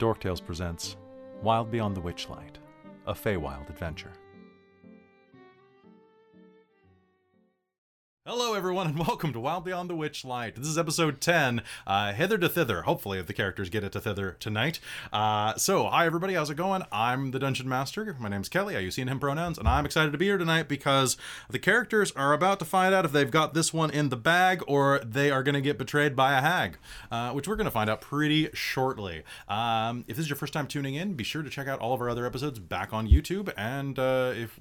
Dorktales 0.00 0.42
presents 0.42 0.96
Wild 1.42 1.70
Beyond 1.70 1.94
the 1.94 2.00
Witchlight, 2.00 2.54
a 3.06 3.12
Feywild 3.12 3.68
adventure. 3.68 4.12
Everyone, 8.60 8.88
and 8.88 8.98
welcome 9.08 9.32
to 9.32 9.40
Wild 9.40 9.64
Beyond 9.64 9.88
the 9.88 9.94
Witchlight. 9.94 10.56
This 10.56 10.66
is 10.66 10.76
episode 10.76 11.22
10, 11.22 11.62
uh, 11.86 12.12
Hither 12.12 12.36
to 12.36 12.46
Thither. 12.46 12.82
Hopefully, 12.82 13.18
if 13.18 13.26
the 13.26 13.32
characters 13.32 13.70
get 13.70 13.84
it 13.84 13.92
to 13.92 14.02
Thither 14.02 14.32
tonight. 14.38 14.80
Uh, 15.10 15.54
so, 15.54 15.86
hi, 15.86 16.04
everybody, 16.04 16.34
how's 16.34 16.50
it 16.50 16.56
going? 16.56 16.82
I'm 16.92 17.30
the 17.30 17.38
Dungeon 17.38 17.70
Master. 17.70 18.14
My 18.20 18.28
name's 18.28 18.50
Kelly. 18.50 18.76
I 18.76 18.80
use 18.80 18.96
he 18.96 19.00
and 19.00 19.10
him 19.10 19.18
pronouns, 19.18 19.56
and 19.56 19.66
I'm 19.66 19.86
excited 19.86 20.12
to 20.12 20.18
be 20.18 20.26
here 20.26 20.36
tonight 20.36 20.68
because 20.68 21.16
the 21.48 21.58
characters 21.58 22.12
are 22.12 22.34
about 22.34 22.58
to 22.58 22.66
find 22.66 22.94
out 22.94 23.06
if 23.06 23.12
they've 23.12 23.30
got 23.30 23.54
this 23.54 23.72
one 23.72 23.90
in 23.90 24.10
the 24.10 24.16
bag 24.16 24.62
or 24.68 25.00
they 25.02 25.30
are 25.30 25.42
going 25.42 25.54
to 25.54 25.62
get 25.62 25.78
betrayed 25.78 26.14
by 26.14 26.36
a 26.36 26.42
hag, 26.42 26.76
uh, 27.10 27.30
which 27.30 27.48
we're 27.48 27.56
going 27.56 27.64
to 27.64 27.70
find 27.70 27.88
out 27.88 28.02
pretty 28.02 28.50
shortly. 28.52 29.22
Um, 29.48 30.04
if 30.06 30.16
this 30.16 30.24
is 30.24 30.28
your 30.28 30.36
first 30.36 30.52
time 30.52 30.66
tuning 30.66 30.96
in, 30.96 31.14
be 31.14 31.24
sure 31.24 31.42
to 31.42 31.48
check 31.48 31.66
out 31.66 31.78
all 31.78 31.94
of 31.94 32.02
our 32.02 32.10
other 32.10 32.26
episodes 32.26 32.58
back 32.58 32.92
on 32.92 33.08
YouTube, 33.08 33.50
and 33.56 33.98
uh, 33.98 34.34
if 34.36 34.60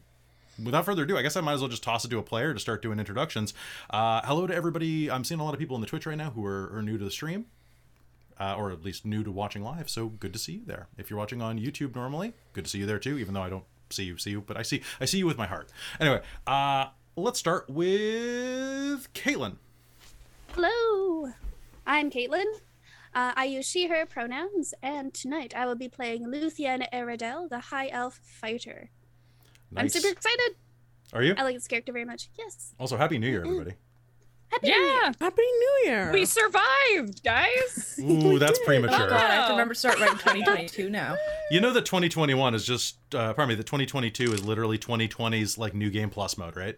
without 0.63 0.85
further 0.85 1.03
ado, 1.03 1.17
I 1.17 1.21
guess 1.21 1.35
I 1.35 1.41
might 1.41 1.53
as 1.53 1.61
well 1.61 1.69
just 1.69 1.83
toss 1.83 2.05
it 2.05 2.09
to 2.09 2.17
a 2.17 2.23
player 2.23 2.53
to 2.53 2.59
start 2.59 2.81
doing 2.81 2.99
introductions. 2.99 3.53
Uh, 3.89 4.21
hello 4.23 4.47
to 4.47 4.55
everybody. 4.55 5.09
I'm 5.09 5.23
seeing 5.23 5.39
a 5.39 5.43
lot 5.43 5.53
of 5.53 5.59
people 5.59 5.75
in 5.75 5.81
the 5.81 5.87
Twitch 5.87 6.05
right 6.05 6.17
now 6.17 6.31
who 6.31 6.45
are, 6.45 6.71
are 6.75 6.81
new 6.81 6.97
to 6.97 7.03
the 7.03 7.11
stream. 7.11 7.45
Uh, 8.39 8.55
or 8.57 8.71
at 8.71 8.81
least 8.81 9.05
new 9.05 9.21
to 9.21 9.29
watching 9.29 9.61
live, 9.61 9.89
so 9.89 10.07
good 10.07 10.31
to 10.31 10.39
see 10.39 10.53
you 10.53 10.61
there. 10.65 10.87
If 10.97 11.09
you're 11.09 11.19
watching 11.19 11.41
on 11.41 11.59
YouTube 11.59 11.93
normally, 11.93 12.31
good 12.53 12.63
to 12.63 12.69
see 12.69 12.77
you 12.77 12.85
there 12.85 12.97
too. 12.97 13.17
Even 13.19 13.33
though 13.33 13.41
I 13.41 13.49
don't 13.49 13.65
see 13.89 14.05
you, 14.05 14.17
see 14.17 14.29
you, 14.29 14.39
but 14.39 14.55
I 14.55 14.61
see 14.61 14.81
I 15.01 15.03
see 15.03 15.17
you 15.17 15.25
with 15.25 15.37
my 15.37 15.45
heart. 15.45 15.69
Anyway, 15.99 16.21
uh, 16.47 16.85
let's 17.17 17.37
start 17.37 17.69
with 17.69 19.11
Caitlin. 19.13 19.57
Hello, 20.53 21.33
I'm 21.85 22.09
Caitlin. 22.09 22.45
Uh, 23.13 23.33
I 23.35 23.43
use 23.43 23.67
she, 23.67 23.87
her 23.87 24.05
pronouns, 24.05 24.73
and 24.81 25.13
tonight 25.13 25.53
I 25.53 25.65
will 25.65 25.75
be 25.75 25.89
playing 25.89 26.25
Luthien 26.25 26.87
Eredel, 26.93 27.49
the 27.49 27.59
High 27.59 27.89
Elf 27.89 28.21
Fighter. 28.23 28.89
I'm 29.75 29.89
super 29.89 30.09
excited. 30.11 30.55
Are 31.13 31.23
you? 31.23 31.35
I 31.37 31.43
like 31.43 31.55
this 31.55 31.67
character 31.67 31.91
very 31.91 32.05
much. 32.05 32.29
Yes. 32.37 32.73
Also, 32.79 32.97
Happy 32.97 33.17
New 33.17 33.27
Year, 33.29 33.41
everybody. 33.41 33.73
Happy 34.51 34.67
New 34.67 34.73
Year. 34.75 34.87
Yeah, 35.03 35.11
Happy 35.21 35.41
New 35.41 35.81
Year! 35.85 36.11
we 36.11 36.25
survived, 36.25 37.23
guys. 37.23 37.99
Ooh, 38.03 38.39
that's 38.39 38.57
did. 38.57 38.63
Oh 38.63 38.65
premature. 38.65 38.97
god, 39.09 39.11
I 39.13 39.35
have 39.35 39.45
to 39.47 39.51
remember 39.53 39.73
to 39.75 39.79
start 39.79 39.99
writing 39.99 40.17
2022 40.17 40.89
now. 40.89 41.15
You 41.51 41.61
know 41.61 41.71
that 41.73 41.85
2021 41.85 42.55
is 42.55 42.65
just, 42.65 42.97
uh, 43.13 43.33
pardon 43.33 43.49
me, 43.49 43.55
that 43.55 43.65
2022 43.67 44.33
is 44.33 44.43
literally 44.43 44.77
2020's 44.79 45.57
like 45.57 45.73
new 45.75 45.89
game 45.91 46.09
plus 46.09 46.37
mode, 46.37 46.55
right? 46.55 46.77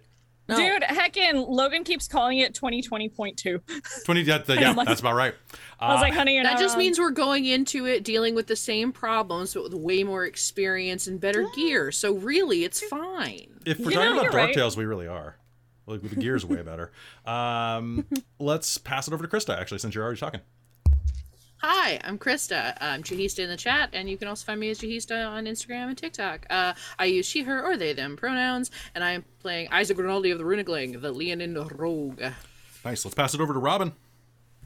No. 0.49 0.57
Dude, 0.57 0.81
heckin' 0.83 1.47
Logan 1.47 1.83
keeps 1.83 2.07
calling 2.07 2.39
it 2.39 2.53
2020.2. 2.53 4.03
20, 4.05 4.23
that, 4.23 4.45
that- 4.47 4.57
yeah, 4.59 4.71
like- 4.71 4.87
that's 4.87 4.99
about 5.01 5.15
right. 5.15 5.33
I 5.79 5.93
was 5.93 5.99
Uh, 5.99 6.01
like, 6.01 6.13
honey, 6.13 6.35
you're 6.35 6.43
that 6.43 6.53
not 6.53 6.59
just 6.59 6.73
wrong. 6.75 6.79
means 6.83 6.99
we're 6.99 7.11
going 7.11 7.45
into 7.45 7.85
it 7.85 8.03
dealing 8.03 8.35
with 8.35 8.47
the 8.47 8.55
same 8.55 8.91
problems, 8.91 9.53
but 9.53 9.63
with 9.63 9.73
way 9.73 10.03
more 10.03 10.25
experience 10.25 11.07
and 11.07 11.19
better 11.21 11.47
gear. 11.55 11.91
So 11.91 12.13
really, 12.15 12.63
it's 12.63 12.81
fine. 12.81 13.59
if 13.65 13.79
we're 13.79 13.85
You 13.85 13.91
talking 13.97 14.09
know, 14.09 14.11
about 14.21 14.23
you're 14.23 14.31
right. 14.33 14.55
Dorktales, 14.55 14.75
we 14.75 14.85
really 14.85 15.07
are. 15.07 15.37
Like 15.87 16.01
the 16.01 16.15
gear's 16.15 16.45
way 16.45 16.61
better. 16.63 16.91
Um, 17.25 18.05
let's 18.39 18.77
pass 18.77 19.07
it 19.07 19.13
over 19.13 19.25
to 19.25 19.35
Krista, 19.35 19.57
actually, 19.57 19.79
since 19.79 19.95
you're 19.95 20.03
already 20.03 20.19
talking. 20.19 20.41
Hi, 21.63 21.99
I'm 22.03 22.17
Krista. 22.17 22.75
I'm 22.81 23.03
Jahista 23.03 23.43
in 23.43 23.49
the 23.49 23.55
chat, 23.55 23.91
and 23.93 24.09
you 24.09 24.17
can 24.17 24.27
also 24.27 24.43
find 24.45 24.59
me 24.59 24.71
as 24.71 24.79
Jahista 24.79 25.29
on 25.29 25.45
Instagram 25.45 25.89
and 25.89 25.97
TikTok. 25.97 26.47
Uh, 26.49 26.73
I 26.97 27.05
use 27.05 27.27
she, 27.27 27.43
her, 27.43 27.63
or 27.63 27.77
they, 27.77 27.93
them 27.93 28.17
pronouns, 28.17 28.71
and 28.95 29.03
I 29.03 29.11
am 29.11 29.25
playing 29.41 29.67
Isaac 29.71 29.99
Rinaldi 29.99 30.31
of 30.31 30.39
the 30.39 30.43
Runigling, 30.43 30.99
the 30.99 31.11
Leonin 31.11 31.53
Rogue. 31.53 32.19
Nice. 32.83 33.05
Let's 33.05 33.13
pass 33.13 33.35
it 33.35 33.41
over 33.41 33.53
to 33.53 33.59
Robin. 33.59 33.93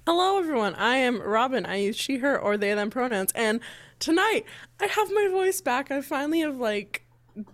Hello, 0.08 0.40
everyone. 0.40 0.74
I 0.76 0.96
am 0.96 1.22
Robin. 1.22 1.66
I 1.66 1.82
use 1.82 1.98
she, 1.98 2.20
her, 2.20 2.40
or 2.40 2.56
they, 2.56 2.74
them 2.74 2.90
pronouns. 2.90 3.34
And 3.36 3.60
tonight, 4.00 4.46
I 4.80 4.86
have 4.86 5.12
my 5.12 5.28
voice 5.30 5.60
back. 5.60 5.92
I 5.92 6.00
finally 6.00 6.40
have, 6.40 6.56
like, 6.56 7.06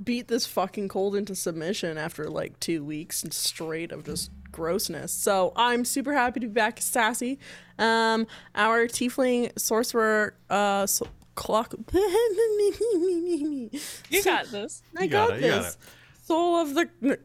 beat 0.04 0.28
this 0.28 0.46
fucking 0.46 0.88
cold 0.90 1.16
into 1.16 1.34
submission 1.34 1.98
after, 1.98 2.30
like, 2.30 2.60
two 2.60 2.84
weeks 2.84 3.26
straight 3.32 3.92
of 3.92 4.06
just 4.06 4.30
grossness. 4.52 5.12
So 5.12 5.54
I'm 5.56 5.86
super 5.86 6.14
happy 6.14 6.40
to 6.42 6.48
be 6.48 6.54
back 6.54 6.80
Sassy. 6.82 7.38
Um, 7.80 8.28
our 8.56 8.86
tiefling 8.88 9.58
sorcerer, 9.60 10.36
uh, 10.50 10.86
so- 10.86 11.08
clock. 11.36 11.74
You 14.10 14.24
got 14.24 14.48
this. 14.52 14.84
I 14.98 15.04
You 15.04 15.10
got 15.10 15.30
got, 15.30 15.38
it, 15.38 15.44
you 15.44 15.50
got 15.52 15.64
this. 15.64 15.78
Soul 16.24 16.58
of 16.58 16.76
the. 16.76 17.20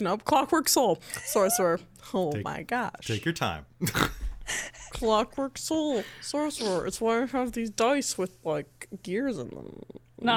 Nope, 0.00 0.24
clockwork 0.24 0.68
soul. 0.68 1.00
Sorcerer. 1.24 1.80
Oh 2.14 2.32
Take- 2.32 2.42
my 2.44 2.62
gosh. 2.62 2.90
Take 3.06 3.26
your 3.26 3.34
time. 3.34 3.66
Clockwork 4.92 5.58
Soul 5.58 6.02
Sorcerer. 6.22 6.86
It's 6.86 7.02
why 7.02 7.22
I 7.22 7.26
have 7.26 7.52
these 7.52 7.68
dice 7.68 8.16
with 8.16 8.34
like 8.44 8.88
gears 9.02 9.36
in 9.36 9.48
them. 9.50 9.82
You 9.84 10.00
really. 10.22 10.26
No. 10.26 10.32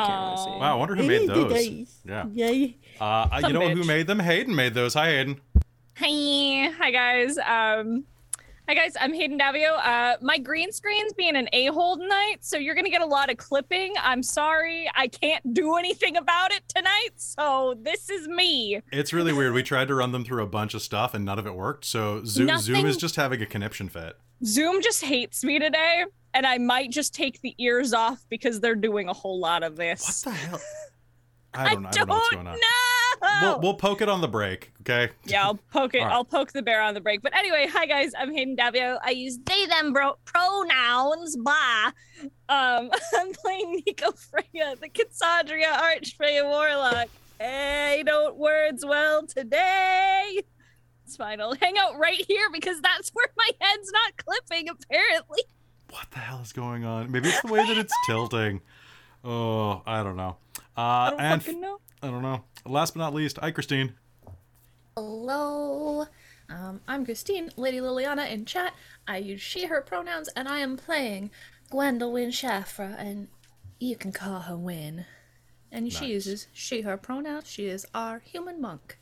Wow, 0.59 0.73
I 0.73 0.75
wonder 0.75 0.95
who 0.95 1.03
made 1.07 1.29
those. 1.29 1.53
dice. 1.53 1.99
Yeah. 2.05 2.25
Yay. 2.33 2.75
Uh, 2.99 3.29
you 3.35 3.41
Some 3.41 3.53
know 3.53 3.69
who 3.69 3.85
made 3.85 4.07
them? 4.07 4.19
Hayden 4.19 4.53
made 4.53 4.73
those. 4.73 4.95
Hi, 4.95 5.11
Hayden. 5.11 5.39
Hi, 5.97 6.71
hi 6.77 6.91
guys. 6.91 7.37
Um, 7.37 8.05
hi 8.67 8.73
guys. 8.73 8.93
I'm 8.99 9.13
Hayden 9.13 9.37
Davio. 9.37 9.77
Uh, 9.77 10.17
my 10.21 10.39
green 10.39 10.71
screen's 10.71 11.13
being 11.13 11.35
an 11.35 11.47
a-hole 11.53 11.97
tonight, 11.97 12.37
so 12.39 12.57
you're 12.57 12.73
gonna 12.75 12.89
get 12.89 13.01
a 13.01 13.05
lot 13.05 13.29
of 13.29 13.37
clipping. 13.37 13.93
I'm 14.01 14.23
sorry, 14.23 14.89
I 14.95 15.07
can't 15.07 15.53
do 15.53 15.75
anything 15.75 16.17
about 16.17 16.51
it 16.51 16.63
tonight. 16.73 17.09
So 17.17 17.75
this 17.81 18.09
is 18.09 18.27
me. 18.27 18.81
It's 18.91 19.13
really 19.13 19.33
weird. 19.33 19.53
We 19.53 19.63
tried 19.63 19.89
to 19.89 19.95
run 19.95 20.11
them 20.11 20.23
through 20.23 20.41
a 20.43 20.47
bunch 20.47 20.73
of 20.73 20.81
stuff 20.81 21.13
and 21.13 21.23
none 21.25 21.37
of 21.37 21.45
it 21.45 21.53
worked. 21.53 21.85
So 21.85 22.23
Zoom, 22.23 22.57
Zoom 22.57 22.85
is 22.85 22.97
just 22.97 23.15
having 23.15 23.41
a 23.41 23.45
conniption 23.45 23.89
fit. 23.89 24.17
Zoom 24.43 24.81
just 24.81 25.03
hates 25.03 25.43
me 25.43 25.59
today, 25.59 26.05
and 26.33 26.47
I 26.47 26.57
might 26.57 26.89
just 26.89 27.13
take 27.13 27.41
the 27.41 27.53
ears 27.59 27.93
off 27.93 28.25
because 28.29 28.59
they're 28.59 28.73
doing 28.75 29.07
a 29.07 29.13
whole 29.13 29.39
lot 29.39 29.61
of 29.61 29.75
this. 29.75 30.25
What 30.25 30.33
the 30.33 30.39
hell? 30.39 30.61
I 31.53 31.73
don't, 31.73 31.85
I 31.85 31.91
don't 31.91 32.07
know 32.07 32.13
what's 32.15 32.29
going 32.29 32.47
on. 32.47 32.55
know. 32.55 33.41
We'll, 33.41 33.59
we'll 33.59 33.73
poke 33.75 34.01
it 34.01 34.09
on 34.09 34.21
the 34.21 34.27
break, 34.27 34.71
okay? 34.81 35.11
Yeah, 35.25 35.43
I'll 35.45 35.59
poke 35.71 35.93
it. 35.93 35.99
Right. 35.99 36.11
I'll 36.11 36.25
poke 36.25 36.51
the 36.53 36.61
bear 36.61 36.81
on 36.81 36.93
the 36.93 37.01
break. 37.01 37.21
But 37.21 37.35
anyway, 37.35 37.67
hi 37.69 37.85
guys, 37.85 38.11
I'm 38.17 38.33
Hayden 38.33 38.55
Davio. 38.55 38.97
I 39.03 39.11
use 39.11 39.37
they 39.45 39.65
them 39.67 39.93
bro- 39.93 40.17
pronouns. 40.25 41.35
Blah. 41.37 41.91
Um, 42.49 42.89
I'm 43.17 43.31
playing 43.33 43.83
Nico 43.85 44.11
Freya, 44.11 44.75
the 44.79 44.89
Cassandra 44.89 45.63
Archfey 45.63 46.43
Warlock. 46.43 47.09
Hey, 47.39 48.03
don't 48.05 48.37
words 48.37 48.85
well 48.85 49.25
today. 49.25 50.41
It's 51.05 51.17
fine. 51.17 51.41
I'll 51.41 51.55
hang 51.55 51.77
out 51.77 51.97
right 51.97 52.23
here 52.27 52.49
because 52.51 52.79
that's 52.81 53.09
where 53.13 53.27
my 53.37 53.49
head's 53.59 53.91
not 53.91 54.17
clipping. 54.17 54.69
Apparently. 54.69 55.43
What 55.89 56.09
the 56.11 56.19
hell 56.19 56.39
is 56.41 56.53
going 56.53 56.85
on? 56.85 57.11
Maybe 57.11 57.27
it's 57.29 57.41
the 57.41 57.51
way 57.51 57.65
that 57.67 57.77
it's 57.77 57.93
tilting. 58.07 58.61
Oh, 59.23 59.81
I 59.85 60.03
don't 60.03 60.15
know. 60.15 60.37
Uh, 60.77 60.81
I 60.81 61.09
don't 61.09 61.19
and 61.19 61.43
fucking 61.43 61.61
know. 61.61 61.79
I 62.01 62.07
don't 62.07 62.21
know. 62.21 62.43
Last 62.65 62.93
but 62.93 62.99
not 62.99 63.13
least, 63.13 63.37
hi, 63.37 63.51
Christine. 63.51 63.93
Hello. 64.95 66.05
Um, 66.49 66.81
I'm 66.87 67.05
Christine, 67.05 67.49
Lady 67.55 67.79
Liliana 67.79 68.29
in 68.29 68.45
chat. 68.45 68.73
I 69.07 69.17
use 69.17 69.41
she, 69.41 69.65
her 69.67 69.81
pronouns, 69.81 70.27
and 70.35 70.47
I 70.47 70.59
am 70.59 70.77
playing 70.77 71.31
Gwendolyn 71.69 72.29
Shafra, 72.29 72.95
and 72.97 73.29
you 73.79 73.95
can 73.95 74.11
call 74.11 74.41
her 74.41 74.57
Win. 74.57 75.05
And 75.71 75.85
Nice. 75.85 75.97
she 75.97 76.07
uses 76.07 76.47
she, 76.51 76.81
her 76.81 76.97
pronouns. 76.97 77.49
She 77.49 77.67
is 77.67 77.85
our 77.95 78.19
human 78.19 78.59
monk. 78.59 78.97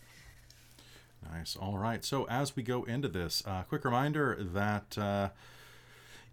Nice. 1.32 1.56
All 1.56 1.78
right. 1.78 2.06
So 2.06 2.26
as 2.26 2.56
we 2.56 2.64
go 2.64 2.84
into 2.84 3.08
this, 3.08 3.44
uh, 3.46 3.64
quick 3.64 3.84
reminder 3.84 4.38
that 4.40 4.98
uh, 4.98 5.30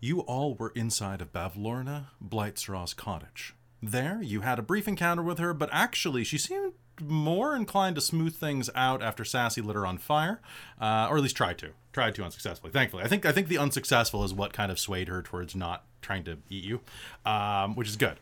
you 0.00 0.20
all 0.20 0.54
were 0.54 0.72
inside 0.74 1.20
of 1.20 1.32
Bavlorna 1.32 2.08
Blightstraw's 2.22 2.94
cottage. 2.94 3.54
There, 3.82 4.20
you 4.22 4.40
had 4.40 4.58
a 4.58 4.62
brief 4.62 4.88
encounter 4.88 5.22
with 5.22 5.38
her, 5.38 5.52
but 5.52 5.68
actually, 5.72 6.24
she 6.24 6.38
seemed 6.38 6.72
more 7.02 7.54
inclined 7.54 7.96
to 7.96 8.00
smooth 8.00 8.34
things 8.34 8.70
out 8.74 9.02
after 9.02 9.24
Sassy 9.24 9.60
lit 9.60 9.76
her 9.76 9.86
on 9.86 9.98
fire, 9.98 10.40
uh, 10.80 11.08
or 11.10 11.16
at 11.16 11.22
least 11.22 11.36
tried 11.36 11.58
to. 11.58 11.70
Tried 11.92 12.14
to 12.16 12.24
unsuccessfully. 12.24 12.72
Thankfully, 12.72 13.04
I 13.04 13.08
think 13.08 13.24
I 13.24 13.32
think 13.32 13.48
the 13.48 13.58
unsuccessful 13.58 14.24
is 14.24 14.34
what 14.34 14.52
kind 14.52 14.70
of 14.70 14.78
swayed 14.78 15.08
her 15.08 15.22
towards 15.22 15.54
not 15.54 15.84
trying 16.02 16.24
to 16.24 16.38
eat 16.50 16.64
you, 16.64 16.80
um, 17.24 17.74
which 17.74 17.88
is 17.88 17.96
good. 17.96 18.18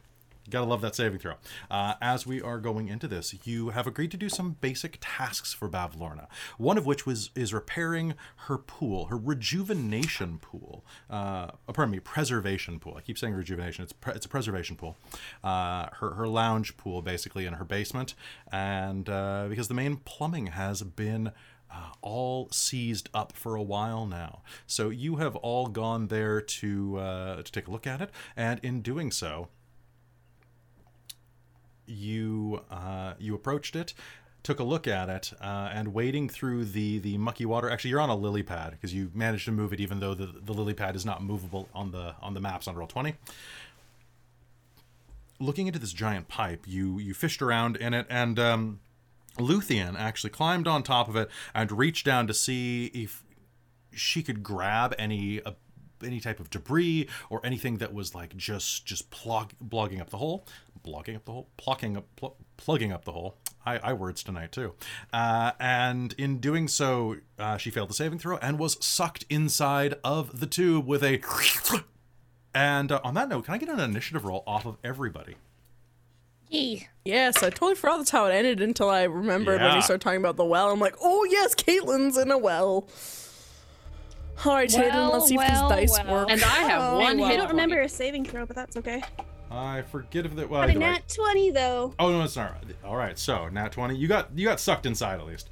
Gotta 0.51 0.67
love 0.67 0.83
that 0.83 0.95
saving 0.95 1.21
throw. 1.21 1.35
Uh, 1.71 1.95
as 2.03 2.27
we 2.27 2.43
are 2.43 2.59
going 2.59 2.89
into 2.89 3.09
this, 3.09 3.35
you 3.45 3.71
have 3.71 3.87
agreed 3.87 4.11
to 4.11 4.17
do 4.19 4.29
some 4.29 4.57
basic 4.61 4.99
tasks 5.01 5.55
for 5.55 5.69
Bavlorna. 5.71 6.27
One 6.59 6.77
of 6.77 6.85
which 6.85 7.07
was 7.07 7.31
is 7.35 7.55
repairing 7.55 8.15
her 8.47 8.59
pool, 8.59 9.07
her 9.07 9.17
rejuvenation 9.17 10.39
pool. 10.39 10.85
Uh, 11.09 11.49
oh, 11.67 11.73
pardon 11.73 11.93
me, 11.93 12.01
preservation 12.01 12.79
pool. 12.79 12.95
I 12.97 13.01
keep 13.01 13.17
saying 13.17 13.33
rejuvenation. 13.33 13.85
It's 13.85 13.95
pre- 13.95 14.15
it's 14.15 14.27
a 14.27 14.29
preservation 14.29 14.77
pool. 14.77 14.97
Uh, 15.43 15.87
her 16.01 16.15
her 16.15 16.29
lounge 16.29 16.77
pool, 16.77 17.01
basically 17.01 17.47
in 17.47 17.55
her 17.55 17.65
basement, 17.65 18.15
and 18.53 19.09
uh, 19.09 19.47
because 19.49 19.69
the 19.69 19.75
main 19.75 19.97
plumbing 19.97 20.49
has 20.49 20.83
been 20.83 21.33
uh, 21.71 21.91
all 22.03 22.49
seized 22.51 23.09
up 23.15 23.33
for 23.33 23.57
a 23.57 23.63
while 23.63 24.07
now. 24.07 24.43
So 24.67 24.91
you 24.91 25.17
have 25.17 25.37
all 25.37 25.69
gone 25.69 26.09
there 26.09 26.41
to 26.41 26.99
uh, 26.99 27.43
to 27.43 27.51
take 27.53 27.67
a 27.67 27.71
look 27.71 27.87
at 27.87 28.01
it, 28.01 28.11
and 28.37 28.61
in 28.63 28.83
doing 28.83 29.11
so, 29.11 29.49
you 31.87 32.63
uh, 32.71 33.15
you 33.19 33.35
approached 33.35 33.77
it, 33.77 33.95
took 34.43 34.61
a 34.61 34.65
look 34.65 34.87
at 34.87 35.09
it, 35.09 35.33
uh, 35.41 35.71
and 35.73 35.95
wading 35.95 36.29
through 36.29 36.65
the 36.65 36.99
the 36.99 37.19
mucky 37.19 37.47
water. 37.47 37.71
Actually, 37.71 37.91
you're 37.91 38.01
on 38.01 38.11
a 38.11 38.17
lily 38.17 38.43
pad 38.43 38.73
because 38.73 38.95
you 38.95 39.11
managed 39.15 39.45
to 39.45 39.53
move 39.53 39.73
it, 39.73 39.81
even 39.81 40.01
though 40.01 40.15
the, 40.15 40.27
the 40.27 40.53
lily 40.53 40.75
pad 40.75 40.97
is 40.97 41.05
not 41.05 41.23
movable 41.23 41.69
on 41.75 41.91
the 41.93 42.15
on 42.21 42.35
the 42.35 42.41
maps 42.41 42.67
on 42.69 42.75
roll 42.77 42.89
twenty. 42.89 43.15
looking 45.41 45.67
into 45.67 45.79
this 45.79 45.93
giant 45.93 46.29
pipe, 46.29 46.65
you 46.67 46.99
you 46.99 47.15
fished 47.15 47.43
around 47.43 47.77
in 47.77 47.95
it, 47.95 48.07
and 48.09 48.39
um, 48.39 48.81
Luthien 49.39 49.99
actually 49.99 50.31
climbed 50.31 50.67
on 50.67 50.83
top 50.83 51.09
of 51.09 51.17
it 51.17 51.29
and 51.55 51.71
reached 51.73 52.07
down 52.07 52.27
to 52.27 52.35
see 52.35 52.87
if 52.87 53.23
she 53.93 54.23
could 54.23 54.43
grab 54.43 54.95
any 54.99 55.43
uh, 55.43 55.53
any 56.03 56.21
type 56.21 56.41
of 56.41 56.51
debris 56.51 57.09
or 57.31 57.41
anything 57.45 57.79
that 57.79 57.93
was 57.93 58.15
like 58.15 58.37
just 58.37 58.87
just 58.87 59.11
plug 59.11 59.53
blogging 59.63 60.01
up 60.01 60.11
the 60.11 60.19
hole, 60.19 60.47
blogging 60.85 61.17
up 61.17 61.25
the 61.25 61.33
hole, 61.33 61.49
plucking 61.57 61.97
up 61.97 62.05
pl- 62.17 62.37
plugging 62.57 62.93
up 62.93 63.05
the 63.05 63.13
hole. 63.13 63.37
I, 63.67 63.79
I 63.79 63.93
words 63.95 64.23
tonight 64.23 64.53
too, 64.53 64.75
uh, 65.13 65.53
and 65.59 66.15
in 66.19 66.39
doing 66.39 66.69
so, 66.69 67.17
uh, 67.39 67.57
she 67.57 67.71
failed 67.71 67.89
the 67.89 67.95
saving 67.95 68.19
throw 68.19 68.37
and 68.37 68.59
was 68.59 68.77
sucked 68.85 69.25
inside 69.31 69.95
of 70.05 70.41
the 70.41 70.47
tube 70.47 70.87
with 70.87 71.03
a. 71.03 71.21
And 72.55 72.93
uh, 72.93 73.01
on 73.03 73.15
that 73.15 73.29
note, 73.29 73.47
can 73.47 73.55
I 73.55 73.59
get 73.59 73.69
an 73.69 73.81
initiative 73.81 74.25
roll 74.25 74.45
off 74.47 74.65
of 74.67 74.77
everybody? 74.85 75.35
Yee. 76.51 76.87
Yes, 77.05 77.43
I 77.43 77.51
totally 77.51 77.75
forgot 77.75 77.97
that's 77.97 78.11
how 78.11 78.27
it 78.27 78.33
ended 78.33 78.61
until 78.61 78.89
I 78.91 79.05
remembered 79.05 79.61
when 79.61 79.71
Yeah. 79.71 79.77
you 79.77 79.83
started 79.83 80.03
talking 80.03 80.21
about 80.21 80.37
the 80.37 80.45
well. 80.45 80.71
I'm 80.71 80.79
like, 80.79 80.95
oh 81.03 81.25
yes, 81.25 81.55
Caitlin's 81.55 82.17
in 82.17 82.31
a 82.31 82.39
well. 82.39 82.87
All 84.45 84.55
right, 84.55 84.71
Hayden, 84.71 84.95
Well, 84.95 85.13
let's 85.15 85.27
see 85.29 85.37
well, 85.37 85.71
if 85.71 85.79
these 85.81 85.91
dice 85.97 86.05
well. 86.05 86.21
work. 86.23 86.31
And 86.31 86.43
I 86.43 86.47
have 86.69 86.83
Oh, 86.95 86.99
one 87.01 87.21
I 87.21 87.29
hit 87.31 87.37
don't 87.39 87.49
remember 87.49 87.81
a 87.81 87.89
saving 87.89 88.25
throw, 88.25 88.47
but 88.47 88.55
that's 88.57 88.77
okay. 88.77 89.03
I 89.51 89.83
forget 89.83 90.27
if 90.27 90.35
that. 90.37 90.49
Well, 90.49 90.61
Got 90.63 90.69
a 90.69 90.73
either 90.73 90.81
way. 90.81 90.87
nat 90.93 91.09
20 91.09 91.51
though. 91.51 91.95
Oh 91.99 92.11
no, 92.11 92.23
it's 92.25 92.37
not. 92.37 92.57
All 92.85 92.97
right, 92.97 93.19
so 93.19 93.49
nat 93.49 93.73
twenty. 93.73 93.97
You 93.97 94.09
got 94.09 94.31
you 94.37 94.45
got 94.47 94.59
sucked 94.61 94.87
inside 94.87 95.21
at 95.21 95.27
least. 95.27 95.49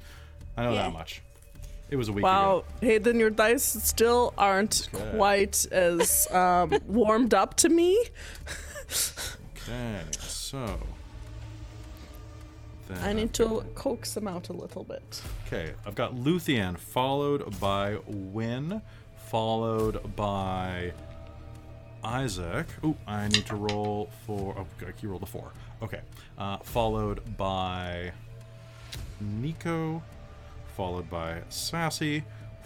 I 0.57 0.63
know 0.63 0.73
Yeah. 0.73 0.83
that 0.83 0.93
much. 0.93 1.21
It 1.89 1.95
was 1.95 2.09
a 2.09 2.11
week 2.11 2.23
Wow, 2.23 2.59
ago. 2.59 2.65
Hayden, 2.81 3.19
your 3.19 3.29
dice 3.29 3.63
still 3.63 4.33
aren't 4.37 4.89
Okay. 4.93 5.11
quite 5.15 5.65
as 5.71 6.27
um, 6.31 6.71
warmed 6.87 7.33
up 7.33 7.53
to 7.57 7.69
me. 7.69 8.03
Okay, 8.89 10.01
so. 10.19 10.79
Then 12.87 12.97
I 13.03 13.13
need 13.13 13.33
to 13.35 13.63
coax 13.75 14.13
them 14.13 14.27
out 14.27 14.49
a 14.49 14.53
little 14.53 14.83
bit. 14.83 15.21
Okay, 15.47 15.73
I've 15.85 15.95
got 15.95 16.15
Luthien 16.15 16.77
followed 16.77 17.59
by 17.59 17.97
Win, 18.07 18.81
followed 19.27 20.15
by 20.15 20.91
Isaac. 22.03 22.67
Oh, 22.83 22.95
I 23.07 23.27
need 23.27 23.45
to 23.47 23.55
roll 23.55 24.09
for. 24.25 24.55
Oh, 24.57 24.67
you 25.01 25.09
rolled 25.09 25.23
a 25.23 25.27
four. 25.27 25.51
Okay, 25.81 26.01
uh, 26.37 26.57
followed 26.57 27.37
by 27.37 28.11
Nico, 29.19 30.01
followed 30.75 31.09
by 31.09 31.41
Sassy, 31.49 32.23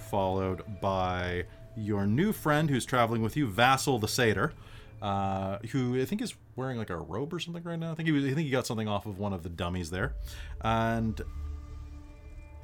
followed 0.09 0.63
by 0.81 1.45
your 1.75 2.05
new 2.05 2.31
friend 2.31 2.69
who's 2.69 2.85
traveling 2.85 3.21
with 3.21 3.37
you, 3.37 3.47
Vassal 3.47 3.99
the 3.99 4.07
Satyr, 4.07 4.53
uh, 5.01 5.59
who 5.71 6.01
I 6.01 6.05
think 6.05 6.21
is 6.21 6.33
wearing 6.55 6.77
like 6.77 6.89
a 6.89 6.97
robe 6.97 7.33
or 7.33 7.39
something 7.39 7.63
right 7.63 7.79
now. 7.79 7.91
I 7.91 7.95
think 7.95 8.07
he 8.07 8.11
was, 8.11 8.23
I 8.25 8.29
think 8.29 8.45
he 8.45 8.49
got 8.49 8.65
something 8.65 8.87
off 8.87 9.05
of 9.05 9.19
one 9.19 9.33
of 9.33 9.43
the 9.43 9.49
dummies 9.49 9.89
there, 9.89 10.13
and 10.61 11.21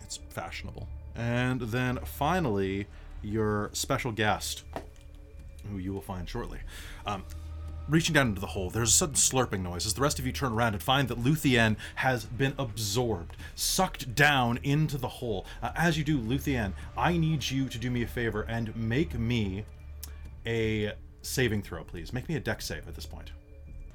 it's 0.01 0.17
fashionable. 0.29 0.87
And 1.15 1.61
then 1.61 1.99
finally, 2.03 2.87
your 3.21 3.69
special 3.73 4.11
guest, 4.11 4.63
who 5.71 5.77
you 5.77 5.93
will 5.93 6.01
find 6.01 6.27
shortly. 6.27 6.59
Um, 7.05 7.23
reaching 7.89 8.13
down 8.13 8.29
into 8.29 8.41
the 8.41 8.47
hole, 8.47 8.69
there's 8.69 8.89
a 8.89 8.93
sudden 8.93 9.15
slurping 9.15 9.61
noise 9.61 9.85
as 9.85 9.93
the 9.93 10.01
rest 10.01 10.19
of 10.19 10.25
you 10.25 10.31
turn 10.31 10.53
around 10.53 10.73
and 10.73 10.81
find 10.81 11.07
that 11.07 11.21
Luthien 11.21 11.75
has 11.95 12.25
been 12.25 12.53
absorbed, 12.57 13.35
sucked 13.55 14.15
down 14.15 14.59
into 14.63 14.97
the 14.97 15.07
hole. 15.07 15.45
Uh, 15.61 15.71
as 15.75 15.97
you 15.97 16.03
do, 16.03 16.19
Luthien, 16.19 16.73
I 16.97 17.17
need 17.17 17.49
you 17.49 17.67
to 17.69 17.77
do 17.77 17.89
me 17.91 18.03
a 18.03 18.07
favor 18.07 18.43
and 18.43 18.75
make 18.75 19.17
me 19.17 19.65
a 20.45 20.93
saving 21.21 21.61
throw, 21.61 21.83
please. 21.83 22.13
Make 22.13 22.27
me 22.29 22.35
a 22.35 22.39
Dex 22.39 22.65
save 22.65 22.87
at 22.87 22.95
this 22.95 23.05
point. 23.05 23.31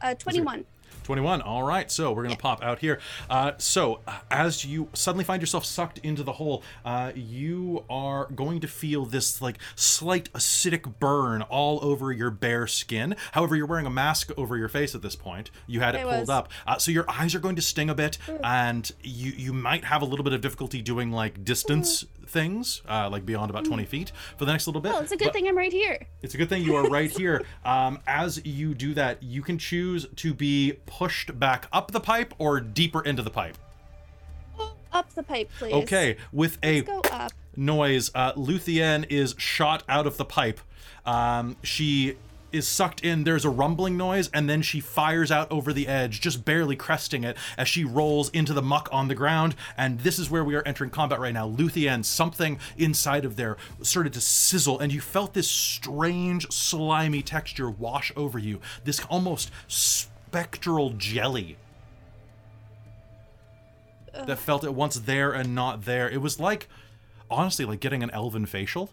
Uh, 0.01 0.15
21. 0.15 0.65
21. 1.09 1.41
All 1.41 1.63
right. 1.63 1.91
So 1.91 2.13
we're 2.13 2.25
going 2.25 2.37
to 2.37 2.41
pop 2.43 2.63
out 2.63 2.81
here. 2.81 3.01
Uh, 3.31 3.53
so 3.57 4.01
uh, 4.07 4.19
as 4.31 4.67
you 4.67 4.91
suddenly 4.93 5.25
find 5.25 5.41
yourself 5.41 5.65
sucked 5.65 5.97
into 6.01 6.23
the 6.23 6.33
hole, 6.33 6.63
uh, 6.85 7.13
you 7.15 7.83
are 7.89 8.27
going 8.27 8.61
to 8.61 8.69
feel 8.69 9.07
this 9.07 9.41
like 9.41 9.57
slight 9.75 10.31
acidic 10.35 10.99
burn 10.99 11.41
all 11.41 11.83
over 11.83 12.13
your 12.13 12.31
bare 12.31 12.67
skin. 12.67 13.17
However, 13.33 13.57
you're 13.57 13.65
wearing 13.65 13.87
a 13.87 13.91
mask 13.91 14.33
over 14.37 14.59
your 14.59 14.69
face 14.69 14.95
at 14.95 15.01
this 15.01 15.17
point. 15.17 15.51
You 15.67 15.81
had 15.81 15.95
it 15.95 16.03
pulled 16.03 16.21
was. 16.21 16.29
up. 16.29 16.51
Uh, 16.67 16.77
so 16.77 16.91
your 16.91 17.11
eyes 17.11 17.35
are 17.35 17.41
going 17.41 17.57
to 17.57 17.63
sting 17.63 17.89
a 17.89 17.95
bit 17.95 18.19
and 18.45 18.93
you, 19.03 19.33
you 19.33 19.55
might 19.55 19.85
have 19.85 20.03
a 20.03 20.05
little 20.05 20.25
bit 20.25 20.35
of 20.35 20.43
difficulty 20.43 20.83
doing 20.83 21.11
like 21.11 21.43
distance 21.43 22.05
things, 22.29 22.83
uh, 22.89 23.09
like 23.11 23.25
beyond 23.27 23.51
about 23.51 23.65
20 23.65 23.85
feet 23.85 24.13
for 24.37 24.45
the 24.45 24.53
next 24.53 24.67
little 24.67 24.81
bit. 24.81 24.93
Well, 24.93 25.01
it's 25.03 25.13
a 25.13 25.17
good 25.17 25.27
But- 25.27 25.33
thing 25.35 25.49
I'm 25.49 25.57
right 25.57 25.73
here. 25.73 26.07
it's 26.23 26.35
a 26.35 26.39
good 26.39 26.49
thing 26.49 26.63
you 26.63 26.77
are 26.77 26.89
right 26.89 27.11
here. 27.17 27.43
Um, 27.65 27.99
as 28.07 28.45
you 28.45 28.75
do 28.75 28.95
that, 28.95 29.23
you 29.23 29.43
can 29.43 29.59
choose 29.59 30.07
to 30.17 30.35
be 30.35 30.75
pushed 30.87 31.39
back 31.39 31.67
up 31.73 31.91
the 31.91 32.01
pipe 32.01 32.35
or 32.39 32.61
deeper 32.61 33.03
into 33.03 33.23
the 33.23 33.31
pipe. 33.31 33.57
Up 34.91 35.13
the 35.15 35.23
pipe, 35.23 35.51
please. 35.59 35.73
Okay, 35.75 36.17
with 36.33 36.57
a 36.63 36.81
Go 36.81 37.01
up. 37.13 37.33
noise, 37.57 38.11
uh, 38.15 38.33
Luthien 38.33 39.05
is 39.11 39.35
shot 39.39 39.83
out 39.89 40.07
of 40.07 40.17
the 40.17 40.25
pipe. 40.25 40.61
Um, 41.05 41.57
she 41.63 42.17
is 42.53 42.67
sucked 42.67 43.03
in. 43.03 43.25
There's 43.25 43.45
a 43.45 43.51
rumbling 43.51 43.97
noise, 43.97 44.31
and 44.33 44.49
then 44.49 44.63
she 44.63 44.81
fires 44.81 45.31
out 45.31 45.51
over 45.51 45.73
the 45.73 45.89
edge, 45.89 46.21
just 46.21 46.45
barely 46.45 46.77
cresting 46.77 47.25
it 47.25 47.37
as 47.57 47.69
she 47.69 47.85
rolls 47.85 48.31
into 48.31 48.53
the 48.53 48.63
muck 48.63 48.89
on 48.93 49.09
the 49.09 49.15
ground. 49.15 49.55
And 49.77 50.01
this 50.01 50.19
is 50.19 50.31
where 50.31 50.45
we 50.45 50.55
are 50.55 50.63
entering 50.67 50.91
combat 50.91 51.21
right 51.21 51.35
now. 51.35 51.49
Luthien, 51.49 52.05
something 52.05 52.59
inside 52.77 53.25
of 53.25 53.37
there 53.37 53.57
started 53.83 54.13
to 54.15 54.21
sizzle, 54.21 54.79
and 54.79 54.93
you 54.93 55.01
felt 55.01 55.35
this 55.35 55.51
strange, 55.51 56.51
slimy 56.51 57.23
texture 57.23 57.71
wash 57.71 58.13
over 58.17 58.39
you. 58.39 58.61
This 58.85 59.01
almost 59.09 59.51
spectral 59.67 60.91
jelly 60.91 61.57
that 64.13 64.39
felt 64.39 64.65
at 64.65 64.75
once 64.75 64.97
there 64.97 65.33
and 65.33 65.55
not 65.55 65.85
there. 65.85 66.09
It 66.09 66.21
was 66.21 66.41
like, 66.41 66.69
honestly, 67.31 67.65
like 67.65 67.81
getting 67.81 68.03
an 68.03 68.11
elven 68.11 68.47
facial, 68.47 68.91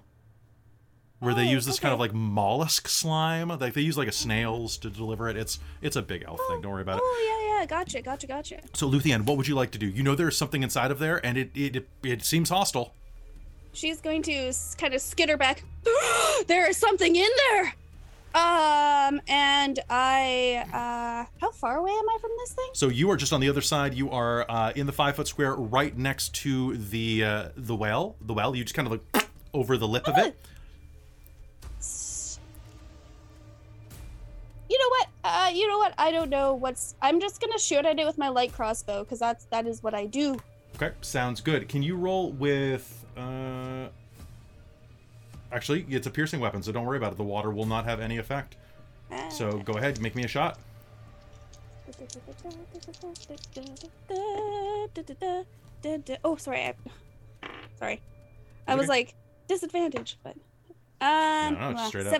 where 1.25 1.33
they 1.33 1.47
Oh, 1.47 1.51
use 1.51 1.65
this 1.65 1.79
kind 1.79 1.93
of 1.93 1.99
like 1.99 2.13
mollusk 2.13 2.87
slime. 2.87 3.49
Like 3.49 3.73
they 3.73 3.81
use 3.81 3.97
like 3.97 4.07
a 4.07 4.11
snails 4.13 4.77
to 4.77 4.89
deliver 4.89 5.27
it. 5.29 5.35
It's 5.35 5.59
it's 5.81 5.95
a 5.95 6.01
big 6.01 6.23
elf 6.27 6.39
thing. 6.49 6.61
Don't 6.61 6.71
worry 6.71 6.81
about 6.83 6.97
it. 6.97 7.01
Oh, 7.03 7.41
yeah, 7.49 7.59
yeah. 7.59 7.65
Gotcha, 7.65 8.01
gotcha, 8.01 8.27
gotcha. 8.27 8.59
So 8.73 8.89
Luthien, 8.89 9.25
what 9.25 9.37
would 9.37 9.47
you 9.47 9.55
like 9.55 9.71
to 9.71 9.77
do? 9.77 9.87
You 9.87 10.03
know 10.03 10.15
there's 10.15 10.37
something 10.37 10.63
inside 10.63 10.91
of 10.91 10.99
there, 10.99 11.23
and 11.25 11.37
it 11.37 11.51
it 11.55 11.75
it, 11.75 11.87
it 12.03 12.23
seems 12.23 12.49
hostile. 12.49 12.93
She's 13.73 13.99
going 13.99 14.21
to 14.23 14.53
kind 14.77 14.93
of 14.93 15.01
skitter 15.01 15.35
back. 15.35 15.63
there 16.47 16.69
is 16.69 16.77
something 16.77 17.15
in 17.15 17.29
there. 17.49 17.73
Um, 18.33 19.21
and 19.29 19.79
I, 19.89 20.65
uh, 20.73 21.31
how 21.39 21.51
far 21.51 21.77
away 21.77 21.91
am 21.91 22.09
I 22.09 22.17
from 22.19 22.31
this 22.39 22.51
thing? 22.53 22.69
So 22.73 22.89
you 22.89 23.09
are 23.11 23.15
just 23.15 23.31
on 23.31 23.39
the 23.39 23.47
other 23.47 23.61
side. 23.61 23.93
You 23.93 24.11
are 24.11 24.45
uh, 24.49 24.73
in 24.75 24.87
the 24.87 24.91
five 24.91 25.15
foot 25.15 25.27
square, 25.29 25.55
right 25.55 25.97
next 25.97 26.35
to 26.35 26.75
the 26.75 27.23
uh, 27.23 27.49
the 27.55 27.75
well. 27.75 28.17
The 28.21 28.33
well. 28.33 28.53
You 28.53 28.63
just 28.65 28.75
kind 28.75 28.87
of 28.91 28.91
like 29.13 29.29
over 29.53 29.77
the 29.77 29.87
lip 29.87 30.07
of 30.07 30.17
it. 30.17 30.37
You 34.75 34.81
know 34.81 34.89
what? 34.89 35.07
Uh, 35.23 35.51
you 35.53 35.69
know 35.69 35.77
what? 35.77 35.93
I 35.97 36.11
don't 36.11 36.29
know 36.29 36.53
what's. 36.53 36.95
I'm 37.01 37.21
just 37.21 37.39
gonna 37.39 37.57
shoot 37.57 37.85
at 37.85 37.97
it 37.97 38.05
with 38.05 38.17
my 38.17 38.27
light 38.27 38.51
crossbow 38.51 39.05
because 39.05 39.19
that's 39.19 39.45
that 39.45 39.67
is 39.67 39.81
what 39.81 39.93
I 39.93 40.05
do. 40.05 40.37
Okay, 40.75 40.91
sounds 40.99 41.39
good. 41.39 41.69
Can 41.69 41.81
you 41.81 41.95
roll 41.95 42.33
with? 42.33 43.05
Uh, 43.15 43.87
actually, 45.49 45.85
it's 45.87 46.07
a 46.07 46.11
piercing 46.11 46.41
weapon, 46.41 46.61
so 46.61 46.73
don't 46.73 46.85
worry 46.85 46.97
about 46.97 47.13
it. 47.13 47.17
The 47.17 47.23
water 47.23 47.51
will 47.51 47.65
not 47.65 47.85
have 47.85 48.01
any 48.01 48.17
effect. 48.17 48.57
So 49.29 49.59
go 49.59 49.77
ahead, 49.77 50.01
make 50.01 50.13
me 50.13 50.25
a 50.25 50.27
shot. 50.27 50.59
Oh, 56.25 56.35
sorry. 56.35 56.63
I, 56.63 56.73
sorry. 57.79 58.01
I 58.67 58.73
It's 58.73 58.79
was 58.81 58.89
like 58.89 59.15
disadvantage, 59.47 60.17
but 60.21 60.35
um, 60.99 61.53
No, 61.53 61.69
no, 61.69 61.75
well, 61.75 61.87
straight 61.87 62.07
up. 62.07 62.13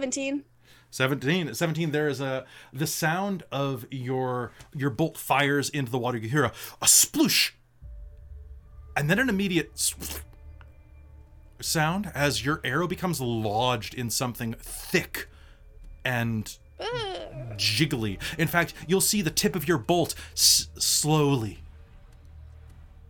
Seventeen. 0.96 1.48
17 1.48 1.56
17 1.56 1.92
there 1.92 2.08
is 2.08 2.22
a 2.22 2.46
the 2.72 2.88
sound 2.88 3.44
of 3.52 3.86
your 3.92 4.52
your 4.74 4.90
bolt 4.90 5.18
fires 5.18 5.70
into 5.70 5.92
the 5.92 5.98
water. 5.98 6.18
You 6.18 6.30
hear 6.30 6.46
a, 6.46 6.54
a 6.82 6.86
sploosh. 6.86 7.52
And 8.96 9.10
then 9.10 9.20
an 9.20 9.28
immediate 9.28 9.72
sound 11.60 12.12
as 12.16 12.46
your 12.46 12.62
arrow 12.64 12.88
becomes 12.88 13.20
lodged 13.20 13.94
in 13.94 14.10
something 14.10 14.56
thick 14.58 15.28
and 16.06 16.58
jiggly. 17.58 18.18
In 18.38 18.48
fact 18.48 18.74
you'll 18.88 19.02
see 19.02 19.22
the 19.22 19.30
tip 19.30 19.56
of 19.56 19.68
your 19.68 19.78
bolt 19.78 20.16
s- 20.34 20.70
slowly 20.78 21.60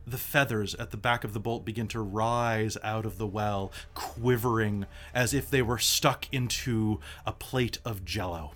the 0.07 0.17
feathers 0.17 0.75
at 0.75 0.91
the 0.91 0.97
back 0.97 1.24
of 1.24 1.33
the 1.33 1.39
bolt 1.39 1.65
begin 1.65 1.88
to 1.89 2.00
rise 2.00 2.77
out 2.83 3.05
of 3.05 3.17
the 3.17 3.27
well, 3.27 3.71
quivering 3.93 4.85
as 5.13 5.33
if 5.33 5.50
they 5.50 5.62
were 5.62 5.77
stuck 5.77 6.27
into 6.31 7.00
a 7.25 7.31
plate 7.31 7.79
of 7.83 8.05
jello. 8.05 8.51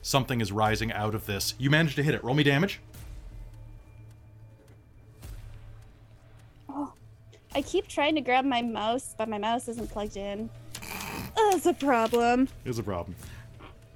Something 0.00 0.40
is 0.40 0.52
rising 0.52 0.92
out 0.92 1.14
of 1.14 1.26
this. 1.26 1.54
You 1.58 1.68
managed 1.68 1.96
to 1.96 2.02
hit 2.02 2.14
it. 2.14 2.22
Roll 2.22 2.34
me 2.34 2.44
damage. 2.44 2.80
Oh, 6.68 6.92
I 7.54 7.62
keep 7.62 7.88
trying 7.88 8.14
to 8.14 8.20
grab 8.20 8.44
my 8.44 8.62
mouse, 8.62 9.14
but 9.18 9.28
my 9.28 9.38
mouse 9.38 9.68
isn't 9.68 9.90
plugged 9.90 10.16
in. 10.16 10.48
Oh, 11.36 11.50
That's 11.52 11.66
a 11.66 11.74
problem. 11.74 12.48
It's 12.64 12.78
a 12.78 12.82
problem. 12.82 13.16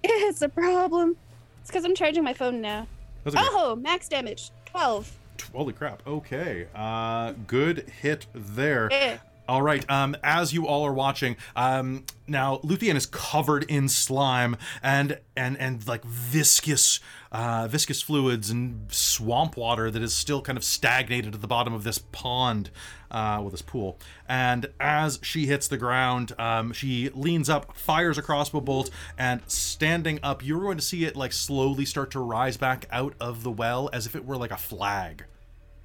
It's 0.03 0.43
a 0.43 0.49
problem. 0.49 1.17
It's 1.61 1.71
because 1.71 1.85
I'm 1.85 1.95
charging 1.95 2.25
my 2.25 2.35
phone 2.35 2.61
now. 2.61 2.87
Oh, 3.27 3.77
max 3.77 4.09
damage 4.09 4.51
12. 4.67 5.11
Holy 5.55 5.73
crap. 5.73 6.03
Okay. 6.07 6.67
Uh, 6.75 7.33
good 7.47 7.89
hit 8.01 8.27
there. 8.35 9.21
All 9.51 9.63
right. 9.63 9.85
Um, 9.91 10.17
as 10.23 10.53
you 10.53 10.69
all 10.69 10.87
are 10.87 10.93
watching, 10.93 11.37
um, 11.57 12.05
now 12.29 12.59
Luthien 12.59 12.95
is 12.95 13.05
covered 13.05 13.65
in 13.65 13.89
slime 13.89 14.57
and 14.81 15.19
and 15.37 15.59
and 15.59 15.85
like 15.89 16.05
viscous, 16.05 17.01
uh, 17.33 17.67
viscous 17.67 18.01
fluids 18.01 18.49
and 18.49 18.87
swamp 18.93 19.57
water 19.57 19.91
that 19.91 20.03
is 20.03 20.15
still 20.15 20.41
kind 20.41 20.57
of 20.57 20.63
stagnated 20.63 21.35
at 21.35 21.41
the 21.41 21.49
bottom 21.49 21.75
of 21.75 21.83
this 21.83 21.99
pond, 21.99 22.71
uh, 23.11 23.39
well, 23.41 23.51
this 23.51 23.61
pool. 23.61 23.99
And 24.29 24.67
as 24.79 25.19
she 25.21 25.47
hits 25.47 25.67
the 25.67 25.77
ground, 25.77 26.31
um, 26.39 26.73
she 26.73 27.09
leans 27.09 27.49
up, 27.51 27.77
fires 27.77 28.19
a 28.19 28.23
crossbow 28.23 28.61
bolt, 28.61 28.89
and 29.19 29.41
standing 29.49 30.21
up, 30.23 30.47
you're 30.47 30.61
going 30.61 30.79
to 30.79 30.85
see 30.85 31.05
it 31.07 31.17
like 31.17 31.33
slowly 31.33 31.85
start 31.85 32.13
to 32.13 32.21
rise 32.21 32.57
back 32.57 32.87
out 32.93 33.15
of 33.19 33.43
the 33.43 33.51
well 33.51 33.91
as 33.93 34.07
if 34.07 34.15
it 34.15 34.25
were 34.25 34.37
like 34.37 34.53
a 34.53 34.57
flag 34.57 35.25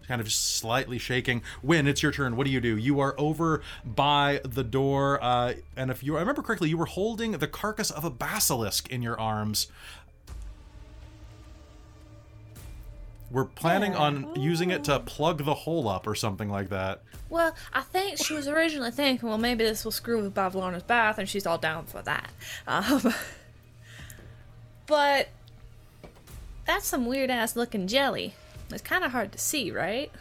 kind 0.08 0.22
of 0.22 0.32
slightly 0.32 0.98
shaking. 0.98 1.42
Win, 1.62 1.88
it's 1.88 2.02
your 2.04 2.12
turn. 2.12 2.36
What 2.36 2.46
do 2.46 2.52
you 2.54 2.62
do? 2.62 2.78
You 2.78 3.00
are 3.00 3.16
over 3.18 3.62
by 3.84 4.42
the 4.44 4.64
door, 4.64 5.24
uh, 5.24 5.54
and 5.76 5.92
if 5.92 6.04
you 6.04 6.16
I 6.18 6.20
remember 6.20 6.42
correctly, 6.42 6.70
you 6.70 6.78
were 6.78 6.86
holding 6.86 7.32
the 7.34 7.48
carcass 7.48 7.92
of 7.92 8.04
a 8.04 8.10
basilisk 8.10 8.90
in 8.90 9.02
your 9.02 9.20
arms. 9.20 9.68
We're 13.32 13.46
planning 13.46 13.96
on 13.96 14.34
using 14.36 14.70
it 14.70 14.84
to 14.86 15.00
plug 15.00 15.44
the 15.44 15.54
hole 15.54 15.90
up 15.90 16.08
or 16.08 16.16
something 16.16 16.50
like 16.50 16.70
that. 16.70 17.02
Well, 17.30 17.56
I 17.74 17.82
think 17.82 18.18
she 18.18 18.34
was 18.34 18.48
originally 18.48 18.92
thinking, 18.92 19.28
well, 19.28 19.38
maybe 19.38 19.64
this 19.64 19.84
will 19.84 19.92
screw 19.92 20.22
with 20.22 20.34
Bavlorna's 20.34 20.84
bath, 20.84 21.18
and 21.18 21.28
she's 21.28 21.46
all 21.46 21.58
down 21.58 21.86
for 21.86 22.02
that. 22.04 22.32
Um, 22.68 23.14
but 24.88 25.30
that's 26.66 26.88
some 26.88 27.06
weird 27.06 27.30
ass 27.30 27.56
looking 27.56 27.88
jelly. 27.88 28.36
It's 28.72 28.82
kind 28.82 29.04
of 29.04 29.12
hard 29.12 29.32
to 29.32 29.38
see, 29.38 29.72
right? 29.72 30.12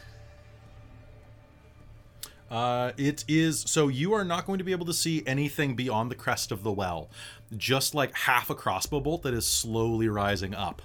Uh, 2.51 2.93
it 2.97 3.25
is 3.27 3.63
so 3.63 3.89
you 3.89 4.13
are 4.13 4.25
not 4.25 4.47
going 4.47 4.59
to 4.59 4.65
be 4.65 4.73
able 4.73 4.87
to 4.87 4.93
see 4.93 5.23
anything 5.27 5.75
beyond 5.75 6.11
the 6.11 6.15
crest 6.15 6.53
of 6.53 6.63
the 6.63 6.71
well, 6.71 7.09
just 7.57 7.95
like 7.95 8.15
half 8.15 8.51
a 8.51 8.55
crossbow 8.55 9.01
bolt 9.01 9.23
that 9.23 9.35
is 9.35 9.47
slowly 9.47 10.09
rising 10.09 10.55
up. 10.55 10.83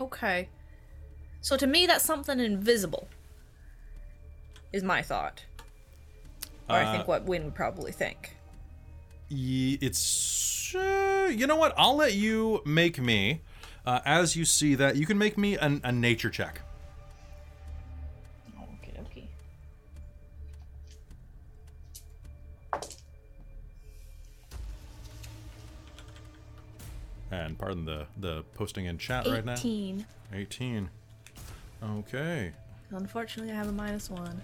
Okay. 0.00 0.48
So 1.40 1.56
to 1.56 1.66
me, 1.66 1.86
that's 1.86 2.04
something 2.04 2.38
invisible. 2.38 3.08
Is 4.72 4.84
my 4.84 5.02
thought. 5.02 5.44
Or 6.68 6.76
I 6.76 6.92
think 6.92 7.08
what 7.08 7.24
Win 7.24 7.44
would 7.44 7.54
probably 7.54 7.90
think. 7.90 8.36
Ye- 9.28 9.78
it's 9.80 10.74
uh, 10.74 11.30
you 11.34 11.46
know 11.46 11.56
what 11.56 11.74
i'll 11.76 11.96
let 11.96 12.14
you 12.14 12.62
make 12.64 12.98
me 13.00 13.42
uh, 13.88 14.00
as 14.04 14.36
you 14.36 14.44
see 14.44 14.74
that 14.74 14.96
you 14.96 15.06
can 15.06 15.16
make 15.16 15.38
me 15.38 15.56
an, 15.56 15.80
a 15.82 15.90
nature 15.90 16.28
check 16.28 16.60
Okay, 18.84 18.92
okay. 19.00 19.28
and 27.30 27.58
pardon 27.58 27.84
the 27.84 28.06
the 28.18 28.42
posting 28.54 28.86
in 28.86 28.98
chat 28.98 29.26
right 29.26 29.44
now 29.44 29.52
18. 29.52 30.04
18 30.32 30.90
okay 31.82 32.52
Unfortunately, 32.90 33.52
I 33.52 33.54
have 33.56 33.68
a 33.68 33.72
minus 33.72 34.08
one. 34.10 34.40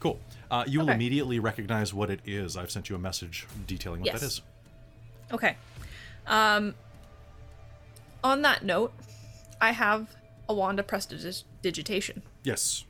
cool 0.00 0.18
uh, 0.50 0.64
you 0.66 0.80
will 0.80 0.86
Okay. 0.86 0.94
immediately 0.94 1.38
recognize 1.38 1.94
what 1.94 2.10
it 2.10 2.20
is 2.24 2.56
i've 2.56 2.70
sent 2.70 2.88
you 2.88 2.96
a 2.96 2.98
message 2.98 3.46
detailing 3.66 4.00
what 4.00 4.12
that 4.12 4.22
Yes. 4.22 4.32
is 4.32 4.42
Okay. 5.32 5.56
Um, 6.26 6.74
on 8.24 8.42
that 8.42 8.64
note, 8.64 8.92
I 9.60 9.72
have 9.72 10.14
a 10.48 10.54
wand 10.54 10.78
of 10.78 10.86
prestidigitation. 10.86 12.22
yes 12.44 12.84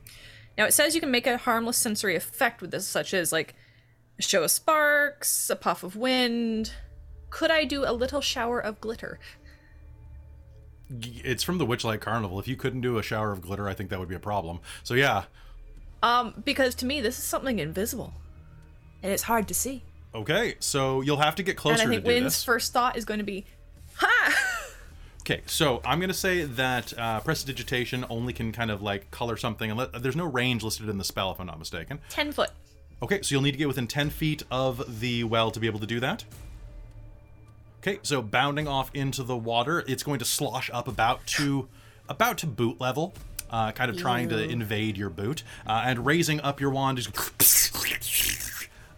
Now 0.57 0.65
it 0.65 0.73
says 0.73 0.93
you 0.95 1.01
can 1.01 1.11
make 1.11 1.27
a 1.27 1.37
harmless 1.37 1.77
sensory 1.77 2.15
effect 2.15 2.61
with 2.61 2.71
this, 2.71 2.87
such 2.87 3.13
as 3.13 3.31
like 3.31 3.55
a 4.19 4.21
show 4.21 4.43
of 4.43 4.51
sparks, 4.51 5.49
a 5.49 5.55
puff 5.55 5.83
of 5.83 5.95
wind. 5.95 6.73
Could 7.29 7.51
I 7.51 7.65
do 7.65 7.83
a 7.85 7.93
little 7.93 8.21
shower 8.21 8.59
of 8.59 8.79
glitter? 8.81 9.19
It's 10.89 11.43
from 11.43 11.57
the 11.57 11.65
witchlight 11.65 11.99
carnival 11.99 12.39
if 12.39 12.47
you 12.47 12.55
couldn't 12.55 12.81
do 12.81 12.97
a 12.97 13.03
shower 13.03 13.33
of 13.33 13.41
glitter 13.41 13.67
i 13.67 13.73
think 13.73 13.89
that 13.89 13.99
would 13.99 14.07
be 14.07 14.15
a 14.15 14.19
problem 14.19 14.61
so 14.83 14.93
yeah 14.93 15.25
Um, 16.01 16.41
because 16.45 16.75
to 16.75 16.85
me 16.85 17.01
this 17.01 17.17
is 17.17 17.25
something 17.25 17.59
invisible, 17.59 18.13
and 19.03 19.11
it's 19.11 19.23
hard 19.23 19.47
to 19.49 19.53
see. 19.53 19.83
Okay 20.17 20.55
so 20.59 21.01
you'll 21.01 21.17
have 21.17 21.35
to 21.35 21.43
get 21.43 21.57
closer 21.57 21.77
to 21.77 21.83
the 21.83 21.83
floor. 21.83 21.93
and 21.93 21.93
I 21.93 22.09
think 22.11 22.23
Win's 22.23 22.33
this 22.35 22.43
first 22.43 22.73
thought 22.73 22.97
is 22.97 23.05
going 23.05 23.19
to 23.19 23.23
be, 23.25 23.45
"Ha!" 23.95 24.63
Okay, 25.21 25.41
so 25.45 25.81
I'm 25.83 25.99
gonna 25.99 26.13
say 26.13 26.43
that 26.43 26.97
uh, 26.97 27.19
prestidigitation 27.19 28.05
only 28.09 28.31
can 28.31 28.53
kind 28.53 28.71
of 28.71 28.81
like 28.81 29.11
color 29.11 29.35
something, 29.35 29.69
and 29.69 29.77
let, 29.77 30.01
there's 30.01 30.15
no 30.15 30.23
range 30.25 30.63
listed 30.63 30.87
in 30.87 30.97
the 30.97 31.03
spell, 31.03 31.31
if 31.31 31.39
I'm 31.41 31.47
not 31.47 31.59
mistaken. 31.59 31.99
Ten 32.09 32.31
foot. 32.31 32.51
Okay, 33.03 33.21
so 33.21 33.35
you'll 33.35 33.41
need 33.41 33.51
to 33.51 33.57
get 33.57 33.67
within 33.67 33.87
10 33.87 34.09
feet 34.09 34.43
of 34.49 35.01
the 35.01 35.23
well 35.25 35.51
to 35.51 35.59
be 35.59 35.67
able 35.67 35.79
to 35.79 35.85
do 35.85 35.99
that. 35.99 36.23
Okay, 37.81 37.99
so 38.03 38.21
bounding 38.21 38.67
off 38.67 38.89
into 38.93 39.21
the 39.21 39.35
water, 39.35 39.83
it's 39.87 40.01
going 40.01 40.19
to 40.19 40.25
slosh 40.25 40.69
up 40.73 40.87
about 40.87 41.27
to 41.27 41.67
about 42.09 42.37
to 42.39 42.47
boot 42.47 42.79
level, 42.79 43.13
uh, 43.51 43.71
kind 43.73 43.91
of 43.91 43.97
trying 43.97 44.29
to 44.29 44.41
invade 44.41 44.95
your 44.97 45.09
boot, 45.09 45.43
uh, 45.67 45.83
and 45.85 46.05
raising 46.05 46.39
up 46.39 46.61
your 46.61 46.69
wand 46.69 46.97
is 46.97 47.07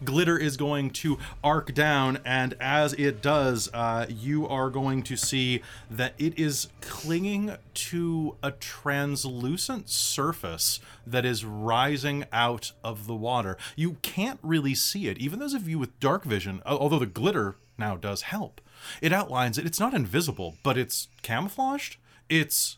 glitter 0.03 0.37
is 0.37 0.57
going 0.57 0.89
to 0.91 1.17
arc 1.43 1.73
down, 1.73 2.19
and 2.25 2.55
as 2.59 2.93
it 2.93 3.21
does, 3.21 3.69
uh, 3.73 4.05
you 4.09 4.47
are 4.47 4.69
going 4.69 5.03
to 5.03 5.15
see 5.15 5.61
that 5.89 6.13
it 6.17 6.37
is 6.37 6.69
clinging 6.81 7.55
to 7.73 8.35
a 8.41 8.51
translucent 8.51 9.89
surface 9.89 10.79
that 11.05 11.25
is 11.25 11.45
rising 11.45 12.25
out 12.31 12.71
of 12.83 13.07
the 13.07 13.15
water. 13.15 13.57
You 13.75 13.97
can't 14.01 14.39
really 14.41 14.75
see 14.75 15.07
it, 15.07 15.17
even 15.17 15.39
those 15.39 15.53
of 15.53 15.67
you 15.67 15.79
with 15.79 15.99
dark 15.99 16.23
vision, 16.23 16.61
although 16.65 16.99
the 16.99 17.05
glitter 17.05 17.55
now 17.77 17.95
does 17.95 18.23
help. 18.23 18.61
It 19.01 19.13
outlines 19.13 19.57
it. 19.57 19.65
It's 19.65 19.79
not 19.79 19.93
invisible, 19.93 20.57
but 20.63 20.77
it's 20.77 21.07
camouflaged. 21.21 21.97
It's. 22.29 22.77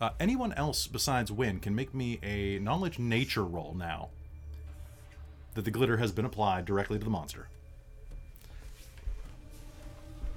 Uh, 0.00 0.10
anyone 0.18 0.52
else 0.54 0.88
besides 0.88 1.30
Win 1.30 1.60
can 1.60 1.74
make 1.74 1.94
me 1.94 2.18
a 2.22 2.58
knowledge 2.58 2.98
nature 2.98 3.44
roll 3.44 3.74
now 3.74 4.10
that 5.54 5.64
the 5.64 5.70
glitter 5.70 5.96
has 5.96 6.12
been 6.12 6.24
applied 6.24 6.64
directly 6.64 6.98
to 6.98 7.04
the 7.04 7.10
monster. 7.10 7.48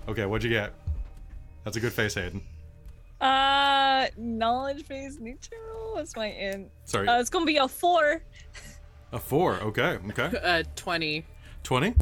Okay, 0.07 0.25
what'd 0.25 0.43
you 0.43 0.49
get? 0.55 0.73
That's 1.63 1.75
a 1.75 1.79
good 1.79 1.91
face, 1.93 2.13
Hayden. 2.13 2.41
Uh, 3.19 4.07
knowledge 4.15 4.87
based 4.87 5.19
neutral. 5.19 5.59
roll. 5.73 5.95
What's 5.95 6.15
my 6.15 6.27
int? 6.27 6.69
Sorry, 6.85 7.07
Uh, 7.07 7.19
it's 7.19 7.29
gonna 7.29 7.45
be 7.45 7.57
a 7.57 7.67
four. 7.67 8.21
a 9.11 9.19
four. 9.19 9.55
Okay, 9.55 9.97
okay. 10.09 10.37
Uh, 10.43 10.63
20. 10.75 11.25
20, 11.63 11.95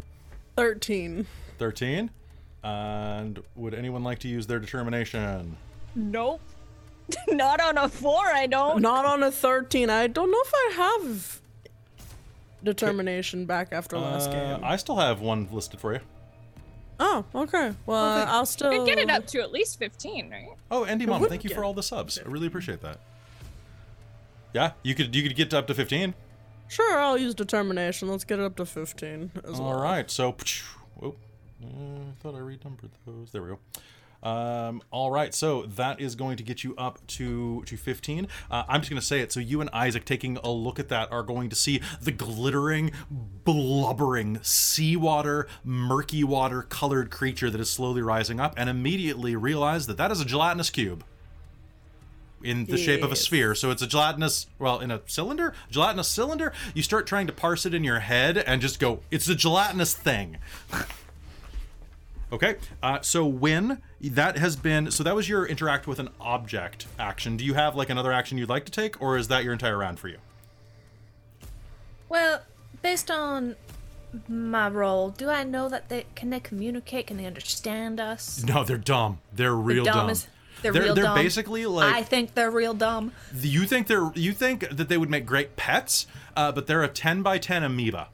13. 0.56 1.26
13. 1.58 2.10
And 2.62 3.42
would 3.54 3.74
anyone 3.74 4.04
like 4.04 4.18
to 4.20 4.28
use 4.28 4.46
their 4.46 4.58
determination? 4.58 5.56
Nope. 5.94 6.40
Not 7.28 7.60
on 7.60 7.78
a 7.78 7.88
four. 7.88 8.26
I 8.26 8.46
don't. 8.46 8.82
Not 8.82 9.04
on 9.04 9.22
a 9.22 9.30
13. 9.32 9.88
I 9.90 10.06
don't 10.08 10.30
know 10.30 10.40
if 10.44 10.52
I 10.54 10.72
have 10.76 11.40
determination 12.66 13.46
back 13.46 13.68
after 13.72 13.96
last 13.98 14.28
Uh, 14.28 14.32
game. 14.56 14.64
I 14.64 14.76
still 14.76 14.96
have 14.96 15.20
one 15.20 15.48
listed 15.50 15.80
for 15.80 15.94
you. 15.94 16.00
Oh, 17.00 17.24
okay. 17.34 17.72
Well, 17.86 18.26
I'll 18.28 18.46
still 18.46 18.70
We 18.70 18.84
get 18.86 18.98
it 18.98 19.10
up 19.10 19.26
to 19.28 19.40
at 19.40 19.52
least 19.52 19.78
fifteen, 19.78 20.30
right? 20.30 20.48
Oh, 20.70 20.84
Andy 20.84 21.06
Mom, 21.06 21.24
thank 21.26 21.44
you 21.44 21.50
for 21.50 21.64
all 21.64 21.74
the 21.74 21.82
subs. 21.82 22.18
I 22.18 22.28
really 22.28 22.46
appreciate 22.46 22.80
that. 22.82 22.98
Yeah, 24.54 24.72
you 24.82 24.94
could 24.94 25.14
you 25.14 25.22
could 25.22 25.36
get 25.36 25.52
up 25.52 25.66
to 25.66 25.74
15. 25.74 26.14
Sure, 26.68 26.98
I'll 26.98 27.18
use 27.18 27.34
determination. 27.34 28.08
Let's 28.08 28.24
get 28.24 28.38
it 28.38 28.44
up 28.44 28.56
to 28.56 28.64
15 28.66 29.30
as 29.44 29.60
All 29.60 29.70
well. 29.70 29.80
right, 29.80 30.10
so 30.10 30.34
oh, 31.02 31.14
I 31.62 31.66
thought 32.20 32.34
I 32.34 32.38
renumbered 32.38 32.90
those. 33.06 33.30
There 33.32 33.42
we 33.42 33.48
go. 33.50 33.58
Um, 34.26 34.82
all 34.90 35.12
right, 35.12 35.32
so 35.32 35.62
that 35.76 36.00
is 36.00 36.16
going 36.16 36.36
to 36.38 36.42
get 36.42 36.64
you 36.64 36.74
up 36.76 36.98
to 37.06 37.62
to 37.66 37.76
15. 37.76 38.26
Uh, 38.50 38.64
I'm 38.68 38.80
just 38.80 38.90
going 38.90 39.00
to 39.00 39.06
say 39.06 39.20
it. 39.20 39.30
So 39.30 39.38
you 39.38 39.60
and 39.60 39.70
Isaac, 39.72 40.04
taking 40.04 40.36
a 40.38 40.50
look 40.50 40.80
at 40.80 40.88
that, 40.88 41.12
are 41.12 41.22
going 41.22 41.48
to 41.48 41.54
see 41.54 41.80
the 42.02 42.10
glittering, 42.10 42.90
blubbering 43.08 44.40
seawater, 44.42 45.46
murky 45.62 46.24
water 46.24 46.62
colored 46.62 47.08
creature 47.08 47.50
that 47.50 47.60
is 47.60 47.70
slowly 47.70 48.02
rising 48.02 48.40
up, 48.40 48.54
and 48.56 48.68
immediately 48.68 49.36
realize 49.36 49.86
that 49.86 49.96
that 49.96 50.10
is 50.10 50.20
a 50.20 50.24
gelatinous 50.24 50.70
cube 50.70 51.04
in 52.42 52.64
the 52.64 52.78
shape 52.78 53.04
of 53.04 53.12
a 53.12 53.16
sphere. 53.16 53.54
So 53.54 53.70
it's 53.70 53.82
a 53.82 53.86
gelatinous, 53.86 54.48
well, 54.58 54.80
in 54.80 54.90
a 54.90 55.02
cylinder, 55.06 55.54
gelatinous 55.70 56.08
cylinder. 56.08 56.52
You 56.74 56.82
start 56.82 57.06
trying 57.06 57.28
to 57.28 57.32
parse 57.32 57.64
it 57.64 57.74
in 57.74 57.84
your 57.84 58.00
head 58.00 58.38
and 58.38 58.60
just 58.60 58.80
go, 58.80 59.02
it's 59.12 59.28
a 59.28 59.36
gelatinous 59.36 59.94
thing. 59.94 60.38
okay, 62.32 62.56
uh, 62.82 63.00
so 63.00 63.26
when 63.26 63.82
that 64.00 64.36
has 64.38 64.56
been, 64.56 64.90
so 64.90 65.02
that 65.02 65.14
was 65.14 65.28
your 65.28 65.46
interact 65.46 65.86
with 65.86 65.98
an 65.98 66.08
object 66.20 66.86
action. 66.98 67.36
Do 67.36 67.44
you 67.44 67.54
have 67.54 67.74
like 67.76 67.90
another 67.90 68.12
action 68.12 68.38
you'd 68.38 68.48
like 68.48 68.64
to 68.66 68.72
take, 68.72 69.00
or 69.00 69.16
is 69.16 69.28
that 69.28 69.44
your 69.44 69.52
entire 69.52 69.78
round 69.78 69.98
for 69.98 70.08
you? 70.08 70.18
Well, 72.08 72.42
based 72.82 73.10
on 73.10 73.56
my 74.28 74.68
role? 74.68 75.10
Do 75.10 75.28
I 75.28 75.44
know 75.44 75.68
that 75.68 75.88
they 75.88 76.06
can 76.14 76.30
they 76.30 76.40
communicate? 76.40 77.08
Can 77.08 77.16
they 77.16 77.26
understand 77.26 78.00
us? 78.00 78.44
No, 78.44 78.64
they're 78.64 78.78
dumb. 78.78 79.18
They're 79.32 79.54
real 79.54 79.84
dumb 79.84 79.94
dumb. 79.94 80.10
is- 80.10 80.26
they're 80.62 80.72
they're 80.72 80.82
real 80.84 80.94
they're 80.94 81.04
dumb. 81.04 81.14
basically 81.16 81.66
like 81.66 81.94
I 81.94 82.02
think 82.02 82.34
they're 82.34 82.50
real 82.50 82.72
dumb. 82.72 83.12
you 83.38 83.66
think 83.66 83.88
they're 83.88 84.10
you 84.14 84.32
think 84.32 84.68
that 84.70 84.88
they 84.88 84.96
would 84.96 85.10
make 85.10 85.26
great 85.26 85.54
pets, 85.56 86.06
uh, 86.34 86.50
but 86.50 86.66
they're 86.66 86.82
a 86.82 86.88
ten 86.88 87.22
by 87.22 87.38
ten 87.38 87.62
amoeba. 87.62 88.08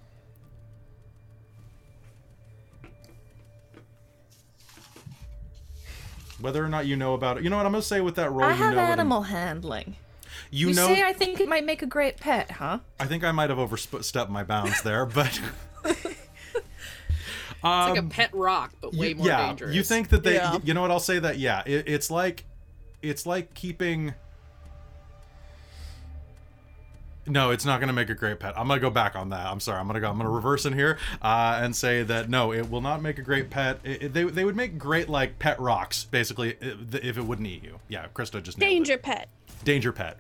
Whether 6.42 6.64
or 6.64 6.68
not 6.68 6.87
you 6.87 6.96
know 6.96 7.14
about 7.14 7.38
it, 7.38 7.44
you 7.44 7.50
know 7.50 7.56
what 7.56 7.64
I'm 7.66 7.72
gonna 7.72 7.82
say 7.82 8.00
with 8.00 8.16
that 8.16 8.30
role. 8.30 8.44
I 8.44 8.50
you 8.50 8.56
have 8.56 8.75
know 8.75 8.80
animal 8.80 9.22
handling. 9.22 9.96
you, 10.50 10.68
You 10.68 10.75
know. 10.75 10.87
say 10.88 11.02
I 11.02 11.12
think 11.12 11.40
it 11.40 11.49
might 11.49 11.64
make 11.64 11.82
a 11.82 11.87
great 11.87 12.18
pet, 12.18 12.50
huh? 12.50 12.80
I 13.00 13.06
think 13.06 13.22
I 13.25 13.32
might 13.32 13.49
have 13.50 13.58
overstepped 13.58 14.28
my 14.30 14.42
bounds 14.42 14.82
there, 14.82 15.06
but 15.06 15.40
It's 17.64 17.64
like 17.64 17.96
a 17.96 18.00
um, 18.00 18.08
pet 18.08 18.34
rock, 18.34 18.72
but 18.80 18.92
way 18.92 19.11
you- 19.11 19.14
more 19.14 19.26
yeah, 19.28 19.46
dangerous. 19.46 19.75
you 19.76 19.84
think 19.84 20.08
that 20.08 20.25
they? 20.25 20.34
Yeah. 20.34 20.58
You 20.64 20.75
know 20.75 20.82
what? 20.82 20.90
I'll 20.90 20.99
say 20.99 21.20
that. 21.20 21.38
Yeah, 21.38 21.62
it, 21.64 21.84
it's 21.87 22.11
like, 22.11 22.44
it's 23.02 23.25
like 23.25 23.54
keeping. 23.54 24.14
No, 27.25 27.50
it's 27.52 27.64
not 27.64 27.79
going 27.79 27.87
to 27.88 27.93
make 27.93 28.11
a 28.11 28.14
great 28.14 28.41
pet. 28.41 28.59
I'm 28.59 28.67
going 28.67 28.81
to 28.81 28.85
go 28.85 28.91
back 28.91 29.14
on 29.14 29.29
that. 29.31 29.47
I'm 29.47 29.61
sorry. 29.61 29.79
I'm 29.79 29.87
going 29.87 29.95
to 29.95 30.00
go. 30.00 30.09
I'm 30.09 30.17
going 30.17 30.26
to 30.26 30.33
reverse 30.35 30.67
in 30.67 30.73
here 30.73 30.99
uh, 31.23 31.61
and 31.62 31.75
say 31.75 32.02
that 32.02 32.29
no, 32.29 32.52
it 32.52 32.69
will 32.69 32.81
not 32.81 33.00
make 33.00 33.19
a 33.19 33.23
great 33.23 33.49
pet. 33.49 33.79
It, 33.85 34.02
it- 34.02 34.12
they, 34.12 34.25
they 34.25 34.45
would 34.45 34.57
make 34.57 34.76
great 34.76 35.09
like 35.09 35.38
pet 35.38 35.61
rocks, 35.61 36.02
basically, 36.05 36.57
if 36.61 37.17
it 37.17 37.25
wouldn't 37.25 37.47
eat 37.47 37.62
you. 37.62 37.79
Yeah, 37.88 38.07
Krista 38.12 38.43
just 38.43 38.59
nailed 38.59 38.73
it. 38.73 38.75
Danger 38.75 38.99
pet. 38.99 39.29
Danger 39.62 39.93
pet. 39.93 40.19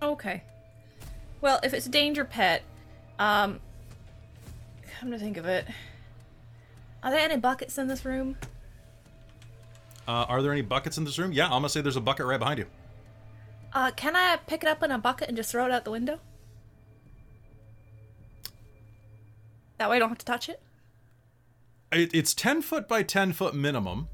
Okay. 0.00 0.42
Well, 1.42 1.60
if 1.62 1.74
it's 1.74 1.86
a 1.86 1.90
danger 1.90 2.24
pet, 2.24 2.62
um, 3.18 3.60
come 5.00 5.10
to 5.10 5.18
think 5.18 5.36
of 5.36 5.44
it, 5.44 5.66
are 7.02 7.10
there 7.10 7.20
any 7.20 7.36
buckets 7.36 7.76
in 7.76 7.88
this 7.88 8.04
room? 8.06 8.36
Uh, 10.08 10.24
are 10.28 10.40
there 10.40 10.52
any 10.52 10.62
buckets 10.62 10.96
in 10.96 11.04
this 11.04 11.18
room? 11.18 11.32
Yeah, 11.32 11.44
I'm 11.44 11.50
going 11.50 11.62
to 11.64 11.68
say 11.68 11.82
there's 11.82 11.96
a 11.96 12.00
bucket 12.00 12.24
right 12.24 12.38
behind 12.38 12.58
you. 12.58 12.66
Uh, 13.74 13.90
can 13.90 14.16
I 14.16 14.38
pick 14.46 14.62
it 14.62 14.68
up 14.68 14.82
in 14.82 14.90
a 14.90 14.98
bucket 14.98 15.28
and 15.28 15.36
just 15.36 15.50
throw 15.52 15.66
it 15.66 15.70
out 15.70 15.84
the 15.84 15.90
window? 15.90 16.18
That 19.78 19.88
way 19.90 19.96
I 19.96 19.98
don't 19.98 20.08
have 20.08 20.18
to 20.18 20.26
touch 20.26 20.48
it. 20.48 20.60
It, 21.92 22.14
it's 22.14 22.34
10 22.34 22.62
foot 22.62 22.86
by 22.88 23.02
10 23.02 23.32
foot 23.32 23.54
minimum. 23.54 24.08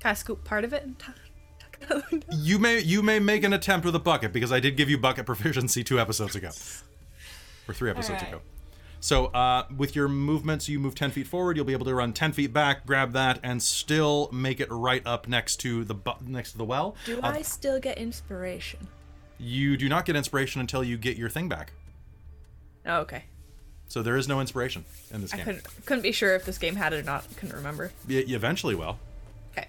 Can 0.00 0.10
I 0.10 0.14
scoop 0.14 0.44
part 0.44 0.64
of 0.64 0.72
it 0.72 0.82
and 0.84 0.98
tuck 0.98 1.14
tuck 1.58 1.78
it 1.80 1.92
out 1.92 2.02
the 2.02 2.04
window? 2.10 2.26
You 2.32 2.58
may 2.58 2.80
you 2.80 3.02
may 3.02 3.18
make 3.18 3.44
an 3.44 3.52
attempt 3.52 3.84
with 3.86 3.94
a 3.94 3.98
bucket 4.00 4.32
because 4.32 4.52
I 4.52 4.60
did 4.60 4.76
give 4.76 4.88
you 4.90 4.98
bucket 4.98 5.26
proficiency 5.26 5.84
two 5.84 5.98
episodes 6.00 6.34
ago, 6.36 6.50
or 7.68 7.74
three 7.74 7.90
episodes 7.90 8.22
Alright. 8.22 8.28
ago. 8.28 8.40
So 9.00 9.26
uh, 9.26 9.66
with 9.76 9.94
your 9.94 10.08
movements, 10.08 10.68
you 10.68 10.80
move 10.80 10.94
ten 10.96 11.10
feet 11.12 11.26
forward. 11.28 11.56
You'll 11.56 11.64
be 11.66 11.72
able 11.72 11.86
to 11.86 11.94
run 11.94 12.12
ten 12.12 12.32
feet 12.32 12.52
back, 12.52 12.84
grab 12.86 13.12
that, 13.12 13.38
and 13.44 13.62
still 13.62 14.28
make 14.32 14.58
it 14.60 14.68
right 14.72 15.02
up 15.06 15.28
next 15.28 15.56
to 15.58 15.84
the 15.84 15.94
bu- 15.94 16.12
next 16.26 16.52
to 16.52 16.58
the 16.58 16.64
well. 16.64 16.96
Do 17.06 17.20
Uh, 17.20 17.28
I 17.34 17.42
still 17.42 17.78
get 17.78 17.98
inspiration? 17.98 18.88
You 19.38 19.76
do 19.76 19.88
not 19.88 20.04
get 20.04 20.16
inspiration 20.16 20.60
until 20.60 20.82
you 20.82 20.96
get 20.96 21.16
your 21.16 21.28
thing 21.28 21.48
back. 21.48 21.72
Oh, 22.86 22.98
okay. 23.02 23.24
So 23.88 24.02
there 24.02 24.16
is 24.16 24.28
no 24.28 24.40
inspiration 24.40 24.84
in 25.12 25.22
this 25.22 25.32
I 25.32 25.36
game. 25.38 25.44
couldn't 25.46 25.86
couldn't 25.86 26.02
be 26.02 26.12
sure 26.12 26.34
if 26.34 26.44
this 26.44 26.58
game 26.58 26.76
had 26.76 26.92
it 26.92 27.00
or 27.00 27.02
not. 27.02 27.24
Couldn't 27.36 27.56
remember. 27.56 27.90
You, 28.06 28.22
eventually 28.36 28.74
will. 28.74 28.98
Okay. 29.52 29.68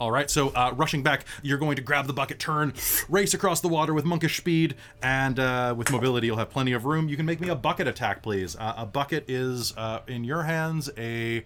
All 0.00 0.10
right, 0.10 0.30
so 0.30 0.48
uh, 0.50 0.72
rushing 0.74 1.02
back, 1.02 1.24
you're 1.42 1.58
going 1.58 1.76
to 1.76 1.82
grab 1.82 2.06
the 2.06 2.12
bucket, 2.12 2.38
turn, 2.38 2.72
race 3.08 3.34
across 3.34 3.60
the 3.60 3.68
water 3.68 3.92
with 3.94 4.04
monkish 4.04 4.36
speed, 4.38 4.74
and 5.02 5.38
uh, 5.38 5.74
with 5.76 5.90
mobility, 5.90 6.26
you'll 6.26 6.36
have 6.38 6.50
plenty 6.50 6.72
of 6.72 6.84
room. 6.86 7.08
You 7.08 7.16
can 7.16 7.26
make 7.26 7.40
me 7.40 7.48
a 7.48 7.54
bucket 7.54 7.86
attack, 7.86 8.22
please. 8.22 8.56
Uh, 8.56 8.74
a 8.78 8.86
bucket 8.86 9.24
is 9.28 9.76
uh, 9.76 10.00
in 10.06 10.24
your 10.24 10.42
hands 10.44 10.90
a 10.96 11.44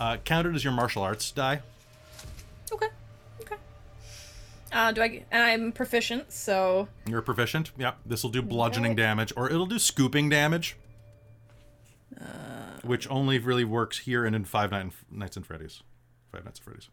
uh, 0.00 0.16
counted 0.18 0.54
as 0.54 0.64
your 0.64 0.72
martial 0.72 1.02
arts 1.02 1.30
die. 1.32 1.60
Okay. 2.72 2.88
Okay. 3.42 3.56
Uh, 4.72 4.90
do 4.92 5.02
I? 5.02 5.22
And 5.30 5.42
I'm 5.42 5.72
proficient, 5.72 6.32
so 6.32 6.88
You're 7.06 7.20
proficient. 7.22 7.72
Yep. 7.78 7.98
This 8.06 8.22
will 8.22 8.30
do 8.30 8.42
bludgeoning 8.42 8.94
damage, 8.96 9.32
or 9.36 9.50
it'll 9.50 9.66
do 9.66 9.78
scooping 9.78 10.28
damage, 10.30 10.76
which 12.82 13.08
only 13.10 13.38
really 13.38 13.64
works 13.64 13.98
here 13.98 14.24
and 14.24 14.34
in 14.34 14.44
Five 14.44 14.70
Night- 14.70 14.92
Nights 15.10 15.36
and 15.36 15.46
Freddy's. 15.46 15.82
Five 16.32 16.44
Nights 16.44 16.58
at 16.60 16.64
Freddy's. 16.64 16.88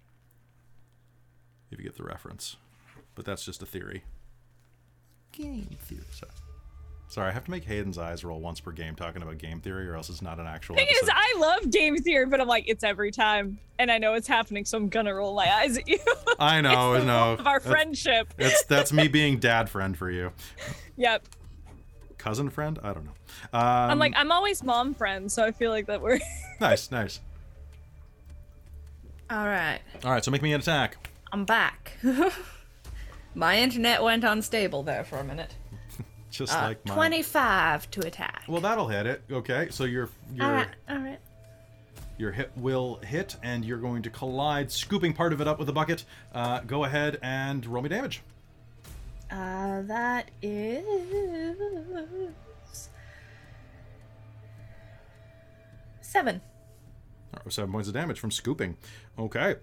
If 1.71 1.77
you 1.79 1.85
get 1.85 1.95
the 1.95 2.03
reference, 2.03 2.57
but 3.15 3.25
that's 3.25 3.45
just 3.45 3.61
a 3.61 3.65
theory. 3.65 4.03
Game 5.31 5.77
theory. 5.81 6.01
Sorry. 6.11 6.31
Sorry, 7.07 7.29
I 7.29 7.31
have 7.31 7.45
to 7.45 7.51
make 7.51 7.63
Hayden's 7.63 7.97
eyes 7.97 8.23
roll 8.23 8.39
once 8.39 8.59
per 8.59 8.71
game 8.71 8.93
talking 8.95 9.23
about 9.23 9.39
game 9.39 9.61
theory, 9.61 9.87
or 9.87 9.95
else 9.95 10.09
it's 10.09 10.21
not 10.21 10.39
an 10.39 10.45
actual. 10.45 10.75
Thing 10.75 10.87
is. 10.87 11.09
I 11.11 11.35
love 11.39 11.71
game 11.71 11.97
theory, 11.97 12.27
but 12.27 12.39
I'm 12.39 12.47
like, 12.47 12.65
it's 12.67 12.83
every 12.83 13.09
time, 13.11 13.57
and 13.79 13.91
I 13.91 13.97
know 13.97 14.13
it's 14.13 14.27
happening, 14.27 14.63
so 14.63 14.77
I'm 14.77 14.89
gonna 14.89 15.13
roll 15.15 15.33
my 15.35 15.51
eyes 15.51 15.75
at 15.77 15.87
you. 15.87 15.97
I 16.37 16.61
know, 16.61 16.93
it's 16.93 17.05
no. 17.05 17.31
rule 17.31 17.39
of 17.39 17.47
our 17.47 17.59
That's- 17.59 17.71
friendship. 17.71 18.33
That's 18.37 18.63
that's 18.65 18.93
me 18.93 19.07
being 19.07 19.39
dad 19.39 19.69
friend 19.71 19.97
for 19.97 20.11
you. 20.11 20.31
Yep. 20.97 21.25
Cousin 22.19 22.49
friend? 22.51 22.77
I 22.83 22.93
don't 22.93 23.05
know. 23.05 23.13
Um, 23.53 23.61
I'm 23.91 23.97
like, 23.99 24.13
I'm 24.15 24.31
always 24.31 24.61
mom 24.63 24.93
friend, 24.93 25.31
so 25.31 25.43
I 25.43 25.51
feel 25.51 25.71
like 25.71 25.87
that 25.87 26.01
we're. 26.01 26.19
nice, 26.61 26.91
nice. 26.91 27.19
all 29.31 29.45
right. 29.47 29.79
All 30.03 30.11
right, 30.11 30.23
so 30.23 30.29
make 30.29 30.41
me 30.43 30.53
an 30.53 30.59
attack. 30.59 31.09
I'm 31.31 31.45
back. 31.45 31.93
My 33.35 33.57
internet 33.59 34.03
went 34.03 34.23
unstable 34.23 34.83
there 34.83 35.03
for 35.03 35.17
a 35.17 35.23
minute. 35.23 35.55
Just 36.31 36.53
Uh, 36.55 36.61
like 36.67 36.85
mine. 36.85 36.95
25 36.95 37.89
to 37.91 38.05
attack. 38.05 38.43
Well, 38.47 38.61
that'll 38.61 38.87
hit 38.87 39.05
it. 39.07 39.23
Okay, 39.31 39.67
so 39.71 39.85
your 39.85 40.09
your 40.33 40.45
all 40.45 40.51
right, 40.51 40.67
all 40.89 40.97
right. 40.97 41.19
your 42.17 42.31
hit 42.31 42.51
will 42.55 42.99
hit, 43.03 43.35
and 43.43 43.63
you're 43.63 43.77
going 43.79 44.01
to 44.03 44.09
collide, 44.09 44.71
scooping 44.71 45.13
part 45.13 45.33
of 45.33 45.41
it 45.41 45.47
up 45.47 45.57
with 45.59 45.69
a 45.69 45.73
bucket. 45.73 46.03
Uh, 46.33 46.59
go 46.61 46.83
ahead 46.83 47.17
and 47.21 47.65
roll 47.65 47.81
me 47.81 47.89
damage. 47.89 48.21
Uh, 49.31 49.81
that 49.83 50.31
is 50.41 50.83
seven. 56.01 56.41
Seven 57.49 57.71
points 57.71 57.87
of 57.87 57.93
damage 57.93 58.19
from 58.19 58.31
scooping. 58.31 58.75
Okay. 59.17 59.55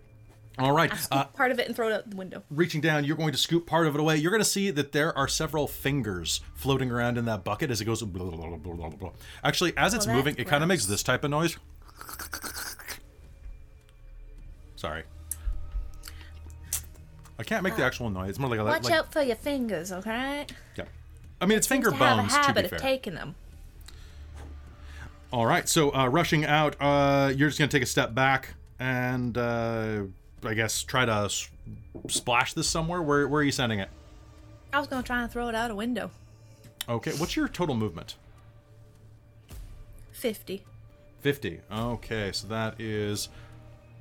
All 0.58 0.72
right. 0.72 0.90
Scoop 0.96 1.08
Uh, 1.12 1.24
part 1.24 1.52
of 1.52 1.58
it 1.58 1.66
and 1.66 1.76
throw 1.76 1.88
it 1.88 1.92
out 1.92 2.08
the 2.08 2.16
window. 2.16 2.42
reaching 2.50 2.80
down, 2.80 3.04
you're 3.04 3.16
going 3.16 3.32
to 3.32 3.38
scoop 3.38 3.66
part 3.66 3.86
of 3.86 3.94
it 3.94 4.00
away. 4.00 4.16
You're 4.16 4.30
going 4.30 4.40
to 4.42 4.48
see 4.48 4.70
that 4.70 4.92
there 4.92 5.16
are 5.18 5.28
several 5.28 5.66
fingers 5.66 6.40
floating 6.54 6.90
around 6.90 7.18
in 7.18 7.26
that 7.26 7.44
bucket 7.44 7.70
as 7.70 7.80
it 7.80 7.84
goes. 7.84 8.02
Blah, 8.02 8.30
blah, 8.30 8.46
blah, 8.48 8.56
blah, 8.56 8.74
blah, 8.74 8.88
blah. 8.90 9.10
Actually, 9.44 9.76
as 9.76 9.92
it's 9.94 10.06
that's 10.06 10.16
moving, 10.16 10.36
it 10.38 10.46
kind 10.46 10.62
of 10.62 10.68
makes 10.68 10.86
this 10.86 11.02
type 11.02 11.24
of 11.24 11.30
noise. 11.30 11.56
Sorry. 14.76 15.02
I 17.38 17.42
can't 17.44 17.62
make 17.62 17.76
the 17.76 17.84
actual 17.84 18.08
noise. 18.10 18.30
It's 18.30 18.38
more 18.38 18.48
like 18.48 18.58
a 18.60 18.64
Watch 18.64 18.84
like, 18.84 18.92
out 18.94 19.12
for 19.12 19.20
your 19.22 19.36
fingers, 19.36 19.92
okay? 19.92 20.46
Yeah. 20.76 20.84
I 21.40 21.46
mean, 21.46 21.58
it's 21.58 21.66
finger 21.66 21.90
to 21.90 21.96
have 21.96 22.16
bones. 22.18 22.32
a 22.32 22.36
To 22.36 22.42
habit 22.46 22.60
be 22.62 22.64
of 22.64 22.70
fair. 22.70 22.78
taking 22.78 23.14
them. 23.14 23.34
All 25.32 25.44
right, 25.44 25.68
so 25.68 25.94
uh, 25.94 26.06
rushing 26.06 26.44
out, 26.46 26.76
uh, 26.80 27.30
you're 27.36 27.48
just 27.48 27.58
gonna 27.58 27.70
take 27.70 27.82
a 27.82 27.86
step 27.86 28.14
back 28.14 28.54
and 28.78 29.36
uh, 29.36 30.02
I 30.44 30.54
guess 30.54 30.82
try 30.82 31.04
to 31.04 31.12
s- 31.12 31.50
splash 32.08 32.54
this 32.54 32.68
somewhere. 32.68 33.02
Where, 33.02 33.26
where 33.28 33.40
are 33.40 33.44
you 33.44 33.52
sending 33.52 33.80
it? 33.80 33.90
I 34.72 34.78
was 34.78 34.88
gonna 34.88 35.02
try 35.02 35.22
and 35.22 35.30
throw 35.30 35.48
it 35.48 35.54
out 35.54 35.70
a 35.70 35.74
window. 35.74 36.10
Okay, 36.88 37.10
what's 37.12 37.36
your 37.36 37.48
total 37.48 37.74
movement? 37.74 38.14
Fifty. 40.12 40.64
50. 41.20 41.60
Okay, 41.72 42.30
so 42.32 42.46
that 42.48 42.80
is 42.80 43.28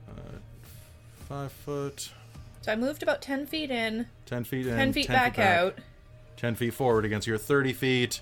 uh, 0.07 0.37
five 1.27 1.51
foot, 1.51 2.11
So 2.65 2.71
I 2.71 2.75
moved 2.75 3.03
about 3.03 3.21
ten 3.21 3.45
feet 3.45 3.69
in, 3.69 4.07
10 4.25 4.43
feet 4.43 4.65
in, 4.65 4.75
ten 4.75 4.91
feet 4.91 5.07
back 5.07 5.37
out. 5.37 5.77
10 6.37 6.55
feet 6.55 6.73
forward 6.73 7.05
against 7.05 7.27
your 7.27 7.37
30 7.37 7.73
feet, 7.73 8.21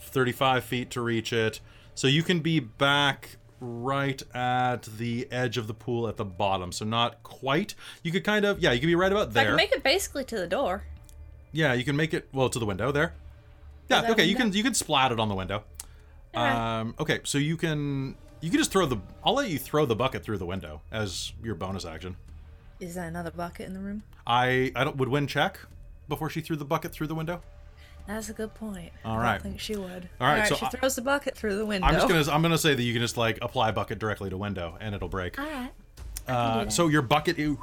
35 0.00 0.64
feet 0.64 0.90
to 0.90 1.00
reach 1.00 1.32
it. 1.32 1.60
So 1.94 2.08
you 2.08 2.24
can 2.24 2.40
be 2.40 2.58
back 2.58 3.36
right 3.60 4.20
at 4.34 4.82
the 4.82 5.28
edge 5.30 5.58
of 5.58 5.68
the 5.68 5.74
pool 5.74 6.08
at 6.08 6.16
the 6.16 6.24
bottom. 6.24 6.72
So 6.72 6.84
not 6.84 7.22
quite. 7.22 7.76
You 8.02 8.10
could 8.10 8.24
kind 8.24 8.44
of, 8.44 8.58
yeah, 8.58 8.72
you 8.72 8.80
could 8.80 8.88
be 8.88 8.96
right 8.96 9.12
about 9.12 9.32
there. 9.32 9.44
I 9.44 9.46
can 9.46 9.56
make 9.56 9.70
it 9.70 9.84
basically 9.84 10.24
to 10.24 10.36
the 10.36 10.48
door. 10.48 10.82
Yeah, 11.52 11.72
you 11.72 11.84
can 11.84 11.94
make 11.94 12.12
it 12.12 12.28
well 12.32 12.48
to 12.48 12.58
the 12.58 12.66
window 12.66 12.90
there. 12.90 13.14
Yeah, 13.88 14.10
okay, 14.10 14.24
you 14.24 14.34
can 14.34 14.52
you 14.52 14.64
can 14.64 14.74
splat 14.74 15.12
it 15.12 15.20
on 15.20 15.28
the 15.28 15.36
window. 15.36 15.62
Um, 16.34 16.96
okay, 16.98 17.20
so 17.22 17.38
you 17.38 17.56
can 17.56 18.16
you 18.40 18.50
can 18.50 18.58
just 18.58 18.72
throw 18.72 18.86
the 18.86 18.98
I'll 19.22 19.34
let 19.34 19.48
you 19.50 19.58
throw 19.60 19.86
the 19.86 19.94
bucket 19.94 20.24
through 20.24 20.38
the 20.38 20.46
window 20.46 20.82
as 20.90 21.32
your 21.44 21.54
bonus 21.54 21.84
action. 21.84 22.16
Is 22.80 22.94
that 22.94 23.08
another 23.08 23.30
bucket 23.30 23.66
in 23.66 23.74
the 23.74 23.80
room? 23.80 24.02
I 24.26 24.72
I 24.76 24.84
don't 24.84 24.96
would 24.96 25.08
win 25.08 25.26
check 25.26 25.58
before 26.08 26.30
she 26.30 26.40
threw 26.40 26.56
the 26.56 26.64
bucket 26.64 26.92
through 26.92 27.06
the 27.08 27.14
window. 27.14 27.42
That's 28.06 28.30
a 28.30 28.32
good 28.32 28.54
point. 28.54 28.90
All 29.04 29.18
I 29.18 29.22
right. 29.22 29.32
don't 29.34 29.42
think 29.42 29.60
she 29.60 29.76
would. 29.76 30.08
All 30.20 30.26
right, 30.26 30.46
so 30.48 30.54
she 30.54 30.64
I- 30.64 30.70
throws 30.70 30.94
the 30.96 31.02
bucket 31.02 31.36
through 31.36 31.56
the 31.56 31.66
window. 31.66 31.86
I'm 31.86 31.94
just 31.94 32.08
gonna 32.08 32.24
I'm 32.34 32.40
gonna 32.42 32.56
say 32.58 32.74
that 32.74 32.82
you 32.82 32.92
can 32.92 33.02
just 33.02 33.16
like 33.16 33.38
apply 33.42 33.70
bucket 33.72 33.98
directly 33.98 34.30
to 34.30 34.36
window 34.36 34.76
and 34.80 34.94
it'll 34.94 35.08
break. 35.08 35.38
All 35.38 35.44
right. 35.46 35.70
Uh, 36.26 36.68
so 36.68 36.88
your 36.88 37.00
bucket 37.02 37.38
you, 37.38 37.58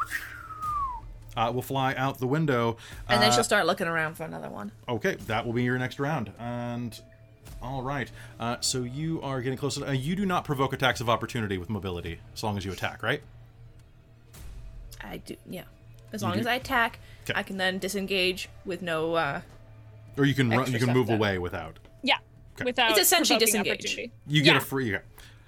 uh, 1.37 1.51
will 1.53 1.61
fly 1.61 1.93
out 1.95 2.17
the 2.19 2.27
window. 2.27 2.77
And 3.07 3.21
then 3.21 3.29
Uh, 3.29 3.33
she'll 3.33 3.43
start 3.43 3.65
looking 3.67 3.87
around 3.87 4.15
for 4.15 4.23
another 4.23 4.49
one. 4.49 4.71
Okay, 4.89 5.15
that 5.27 5.45
will 5.45 5.53
be 5.53 5.63
your 5.63 5.77
next 5.77 5.99
round. 5.99 6.31
And 6.39 6.99
All 7.61 7.81
right. 7.83 8.09
Uh, 8.39 8.57
so 8.61 8.83
you 8.83 9.21
are 9.21 9.41
getting 9.41 9.57
close. 9.57 9.81
Uh, 9.81 9.91
you 9.91 10.15
do 10.15 10.25
not 10.25 10.45
provoke 10.45 10.73
attacks 10.73 10.99
of 11.01 11.09
opportunity 11.09 11.57
with 11.57 11.69
mobility, 11.69 12.19
as 12.33 12.43
long 12.43 12.57
as 12.57 12.65
you 12.65 12.71
attack, 12.71 13.01
right? 13.03 13.21
I 15.09 15.17
do, 15.17 15.35
yeah. 15.49 15.63
As 16.13 16.21
You 16.21 16.27
long 16.27 16.35
do? 16.35 16.41
as 16.41 16.47
I 16.47 16.55
attack, 16.55 16.99
'Kay. 17.25 17.33
I 17.35 17.43
can 17.43 17.57
then 17.57 17.77
disengage 17.79 18.49
with 18.65 18.81
no. 18.81 19.15
uh 19.15 19.41
Or 20.17 20.25
you 20.25 20.33
can 20.33 20.49
run, 20.49 20.71
you 20.71 20.79
can 20.79 20.93
move 20.93 21.07
done. 21.07 21.17
away 21.17 21.37
without. 21.37 21.77
Yeah. 22.03 22.17
Without 22.63 22.91
It's 22.91 22.99
essentially 22.99 23.39
disengage. 23.39 23.97
You 24.27 24.41
get 24.41 24.53
Yeah. 24.53 24.57
a 24.57 24.61
free. 24.61 24.91
yeah. 24.91 24.99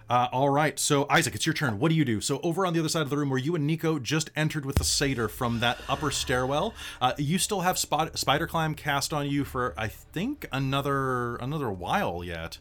Uh, 0.09 0.29
all 0.31 0.49
right, 0.49 0.79
so 0.79 1.05
Isaac, 1.09 1.35
it's 1.35 1.45
your 1.45 1.53
turn. 1.53 1.79
What 1.79 1.89
do 1.89 1.95
you 1.95 2.05
do? 2.05 2.21
So 2.21 2.39
over 2.41 2.65
on 2.65 2.71
the 2.73 2.79
other 2.79 2.87
side 2.87 3.01
of 3.01 3.09
the 3.09 3.17
room, 3.17 3.29
where 3.29 3.37
you 3.39 3.55
and 3.55 3.67
Nico 3.67 3.99
just 3.99 4.29
entered 4.37 4.65
with 4.65 4.77
the 4.77 4.85
satyr 4.85 5.27
from 5.27 5.59
that 5.59 5.79
upper 5.89 6.11
stairwell, 6.11 6.73
uh, 7.01 7.11
you 7.17 7.37
still 7.37 7.59
have 7.61 7.77
spot- 7.77 8.17
spider 8.17 8.47
climb 8.47 8.73
cast 8.73 9.11
on 9.13 9.27
you 9.29 9.43
for 9.43 9.73
I 9.77 9.89
think 9.89 10.45
another 10.53 11.35
another 11.37 11.69
while 11.69 12.23
yet. 12.23 12.59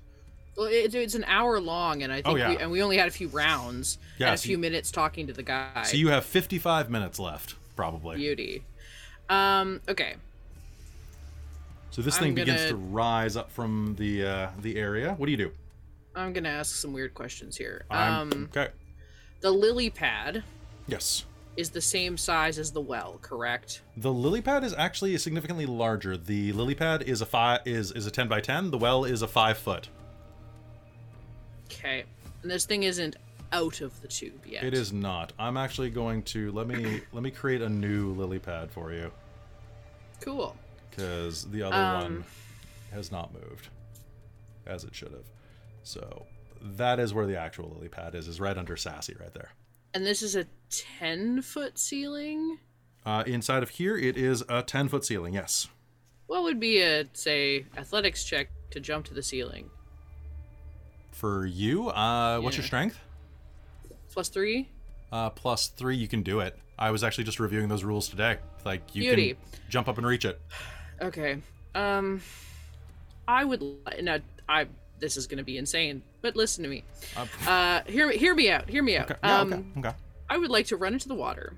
Well, 0.56 0.66
it, 0.68 0.94
it's 0.94 1.14
an 1.14 1.24
hour 1.24 1.60
long, 1.60 2.02
and 2.02 2.12
I 2.12 2.16
think 2.22 2.28
Oh, 2.28 2.34
yeah. 2.36 2.48
we, 2.50 2.56
and 2.58 2.70
we 2.70 2.82
only 2.82 2.96
had 2.96 3.08
a 3.08 3.10
few 3.10 3.28
rounds 3.28 3.98
Yeah, 4.18 4.28
and 4.28 4.34
a 4.34 4.38
so 4.38 4.44
few 4.44 4.52
you- 4.52 4.58
minutes 4.58 4.90
talking 4.90 5.26
to 5.26 5.32
the 5.32 5.42
guy. 5.42 5.82
So 5.84 5.96
you 5.96 6.08
have 6.08 6.24
55 6.24 6.88
minutes 6.90 7.18
left, 7.18 7.56
probably. 7.76 8.16
beauty. 8.16 8.62
Um. 9.28 9.80
Okay. 9.88 10.14
So 11.90 12.02
this 12.02 12.16
I'm 12.16 12.22
thing 12.22 12.34
begins 12.34 12.58
gonna- 12.58 12.68
to 12.70 12.76
rise 12.76 13.36
up 13.36 13.50
from 13.50 13.96
the 13.98 14.24
uh, 14.26 14.48
the 14.60 14.76
area. 14.76 15.14
What 15.14 15.26
do 15.26 15.30
you 15.32 15.38
do? 15.38 15.52
I'm 16.14 16.32
gonna 16.32 16.48
ask 16.48 16.76
some 16.76 16.92
weird 16.92 17.12
questions 17.14 17.56
here. 17.56 17.84
I'm- 17.90 18.32
Um. 18.32 18.48
okay. 18.56 18.70
The 19.40 19.50
lily 19.50 19.90
pad 19.90 20.42
Yes. 20.88 21.24
is 21.56 21.70
the 21.70 21.80
same 21.80 22.16
size 22.16 22.58
as 22.58 22.72
the 22.72 22.80
well, 22.80 23.18
correct? 23.20 23.82
The 23.96 24.12
lily 24.12 24.40
pad 24.40 24.64
is 24.64 24.74
actually 24.74 25.16
significantly 25.18 25.66
larger. 25.66 26.16
The 26.16 26.52
lily 26.52 26.74
pad 26.74 27.02
is 27.02 27.20
a 27.20 27.26
five 27.26 27.60
is 27.66 27.92
is 27.92 28.06
a 28.06 28.10
10 28.10 28.28
by 28.28 28.40
10. 28.40 28.70
The 28.70 28.78
well 28.78 29.04
is 29.04 29.22
a 29.22 29.28
five 29.28 29.58
foot. 29.58 29.88
Okay. 31.66 32.04
And 32.42 32.50
this 32.50 32.64
thing 32.64 32.82
isn't 32.84 33.16
out 33.52 33.80
of 33.80 34.00
the 34.02 34.08
tube 34.08 34.44
yet. 34.46 34.64
It 34.64 34.74
is 34.74 34.92
not. 34.92 35.32
I'm 35.38 35.56
actually 35.56 35.90
going 35.90 36.22
to 36.24 36.50
let 36.52 36.66
me 36.66 37.00
let 37.12 37.22
me 37.22 37.30
create 37.30 37.62
a 37.62 37.68
new 37.68 38.12
lily 38.14 38.38
pad 38.38 38.70
for 38.70 38.92
you 38.92 39.10
Cool. 40.20 40.56
because 40.90 41.44
the 41.50 41.62
other 41.62 41.76
Um, 41.76 42.02
one 42.02 42.24
has 42.92 43.12
not 43.12 43.32
moved 43.32 43.68
as 44.66 44.84
it 44.84 44.94
should 44.94 45.12
have. 45.12 45.24
So 45.82 46.26
that 46.62 46.98
is 46.98 47.14
where 47.14 47.26
the 47.26 47.38
actual 47.38 47.70
lily 47.74 47.88
pad 47.88 48.14
is. 48.14 48.26
Is 48.28 48.40
right 48.40 48.56
under 48.56 48.76
sassy 48.76 49.14
right 49.20 49.32
there. 49.32 49.52
And 49.94 50.04
this 50.04 50.22
is 50.22 50.34
a 50.36 50.46
ten 50.68 51.40
foot 51.42 51.78
ceiling. 51.78 52.58
Uh, 53.04 53.22
inside 53.24 53.62
of 53.62 53.70
here, 53.70 53.96
it 53.96 54.16
is 54.16 54.42
a 54.48 54.64
10 54.64 54.88
foot 54.88 55.04
ceiling. 55.04 55.34
Yes. 55.34 55.68
What 56.26 56.42
would 56.42 56.58
be 56.58 56.80
a 56.82 57.04
say 57.12 57.64
athletics 57.76 58.24
check 58.24 58.48
to 58.72 58.80
jump 58.80 59.06
to 59.06 59.14
the 59.14 59.22
ceiling? 59.22 59.70
For 61.12 61.46
you, 61.46 61.88
uh, 61.88 62.40
what's 62.40 62.56
your 62.56 62.64
strength? 62.66 62.98
Plus 64.12 64.28
three. 64.28 64.68
Uh, 65.12 65.30
plus 65.30 65.68
three, 65.68 65.96
you 65.96 66.08
can 66.08 66.22
do 66.22 66.40
it. 66.40 66.58
I 66.78 66.90
was 66.90 67.02
actually 67.04 67.24
just 67.24 67.40
reviewing 67.40 67.68
those 67.68 67.84
rules 67.84 68.08
today. 68.08 68.38
Like 68.64 68.94
you 68.94 69.02
Beauty. 69.02 69.34
can 69.34 69.60
jump 69.70 69.88
up 69.88 69.96
and 69.98 70.06
reach 70.06 70.24
it. 70.24 70.40
Okay. 71.00 71.38
Um, 71.74 72.20
I 73.26 73.44
would. 73.44 73.62
Now, 74.02 74.18
I. 74.48 74.66
This 74.98 75.18
is 75.18 75.26
going 75.26 75.36
to 75.38 75.44
be 75.44 75.58
insane, 75.58 76.02
but 76.22 76.36
listen 76.36 76.64
to 76.64 76.70
me. 76.70 76.82
Uh, 77.16 77.26
Uh, 77.46 77.82
hear 77.86 78.08
me. 78.08 78.16
Hear 78.16 78.34
me 78.34 78.50
out. 78.50 78.68
Hear 78.68 78.82
me 78.82 78.96
out. 78.96 79.10
okay. 79.10 79.20
Yeah, 79.22 79.40
um, 79.40 79.52
okay. 79.52 79.88
Okay. 79.88 79.96
I 80.30 80.38
would 80.38 80.50
like 80.50 80.66
to 80.68 80.76
run 80.76 80.94
into 80.94 81.06
the 81.06 81.14
water, 81.14 81.52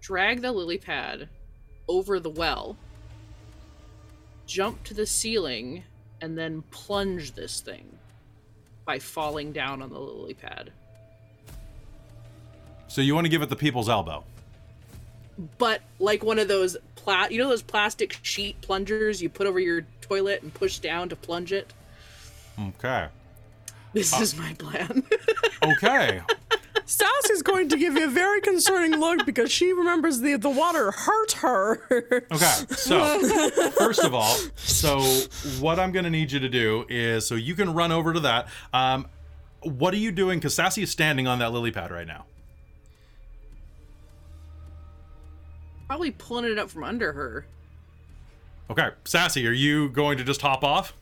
drag 0.00 0.42
the 0.42 0.52
lily 0.52 0.76
pad 0.78 1.28
over 1.88 2.20
the 2.20 2.28
well, 2.30 2.76
jump 4.46 4.82
to 4.84 4.94
the 4.94 5.06
ceiling, 5.06 5.82
and 6.20 6.36
then 6.36 6.62
plunge 6.70 7.32
this 7.32 7.60
thing 7.60 7.86
by 8.84 8.98
falling 8.98 9.52
down 9.52 9.82
on 9.82 9.90
the 9.90 9.98
lily 9.98 10.34
pad. 10.34 10.72
So 12.88 13.00
you 13.02 13.14
want 13.14 13.26
to 13.26 13.28
give 13.28 13.42
it 13.42 13.50
the 13.50 13.56
people's 13.56 13.88
elbow? 13.88 14.24
But 15.58 15.82
like 15.98 16.24
one 16.24 16.38
of 16.38 16.48
those 16.48 16.76
pla- 16.96 17.28
you 17.30 17.38
know 17.38 17.48
those 17.48 17.62
plastic 17.62 18.18
sheet 18.22 18.60
plungers 18.60 19.22
you 19.22 19.28
put 19.28 19.46
over 19.46 19.60
your 19.60 19.84
toilet 20.00 20.42
and 20.42 20.52
push 20.52 20.78
down 20.78 21.10
to 21.10 21.16
plunge 21.16 21.52
it. 21.52 21.72
Okay. 22.60 23.08
This 23.92 24.12
uh, 24.12 24.18
is 24.20 24.36
my 24.36 24.54
plan. 24.54 25.04
Okay. 25.60 26.22
Sass 26.88 27.28
is 27.30 27.42
going 27.42 27.68
to 27.68 27.76
give 27.76 27.96
you 27.96 28.06
a 28.06 28.10
very 28.10 28.40
concerning 28.40 28.98
look 28.98 29.26
because 29.26 29.52
she 29.52 29.74
remembers 29.74 30.20
the 30.20 30.36
the 30.36 30.48
water 30.48 30.90
hurt 30.90 31.32
her. 31.32 31.82
Okay, 32.32 32.54
so 32.70 33.20
first 33.72 34.02
of 34.02 34.14
all, 34.14 34.34
so 34.56 35.00
what 35.60 35.78
I'm 35.78 35.92
gonna 35.92 36.08
need 36.08 36.32
you 36.32 36.40
to 36.40 36.48
do 36.48 36.86
is 36.88 37.26
so 37.26 37.34
you 37.34 37.54
can 37.54 37.74
run 37.74 37.92
over 37.92 38.14
to 38.14 38.20
that. 38.20 38.48
Um, 38.72 39.06
what 39.60 39.92
are 39.92 39.98
you 39.98 40.10
doing? 40.10 40.38
Because 40.38 40.54
Sassy 40.54 40.82
is 40.82 40.90
standing 40.90 41.26
on 41.26 41.40
that 41.40 41.52
lily 41.52 41.72
pad 41.72 41.90
right 41.90 42.06
now. 42.06 42.24
Probably 45.88 46.12
pulling 46.12 46.50
it 46.50 46.58
up 46.58 46.70
from 46.70 46.84
under 46.84 47.12
her. 47.12 47.46
Okay, 48.70 48.88
Sassy, 49.04 49.46
are 49.46 49.52
you 49.52 49.90
going 49.90 50.16
to 50.16 50.24
just 50.24 50.40
hop 50.40 50.64
off? 50.64 50.94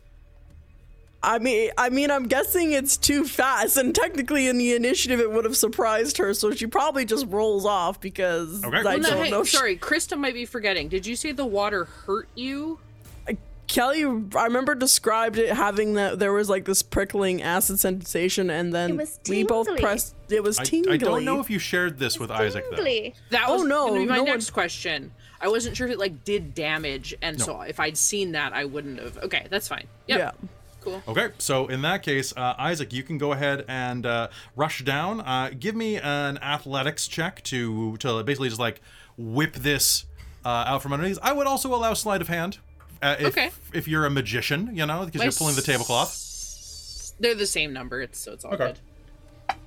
I 1.26 1.40
mean, 1.40 1.72
I 1.76 1.90
mean, 1.90 2.10
I'm 2.12 2.28
guessing 2.28 2.70
it's 2.72 2.96
too 2.96 3.24
fast, 3.24 3.76
and 3.76 3.92
technically 3.92 4.46
in 4.46 4.58
the 4.58 4.74
initiative 4.74 5.18
it 5.18 5.30
would 5.32 5.44
have 5.44 5.56
surprised 5.56 6.18
her, 6.18 6.32
so 6.34 6.52
she 6.52 6.66
probably 6.68 7.04
just 7.04 7.26
rolls 7.26 7.66
off 7.66 8.00
because 8.00 8.64
Okay. 8.64 8.76
I 8.78 8.82
Well, 8.84 8.98
No, 9.00 9.10
don't 9.10 9.24
hey, 9.24 9.30
know. 9.32 9.40
if 9.40 9.48
she- 9.48 9.56
sorry, 9.56 9.76
Krista 9.76 10.16
might 10.16 10.34
be 10.34 10.46
forgetting. 10.46 10.88
Did 10.88 11.04
you 11.04 11.16
say 11.16 11.32
the 11.32 11.44
water 11.44 11.84
hurt 11.84 12.28
you? 12.36 12.78
Uh, 13.28 13.32
Kelly, 13.66 14.04
I 14.36 14.44
remember 14.44 14.76
described 14.76 15.36
it 15.36 15.52
having 15.52 15.94
that 15.94 16.20
there 16.20 16.32
was 16.32 16.48
like 16.48 16.64
this 16.64 16.80
prickling 16.82 17.42
acid 17.42 17.80
sensation, 17.80 18.48
and 18.48 18.72
then 18.72 19.02
we 19.28 19.42
both 19.42 19.66
pressed. 19.80 20.14
It 20.30 20.44
was 20.44 20.60
I, 20.60 20.62
tingly. 20.62 20.92
I 20.92 20.96
don't 20.96 21.24
know 21.24 21.40
if 21.40 21.50
you 21.50 21.58
shared 21.58 21.98
this 21.98 22.20
with 22.20 22.30
Isaac 22.30 22.64
though. 22.70 22.76
Tingly. 22.76 23.14
That 23.30 23.46
Oh, 23.48 23.54
was 23.54 23.64
no, 23.64 23.94
be 23.94 24.06
my 24.06 24.16
no 24.18 24.22
next 24.24 24.52
one- 24.52 24.54
question. 24.54 25.10
I 25.40 25.48
wasn't 25.48 25.76
sure 25.76 25.88
if 25.88 25.92
it 25.92 25.98
like 25.98 26.22
did 26.24 26.54
damage, 26.54 27.14
and 27.20 27.36
No. 27.40 27.44
so 27.44 27.60
if 27.62 27.80
I'd 27.80 27.98
seen 27.98 28.32
that, 28.32 28.52
I 28.52 28.64
wouldn't 28.64 29.00
have. 29.00 29.18
Okay, 29.18 29.46
that's 29.50 29.66
fine. 29.66 29.88
Yep. 30.06 30.18
Yeah. 30.20 30.30
Cool. 30.86 31.02
Okay, 31.08 31.30
so 31.38 31.66
in 31.66 31.82
that 31.82 32.04
case, 32.04 32.32
uh, 32.36 32.54
Isaac, 32.58 32.92
you 32.92 33.02
can 33.02 33.18
go 33.18 33.32
ahead 33.32 33.64
and 33.66 34.06
uh, 34.06 34.28
rush 34.54 34.84
down. 34.84 35.20
Uh, 35.20 35.50
give 35.58 35.74
me 35.74 35.96
an 35.96 36.38
athletics 36.38 37.08
check 37.08 37.42
to 37.44 37.96
to 37.96 38.22
basically 38.22 38.48
just 38.50 38.60
like 38.60 38.80
whip 39.18 39.54
this 39.54 40.04
uh, 40.44 40.48
out 40.48 40.82
from 40.82 40.92
underneath. 40.92 41.18
I 41.22 41.32
would 41.32 41.48
also 41.48 41.74
allow 41.74 41.92
sleight 41.94 42.20
of 42.20 42.28
hand. 42.28 42.58
Uh, 43.02 43.16
if, 43.18 43.26
Okay. 43.26 43.50
If 43.74 43.88
you're 43.88 44.06
a 44.06 44.10
magician, 44.10 44.70
you 44.76 44.86
know, 44.86 45.04
because 45.04 45.18
My 45.18 45.24
you're 45.24 45.32
pulling 45.32 45.56
the 45.56 45.62
tablecloth. 45.62 46.08
s- 46.08 47.14
They're 47.18 47.34
the 47.34 47.46
same 47.46 47.72
number, 47.72 48.00
it's 48.00 48.18
so 48.20 48.32
it's 48.32 48.44
all 48.44 48.54
Okay. 48.54 48.74
good. 49.48 49.58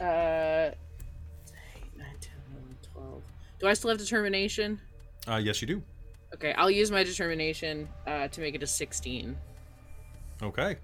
Uh, 0.00 0.70
8, 1.76 1.96
9, 1.96 2.06
10, 2.20 2.32
11, 2.52 2.76
12. 2.92 3.22
Do 3.58 3.66
I 3.68 3.72
still 3.74 3.88
have 3.90 3.98
determination? 3.98 4.80
Uh, 5.26 5.40
yes, 5.42 5.60
you 5.62 5.66
do. 5.68 5.82
Okay, 6.34 6.52
I'll 6.54 6.70
use 6.70 6.90
my 6.90 7.04
determination 7.04 7.88
uh, 8.06 8.28
to 8.28 8.40
make 8.40 8.54
it 8.54 8.62
a 8.62 8.66
16. 8.66 9.36
Okay. 10.42 10.76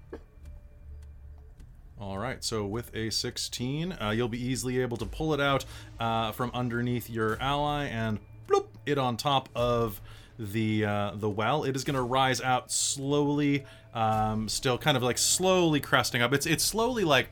All 1.99 2.17
right. 2.17 2.41
So 2.43 2.65
with 2.65 2.95
a 2.95 3.09
16, 3.09 3.91
uh, 4.01 4.11
you'll 4.11 4.29
be 4.29 4.41
easily 4.41 4.79
able 4.81 4.95
to 4.97 5.05
pull 5.05 5.33
it 5.33 5.41
out 5.41 5.65
uh, 5.99 6.31
from 6.31 6.49
underneath 6.53 7.09
your 7.09 7.37
ally 7.41 7.85
and 7.85 8.19
bloop 8.47 8.67
it 8.85 8.97
on 8.97 9.17
top 9.17 9.49
of 9.53 9.99
the 10.37 10.85
uh, 10.85 11.11
the 11.15 11.29
well. 11.29 11.65
It 11.65 11.75
is 11.75 11.83
going 11.83 11.95
to 11.95 12.01
rise 12.01 12.39
out 12.39 12.71
slowly, 12.71 13.65
um, 13.93 14.47
still 14.47 14.77
kind 14.77 14.95
of 14.95 15.03
like 15.03 15.17
slowly 15.17 15.81
cresting 15.81 16.21
up. 16.21 16.31
It's 16.33 16.45
it's 16.45 16.63
slowly 16.63 17.03
like 17.03 17.29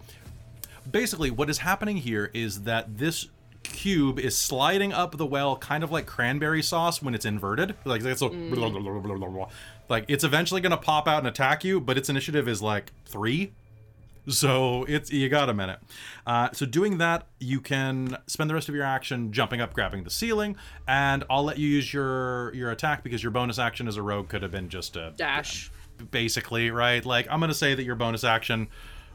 basically 0.90 1.32
what 1.32 1.50
is 1.50 1.60
happening 1.60 1.98
here 1.98 2.30
is 2.34 2.63
that 2.63 2.98
this 2.98 3.30
cube 3.63 4.20
is 4.20 4.38
sliding 4.38 4.94
up 4.94 5.18
the 5.18 5.26
well 5.26 5.58
kind 5.58 5.84
of 5.84 5.92
like 5.92 6.06
cranberry 6.06 6.62
sauce 6.63 7.02
when 7.02 7.13
it's 7.13 7.26
inverted 7.26 7.76
like 7.84 8.02
it's 8.02 8.22
a, 8.22 8.30
like 9.89 10.06
it's 10.08 10.23
eventually 10.23 10.62
going 10.62 10.71
to 10.71 10.78
pop 10.78 11.08
out 11.08 11.19
and 11.19 11.28
attack 11.28 11.63
you 11.63 11.80
but 11.80 11.97
its 11.97 12.10
initiative 12.10 12.47
is 12.47 12.62
like 12.62 12.91
three? 13.06 13.54
So 14.30 14.84
it's 14.89 15.10
you 15.10 15.30
got 15.30 15.50
a 15.50 15.54
minute. 15.54 15.80
Uh, 16.26 16.50
so 16.52 16.65
doing 16.65 16.97
that 16.97 17.28
you 17.39 17.62
can 17.62 18.17
spend 18.28 18.50
the 18.50 18.54
rest 18.54 18.67
of 18.67 18.76
your 18.76 18.84
action 18.84 19.32
jumping 19.32 19.62
up 19.62 19.73
grabbing 19.73 20.04
the 20.04 20.10
ceiling 20.10 20.58
and 20.88 21.23
i'll 21.30 21.43
let 21.45 21.58
you 21.58 21.67
use 21.69 21.93
your 21.93 22.54
your 22.54 22.71
attack 22.71 23.04
because 23.04 23.23
your 23.23 23.32
bonus 23.32 23.58
action 23.58 23.88
as 23.88 23.95
a 23.95 24.02
rogue 24.02 24.28
could 24.28 24.41
have 24.41 24.52
been 24.52 24.67
just 24.67 24.97
a 24.97 25.13
Dash. 25.15 25.71
basically 26.12 26.71
right? 26.71 27.06
Like 27.06 27.28
i'm 27.30 27.39
going 27.39 27.50
to 27.50 27.56
say 27.56 27.73
that 27.73 27.84
your 27.84 27.95
bonus 27.95 28.26
action 28.26 28.67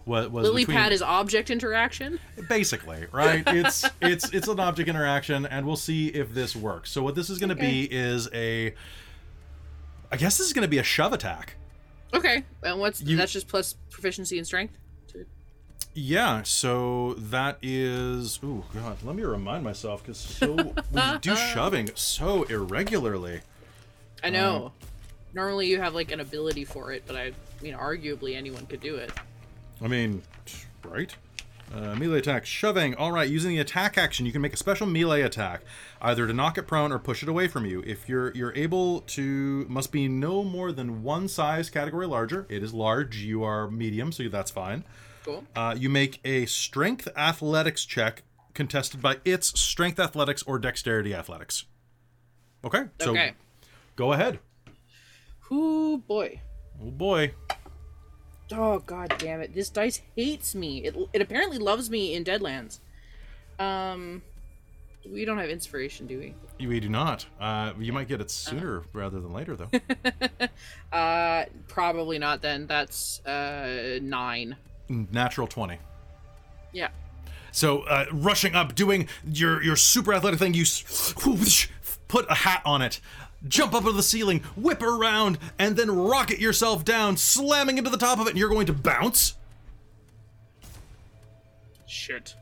was, 0.06 0.28
was 0.30 0.44
Lily 0.44 0.62
between- 0.62 0.78
pad 0.78 0.92
is 0.92 1.02
object 1.02 1.50
interaction. 1.50 2.18
basically 2.48 3.06
right? 3.12 3.42
It's 3.46 3.84
it's 4.00 4.30
it's 4.32 4.48
an 4.48 4.60
object 4.60 4.88
interaction 4.88 5.44
and 5.44 5.66
we'll 5.66 5.76
see 5.76 6.08
if 6.08 6.32
this 6.32 6.56
works. 6.56 6.90
So 6.90 7.02
what 7.02 7.14
this 7.16 7.28
is 7.28 7.38
going 7.38 7.50
to 7.50 7.54
be 7.54 7.82
is 7.84 8.30
a 8.32 8.74
i 10.12 10.16
guess 10.16 10.38
this 10.38 10.46
is 10.46 10.52
going 10.52 10.62
to 10.62 10.68
be 10.68 10.78
a 10.78 10.82
shove 10.84 11.12
attack 11.12 11.56
Okay, 12.14 12.44
and 12.62 12.78
what's 12.78 13.00
You- 13.00 13.16
that's 13.16 13.32
just 13.32 13.48
plus 13.48 13.74
proficiency 13.90 14.36
and 14.38 14.46
strength. 14.46 14.76
yeah 15.94 16.42
so 16.42 17.14
that 17.14 17.58
is 17.62 18.38
oh 18.42 18.64
god 18.74 18.96
let 19.02 19.14
me 19.16 19.22
remind 19.24 19.62
myself 19.64 20.02
because 20.02 20.18
so 20.18 20.52
we 20.92 21.02
do 21.20 21.34
shoving 21.54 21.90
so 21.94 22.44
irregularly 22.44 23.40
I 24.24 24.30
know. 24.30 24.66
Um, 24.66 24.72
Normally 25.34 25.66
you 25.66 25.80
have 25.80 25.94
like 25.94 26.12
an 26.12 26.20
ability 26.20 26.64
for 26.64 26.92
it, 26.92 27.02
but 27.08 27.16
I 27.16 27.32
mean, 27.60 27.74
arguably 27.74 28.36
anyone 28.36 28.66
could 28.66 28.80
do 28.80 28.94
it. 28.96 29.10
I 29.82 29.88
mean, 29.88 30.22
right? 30.84 31.12
Uh, 31.74 31.94
melee 31.94 32.18
attack, 32.18 32.44
shoving. 32.44 32.94
All 32.96 33.12
right, 33.12 33.28
using 33.30 33.50
the 33.52 33.58
attack 33.58 33.96
action, 33.96 34.26
you 34.26 34.32
can 34.32 34.42
make 34.42 34.52
a 34.52 34.58
special 34.58 34.86
melee 34.86 35.22
attack, 35.22 35.62
either 36.02 36.26
to 36.26 36.32
knock 36.34 36.58
it 36.58 36.64
prone 36.66 36.92
or 36.92 36.98
push 36.98 37.22
it 37.22 37.28
away 37.30 37.48
from 37.48 37.64
you. 37.64 37.82
If 37.86 38.08
you're 38.10 38.30
you're 38.34 38.54
able 38.54 39.00
to, 39.00 39.64
must 39.70 39.90
be 39.90 40.06
no 40.06 40.44
more 40.44 40.70
than 40.70 41.02
one 41.02 41.28
size 41.28 41.70
category 41.70 42.06
larger. 42.06 42.46
It 42.50 42.62
is 42.62 42.74
large. 42.74 43.18
You 43.18 43.42
are 43.44 43.70
medium, 43.70 44.12
so 44.12 44.28
that's 44.28 44.50
fine. 44.50 44.84
Cool. 45.24 45.44
Uh, 45.56 45.74
you 45.78 45.88
make 45.88 46.20
a 46.24 46.44
strength 46.46 47.08
athletics 47.16 47.84
check 47.86 48.22
contested 48.54 49.00
by 49.00 49.16
its 49.24 49.58
strength 49.58 49.98
athletics 49.98 50.42
or 50.42 50.58
dexterity 50.58 51.14
athletics. 51.14 51.64
Okay. 52.64 52.82
So 53.00 53.12
Okay. 53.12 53.32
go 53.96 54.12
ahead. 54.12 54.40
Ooh 55.50 56.02
boy. 56.06 56.40
Oh 56.82 56.90
boy. 56.90 57.32
Oh 58.52 58.80
god 58.86 59.14
damn 59.18 59.40
it! 59.40 59.54
This 59.54 59.70
dice 59.70 60.00
hates 60.16 60.54
me. 60.54 60.84
It 60.84 60.96
it 61.12 61.22
apparently 61.22 61.58
loves 61.58 61.90
me 61.90 62.14
in 62.14 62.24
Deadlands. 62.24 62.78
Um, 63.58 64.22
we 65.10 65.24
don't 65.24 65.38
have 65.38 65.50
inspiration, 65.50 66.06
do 66.06 66.18
we? 66.18 66.66
We 66.66 66.80
do 66.80 66.88
not. 66.88 67.26
Uh, 67.40 67.72
you 67.78 67.92
might 67.92 68.08
get 68.08 68.20
it 68.20 68.30
sooner 68.30 68.82
rather 68.92 69.20
than 69.20 69.32
later, 69.32 69.56
though. 69.56 69.70
Uh, 70.92 71.46
probably 71.68 72.18
not. 72.18 72.42
Then 72.42 72.66
that's 72.66 73.24
uh 73.24 73.98
nine. 74.02 74.56
Natural 74.88 75.46
twenty. 75.46 75.78
Yeah. 76.72 76.88
So 77.50 77.80
uh, 77.82 78.04
rushing 78.12 78.54
up, 78.54 78.74
doing 78.74 79.08
your 79.24 79.62
your 79.62 79.76
super 79.76 80.12
athletic 80.12 80.38
thing, 80.38 80.52
you 80.52 80.64
put 82.08 82.26
a 82.30 82.34
hat 82.34 82.60
on 82.66 82.82
it, 82.82 83.00
jump 83.48 83.74
up 83.74 83.84
to 83.84 83.92
the 83.92 84.02
ceiling, 84.02 84.40
whip 84.56 84.82
around, 84.82 85.38
and 85.58 85.76
then 85.76 85.90
rocket 85.90 86.38
yourself 86.38 86.84
down, 86.84 87.16
slamming 87.16 87.78
into 87.78 87.90
the 87.90 87.96
top 87.96 88.18
of 88.18 88.26
it, 88.26 88.30
and 88.30 88.38
you're 88.38 88.48
going 88.48 88.66
to 88.66 88.72
bounce. 88.72 89.36
Shit. 91.86 92.34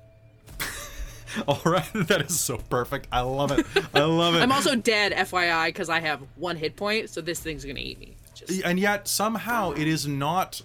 All 1.49 1.61
right, 1.65 1.89
that 1.95 2.23
is 2.23 2.39
so 2.39 2.57
perfect. 2.57 3.09
I 3.13 3.21
love 3.21 3.53
it. 3.53 3.67
I 3.95 4.03
love 4.03 4.35
it. 4.35 4.39
I'm 4.43 4.53
also 4.53 4.77
dead, 4.77 5.13
FYI, 5.13 5.69
because 5.69 5.89
I 5.89 6.01
have 6.01 6.21
one 6.37 6.57
hit 6.57 6.77
point, 6.77 7.11
so 7.11 7.21
this 7.21 7.41
thing's 7.41 7.65
gonna 7.65 7.81
eat 7.81 7.99
me. 7.99 8.17
Just 8.35 8.65
and 8.65 8.79
yet 8.79 9.09
somehow 9.09 9.73
it 9.73 9.87
is 9.87 10.07
not 10.07 10.63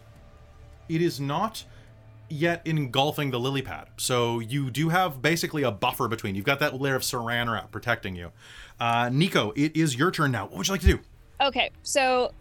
it 0.87 1.01
is 1.01 1.19
not 1.19 1.63
yet 2.29 2.61
engulfing 2.65 3.31
the 3.31 3.39
lily 3.39 3.61
pad. 3.61 3.89
So 3.97 4.39
you 4.39 4.71
do 4.71 4.89
have 4.89 5.21
basically 5.21 5.63
a 5.63 5.71
buffer 5.71 6.07
between. 6.07 6.35
You've 6.35 6.45
got 6.45 6.59
that 6.59 6.79
layer 6.79 6.95
of 6.95 7.01
saran 7.01 7.51
wrap 7.51 7.71
protecting 7.71 8.15
you. 8.15 8.31
Uh 8.79 9.09
nico 9.11 9.51
it 9.55 9.75
is 9.75 9.95
your 9.95 10.11
turn 10.11 10.31
now. 10.31 10.45
What 10.45 10.57
would 10.57 10.67
you 10.67 10.73
like 10.73 10.81
to 10.81 10.87
do? 10.87 10.99
Okay, 11.41 11.69
so 11.83 12.31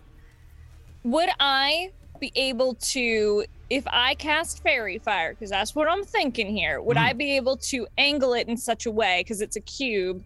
would 1.02 1.28
I 1.40 1.90
be 2.20 2.32
able 2.36 2.74
to, 2.74 3.44
if 3.68 3.84
I 3.88 4.14
cast 4.14 4.62
Faerie 4.62 4.98
Fire, 4.98 5.34
because 5.34 5.50
that's 5.50 5.74
what 5.74 5.88
I'm 5.88 6.04
thinking 6.04 6.56
here, 6.56 6.80
would 6.80 6.96
I 6.96 7.12
be 7.12 7.36
able 7.36 7.56
to 7.56 7.86
angle 7.98 8.34
it 8.34 8.48
in 8.48 8.56
such 8.56 8.86
a 8.86 8.90
way, 8.90 9.20
because 9.20 9.40
it's 9.40 9.56
a 9.56 9.60
cube, 9.60 10.22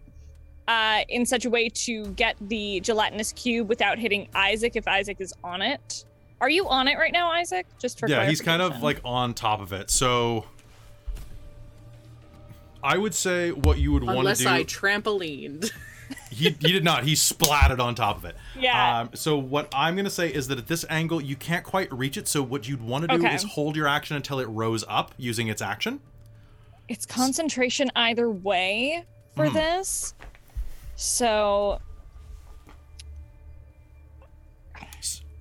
uh, 0.67 1.01
in 1.09 1.25
such 1.25 1.45
a 1.45 1.49
way 1.49 1.67
to 1.67 2.05
get 2.11 2.35
the 2.39 2.79
gelatinous 2.81 3.33
cube 3.33 3.67
without 3.67 3.97
hitting 3.97 4.29
Isaac 4.35 4.75
if 4.75 4.87
Isaac 4.87 5.19
is 5.19 5.33
on 5.43 5.63
it? 5.63 6.05
Are 6.41 6.49
you 6.49 6.67
on 6.69 6.87
it 6.87 6.97
right 6.97 7.11
now, 7.11 7.29
Isaac? 7.31 7.65
Just 7.79 7.99
for 7.99 8.07
yeah 8.07 8.25
he's 8.27 8.41
kind 8.41 8.61
of 8.61 8.81
like 8.81 8.99
on 9.03 9.33
top 9.33 9.61
of 9.61 9.73
it 9.73 9.89
so 9.91 10.45
i 12.83 12.97
would 12.97 13.13
say 13.13 13.51
what 13.51 13.77
you 13.77 13.91
would 13.91 14.03
want 14.03 14.15
to 14.15 14.19
unless 14.19 14.37
do 14.39 14.47
I 14.47 14.63
trampolined. 14.63 15.69
he, 16.31 16.45
he 16.51 16.71
did 16.71 16.83
not 16.83 17.03
he 17.03 17.13
splatted 17.13 17.79
on 17.79 17.93
top 17.93 18.15
of 18.17 18.25
it 18.25 18.35
Yeah. 18.57 19.01
um, 19.01 19.09
so 19.13 19.37
what 19.37 19.67
i'm 19.75 19.95
going 19.95 20.05
to 20.05 20.09
say 20.11 20.29
is 20.33 20.47
that 20.47 20.57
at 20.57 20.67
this 20.67 20.85
angle 20.89 21.19
you 21.21 21.35
can't 21.35 21.63
quite 21.65 21.91
reach 21.93 22.15
it 22.17 22.27
so 22.27 22.41
what 22.41 22.67
you'd 22.69 22.81
want 22.81 23.01
to 23.03 23.07
do 23.09 23.25
Okay. 23.25 23.35
is 23.35 23.43
hold 23.43 23.75
your 23.75 23.87
action 23.87 24.15
until 24.15 24.39
it 24.39 24.45
rose 24.47 24.83
up 24.87 25.13
using 25.17 25.49
its 25.49 25.61
action 25.61 25.99
it's 26.87 27.05
concentration 27.05 27.91
either 27.95 28.31
way 28.31 29.03
for 29.35 29.47
Hmm. 29.47 29.53
this. 29.53 30.13
So 30.95 31.79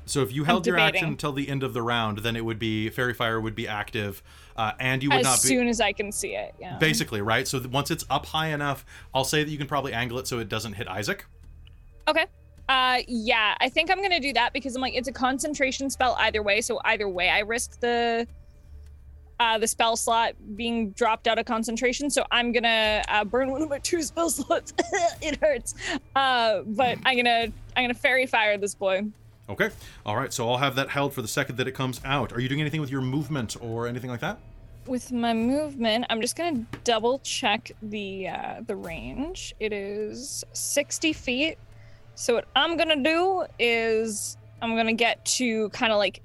So 0.08 0.22
if 0.22 0.32
you 0.32 0.44
held 0.44 0.66
your 0.66 0.78
action 0.78 1.08
until 1.08 1.32
the 1.32 1.48
end 1.48 1.62
of 1.62 1.74
the 1.74 1.82
round, 1.82 2.18
then 2.18 2.36
it 2.36 2.44
would 2.44 2.58
be 2.58 2.88
faerie 2.90 3.14
fire 3.14 3.40
would 3.40 3.54
be 3.54 3.68
active, 3.68 4.22
uh, 4.56 4.72
and 4.80 5.02
you 5.02 5.10
would 5.10 5.20
as 5.20 5.24
not 5.24 5.42
be 5.42 5.46
as 5.46 5.48
soon 5.48 5.68
as 5.68 5.80
I 5.80 5.92
can 5.92 6.10
see 6.12 6.34
it, 6.34 6.54
yeah. 6.60 6.78
basically 6.78 7.20
right. 7.20 7.46
So 7.46 7.62
once 7.70 7.90
it's 7.90 8.04
up 8.10 8.26
high 8.26 8.48
enough, 8.48 8.84
I'll 9.14 9.24
say 9.24 9.44
that 9.44 9.50
you 9.50 9.58
can 9.58 9.66
probably 9.66 9.92
angle 9.92 10.18
it 10.18 10.26
so 10.26 10.38
it 10.38 10.48
doesn't 10.48 10.74
hit 10.74 10.88
Isaac. 10.88 11.26
Okay. 12.06 12.26
Uh 12.68 13.00
yeah, 13.06 13.54
I 13.60 13.68
think 13.68 13.90
I'm 13.90 14.02
gonna 14.02 14.20
do 14.20 14.32
that 14.34 14.52
because 14.52 14.76
I'm 14.76 14.82
like 14.82 14.94
it's 14.94 15.08
a 15.08 15.12
concentration 15.12 15.88
spell 15.90 16.16
either 16.18 16.42
way, 16.42 16.60
so 16.60 16.80
either 16.84 17.08
way 17.08 17.30
I 17.30 17.40
risk 17.40 17.80
the 17.80 18.26
uh 19.40 19.58
the 19.58 19.66
spell 19.66 19.96
slot 19.96 20.34
being 20.54 20.90
dropped 20.90 21.28
out 21.28 21.38
of 21.38 21.46
concentration. 21.46 22.10
So 22.10 22.24
I'm 22.30 22.52
gonna 22.52 23.02
uh, 23.08 23.24
burn 23.24 23.50
one 23.50 23.62
of 23.62 23.70
my 23.70 23.78
two 23.78 24.02
spell 24.02 24.28
slots. 24.28 24.74
it 25.22 25.40
hurts. 25.40 25.74
Uh 26.14 26.62
but 26.66 26.98
I'm 27.06 27.16
gonna 27.16 27.52
I'm 27.76 27.84
gonna 27.84 27.94
faerie 27.94 28.26
fire 28.26 28.58
this 28.58 28.74
boy. 28.74 29.04
Okay. 29.48 29.70
All 30.04 30.16
right. 30.16 30.32
So 30.32 30.48
I'll 30.48 30.58
have 30.58 30.74
that 30.76 30.90
held 30.90 31.14
for 31.14 31.22
the 31.22 31.28
second 31.28 31.56
that 31.56 31.66
it 31.66 31.72
comes 31.72 32.00
out. 32.04 32.32
Are 32.32 32.40
you 32.40 32.48
doing 32.48 32.60
anything 32.60 32.80
with 32.80 32.90
your 32.90 33.00
movement 33.00 33.56
or 33.60 33.86
anything 33.86 34.10
like 34.10 34.20
that? 34.20 34.38
With 34.86 35.10
my 35.12 35.34
movement, 35.34 36.06
I'm 36.10 36.20
just 36.20 36.36
gonna 36.36 36.64
double 36.84 37.18
check 37.20 37.72
the 37.82 38.28
uh 38.28 38.60
the 38.66 38.76
range. 38.76 39.54
It 39.60 39.72
is 39.72 40.44
60 40.52 41.12
feet. 41.12 41.58
So 42.14 42.34
what 42.34 42.46
I'm 42.56 42.76
gonna 42.76 43.02
do 43.02 43.44
is 43.58 44.36
I'm 44.60 44.76
gonna 44.76 44.92
get 44.92 45.24
to 45.36 45.68
kind 45.70 45.92
of 45.92 45.98
like 45.98 46.22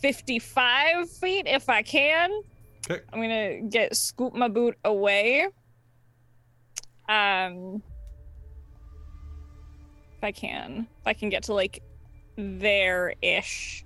55 0.00 1.10
feet 1.10 1.46
if 1.46 1.68
I 1.68 1.82
can. 1.82 2.42
Okay. 2.90 3.02
I'm 3.12 3.20
gonna 3.20 3.60
get 3.62 3.94
scoop 3.96 4.34
my 4.34 4.48
boot 4.48 4.76
away. 4.84 5.48
Um, 7.08 7.82
if 10.16 10.24
I 10.24 10.32
can, 10.32 10.86
if 11.00 11.06
I 11.06 11.12
can 11.12 11.28
get 11.28 11.44
to 11.44 11.54
like 11.54 11.82
there 12.36 13.14
ish 13.22 13.84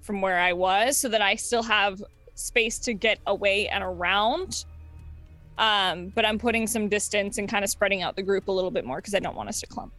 from 0.00 0.20
where 0.20 0.38
I 0.38 0.52
was, 0.52 0.96
so 0.96 1.08
that 1.08 1.20
I 1.22 1.34
still 1.36 1.62
have 1.62 2.02
space 2.34 2.78
to 2.80 2.94
get 2.94 3.18
away 3.26 3.68
and 3.68 3.82
around. 3.84 4.64
Um, 5.58 6.12
but 6.14 6.24
I'm 6.24 6.38
putting 6.38 6.66
some 6.66 6.88
distance 6.88 7.38
and 7.38 7.48
kind 7.48 7.64
of 7.64 7.70
spreading 7.70 8.02
out 8.02 8.14
the 8.16 8.22
group 8.22 8.48
a 8.48 8.52
little 8.52 8.70
bit 8.70 8.84
more 8.84 8.98
because 8.98 9.14
I 9.14 9.18
don't 9.18 9.36
want 9.36 9.48
us 9.48 9.60
to 9.60 9.66
clump. 9.66 9.92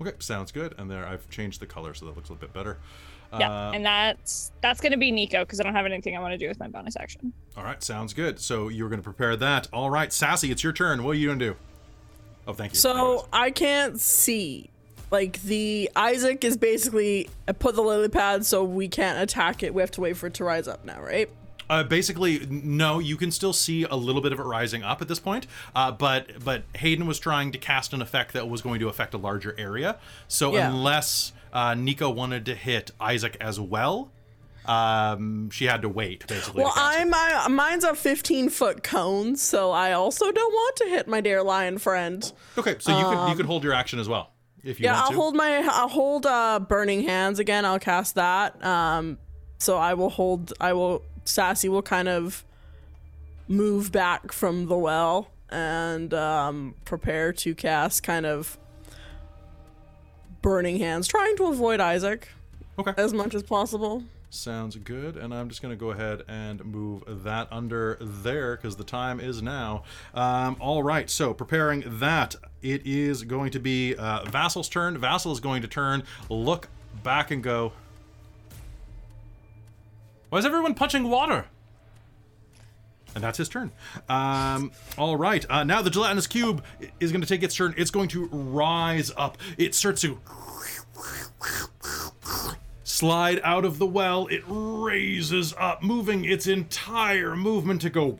Okay. 0.00 0.12
Sounds 0.20 0.52
good. 0.52 0.74
And 0.78 0.90
there, 0.90 1.06
I've 1.06 1.28
changed 1.28 1.60
the 1.60 1.66
color 1.66 1.92
so 1.94 2.06
that 2.06 2.16
looks 2.16 2.28
a 2.28 2.32
little 2.32 2.46
bit 2.46 2.52
better. 2.54 2.78
Yeah, 3.38 3.50
Uh, 3.50 3.72
and 3.72 3.84
that's 3.84 4.52
that's 4.60 4.80
gonna 4.80 4.98
be 4.98 5.10
Nico 5.10 5.40
because 5.40 5.58
I 5.58 5.62
don't 5.62 5.74
have 5.74 5.86
anything 5.86 6.14
I 6.16 6.20
want 6.20 6.32
to 6.32 6.38
do 6.38 6.48
with 6.48 6.60
my 6.60 6.68
bonus 6.68 6.96
action. 6.96 7.32
all 7.56 7.64
right. 7.64 7.82
Sounds 7.82 8.12
good. 8.12 8.38
So 8.38 8.68
you're 8.68 8.88
going 8.90 9.00
to 9.00 9.04
prepare 9.04 9.36
that. 9.36 9.68
All 9.72 9.88
right, 9.90 10.12
Sassy, 10.12 10.50
it's 10.50 10.62
your 10.62 10.72
turn. 10.74 11.02
What 11.02 11.12
are 11.12 11.14
you 11.14 11.28
going 11.28 11.38
to 11.38 11.44
do? 11.52 11.56
Oh, 12.46 12.52
thank 12.52 12.72
you. 12.72 12.78
So 12.78 13.26
I 13.32 13.50
can't 13.50 13.98
see. 14.00 14.68
Like 15.12 15.42
the 15.42 15.90
Isaac 15.94 16.42
is 16.42 16.56
basically 16.56 17.28
I 17.46 17.52
put 17.52 17.74
the 17.74 17.82
lily 17.82 18.08
pad 18.08 18.46
so 18.46 18.64
we 18.64 18.88
can't 18.88 19.18
attack 19.20 19.62
it. 19.62 19.74
We 19.74 19.82
have 19.82 19.90
to 19.92 20.00
wait 20.00 20.16
for 20.16 20.26
it 20.28 20.34
to 20.34 20.44
rise 20.44 20.66
up 20.66 20.86
now, 20.86 21.02
right? 21.02 21.28
Uh, 21.68 21.84
basically, 21.84 22.46
no. 22.50 22.98
You 22.98 23.16
can 23.18 23.30
still 23.30 23.52
see 23.52 23.84
a 23.84 23.94
little 23.94 24.22
bit 24.22 24.32
of 24.32 24.40
it 24.40 24.44
rising 24.44 24.82
up 24.82 25.02
at 25.02 25.08
this 25.08 25.20
point, 25.20 25.46
uh, 25.74 25.92
but 25.92 26.42
but 26.42 26.64
Hayden 26.76 27.06
was 27.06 27.18
trying 27.18 27.52
to 27.52 27.58
cast 27.58 27.92
an 27.92 28.00
effect 28.00 28.32
that 28.32 28.48
was 28.48 28.62
going 28.62 28.80
to 28.80 28.88
affect 28.88 29.12
a 29.12 29.18
larger 29.18 29.54
area. 29.58 29.98
So 30.28 30.54
Yeah. 30.54 30.70
unless 30.70 31.32
uh, 31.52 31.74
Nico 31.74 32.08
wanted 32.10 32.46
to 32.46 32.54
hit 32.54 32.90
Isaac 32.98 33.36
as 33.38 33.60
well, 33.60 34.10
um, 34.64 35.50
she 35.50 35.66
had 35.66 35.82
to 35.82 35.90
wait. 35.90 36.26
Basically, 36.26 36.62
Well, 36.62 36.72
to 36.72 36.78
cast 36.78 36.98
it. 36.98 37.00
I'm 37.02 37.10
my, 37.10 37.48
mine's 37.48 37.84
a 37.84 37.94
15 37.94 38.48
foot 38.48 38.82
cone, 38.82 39.36
so 39.36 39.72
I 39.72 39.92
also 39.92 40.32
don't 40.32 40.52
want 40.52 40.76
to 40.76 40.84
hit 40.86 41.06
my 41.06 41.20
dear 41.20 41.42
lion 41.42 41.76
friend. 41.76 42.32
okay. 42.56 42.76
So 42.78 42.98
you 42.98 43.04
could 43.04 43.28
you 43.30 43.36
could 43.36 43.46
hold 43.46 43.62
your 43.62 43.74
action 43.74 43.98
as 43.98 44.08
well 44.08 44.31
if 44.64 44.80
you 44.80 44.84
Yeah, 44.84 45.00
I'll 45.00 45.10
to. 45.10 45.14
hold 45.16 45.34
my 45.34 45.62
I'll 45.70 45.88
hold 45.88 46.26
uh 46.26 46.60
burning 46.60 47.02
hands 47.02 47.38
again. 47.38 47.64
I'll 47.64 47.78
cast 47.78 48.14
that. 48.14 48.62
Um 48.64 49.18
so 49.58 49.76
I 49.78 49.94
will 49.94 50.10
hold 50.10 50.52
I 50.60 50.72
will 50.72 51.02
Sassy 51.24 51.68
will 51.68 51.82
kind 51.82 52.08
of 52.08 52.44
move 53.48 53.92
back 53.92 54.32
from 54.32 54.66
the 54.66 54.76
well 54.78 55.28
and 55.50 56.12
um 56.14 56.74
prepare 56.84 57.32
to 57.32 57.54
cast 57.54 58.02
kind 58.02 58.24
of 58.26 58.58
burning 60.40 60.78
hands 60.78 61.06
trying 61.06 61.36
to 61.36 61.46
avoid 61.46 61.78
Isaac 61.80 62.28
okay. 62.78 62.94
as 62.96 63.12
much 63.12 63.34
as 63.34 63.42
possible. 63.42 64.02
Sounds 64.34 64.76
good. 64.76 65.18
And 65.18 65.34
I'm 65.34 65.50
just 65.50 65.60
going 65.60 65.72
to 65.72 65.78
go 65.78 65.90
ahead 65.90 66.22
and 66.26 66.64
move 66.64 67.04
that 67.06 67.48
under 67.50 67.98
there 68.00 68.56
because 68.56 68.76
the 68.76 68.84
time 68.84 69.20
is 69.20 69.42
now. 69.42 69.84
Um, 70.14 70.56
all 70.58 70.82
right. 70.82 71.10
So 71.10 71.34
preparing 71.34 71.84
that, 71.98 72.36
it 72.62 72.86
is 72.86 73.24
going 73.24 73.50
to 73.50 73.60
be 73.60 73.94
uh, 73.94 74.24
Vassal's 74.24 74.70
turn. 74.70 74.96
Vassal 74.96 75.32
is 75.32 75.40
going 75.40 75.60
to 75.60 75.68
turn, 75.68 76.04
look 76.30 76.68
back, 77.02 77.30
and 77.30 77.42
go. 77.42 77.74
Why 80.30 80.38
is 80.38 80.46
everyone 80.46 80.72
punching 80.72 81.10
water? 81.10 81.44
And 83.14 83.22
that's 83.22 83.36
his 83.36 83.50
turn. 83.50 83.70
Um, 84.08 84.72
all 84.96 85.18
right. 85.18 85.44
Uh, 85.50 85.62
now 85.64 85.82
the 85.82 85.90
gelatinous 85.90 86.26
cube 86.26 86.64
is 87.00 87.12
going 87.12 87.20
to 87.20 87.28
take 87.28 87.42
its 87.42 87.54
turn. 87.54 87.74
It's 87.76 87.90
going 87.90 88.08
to 88.08 88.28
rise 88.28 89.12
up. 89.14 89.36
It 89.58 89.74
starts 89.74 90.00
to 90.00 90.18
slide 92.84 93.40
out 93.44 93.64
of 93.64 93.78
the 93.78 93.86
well. 93.86 94.26
It 94.28 94.42
raises 94.46 95.54
up, 95.58 95.82
moving 95.82 96.24
its 96.24 96.46
entire 96.46 97.36
movement 97.36 97.80
to 97.82 97.90
go 97.90 98.18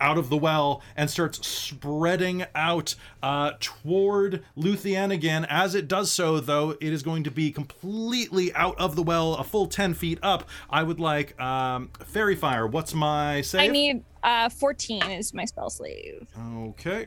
out 0.00 0.18
of 0.18 0.30
the 0.30 0.36
well 0.36 0.82
and 0.96 1.10
starts 1.10 1.46
spreading 1.46 2.44
out 2.54 2.94
uh, 3.22 3.52
toward 3.60 4.42
Luthien 4.56 5.12
again. 5.12 5.44
As 5.44 5.74
it 5.74 5.88
does 5.88 6.10
so, 6.10 6.40
though, 6.40 6.70
it 6.80 6.92
is 6.92 7.02
going 7.02 7.24
to 7.24 7.30
be 7.30 7.50
completely 7.50 8.52
out 8.54 8.78
of 8.80 8.96
the 8.96 9.02
well, 9.02 9.34
a 9.34 9.44
full 9.44 9.66
10 9.66 9.94
feet 9.94 10.18
up. 10.22 10.48
I 10.70 10.82
would 10.82 11.00
like 11.00 11.38
um, 11.40 11.90
Faerie 12.06 12.36
Fire. 12.36 12.66
What's 12.66 12.94
my 12.94 13.42
save? 13.42 13.60
I 13.60 13.66
need 13.68 14.04
uh 14.22 14.48
14 14.48 15.02
is 15.10 15.32
my 15.32 15.44
spell 15.44 15.70
save. 15.70 16.26
Okay. 16.38 17.06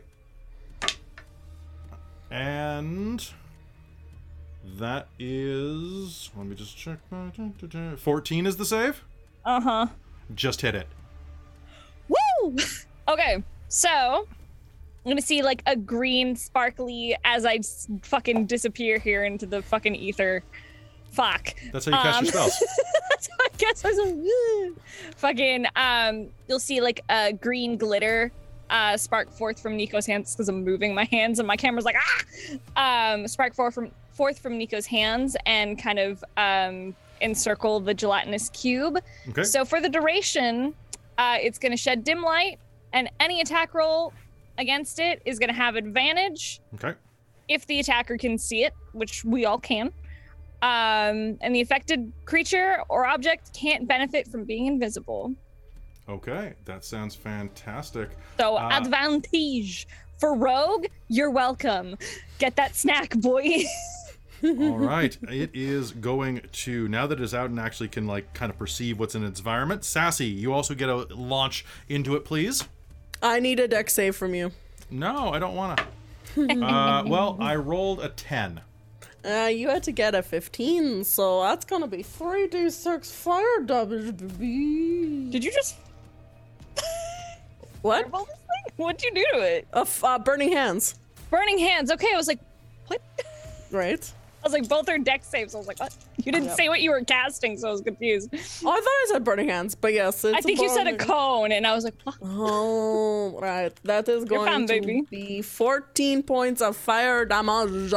And 2.31 3.27
that 4.77 5.07
is. 5.19 6.29
Let 6.37 6.45
me 6.47 6.55
just 6.55 6.77
check. 6.77 6.99
my- 7.11 7.95
14 7.97 8.45
is 8.45 8.57
the 8.57 8.65
save? 8.65 9.03
Uh 9.45 9.61
huh. 9.61 9.87
Just 10.35 10.61
hit 10.61 10.75
it. 10.75 10.87
Woo! 12.07 12.55
Okay, 13.05 13.43
so 13.67 13.89
I'm 15.05 15.11
gonna 15.11 15.21
see 15.21 15.41
like 15.41 15.61
a 15.65 15.75
green 15.75 16.37
sparkly 16.37 17.17
as 17.25 17.45
I 17.45 17.59
fucking 18.01 18.45
disappear 18.45 18.97
here 18.97 19.25
into 19.25 19.45
the 19.45 19.61
fucking 19.61 19.93
ether. 19.93 20.41
Fuck. 21.11 21.53
That's 21.73 21.83
how 21.85 21.91
you 21.97 22.01
cast 22.01 22.21
your 22.33 22.41
Um, 22.41 22.49
spells. 22.49 22.59
That's 23.09 23.27
how 23.27 23.35
I 23.43 23.49
guess 23.57 23.83
I 23.83 23.89
was 23.89 24.71
like, 24.73 25.17
fucking. 25.17 25.65
Um, 25.75 26.29
you'll 26.47 26.61
see 26.61 26.79
like 26.79 27.01
a 27.09 27.33
green 27.33 27.75
glitter 27.75 28.31
uh 28.69 28.95
spark 28.95 29.29
forth 29.29 29.59
from 29.59 29.75
Nico's 29.75 30.05
hands 30.05 30.33
because 30.33 30.47
I'm 30.47 30.63
moving 30.63 30.95
my 30.95 31.03
hands 31.03 31.39
and 31.39 31.47
my 31.47 31.57
camera's 31.57 31.83
like 31.83 31.97
ah. 32.77 33.11
Um, 33.13 33.27
spark 33.27 33.53
forth 33.53 33.73
from 33.73 33.91
forth 34.13 34.39
from 34.39 34.57
Nico's 34.57 34.85
hands 34.85 35.35
and 35.45 35.81
kind 35.81 35.99
of 35.99 36.23
um 36.37 36.95
encircle 37.21 37.79
the 37.79 37.93
gelatinous 37.93 38.49
cube. 38.49 38.97
Okay. 39.29 39.43
So 39.43 39.63
for 39.63 39.79
the 39.79 39.87
duration, 39.89 40.73
uh, 41.17 41.37
it's 41.39 41.57
going 41.57 41.71
to 41.71 41.77
shed 41.77 42.03
dim 42.03 42.21
light, 42.21 42.59
and 42.91 43.09
any 43.19 43.39
attack 43.39 43.73
roll 43.73 44.11
against 44.57 44.99
it 44.99 45.21
is 45.25 45.39
going 45.39 45.47
to 45.49 45.55
have 45.55 45.75
advantage 45.75 46.59
Okay. 46.75 46.93
if 47.47 47.65
the 47.65 47.79
attacker 47.79 48.17
can 48.17 48.37
see 48.37 48.65
it, 48.65 48.73
which 48.91 49.23
we 49.23 49.45
all 49.45 49.57
can. 49.57 49.87
Um, 50.61 51.37
and 51.41 51.53
the 51.55 51.61
affected 51.61 52.11
creature 52.25 52.77
or 52.89 53.05
object 53.05 53.53
can't 53.53 53.87
benefit 53.87 54.27
from 54.27 54.43
being 54.43 54.65
invisible. 54.65 55.33
Okay. 56.09 56.53
That 56.65 56.83
sounds 56.83 57.15
fantastic. 57.15 58.09
So 58.37 58.57
Uh, 58.57 58.69
advantage 58.81 59.87
for 60.19 60.35
rogue. 60.35 60.87
You're 61.07 61.31
welcome. 61.31 61.97
Get 62.39 62.55
that 62.57 62.75
snack, 62.75 63.11
boy. 63.15 63.63
All 64.43 64.77
right. 64.77 65.17
It 65.29 65.51
is 65.53 65.91
going 65.91 66.41
to 66.51 66.87
now 66.87 67.07
that 67.07 67.19
it's 67.21 67.33
out 67.33 67.49
and 67.49 67.59
actually 67.59 67.89
can 67.89 68.07
like 68.07 68.33
kind 68.33 68.51
of 68.51 68.57
perceive 68.57 68.99
what's 68.99 69.15
in 69.15 69.23
its 69.23 69.39
environment. 69.39 69.83
Sassy, 69.85 70.25
you 70.25 70.53
also 70.53 70.73
get 70.75 70.89
a 70.89 70.95
launch 71.15 71.65
into 71.87 72.15
it, 72.15 72.25
please. 72.25 72.67
I 73.21 73.39
need 73.39 73.59
a 73.59 73.67
Dex 73.67 73.93
save 73.93 74.15
from 74.15 74.35
you. 74.35 74.51
No, 74.91 75.29
I 75.29 75.39
don't 75.39 75.55
want 75.55 75.79
to. 75.79 75.85
uh, 76.65 77.03
well, 77.05 77.37
I 77.39 77.55
rolled 77.55 78.01
a 78.01 78.09
10. 78.09 78.61
Uh, 79.25 79.47
you 79.47 79.69
had 79.69 79.83
to 79.83 79.91
get 79.93 80.13
a 80.15 80.21
15, 80.21 81.05
so 81.05 81.41
that's 81.43 81.63
gonna 81.63 81.87
be 81.87 81.99
3d6 82.03 83.09
fire 83.09 83.61
damage, 83.65 84.17
baby. 84.17 85.29
Did 85.29 85.45
you 85.45 85.51
just 85.51 85.77
What? 87.81 88.03
fireball 88.03 88.25
this 88.25 88.35
thing? 88.35 88.73
What'd 88.75 89.01
you 89.03 89.11
do 89.13 89.25
to 89.33 89.39
it? 89.39 89.67
Uh, 89.73 89.81
f- 89.81 90.03
uh, 90.03 90.19
burning 90.19 90.51
hands, 90.51 90.95
Burning 91.29 91.57
hands. 91.57 91.91
Okay, 91.91 92.09
I 92.13 92.17
was 92.17 92.27
like, 92.27 92.39
what? 92.87 93.01
right? 93.71 94.11
I 94.43 94.47
was 94.47 94.51
like, 94.53 94.67
both 94.67 94.89
are 94.89 94.97
Dex 94.97 95.25
saves. 95.27 95.55
I 95.55 95.57
was 95.57 95.67
like, 95.67 95.79
what? 95.79 95.95
You 96.17 96.31
didn't 96.33 96.47
Yep. 96.49 96.57
say 96.57 96.67
what 96.69 96.81
you 96.81 96.91
were 96.91 97.01
casting, 97.03 97.57
so 97.57 97.69
I 97.69 97.71
was 97.71 97.79
confused. 97.81 98.29
Oh, 98.33 98.37
I 98.37 98.75
thought 98.75 98.85
I 98.87 99.05
said 99.09 99.23
burning 99.23 99.47
hands, 99.47 99.73
but 99.73 99.93
yes, 99.93 100.23
it's 100.25 100.37
I 100.37 100.41
think 100.41 100.59
you 100.59 100.67
said 100.69 100.87
a 100.87 100.97
cone, 100.97 101.51
and 101.53 101.65
I 101.65 101.73
was 101.73 101.85
like, 101.85 101.95
what? 102.03 102.15
Oh, 102.21 103.39
right. 103.39 103.73
That 103.83 104.07
is 104.09 104.25
going 104.25 104.51
fine, 104.51 104.67
to 104.67 104.81
baby. 104.81 105.01
be 105.09 105.41
14 105.41 106.23
points 106.23 106.61
of 106.61 106.75
fire 106.75 107.23
damage. 107.25 107.93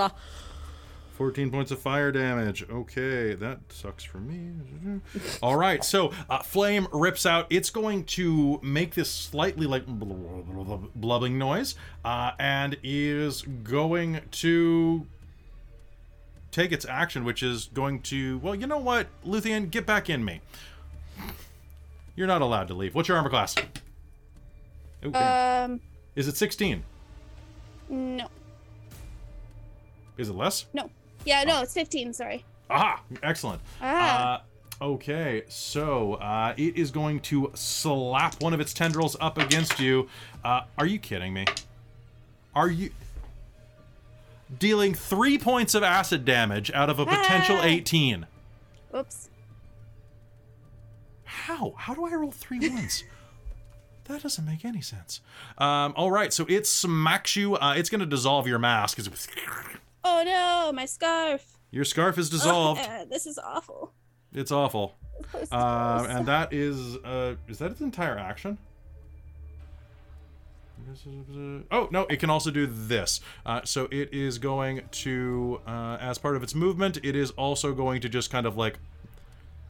14 1.12 1.50
points 1.50 1.70
of 1.70 1.78
fire 1.78 2.12
damage. 2.12 2.62
Okay, 2.70 3.34
that 3.34 3.58
sucks 3.70 4.04
for 4.04 4.18
me. 4.18 5.00
All 5.42 5.56
right, 5.56 5.82
so 5.82 6.12
uh, 6.28 6.42
flame 6.42 6.86
rips 6.92 7.24
out. 7.24 7.46
It's 7.48 7.70
going 7.70 8.04
to 8.04 8.60
make 8.62 8.94
this 8.94 9.10
slightly 9.10 9.66
like 9.66 9.84
blubbing 9.86 11.38
noise, 11.38 11.74
uh, 12.04 12.32
and 12.38 12.76
is 12.82 13.42
going 13.42 14.20
to 14.32 15.06
take 16.56 16.72
its 16.72 16.86
action, 16.86 17.24
which 17.24 17.42
is 17.42 17.66
going 17.74 18.00
to. 18.00 18.38
Well, 18.38 18.54
you 18.54 18.66
know 18.66 18.78
what, 18.78 19.08
Luthien, 19.26 19.70
get 19.70 19.84
back 19.84 20.08
in 20.08 20.24
me. 20.24 20.40
You're 22.16 22.26
not 22.26 22.40
allowed 22.40 22.68
to 22.68 22.74
leave. 22.74 22.94
What's 22.94 23.08
your 23.08 23.18
armor 23.18 23.28
class? 23.28 23.54
Ooh. 25.04 25.12
Um, 25.14 25.80
is 26.16 26.26
it 26.28 26.36
16? 26.36 26.82
no, 27.90 28.26
Is 30.16 30.30
it 30.30 30.32
less? 30.34 30.66
no. 30.72 30.90
Yeah, 31.26 31.42
no, 31.44 31.60
it's 31.60 31.74
15. 31.74 32.12
Sorry. 32.14 32.44
Aha! 32.70 33.02
Excellent. 33.22 33.60
Ah. 33.82 34.42
Uh, 34.80 34.84
okay, 34.84 35.42
so 35.48 36.14
uh, 36.14 36.54
it 36.56 36.76
is 36.76 36.90
going 36.90 37.20
to 37.20 37.50
slap 37.54 38.40
one 38.40 38.54
of 38.54 38.60
its 38.60 38.72
tendrils 38.72 39.16
up 39.20 39.36
against 39.36 39.78
you. 39.78 40.08
Uh, 40.44 40.62
are 40.78 40.86
you 40.86 40.98
kidding 40.98 41.34
me? 41.34 41.44
Are 42.54 42.68
you 42.68 42.90
dealing 44.58 44.94
three 44.94 45.38
points 45.38 45.74
of 45.74 45.82
acid 45.82 46.24
damage 46.24 46.70
out 46.72 46.88
of 46.90 46.98
a 46.98 47.06
potential 47.06 47.56
Ah. 47.58 47.64
18? 47.64 48.26
Oops. 48.94 49.28
How? 51.24 51.74
How 51.76 51.94
do 51.94 52.06
I 52.06 52.12
roll 52.14 52.30
three 52.30 52.68
ones? 52.68 53.04
That 54.04 54.22
doesn't 54.22 54.44
make 54.44 54.64
any 54.64 54.80
sense. 54.80 55.20
Um, 55.58 55.92
all 55.96 56.10
right, 56.12 56.32
so 56.32 56.46
it 56.48 56.66
smacks 56.66 57.34
you. 57.34 57.56
Uh, 57.56 57.74
it's 57.76 57.90
going 57.90 57.98
to 58.00 58.06
dissolve 58.06 58.46
your 58.46 58.58
mask. 58.60 58.98
Oh 60.04 60.22
no, 60.24 60.72
my 60.72 60.84
scarf. 60.86 61.58
Your 61.72 61.84
scarf 61.84 62.16
is 62.16 62.30
dissolved. 62.30 62.80
Uh, 62.82 63.04
this 63.10 63.26
is 63.26 63.38
awful. 63.38 63.92
It's 64.32 64.52
awful. 64.52 64.94
Uh, 65.50 66.06
and 66.10 66.26
that 66.26 66.52
is 66.52 66.96
uh, 66.98 67.36
is 67.48 67.56
that 67.58 67.70
its 67.70 67.80
entire 67.80 68.18
action? 68.18 68.58
Oh 71.70 71.88
no! 71.90 72.06
It 72.06 72.18
can 72.18 72.30
also 72.30 72.50
do 72.50 72.66
this. 72.66 73.20
Uh, 73.44 73.62
so 73.64 73.88
it 73.90 74.12
is 74.12 74.38
going 74.38 74.82
to, 74.90 75.60
uh, 75.66 75.98
as 76.00 76.18
part 76.18 76.36
of 76.36 76.42
its 76.42 76.54
movement, 76.54 76.98
it 77.02 77.16
is 77.16 77.30
also 77.32 77.72
going 77.72 78.00
to 78.02 78.08
just 78.08 78.30
kind 78.30 78.46
of 78.46 78.56
like 78.56 78.78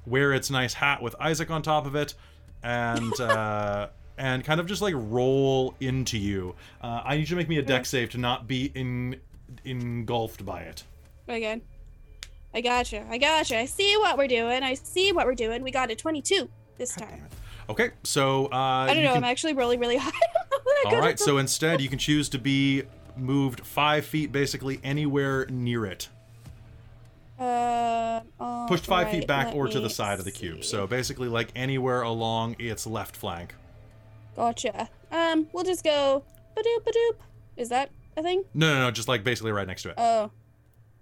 wear 0.07 0.33
its 0.33 0.51
nice 0.51 0.75
hat 0.75 1.03
with 1.03 1.15
Isaac 1.21 1.51
on 1.51 1.63
top 1.63 1.87
of 1.87 1.95
it, 1.95 2.15
and 2.63 3.19
uh, 3.21 3.89
and 4.19 4.45
kind 4.45 4.61
of 4.61 4.67
just 4.67 4.83
like 4.83 4.95
roll 4.97 5.75
into 5.81 6.19
you. 6.19 6.55
Uh, 6.83 7.03
I 7.05 7.17
need 7.17 7.23
you 7.23 7.27
to 7.27 7.37
make 7.37 7.49
me 7.49 7.59
a 7.59 7.63
Dex 7.63 7.89
save 7.89 8.11
to 8.11 8.19
not 8.19 8.47
be 8.47 8.73
in 8.75 9.21
engulfed 9.65 10.45
by 10.45 10.61
it. 10.61 10.85
Again. 11.29 11.63
I 12.55 12.63
gotcha. 12.63 13.05
I 13.11 13.19
gotcha. 13.19 13.59
I 13.59 13.67
see 13.67 13.97
what 13.99 14.17
we're 14.17 14.29
doing. 14.29 14.63
I 14.63 14.75
see 14.75 15.13
what 15.13 15.27
we're 15.27 15.35
doing. 15.35 15.63
We 15.63 15.71
got 15.71 15.91
a 15.91 15.95
22 15.95 16.49
this 16.79 16.95
time. 16.95 17.27
Okay, 17.69 17.91
so 18.05 18.47
uh, 18.47 18.57
I 18.57 18.95
don't 18.95 19.03
know. 19.03 19.09
can- 19.15 19.25
I'm 19.25 19.31
actually 19.31 19.55
rolling 19.55 19.81
really 19.81 19.97
high. 20.01 20.11
All 20.85 20.99
right, 20.99 21.19
so 21.19 21.39
instead 21.39 21.81
you 21.81 21.89
can 21.89 21.99
choose 21.99 22.29
to 22.31 22.39
be 22.39 22.83
moved 23.17 23.67
five 23.67 24.05
feet, 24.05 24.31
basically 24.33 24.79
anywhere 24.85 25.47
near 25.47 25.87
it. 25.87 26.09
Uh, 27.39 28.21
Pushed 28.69 28.87
five 28.87 29.11
feet 29.11 29.27
back 29.27 29.55
or 29.55 29.69
to 29.69 29.81
the 29.81 29.91
side 29.91 30.19
of 30.19 30.25
the 30.25 30.31
cube. 30.31 30.65
So 30.65 30.87
basically, 30.87 31.29
like 31.29 31.51
anywhere 31.55 32.03
along 32.03 32.57
its 32.59 32.87
left 32.87 33.17
flank. 33.17 33.55
Gotcha. 34.37 34.89
Um, 35.11 35.47
we'll 35.53 35.65
just 35.65 35.85
go 35.85 36.25
badoop 36.57 36.85
badoop. 36.85 37.17
Is 37.57 37.69
that 37.71 37.91
a 38.17 38.23
thing? 38.23 38.45
No, 38.55 38.73
no, 38.75 38.81
no, 38.87 38.91
just 38.91 39.09
like 39.09 39.25
basically 39.25 39.53
right 39.53 39.67
next 39.67 39.83
to 39.83 39.91
it. 39.91 39.95
Oh. 39.99 40.31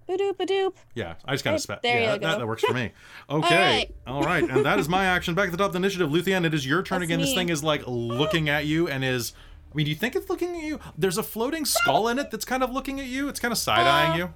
Badoop 0.08 0.34
badoop. 0.36 0.74
Yeah, 0.94 1.14
I 1.24 1.32
just 1.32 1.44
kind 1.44 1.54
of 1.56 1.62
spat. 1.62 1.82
there 1.82 1.94
yeah, 1.98 2.00
you 2.00 2.06
that, 2.12 2.20
that- 2.20 2.32
go. 2.34 2.38
that 2.40 2.46
works 2.46 2.62
for 2.62 2.74
me. 2.74 2.92
Okay, 3.30 3.56
right. 3.56 3.94
all 4.06 4.22
right, 4.22 4.44
and 4.44 4.64
that 4.66 4.78
is 4.78 4.86
my 4.88 5.04
action. 5.16 5.34
Back 5.34 5.46
at 5.46 5.52
the 5.52 5.56
top 5.56 5.68
of 5.68 5.72
the 5.72 5.78
initiative, 5.78 6.10
Luthien. 6.10 6.44
It 6.44 6.52
is 6.52 6.66
your 6.66 6.82
turn 6.82 7.00
That's 7.00 7.08
again. 7.08 7.20
This 7.20 7.32
thing 7.34 7.48
is 7.48 7.64
like 7.64 7.82
looking 7.86 8.48
at 8.50 8.66
you 8.66 8.86
and 8.88 9.02
is. 9.02 9.32
I 9.72 9.76
mean, 9.76 9.84
do 9.86 9.90
you 9.90 9.96
think 9.96 10.14
it's 10.14 10.28
looking 10.28 10.54
at 10.56 10.62
you? 10.62 10.78
There's 10.98 11.16
a 11.18 11.22
floating 11.22 11.64
skull 11.64 12.08
in 12.08 12.18
it 12.18 12.30
that's 12.30 12.44
kind 12.44 12.62
of 12.62 12.70
looking 12.70 13.00
at 13.00 13.06
you. 13.06 13.28
It's 13.28 13.40
kind 13.40 13.50
of 13.50 13.58
side 13.58 13.86
eyeing 13.86 14.12
Uh, 14.12 14.16
you. 14.26 14.34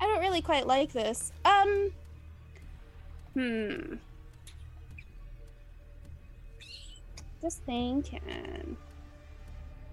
I 0.00 0.06
don't 0.06 0.20
really 0.20 0.40
quite 0.42 0.66
like 0.66 0.92
this. 0.92 1.32
Um. 1.44 1.92
Hmm. 3.34 3.94
Just 7.42 7.62
thinking. 7.64 8.76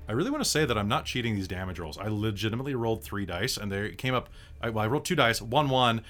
I 0.07 0.13
really 0.13 0.29
want 0.31 0.43
to 0.43 0.49
say 0.49 0.65
that 0.65 0.77
I'm 0.77 0.87
not 0.87 1.05
cheating 1.05 1.35
these 1.35 1.47
damage 1.47 1.79
rolls. 1.79 1.97
I 1.97 2.07
legitimately 2.07 2.75
rolled 2.75 3.03
three 3.03 3.25
dice, 3.25 3.57
and 3.57 3.71
they 3.71 3.91
came 3.91 4.13
up. 4.13 4.29
I, 4.61 4.69
well, 4.69 4.83
I 4.83 4.87
rolled 4.87 5.05
two 5.05 5.15
dice, 5.15 5.41
one 5.41 5.69
one, 5.69 6.01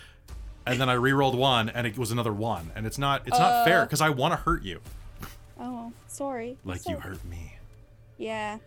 and 0.66 0.80
then 0.80 0.90
I 0.90 0.94
re-rolled 0.94 1.36
one, 1.36 1.70
and 1.70 1.88
it 1.88 1.98
was 1.98 2.12
another 2.12 2.34
one. 2.34 2.72
And 2.76 2.86
it's 2.86 2.98
not 2.98 3.24
it's 3.28 3.40
not 3.40 3.66
fair 3.66 3.82
Uh. 3.82 3.86
because 3.86 4.02
I 4.02 4.10
want 4.10 4.34
to 4.34 4.38
hurt 4.38 4.64
you, 4.64 4.82
Oh, 5.60 5.92
sorry. 6.08 6.58
like 6.64 6.82
So- 6.82 6.92
you 6.92 6.98
hurt 6.98 7.24
me. 7.26 7.56
Yeah. 8.18 8.58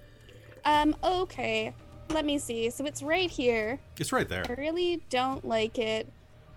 Um. 0.65 0.95
Okay. 1.03 1.75
Let 2.11 2.25
me 2.25 2.39
see. 2.39 2.71
So 2.71 2.85
it's 2.87 3.03
right 3.03 3.31
here. 3.31 3.79
It's 3.99 4.13
right 4.13 4.29
there. 4.29 4.45
I 4.49 4.53
really 4.61 5.01
don't 5.11 5.45
like 5.47 5.79
it, 5.79 6.09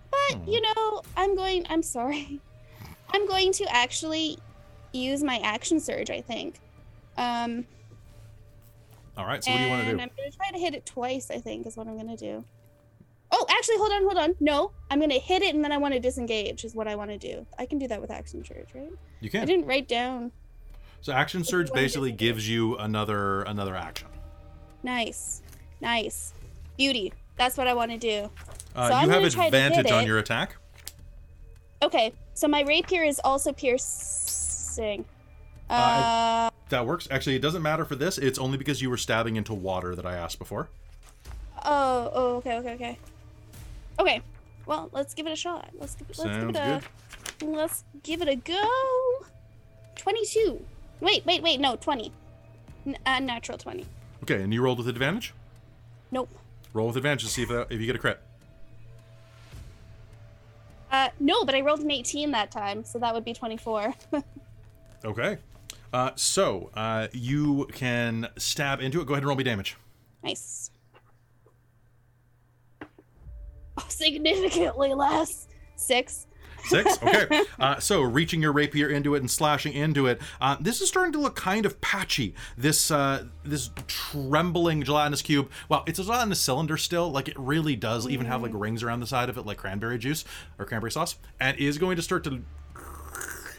but 0.10 0.40
what? 0.40 0.48
You 0.48 0.62
know, 0.62 1.02
I'm 1.16 1.36
going. 1.36 1.66
I'm 1.70 1.84
sorry. 1.84 2.40
I'm 3.14 3.28
going 3.28 3.52
to 3.54 3.66
actually 3.66 4.40
use 4.94 5.24
my 5.24 5.38
action 5.40 5.80
surge. 5.80 6.10
I 6.10 6.22
think. 6.22 6.60
Um. 7.18 7.66
All 9.18 9.26
right. 9.26 9.44
So 9.44 9.52
what 9.52 9.58
do 9.58 9.64
you 9.64 9.70
want 9.70 9.82
to 9.84 9.86
do? 9.88 9.92
I'm 10.02 10.10
gonna 10.18 10.32
try 10.32 10.50
to 10.52 10.58
hit 10.60 10.74
it 10.74 10.86
twice. 10.86 11.30
I 11.32 11.38
think 11.40 11.68
is 11.68 11.78
what 11.78 11.88
I'm 11.88 11.98
gonna 11.98 12.18
do. 12.18 12.44
Oh, 13.32 13.46
actually, 13.50 13.78
hold 13.78 13.92
on, 13.92 14.04
hold 14.04 14.18
on. 14.18 14.36
No, 14.40 14.72
I'm 14.92 15.00
gonna 15.00 15.16
hit 15.16 15.42
it 15.42 15.56
and 15.56 15.64
then 15.64 15.72
I 15.72 15.78
want 15.78 15.94
to 15.94 16.00
disengage. 16.00 16.64
Is 16.66 16.76
what 16.76 16.88
I 16.88 16.96
want 16.96 17.10
to 17.12 17.18
do. 17.18 17.46
I 17.58 17.66
can 17.66 17.80
do 17.80 17.88
that 17.88 18.00
with 18.02 18.12
action 18.12 18.44
surge, 18.46 18.68
right? 18.76 18.92
You 19.22 19.30
can. 19.30 19.42
I 19.42 19.46
didn't 19.46 19.66
write 19.66 19.88
down. 19.88 20.32
So 21.02 21.12
action 21.14 21.44
surge 21.44 21.72
basically 21.74 22.12
gives 22.12 22.48
you 22.48 22.78
another 22.78 23.42
another 23.44 23.76
action. 23.76 24.08
Nice, 24.84 25.42
nice, 25.82 26.34
beauty. 26.78 27.14
That's 27.36 27.58
what 27.58 27.68
I 27.68 27.74
want 27.74 27.92
to 27.92 27.98
do. 27.98 28.30
Uh, 28.76 28.88
So 28.90 28.94
I'm 28.94 29.06
you 29.06 29.12
have 29.12 29.22
gonna 29.22 29.30
try 29.32 29.46
advantage 29.48 29.92
on 29.92 30.04
it. 30.04 30.08
your 30.08 30.18
attack. 30.20 30.56
Okay, 31.82 32.14
so 32.34 32.48
my 32.48 32.62
rapier 32.62 33.04
is 33.04 33.20
also 33.24 33.52
piercing. 33.52 35.06
Uh, 35.70 35.74
Uh, 35.74 36.50
That 36.70 36.86
works. 36.86 37.08
Actually, 37.12 37.36
it 37.36 37.42
doesn't 37.42 37.62
matter 37.62 37.86
for 37.86 37.96
this. 37.96 38.18
It's 38.18 38.40
only 38.40 38.58
because 38.58 38.82
you 38.82 38.90
were 38.90 38.98
stabbing 38.98 39.36
into 39.36 39.54
water 39.54 39.96
that 39.96 40.06
I 40.06 40.16
asked 40.16 40.40
before. 40.40 40.70
oh, 41.66 42.12
oh, 42.14 42.36
okay, 42.38 42.58
okay, 42.58 42.74
okay. 42.74 42.98
Okay, 44.00 44.22
well, 44.66 44.90
let's 44.92 45.14
give 45.14 45.28
it 45.28 45.32
a 45.32 45.36
shot. 45.36 45.70
Let's 45.78 45.96
give, 45.96 46.08
let's 46.10 46.24
give 46.24 46.56
Sounds 46.56 46.58
it 46.58 47.44
a. 47.44 47.46
Let's 47.46 47.84
give 48.04 48.22
it 48.22 48.28
a 48.28 48.36
go. 48.36 49.26
Twenty-two. 49.96 50.64
Wait, 51.00 51.26
wait, 51.26 51.44
wait. 51.44 51.60
No, 51.60 51.76
twenty. 51.76 52.12
N- 52.88 52.98
uh, 53.06 53.20
natural 53.20 53.58
twenty. 53.58 53.86
Okay, 54.24 54.42
and 54.42 54.54
you 54.54 54.62
rolled 54.62 54.80
with 54.80 54.88
advantage. 54.88 55.34
Nope. 56.12 56.30
Roll 56.74 56.88
with 56.88 56.98
advantage 56.98 57.24
to 57.24 57.30
see 57.30 57.44
if 57.44 57.50
that, 57.50 57.68
if 57.70 57.80
you 57.80 57.86
get 57.86 57.96
a 57.96 58.00
crit. 58.00 58.20
Uh, 60.92 61.10
no, 61.20 61.44
but 61.46 61.56
I 61.56 61.62
rolled 61.62 61.82
an 61.82 61.92
eighteen 61.92 62.32
that 62.32 62.52
time, 62.52 62.84
so 62.84 63.00
that 63.00 63.14
would 63.14 63.26
be 63.26 63.34
twenty-four. 63.34 63.94
Okay. 65.06 65.38
Uh, 65.94 66.12
so 66.16 66.72
uh, 66.74 67.08
you 67.14 67.68
can 67.72 68.28
stab 68.38 68.82
into 68.82 69.00
it. 69.00 69.06
Go 69.06 69.14
ahead 69.14 69.22
and 69.22 69.28
roll 69.28 69.38
me 69.38 69.44
damage. 69.44 69.78
nice. 70.24 70.72
Oh, 73.78 73.86
significantly 73.88 74.94
less. 74.94 75.48
Six. 75.76 76.28
Six. 76.66 76.98
Okay. 77.04 77.42
Uh, 77.60 77.80
so 77.80 78.02
reaching 78.02 78.42
your 78.42 78.52
rapier 78.54 78.88
into 78.90 79.16
it 79.16 79.20
and 79.20 79.30
slashing 79.30 79.74
into 79.74 80.08
it. 80.08 80.22
Uh, 80.40 80.56
this 80.60 80.80
is 80.82 80.88
starting 80.88 81.12
to 81.14 81.20
look 81.20 81.36
kind 81.36 81.66
of 81.66 81.82
patchy. 81.82 82.36
This 82.58 82.90
uh, 82.92 83.26
this 83.44 83.70
trembling 83.88 84.84
gelatinous 84.84 85.22
cube. 85.22 85.50
Well, 85.70 85.84
it's 85.88 86.00
a 86.00 86.04
gelatinous 86.04 86.40
cylinder 86.40 86.78
still. 86.78 87.12
Like 87.12 87.28
it 87.28 87.38
really 87.38 87.76
does 87.76 88.08
even 88.08 88.26
have 88.28 88.42
like 88.42 88.52
rings 88.54 88.82
around 88.84 89.00
the 89.02 89.08
side 89.08 89.30
of 89.30 89.38
it, 89.38 89.46
like 89.46 89.58
cranberry 89.58 89.98
juice 89.98 90.24
or 90.58 90.66
cranberry 90.66 90.92
sauce, 90.92 91.18
and 91.40 91.58
is 91.58 91.78
going 91.78 91.96
to 91.98 92.02
start 92.02 92.24
to. 92.26 92.44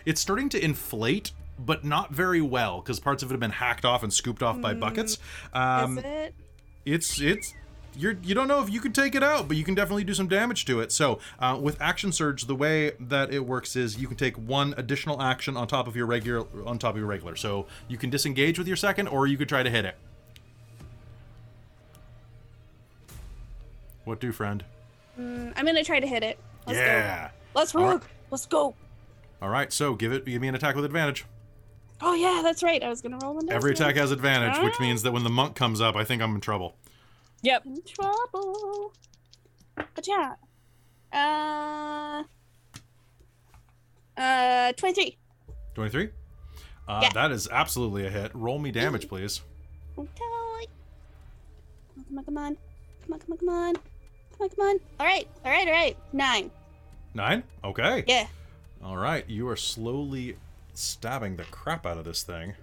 It's 0.06 0.20
starting 0.20 0.48
to 0.50 0.64
inflate. 0.64 1.32
But 1.58 1.84
not 1.84 2.12
very 2.12 2.40
well 2.40 2.80
because 2.80 2.98
parts 2.98 3.22
of 3.22 3.30
it 3.30 3.34
have 3.34 3.40
been 3.40 3.50
hacked 3.50 3.84
off 3.84 4.02
and 4.02 4.12
scooped 4.12 4.42
off 4.42 4.60
by 4.60 4.74
buckets. 4.74 5.18
Um, 5.52 5.98
Is 5.98 6.04
it? 6.04 6.34
it's 6.84 7.20
it's 7.20 7.54
you're 7.96 8.16
you 8.22 8.34
don't 8.34 8.48
know 8.48 8.62
if 8.62 8.70
you 8.70 8.80
can 8.80 8.92
take 8.92 9.14
it 9.14 9.22
out, 9.22 9.48
but 9.48 9.56
you 9.56 9.64
can 9.64 9.74
definitely 9.74 10.04
do 10.04 10.14
some 10.14 10.28
damage 10.28 10.64
to 10.66 10.80
it. 10.80 10.92
So 10.92 11.20
uh, 11.38 11.58
with 11.60 11.80
action 11.80 12.12
surge, 12.12 12.46
the 12.46 12.54
way 12.54 12.92
that 13.00 13.32
it 13.32 13.40
works 13.46 13.76
is 13.76 13.98
you 13.98 14.08
can 14.08 14.16
take 14.16 14.36
one 14.36 14.74
additional 14.76 15.22
action 15.22 15.56
on 15.56 15.66
top 15.66 15.86
of 15.86 15.96
your 15.96 16.06
regular 16.06 16.46
on 16.66 16.78
top 16.78 16.94
of 16.94 16.98
your 16.98 17.06
regular. 17.06 17.36
So 17.36 17.66
you 17.88 17.96
can 17.96 18.10
disengage 18.10 18.58
with 18.58 18.66
your 18.66 18.76
second, 18.76 19.08
or 19.08 19.26
you 19.26 19.36
could 19.36 19.48
try 19.48 19.62
to 19.62 19.70
hit 19.70 19.84
it. 19.84 19.96
What 24.04 24.20
do, 24.20 24.32
friend? 24.32 24.64
Mm, 25.18 25.52
I'm 25.56 25.64
gonna 25.64 25.84
try 25.84 26.00
to 26.00 26.06
hit 26.06 26.22
it. 26.22 26.38
Let's 26.66 26.78
go. 26.78 26.84
yeah. 26.84 27.30
Let's 27.54 27.74
All 27.74 27.84
right. 27.84 28.02
Let's 28.30 28.46
go. 28.46 28.74
All 29.40 29.48
right. 29.48 29.72
So 29.72 29.94
give 29.94 30.12
it 30.12 30.24
give 30.24 30.42
me 30.42 30.48
an 30.48 30.54
attack 30.54 30.74
with 30.74 30.84
advantage. 30.84 31.24
Oh 32.00 32.14
yeah, 32.14 32.40
that's 32.42 32.62
right. 32.62 32.82
I 32.82 32.88
was 32.88 33.00
gonna 33.00 33.18
roll 33.22 33.34
one. 33.36 33.50
Every 33.50 33.72
attack 33.72 33.96
has 33.96 34.10
advantage, 34.10 34.62
which 34.62 34.78
means 34.80 35.02
that 35.02 35.12
when 35.12 35.24
the 35.24 35.30
monk 35.30 35.54
comes 35.56 35.80
up, 35.80 35.96
I 35.96 36.04
think 36.04 36.20
I'm 36.22 36.34
in 36.34 36.40
trouble. 36.40 36.76
Yep. 37.42 37.66
in 37.66 37.82
trouble. 37.82 38.92
But 39.76 40.06
yeah. 40.06 40.34
Uh. 41.12 42.24
Uh, 44.16 44.72
23. 44.74 45.16
Twenty 45.74 45.90
three. 45.90 46.10
Uh, 46.86 47.00
Yeah. 47.02 47.10
That 47.14 47.30
is 47.32 47.48
absolutely 47.50 48.06
a 48.06 48.10
hit. 48.10 48.30
Roll 48.34 48.58
me 48.58 48.70
damage, 48.70 49.08
please. 49.08 49.40
Okay. 49.98 50.10
Come 52.08 52.18
on, 52.18 52.24
come 52.24 52.38
on, 52.38 52.56
come 53.04 53.12
on, 53.14 53.18
come 53.20 53.32
on, 53.32 53.38
come 53.38 53.48
on, 53.48 53.74
come 53.74 53.82
on, 54.40 54.48
come 54.50 54.66
on. 54.66 54.78
All 55.00 55.06
right, 55.06 55.26
all 55.44 55.50
right, 55.50 55.66
all 55.66 55.72
right. 55.72 55.96
Nine. 56.12 56.50
Nine. 57.14 57.42
Okay. 57.64 58.04
Yeah. 58.06 58.26
All 58.84 58.96
right, 58.96 59.28
you 59.28 59.48
are 59.48 59.56
slowly 59.56 60.36
stabbing 60.74 61.36
the 61.36 61.44
crap 61.44 61.86
out 61.86 61.96
of 61.98 62.04
this 62.04 62.22
thing, 62.22 62.54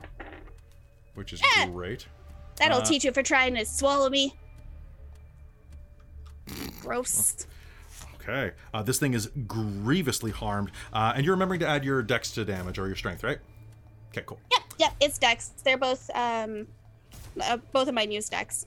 which 1.16 1.34
is 1.34 1.42
Ah! 1.44 1.68
great. 1.72 2.06
That'll 2.58 2.80
Uh, 2.82 2.86
teach 2.86 3.04
you 3.04 3.12
for 3.12 3.24
trying 3.24 3.56
to 3.56 3.66
swallow 3.66 4.10
me. 4.10 4.36
Gross. 6.82 7.46
Okay, 8.16 8.52
uh, 8.74 8.84
this 8.84 9.00
thing 9.00 9.14
is 9.14 9.28
grievously 9.48 10.32
harmed, 10.32 10.72
uh, 10.94 11.14
and 11.16 11.26
you're 11.26 11.34
remembering 11.34 11.60
to 11.62 11.68
add 11.68 11.84
your 11.84 12.04
dex 12.04 12.32
to 12.32 12.46
damage 12.46 12.78
or 12.78 12.86
your 12.88 12.96
strength, 12.96 13.24
right? 13.24 13.40
Okay, 14.12 14.24
cool, 14.28 14.40
Yep, 14.52 14.62
yep. 14.78 14.94
It's 15.00 15.18
Dex. 15.18 15.50
They're 15.64 15.78
both 15.78 16.10
um, 16.14 16.68
uh, 17.42 17.58
both 17.72 17.88
of 17.88 17.94
mine 17.96 18.12
use 18.12 18.30
Dex. 18.30 18.66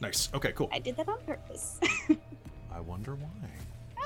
nice. 0.00 0.30
Okay, 0.32 0.52
cool. 0.52 0.70
I 0.72 0.78
did 0.78 0.96
that 0.96 1.08
on 1.08 1.18
purpose. 1.26 1.78
I 2.72 2.80
wonder 2.80 3.16
why. 3.16 3.28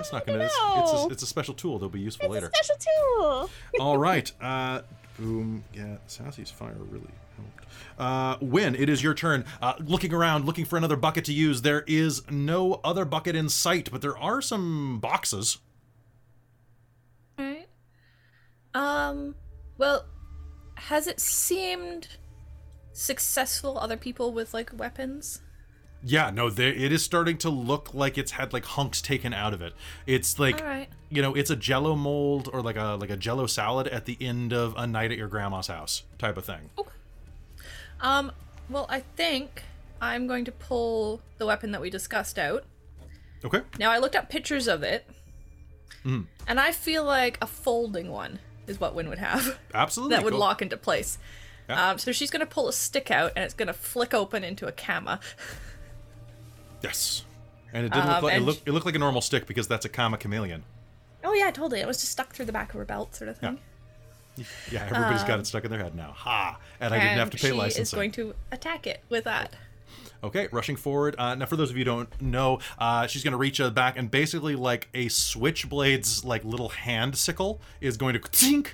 That's 0.01 0.13
not 0.13 0.27
don't 0.27 0.37
gonna. 0.37 0.45
It's, 0.47 0.93
it's, 0.93 1.05
a, 1.05 1.09
it's 1.11 1.23
a 1.23 1.27
special 1.27 1.53
tool 1.55 1.79
They'll 1.79 1.89
be 1.91 2.01
useful 2.01 2.27
it's 2.27 2.35
later. 2.35 2.51
a 2.53 2.57
special 2.57 2.77
tool. 2.79 3.51
All 3.81 3.99
right. 3.99 4.33
Uh, 4.41 4.81
boom. 5.19 5.65
Yeah, 5.75 5.97
Sassy's 6.07 6.51
fire 6.51 6.77
really 6.79 7.11
helped. 7.37 7.67
Uh, 7.99 8.37
Win, 8.41 8.75
it 8.75 8.89
is 8.89 9.03
your 9.03 9.13
turn. 9.15 9.45
Uh, 9.61 9.75
looking 9.79 10.15
around, 10.15 10.47
looking 10.47 10.65
for 10.65 10.77
another 10.77 10.97
bucket 10.97 11.25
to 11.27 11.33
use. 11.33 11.63
There 11.63 11.85
is 11.87 12.23
no 12.31 12.81
other 12.83 13.05
bucket 13.05 13.37
in 13.37 13.49
sight, 13.51 13.91
but 13.93 14.01
there 14.01 14.17
are 14.17 14.41
some 14.41 14.99
boxes. 15.01 15.59
Alright. 17.39 17.69
Um, 18.75 19.35
well, 19.77 20.07
has 20.77 21.07
it 21.07 21.21
seemed 21.21 22.09
successful 22.93 23.79
other 23.79 23.97
people 23.97 24.33
with 24.33 24.55
like 24.55 24.71
weapons? 24.75 25.43
Yeah, 26.03 26.31
no, 26.31 26.49
there, 26.49 26.73
it 26.73 26.93
is 26.93 27.05
starting 27.05 27.37
to 27.39 27.51
look 27.51 27.93
like 27.93 28.17
it's 28.17 28.33
had 28.33 28.53
like 28.55 28.65
hunks 28.65 29.03
taken 29.03 29.35
out 29.35 29.53
of 29.53 29.61
it. 29.61 29.75
It's 30.07 30.39
like 30.39 30.61
Alright. 30.61 30.89
you 31.11 31.21
know, 31.21 31.35
it's 31.35 31.51
a 31.51 31.57
Jello 31.57 31.95
mold 31.95 32.49
or 32.53 32.63
like 32.63 32.77
a 32.77 32.97
like 32.99 33.11
a 33.11 33.17
Jello 33.17 33.47
salad 33.47 33.87
at 33.89 34.07
the 34.07 34.17
end 34.21 34.53
of 34.55 34.75
a 34.79 34.87
night 34.87 35.11
at 35.13 35.19
your 35.19 35.29
grandma's 35.29 35.67
house 35.67 36.05
type 36.19 36.37
of 36.39 36.45
thing. 36.47 36.71
Okay. 36.79 36.91
Um, 38.01 38.33
well, 38.71 38.87
I 38.89 39.01
think 39.01 39.63
I'm 40.01 40.27
going 40.27 40.47
to 40.47 40.53
pull 40.53 41.21
the 41.37 41.45
weapon 41.45 41.73
that 41.73 41.83
we 41.83 41.91
discussed 41.91 42.39
out. 42.39 42.65
Okay. 43.45 43.61
Now, 43.79 43.91
I 43.91 43.99
looked 43.99 44.17
up 44.17 44.31
pictures 44.31 44.69
of 44.69 44.83
it, 44.83 45.07
Mhm. 46.05 46.27
and 46.47 46.59
I 46.59 46.73
feel 46.73 47.05
like 47.05 47.37
a 47.43 47.47
folding 47.47 48.11
one 48.11 48.39
is 48.67 48.81
what 48.81 48.95
Win 48.95 49.09
would 49.11 49.19
have 49.19 49.59
Absolutely. 49.75 50.17
that 50.17 50.25
would 50.25 50.31
cool. 50.33 50.41
lock 50.41 50.63
into 50.63 50.77
place. 50.79 51.19
Yeah. 51.69 51.91
Um, 51.91 51.99
so 51.99 52.11
she's 52.13 52.31
going 52.31 52.41
to 52.41 52.47
pull 52.47 52.69
a 52.69 52.73
stick 52.73 53.11
out, 53.11 53.33
and 53.37 53.45
it's 53.45 53.55
going 53.55 53.67
to 53.69 53.73
flick 53.75 54.15
open 54.15 54.45
into 54.45 54.67
a 54.67 54.73
kama. 54.73 55.21
Yes. 56.83 57.25
And 57.73 57.87
it 57.87 57.93
didn't 57.93 58.09
look 58.09 58.17
Um, 58.19 58.23
like 58.25 58.35
it 58.37 58.41
looked 58.43 58.69
it 58.69 58.73
looked 58.73 58.87
like 58.87 58.95
a 58.97 58.99
normal 58.99 59.21
stick 59.21 59.47
because 59.47 59.69
that's 59.69 59.85
a 59.85 59.89
comma 59.89 60.17
chameleon. 60.19 60.65
Oh 61.23 61.35
yeah, 61.35 61.51
totally. 61.51 61.81
It 61.81 61.87
was 61.87 61.99
just 62.01 62.11
stuck 62.13 62.33
through 62.33 62.47
the 62.47 62.53
back 62.53 62.71
of 62.71 62.77
her 62.79 62.85
belt, 62.85 63.15
sort 63.15 63.29
of 63.29 63.39
Yeah. 63.43 63.51
thing. 63.51 64.47
Yeah, 64.73 64.85
everybody's 64.91 65.23
got 65.25 65.39
it 65.39 65.47
stuck 65.47 65.65
in 65.65 65.71
their 65.71 65.81
head 65.83 65.95
now. 65.95 66.13
Ha! 66.13 66.59
And 66.81 66.95
I 66.95 66.99
didn't 66.99 67.19
have 67.19 67.31
to 67.31 67.37
pay 67.37 67.49
Um, 67.51 67.55
she 67.55 67.59
licensing. 67.59 67.83
is 67.83 67.91
going 67.93 68.13
to 68.13 68.35
attack 68.51 68.87
it 68.87 69.03
with 69.11 69.25
that. 69.25 69.55
Okay, 70.25 70.49
rushing 70.53 70.77
forward. 70.77 71.15
Uh, 71.19 71.35
now, 71.35 71.47
for 71.47 71.57
those 71.57 71.71
of 71.71 71.77
you 71.77 71.81
who 71.85 71.91
don't 71.91 72.23
know, 72.23 72.59
uh, 72.79 73.07
she's 73.07 73.23
going 73.25 73.33
to 73.33 73.39
reach 73.39 73.61
uh, 73.61 73.71
back 73.71 73.99
and 73.99 74.11
basically, 74.11 74.55
like 74.55 74.89
a 74.95 75.09
switchblade's 75.09 76.25
like 76.25 76.45
little 76.45 76.69
hand 76.71 77.17
sickle, 77.17 77.61
is 77.81 77.97
going 77.97 78.15
to 78.15 78.21
tink. 78.21 78.69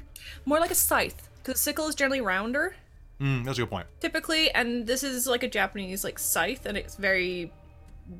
More 0.44 0.61
like 0.61 0.70
a 0.70 0.74
scythe, 0.74 1.28
because 1.42 1.54
a 1.54 1.62
sickle 1.62 1.88
is 1.88 1.94
generally 1.94 2.20
rounder, 2.20 2.74
Mm, 3.20 3.44
that's 3.44 3.59
a 3.59 3.62
good 3.62 3.70
point. 3.70 3.86
typically, 4.00 4.50
and 4.50 4.86
this 4.86 5.02
is 5.02 5.26
like 5.26 5.42
a 5.42 5.48
Japanese 5.48 6.04
like 6.04 6.18
scythe, 6.18 6.66
and 6.66 6.76
it's 6.76 6.96
very 6.96 7.50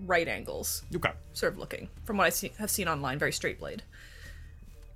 right 0.05 0.27
angles, 0.29 0.83
Okay. 0.95 1.13
sort 1.33 1.53
of 1.53 1.59
looking 1.59 1.89
from 2.05 2.17
what 2.17 2.25
I 2.27 2.31
see, 2.31 2.53
have 2.59 2.71
seen 2.71 2.89
online. 2.89 3.19
Very 3.19 3.33
straight 3.33 3.59
blade. 3.61 3.83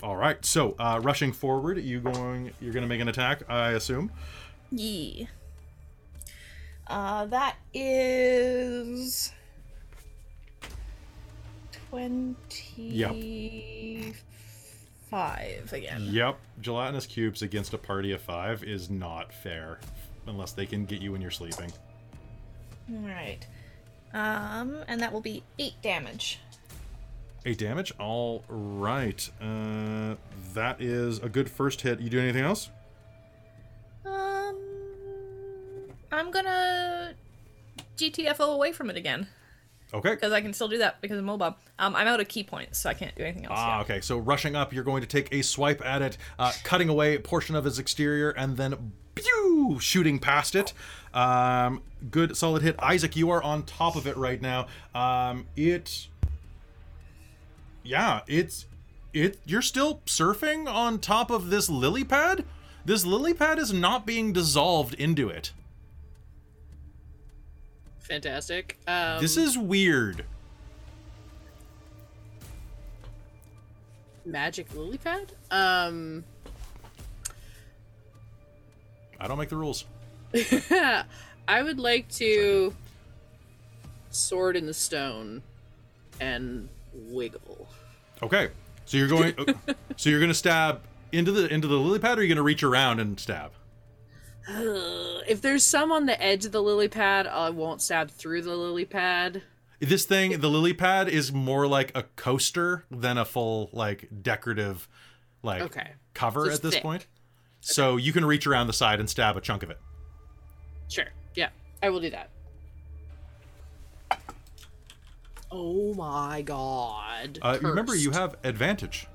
All 0.02 0.16
right. 0.16 0.42
So, 0.44 0.74
uh, 0.78 0.98
rushing 1.02 1.32
forward, 1.32 1.78
you 1.78 2.00
going? 2.00 2.52
You're 2.60 2.72
going 2.72 2.82
to 2.82 2.88
make 2.88 3.00
an 3.00 3.08
attack, 3.08 3.42
I 3.48 3.72
assume. 3.72 4.10
Yeah. 4.70 5.26
Uh, 6.86 7.26
that 7.26 7.56
is 7.74 9.32
twenty-five 15.10 15.72
again. 15.72 16.02
Yep. 16.10 16.38
Gelatinous 16.60 17.06
cubes 17.06 17.42
against 17.42 17.74
a 17.74 17.78
party 17.78 18.12
of 18.12 18.20
five 18.20 18.62
is 18.64 18.90
not 18.90 19.32
fair, 19.32 19.78
unless 20.26 20.52
they 20.52 20.66
can 20.66 20.84
get 20.84 21.00
you 21.00 21.12
when 21.12 21.20
you're 21.20 21.30
sleeping. 21.30 21.70
All 22.92 22.98
right. 23.06 23.46
Um, 24.12 24.76
and 24.88 25.00
that 25.00 25.12
will 25.12 25.20
be 25.20 25.42
eight 25.58 25.74
damage. 25.82 26.40
Eight 27.46 27.58
damage. 27.58 27.92
All 27.98 28.44
right. 28.48 29.28
Uh, 29.40 30.16
that 30.54 30.80
is 30.80 31.18
a 31.20 31.28
good 31.28 31.48
first 31.50 31.80
hit. 31.82 32.00
You 32.00 32.10
do 32.10 32.18
anything 32.20 32.44
else? 32.44 32.70
Um, 34.04 34.56
I'm 36.12 36.30
gonna 36.30 37.14
GTFO 37.96 38.54
away 38.54 38.72
from 38.72 38.90
it 38.90 38.96
again 38.96 39.28
Okay. 39.94 40.10
because 40.10 40.32
I 40.32 40.40
can 40.40 40.52
still 40.52 40.68
do 40.68 40.78
that 40.78 41.00
because 41.00 41.18
of 41.18 41.24
Mobile. 41.24 41.56
Um, 41.78 41.94
I'm 41.96 42.06
out 42.08 42.20
of 42.20 42.28
ki 42.28 42.44
points, 42.44 42.78
so 42.78 42.90
I 42.90 42.94
can't 42.94 43.14
do 43.14 43.22
anything 43.22 43.44
else. 43.46 43.54
Ah, 43.56 43.78
yet. 43.78 43.84
okay. 43.84 44.00
So 44.00 44.18
rushing 44.18 44.54
up, 44.56 44.72
you're 44.72 44.84
going 44.84 45.00
to 45.02 45.08
take 45.08 45.32
a 45.32 45.42
swipe 45.42 45.84
at 45.84 46.02
it, 46.02 46.16
uh, 46.38 46.52
cutting 46.64 46.88
away 46.88 47.14
a 47.16 47.20
portion 47.20 47.54
of 47.56 47.66
its 47.66 47.78
exterior, 47.78 48.30
and 48.30 48.56
then 48.56 48.92
pew, 49.14 49.78
shooting 49.80 50.18
past 50.18 50.54
it. 50.54 50.72
Um, 51.12 51.82
good, 52.10 52.36
solid 52.36 52.62
hit. 52.62 52.76
Isaac, 52.78 53.16
you 53.16 53.30
are 53.30 53.42
on 53.42 53.64
top 53.64 53.96
of 53.96 54.06
it 54.06 54.16
right 54.16 54.40
now. 54.40 54.66
Um, 54.94 55.46
it, 55.56 56.08
yeah, 57.82 58.20
it's 58.26 58.66
it. 59.12 59.38
You're 59.44 59.62
still 59.62 60.00
surfing 60.06 60.68
on 60.72 60.98
top 60.98 61.30
of 61.30 61.50
this 61.50 61.68
lily 61.68 62.04
pad. 62.04 62.44
This 62.84 63.04
lily 63.04 63.34
pad 63.34 63.58
is 63.58 63.72
not 63.72 64.06
being 64.06 64.32
dissolved 64.32 64.94
into 64.94 65.28
it. 65.28 65.52
Fantastic. 68.00 68.78
Um, 68.88 69.20
This 69.20 69.36
is 69.36 69.56
weird. 69.56 70.24
magic 74.24 74.72
lily 74.74 74.98
pad. 74.98 75.32
Um, 75.50 76.24
I 79.18 79.26
don't 79.26 79.38
make 79.38 79.48
the 79.48 79.56
rules. 79.56 79.84
I 81.48 81.62
would 81.62 81.78
like 81.78 82.08
to 82.12 82.74
sword 84.10 84.56
in 84.56 84.66
the 84.66 84.74
stone 84.74 85.42
and 86.20 86.68
wiggle. 86.92 87.68
Okay. 88.22 88.50
So 88.84 88.96
you're 88.96 89.08
going. 89.08 89.34
Oh, 89.38 89.46
so 89.96 90.10
you're 90.10 90.18
going 90.20 90.30
to 90.30 90.34
stab 90.34 90.80
into 91.12 91.32
the 91.32 91.52
into 91.52 91.68
the 91.68 91.76
lily 91.76 91.98
pad, 91.98 92.18
or 92.18 92.20
are 92.20 92.24
you 92.24 92.28
going 92.28 92.36
to 92.36 92.42
reach 92.42 92.62
around 92.62 93.00
and 93.00 93.18
stab? 93.18 93.52
If 95.28 95.42
there's 95.42 95.64
some 95.64 95.92
on 95.92 96.06
the 96.06 96.20
edge 96.20 96.44
of 96.44 96.50
the 96.50 96.62
lily 96.62 96.88
pad, 96.88 97.28
I 97.28 97.50
won't 97.50 97.80
stab 97.80 98.10
through 98.10 98.42
the 98.42 98.56
lily 98.56 98.84
pad. 98.84 99.42
This 99.78 100.04
thing, 100.04 100.40
the 100.40 100.48
lily 100.48 100.72
pad, 100.72 101.08
is 101.08 101.30
more 101.32 101.68
like 101.68 101.92
a 101.94 102.02
coaster 102.16 102.84
than 102.90 103.16
a 103.16 103.24
full 103.24 103.70
like 103.72 104.08
decorative, 104.22 104.88
like 105.44 105.62
Okay. 105.62 105.90
cover 106.14 106.46
So 106.46 106.52
at 106.54 106.62
this 106.62 106.74
thick. 106.74 106.82
point. 106.82 107.06
So 107.60 107.96
you 107.96 108.12
can 108.12 108.24
reach 108.24 108.44
around 108.46 108.66
the 108.66 108.72
side 108.72 108.98
and 108.98 109.08
stab 109.08 109.36
a 109.36 109.40
chunk 109.40 109.62
of 109.62 109.70
it. 109.70 109.78
Sure. 110.90 111.06
Yeah, 111.34 111.48
I 111.82 111.88
will 111.88 112.00
do 112.00 112.10
that. 112.10 112.28
Oh 115.50 115.94
my 115.94 116.42
god. 116.42 117.38
Uh, 117.40 117.58
remember, 117.62 117.94
you 117.94 118.10
have 118.10 118.36
advantage 118.44 119.06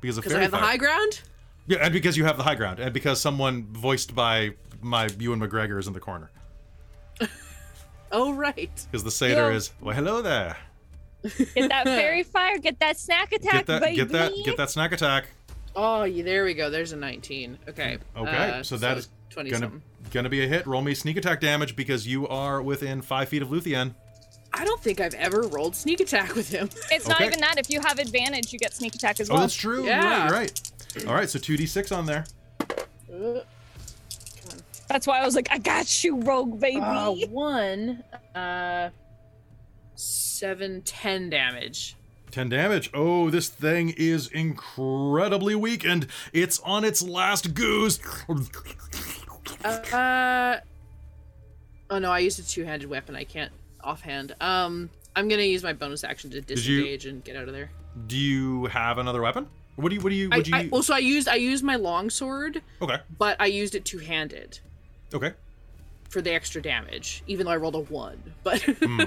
because 0.00 0.18
of 0.18 0.24
Because 0.24 0.32
I 0.32 0.36
fairy 0.36 0.44
have 0.44 0.50
the 0.52 0.58
high 0.58 0.76
ground? 0.76 1.20
Yeah, 1.66 1.78
and 1.78 1.92
because 1.92 2.16
you 2.16 2.24
have 2.24 2.36
the 2.36 2.42
high 2.42 2.54
ground, 2.54 2.78
and 2.78 2.92
because 2.92 3.20
someone 3.20 3.64
voiced 3.72 4.14
by 4.14 4.50
my 4.80 5.08
Ewan 5.18 5.40
McGregor 5.40 5.78
is 5.78 5.86
in 5.86 5.92
the 5.92 6.00
corner. 6.00 6.30
Oh, 8.12 8.32
right. 8.32 8.70
Because 8.92 9.02
the 9.02 9.10
satyr 9.10 9.50
Yo. 9.50 9.56
is 9.56 9.72
well, 9.80 9.92
hello 9.92 10.22
there. 10.22 10.56
Get 11.24 11.68
that 11.68 11.84
faerie 11.84 12.22
fire. 12.22 12.58
Get 12.58 12.78
that 12.78 12.96
snack 12.96 13.32
attack, 13.32 13.52
Get 13.52 13.66
that, 13.66 13.82
baby. 13.82 13.96
get 13.96 14.08
that, 14.10 14.32
get 14.44 14.56
that 14.56 14.70
snack 14.70 14.92
attack. 14.92 15.26
Oh, 15.74 16.04
yeah, 16.04 16.22
there 16.22 16.44
we 16.44 16.54
go. 16.54 16.70
There's 16.70 16.92
a 16.92 16.96
19. 16.96 17.58
Okay. 17.70 17.98
Okay, 18.16 18.50
uh, 18.50 18.62
so 18.62 18.76
that 18.76 18.98
is 18.98 19.08
20 19.34 19.50
gonna 19.50 19.62
something. 19.66 19.82
gonna 20.12 20.28
be 20.28 20.42
a 20.44 20.48
hit. 20.48 20.66
Roll 20.66 20.80
me 20.82 20.94
sneak 20.94 21.16
attack 21.16 21.40
damage 21.40 21.76
because 21.76 22.06
you 22.06 22.26
are 22.28 22.62
within 22.62 23.02
five 23.02 23.28
feet 23.28 23.42
of 23.42 23.48
Luthien. 23.48 23.94
I 24.52 24.64
don't 24.64 24.80
think 24.80 25.00
I've 25.00 25.14
ever 25.14 25.42
rolled 25.42 25.74
sneak 25.74 26.00
attack 26.00 26.34
with 26.36 26.48
him. 26.48 26.70
It's 26.92 27.08
not 27.08 27.20
even 27.20 27.40
that. 27.40 27.58
If 27.58 27.68
you 27.70 27.80
have 27.80 27.98
advantage, 27.98 28.52
you 28.52 28.58
get 28.58 28.72
sneak 28.72 28.94
attack 28.94 29.18
as 29.20 29.28
well. 29.28 29.38
Oh, 29.38 29.40
that's 29.42 29.54
true. 29.54 29.84
Yeah. 29.84 30.28
You're 30.28 30.32
right. 30.32 30.60
You're 30.94 31.04
right. 31.04 31.08
All 31.08 31.14
right, 31.16 31.28
so 31.28 31.38
two 31.40 31.56
d 31.56 31.66
six 31.66 31.90
on 31.90 32.06
there. 32.06 32.24
Uh, 33.12 33.40
That's 34.88 35.06
why 35.06 35.20
I 35.20 35.24
was 35.24 35.34
like, 35.34 35.48
I 35.50 35.58
got 35.58 36.04
you, 36.04 36.20
rogue 36.20 36.60
baby. 36.60 36.80
uh, 36.80 37.10
one, 37.28 38.04
uh, 38.34 38.90
seven, 39.96 40.82
ten 40.82 41.30
damage. 41.30 41.96
10 42.30 42.48
damage. 42.48 42.90
Oh, 42.92 43.30
this 43.30 43.48
thing 43.48 43.94
is 43.96 44.26
incredibly 44.26 45.54
weakened. 45.54 46.08
It's 46.32 46.58
on 46.60 46.82
its 46.84 47.00
last 47.00 47.54
goose. 47.54 48.00
Uh, 49.64 50.58
oh 51.90 51.98
no, 51.98 52.10
I 52.10 52.18
used 52.20 52.38
a 52.38 52.42
two-handed 52.42 52.88
weapon. 52.88 53.14
I 53.16 53.24
can't 53.24 53.52
offhand. 53.82 54.34
Um, 54.40 54.90
I'm 55.16 55.28
gonna 55.28 55.42
use 55.42 55.62
my 55.62 55.72
bonus 55.72 56.04
action 56.04 56.30
to 56.30 56.36
you- 56.36 56.42
disengage 56.42 57.06
and 57.06 57.22
get 57.24 57.36
out 57.36 57.48
of 57.48 57.54
there. 57.54 57.70
Do 58.06 58.16
you 58.16 58.66
have 58.66 58.98
another 58.98 59.22
weapon? 59.22 59.46
What 59.76 59.88
do 59.88 59.94
you? 59.96 60.00
What 60.00 60.10
do 60.10 60.14
you? 60.16 60.28
What 60.28 60.44
do 60.44 60.50
you? 60.50 60.56
I, 60.56 60.68
well, 60.70 60.82
so 60.82 60.94
I 60.94 60.98
used 60.98 61.28
I 61.28 61.34
used 61.36 61.64
my 61.64 61.76
longsword. 61.76 62.62
okay. 62.82 62.98
but 63.18 63.36
I 63.40 63.46
used 63.46 63.74
it 63.74 63.84
two-handed 63.84 64.58
Okay. 65.12 65.32
for 66.08 66.20
the 66.22 66.32
extra 66.32 66.60
damage, 66.62 67.22
even 67.26 67.46
though 67.46 67.52
I 67.52 67.56
rolled 67.56 67.74
a 67.74 67.80
one. 67.80 68.20
But 68.42 68.62
Hmm. 68.82 69.02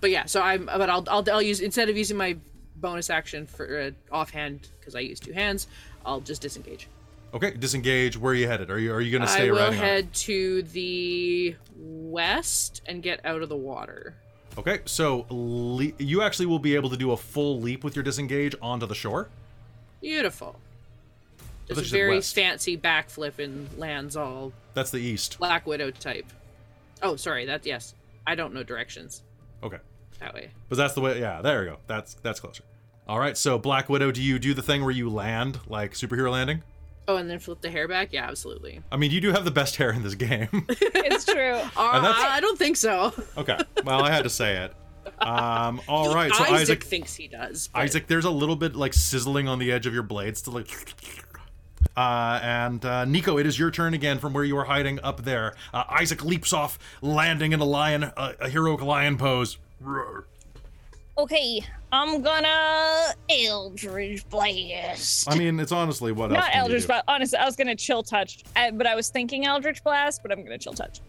but 0.00 0.10
yeah, 0.10 0.24
so 0.26 0.40
I'm 0.42 0.66
but 0.66 0.88
I'll, 0.90 1.04
I'll 1.08 1.24
I'll 1.30 1.42
use 1.42 1.60
instead 1.60 1.88
of 1.88 1.96
using 1.96 2.16
my 2.16 2.36
bonus 2.76 3.10
action 3.10 3.46
for 3.46 3.80
uh, 3.80 3.90
offhand 4.14 4.68
because 4.80 4.94
I 4.96 5.00
use 5.00 5.20
two 5.20 5.32
hands, 5.32 5.66
I'll 6.06 6.20
just 6.20 6.42
disengage. 6.42 6.88
Okay. 7.34 7.52
Disengage. 7.52 8.16
Where 8.16 8.32
are 8.32 8.36
you 8.36 8.46
headed? 8.46 8.70
Are 8.70 8.78
you? 8.78 8.92
Are 8.92 9.00
you 9.00 9.10
gonna 9.10 9.26
stay 9.26 9.48
I 9.48 9.50
will 9.50 9.58
riding 9.58 9.78
on 9.78 9.84
head 9.84 10.12
to 10.14 10.62
the 10.62 11.56
west 11.76 12.82
and 12.86 13.02
get 13.02 13.24
out 13.24 13.42
of 13.42 13.48
the 13.48 13.56
water. 13.56 14.14
Okay. 14.58 14.80
So 14.84 15.26
le- 15.30 15.92
you 15.98 16.22
actually 16.22 16.46
will 16.46 16.58
be 16.58 16.74
able 16.74 16.90
to 16.90 16.96
do 16.96 17.12
a 17.12 17.16
full 17.16 17.60
leap 17.60 17.84
with 17.84 17.96
your 17.96 18.02
disengage 18.02 18.54
onto 18.60 18.86
the 18.86 18.94
shore. 18.94 19.28
Beautiful. 20.00 20.56
Just 21.68 21.80
a 21.80 21.84
very 21.84 22.20
fancy 22.20 22.76
backflip 22.76 23.38
and 23.38 23.68
lands 23.78 24.16
all 24.16 24.52
That's 24.74 24.90
the 24.90 24.98
east. 24.98 25.38
Black 25.38 25.66
Widow 25.66 25.90
type. 25.90 26.26
Oh, 27.02 27.16
sorry. 27.16 27.46
That 27.46 27.64
yes. 27.64 27.94
I 28.26 28.34
don't 28.34 28.52
know 28.52 28.62
directions 28.62 29.22
Okay. 29.62 29.78
that 30.20 30.34
way. 30.34 30.50
But 30.68 30.76
that's 30.76 30.94
the 30.94 31.00
way. 31.00 31.18
Yeah. 31.18 31.40
There 31.40 31.60
we 31.60 31.66
go. 31.66 31.78
That's 31.86 32.14
that's 32.14 32.40
closer. 32.40 32.62
All 33.08 33.18
right. 33.18 33.36
So 33.38 33.58
Black 33.58 33.88
Widow, 33.88 34.10
do 34.12 34.22
you 34.22 34.38
do 34.38 34.52
the 34.54 34.62
thing 34.62 34.82
where 34.82 34.90
you 34.90 35.08
land 35.08 35.60
like 35.66 35.92
superhero 35.94 36.30
landing? 36.30 36.62
Oh, 37.08 37.16
and 37.16 37.28
then 37.28 37.38
flip 37.40 37.60
the 37.60 37.70
hair 37.70 37.88
back. 37.88 38.12
Yeah, 38.12 38.28
absolutely. 38.28 38.80
I 38.92 38.96
mean, 38.96 39.10
you 39.10 39.20
do 39.20 39.32
have 39.32 39.44
the 39.44 39.50
best 39.50 39.76
hair 39.76 39.90
in 39.92 40.02
this 40.02 40.14
game. 40.14 40.48
it's 40.68 41.24
true. 41.24 41.58
Uh, 41.76 42.00
that's- 42.00 42.24
I 42.24 42.40
don't 42.40 42.58
think 42.58 42.76
so. 42.76 43.12
okay. 43.36 43.58
Well, 43.84 44.02
I 44.04 44.10
had 44.10 44.22
to 44.24 44.30
say 44.30 44.56
it. 44.64 44.74
Um. 45.20 45.80
All 45.88 46.14
right. 46.14 46.32
So 46.32 46.44
Isaac, 46.44 46.54
Isaac 46.54 46.84
thinks 46.84 47.14
he 47.14 47.26
does. 47.28 47.68
but- 47.68 47.80
Isaac, 47.80 48.06
there's 48.06 48.24
a 48.24 48.30
little 48.30 48.54
bit 48.56 48.76
like 48.76 48.94
sizzling 48.94 49.48
on 49.48 49.58
the 49.58 49.72
edge 49.72 49.86
of 49.86 49.92
your 49.94 50.04
blades 50.04 50.42
to 50.42 50.50
like. 50.50 50.68
Uh, 51.96 52.38
and 52.42 52.84
uh, 52.84 53.04
Nico, 53.04 53.36
it 53.38 53.46
is 53.46 53.58
your 53.58 53.70
turn 53.70 53.92
again 53.94 54.18
from 54.18 54.32
where 54.32 54.44
you 54.44 54.56
are 54.56 54.64
hiding 54.64 55.00
up 55.00 55.24
there. 55.24 55.54
Uh, 55.74 55.84
Isaac 55.88 56.24
leaps 56.24 56.52
off, 56.52 56.78
landing 57.02 57.52
in 57.52 57.60
a 57.60 57.64
lion, 57.64 58.04
uh, 58.04 58.32
a 58.40 58.48
heroic 58.48 58.80
lion 58.80 59.18
pose. 59.18 59.58
Roar. 59.80 60.26
Okay, 61.18 61.62
I'm 61.92 62.22
gonna 62.22 63.12
Eldritch 63.28 64.26
Blast. 64.30 65.30
I 65.30 65.36
mean, 65.36 65.60
it's 65.60 65.70
honestly 65.72 66.10
what 66.10 66.30
else? 66.30 66.38
Not 66.38 66.44
can 66.52 66.54
you 66.54 66.60
Eldritch? 66.62 66.86
Blast. 66.86 67.04
Honestly, 67.06 67.38
I 67.38 67.44
was 67.44 67.54
gonna 67.54 67.76
chill 67.76 68.02
touch, 68.02 68.42
uh, 68.56 68.70
but 68.70 68.86
I 68.86 68.94
was 68.94 69.10
thinking 69.10 69.44
Eldritch 69.44 69.84
Blast, 69.84 70.22
but 70.22 70.32
I'm 70.32 70.42
gonna 70.42 70.56
chill 70.58 70.72
touch. 70.72 71.00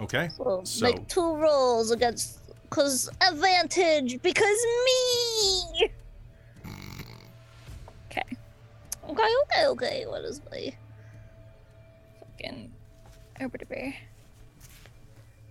Okay. 0.00 0.28
Well, 0.38 0.64
So- 0.66 0.86
make 0.86 1.08
two 1.08 1.36
rolls 1.36 1.90
against, 1.90 2.40
cause 2.68 3.08
advantage, 3.22 4.20
because 4.20 4.58
me. 4.84 5.90
Okay. 8.10 8.22
Okay. 9.08 9.22
Okay. 9.42 9.66
Okay. 9.66 10.04
What 10.06 10.22
is 10.22 10.42
my 10.50 10.70
fucking 12.20 12.70
Arbiter 13.40 13.64
Bear? 13.66 13.94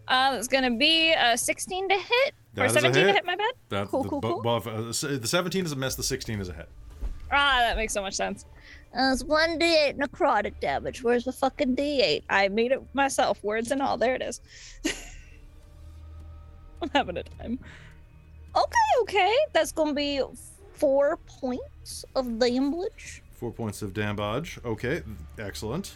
Uh, 0.07 0.35
it's 0.37 0.47
gonna 0.47 0.69
be 0.75 1.11
a 1.13 1.35
16 1.37 1.89
to 1.89 1.95
hit 1.95 2.33
That 2.53 2.63
or 2.63 2.65
is 2.65 2.71
a 2.75 2.81
17 2.81 2.93
to 3.01 3.07
hit. 3.07 3.15
hit. 3.15 3.25
My 3.25 3.35
bad. 3.35 3.53
That, 3.69 3.87
Cool, 3.87 4.03
the, 4.03 4.09
cool, 4.09 4.21
bo- 4.21 4.41
cool. 4.41 4.61
Well, 4.65 4.77
uh, 4.77 4.81
the 5.17 5.27
17 5.27 5.65
is 5.65 5.71
a 5.71 5.75
miss. 5.75 5.95
The 5.95 6.03
16 6.03 6.39
is 6.41 6.49
a 6.49 6.53
hit. 6.53 6.67
Ah, 7.31 7.59
that 7.59 7.77
makes 7.77 7.93
so 7.93 8.01
much 8.01 8.13
sense. 8.15 8.45
Uh, 8.93 9.11
it's 9.13 9.23
1d8 9.23 9.97
necrotic 9.97 10.59
damage. 10.59 11.01
Where's 11.01 11.23
the 11.23 11.31
fucking 11.31 11.77
d8? 11.77 12.23
I 12.29 12.49
made 12.49 12.73
it 12.73 12.81
myself, 12.93 13.41
words 13.41 13.71
and 13.71 13.81
all. 13.81 13.95
There 13.97 14.15
it 14.15 14.21
is. 14.21 14.41
I'm 16.81 16.89
having 16.93 17.17
a 17.17 17.23
time. 17.23 17.59
Okay, 18.55 19.01
okay. 19.01 19.33
That's 19.53 19.71
gonna 19.71 19.93
be 19.93 20.21
four 20.73 21.17
points 21.25 22.03
of 22.15 22.37
damage. 22.39 23.23
Four 23.31 23.51
points 23.53 23.81
of 23.81 23.93
damage. 23.93 24.59
Okay, 24.65 25.03
excellent. 25.39 25.95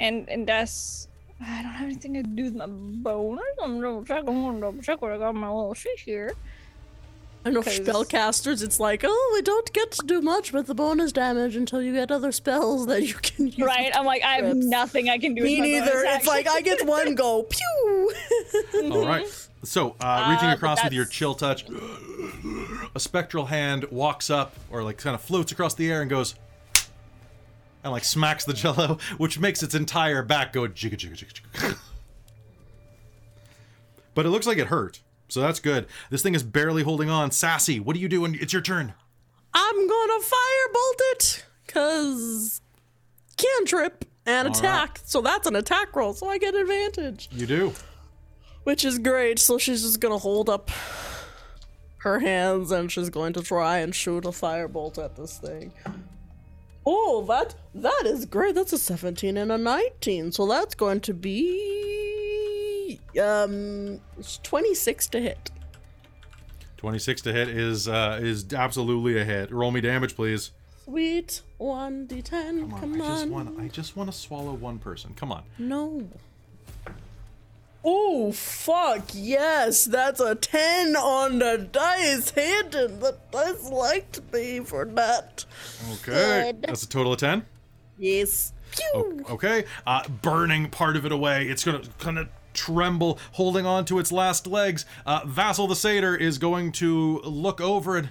And 0.00 0.28
and 0.28 0.46
that's 0.46 1.07
I 1.40 1.62
don't 1.62 1.72
have 1.72 1.84
anything 1.86 2.14
to 2.14 2.22
do 2.22 2.44
with 2.44 2.54
my 2.56 2.66
bonus. 2.66 3.44
I'm 3.62 3.80
double 3.80 4.04
checking. 4.04 4.28
I'm 4.28 4.42
gonna 4.42 4.60
double 4.60 4.82
check 4.82 5.00
what 5.00 5.12
I 5.12 5.18
got 5.18 5.34
my 5.34 5.48
little 5.48 5.74
shit 5.74 5.98
here. 6.00 6.34
I 7.44 7.50
know 7.50 7.60
Because- 7.62 7.78
spellcasters, 7.80 8.62
it's 8.64 8.80
like, 8.80 9.02
oh, 9.04 9.30
we 9.34 9.42
don't 9.42 9.72
get 9.72 9.92
to 9.92 10.04
do 10.04 10.20
much 10.20 10.52
with 10.52 10.66
the 10.66 10.74
bonus 10.74 11.12
damage 11.12 11.54
until 11.54 11.80
you 11.80 11.92
get 11.94 12.10
other 12.10 12.32
spells 12.32 12.86
that 12.88 13.02
you 13.06 13.14
can 13.14 13.46
use. 13.46 13.58
Right? 13.58 13.94
I'm 13.96 14.04
like, 14.04 14.22
I 14.24 14.34
have 14.36 14.44
Trips. 14.50 14.66
nothing 14.66 15.08
I 15.08 15.18
can 15.18 15.34
do 15.34 15.42
Me 15.44 15.60
with 15.60 15.60
my 15.60 15.78
neither. 15.86 15.92
bonus 16.02 16.16
It's 16.18 16.26
like 16.26 16.48
I 16.48 16.60
get 16.60 16.84
one 16.84 17.14
go, 17.14 17.42
pew. 17.48 18.12
All 18.92 19.06
right. 19.06 19.26
So, 19.62 19.94
uh, 20.00 20.28
reaching 20.32 20.50
Uh, 20.50 20.54
across 20.54 20.82
with 20.82 20.92
your 20.92 21.04
chill 21.04 21.34
touch, 21.34 21.64
a 22.94 23.00
spectral 23.00 23.46
hand 23.46 23.84
walks 23.90 24.30
up 24.30 24.54
or 24.70 24.82
like 24.82 24.98
kind 24.98 25.14
of 25.14 25.20
floats 25.20 25.52
across 25.52 25.74
the 25.74 25.90
air 25.90 26.00
and 26.00 26.10
goes 26.10 26.34
and 27.84 27.92
like 27.92 28.04
smacks 28.04 28.44
the 28.44 28.52
jello, 28.54 28.98
which 29.18 29.38
makes 29.38 29.62
its 29.62 29.74
entire 29.74 30.22
back 30.22 30.52
go 30.52 30.62
jigga 30.62 30.94
jigga 30.96 31.12
jigga 31.16 31.32
jigga. 31.32 31.78
but 34.14 34.26
it 34.26 34.30
looks 34.30 34.46
like 34.46 34.58
it 34.58 34.66
hurt, 34.68 35.00
so 35.28 35.40
that's 35.40 35.60
good. 35.60 35.86
This 36.10 36.22
thing 36.22 36.34
is 36.34 36.42
barely 36.42 36.82
holding 36.82 37.08
on. 37.10 37.30
Sassy, 37.30 37.78
what 37.80 37.94
are 37.96 38.00
you 38.00 38.08
doing? 38.08 38.36
It's 38.40 38.52
your 38.52 38.62
turn. 38.62 38.94
I'm 39.54 39.88
gonna 39.88 40.20
firebolt 40.22 41.00
it, 41.12 41.44
cause 41.68 42.60
cantrip 43.36 44.04
and 44.26 44.48
All 44.48 44.52
right. 44.54 44.58
attack. 44.58 45.00
So 45.04 45.20
that's 45.22 45.46
an 45.46 45.56
attack 45.56 45.94
roll, 45.96 46.12
so 46.12 46.28
I 46.28 46.38
get 46.38 46.54
advantage, 46.54 47.28
You 47.32 47.46
do. 47.46 47.72
which 48.64 48.84
is 48.84 48.98
great. 48.98 49.38
So 49.38 49.56
she's 49.58 49.82
just 49.82 50.00
gonna 50.00 50.18
hold 50.18 50.48
up 50.50 50.70
her 51.98 52.18
hands 52.20 52.70
and 52.70 52.90
she's 52.92 53.10
going 53.10 53.32
to 53.32 53.42
try 53.42 53.78
and 53.78 53.94
shoot 53.94 54.24
a 54.24 54.28
firebolt 54.28 55.02
at 55.02 55.16
this 55.16 55.38
thing. 55.38 55.72
Oh, 56.90 57.22
that 57.28 57.54
that 57.74 58.02
is 58.06 58.24
great. 58.24 58.54
That's 58.54 58.72
a 58.72 58.78
17 58.78 59.36
and 59.36 59.52
a 59.52 59.58
19. 59.58 60.32
So 60.32 60.46
that's 60.46 60.74
going 60.74 61.00
to 61.02 61.12
be 61.12 62.98
um 63.22 64.00
26 64.42 65.08
to 65.08 65.20
hit. 65.20 65.50
26 66.78 67.22
to 67.22 67.32
hit 67.32 67.48
is 67.48 67.88
uh, 67.88 68.18
is 68.22 68.52
absolutely 68.54 69.20
a 69.20 69.24
hit. 69.24 69.50
Roll 69.50 69.70
me 69.70 69.82
damage, 69.82 70.16
please. 70.16 70.52
Sweet. 70.84 71.42
1d10. 71.60 72.70
Come 72.70 72.80
Come 72.80 73.00
on, 73.02 73.02
on. 73.02 73.02
I 73.02 73.16
just 73.18 73.28
want 73.28 73.60
I 73.60 73.68
just 73.68 73.96
want 73.96 74.10
to 74.10 74.16
swallow 74.16 74.54
one 74.54 74.78
person. 74.78 75.12
Come 75.14 75.30
on. 75.30 75.42
No. 75.58 76.08
Oh, 77.90 78.32
fuck, 78.32 79.06
yes, 79.14 79.86
that's 79.86 80.20
a 80.20 80.34
10 80.34 80.94
on 80.94 81.38
the 81.38 81.66
dice 81.72 82.28
hidden. 82.28 83.00
The 83.00 83.16
dice 83.30 83.70
liked 83.70 84.30
me 84.30 84.60
for 84.60 84.84
that. 84.84 85.46
Okay. 85.92 86.52
Good. 86.52 86.62
That's 86.68 86.82
a 86.82 86.88
total 86.88 87.14
of 87.14 87.18
10. 87.18 87.46
Yes. 87.96 88.52
Pew! 88.72 89.24
Okay. 89.30 89.64
Uh, 89.86 90.06
burning 90.06 90.68
part 90.68 90.96
of 90.96 91.06
it 91.06 91.12
away. 91.12 91.48
It's 91.48 91.64
going 91.64 91.80
to 91.80 91.88
kind 91.92 92.18
of 92.18 92.28
tremble, 92.52 93.18
holding 93.32 93.64
on 93.64 93.86
to 93.86 93.98
its 93.98 94.12
last 94.12 94.46
legs. 94.46 94.84
Uh, 95.06 95.22
Vassal 95.24 95.66
the 95.66 95.74
Satyr 95.74 96.14
is 96.14 96.36
going 96.36 96.72
to 96.72 97.20
look 97.20 97.58
over 97.58 97.96
it. 97.96 98.04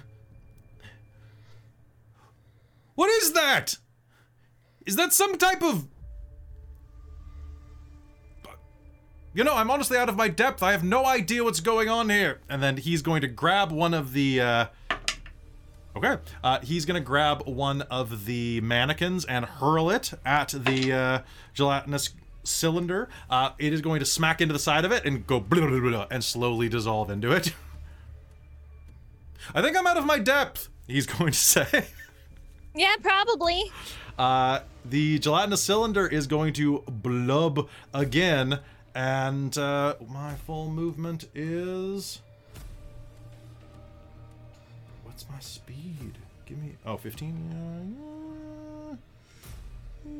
What 2.96 3.10
is 3.22 3.32
that? 3.32 3.76
Is 4.86 4.96
that 4.96 5.12
some 5.12 5.38
type 5.38 5.62
of. 5.62 5.86
You 9.38 9.44
know, 9.44 9.54
I'm 9.54 9.70
honestly 9.70 9.96
out 9.96 10.08
of 10.08 10.16
my 10.16 10.26
depth. 10.26 10.64
I 10.64 10.72
have 10.72 10.82
no 10.82 11.06
idea 11.06 11.44
what's 11.44 11.60
going 11.60 11.88
on 11.88 12.10
here. 12.10 12.40
And 12.48 12.60
then 12.60 12.76
he's 12.76 13.02
going 13.02 13.20
to 13.20 13.28
grab 13.28 13.70
one 13.70 13.94
of 13.94 14.12
the. 14.12 14.40
Uh, 14.40 14.66
Okay. 15.96 16.16
Uh, 16.44 16.60
he's 16.60 16.84
gonna 16.84 17.00
grab 17.00 17.44
one 17.46 17.82
of 17.82 18.24
the 18.24 18.60
mannequins 18.60 19.24
and 19.24 19.44
hurl 19.44 19.90
it 19.90 20.12
at 20.24 20.50
the 20.50 20.92
uh, 20.92 21.18
gelatinous 21.54 22.10
cylinder. 22.44 23.08
Uh, 23.28 23.50
it 23.58 23.72
is 23.72 23.80
going 23.80 23.98
to 23.98 24.06
smack 24.06 24.40
into 24.40 24.52
the 24.52 24.60
side 24.60 24.84
of 24.84 24.92
it 24.92 25.04
and 25.04 25.26
go 25.26 25.40
blah, 25.40 25.66
blah, 25.66 25.80
blah, 25.80 26.06
and 26.10 26.22
slowly 26.22 26.68
dissolve 26.68 27.10
into 27.10 27.32
it. 27.32 27.52
I 29.54 29.62
think 29.62 29.76
I'm 29.76 29.86
out 29.88 29.96
of 29.96 30.04
my 30.04 30.18
depth. 30.20 30.68
He's 30.86 31.06
going 31.18 31.32
to 31.32 31.38
say. 31.38 31.86
Yeah, 32.76 32.94
probably. 33.02 33.64
Uh, 34.18 34.60
the 34.84 35.18
gelatinous 35.18 35.62
cylinder 35.62 36.06
is 36.06 36.26
going 36.26 36.52
to 36.54 36.82
blub 36.88 37.68
again, 37.94 38.60
and 38.98 39.56
uh, 39.56 39.94
my 40.08 40.34
full 40.34 40.68
movement 40.68 41.28
is. 41.32 42.20
What's 45.04 45.24
my 45.30 45.38
speed? 45.38 46.18
Give 46.46 46.58
me. 46.58 46.74
Oh, 46.84 46.96
15? 46.96 47.94
Yeah, 50.04 50.10
yeah, 50.10 50.16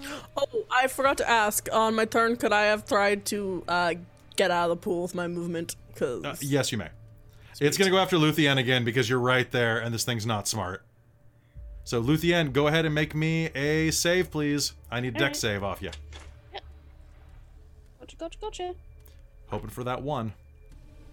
yeah. 0.00 0.18
Oh, 0.34 0.64
I 0.70 0.86
forgot 0.86 1.18
to 1.18 1.28
ask. 1.28 1.68
On 1.72 1.94
my 1.94 2.06
turn, 2.06 2.36
could 2.36 2.54
I 2.54 2.62
have 2.62 2.86
tried 2.86 3.26
to 3.26 3.64
uh, 3.68 3.94
get 4.36 4.50
out 4.50 4.70
of 4.70 4.78
the 4.78 4.82
pool 4.82 5.02
with 5.02 5.14
my 5.14 5.28
movement? 5.28 5.76
Because. 5.92 6.24
Uh, 6.24 6.36
yes, 6.40 6.72
you 6.72 6.78
may. 6.78 6.88
It's 7.60 7.76
going 7.76 7.86
to 7.86 7.92
go 7.94 7.98
after 7.98 8.16
Luthien 8.16 8.56
again 8.56 8.82
because 8.82 9.10
you're 9.10 9.20
right 9.20 9.50
there, 9.50 9.78
and 9.78 9.92
this 9.92 10.04
thing's 10.04 10.24
not 10.24 10.48
smart. 10.48 10.82
So, 11.84 12.02
Luthien, 12.02 12.54
go 12.54 12.66
ahead 12.66 12.86
and 12.86 12.94
make 12.94 13.14
me 13.14 13.50
a 13.54 13.90
save, 13.90 14.30
please. 14.30 14.72
I 14.90 15.00
need 15.00 15.14
Dex 15.14 15.22
Alright. 15.22 15.36
save 15.36 15.62
off 15.62 15.82
you. 15.82 15.90
Gotcha, 18.02 18.16
gotcha, 18.16 18.38
gotcha. 18.40 18.74
Hoping 19.46 19.70
for 19.70 19.84
that 19.84 20.02
one. 20.02 20.32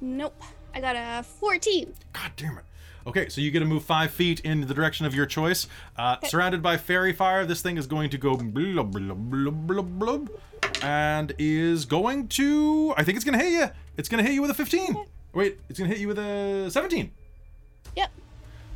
Nope. 0.01 0.41
I 0.73 0.81
got 0.81 0.95
a 0.95 1.21
14. 1.21 1.93
God 2.13 2.31
damn 2.35 2.57
it. 2.57 2.63
Okay, 3.05 3.29
so 3.29 3.41
you 3.41 3.51
get 3.51 3.59
to 3.59 3.65
move 3.65 3.83
five 3.83 4.09
feet 4.09 4.39
in 4.39 4.61
the 4.61 4.73
direction 4.73 5.05
of 5.05 5.13
your 5.13 5.27
choice. 5.27 5.67
Uh, 5.95 6.15
surrounded 6.23 6.63
by 6.63 6.77
faerie 6.77 7.13
fire, 7.13 7.45
this 7.45 7.61
thing 7.61 7.77
is 7.77 7.85
going 7.85 8.09
to 8.09 8.17
go 8.17 8.35
blub, 8.35 8.91
blub, 8.91 9.29
blub, 9.29 9.67
blub, 9.67 9.99
blub, 9.99 10.31
and 10.81 11.31
is 11.37 11.85
going 11.85 12.27
to. 12.29 12.95
I 12.97 13.03
think 13.03 13.17
it's 13.17 13.25
going 13.25 13.37
to 13.37 13.45
hit 13.45 13.53
you. 13.53 13.67
It's 13.95 14.09
going 14.09 14.23
to 14.23 14.27
hit 14.27 14.33
you 14.33 14.41
with 14.41 14.49
a 14.49 14.55
15. 14.55 15.05
Wait, 15.35 15.59
it's 15.69 15.77
going 15.77 15.91
to 15.91 15.95
hit 15.95 16.01
you 16.01 16.07
with 16.07 16.17
a 16.17 16.71
17. 16.71 17.11
Yep. 17.97 18.09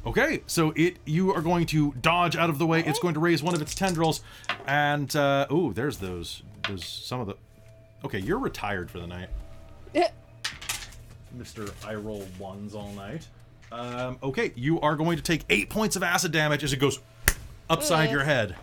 Okay, 0.06 0.44
so 0.46 0.72
it 0.76 0.98
you 1.06 1.34
are 1.34 1.42
going 1.42 1.66
to 1.68 1.94
dodge 2.00 2.36
out 2.36 2.52
of 2.52 2.60
the 2.60 2.68
way. 2.68 2.84
It's 2.86 3.00
going 3.00 3.16
to 3.16 3.20
raise 3.20 3.42
one 3.42 3.56
of 3.56 3.62
its 3.64 3.74
tendrils, 3.74 4.22
and 4.68 5.16
uh, 5.16 5.48
oh, 5.50 5.74
there's 5.74 5.98
those. 5.98 6.44
There's 6.68 6.86
some 6.86 7.20
of 7.20 7.26
the. 7.26 7.38
Okay, 8.06 8.20
you're 8.20 8.40
retired 8.40 8.92
for 8.92 9.00
the 9.00 9.08
night. 9.08 9.30
Mr. 11.38 11.74
I 11.86 11.96
roll 11.96 12.26
ones 12.38 12.76
all 12.76 12.92
night. 12.94 13.28
Um, 13.72 14.20
okay, 14.22 14.52
you 14.56 14.80
are 14.82 14.96
going 14.96 15.18
to 15.18 15.24
take 15.24 15.44
eight 15.50 15.70
points 15.70 15.96
of 15.96 16.04
acid 16.04 16.32
damage 16.32 16.64
as 16.64 16.74
it 16.74 16.78
goes 16.78 17.00
upside 17.70 18.12
your 18.12 18.24
head. 18.24 18.56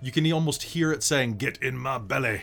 You 0.00 0.10
can 0.10 0.30
almost 0.32 0.62
hear 0.62 0.92
it 0.92 1.02
saying, 1.02 1.36
"Get 1.36 1.58
in 1.58 1.76
my 1.76 1.98
belly," 1.98 2.42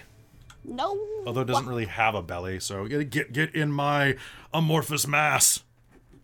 no. 0.63 0.99
although 1.25 1.41
it 1.41 1.45
doesn't 1.45 1.67
really 1.67 1.85
have 1.85 2.15
a 2.15 2.21
belly. 2.21 2.59
So 2.59 2.87
get 2.87 3.09
get 3.09 3.33
get 3.33 3.55
in 3.55 3.71
my 3.71 4.17
amorphous 4.53 5.07
mass. 5.07 5.63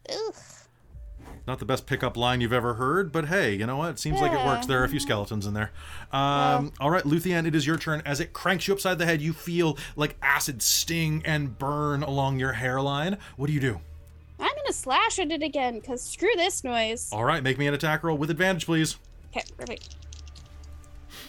Ugh. 0.10 0.36
Not 1.48 1.60
the 1.60 1.66
best 1.66 1.86
pickup 1.86 2.18
line 2.18 2.42
you've 2.42 2.52
ever 2.52 2.74
heard, 2.74 3.14
but 3.14 3.28
hey, 3.28 3.54
you 3.56 3.66
know 3.66 3.78
what? 3.78 3.92
It 3.92 4.00
seems 4.00 4.20
like 4.20 4.34
it 4.34 4.46
works. 4.46 4.66
There 4.66 4.82
are 4.82 4.84
a 4.84 4.90
few 4.90 5.00
skeletons 5.00 5.46
in 5.46 5.54
there. 5.54 5.72
Um, 6.12 6.74
all 6.82 6.90
right, 6.90 7.06
Luthien, 7.06 7.48
it 7.48 7.56
is 7.56 7.66
your 7.66 7.78
turn. 7.78 8.02
As 8.06 8.20
it 8.20 8.34
cranks 8.34 8.68
you 8.68 8.74
upside 8.74 8.98
the 8.98 9.06
head, 9.06 9.22
you 9.22 9.32
feel 9.32 9.78
like 9.96 10.18
acid 10.22 10.62
sting 10.62 11.24
and 11.26 11.58
burn 11.58 12.04
along 12.04 12.38
your 12.38 12.52
hairline. 12.52 13.18
What 13.38 13.48
do 13.48 13.54
you 13.54 13.62
do? 13.62 13.80
I'm 14.40 14.54
gonna 14.58 14.74
slash 14.74 15.20
at 15.20 15.32
it 15.32 15.42
again, 15.42 15.80
because 15.80 16.04
screw 16.04 16.30
this 16.36 16.66
noise. 16.66 17.10
All 17.14 17.24
right, 17.24 17.42
make 17.42 17.58
me 17.58 17.66
an 17.66 17.74
attack 17.74 18.04
roll 18.04 18.18
with 18.18 18.30
advantage, 18.30 18.66
please. 18.66 18.98
Okay, 19.32 19.46
perfect. 19.58 19.96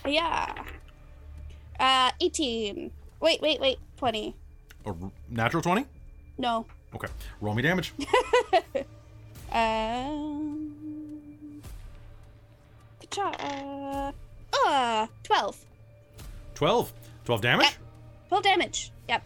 Yeah. 0.04 0.52
Uh, 1.78 2.10
18. 2.20 2.90
Wait, 3.20 3.40
wait, 3.40 3.60
wait. 3.60 3.78
20. 3.98 4.34
A 4.84 4.94
natural 5.30 5.62
20? 5.62 5.86
No. 6.38 6.66
Okay, 6.92 7.08
roll 7.40 7.54
me 7.54 7.62
damage. 7.62 7.92
Um. 9.53 10.59
Uh, 13.16 14.12
uh, 14.66 15.07
12. 15.22 15.57
12. 16.55 16.92
12 17.24 17.40
damage? 17.40 17.78
12 18.28 18.44
damage. 18.44 18.92
Yep. 19.09 19.22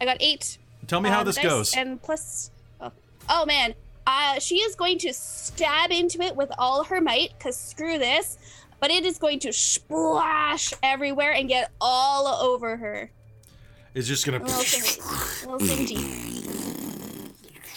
I 0.00 0.04
got 0.04 0.16
8. 0.20 0.58
Tell 0.86 1.00
me 1.00 1.08
how 1.08 1.20
um, 1.20 1.26
this 1.26 1.38
goes. 1.38 1.74
And 1.76 2.02
plus. 2.02 2.50
Oh, 2.80 2.92
oh 3.28 3.46
man. 3.46 3.74
Uh, 4.06 4.40
she 4.40 4.56
is 4.56 4.74
going 4.74 4.98
to 4.98 5.12
stab 5.12 5.92
into 5.92 6.20
it 6.22 6.34
with 6.34 6.50
all 6.58 6.84
her 6.84 7.00
might, 7.00 7.32
because 7.38 7.56
screw 7.56 7.98
this. 7.98 8.36
But 8.80 8.90
it 8.90 9.04
is 9.04 9.16
going 9.18 9.38
to 9.40 9.52
splash 9.52 10.72
everywhere 10.82 11.32
and 11.32 11.48
get 11.48 11.70
all 11.80 12.26
over 12.26 12.76
her. 12.76 13.10
It's 13.94 14.08
just 14.08 14.26
gonna. 14.26 14.38
A 14.38 14.40
little 14.40 14.60
singy. 14.60 15.46
Little 15.46 15.60
singy. 15.60 16.81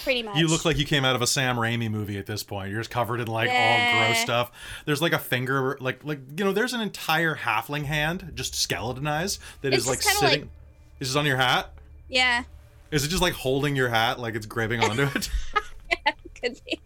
Pretty 0.05 0.21
much. 0.21 0.37
You 0.37 0.47
look 0.47 0.65
like 0.65 0.77
you 0.77 0.85
came 0.85 1.03
out 1.03 1.15
of 1.15 1.23
a 1.23 1.27
Sam 1.27 1.55
Raimi 1.55 1.89
movie 1.89 2.19
at 2.19 2.27
this 2.27 2.43
point. 2.43 2.69
You're 2.69 2.79
just 2.79 2.91
covered 2.91 3.19
in 3.19 3.27
like 3.27 3.49
all 3.49 3.91
gross 4.07 4.19
stuff. 4.19 4.51
There's 4.85 5.01
like 5.01 5.13
a 5.13 5.17
finger, 5.17 5.79
like 5.81 6.05
like 6.05 6.19
you 6.37 6.45
know, 6.45 6.51
there's 6.51 6.73
an 6.73 6.81
entire 6.81 7.33
halfling 7.35 7.85
hand 7.85 8.31
just 8.35 8.53
skeletonized 8.53 9.41
that 9.61 9.73
is 9.73 9.79
It's 9.79 9.87
like 9.87 9.97
just 10.01 10.19
kinda 10.19 10.31
sitting. 10.31 10.49
Is 10.99 11.07
this 11.09 11.15
on 11.15 11.25
your 11.25 11.37
hat? 11.37 11.73
Yeah. 12.07 12.43
Is 12.91 13.03
it 13.03 13.07
just 13.07 13.23
like 13.23 13.33
holding 13.33 13.75
your 13.75 13.89
hat, 13.89 14.19
like 14.19 14.35
it's 14.35 14.45
grabbing 14.45 14.81
onto 14.81 15.03
it? 15.15 15.31
Could 16.39 16.61
be. 16.67 16.79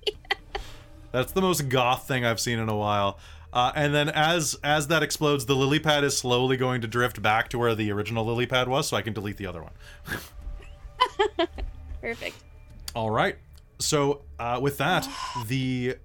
That's 1.12 1.34
the 1.34 1.42
most 1.42 1.68
goth 1.68 2.08
thing 2.08 2.24
I've 2.24 2.40
seen 2.40 2.58
in 2.58 2.70
a 2.70 2.78
while. 2.78 3.20
Uh, 3.52 3.74
and 3.76 3.94
then 3.94 4.08
as 4.08 4.58
as 4.64 4.88
that 4.88 5.04
explodes, 5.04 5.46
the 5.46 5.58
lily 5.58 5.80
pad 5.80 6.06
is 6.06 6.18
slowly 6.18 6.56
going 6.56 6.80
to 6.80 6.88
drift 6.88 7.22
back 7.22 7.50
to 7.50 7.60
where 7.60 7.76
the 7.76 7.92
original 7.92 8.26
lily 8.26 8.46
pad 8.46 8.70
was, 8.70 8.88
so 8.88 8.96
I 8.96 9.02
can 9.02 9.12
delete 9.12 9.36
the 9.36 9.46
other 9.48 9.62
one. 9.62 9.74
Perfect. 12.02 12.38
All 12.96 13.10
right. 13.12 13.38
So 13.80 14.22
uh, 14.40 14.60
with 14.62 14.78
that, 14.78 15.08
the 15.48 15.98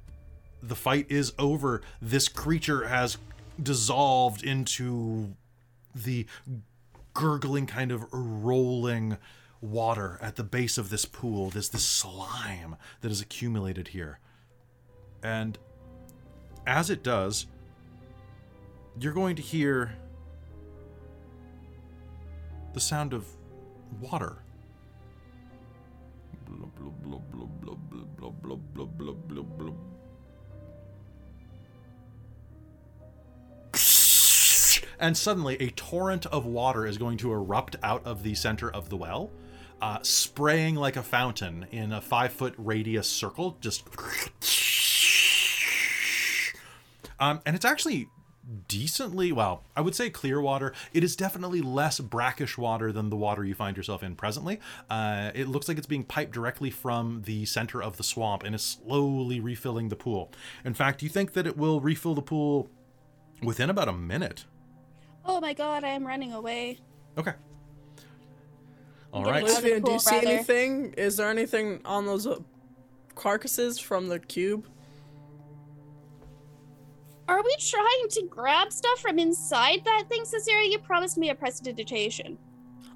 the 0.63 0.75
fight 0.75 1.07
is 1.11 1.33
over. 1.39 1.83
This 2.01 2.29
creature 2.29 2.89
has 2.89 3.19
dissolved 3.63 4.43
into 4.43 5.35
the 5.95 6.27
gurgling 7.13 7.67
kind 7.67 7.93
of 7.93 8.05
rolling 8.13 9.19
water 9.61 10.19
at 10.21 10.37
the 10.37 10.45
base 10.45 10.79
of 10.79 10.91
this 10.91 11.05
pool. 11.05 11.51
There's 11.51 11.69
this 11.69 11.85
slime 11.85 12.77
that 13.01 13.11
is 13.11 13.21
accumulated 13.21 13.89
here. 13.89 14.19
And 15.23 15.59
as 16.67 16.91
it 16.91 17.03
does, 17.03 17.47
you're 18.99 19.13
going 19.13 19.37
to 19.37 19.43
hear 19.43 19.97
the 22.73 22.81
sound 22.81 23.13
of 23.13 23.27
water. 24.01 24.44
And 34.99 35.17
suddenly, 35.17 35.57
a 35.61 35.71
torrent 35.71 36.25
of 36.27 36.47
water 36.47 36.87
is 36.87 36.97
going 36.97 37.19
to 37.19 37.33
erupt 37.33 37.77
out 37.83 38.07
of 38.07 38.23
the 38.23 38.35
center 38.35 38.71
of 38.71 38.89
the 38.89 38.97
well, 38.97 39.31
uh, 39.83 39.99
spraying 40.03 40.77
like 40.77 40.97
a 40.97 41.03
fountain 41.03 41.67
in 41.73 41.93
a 41.93 42.01
five 42.01 42.33
foot 42.33 42.55
radius 42.57 43.09
circle. 43.09 43.59
Just. 43.61 43.85
Um, 47.21 47.43
and 47.45 47.55
it's 47.55 47.65
actually 47.65 48.09
decently 48.69 49.33
well 49.33 49.65
i 49.75 49.81
would 49.81 49.95
say 49.95 50.11
clear 50.11 50.41
water 50.41 50.73
it 50.93 51.03
is 51.03 51.17
definitely 51.17 51.63
less 51.63 51.99
brackish 52.01 52.59
water 52.59 52.93
than 52.93 53.09
the 53.09 53.17
water 53.17 53.43
you 53.45 53.55
find 53.55 53.77
yourself 53.77 54.03
in 54.03 54.15
presently 54.15 54.61
uh, 54.91 55.31
it 55.35 55.49
looks 55.49 55.67
like 55.67 55.79
it's 55.79 55.87
being 55.87 56.05
piped 56.05 56.33
directly 56.33 56.71
from 56.71 57.23
the 57.25 57.45
center 57.47 57.83
of 57.83 57.97
the 57.97 58.03
swamp 58.03 58.43
and 58.43 58.55
is 58.55 58.63
slowly 58.63 59.41
refilling 59.41 59.89
the 59.89 59.97
pool 59.97 60.31
in 60.65 60.75
fact 60.75 61.03
you 61.03 61.09
think 61.09 61.33
that 61.33 61.47
it 61.47 61.57
will 61.57 61.81
refill 61.81 62.15
the 62.15 62.23
pool 62.23 62.69
within 63.43 63.71
about 63.71 63.89
a 63.89 63.93
minute 63.93 64.45
Oh 65.27 65.41
my 65.41 65.55
god, 65.55 65.85
I 65.85 65.89
am 65.89 66.07
running 66.07 66.35
away. 66.35 66.81
okay 67.17 67.33
all 69.11 69.23
getting 69.25 69.43
right 69.43 69.51
out 69.51 69.57
of 69.59 69.63
the 69.63 69.71
Olivia, 69.71 69.81
do 69.81 69.93
you 69.93 69.99
see 69.99 70.11
brother. 70.11 70.27
anything? 70.29 70.93
Is 70.99 71.17
there 71.17 71.31
anything 71.31 71.81
on 71.85 72.05
those 72.05 72.27
uh, 72.27 72.41
carcasses 73.15 73.79
from 73.79 74.09
the 74.09 74.19
cube? 74.19 74.67
Are 77.29 77.43
we 77.43 77.57
trying 77.59 78.09
to 78.11 78.23
grab 78.29 78.71
stuff 78.73 78.99
from 79.01 79.19
inside 79.19 79.83
that 79.85 80.05
thing, 80.09 80.25
Cecilia? 80.25 80.71
You 80.71 80.79
promised 80.79 81.17
me 81.17 81.31
a 81.31 81.35
prestidigitation. 81.35 82.37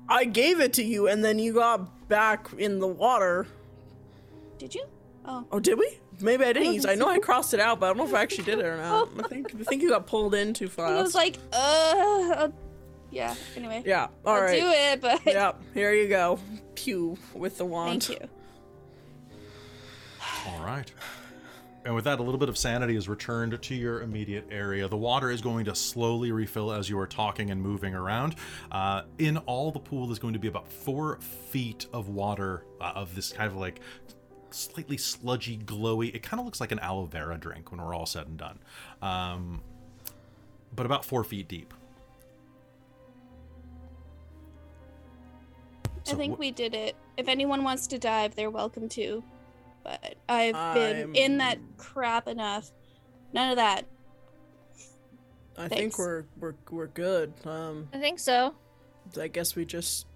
I 0.09 0.25
gave 0.25 0.61
it 0.61 0.73
to 0.75 0.85
you, 0.85 1.09
and 1.09 1.25
then 1.25 1.39
you 1.39 1.55
got 1.55 2.09
back 2.09 2.49
in 2.59 2.79
the 2.79 2.87
water. 2.87 3.47
Did 4.59 4.75
you? 4.75 4.85
Oh. 5.25 5.47
Oh, 5.53 5.61
did 5.61 5.79
we? 5.79 5.99
Maybe 6.21 6.45
I 6.45 6.53
didn't. 6.53 6.65
don't 6.67 6.75
use- 6.75 6.87
I 6.87 6.95
know. 6.95 7.09
I 7.09 7.19
crossed 7.29 7.55
it 7.55 7.61
out, 7.61 7.81
but 7.81 7.87
I 7.87 7.89
don't 7.91 7.99
know 7.99 8.07
if 8.07 8.15
I 8.15 8.23
actually 8.23 8.45
did 8.45 8.59
it 8.59 8.65
or 8.65 8.77
not. 8.77 9.09
I 9.25 9.29
think 9.29 9.55
I 9.55 9.65
think 9.65 9.83
you 9.83 9.89
got 9.91 10.07
pulled 10.07 10.35
in 10.35 10.53
too 10.53 10.69
fast. 10.69 10.93
I 10.93 11.03
was 11.03 11.15
like, 11.15 11.39
uh, 11.53 11.57
uh, 12.37 12.49
yeah. 13.11 13.35
Anyway, 13.57 13.83
yeah. 13.87 14.09
All 14.27 14.35
I'll 14.35 14.43
right. 14.43 14.61
do 14.61 14.67
it, 14.69 15.01
but 15.01 15.21
Yep. 15.27 15.61
Here 15.75 15.93
you 15.95 16.09
go. 16.09 16.39
Pew 16.75 17.17
with 17.35 17.57
the 17.59 17.65
wand. 17.65 18.03
thank 18.05 18.21
you. 18.21 18.29
All 20.47 20.63
right. 20.65 20.91
And 21.89 21.95
with 21.95 22.05
that, 22.05 22.21
a 22.21 22.23
little 22.23 22.39
bit 22.39 22.51
of 22.51 22.59
sanity 22.59 22.97
is 22.97 23.09
returned 23.09 23.63
to 23.63 23.75
your 23.75 24.03
immediate 24.03 24.49
area. 24.51 24.87
The 24.89 24.97
water 24.99 25.31
is 25.31 25.41
going 25.41 25.65
to 25.65 25.75
slowly 25.75 26.33
refill 26.33 26.71
as 26.71 26.91
you 26.91 26.99
are 26.99 27.07
talking 27.07 27.51
and 27.51 27.63
moving 27.63 27.95
around. 27.95 28.35
Uh, 28.71 29.05
in 29.17 29.39
all, 29.39 29.71
the 29.71 29.79
pool 29.79 30.13
is 30.13 30.19
going 30.19 30.35
to 30.35 30.39
be 30.39 30.49
about 30.49 30.69
four 30.69 31.17
feet 31.17 31.87
of 31.95 32.11
water 32.11 32.67
uh, 32.79 32.93
of 32.95 33.15
this 33.15 33.33
kind 33.33 33.51
of 33.51 33.57
like 33.57 33.81
slightly 34.51 34.99
sludgy, 34.99 35.57
glowy. 35.57 36.15
It 36.15 36.23
kind 36.23 36.39
of 36.39 36.45
looks 36.45 36.61
like 36.61 36.73
an 36.73 36.79
aloe 36.81 37.07
vera 37.07 37.39
drink 37.39 37.71
when 37.71 37.81
we're 37.81 37.95
all 37.95 38.05
said 38.05 38.27
and 38.27 38.37
done. 38.37 38.59
Um, 39.01 39.63
but 40.77 40.85
about 40.85 41.07
four 41.07 41.25
feet 41.25 41.49
deep. 41.49 41.73
I 46.07 46.13
think 46.13 46.37
wh- 46.37 46.39
we 46.39 46.51
did 46.51 46.75
it. 46.75 46.97
If 47.17 47.29
anyone 47.29 47.65
wants 47.65 47.87
to 47.87 47.99
dive, 47.99 48.35
they're 48.35 48.51
welcome 48.51 48.91
to. 48.91 49.25
But 49.89 50.17
I've 50.29 50.75
been 50.75 51.15
in 51.15 51.39
that 51.39 51.59
crap 51.79 52.29
enough. 52.29 52.71
None 53.33 53.51
of 53.51 53.57
that. 53.57 53.87
I 55.57 55.69
think 55.69 55.99
we're 55.99 56.25
we're 56.39 56.55
we're 56.71 56.89
good. 56.89 57.33
Um, 57.47 57.89
I 57.95 57.99
think 57.99 58.19
so. 58.19 58.55
I 59.19 59.29
guess 59.29 59.57
we 59.57 59.65
just 59.65 60.07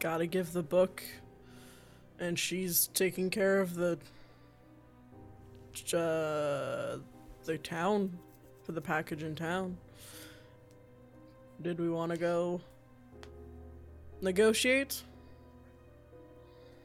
gotta 0.00 0.26
give 0.26 0.52
the 0.52 0.64
book, 0.64 1.02
and 2.18 2.36
she's 2.36 2.88
taking 2.88 3.30
care 3.30 3.60
of 3.60 3.76
the 3.76 3.98
uh, 5.96 6.98
the 7.44 7.58
town 7.62 8.18
for 8.64 8.72
the 8.72 8.80
package 8.80 9.22
in 9.22 9.36
town. 9.36 9.76
Did 11.62 11.78
we 11.78 11.88
want 11.88 12.10
to 12.10 12.18
go 12.18 12.60
negotiate? 14.20 15.04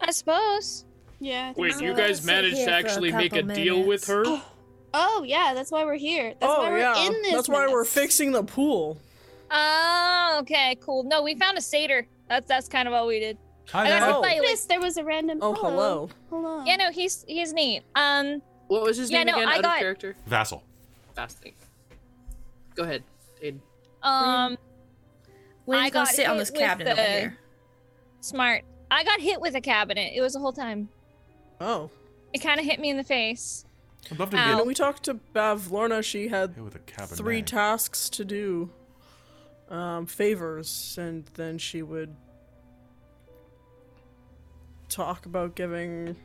I 0.08 0.12
suppose. 0.12 0.86
Yeah. 1.20 1.50
I 1.50 1.54
think 1.54 1.58
Wait, 1.58 1.74
so. 1.74 1.80
you 1.82 1.94
guys 1.96 2.24
managed 2.26 2.58
to 2.58 2.66
for 2.66 2.70
a 2.72 2.74
actually 2.74 3.12
make 3.12 3.34
a 3.34 3.42
couple 3.42 3.56
deal 3.56 3.84
with 3.86 4.06
her? 4.08 4.24
Oh 4.94 5.24
yeah, 5.26 5.54
that's 5.54 5.72
why 5.72 5.84
we're 5.84 5.96
here. 5.96 6.34
That's 6.40 6.54
oh 6.56 6.64
why 6.64 6.70
we're 6.70 6.78
yeah, 6.80 7.06
in 7.08 7.12
this. 7.24 7.34
that's 7.34 7.50
why 7.50 7.68
we're 7.68 7.86
fixing 7.86 8.32
the 8.32 8.44
pool. 8.44 8.98
Oh, 9.52 10.38
okay, 10.42 10.78
cool. 10.82 11.04
No, 11.04 11.22
we 11.22 11.36
found 11.36 11.58
a 11.58 11.62
satyr. 11.62 12.08
That's 12.30 12.48
that's 12.48 12.68
kind 12.68 12.88
of 12.88 12.94
all 12.94 13.08
we 13.08 13.20
did. 13.20 13.38
Hi 13.72 13.86
I 13.86 13.90
got 13.90 14.00
there. 14.00 14.10
to 14.10 14.16
Oh. 14.18 14.22
play 14.22 14.40
with. 14.40 14.44
Notice 14.50 14.66
there 14.66 14.80
was 14.80 14.98
a 14.98 15.04
random. 15.04 15.40
Oh 15.42 15.54
hello. 15.54 16.10
Hello. 16.30 16.64
Yeah, 16.66 16.76
no, 16.78 16.92
he's 16.92 17.26
he's 17.28 17.52
neat. 17.54 17.84
Um, 17.96 18.42
What 18.68 18.84
was 18.84 18.98
his 18.98 19.12
Yeah, 19.12 19.24
name 19.24 19.28
no, 19.36 19.38
again? 19.42 19.50
I 19.50 19.56
Out 19.58 19.62
got- 19.64 19.76
of 19.76 19.80
character. 19.80 20.16
Vassal. 20.28 20.64
Fasting. 21.16 21.54
Go 22.76 22.84
ahead, 22.84 23.04
Aiden. 23.44 23.60
um, 24.04 24.58
We're 25.66 25.76
I 25.76 25.90
gonna 25.90 26.06
got 26.06 26.08
sit 26.10 26.28
on 26.28 26.38
this 26.38 26.52
with 26.52 26.60
cabinet 26.60 26.92
over 26.94 27.02
here. 27.02 27.38
smart. 28.22 28.64
I 28.92 29.04
got 29.04 29.20
hit 29.20 29.42
with 29.42 29.56
a 29.56 29.62
cabinet. 29.62 30.14
It 30.16 30.22
was 30.22 30.34
the 30.34 30.40
whole 30.40 30.54
time. 30.54 30.90
Oh, 31.60 31.90
It 32.34 32.40
kind 32.40 32.60
of 32.60 32.66
hit 32.66 32.80
me 32.80 32.90
in 32.90 32.98
the 32.98 33.04
face. 33.04 33.66
I'd 34.12 34.20
love 34.20 34.30
to 34.32 34.38
Ow. 34.38 34.50
you 34.52 34.58
know, 34.58 34.64
we 34.64 34.74
talked 34.74 35.04
to 35.04 35.16
Bav 35.34 35.72
Lorna. 35.72 36.04
She 36.04 36.28
had 36.28 36.54
hit 36.54 36.64
with 36.64 36.76
a 36.76 36.80
cabinet. 36.80 37.18
three 37.18 37.42
tasks 37.42 38.10
to 38.12 38.26
do 38.26 38.70
um, 39.70 40.06
favors 40.06 40.96
and 41.00 41.26
then 41.34 41.58
she 41.58 41.82
would 41.82 42.16
talk 44.90 45.26
about 45.26 45.56
giving 45.56 46.16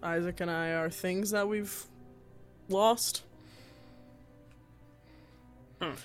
isaac 0.00 0.40
and 0.40 0.48
i 0.50 0.72
our 0.72 0.88
things 0.88 1.30
that 1.32 1.48
we've 1.48 1.86
lost 2.68 3.22
Mm, 5.80 5.96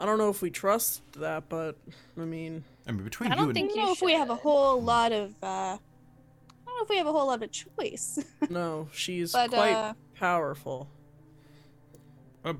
i 0.00 0.04
don't 0.06 0.18
know 0.18 0.28
if 0.28 0.42
we 0.42 0.50
trust 0.50 1.02
that 1.12 1.48
but 1.48 1.76
i 2.18 2.20
mean 2.20 2.64
I 2.86 2.92
mean, 2.92 3.04
between 3.04 3.30
I 3.32 3.34
you 3.34 3.40
don't 3.40 3.48
and 3.50 3.56
I 3.56 3.60
think 3.60 3.70
don't 3.70 3.78
you 3.78 3.86
know 3.86 3.92
if 3.92 4.02
we 4.02 4.12
have 4.12 4.28
a 4.30 4.34
whole 4.36 4.82
lot 4.82 5.12
of. 5.12 5.30
uh 5.42 5.46
I 5.46 5.78
don't 6.66 6.76
know 6.76 6.82
if 6.82 6.88
we 6.90 6.96
have 6.98 7.06
a 7.06 7.12
whole 7.12 7.28
lot 7.28 7.42
of 7.42 7.50
choice. 7.50 8.18
no 8.50 8.88
she's 8.92 9.32
But, 9.32 9.50
quite 9.50 9.72
uh, 9.72 9.94
powerful 10.14 10.88
Uh, 12.44 12.54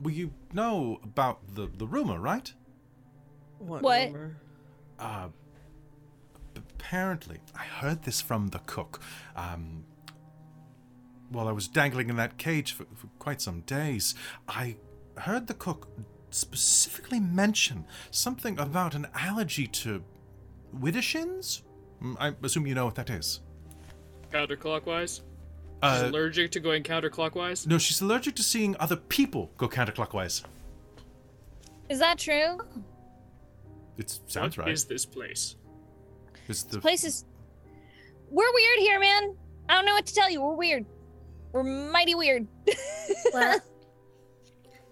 well, 0.00 0.12
you 0.12 0.32
know 0.52 0.98
about 1.04 1.54
the, 1.54 1.70
the 1.78 1.86
rumor, 1.86 2.18
right? 2.20 2.52
what, 3.58 3.82
What? 3.82 4.06
rumor? 4.08 4.36
Uh, 4.98 5.28
apparently, 6.56 7.38
I 7.54 7.62
heard 7.64 8.02
this 8.02 8.20
from 8.20 8.48
the 8.48 8.58
cook. 8.60 9.00
Um, 9.36 9.84
while 11.30 11.48
I 11.48 11.52
was 11.52 11.68
dangling 11.68 12.10
in 12.10 12.16
that 12.16 12.36
cage 12.36 12.72
for, 12.72 12.84
for 12.94 13.06
quite 13.18 13.40
some 13.40 13.60
days, 13.60 14.14
I 14.48 14.76
heard 15.16 15.46
the 15.46 15.54
cook 15.54 15.88
specifically 16.34 17.20
mention 17.20 17.84
something 18.10 18.58
about 18.58 18.94
an 18.94 19.06
allergy 19.14 19.66
to 19.66 20.02
widdershins. 20.78 21.62
Mm, 22.02 22.16
I 22.18 22.34
assume 22.44 22.66
you 22.66 22.74
know 22.74 22.84
what 22.86 22.94
that 22.96 23.10
is. 23.10 23.40
Counterclockwise? 24.32 25.20
She's 25.20 25.22
Uh, 26.02 26.08
allergic 26.10 26.50
to 26.52 26.60
going 26.60 26.82
counterclockwise? 26.84 27.66
no, 27.66 27.76
she's 27.78 28.00
allergic 28.00 28.34
to 28.36 28.42
seeing 28.42 28.76
other 28.78 28.96
people 28.96 29.50
go 29.58 29.68
counterclockwise. 29.68 30.44
is 31.88 31.98
that 31.98 32.18
true? 32.18 32.58
It 33.98 34.18
sounds 34.26 34.56
What 34.56 34.66
right. 34.66 34.72
is 34.72 34.84
this 34.86 35.04
place? 35.04 35.56
It's 36.48 36.62
the 36.62 36.80
Place 36.80 37.04
is. 37.04 37.24
We're 38.30 38.52
weird 38.54 38.78
here, 38.78 38.98
man. 38.98 39.36
I 39.68 39.74
don't 39.74 39.84
know 39.84 39.92
what 39.94 40.06
to 40.06 40.14
tell 40.14 40.30
you. 40.30 40.40
We're 40.40 40.54
weird. 40.54 40.86
We're 41.52 41.62
mighty 41.64 42.14
weird. 42.14 42.46
Well, 43.34 43.60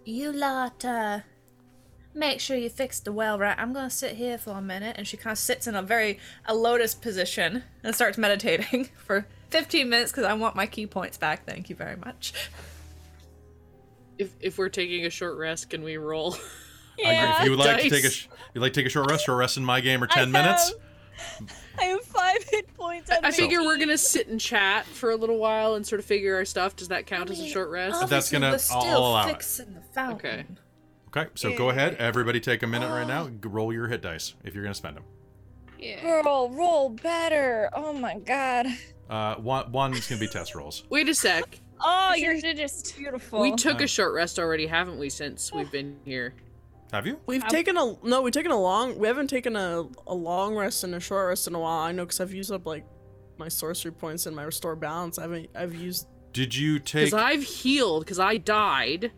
you 0.05 0.33
lot, 0.33 0.85
uh, 0.85 1.21
make 2.15 2.41
sure 2.41 2.57
you 2.57 2.69
fix 2.71 3.01
the 3.01 3.13
well 3.13 3.39
right. 3.39 3.57
I'm 3.59 3.73
gonna 3.73 3.91
sit 3.91 4.17
here 4.17 4.37
for 4.39 4.53
a 4.59 4.63
minute. 4.63 4.97
And 4.99 5.07
she 5.07 5.17
kind 5.17 5.33
of 5.33 5.39
sits 5.39 5.67
in 5.67 5.75
a 5.75 5.83
very 5.83 6.19
a 6.47 6.55
lotus 6.55 6.95
position 6.95 7.63
and 7.85 7.95
starts 7.95 8.19
meditating 8.19 8.85
for 8.97 9.27
15 9.51 9.89
minutes 9.89 10.11
because 10.13 10.25
I 10.25 10.33
want 10.35 10.57
my 10.57 10.67
ki 10.67 10.87
points 10.87 11.17
back. 11.19 11.47
Thank 11.47 11.71
you 11.71 11.77
very 11.77 11.97
much. 11.97 12.33
If 14.19 14.35
if 14.41 14.59
we're 14.59 14.69
taking 14.69 15.07
a 15.07 15.11
short 15.11 15.39
rest, 15.39 15.71
can 15.71 15.83
we 15.83 15.97
roll? 15.97 16.37
I- 17.05 17.39
if 17.39 17.45
you 17.45 17.51
would 17.51 17.59
like 17.59 17.77
to 17.79 17.83
take 17.89 18.01
a 18.01 18.03
Dice. 18.03 18.13
sh- 18.13 18.29
you'd 18.55 18.61
like 18.61 18.75
to 18.75 18.81
take 18.81 18.87
a 18.87 18.91
short 18.91 19.11
rest, 19.11 19.25
short 19.25 19.39
rest 19.39 19.57
in 19.57 19.65
my 19.65 19.81
game 19.81 20.03
or 20.05 20.09
I 20.11 20.15
ten 20.15 20.31
minutes. 20.31 20.69
have- 20.71 21.51
I 21.79 21.85
have 21.85 22.03
five 22.03 22.21
five 22.33 22.45
hit 22.51 22.75
points. 22.75 23.11
I 23.11 23.31
figure 23.31 23.63
we're 23.63 23.79
gonna 23.79 23.97
sit 23.99 24.29
and 24.29 24.39
chat 24.41 24.85
for 24.87 25.11
a 25.11 25.17
little 25.17 25.39
while 25.39 25.75
and 25.75 25.87
sort 25.87 25.99
of 25.99 26.05
figure 26.05 26.35
our 26.37 26.45
stuff. 26.45 26.77
Does 26.77 26.89
that 26.89 27.07
count 27.07 27.31
as 27.31 27.41
a 27.41 27.47
short 27.49 27.71
rest? 27.71 28.07
That's 28.09 28.31
gonna- 28.31 28.49
we're 28.49 28.53
I'll 28.53 28.59
still 28.59 28.99
allow 29.09 29.27
it. 29.27 29.33
fixing 29.33 29.75
the 29.75 29.81
fountain. 29.81 30.17
Okay. 30.17 30.45
Okay, 31.17 31.29
so 31.35 31.57
go 31.57 31.71
ahead. 31.71 31.97
Everybody 31.99 32.39
take 32.41 32.63
a 32.63 32.67
minute 32.67 32.89
right 32.89 33.07
now. 33.07 33.29
Roll 33.43 33.73
your 33.73 33.89
hit 33.89 34.01
dice 34.03 34.35
if 34.45 34.55
you're 34.55 34.63
going 34.63 34.73
to 34.73 34.79
spend 34.79 34.97
them. 34.97 35.05
Yeah. 35.79 36.21
Roll, 36.25 36.51
roll 36.51 36.91
better. 36.91 37.69
Oh 37.73 37.93
my 37.93 38.19
god. 38.19 38.67
Uh, 39.09 39.35
one 39.37 39.73
one's 39.73 40.07
going 40.07 40.21
to 40.21 40.27
be 40.27 40.31
test 40.31 40.55
rolls. 40.55 40.85
Wait 40.89 41.09
a 41.09 41.15
sec. 41.15 41.59
Oh, 41.81 42.15
you're 42.15 42.35
you're 42.35 42.55
just. 42.55 42.97
beautiful. 42.97 43.41
We 43.41 43.53
took 43.57 43.77
Um, 43.79 43.83
a 43.85 43.87
short 43.87 44.15
rest 44.15 44.39
already, 44.39 44.67
haven't 44.67 44.99
we? 44.99 45.09
Since 45.11 45.53
we've 45.53 45.71
been 45.73 45.99
here. 46.05 46.35
Have 46.93 47.07
you? 47.07 47.19
We've 47.27 47.43
Um, 47.43 47.49
taken 47.49 47.77
a 47.77 47.97
no. 48.05 48.21
We've 48.23 48.33
taken 48.33 48.53
a 48.53 48.61
long. 48.61 48.99
We 48.99 49.09
haven't 49.09 49.29
taken 49.29 49.57
a 49.57 49.89
a 50.07 50.15
long 50.15 50.55
rest 50.55 50.85
and 50.85 50.95
a 50.95 51.01
short 51.01 51.29
rest 51.29 51.49
in 51.49 51.55
a 51.55 51.59
while. 51.59 51.81
I 51.81 51.93
know 51.93 52.05
because 52.05 52.21
I've 52.21 52.35
used 52.35 52.53
up 52.53 52.67
like 52.67 52.85
my 53.39 53.49
sorcery 53.49 53.93
points 53.93 54.27
and 54.27 54.37
my 54.37 54.43
restore 54.43 54.77
balance. 54.77 55.19
I 55.19 55.23
haven't. 55.23 55.49
I've 55.57 55.75
used. 55.75 56.07
Did 56.33 56.55
you 56.55 56.79
take? 56.79 57.07
Because 57.07 57.15
I've 57.21 57.43
healed. 57.43 58.05
Because 58.05 58.19
I 58.21 58.37
died, 58.37 59.11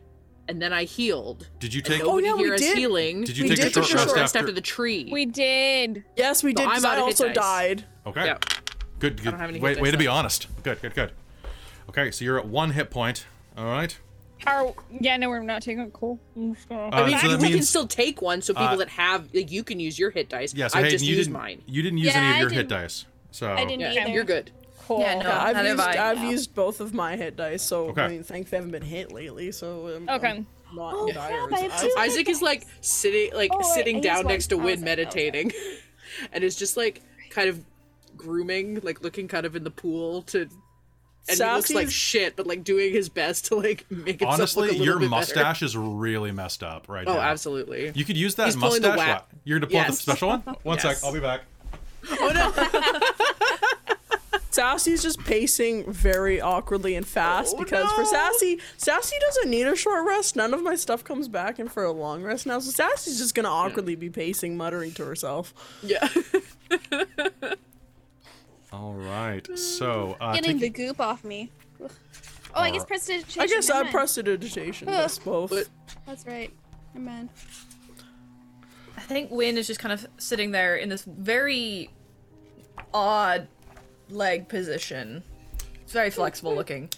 and 0.49 0.61
then 0.61 0.73
I 0.73 0.85
healed. 0.85 1.49
Did 1.61 1.73
you 1.75 1.81
take? 1.83 2.03
nobody 2.03 2.27
yeah, 2.27 2.35
we 2.35 2.57
did. 2.57 2.77
healing. 2.79 3.25
Did 3.25 3.37
you 3.39 3.45
we 3.45 3.49
take 3.51 3.59
did 3.59 3.67
a 3.67 3.71
take 3.71 3.75
short 3.75 3.87
short 3.87 4.01
rest 4.07 4.17
rest 4.17 4.37
after? 4.37 4.39
after 4.41 4.53
the 4.53 4.61
tree. 4.61 5.09
We 5.11 5.27
did. 5.27 6.05
Yes, 6.17 6.43
we 6.43 6.53
did. 6.53 6.67
I'm 6.67 6.73
'cause 6.73 6.85
I 6.85 6.99
also 6.99 7.27
dice. 7.29 7.35
died. 7.37 7.85
Okay. 8.07 8.25
Yep. 8.27 8.45
Good. 8.99 9.17
Good. 9.23 9.31
don't 9.31 9.41
have 9.41 9.51
any 9.51 9.61
way, 9.61 9.77
way 9.77 9.91
to 9.91 9.97
be 9.99 10.07
honest. 10.07 10.47
Good. 10.63 10.81
Good. 10.83 10.95
Good. 10.95 11.13
Okay, 11.89 12.11
so 12.11 12.25
you're 12.25 12.39
at 12.39 12.47
one 12.47 12.71
hit 12.71 12.91
point. 12.91 13.27
All 13.57 13.67
right. 13.67 13.97
Our, 14.47 14.75
yeah, 15.01 15.17
no, 15.19 15.29
we're 15.29 15.41
not 15.43 15.63
taking 15.63 15.81
it. 15.83 15.93
Cool. 15.93 16.19
I'm 16.37 16.55
just 16.55 16.69
gonna- 16.69 16.89
Uh, 16.89 17.03
I 17.03 17.07
mean, 17.07 17.19
so 17.19 17.37
that 17.37 17.49
you 17.49 17.55
can 17.55 17.65
still 17.65 17.87
take 17.87 18.21
one, 18.23 18.43
so 18.43 18.53
people 18.55 18.67
Uh, 18.71 18.77
that 18.77 18.89
have 18.89 19.29
like 19.33 19.53
you 19.53 19.63
can 19.63 19.79
use 19.79 19.99
your 19.99 20.11
hit 20.11 20.29
dice. 20.29 20.53
Yeah. 20.55 20.67
So 20.67 20.79
I've 20.79 20.85
Hayden, 20.87 20.99
just 20.99 21.05
you 21.09 21.17
used 21.17 21.31
mine. 21.31 21.63
You 21.67 21.83
didn't 21.83 21.99
use 21.99 22.09
Yeah, 22.09 22.19
any 22.21 22.29
of 22.31 22.35
I 22.37 22.41
your 22.41 22.49
hit 22.51 22.69
didn't- 22.69 22.83
dice. 22.83 23.05
So. 23.31 23.53
I 23.53 23.65
didn't 23.65 23.81
Yeah, 23.81 24.03
either. 24.03 24.11
you're 24.11 24.25
good. 24.25 24.51
Cool. 24.87 25.01
Yeah, 25.01 25.15
no. 25.15 25.29
Yeah, 25.29 25.43
I've 25.43 25.67
used. 25.67 25.81
I. 25.81 26.11
I've 26.11 26.19
No. 26.23 26.31
used 26.31 26.55
both 26.55 26.81
of 26.81 26.93
my 26.95 27.17
hit 27.17 27.37
dice. 27.37 27.63
So 27.63 27.89
Okay. 27.91 28.03
I 28.03 28.09
mean, 28.09 28.23
thankfully 28.25 28.57
I 28.57 28.61
haven't 28.61 28.73
been 28.73 28.83
hit 28.83 29.13
lately. 29.13 29.53
So 29.53 29.89
I'm, 29.89 30.09
Okay. 30.09 30.29
I'm 30.31 30.47
not 30.75 30.95
Oh, 30.97 31.07
in 31.07 31.15
dire. 31.15 31.47
crap, 31.47 31.53
I 31.53 31.61
have. 31.69 31.91
Isaac 31.99 32.29
is 32.29 32.43
like 32.43 32.67
sitting, 32.81 33.33
like 33.35 33.51
Oh, 33.55 33.75
sitting 33.75 33.97
I 33.97 33.99
used 33.99 34.05
down 34.09 34.27
next 34.27 34.47
to 34.49 34.57
oh, 34.57 34.61
I 34.61 34.65
Win, 34.65 34.71
was 34.73 34.79
okay. 34.83 34.85
meditating, 34.85 35.53
and 36.33 36.43
is 36.45 36.57
just 36.57 36.77
like 36.77 37.01
kind 37.31 37.49
of 37.49 37.65
grooming, 38.17 38.81
like 38.83 39.03
looking 39.03 39.29
kind 39.29 39.47
of 39.47 39.55
in 39.57 39.65
the 39.65 39.71
pool 39.71 40.23
to. 40.23 40.49
And 41.29 41.39
he 41.39 41.45
looks 41.45 41.71
like 41.71 41.89
shit, 41.89 42.35
but 42.35 42.49
like 42.49 42.65
doing 42.65 42.93
his 42.93 43.09
best 43.09 43.45
to 43.47 43.55
like 43.55 43.87
make 43.91 44.19
himself 44.19 44.35
Honestly, 44.41 44.63
look 44.63 44.71
a 44.71 44.79
little 44.79 44.85
your 44.87 44.95
bit 44.99 45.03
better. 45.11 45.21
mustache 45.21 45.63
is 45.63 45.77
really 45.77 46.33
messed 46.33 46.65
up 46.65 46.89
right 46.89 47.07
Oh, 47.07 47.13
now. 47.13 47.19
Oh, 47.21 47.23
absolutely. 47.23 47.93
You 47.95 48.05
could 48.05 48.17
use 48.17 48.35
that 48.35 48.47
He's 48.47 48.57
pulling 48.57 48.83
the 48.83 48.89
mustache. 48.89 49.21
wa- 49.21 49.39
You're 49.45 49.61
gonna 49.61 49.71
pull 49.71 49.79
out 49.81 49.87
the 49.87 49.93
special 49.93 50.29
one. 50.31 50.41
One 50.65 50.81
sec. 50.81 50.97
I'll 51.05 51.13
be 51.13 51.21
back. 51.21 51.43
Oh 52.11 52.33
no! 52.35 52.51
Sassy's 54.53 55.03
just 55.03 55.19
pacing 55.25 55.91
very 55.91 56.41
awkwardly 56.41 56.95
and 56.95 57.07
fast 57.07 57.55
Oh, 57.57 57.63
because 57.65 57.91
for. 57.93 58.05
Sassy, 58.05 58.61
Sassy 58.77 59.17
doesn't 59.21 59.51
need 59.51 59.67
a 59.67 59.75
short 59.75 60.07
rest. 60.07 60.37
None 60.37 60.53
of 60.53 60.63
my 60.63 60.75
stuff 60.77 61.03
comes 61.05 61.27
back 61.29 61.59
in 61.59 61.69
for 61.69 61.85
a 61.85 61.93
long 61.93 62.23
rest 62.23 62.47
now, 62.47 62.59
so 62.59 62.71
Sassy's 62.71 63.19
just 63.19 63.35
gonna 63.35 63.49
awkwardly 63.49 63.95
be 63.97 64.11
pacing, 64.11 64.57
muttering 64.57 64.93
to 64.93 65.05
herself. 65.05 65.55
yeah. 65.83 66.07
All 68.73 68.95
right. 68.95 69.47
So 69.59 70.17
uh, 70.21 70.35
Getting 70.35 70.59
the 70.59 70.71
goop 70.71 71.01
off 71.01 71.25
me. 71.25 71.51
Ugh. 71.83 71.91
Oh, 72.55 72.61
I 72.61 72.71
guess 72.71 72.81
Alright. 72.83 72.89
prestidigitation. 72.89 73.43
I 73.43 73.47
guess 73.47 73.69
never 73.69 73.81
I 73.81 73.83
mind. 73.85 73.93
prestidigitation 73.95 74.89
us 74.89 75.19
both. 75.19 75.51
But- 75.51 75.69
That's 76.07 76.27
right. 76.27 76.51
Never 76.95 77.05
mind. 77.07 77.29
I 78.97 79.01
think 79.01 79.31
Win 79.31 79.57
is 79.59 79.67
just 79.67 79.81
kind 79.81 79.93
of 79.93 80.07
sitting 80.19 80.51
there 80.53 80.77
in 80.77 80.89
this 80.89 81.03
very 81.05 81.91
odd 82.95 83.49
leg 84.13 84.49
position. 84.49 85.23
It's 85.83 85.93
very 85.93 86.11
flexible 86.11 86.55
looking. 86.55 86.89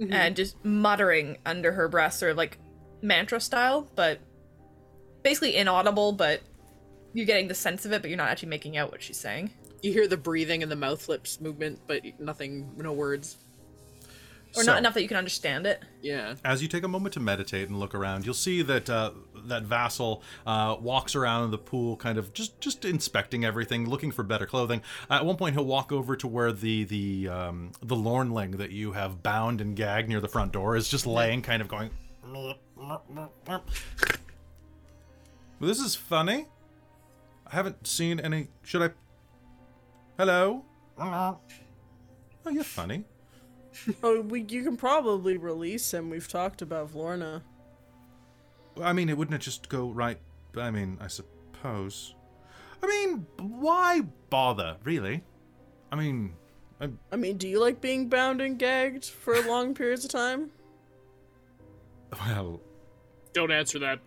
Mm-hmm. 0.00 0.12
And 0.12 0.34
just 0.36 0.62
muttering 0.64 1.38
under 1.44 1.72
her 1.72 1.88
breath, 1.88 2.14
sort 2.14 2.30
of 2.30 2.36
like 2.36 2.58
mantra 3.02 3.40
style, 3.40 3.86
but 3.94 4.18
basically 5.22 5.56
inaudible, 5.56 6.12
but 6.12 6.40
you're 7.12 7.26
getting 7.26 7.48
the 7.48 7.54
sense 7.54 7.84
of 7.84 7.92
it, 7.92 8.00
but 8.00 8.10
you're 8.10 8.16
not 8.16 8.28
actually 8.28 8.48
making 8.48 8.76
out 8.76 8.90
what 8.90 9.02
she's 9.02 9.18
saying. 9.18 9.50
You 9.82 9.92
hear 9.92 10.06
the 10.06 10.16
breathing 10.16 10.62
and 10.62 10.70
the 10.70 10.76
mouth 10.76 11.08
lips 11.08 11.40
movement, 11.40 11.80
but 11.86 12.02
nothing, 12.18 12.70
no 12.76 12.92
words. 12.92 13.36
Or 14.56 14.64
So- 14.64 14.72
not 14.72 14.78
enough 14.78 14.94
that 14.94 15.02
you 15.02 15.08
can 15.08 15.16
understand 15.16 15.64
it. 15.66 15.82
Yeah. 16.02 16.34
as 16.44 16.60
you 16.62 16.66
take 16.68 16.82
a 16.82 16.88
moment 16.88 17.14
to 17.14 17.20
meditate 17.20 17.68
and 17.68 17.78
look 17.78 17.94
around, 17.94 18.24
you'll 18.24 18.34
see 18.34 18.62
that 18.62 18.90
uh, 18.90 19.12
that 19.44 19.62
vassal 19.62 20.22
uh, 20.46 20.76
walks 20.80 21.14
around 21.14 21.50
the 21.52 21.58
pool, 21.58 21.96
kind 21.96 22.18
of 22.18 22.32
just 22.32 22.60
just 22.60 22.84
inspecting 22.84 23.44
everything, 23.44 23.88
looking 23.88 24.10
for 24.10 24.22
better 24.22 24.46
clothing. 24.46 24.82
at 25.08 25.24
one 25.24 25.36
point, 25.36 25.54
he'll 25.54 25.64
walk 25.64 25.92
over 25.92 26.16
to 26.16 26.26
where 26.26 26.52
the 26.52 26.84
the 26.84 27.28
um, 27.28 27.72
the 27.82 27.94
lornling 27.96 28.56
that 28.58 28.70
you 28.72 28.92
have 28.92 29.22
bound 29.22 29.60
and 29.60 29.76
gagged 29.76 30.08
near 30.08 30.20
the 30.20 30.28
front 30.28 30.52
door 30.52 30.74
is 30.76 30.88
just 30.88 31.06
laying, 31.06 31.42
kind 31.42 31.62
of 31.62 31.68
going. 31.68 31.90
This 35.60 35.78
is 35.78 35.94
funny. 35.94 36.46
I 37.46 37.54
haven't 37.54 37.86
seen 37.86 38.18
any. 38.20 38.48
Should 38.62 38.82
I? 38.82 38.90
Hello. 40.18 40.64
Oh, 40.98 41.38
you're 42.50 42.64
funny. 42.64 43.04
Oh, 44.02 44.20
we, 44.20 44.42
you 44.42 44.62
can 44.62 44.76
probably 44.76 45.36
release 45.36 45.92
him. 45.94 46.10
We've 46.10 46.28
talked 46.28 46.62
about 46.62 46.92
Vlorna. 46.92 47.42
I 48.82 48.92
mean, 48.92 49.08
it 49.08 49.16
wouldn't 49.16 49.40
just 49.42 49.68
go 49.68 49.90
right. 49.90 50.18
I 50.56 50.70
mean, 50.70 50.98
I 51.00 51.06
suppose. 51.08 52.14
I 52.82 52.86
mean, 52.86 53.26
why 53.38 54.02
bother, 54.30 54.76
really? 54.84 55.22
I 55.92 55.96
mean, 55.96 56.34
I, 56.80 56.88
I 57.12 57.16
mean, 57.16 57.36
do 57.36 57.46
you 57.48 57.60
like 57.60 57.80
being 57.80 58.08
bound 58.08 58.40
and 58.40 58.58
gagged 58.58 59.04
for 59.04 59.40
long 59.42 59.74
periods 59.80 60.04
of 60.04 60.10
time? 60.10 60.50
well, 62.12 62.60
Don't 63.32 63.52
answer 63.52 63.78
that. 63.80 64.00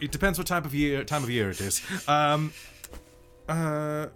it 0.00 0.10
depends 0.10 0.38
what 0.38 0.46
type 0.46 0.64
of 0.64 0.74
year 0.74 1.04
time 1.04 1.22
of 1.22 1.30
year 1.30 1.50
it 1.50 1.60
is. 1.60 1.82
Um, 2.08 2.52
uh, 3.48 4.06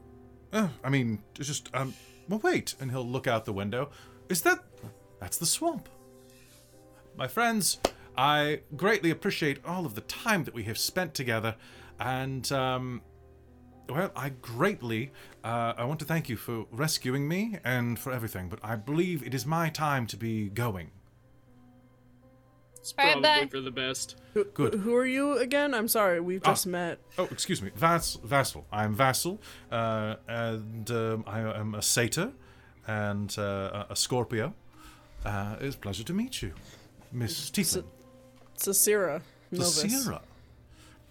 oh, 0.53 0.71
I 0.83 0.89
mean, 0.89 1.23
it's 1.39 1.49
just 1.49 1.69
um. 1.75 1.95
Well, 2.29 2.41
wait, 2.41 2.75
and 2.81 2.91
he'll 2.91 3.07
look 3.07 3.27
out 3.27 3.45
the 3.45 3.53
window. 3.53 3.91
Is 4.29 4.43
that? 4.43 4.65
That's 5.21 5.37
the 5.37 5.47
swamp. 5.47 5.89
My 7.17 7.29
friends, 7.29 7.79
I 8.17 8.61
greatly 8.77 9.11
appreciate 9.11 9.65
all 9.65 9.87
of 9.87 9.95
the 9.95 10.01
time 10.03 10.45
that 10.45 10.55
we 10.55 10.65
have 10.65 10.79
spent 10.79 11.15
together, 11.15 11.57
and 12.01 12.51
um, 12.53 13.03
well, 13.89 14.11
I 14.17 14.31
greatly, 14.31 15.13
uh, 15.43 15.75
I 15.77 15.85
want 15.85 16.01
to 16.01 16.07
thank 16.07 16.29
you 16.29 16.37
for 16.37 16.67
rescuing 16.71 17.29
me 17.29 17.59
and 17.65 17.99
for 17.99 18.13
everything. 18.13 18.49
But 18.49 18.61
I 18.63 18.77
believe 18.77 19.23
it 19.27 19.35
is 19.35 19.45
my 19.47 19.69
time 19.69 20.07
to 20.09 20.17
be 20.17 20.49
going. 20.49 20.91
It's 22.85 22.93
Alright, 22.99 23.15
probably 23.23 23.45
bye. 23.47 23.49
for 23.51 23.61
the 23.63 23.71
best. 23.71 24.17
Good. 24.53 24.75
Who 24.75 24.95
are 24.95 25.07
you 25.07 25.39
again? 25.39 25.73
I'm 25.73 25.89
sorry, 25.89 26.21
we've 26.21 26.43
Ah. 26.45 26.51
just 26.51 26.67
met. 26.67 26.99
Oh, 27.17 27.25
excuse 27.31 27.63
me, 27.63 27.71
Vas- 27.75 28.19
Vassal. 28.23 28.67
I'm 28.71 28.95
Vassal, 28.95 29.41
uh, 29.73 30.17
and 30.29 30.91
um, 30.91 31.25
I 31.27 31.41
am 31.41 31.75
a 31.75 31.81
satyr 31.81 32.33
and 32.87 33.35
uh, 33.39 33.87
a 33.89 33.93
a 33.93 33.97
Scorpio. 33.97 34.53
Uh, 35.25 35.57
it's 35.61 35.77
a 35.77 35.79
pleasure 35.79 36.05
to 36.05 36.13
meet 36.13 36.43
you, 36.43 36.53
Miss 37.11 37.51
Tiefling. 37.51 37.87
Sasira. 38.59 39.23
Novus. 39.51 39.81
Sierra. 39.81 40.21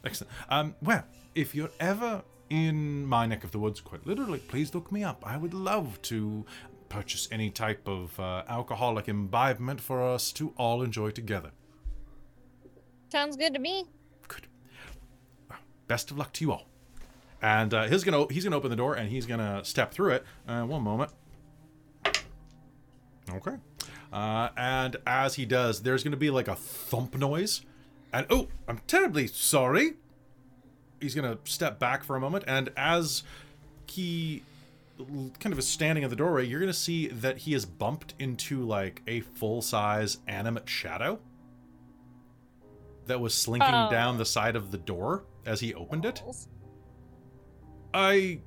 Excellent. 0.05 0.31
Um, 0.49 0.75
well, 0.79 1.05
if 1.33 1.55
you're 1.55 1.71
ever 1.79 2.21
in 2.51 3.03
my 3.07 3.25
neck 3.25 3.43
of 3.43 3.49
the 3.51 3.57
woods, 3.57 3.81
quite 3.81 4.05
literally, 4.05 4.37
please 4.37 4.75
look 4.75 4.91
me 4.91 5.03
up. 5.03 5.23
I 5.25 5.37
would 5.37 5.55
love 5.55 5.99
to 6.03 6.45
purchase 6.89 7.27
any 7.31 7.49
type 7.49 7.87
of 7.87 8.19
uh, 8.19 8.43
alcoholic 8.47 9.07
imbibement 9.07 9.81
for 9.81 10.03
us 10.03 10.31
to 10.33 10.53
all 10.55 10.83
enjoy 10.83 11.09
together. 11.09 11.49
Sounds 13.13 13.37
good 13.37 13.53
to 13.53 13.59
me. 13.59 13.85
Good. 14.27 14.47
Best 15.87 16.09
of 16.09 16.17
luck 16.17 16.33
to 16.33 16.43
you 16.43 16.51
all. 16.51 16.65
And 17.43 17.71
uh, 17.71 17.83
he's 17.83 18.03
gonna 18.03 18.25
he's 18.33 18.43
gonna 18.43 18.57
open 18.57 18.71
the 18.71 18.75
door 18.75 18.95
and 18.95 19.07
he's 19.07 19.27
gonna 19.27 19.63
step 19.63 19.93
through 19.93 20.13
it. 20.13 20.25
Uh, 20.47 20.63
one 20.63 20.81
moment. 20.81 21.11
Okay. 23.29 23.57
Uh, 24.11 24.49
and 24.57 24.95
as 25.05 25.35
he 25.35 25.45
does, 25.45 25.83
there's 25.83 26.03
gonna 26.03 26.17
be 26.17 26.31
like 26.31 26.47
a 26.47 26.55
thump 26.55 27.15
noise. 27.15 27.61
And 28.11 28.25
oh, 28.31 28.47
I'm 28.67 28.79
terribly 28.87 29.27
sorry. 29.27 29.93
He's 30.99 31.13
gonna 31.13 31.37
step 31.43 31.77
back 31.77 32.03
for 32.03 32.15
a 32.15 32.19
moment, 32.19 32.45
and 32.47 32.71
as 32.75 33.21
he 33.87 34.41
kind 34.97 35.53
of 35.53 35.59
is 35.59 35.67
standing 35.67 36.03
in 36.03 36.09
the 36.09 36.15
doorway, 36.15 36.47
you're 36.47 36.59
gonna 36.59 36.73
see 36.73 37.09
that 37.09 37.37
he 37.37 37.53
is 37.53 37.63
bumped 37.63 38.15
into 38.17 38.63
like 38.63 39.03
a 39.05 39.19
full 39.19 39.61
size 39.61 40.17
animate 40.27 40.67
shadow 40.67 41.19
that 43.07 43.19
was 43.19 43.33
slinking 43.33 43.69
Oh. 43.73 43.89
down 43.91 44.17
the 44.17 44.25
side 44.25 44.55
of 44.55 44.71
the 44.71 44.77
door 44.77 45.23
as 45.45 45.59
he 45.59 45.73
opened 45.73 46.05
it. 46.05 46.21
I. 47.93 48.39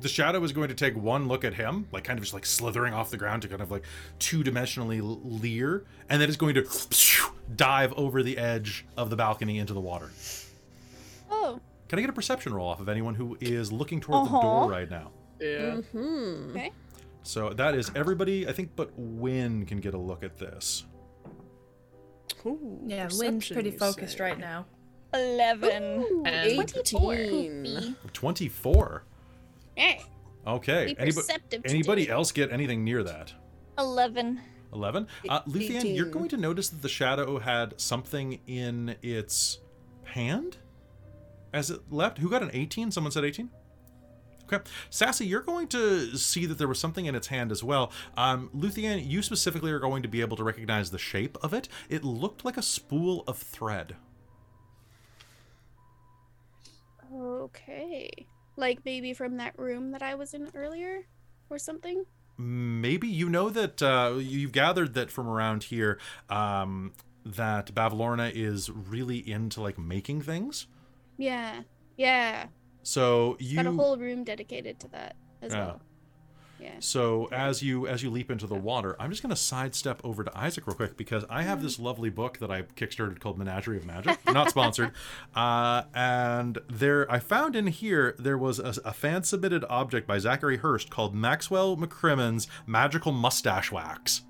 The 0.00 0.08
shadow 0.08 0.42
is 0.42 0.52
going 0.52 0.68
to 0.68 0.74
take 0.74 0.96
one 0.96 1.28
look 1.28 1.44
at 1.44 1.54
him, 1.54 1.86
like 1.92 2.02
kind 2.02 2.18
of 2.18 2.24
just 2.24 2.34
like 2.34 2.44
slithering 2.44 2.92
off 2.92 3.10
the 3.10 3.16
ground 3.16 3.42
to 3.42 3.48
kind 3.48 3.60
of 3.60 3.70
like 3.70 3.84
two 4.18 4.42
dimensionally 4.42 5.00
leer, 5.40 5.84
and 6.08 6.20
then 6.20 6.28
it's 6.28 6.36
going 6.36 6.54
to 6.56 6.66
dive 7.56 7.92
over 7.92 8.22
the 8.24 8.36
edge 8.36 8.84
of 8.96 9.08
the 9.08 9.14
balcony 9.16 9.58
into 9.60 9.72
the 9.72 9.80
water. 9.80 10.10
Oh, 11.30 11.60
Can 11.88 11.98
I 12.00 12.02
get 12.02 12.10
a 12.10 12.14
perception 12.14 12.52
roll 12.52 12.68
off 12.68 12.80
of 12.80 12.88
anyone 12.88 13.14
who 13.14 13.36
is 13.40 13.70
looking 13.70 14.00
toward 14.00 14.26
the 14.26 14.32
Uh-huh. 14.34 14.42
door 14.42 14.68
right 14.70 14.90
now? 14.90 15.12
Yeah. 15.40 15.80
Okay. 15.94 16.72
So 17.22 17.50
that 17.50 17.74
is 17.76 17.92
everybody, 17.94 18.48
I 18.48 18.52
think, 18.52 18.70
but 18.74 18.90
Win 18.96 19.64
can 19.64 19.78
get 19.78 19.94
a 19.94 19.98
look 19.98 20.24
at 20.24 20.38
this. 20.38 20.84
Ooh, 22.46 22.80
Yeah, 22.86 23.04
Win's 23.04 23.18
perception, 23.18 23.54
pretty 23.54 23.70
focused 23.72 24.18
say. 24.18 24.24
right 24.24 24.38
now. 24.38 24.66
11. 25.14 26.22
And 26.26 26.26
18. 26.26 27.96
24. 28.12 29.04
Hey. 29.76 30.02
Okay. 30.46 30.94
Anybody, 30.98 31.28
anybody 31.64 32.10
else 32.10 32.32
get 32.32 32.52
anything 32.52 32.84
near 32.84 33.02
that? 33.02 33.32
11. 33.78 34.40
11. 34.72 35.06
Uh, 35.28 35.40
Luthien, 35.42 35.94
you're 35.94 36.06
going 36.06 36.28
to 36.28 36.36
notice 36.36 36.68
that 36.68 36.82
the 36.82 36.88
shadow 36.88 37.38
had 37.38 37.80
something 37.80 38.40
in 38.46 38.96
its 39.02 39.58
hand 40.04 40.58
as 41.52 41.70
it 41.70 41.80
left. 41.90 42.18
Who 42.18 42.28
got 42.28 42.42
an 42.42 42.50
18? 42.52 42.90
Someone 42.90 43.12
said 43.12 43.24
18? 43.24 43.50
Okay. 44.44 44.62
Sassy, 44.90 45.26
you're 45.26 45.40
going 45.40 45.68
to 45.68 46.16
see 46.16 46.46
that 46.46 46.58
there 46.58 46.68
was 46.68 46.78
something 46.78 47.06
in 47.06 47.14
its 47.14 47.28
hand 47.28 47.50
as 47.50 47.64
well. 47.64 47.92
Um, 48.16 48.50
Luthien, 48.54 49.08
you 49.08 49.22
specifically 49.22 49.72
are 49.72 49.78
going 49.78 50.02
to 50.02 50.08
be 50.08 50.20
able 50.20 50.36
to 50.36 50.44
recognize 50.44 50.90
the 50.90 50.98
shape 50.98 51.38
of 51.42 51.54
it. 51.54 51.68
It 51.88 52.04
looked 52.04 52.44
like 52.44 52.56
a 52.56 52.62
spool 52.62 53.24
of 53.26 53.38
thread. 53.38 53.96
Okay. 57.14 58.10
Like 58.56 58.80
maybe 58.84 59.14
from 59.14 59.38
that 59.38 59.58
room 59.58 59.92
that 59.92 60.02
I 60.02 60.14
was 60.14 60.34
in 60.34 60.50
earlier 60.54 61.06
or 61.50 61.58
something? 61.58 62.04
maybe 62.36 63.08
you 63.08 63.28
know 63.28 63.48
that 63.50 63.82
uh, 63.82 64.14
you've 64.18 64.52
gathered 64.52 64.94
that 64.94 65.10
from 65.10 65.28
around 65.28 65.64
here 65.64 65.98
um, 66.28 66.92
that 67.24 67.74
Bavlorna 67.74 68.30
is 68.34 68.70
really 68.70 69.18
into 69.28 69.60
like 69.60 69.78
making 69.78 70.22
things. 70.22 70.66
Yeah. 71.16 71.62
Yeah. 71.96 72.46
So 72.84 73.36
you 73.40 73.56
Got 73.56 73.66
a 73.66 73.72
whole 73.72 73.96
room 73.96 74.22
dedicated 74.22 74.78
to 74.80 74.88
that 74.88 75.16
as 75.42 75.52
Yeah. 75.52 75.66
well. 75.66 75.80
Yeah. 76.60 76.70
So 76.78 77.28
as 77.32 77.62
you 77.62 77.86
as 77.88 78.02
you 78.02 78.10
leap 78.10 78.30
into 78.30 78.46
the 78.46 78.54
water, 78.54 78.94
I'm 79.00 79.10
just 79.10 79.22
going 79.22 79.30
to 79.34 79.36
sidestep 79.36 80.00
over 80.04 80.22
to 80.24 80.38
Isaac 80.38 80.66
real 80.66 80.76
quick 80.76 80.96
because 80.96 81.24
I 81.28 81.42
have 81.42 81.60
this 81.62 81.78
lovely 81.80 82.10
book 82.10 82.38
that 82.38 82.50
I 82.50 82.62
kickstarted 82.62 83.18
called 83.20 83.36
Menagerie 83.38 83.76
of 83.76 83.84
Magic, 83.84 84.18
not 84.32 84.50
sponsored. 84.50 84.92
Uh, 85.34 85.82
and 85.94 86.58
there, 86.70 87.10
I 87.10 87.18
found 87.18 87.56
in 87.56 87.66
here 87.66 88.14
there 88.18 88.38
was 88.38 88.60
a, 88.60 88.74
a 88.84 88.92
fan 88.92 89.24
submitted 89.24 89.64
object 89.68 90.06
by 90.06 90.18
Zachary 90.18 90.58
Hurst 90.58 90.90
called 90.90 91.14
Maxwell 91.14 91.76
McCrimmon's 91.76 92.46
Magical 92.66 93.12
Mustache 93.12 93.72
Wax. 93.72 94.22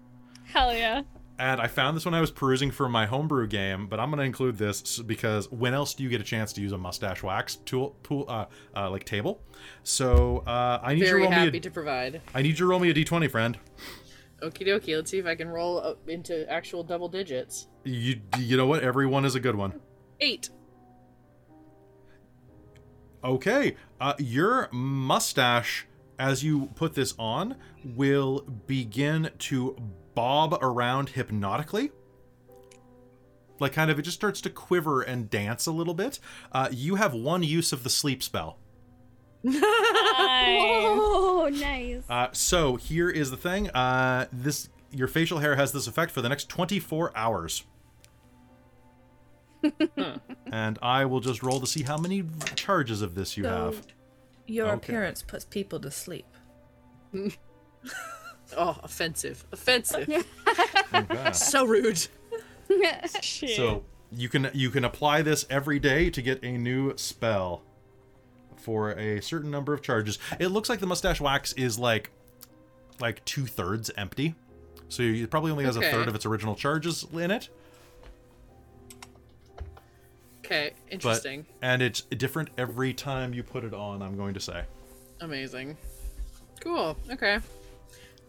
Hell 0.44 0.74
yeah. 0.74 1.02
And 1.39 1.61
I 1.61 1.66
found 1.66 1.97
this 1.97 2.05
when 2.05 2.14
I 2.14 2.20
was 2.20 2.30
perusing 2.30 2.70
for 2.70 2.89
my 2.89 3.07
homebrew 3.07 3.49
game, 3.49 3.89
but 3.89 3.99
I'm 3.99 4.11
going 4.11 4.18
to 4.18 4.24
include 4.24 4.57
this 4.57 5.01
because 5.01 5.51
when 5.51 5.74
else 5.74 5.93
do 5.95 6.05
you 6.05 6.09
get 6.09 6.20
a 6.20 6.24
chance 6.24 6.53
to 6.53 6.61
use 6.61 6.70
a 6.70 6.78
mustache 6.78 7.24
wax 7.24 7.57
tool, 7.57 7.97
pool, 8.05 8.24
uh, 8.28 8.47
uh, 8.76 8.89
like 8.89 9.05
table? 9.05 9.43
So 9.82 10.45
uh, 10.47 10.78
I 10.80 10.95
need 10.95 11.01
you 11.01 11.07
to 11.07 11.11
very 11.11 11.22
roll 11.22 11.30
me. 11.32 11.49
A, 11.49 11.61
to 11.61 11.70
provide. 11.70 12.20
I 12.35 12.43
need 12.43 12.51
you 12.51 12.57
to 12.57 12.66
roll 12.66 12.78
me 12.78 12.91
a 12.91 12.95
d20, 12.95 13.28
friend. 13.30 13.59
Okie 14.43 14.66
dokie. 14.66 14.95
Let's 14.95 15.11
see 15.11 15.18
if 15.18 15.26
I 15.26 15.35
can 15.35 15.49
roll 15.49 15.78
up 15.78 16.09
into 16.09 16.49
actual 16.51 16.85
double 16.85 17.09
digits. 17.09 17.66
You 17.82 18.20
you 18.39 18.57
know 18.57 18.66
what? 18.66 18.82
Everyone 18.82 19.24
is 19.24 19.35
a 19.35 19.41
good 19.41 19.57
one. 19.57 19.80
Eight. 20.20 20.51
Okay, 23.24 23.74
uh, 24.01 24.12
your 24.18 24.68
mustache, 24.70 25.87
as 26.18 26.45
you 26.45 26.66
put 26.74 26.95
this 26.95 27.14
on, 27.18 27.57
will 27.82 28.41
begin 28.66 29.30
to 29.39 29.76
bob 30.14 30.58
around 30.62 31.10
hypnotically. 31.10 31.90
Like, 33.60 33.72
kind 33.72 33.90
of, 33.90 33.98
it 33.98 34.02
just 34.02 34.16
starts 34.16 34.40
to 34.42 34.50
quiver 34.50 35.02
and 35.02 35.30
dance 35.30 35.66
a 35.66 35.72
little 35.72 35.94
bit. 35.94 36.18
Uh, 36.52 36.68
you 36.72 36.96
have 36.96 37.14
one 37.14 37.42
use 37.42 37.72
of 37.72 37.84
the 37.84 37.90
sleep 37.90 38.22
spell. 38.22 38.58
Nice. 39.44 39.60
Oh, 39.60 41.50
nice. 41.52 42.02
Uh, 42.08 42.28
so 42.32 42.76
here 42.76 43.08
is 43.10 43.30
the 43.30 43.36
thing. 43.36 43.70
Uh, 43.70 44.26
this 44.32 44.68
your 44.90 45.06
facial 45.08 45.38
hair 45.38 45.56
has 45.56 45.72
this 45.72 45.86
effect 45.86 46.10
for 46.12 46.22
the 46.22 46.28
next 46.28 46.48
24 46.48 47.12
hours. 47.16 47.64
and 50.50 50.78
I 50.82 51.04
will 51.04 51.20
just 51.20 51.42
roll 51.42 51.60
to 51.60 51.66
see 51.66 51.82
how 51.82 51.96
many 51.98 52.24
charges 52.54 53.02
of 53.02 53.14
this 53.14 53.36
you 53.36 53.44
So, 53.44 53.50
have. 53.50 53.86
Your 54.46 54.66
Okay. 54.68 54.74
appearance 54.76 55.22
puts 55.22 55.44
people 55.44 55.80
to 55.80 55.90
sleep. 55.90 56.26
Oh, 58.57 58.78
offensive. 58.82 59.45
Offensive. 59.53 60.09
Okay. 60.95 61.32
so 61.32 61.64
rude. 61.64 62.07
Shit. 63.20 63.57
So 63.57 63.84
you 64.12 64.28
can 64.28 64.51
you 64.55 64.70
can 64.70 64.84
apply 64.84 65.22
this 65.22 65.45
every 65.51 65.78
day 65.78 66.11
to 66.11 66.22
get 66.22 66.42
a 66.45 66.57
new 66.57 66.97
spell 66.97 67.62
for 68.57 68.92
a 68.92 69.20
certain 69.20 69.51
number 69.51 69.74
of 69.74 69.82
charges. 69.82 70.18
It 70.38 70.49
looks 70.49 70.68
like 70.68 70.80
the 70.80 70.86
mustache 70.86 71.20
wax 71.20 71.53
is 71.55 71.78
like 71.78 72.11
like 73.01 73.24
two 73.24 73.47
thirds 73.47 73.90
empty, 73.97 74.34
so 74.88 75.03
it 75.03 75.30
probably 75.30 75.51
only 75.51 75.64
has 75.64 75.76
a 75.76 75.80
third 75.82 76.07
of 76.09 76.14
its 76.14 76.24
original 76.26 76.55
charges 76.55 77.05
in 77.12 77.30
it. 77.30 77.49
Okay, 80.45 80.72
But 80.86 80.92
interesting. 80.92 81.47
and 81.62 81.80
it's 81.80 82.03
different 82.03 82.51
every 82.59 82.92
time 82.92 83.32
you 83.32 83.42
put 83.42 83.64
it 83.64 83.72
on. 83.72 84.03
I'm 84.03 84.16
going 84.16 84.34
to 84.34 84.40
say. 84.40 84.64
Amazing. 85.20 85.76
Cool. 86.61 86.97
Okay. 87.11 87.38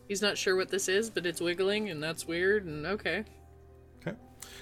He's 0.07 0.21
not 0.21 0.37
sure 0.37 0.55
what 0.55 0.69
this 0.69 0.87
is, 0.87 1.09
but 1.09 1.25
it's 1.25 1.41
wiggling, 1.41 1.89
and 1.89 2.01
that's 2.01 2.25
weird. 2.27 2.65
And 2.65 2.85
okay. 2.85 3.23
Okay. 4.01 4.15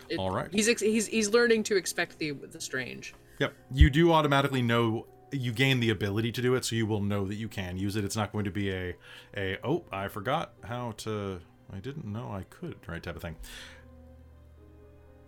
It- 0.10 0.18
All 0.20 0.32
right. 0.32 0.50
He's 0.52 0.70
ex- 0.70 0.82
he's 0.82 1.08
he's 1.08 1.30
learning 1.30 1.64
to 1.64 1.76
expect 1.76 2.18
the 2.20 2.32
the 2.32 2.62
strange. 2.62 3.14
Yep. 3.39 3.54
You 3.74 3.89
do 3.89 4.12
automatically 4.14 4.62
know 4.62 5.08
you 5.32 5.52
gain 5.52 5.80
the 5.80 5.89
ability 5.89 6.32
to 6.32 6.41
do 6.41 6.56
it, 6.56 6.64
so 6.64 6.76
you 6.76 6.86
will 6.86 7.02
know 7.02 7.26
that 7.26 7.36
you 7.36 7.48
can 7.50 7.78
use 7.78 7.96
it. 7.96 8.06
It's 8.06 8.16
not 8.16 8.32
going 8.32 8.46
to 8.46 8.52
be 8.52 8.72
a 8.72 8.96
a 9.36 9.58
oh 9.64 9.84
I 9.91 10.08
forgot 10.08 10.54
how 10.64 10.91
to 10.98 11.39
I 11.74 11.80
didn't 11.80 12.06
know 12.06 12.32
I 12.32 12.44
could 12.44 12.78
right 12.88 13.02
type 13.04 13.16
of 13.16 13.22
thing. 13.22 13.36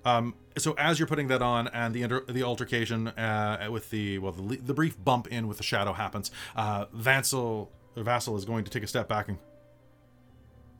Um, 0.05 0.35
so 0.57 0.73
as 0.77 0.99
you're 0.99 1.07
putting 1.07 1.29
that 1.29 1.41
on, 1.41 1.67
and 1.69 1.93
the 1.93 2.03
inter- 2.03 2.25
the 2.25 2.43
altercation 2.43 3.07
uh, 3.07 3.67
with 3.71 3.89
the 3.89 4.19
well, 4.19 4.31
the, 4.31 4.57
the 4.57 4.73
brief 4.75 5.03
bump 5.03 5.27
in 5.27 5.47
with 5.47 5.57
the 5.57 5.63
shadow 5.63 5.93
happens. 5.93 6.29
Uh, 6.55 6.85
Vassal 6.93 7.71
Vassal 7.97 8.37
is 8.37 8.45
going 8.45 8.63
to 8.63 8.71
take 8.71 8.83
a 8.83 8.87
step 8.87 9.09
back 9.09 9.27
and. 9.27 9.39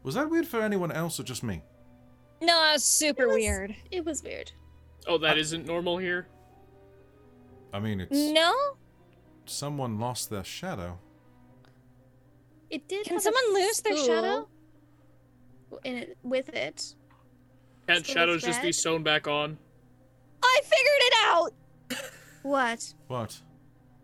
Was 0.05 0.13
that 0.13 0.29
weird 0.29 0.47
for 0.47 0.61
anyone 0.61 0.91
else 0.91 1.19
or 1.19 1.23
just 1.23 1.43
me? 1.43 1.61
no, 2.41 2.61
that's 2.61 2.83
super 2.83 3.23
It 3.23 3.27
was- 3.27 3.35
weird. 3.35 3.75
It 3.89 4.05
was 4.05 4.21
weird. 4.23 4.51
Oh, 5.07 5.17
that 5.17 5.37
isn't 5.37 5.65
normal 5.65 5.97
here. 5.97 6.27
I 7.73 7.79
mean, 7.79 8.01
it's 8.01 8.11
No? 8.15 8.53
someone 9.45 9.99
lost 9.99 10.29
their 10.29 10.43
shadow. 10.43 10.99
It 12.69 12.87
did. 12.87 13.05
Can 13.07 13.19
someone 13.19 13.53
lose 13.53 13.79
their 13.81 13.97
shadow? 13.97 14.47
In 15.83 15.97
it, 15.97 16.17
with 16.23 16.49
it. 16.49 16.93
Can't 17.87 18.05
So 18.05 18.13
shadows 18.13 18.43
just 18.43 18.61
be 18.61 18.71
sewn 18.71 19.01
back 19.03 19.27
on? 19.27 19.57
I 20.43 20.59
figured 20.63 21.01
it 21.01 21.13
out! 21.25 21.53
What? 22.43 22.93
What? 23.07 23.41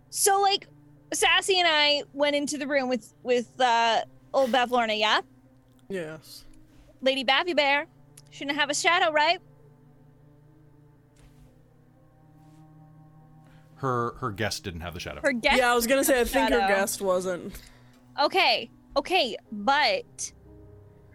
So, 0.10 0.42
like, 0.42 0.68
Sassy 1.14 1.60
and 1.60 1.68
I 1.70 2.02
went 2.12 2.36
into 2.36 2.58
the 2.58 2.66
room 2.66 2.90
with, 2.90 3.14
with 3.22 3.48
uh, 3.62 4.02
old 4.34 4.52
Bavlorna, 4.52 4.98
yeah? 4.98 5.22
Yes. 5.92 6.46
Lady 7.02 7.24
Bappy 7.24 7.56
Bear 7.56 7.86
shouldn't 8.30 8.58
have 8.58 8.70
a 8.70 8.74
shadow, 8.74 9.12
right? 9.12 9.40
Her 13.76 14.14
her 14.20 14.32
guest 14.32 14.64
didn't 14.64 14.82
have 14.82 14.94
the 14.94 15.00
shadow. 15.00 15.22
Her 15.24 15.32
guest. 15.34 15.58
yeah, 15.58 15.72
I 15.72 15.76
was 15.76 15.88
gonna 15.88 16.04
say 16.04 16.22
I 16.22 16.24
think 16.24 16.52
her 16.52 16.60
guest 16.60 17.02
wasn't. 17.02 17.60
Okay, 18.22 18.70
okay, 18.96 19.36
but 19.52 20.32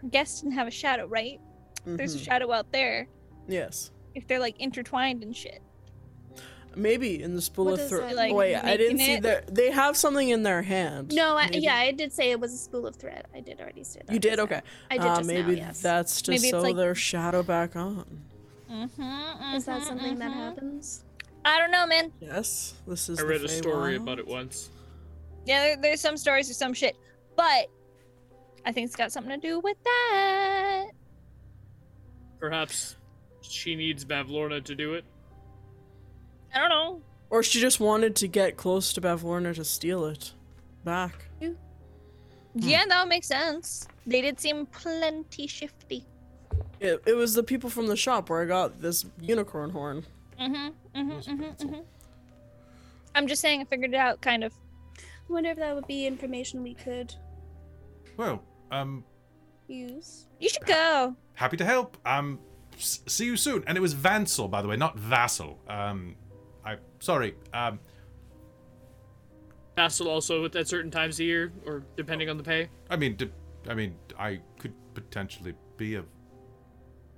her 0.03 0.09
guest 0.09 0.43
didn't 0.43 0.55
have 0.57 0.67
a 0.67 0.71
shadow, 0.73 1.07
right? 1.07 1.41
There's 1.85 2.17
a 2.17 2.19
Mhm. 2.19 2.25
shadow 2.25 2.53
out 2.53 2.73
there. 2.73 3.07
Yes. 3.47 3.93
If 4.17 4.27
they're 4.27 4.41
like 4.41 4.59
intertwined 4.61 5.23
and 5.23 5.37
shit. 5.37 5.63
Maybe 6.77 7.23
in 7.23 7.35
the 7.35 7.41
spool 7.41 7.65
What 7.65 7.81
of 7.81 7.89
thread. 7.89 8.11
that 8.11 8.17
Like, 8.17 8.35
Wait, 8.35 8.55
I 8.55 8.77
didn't 8.77 8.99
making 8.99 9.07
see 9.07 9.13
it- 9.15 9.23
their. 9.23 9.43
They 9.51 9.71
have 9.71 9.97
something 9.97 10.29
in 10.29 10.43
their 10.43 10.61
hand. 10.63 11.13
No, 11.15 11.37
I, 11.37 11.49
yeah, 11.53 11.75
I 11.75 11.91
did 11.91 12.13
say 12.13 12.31
it 12.31 12.39
was 12.39 12.53
a 12.53 12.59
spool 12.59 12.87
of 12.87 12.97
thread. 12.97 13.27
I 13.35 13.41
did 13.41 13.61
already 13.61 13.83
say 13.83 14.03
that. 14.07 14.13
You 14.13 14.19
did 14.19 14.39
okay. 14.41 14.61
I 14.91 14.99
did 14.99 15.07
uh, 15.07 15.17
just 15.17 15.27
maybe 15.27 15.53
now, 15.57 15.67
yes. 15.69 15.81
that's 15.81 16.21
to 16.23 16.33
Maybe 16.33 16.51
sew 16.51 16.61
like- 16.61 16.77
their 16.77 16.95
shadow 16.95 17.43
back 17.43 17.75
on. 17.77 18.05
Mm-hmm, 18.71 19.55
Is 19.57 19.65
that 19.65 19.85
something 19.85 20.19
that 20.19 20.33
happens? 20.33 21.03
I 21.45 21.59
don't 21.59 21.71
know, 21.71 21.87
man. 21.87 22.13
Yes, 22.21 22.75
this 22.87 23.09
is. 23.09 23.19
I 23.21 23.23
the 23.23 23.29
read 23.29 23.43
a 23.45 23.49
story 23.49 23.95
Feywild. 23.97 24.03
about 24.03 24.19
it 24.19 24.27
once. 24.27 24.71
Yeah, 25.47 25.63
there, 25.63 25.77
there's 25.81 26.01
some 26.01 26.17
stories 26.17 26.51
or 26.51 26.55
some 26.55 26.75
shit, 26.75 26.97
but 27.37 27.71
I 28.67 28.73
think 28.73 28.87
it's 28.87 28.97
got 28.97 29.13
something 29.13 29.41
to 29.41 29.47
do 29.49 29.61
with 29.61 29.77
that. 29.85 30.87
Perhaps 32.39 32.97
she 33.41 33.77
needs 33.77 34.05
Bavlorna 34.05 34.61
to 34.65 34.75
do 34.75 34.95
it. 34.95 35.05
I 36.57 36.61
don't 36.61 36.69
know. 36.71 37.01
Or 37.29 37.43
she 37.43 37.61
just 37.61 37.81
wanted 37.81 38.17
to 38.17 38.29
get 38.29 38.57
close 38.57 38.93
to 38.95 39.01
Bavlorna 39.01 39.55
to 39.57 39.65
steal 39.65 40.07
it 40.07 40.33
back. 40.85 41.27
Yeah, 42.55 42.85
that 42.89 43.01
would 43.03 43.11
make 43.11 43.25
sense. 43.25 43.87
They 44.07 44.23
did 44.23 44.41
seem 44.41 44.65
plenty 44.67 45.47
shifty. 45.47 46.05
It, 46.81 47.03
it 47.07 47.13
was 47.15 47.35
the 47.35 47.43
people 47.43 47.69
from 47.69 47.87
the 47.87 47.97
shop 47.97 48.31
where 48.31 48.41
I 48.41 48.47
got 48.47 48.81
this 48.81 49.05
unicorn 49.21 49.69
horn. 49.71 50.07
Mm-hmm. 50.41 50.55
Mm-hmm. 50.99 51.11
Mm-hmm. 51.33 51.43
mm-hmm. 51.69 51.81
I'm 53.15 53.27
just 53.27 53.43
saying 53.43 53.61
I 53.61 53.65
figured 53.65 53.93
it 53.93 53.97
out, 53.97 54.23
kind 54.23 54.43
of. 54.45 54.55
I 54.99 55.33
wonder 55.33 55.51
if 55.51 55.59
that 55.59 55.75
would 55.75 55.87
be 55.87 56.07
information 56.07 56.63
we 56.63 56.73
could 56.75 57.15
Well, 58.17 58.43
um, 58.71 59.05
use. 59.69 60.27
You 60.39 60.49
should 60.49 60.65
go. 60.65 61.15
happy 61.35 61.57
to 61.59 61.65
help. 61.65 61.99
Um, 62.07 62.39
s- 62.79 63.01
see 63.07 63.27
you 63.27 63.37
soon. 63.37 63.65
And 63.67 63.77
it 63.77 63.81
was 63.83 63.95
Vansel, 63.95 64.49
by 64.51 64.63
the 64.63 64.69
way, 64.69 64.77
not 64.77 64.99
Vassal. 64.99 65.59
Um, 65.69 66.17
I 66.26 66.26
sorry. 67.07 67.35
Um, 67.55 67.79
Vassal 69.77 70.09
also 70.09 70.45
at 70.45 70.69
certain 70.69 70.91
times 70.91 71.21
of 71.21 71.27
year, 71.27 71.53
or 71.65 71.85
depending 71.97 72.29
on 72.29 72.37
the 72.37 72.43
pay. 72.43 72.69
I 72.91 72.97
mean, 72.97 73.17
I 73.69 73.75
mean, 73.75 73.95
I 74.19 74.41
could 74.59 74.73
potentially 74.95 75.55
be 75.77 75.95
a. 75.95 76.05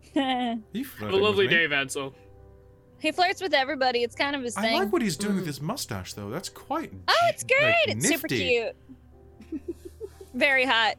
he 0.13 0.21
Are 0.21 0.57
you 0.73 0.85
Have 0.85 0.93
flirting 0.93 1.21
a 1.21 1.23
lovely 1.23 1.47
with 1.47 1.53
me? 1.53 1.59
day, 1.59 1.67
Vansel. 1.69 2.13
He 3.01 3.13
flirts 3.13 3.41
with 3.41 3.55
everybody. 3.55 4.03
It's 4.03 4.17
kind 4.17 4.35
of 4.35 4.43
his 4.43 4.55
thing. 4.55 4.65
I 4.65 4.69
thing. 4.69 4.79
like 4.81 4.93
what 4.93 5.03
he's 5.03 5.17
doing 5.17 5.37
with 5.37 5.47
his 5.47 5.61
mustache, 5.61 6.15
though. 6.15 6.31
That's 6.31 6.49
quite. 6.49 6.93
oh, 7.07 7.15
it's 7.29 7.45
g- 7.45 7.55
great. 7.59 7.75
like, 7.87 7.97
it's 7.97 8.09
super 8.09 8.27
nifty. 8.29 8.49
cute. 8.49 9.63
Very 10.35 10.65
hot. 10.65 10.97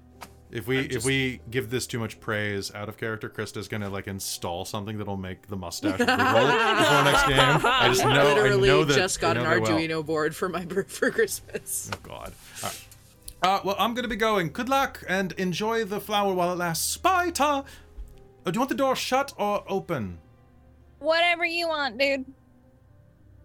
If 0.51 0.67
we 0.67 0.79
I'm 0.79 0.91
if 0.91 1.05
we 1.05 1.41
give 1.51 1.69
this 1.69 1.85
too 1.85 1.99
much 1.99 2.19
praise 2.19 2.73
out 2.73 2.89
of 2.89 2.97
character, 2.97 3.29
Krista's 3.29 3.67
gonna 3.67 3.89
like 3.89 4.07
install 4.07 4.65
something 4.65 4.97
that'll 4.97 5.15
make 5.17 5.47
the 5.47 5.55
mustache 5.55 5.99
reroll 5.99 6.77
before 6.79 7.03
next 7.03 7.27
game. 7.27 7.61
I 7.71 7.87
just 7.87 8.03
know 8.03 8.23
Literally 8.23 8.69
I 8.69 8.73
know 8.73 8.83
that 8.83 8.95
just 8.95 9.21
got 9.21 9.37
I 9.37 9.41
an 9.41 9.45
know 9.45 9.53
they 9.53 9.59
will. 9.87 10.01
Arduino 10.01 10.05
board 10.05 10.35
for 10.35 10.49
my 10.49 10.65
for 10.87 11.11
Christmas. 11.11 11.91
Oh 11.93 11.99
God. 12.01 12.33
All 12.63 12.69
right. 12.69 12.85
Uh, 13.41 13.61
well, 13.63 13.75
I'm 13.79 13.93
gonna 13.93 14.07
be 14.07 14.15
going. 14.15 14.51
Good 14.51 14.69
luck 14.69 15.03
and 15.07 15.31
enjoy 15.33 15.85
the 15.85 16.01
flower 16.01 16.33
while 16.33 16.51
it 16.51 16.57
lasts. 16.57 16.97
Bye, 16.97 17.29
Ta. 17.29 17.63
Uh, 18.45 18.51
do 18.51 18.57
you 18.57 18.59
want 18.59 18.69
the 18.69 18.75
door 18.75 18.95
shut 18.95 19.33
or 19.37 19.63
open? 19.67 20.17
Whatever 20.97 21.45
you 21.45 21.67
want, 21.67 21.97
dude. 21.97 22.25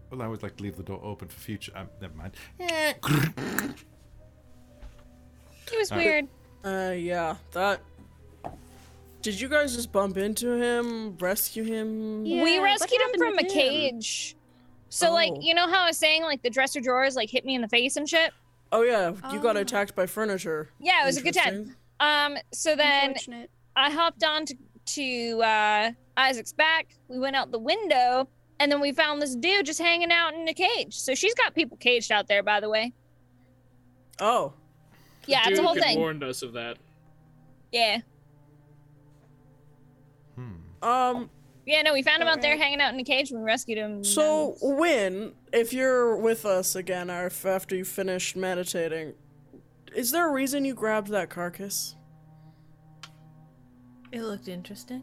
Well, 0.09 0.21
I 0.21 0.27
would 0.27 0.43
like 0.43 0.57
to 0.57 0.63
leave 0.63 0.75
the 0.75 0.83
door 0.83 0.99
open 1.03 1.27
for 1.27 1.39
future. 1.39 1.71
Um, 1.75 1.89
never 2.01 2.13
mind. 2.15 2.33
He 5.69 5.77
was 5.77 5.91
All 5.91 5.97
right. 5.97 6.27
Weird. 6.65 6.91
Uh, 6.91 6.93
yeah, 6.95 7.35
that. 7.51 7.81
Did 9.21 9.39
you 9.41 9.49
guys 9.49 9.75
just 9.75 9.91
bump 9.91 10.17
into 10.17 10.51
him, 10.53 11.17
rescue 11.17 11.63
him? 11.63 12.25
Yeah, 12.25 12.43
we 12.43 12.59
rescued 12.59 13.01
him 13.01 13.09
from 13.17 13.37
a 13.39 13.41
him? 13.41 13.49
cage. 13.49 14.35
So 14.89 15.11
like, 15.11 15.33
Oh. 15.35 15.39
you 15.41 15.55
know 15.55 15.67
how 15.67 15.83
I 15.83 15.87
was 15.87 15.97
saying 15.97 16.21
like 16.23 16.43
the 16.43 16.49
dresser 16.51 16.79
drawers 16.79 17.15
like 17.15 17.29
hit 17.31 17.43
me 17.43 17.55
in 17.55 17.61
the 17.61 17.67
face 17.67 17.95
and 17.97 18.07
shit? 18.07 18.31
Oh 18.71 18.83
yeah, 18.83 19.13
you 19.31 19.39
got 19.39 19.57
Oh. 19.57 19.61
attacked 19.61 19.95
by 19.95 20.05
furniture. 20.05 20.69
Yeah, 20.79 21.01
it 21.01 21.05
was 21.07 21.17
a 21.17 21.21
good 21.23 21.33
time. 21.33 21.75
Um 21.99 22.37
so 22.53 22.75
then 22.75 23.15
I 23.75 23.89
hopped 23.89 24.23
on 24.23 24.45
to, 24.45 24.55
to 24.85 25.41
uh 25.41 25.91
Isaac's 26.17 26.53
back. 26.53 26.95
We 27.07 27.17
went 27.17 27.35
out 27.35 27.51
the 27.51 27.59
window 27.59 28.27
and 28.59 28.71
then 28.71 28.79
we 28.79 28.91
found 28.91 29.21
this 29.21 29.35
dude 29.35 29.65
just 29.65 29.79
hanging 29.81 30.11
out 30.11 30.33
in 30.35 30.47
a 30.47 30.53
cage. 30.53 30.93
So 30.99 31.15
she's 31.15 31.33
got 31.33 31.55
people 31.55 31.77
caged 31.77 32.11
out 32.11 32.27
there 32.27 32.43
by 32.43 32.59
the 32.59 32.69
way. 32.69 32.93
Oh, 34.21 34.53
Yeah, 35.27 35.43
it's 35.47 35.59
a 35.59 35.63
whole 35.63 35.75
thing. 35.75 35.97
warned 35.97 36.23
us 36.23 36.41
of 36.41 36.53
that. 36.53 36.77
Yeah. 37.71 37.99
Hmm. 40.35 40.53
um. 40.81 41.29
Yeah, 41.65 41.81
no, 41.81 41.93
we 41.93 42.03
found 42.03 42.21
him 42.21 42.27
out 42.27 42.41
there 42.43 42.57
hanging 42.57 42.79
out 42.79 42.93
in 42.93 42.99
a 42.99 43.03
cage 43.03 43.31
when 43.31 43.41
we 43.41 43.45
rescued 43.47 43.79
him. 43.79 44.03
So, 44.03 44.55
Win, 44.61 45.33
if 45.51 45.73
you're 45.73 46.15
with 46.15 46.45
us 46.45 46.75
again, 46.75 47.09
or 47.09 47.25
if 47.25 47.43
after 47.43 47.75
you 47.75 47.83
finished 47.83 48.35
meditating, 48.35 49.15
is 49.95 50.11
there 50.11 50.29
a 50.29 50.31
reason 50.31 50.63
you 50.63 50.75
grabbed 50.75 51.07
that 51.07 51.31
carcass? 51.31 51.95
It 54.11 54.21
looked 54.21 54.47
interesting. 54.47 55.01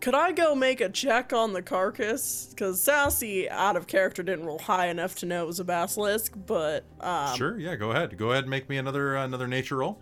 could 0.00 0.14
I 0.14 0.32
go 0.32 0.54
make 0.54 0.80
a 0.80 0.88
check 0.88 1.32
on 1.32 1.52
the 1.52 1.62
carcass? 1.62 2.46
Because 2.50 2.82
Sassy, 2.82 3.48
out 3.50 3.76
of 3.76 3.86
character, 3.86 4.22
didn't 4.22 4.46
roll 4.46 4.58
high 4.58 4.86
enough 4.88 5.14
to 5.16 5.26
know 5.26 5.44
it 5.44 5.46
was 5.46 5.60
a 5.60 5.64
basilisk. 5.64 6.32
But 6.46 6.84
um, 7.00 7.36
sure, 7.36 7.58
yeah, 7.58 7.76
go 7.76 7.90
ahead. 7.90 8.16
Go 8.16 8.30
ahead 8.30 8.44
and 8.44 8.50
make 8.50 8.68
me 8.68 8.78
another 8.78 9.16
uh, 9.18 9.24
another 9.24 9.46
nature 9.46 9.76
roll. 9.76 10.00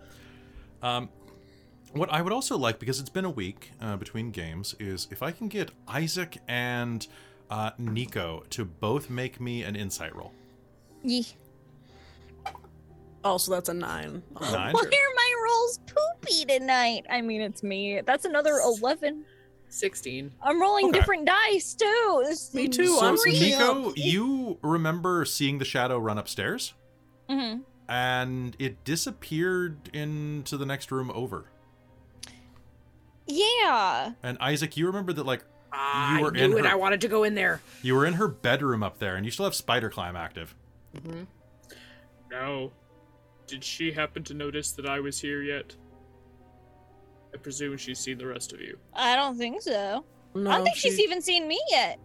Um, 0.81 1.09
what 1.93 2.11
I 2.11 2.21
would 2.21 2.31
also 2.31 2.57
like, 2.57 2.79
because 2.79 2.99
it's 2.99 3.09
been 3.09 3.25
a 3.25 3.29
week 3.29 3.71
uh, 3.81 3.97
between 3.97 4.31
games, 4.31 4.75
is 4.79 5.07
if 5.11 5.21
I 5.21 5.31
can 5.31 5.47
get 5.47 5.71
Isaac 5.87 6.37
and 6.47 7.05
uh, 7.49 7.71
Nico 7.77 8.43
to 8.51 8.63
both 8.63 9.09
make 9.09 9.41
me 9.41 9.63
an 9.63 9.75
insight 9.75 10.15
roll. 10.15 10.31
Yeah. 11.03 11.23
Also, 13.23 13.51
that's 13.51 13.67
a 13.67 13.73
nine. 13.73 14.23
Nine. 14.39 14.73
Why 14.73 14.81
are 14.81 15.15
my 15.15 15.33
rolls 15.43 15.79
poopy 15.87 16.45
tonight? 16.45 17.05
I 17.09 17.21
mean, 17.21 17.41
it's 17.41 17.63
me. 17.63 18.01
That's 18.05 18.23
another 18.23 18.59
eleven. 18.63 19.25
16. 19.69 20.31
I'm 20.41 20.61
rolling 20.61 20.89
okay. 20.89 20.99
different 20.99 21.25
dice 21.25 21.73
too. 21.73 22.23
This 22.25 22.53
Me 22.53 22.67
too. 22.67 22.87
So, 22.87 23.15
so 23.15 23.29
Nico, 23.29 23.93
you 23.95 24.57
remember 24.61 25.25
seeing 25.25 25.57
the 25.59 25.65
shadow 25.65 25.97
run 25.97 26.17
upstairs? 26.17 26.73
Mm-hmm. 27.29 27.61
And 27.87 28.55
it 28.59 28.83
disappeared 28.83 29.89
into 29.93 30.57
the 30.57 30.65
next 30.65 30.91
room 30.91 31.11
over. 31.13 31.45
Yeah. 33.27 34.13
And 34.23 34.37
Isaac, 34.39 34.75
you 34.77 34.87
remember 34.87 35.13
that 35.13 35.25
like 35.25 35.43
you 35.71 36.21
were 36.21 36.29
I 36.29 36.31
knew 36.31 36.57
in 36.57 36.57
it. 36.57 36.65
Her, 36.65 36.71
I 36.71 36.75
wanted 36.75 37.01
to 37.01 37.07
go 37.07 37.23
in 37.23 37.35
there. 37.35 37.61
You 37.81 37.95
were 37.95 38.05
in 38.05 38.13
her 38.13 38.27
bedroom 38.27 38.83
up 38.83 38.97
there, 38.99 39.15
and 39.15 39.25
you 39.25 39.31
still 39.31 39.45
have 39.45 39.55
spider 39.55 39.89
climb 39.89 40.15
active. 40.15 40.55
Mm-hmm. 40.95 41.23
Now, 42.31 42.71
did 43.47 43.63
she 43.63 43.91
happen 43.91 44.23
to 44.25 44.33
notice 44.33 44.71
that 44.73 44.87
I 44.87 44.99
was 44.99 45.19
here 45.19 45.41
yet? 45.41 45.75
I 47.33 47.37
presume 47.37 47.77
she's 47.77 47.99
seen 47.99 48.17
the 48.17 48.27
rest 48.27 48.53
of 48.53 48.61
you. 48.61 48.77
I 48.93 49.15
don't 49.15 49.37
think 49.37 49.61
so. 49.61 50.03
no, 50.33 50.49
I 50.49 50.55
don't 50.55 50.63
think 50.65 50.77
she's 50.77 50.99
even 50.99 51.21
seen 51.21 51.47
me 51.47 51.59
yet. 51.69 51.99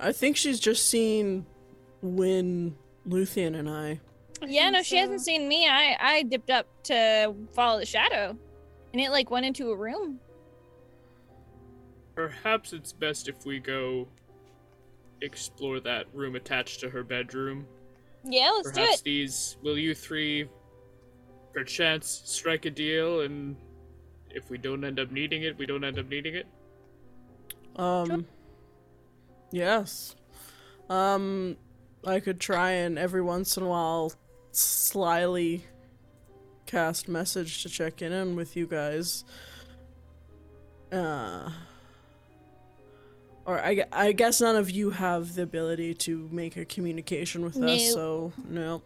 I 0.00 0.12
think 0.12 0.36
she's 0.36 0.60
just 0.60 0.88
seen 0.88 1.46
Win, 2.02 2.76
Luthien, 3.08 3.58
and 3.58 3.68
I. 3.68 4.00
Yeah, 4.46 4.70
no, 4.70 4.78
think 4.78 4.86
she 4.86 4.96
hasn't 4.98 5.20
seen 5.22 5.48
me. 5.48 5.66
I 5.68 5.96
I 5.98 6.22
dipped 6.22 6.50
up 6.50 6.66
to 6.84 7.34
follow 7.54 7.80
the 7.80 7.86
shadow, 7.86 8.36
and 8.92 9.00
it 9.00 9.10
like 9.10 9.30
went 9.30 9.46
into 9.46 9.70
a 9.70 9.76
room. 9.76 10.20
Perhaps 12.14 12.72
it's 12.72 12.92
best 12.92 13.28
if 13.28 13.44
we 13.46 13.58
go 13.58 14.06
explore 15.22 15.80
that 15.80 16.06
room 16.12 16.36
attached 16.36 16.80
to 16.80 16.90
her 16.90 17.02
bedroom. 17.02 17.66
Yeah, 18.24 18.50
let's 18.56 18.70
do 18.70 18.80
Perhaps 18.80 19.00
it. 19.00 19.04
these 19.04 19.56
will 19.62 19.78
you 19.78 19.94
three 19.94 20.48
perchance 21.52 22.22
strike 22.24 22.64
a 22.66 22.70
deal 22.70 23.22
and 23.22 23.56
if 24.30 24.50
we 24.50 24.58
don't 24.58 24.84
end 24.84 24.98
up 24.98 25.10
needing 25.10 25.42
it, 25.42 25.58
we 25.58 25.66
don't 25.66 25.84
end 25.84 25.98
up 25.98 26.08
needing 26.08 26.34
it? 26.34 26.46
Um. 27.76 28.26
Yes. 29.50 30.14
Um, 30.90 31.56
I 32.04 32.20
could 32.20 32.40
try 32.40 32.70
and 32.72 32.98
every 32.98 33.22
once 33.22 33.56
in 33.56 33.62
a 33.62 33.66
while 33.66 34.12
slyly 34.52 35.64
cast 36.66 37.08
message 37.08 37.62
to 37.62 37.68
check 37.68 38.02
in 38.02 38.12
on 38.12 38.36
with 38.36 38.56
you 38.56 38.66
guys. 38.66 39.24
Uh. 40.92 41.50
Or 43.46 43.58
I, 43.58 43.84
I 43.90 44.12
guess 44.12 44.42
none 44.42 44.56
of 44.56 44.70
you 44.70 44.90
have 44.90 45.34
the 45.34 45.42
ability 45.42 45.94
to 45.94 46.28
make 46.30 46.58
a 46.58 46.66
communication 46.66 47.42
with 47.42 47.56
us, 47.56 47.94
so 47.94 48.32
no. 48.46 48.82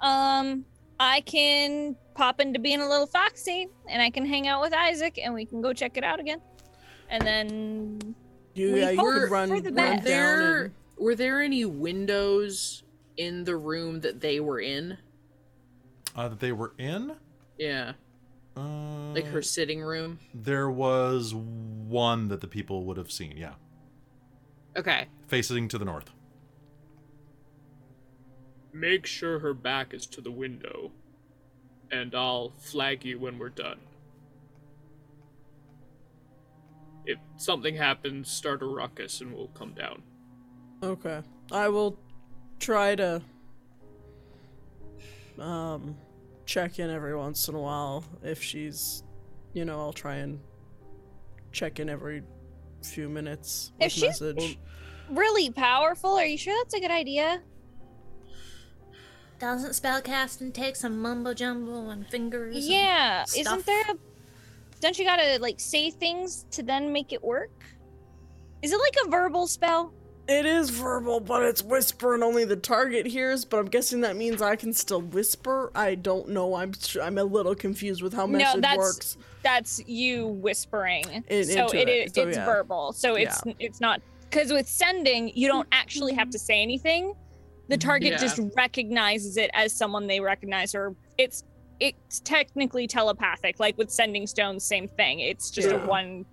Um, 0.00 0.64
I 1.00 1.22
can 1.22 1.96
pop 2.14 2.40
into 2.42 2.58
being 2.58 2.82
a 2.82 2.88
little 2.88 3.06
foxy, 3.06 3.66
and 3.88 4.02
I 4.02 4.10
can 4.10 4.26
hang 4.26 4.46
out 4.46 4.60
with 4.60 4.74
Isaac, 4.74 5.18
and 5.20 5.32
we 5.32 5.46
can 5.46 5.62
go 5.62 5.72
check 5.72 5.96
it 5.96 6.04
out 6.04 6.20
again. 6.20 6.40
And 7.08 7.26
then 7.26 8.14
You, 8.54 8.74
We 8.74 8.80
yeah, 8.80 8.90
you 8.90 8.98
could 9.00 9.30
run, 9.30 9.48
for 9.48 9.60
the 9.62 9.72
run 9.72 9.96
best. 9.96 10.06
down 10.06 10.38
There 10.38 10.62
and 10.64 10.74
were 10.98 11.14
there 11.14 11.40
any 11.40 11.64
windows 11.64 12.82
in 13.16 13.44
the 13.44 13.56
room 13.56 14.00
that 14.00 14.20
they 14.20 14.40
were 14.40 14.60
in? 14.60 14.98
Uh, 16.14 16.28
that 16.28 16.40
they 16.40 16.52
were 16.52 16.74
in. 16.76 17.16
Yeah, 17.56 17.92
Uh, 18.56 19.12
like 19.14 19.24
her 19.26 19.40
sitting 19.42 19.80
room. 19.80 20.18
There 20.34 20.70
was 20.70 21.34
one 21.34 22.28
that 22.28 22.42
the 22.42 22.46
people 22.48 22.84
would 22.84 22.98
have 22.98 23.10
seen. 23.10 23.36
Yeah, 23.38 23.54
Okay. 24.76 25.06
facing 25.28 25.68
to 25.68 25.78
the 25.78 25.84
north. 25.86 26.10
Make 28.72 29.06
sure 29.06 29.38
her 29.40 29.54
back 29.54 29.92
is 29.94 30.06
to 30.06 30.20
the 30.20 30.30
window. 30.30 30.92
And 31.90 32.14
I'll 32.14 32.52
flag 32.58 33.04
you 33.04 33.18
when 33.18 33.38
we're 33.38 33.48
done. 33.48 33.78
If 37.06 37.18
something 37.36 37.74
happens, 37.76 38.30
start 38.30 38.62
a 38.62 38.66
ruckus 38.66 39.20
and 39.20 39.34
we'll 39.34 39.48
come 39.48 39.72
down. 39.72 40.02
Okay. 40.82 41.22
I 41.50 41.68
will 41.68 41.98
try 42.58 42.94
to 42.94 43.22
um 45.38 45.96
check 46.44 46.78
in 46.78 46.90
every 46.90 47.16
once 47.16 47.48
in 47.48 47.54
a 47.54 47.60
while 47.60 48.04
if 48.22 48.42
she's 48.42 49.02
you 49.54 49.64
know, 49.64 49.80
I'll 49.80 49.92
try 49.92 50.16
and 50.16 50.38
check 51.52 51.80
in 51.80 51.88
every 51.88 52.22
few 52.84 53.08
minutes 53.08 53.72
If 53.80 53.86
with 53.86 53.92
she's- 53.92 54.20
message. 54.20 54.58
really 55.10 55.50
powerful. 55.50 56.12
Are 56.16 56.24
you 56.24 56.38
sure 56.38 56.54
that's 56.62 56.74
a 56.74 56.80
good 56.80 56.90
idea? 56.92 57.42
Doesn't 59.40 59.70
spellcasting 59.70 60.52
take 60.52 60.76
some 60.76 61.00
mumbo 61.00 61.32
jumbo 61.34 61.88
and 61.90 62.06
fingers? 62.06 62.54
and 62.56 62.64
Yeah. 62.64 63.24
stuff? 63.24 63.40
Isn't 63.40 63.66
there 63.66 63.82
a? 63.88 63.94
Don't 64.80 64.98
you 64.98 65.04
gotta 65.04 65.38
like 65.40 65.58
say 65.58 65.90
things 65.90 66.44
to 66.52 66.62
then 66.62 66.92
make 66.92 67.12
it 67.12 67.22
work? 67.24 67.50
Is 68.62 68.72
it 68.72 68.76
like 68.78 68.94
a 69.06 69.08
verbal 69.08 69.46
spell? 69.46 69.92
It 70.28 70.46
is 70.46 70.70
verbal, 70.70 71.18
but 71.18 71.42
it's 71.42 71.62
whisper 71.62 72.14
and 72.14 72.22
only 72.22 72.44
the 72.44 72.54
target 72.54 73.06
hears. 73.06 73.44
But 73.44 73.58
I'm 73.58 73.66
guessing 73.66 74.02
that 74.02 74.14
means 74.16 74.40
I 74.42 74.54
can 74.56 74.72
still 74.72 75.00
whisper. 75.00 75.72
I 75.74 75.94
don't 75.96 76.28
know. 76.28 76.54
I'm 76.54 76.72
tr- 76.72 77.00
I'm 77.00 77.18
a 77.18 77.24
little 77.24 77.54
confused 77.54 78.02
with 78.02 78.12
how 78.12 78.26
No, 78.26 78.38
message 78.38 78.60
that's- 78.60 78.78
works. 78.78 79.16
That's 79.42 79.80
you 79.88 80.26
whispering. 80.28 81.24
In- 81.28 81.44
so 81.46 81.62
into 81.62 81.78
it 81.80 81.88
it, 81.88 82.06
is 82.08 82.12
so 82.14 82.28
it's 82.28 82.36
yeah. 82.36 82.44
verbal. 82.44 82.92
So 82.92 83.14
it's 83.14 83.40
it's 83.58 83.80
not 83.80 84.02
because 84.28 84.52
with 84.52 84.68
sending 84.68 85.32
you 85.34 85.48
don't 85.48 85.66
actually 85.72 86.12
have 86.14 86.28
to 86.30 86.38
say 86.38 86.60
anything. 86.60 87.14
The 87.70 87.78
target 87.78 88.12
Yeah. 88.12 88.18
just 88.18 88.40
recognizes 88.56 89.36
it 89.36 89.48
as 89.54 89.72
someone 89.72 90.08
they 90.08 90.18
recognize, 90.20 90.74
or 90.74 90.94
it's 91.16 91.44
it's 91.78 92.20
technically 92.20 92.86
telepathic. 92.86 93.58
Like 93.60 93.78
with 93.78 93.90
sending 93.90 94.26
stones, 94.26 94.64
same 94.64 94.86
thing. 94.88 95.20
It's 95.20 95.50
just 95.50 95.68
Yeah. 95.68 95.82
a 95.82 95.86
one 95.86 96.26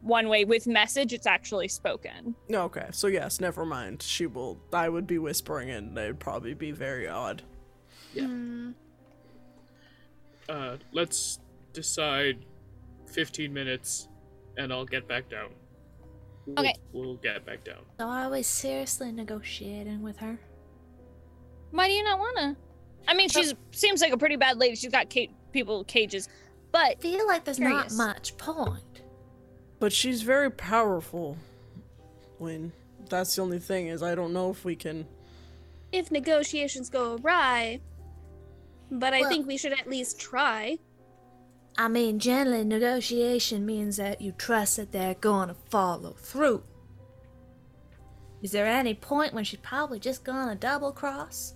one 0.00 0.28
way. 0.30 0.44
With 0.46 0.66
message, 0.66 1.12
it's 1.12 1.26
actually 1.26 1.68
spoken. 1.68 2.34
Okay, 2.50 2.86
so 2.90 3.06
yes, 3.06 3.38
never 3.38 3.66
mind. 3.66 4.00
She 4.02 4.26
will. 4.26 4.58
I 4.72 4.88
would 4.88 5.06
be 5.06 5.18
whispering, 5.18 5.68
and 5.70 5.96
it'd 5.98 6.18
probably 6.20 6.54
be 6.54 6.70
very 6.72 7.06
odd. 7.06 7.42
Hmm. 8.18 8.70
Uh, 10.48 10.78
let's 10.92 11.38
decide 11.74 12.46
15 13.06 13.52
minutes, 13.52 14.08
and 14.56 14.72
I'll 14.72 14.86
get 14.86 15.06
back 15.06 15.28
down. 15.28 15.50
We'll- 16.46 16.60
Okay. 16.60 16.74
We'll 16.92 17.16
get 17.16 17.44
back 17.44 17.62
down. 17.64 17.84
So 18.00 18.06
are 18.06 18.30
we 18.30 18.42
seriously 18.42 19.12
negotiating 19.12 20.00
with 20.00 20.16
her? 20.18 20.38
Why 21.70 21.86
do 21.88 21.92
you 21.94 22.04
not 22.04 22.18
wanna? 22.18 22.56
I 23.06 23.14
mean, 23.14 23.28
she's 23.28 23.54
seems 23.70 24.00
like 24.00 24.12
a 24.12 24.18
pretty 24.18 24.36
bad 24.36 24.58
lady. 24.58 24.76
She's 24.76 24.92
got 24.92 25.12
ca- 25.12 25.30
people 25.52 25.84
cages, 25.84 26.28
but 26.72 26.80
I 26.82 26.94
feel 27.00 27.26
like 27.26 27.44
there's 27.44 27.58
Curious. 27.58 27.96
not 27.96 28.06
much 28.14 28.36
point. 28.36 29.02
But 29.80 29.92
she's 29.92 30.22
very 30.22 30.50
powerful. 30.50 31.36
When 32.38 32.72
that's 33.08 33.34
the 33.36 33.42
only 33.42 33.58
thing 33.58 33.88
is, 33.88 34.02
I 34.02 34.14
don't 34.14 34.32
know 34.32 34.50
if 34.50 34.64
we 34.64 34.76
can. 34.76 35.06
If 35.92 36.10
negotiations 36.10 36.90
go 36.90 37.16
awry, 37.16 37.80
but 38.90 39.14
I 39.14 39.20
Well- 39.20 39.30
think 39.30 39.46
we 39.46 39.56
should 39.56 39.72
at 39.72 39.88
least 39.88 40.18
try. 40.20 40.78
I 41.76 41.86
mean, 41.88 42.18
generally, 42.18 42.64
negotiation 42.64 43.64
means 43.64 43.96
that 43.98 44.20
you 44.20 44.32
trust 44.32 44.76
that 44.78 44.90
they're 44.90 45.14
going 45.14 45.48
to 45.48 45.54
follow 45.54 46.12
through. 46.14 46.64
Is 48.42 48.50
there 48.52 48.66
any 48.66 48.94
point 48.94 49.32
when 49.32 49.44
she's 49.44 49.60
probably 49.60 49.98
just 50.00 50.24
gonna 50.24 50.54
double 50.56 50.92
cross? 50.92 51.54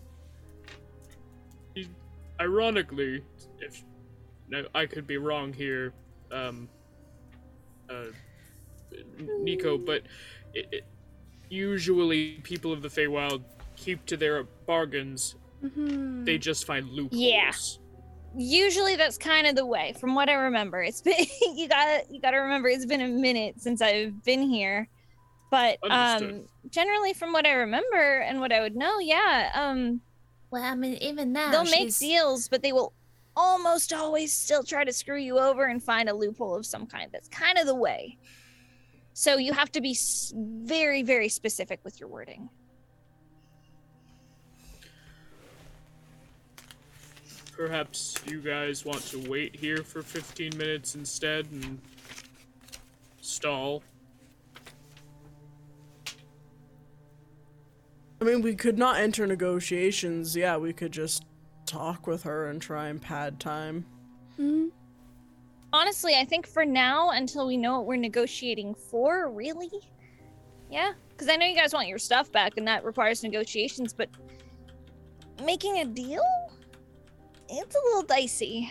Ironically, 2.40 3.22
if 3.60 3.84
no, 4.48 4.66
I 4.74 4.86
could 4.86 5.06
be 5.06 5.16
wrong 5.16 5.52
here, 5.52 5.92
um, 6.30 6.68
uh, 7.88 8.06
Nico, 9.18 9.78
but 9.78 10.02
it, 10.54 10.68
it, 10.72 10.84
usually 11.48 12.40
people 12.42 12.72
of 12.72 12.82
the 12.82 12.88
Feywild 12.88 13.42
keep 13.76 14.04
to 14.06 14.16
their 14.16 14.44
bargains. 14.66 15.36
Mm-hmm. 15.64 16.24
They 16.24 16.38
just 16.38 16.66
find 16.66 16.88
loopholes. 16.88 17.20
Yeah. 17.22 17.52
usually 18.36 18.96
that's 18.96 19.16
kind 19.16 19.46
of 19.46 19.54
the 19.54 19.66
way 19.66 19.92
from 20.00 20.14
what 20.14 20.30
i 20.30 20.32
remember 20.32 20.82
it's 20.82 21.02
been 21.02 21.14
you 21.54 21.68
gotta 21.68 22.02
you 22.08 22.18
gotta 22.18 22.38
remember 22.38 22.66
it's 22.66 22.86
been 22.86 23.02
a 23.02 23.08
minute 23.08 23.60
since 23.60 23.82
i've 23.82 24.24
been 24.24 24.40
here 24.40 24.88
but 25.50 25.76
um 25.90 26.42
generally 26.70 27.12
from 27.12 27.34
what 27.34 27.44
i 27.44 27.52
remember 27.52 28.20
and 28.20 28.40
what 28.40 28.50
i 28.50 28.62
would 28.62 28.74
know 28.74 28.98
yeah 29.00 29.50
um 29.54 30.00
Well, 30.52 30.62
I 30.62 30.74
mean, 30.74 30.98
even 31.00 31.32
now, 31.32 31.50
they'll 31.50 31.64
make 31.64 31.96
deals 31.98 32.46
but 32.46 32.62
they 32.62 32.72
will 32.72 32.92
almost 33.34 33.94
always 33.94 34.34
still 34.34 34.62
try 34.62 34.84
to 34.84 34.92
screw 34.92 35.16
you 35.16 35.38
over 35.38 35.64
and 35.64 35.82
find 35.82 36.10
a 36.10 36.14
loophole 36.14 36.54
of 36.54 36.66
some 36.66 36.86
kind. 36.86 37.08
That's 37.10 37.28
kind 37.28 37.56
of 37.56 37.64
the 37.64 37.74
way. 37.74 38.18
So 39.14 39.38
you 39.38 39.54
have 39.54 39.72
to 39.72 39.80
be 39.80 39.96
very 40.34 41.02
very 41.02 41.30
specific 41.30 41.80
with 41.84 41.98
your 41.98 42.10
wording. 42.10 42.50
Perhaps 47.56 48.16
you 48.26 48.40
guys 48.40 48.84
want 48.84 49.00
to 49.06 49.30
wait 49.30 49.56
here 49.56 49.78
for 49.78 50.02
15 50.02 50.56
minutes 50.58 50.94
instead 50.94 51.46
and 51.50 51.80
stall. 53.22 53.82
I 58.22 58.24
mean, 58.24 58.40
we 58.40 58.54
could 58.54 58.78
not 58.78 58.98
enter 58.98 59.26
negotiations. 59.26 60.36
Yeah, 60.36 60.56
we 60.56 60.72
could 60.72 60.92
just 60.92 61.24
talk 61.66 62.06
with 62.06 62.22
her 62.22 62.50
and 62.50 62.62
try 62.62 62.86
and 62.86 63.02
pad 63.02 63.40
time. 63.40 63.84
Mm-hmm. 64.38 64.68
honestly 65.74 66.14
i 66.14 66.24
think 66.24 66.46
for 66.46 66.64
now 66.64 67.10
until 67.10 67.46
we 67.46 67.58
know 67.58 67.76
what 67.76 67.86
we're 67.86 67.96
negotiating 67.96 68.74
for 68.74 69.30
really 69.30 69.68
yeah 70.70 70.92
because 71.10 71.28
i 71.28 71.36
know 71.36 71.44
you 71.44 71.54
guys 71.54 71.74
want 71.74 71.86
your 71.86 71.98
stuff 71.98 72.32
back 72.32 72.54
and 72.56 72.66
that 72.66 72.82
requires 72.82 73.22
negotiations 73.22 73.92
but 73.92 74.08
making 75.44 75.80
a 75.80 75.84
deal 75.84 76.22
it's 77.50 77.76
a 77.76 77.78
little 77.84 78.02
dicey 78.02 78.70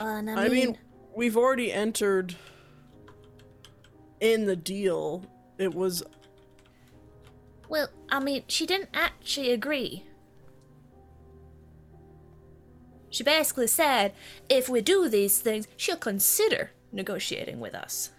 Well, 0.00 0.16
and 0.16 0.28
I 0.28 0.48
mean, 0.48 0.76
we've 1.14 1.36
already 1.36 1.72
entered 1.72 2.34
in 4.20 4.44
the 4.44 4.56
deal. 4.56 5.24
It 5.58 5.72
was 5.72 6.02
well, 7.68 7.88
I 8.10 8.20
mean, 8.20 8.44
she 8.48 8.66
didn't 8.66 8.90
actually 8.94 9.50
agree. 9.50 10.04
She 13.10 13.22
basically 13.22 13.66
said, 13.66 14.12
if 14.48 14.68
we 14.68 14.80
do 14.80 15.08
these 15.08 15.38
things, 15.38 15.66
she'll 15.76 15.96
consider 15.96 16.72
negotiating 16.92 17.60
with 17.60 17.74
us. 17.74 18.10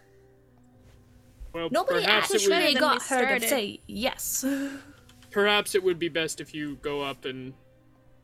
Well, 1.53 1.69
Nobody 1.71 2.05
actually 2.05 2.47
would, 2.47 2.51
than 2.51 2.65
we 2.65 2.73
got 2.75 3.01
her 3.03 3.17
started. 3.19 3.41
to 3.41 3.47
say 3.47 3.79
yes. 3.87 4.45
perhaps 5.31 5.75
it 5.75 5.83
would 5.83 5.99
be 5.99 6.09
best 6.09 6.41
if 6.41 6.53
you 6.53 6.77
go 6.81 7.01
up 7.01 7.25
and 7.25 7.53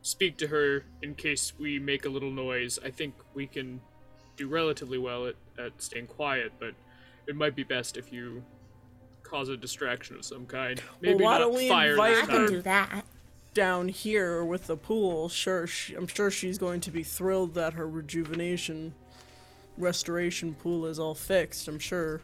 speak 0.02 0.36
to 0.38 0.48
her 0.48 0.84
in 1.02 1.14
case 1.14 1.52
we 1.58 1.78
make 1.78 2.04
a 2.04 2.08
little 2.08 2.30
noise. 2.30 2.78
I 2.84 2.90
think 2.90 3.14
we 3.34 3.46
can 3.46 3.80
do 4.36 4.48
relatively 4.48 4.98
well 4.98 5.26
at, 5.26 5.36
at 5.58 5.80
staying 5.80 6.08
quiet, 6.08 6.52
but 6.58 6.74
it 7.26 7.36
might 7.36 7.54
be 7.54 7.62
best 7.62 7.96
if 7.96 8.12
you 8.12 8.42
cause 9.34 9.48
a 9.48 9.56
distraction 9.56 10.14
of 10.16 10.24
some 10.24 10.46
kind. 10.46 10.80
Maybe 11.00 11.24
why 11.24 11.32
not 11.32 11.38
don't 11.38 11.54
we 11.56 11.68
fire 11.68 11.90
invite 11.92 12.16
I 12.18 12.26
can 12.26 12.40
her? 12.42 12.46
do 12.46 12.62
that. 12.62 13.04
down 13.52 13.88
here 13.88 14.44
with 14.44 14.68
the 14.68 14.76
pool. 14.76 15.28
Sure, 15.28 15.66
she, 15.66 15.94
I'm 15.96 16.06
sure 16.06 16.30
she's 16.30 16.56
going 16.56 16.80
to 16.82 16.92
be 16.92 17.02
thrilled 17.02 17.54
that 17.54 17.72
her 17.72 17.88
rejuvenation, 17.88 18.94
restoration 19.76 20.54
pool 20.54 20.86
is 20.86 21.00
all 21.00 21.14
fixed. 21.16 21.66
I'm 21.66 21.80
sure 21.80 22.20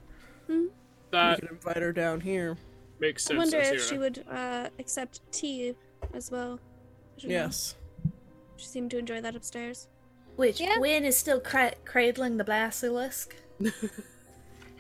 we 0.47 0.69
That 1.11 1.41
can 1.41 1.49
invite 1.49 1.79
her 1.79 1.93
down 1.93 2.21
here. 2.21 2.57
makes 3.01 3.25
sense. 3.25 3.41
I 3.41 3.43
sense. 3.43 3.55
wonder 3.55 3.75
if 3.77 3.89
she 3.89 3.99
would 3.99 4.25
uh, 4.31 4.69
accept 4.79 5.21
tea 5.33 5.75
as 6.15 6.31
well. 6.31 6.61
I 7.19 7.21
don't 7.23 7.31
know. 7.31 7.35
Yes. 7.37 7.75
She 8.57 8.67
seemed 8.67 8.93
to 8.93 8.99
enjoy 8.99 9.21
that 9.21 9.35
upstairs. 9.35 9.89
Which 10.37 10.61
Yeah. 10.61 10.79
Win 10.79 11.05
is 11.05 11.17
still 11.17 11.41
cra- 11.41 11.75
cradling 11.85 12.37
the 12.37 12.45
basilisk. 12.45 13.35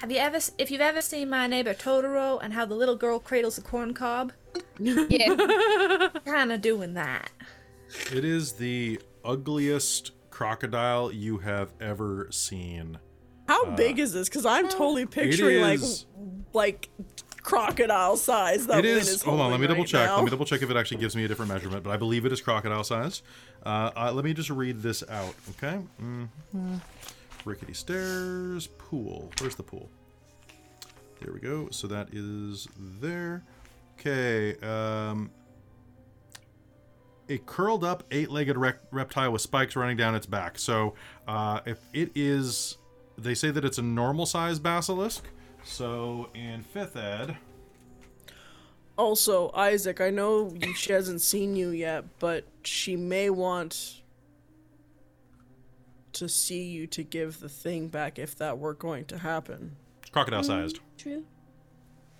Have 0.00 0.10
you 0.10 0.16
ever, 0.18 0.38
if 0.56 0.70
you've 0.70 0.80
ever 0.80 1.02
seen 1.02 1.28
my 1.28 1.46
neighbor 1.46 1.74
Totoro 1.74 2.38
and 2.42 2.54
how 2.54 2.64
the 2.64 2.74
little 2.74 2.96
girl 2.96 3.18
cradles 3.18 3.56
the 3.56 3.62
corn 3.62 3.92
cob, 3.92 4.32
yeah 4.78 6.08
kind 6.24 6.52
of 6.52 6.62
doing 6.62 6.94
that. 6.94 7.30
It 8.10 8.24
is 8.24 8.52
the 8.52 8.98
ugliest 9.24 10.12
crocodile 10.30 11.12
you 11.12 11.38
have 11.38 11.72
ever 11.80 12.28
seen. 12.30 12.98
How 13.46 13.66
big 13.72 13.98
is 13.98 14.12
this? 14.14 14.28
Because 14.28 14.46
I'm 14.46 14.68
totally 14.68 15.04
picturing 15.04 15.60
like 15.60 15.80
is- 15.80 16.06
like 16.54 16.88
crocodile 17.42 18.16
size. 18.16 18.66
That 18.68 18.84
it 18.84 18.88
Win 18.88 18.98
is. 18.98 19.22
Hold 19.22 19.40
on, 19.40 19.50
let 19.50 19.60
me 19.60 19.66
holding 19.66 19.68
double 19.68 19.84
check. 19.84 20.06
now. 20.06 20.16
Let 20.16 20.24
me 20.24 20.30
double 20.30 20.46
check 20.46 20.62
if 20.62 20.70
it 20.70 20.76
actually 20.76 20.98
gives 20.98 21.14
me 21.14 21.24
a 21.24 21.28
different 21.28 21.50
measurement, 21.50 21.82
but 21.84 21.90
I 21.90 21.98
believe 21.98 22.24
it 22.24 22.32
is 22.32 22.40
crocodile 22.40 22.84
size. 22.84 23.22
Uh, 23.66 23.90
uh, 23.94 24.12
let 24.14 24.24
me 24.24 24.32
just 24.32 24.48
read 24.50 24.80
this 24.82 25.02
out, 25.10 25.34
okay? 25.50 25.76
hmm 25.98 26.24
Rickety 27.44 27.74
stairs, 27.74 28.66
pool. 28.78 29.30
Where's 29.40 29.54
the 29.54 29.62
pool? 29.62 29.88
There 31.20 31.32
we 31.32 31.40
go. 31.40 31.68
So 31.70 31.86
that 31.86 32.08
is 32.12 32.68
there. 33.00 33.42
Okay. 33.98 34.56
Um, 34.60 35.30
a 37.28 37.38
curled 37.38 37.84
up 37.84 38.04
eight 38.10 38.30
legged 38.30 38.56
rec- 38.56 38.80
reptile 38.90 39.30
with 39.32 39.40
spikes 39.40 39.76
running 39.76 39.96
down 39.96 40.14
its 40.14 40.26
back. 40.26 40.58
So 40.58 40.94
uh, 41.28 41.60
if 41.64 41.78
it 41.92 42.10
is, 42.14 42.76
they 43.16 43.34
say 43.34 43.50
that 43.50 43.64
it's 43.64 43.78
a 43.78 43.82
normal 43.82 44.26
sized 44.26 44.62
basilisk. 44.62 45.28
So 45.64 46.28
in 46.34 46.62
fifth 46.62 46.96
ed. 46.96 47.36
Also, 48.96 49.50
Isaac, 49.54 50.00
I 50.00 50.10
know 50.10 50.52
she 50.74 50.92
hasn't 50.92 51.22
seen 51.22 51.56
you 51.56 51.70
yet, 51.70 52.04
but 52.18 52.44
she 52.64 52.96
may 52.96 53.30
want 53.30 53.99
to 56.14 56.28
see 56.28 56.62
you 56.64 56.86
to 56.88 57.02
give 57.02 57.40
the 57.40 57.48
thing 57.48 57.88
back 57.88 58.18
if 58.18 58.36
that 58.36 58.58
were 58.58 58.74
going 58.74 59.04
to 59.06 59.18
happen. 59.18 59.76
crocodile 60.12 60.40
mm-hmm. 60.42 60.62
sized. 60.62 60.80
True. 60.98 61.24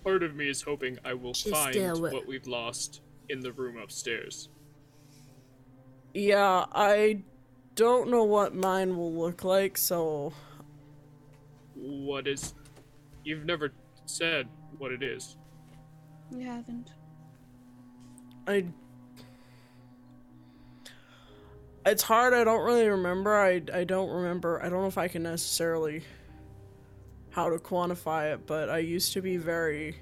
Part 0.03 0.23
of 0.23 0.35
me 0.35 0.49
is 0.49 0.61
hoping 0.61 0.97
I 1.05 1.13
will 1.13 1.33
She's 1.33 1.51
find 1.51 1.73
still 1.73 2.01
what 2.01 2.25
we've 2.25 2.47
lost 2.47 3.01
in 3.29 3.39
the 3.39 3.51
room 3.51 3.77
upstairs. 3.77 4.49
Yeah, 6.13 6.65
I 6.73 7.21
don't 7.75 8.09
know 8.09 8.23
what 8.23 8.53
mine 8.53 8.97
will 8.97 9.13
look 9.13 9.43
like, 9.43 9.77
so 9.77 10.33
What 11.75 12.27
is. 12.27 12.53
You've 13.23 13.45
never 13.45 13.71
said 14.05 14.47
what 14.77 14.91
it 14.91 15.03
is. 15.03 15.37
We 16.31 16.43
haven't. 16.43 16.91
I. 18.47 18.65
It's 21.85 22.03
hard. 22.03 22.33
I 22.33 22.43
don't 22.43 22.63
really 22.63 22.87
remember. 22.87 23.35
I 23.35 23.61
I 23.73 23.83
don't 23.83 24.09
remember. 24.09 24.61
I 24.61 24.69
don't 24.69 24.81
know 24.81 24.87
if 24.87 24.99
I 24.99 25.07
can 25.07 25.23
necessarily 25.23 26.03
how 27.31 27.49
to 27.49 27.57
quantify 27.57 28.33
it, 28.33 28.45
but 28.45 28.69
I 28.69 28.79
used 28.79 29.13
to 29.13 29.21
be 29.21 29.37
very. 29.37 29.97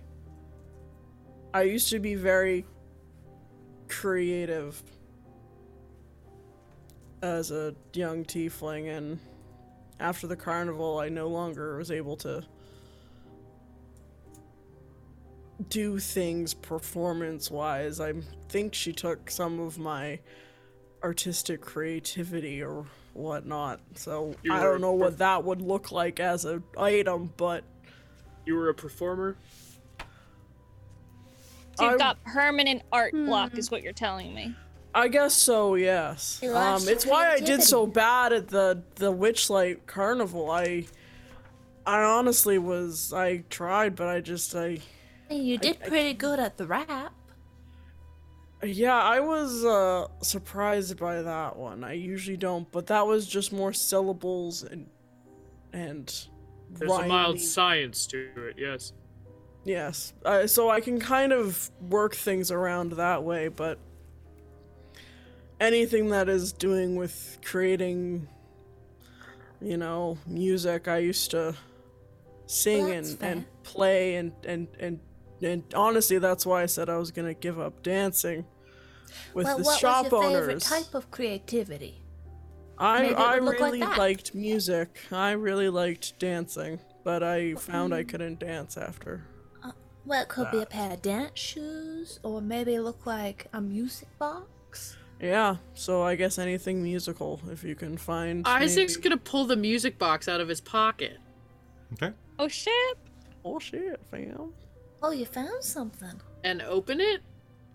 I 1.53 1.63
used 1.63 1.89
to 1.89 1.99
be 1.99 2.15
very 2.15 2.65
creative 3.87 4.81
as 7.21 7.51
a 7.51 7.73
young 7.93 8.25
tiefling, 8.25 8.95
and 8.95 9.19
after 9.99 10.27
the 10.27 10.35
carnival, 10.35 10.99
I 10.99 11.07
no 11.09 11.27
longer 11.27 11.77
was 11.77 11.91
able 11.91 12.17
to 12.17 12.43
do 15.69 15.99
things 15.99 16.53
performance 16.53 17.49
wise. 17.49 17.99
I 17.99 18.13
think 18.49 18.73
she 18.73 18.91
took 18.91 19.29
some 19.31 19.59
of 19.59 19.77
my 19.77 20.19
artistic 21.03 21.61
creativity 21.61 22.61
or 22.63 22.85
whatnot. 23.13 23.79
So 23.95 24.35
You 24.43 24.53
I 24.53 24.61
don't 24.63 24.81
know 24.81 24.93
perf- 24.95 24.99
what 24.99 25.17
that 25.19 25.43
would 25.43 25.61
look 25.61 25.91
like 25.91 26.19
as 26.19 26.45
an 26.45 26.63
item, 26.77 27.33
but 27.37 27.63
You 28.45 28.55
were 28.55 28.69
a 28.69 28.73
performer. 28.73 29.35
So 31.77 31.85
you've 31.85 31.93
I- 31.93 31.97
got 31.97 32.23
permanent 32.23 32.81
art 32.91 33.13
block, 33.13 33.57
is 33.57 33.71
what 33.71 33.83
you're 33.83 33.93
telling 33.93 34.33
me. 34.33 34.53
I 34.93 35.07
guess 35.07 35.33
so, 35.35 35.75
yes. 35.75 36.41
Um, 36.43 36.87
it's 36.87 37.05
why 37.05 37.29
I 37.31 37.39
did 37.39 37.61
so 37.61 37.85
bad 37.85 38.33
at 38.33 38.47
the 38.47 38.81
the 38.95 39.13
Witchlight 39.13 39.85
Carnival. 39.85 40.49
I 40.49 40.85
I 41.85 42.01
honestly 42.01 42.57
was 42.57 43.13
I 43.13 43.43
tried, 43.49 43.95
but 43.95 44.07
I 44.07 44.19
just 44.19 44.55
I 44.55 44.79
you 45.29 45.57
did 45.59 45.77
I 45.83 45.87
pretty 45.87 46.13
good 46.15 46.39
at 46.39 46.57
the 46.57 46.65
rap. 46.65 47.13
Yeah, 48.61 48.99
I 48.99 49.21
was 49.21 49.63
uh, 49.63 50.07
surprised 50.21 50.97
by 50.99 51.21
that 51.21 51.55
one. 51.55 51.83
I 51.83 51.93
usually 51.93 52.35
don't, 52.35 52.69
but 52.71 52.87
that 52.87 53.07
was 53.07 53.25
just 53.25 53.53
more 53.53 53.71
syllables 53.71 54.63
and 54.63 54.89
and 55.71 56.27
There's 56.71 56.91
a 56.91 57.07
mild 57.07 57.39
science 57.39 58.05
to 58.07 58.17
it, 58.35 58.55
yes. 58.57 58.93
Yes, 59.63 60.13
uh, 60.25 60.47
so 60.47 60.69
I 60.69 60.81
can 60.81 60.99
kind 60.99 61.31
of 61.31 61.69
work 61.79 62.15
things 62.15 62.49
around 62.49 62.93
that 62.93 63.23
way, 63.23 63.49
but 63.49 63.77
anything 65.59 66.09
that 66.09 66.27
is 66.27 66.51
doing 66.53 66.95
with 66.95 67.37
creating, 67.43 68.27
you 69.61 69.77
know, 69.77 70.17
music, 70.25 70.87
I 70.87 70.99
used 70.99 71.31
to 71.31 71.55
sing 72.47 72.85
Well, 72.85 72.93
that's 72.93 73.13
and, 73.13 73.23
and 73.23 73.63
play 73.63 74.15
and, 74.15 74.31
and 74.43 74.67
and 74.79 74.99
and 75.41 75.63
honestly, 75.75 76.17
that's 76.19 76.45
why 76.45 76.63
I 76.63 76.65
said 76.65 76.89
I 76.89 76.97
was 76.97 77.11
gonna 77.11 77.33
give 77.33 77.59
up 77.59 77.81
dancing 77.83 78.45
with 79.33 79.45
well, 79.45 79.57
the 79.57 79.63
what 79.63 79.79
shop 79.79 80.03
was 80.03 80.11
your 80.11 80.21
favorite 80.23 80.51
owners. 80.51 80.63
type 80.63 80.93
of 80.93 81.09
creativity? 81.11 82.03
I 82.77 83.01
Maybe 83.01 83.13
it 83.13 83.17
I 83.17 83.33
would 83.35 83.43
look 83.43 83.59
like 83.59 83.61
really 83.73 83.79
that. 83.81 83.97
liked 83.97 84.35
music. 84.35 84.99
I 85.11 85.31
really 85.31 85.69
liked 85.69 86.17
dancing, 86.19 86.79
but 87.03 87.23
I 87.23 87.55
found 87.55 87.91
Mm. 87.93 87.97
I 87.97 88.03
couldn't 88.03 88.39
dance 88.39 88.77
after. 88.77 89.25
Well, 90.05 90.21
it 90.23 90.29
could 90.29 90.49
be 90.49 90.59
a 90.59 90.65
pair 90.65 90.93
of 90.93 91.01
dance 91.03 91.37
shoes, 91.37 92.19
or 92.23 92.41
maybe 92.41 92.79
look 92.79 93.05
like 93.05 93.47
a 93.53 93.61
music 93.61 94.07
box. 94.17 94.97
Yeah, 95.21 95.57
so 95.75 96.01
I 96.01 96.15
guess 96.15 96.39
anything 96.39 96.81
musical 96.81 97.41
if 97.51 97.63
you 97.63 97.75
can 97.75 97.97
find. 97.97 98.47
Isaac's 98.47 98.95
maybe- 98.95 99.09
gonna 99.09 99.17
pull 99.21 99.45
the 99.45 99.57
music 99.57 99.99
box 99.99 100.27
out 100.27 100.39
of 100.41 100.47
his 100.47 100.61
pocket. 100.61 101.17
Okay. 101.93 102.13
Oh 102.39 102.47
shit! 102.47 102.97
Oh 103.43 103.59
shit, 103.59 103.99
fam. 104.09 104.53
Oh, 105.01 105.11
you 105.11 105.25
found 105.25 105.63
something. 105.63 106.19
and 106.43 106.61
open 106.61 106.99
it. 107.01 107.21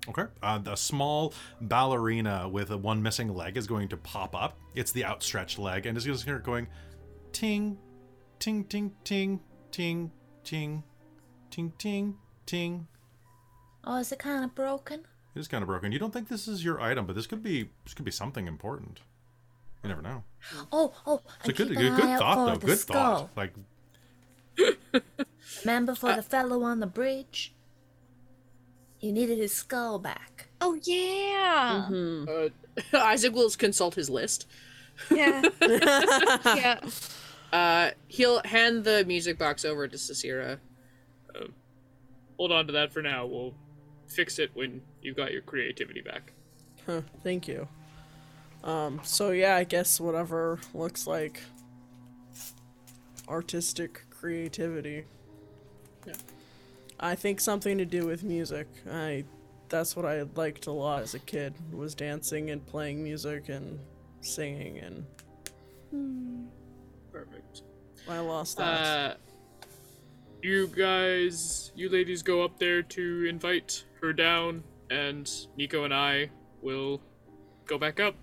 Okay. 0.09 0.25
Uh, 0.43 0.59
a 0.67 0.77
small 0.77 1.33
ballerina 1.63 2.49
with 2.49 2.71
a 2.71 2.77
one 2.77 3.03
missing 3.03 3.35
leg 3.35 3.57
is 3.57 3.67
going 3.67 3.89
to 3.89 3.97
pop 3.97 4.35
up. 4.35 4.59
It's 4.75 4.93
the 4.93 5.05
outstretched 5.05 5.59
leg, 5.59 5.87
and 5.87 5.97
is 5.97 6.05
going 6.05 6.17
to 6.17 6.23
start 6.23 6.45
going, 6.45 6.67
ting, 7.33 7.79
ting, 8.39 8.65
ting, 8.65 8.93
ting, 9.05 9.41
ting, 9.71 10.11
ting, 10.45 10.83
ting, 11.51 11.73
ting, 11.79 12.17
ting. 12.47 12.87
Oh, 13.85 13.97
is 13.97 14.13
it 14.13 14.19
kind 14.19 14.45
of 14.45 14.55
broken? 14.55 15.01
It 15.35 15.41
is 15.41 15.49
kind 15.49 15.63
of 15.63 15.69
broken. 15.69 15.91
You 15.93 15.99
don't 15.99 16.13
think 16.13 16.29
this 16.29 16.47
is 16.49 16.65
your 16.65 16.81
item, 16.81 17.07
but 17.07 17.17
this 17.17 17.27
could 17.27 17.43
be 17.43 17.71
this 17.85 17.95
could 17.95 18.05
be 18.05 18.11
something 18.11 18.47
important. 18.47 19.01
You 19.83 19.89
never 19.89 20.01
know. 20.03 20.25
Oh, 20.73 20.95
oh, 21.07 21.21
It's 21.45 21.47
a 21.47 21.49
and 21.49 21.57
good, 21.57 21.69
keep 21.69 21.77
good, 21.79 21.87
an 21.87 21.97
good 21.97 22.05
eye 22.05 22.13
out 22.15 22.19
thought, 22.21 22.35
for 22.37 22.51
though. 22.53 22.57
the 22.59 22.67
Good 22.67 22.79
skull. 22.79 23.31
thought. 23.35 23.37
Like, 23.37 23.55
Remember 25.63 25.95
for 25.95 26.15
the 26.15 26.23
fellow 26.23 26.63
on 26.63 26.81
the 26.81 26.87
bridge? 26.87 27.55
You 29.01 29.13
needed 29.13 29.39
his 29.39 29.53
skull 29.53 29.99
back. 29.99 30.49
Oh 30.61 30.79
yeah. 30.83 31.87
Hmm. 31.87 32.25
Uh, 32.29 32.49
Isaac 32.99 33.35
will 33.35 33.51
consult 33.51 33.95
his 33.95 34.09
list. 34.09 34.47
Yeah. 35.11 35.43
yeah. 35.63 36.81
Uh, 37.53 37.91
he'll 38.09 38.41
hand 38.45 38.85
the 38.85 39.05
music 39.05 39.39
box 39.39 39.65
over 39.65 39.87
to 39.87 39.97
Cicera. 39.97 40.59
Hold 42.37 42.53
on 42.53 42.67
to 42.67 42.73
that 42.73 42.93
for 42.93 43.01
now. 43.01 43.27
We'll 43.27 43.55
fix 44.09 44.39
it 44.39 44.51
when 44.55 44.83
you've 45.03 45.17
got 45.17 45.33
your 45.33 45.43
creativity 45.43 46.01
back. 46.01 46.33
Huh, 46.87 47.03
thank 47.23 47.47
you. 47.47 47.69
Um, 48.65 49.01
so 49.05 49.31
yeah, 49.31 49.57
I 49.57 49.65
guess 49.65 50.01
whatever 50.01 50.59
looks 50.73 51.07
like 51.07 51.41
artistic 53.29 54.05
creativity. 54.11 55.05
Yeah. 56.07 56.15
I 57.01 57.15
think 57.15 57.41
something 57.41 57.79
to 57.79 57.85
do 57.85 58.07
with 58.07 58.23
music. 58.23 58.67
I 58.91 59.25
that's 59.69 59.97
what 59.97 60.05
I 60.05 60.23
liked 60.37 60.67
a 60.67 60.73
lot 60.73 61.03
as 61.03 61.15
a 61.15 61.19
kid 61.19 61.55
was 61.73 61.95
dancing 61.95 62.51
and 62.51 62.65
playing 62.65 63.03
music 63.03 63.49
and 63.49 63.79
singing 64.21 64.79
and 64.79 65.05
Perfect. 67.13 67.63
I 68.09 68.19
lost 68.19 68.59
that. 68.59 68.65
Uh, 68.65 69.15
you 70.43 70.67
guys, 70.67 71.73
you 71.75 71.89
ladies 71.89 72.23
go 72.23 72.43
up 72.43 72.59
there 72.59 72.83
to 72.83 73.27
invite 73.27 73.85
her 74.03 74.13
down, 74.13 74.63
and 74.91 75.31
Nico 75.57 75.85
and 75.85 75.95
I 75.95 76.29
will 76.61 77.01
go 77.67 77.79
back 77.79 78.01
up. 78.01 78.15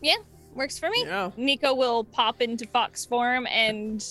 Yeah, 0.00 0.16
works 0.54 0.78
for 0.78 0.90
me. 0.90 1.04
yeah. 1.04 1.30
Nico 1.36 1.74
will 1.74 2.04
pop 2.04 2.40
into 2.40 2.66
fox 2.66 3.04
form 3.04 3.46
and 3.46 4.06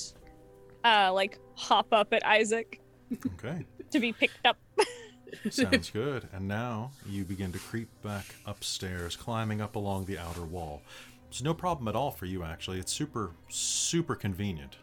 uh 0.84 1.12
like 1.14 1.38
hop 1.56 1.88
up 1.92 2.14
at 2.14 2.26
Isaac 2.26 2.82
okay. 3.26 3.66
to 3.92 4.00
be 4.00 4.14
picked 4.14 4.46
up. 4.46 4.58
Sounds 5.50 5.90
good. 5.92 6.28
And 6.34 6.48
now 6.48 6.92
you 7.08 7.24
begin 7.24 7.52
to 7.52 7.60
creep 7.60 7.90
back 8.02 8.26
upstairs, 8.46 9.16
climbing 9.16 9.62
up 9.62 9.76
along 9.76 10.06
the 10.06 10.18
outer 10.18 10.42
wall. 10.44 10.82
It's 11.30 11.44
no 11.44 11.54
problem 11.54 11.88
at 11.88 11.96
all 11.96 12.10
for 12.12 12.26
you, 12.26 12.44
actually. 12.44 12.80
It's 12.80 12.92
super, 12.92 13.32
super 13.50 14.16
convenient 14.16 14.78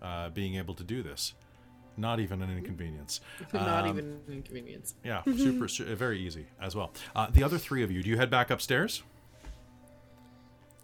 uh, 0.00 0.28
being 0.30 0.54
able 0.56 0.74
to 0.74 0.84
do 0.84 1.02
this. 1.02 1.34
Not 1.96 2.20
even 2.20 2.40
an 2.40 2.56
inconvenience. 2.56 3.20
Not 3.52 3.84
Um, 3.84 3.88
even 3.98 4.04
an 4.28 4.32
inconvenience. 4.34 4.94
Yeah, 5.04 5.22
super, 5.24 5.66
su- 5.66 5.92
very 5.96 6.20
easy 6.20 6.46
as 6.62 6.76
well. 6.76 6.92
Uh, 7.16 7.28
the 7.30 7.42
other 7.42 7.58
three 7.58 7.82
of 7.82 7.90
you, 7.90 8.02
do 8.02 8.08
you 8.10 8.16
head 8.16 8.30
back 8.30 8.50
upstairs? 8.50 9.02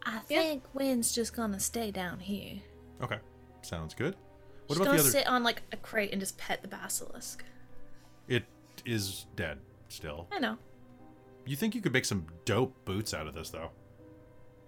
I 0.04 0.20
Yeah. 0.28 0.40
think 0.42 0.64
Win's 0.74 1.12
just 1.14 1.34
gonna 1.34 1.60
stay 1.60 1.90
down 1.90 2.18
here. 2.20 2.56
Okay, 3.00 3.18
sounds 3.62 3.94
good. 3.94 4.16
What 4.66 4.74
She's 4.74 4.76
about 4.78 4.84
gonna 4.86 4.96
the 4.98 5.02
other? 5.02 5.10
sit 5.10 5.26
on 5.26 5.42
like 5.42 5.62
a 5.72 5.76
crate 5.76 6.10
and 6.12 6.20
just 6.20 6.36
pet 6.38 6.62
the 6.62 6.68
basilisk. 6.68 7.44
It 8.28 8.44
is 8.84 9.26
dead 9.36 9.58
still. 9.88 10.26
I 10.32 10.38
know. 10.38 10.58
You 11.44 11.54
think 11.56 11.74
you 11.74 11.80
could 11.80 11.92
make 11.92 12.04
some 12.04 12.26
dope 12.44 12.84
boots 12.84 13.14
out 13.14 13.26
of 13.28 13.34
this, 13.34 13.50
though? 13.50 13.70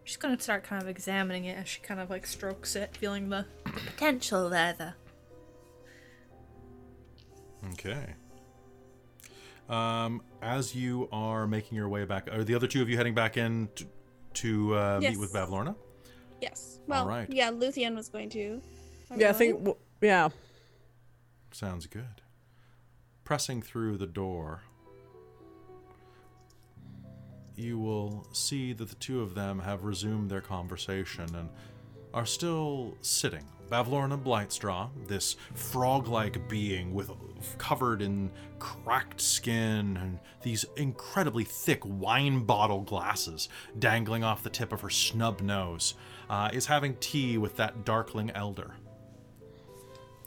She's 0.05 0.17
gonna 0.17 0.39
start 0.39 0.63
kind 0.65 0.81
of 0.81 0.89
examining 0.89 1.45
it 1.47 1.59
as 1.59 1.69
she 1.69 1.81
kind 1.81 1.99
of 2.01 2.09
like 2.11 2.27
strokes 2.27 2.77
it, 2.77 2.97
feeling 2.97 3.29
the 3.29 3.45
potential 3.65 4.49
there. 4.49 4.75
Though. 4.79 4.93
Okay. 7.73 8.15
Um, 9.69 10.23
as 10.41 10.75
you 10.75 11.09
are 11.13 11.47
making 11.47 11.77
your 11.77 11.89
way 11.89 12.05
back, 12.05 12.33
are 12.33 12.43
the 12.45 12.55
other 12.55 12.67
two 12.67 12.81
of 12.81 12.89
you 12.89 12.97
heading 12.97 13.15
back 13.15 13.37
in 13.37 13.69
to, 13.75 13.85
to 14.35 14.75
uh, 14.77 15.01
meet 15.03 15.19
with 15.19 15.31
Yes. 15.35 15.49
Bavlorna? 15.49 15.75
Yes. 16.41 16.79
Well, 16.87 17.07
right. 17.07 17.29
yeah, 17.31 17.51
Luthien 17.51 17.95
was 17.95 18.09
going 18.09 18.31
to. 18.31 18.63
Yeah, 19.15 19.29
I 19.31 19.33
think 19.33 19.59
w- 19.59 19.77
yeah. 20.01 20.29
Sounds 21.53 21.87
good. 21.87 22.23
Pressing 23.25 23.63
through 23.63 23.99
the 23.99 24.07
door, 24.07 24.63
you 27.57 27.79
will 27.79 28.27
see 28.33 28.73
that 28.73 28.89
the 28.89 28.95
two 28.95 29.21
of 29.21 29.35
them 29.35 29.59
have 29.59 29.85
resumed 29.85 30.31
their 30.31 30.41
conversation 30.41 31.35
and 31.35 31.49
are 32.15 32.27
still 32.27 32.97
sitting. 33.03 33.45
Bavlorna 33.69 34.17
Blightstraw, 34.17 34.89
this 35.07 35.37
frog-like 35.55 36.49
being 36.49 36.95
with 36.95 37.11
covered 37.59 38.01
in 38.01 38.31
cracked 38.59 39.21
skin 39.21 39.99
and 39.99 40.19
these 40.43 40.65
incredibly 40.77 41.45
thick 41.45 41.81
wine 41.85 42.45
bottle 42.45 42.81
glasses 42.81 43.51
dangling 43.79 44.25
off 44.25 44.43
the 44.43 44.49
tip 44.49 44.73
of 44.73 44.81
her 44.81 44.89
snub 44.89 45.43
nose, 45.43 45.95
uh, 46.31 46.49
is 46.53 46.65
having 46.65 46.95
tea 46.97 47.37
with 47.37 47.57
that 47.57 47.85
darkling 47.85 48.31
elder. 48.31 48.73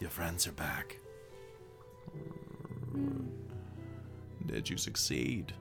Your 0.02 0.10
friends 0.10 0.48
are 0.48 0.52
back. 0.52 0.98
Hmm. 2.92 3.22
Did 4.48 4.70
you 4.70 4.76
succeed? 4.76 5.54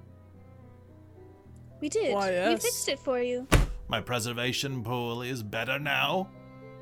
We 1.80 1.88
did. 1.88 2.14
Why, 2.14 2.30
We 2.30 2.34
yes. 2.36 2.62
fixed 2.62 2.88
it 2.88 2.98
for 2.98 3.20
you. 3.20 3.46
My 3.88 4.00
preservation 4.00 4.82
pool 4.82 5.22
is 5.22 5.42
better 5.42 5.78
now. 5.78 6.28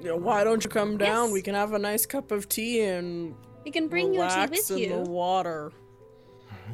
Yeah, 0.01 0.13
why 0.13 0.45
don't 0.45 0.63
you 0.65 0.71
come 0.71 0.97
down? 0.97 1.27
Yes. 1.27 1.33
We 1.33 1.43
can 1.43 1.55
have 1.55 1.73
a 1.73 1.79
nice 1.79 2.07
cup 2.07 2.31
of 2.31 2.49
tea 2.49 2.81
and 2.83 3.35
We 3.65 3.71
can 3.73 3.89
bring 3.89 4.15
your 4.15 4.29
tea 4.29 4.35
relax 4.35 4.71
with 4.71 4.79
in 4.79 4.79
you. 4.79 4.89
the 5.05 5.11
water. 5.11 5.73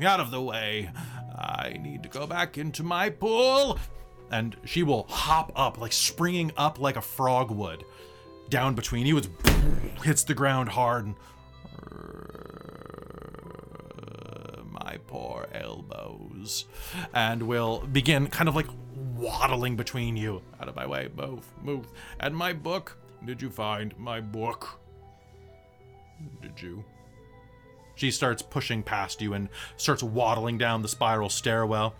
Out 0.04 0.20
of 0.20 0.30
the 0.30 0.42
way. 0.42 0.90
I 1.36 1.78
need 1.82 2.02
to 2.02 2.08
go 2.08 2.26
back 2.26 2.58
into 2.58 2.82
my 2.82 3.08
pool. 3.10 3.78
And 4.30 4.56
she 4.64 4.82
will 4.82 5.04
hop 5.08 5.52
up, 5.56 5.80
like 5.80 5.92
springing 5.92 6.52
up 6.56 6.78
like 6.78 6.96
a 6.96 7.00
frog 7.00 7.50
would, 7.50 7.84
down 8.54 8.74
between 8.76 9.04
you. 9.04 9.18
It 9.18 9.28
hits 10.04 10.22
the 10.22 10.32
ground 10.32 10.68
hard. 10.68 11.06
And, 11.06 11.16
my 14.70 14.98
poor 15.08 15.48
elbows. 15.52 16.66
And 17.12 17.42
will 17.48 17.80
begin 17.80 18.28
kind 18.28 18.48
of 18.48 18.54
like 18.54 18.68
waddling 19.16 19.74
between 19.74 20.16
you. 20.16 20.40
Out 20.60 20.68
of 20.68 20.76
my 20.76 20.86
way. 20.86 21.08
Move, 21.16 21.44
move. 21.64 21.88
And 22.20 22.36
my 22.36 22.52
book. 22.52 22.96
Did 23.24 23.42
you 23.42 23.50
find 23.50 23.98
my 23.98 24.20
book? 24.20 24.78
Did 26.40 26.62
you? 26.62 26.84
She 27.96 28.12
starts 28.12 28.40
pushing 28.40 28.84
past 28.84 29.20
you 29.20 29.32
and 29.34 29.48
starts 29.76 30.04
waddling 30.04 30.58
down 30.58 30.82
the 30.82 30.88
spiral 30.88 31.28
stairwell. 31.28 31.94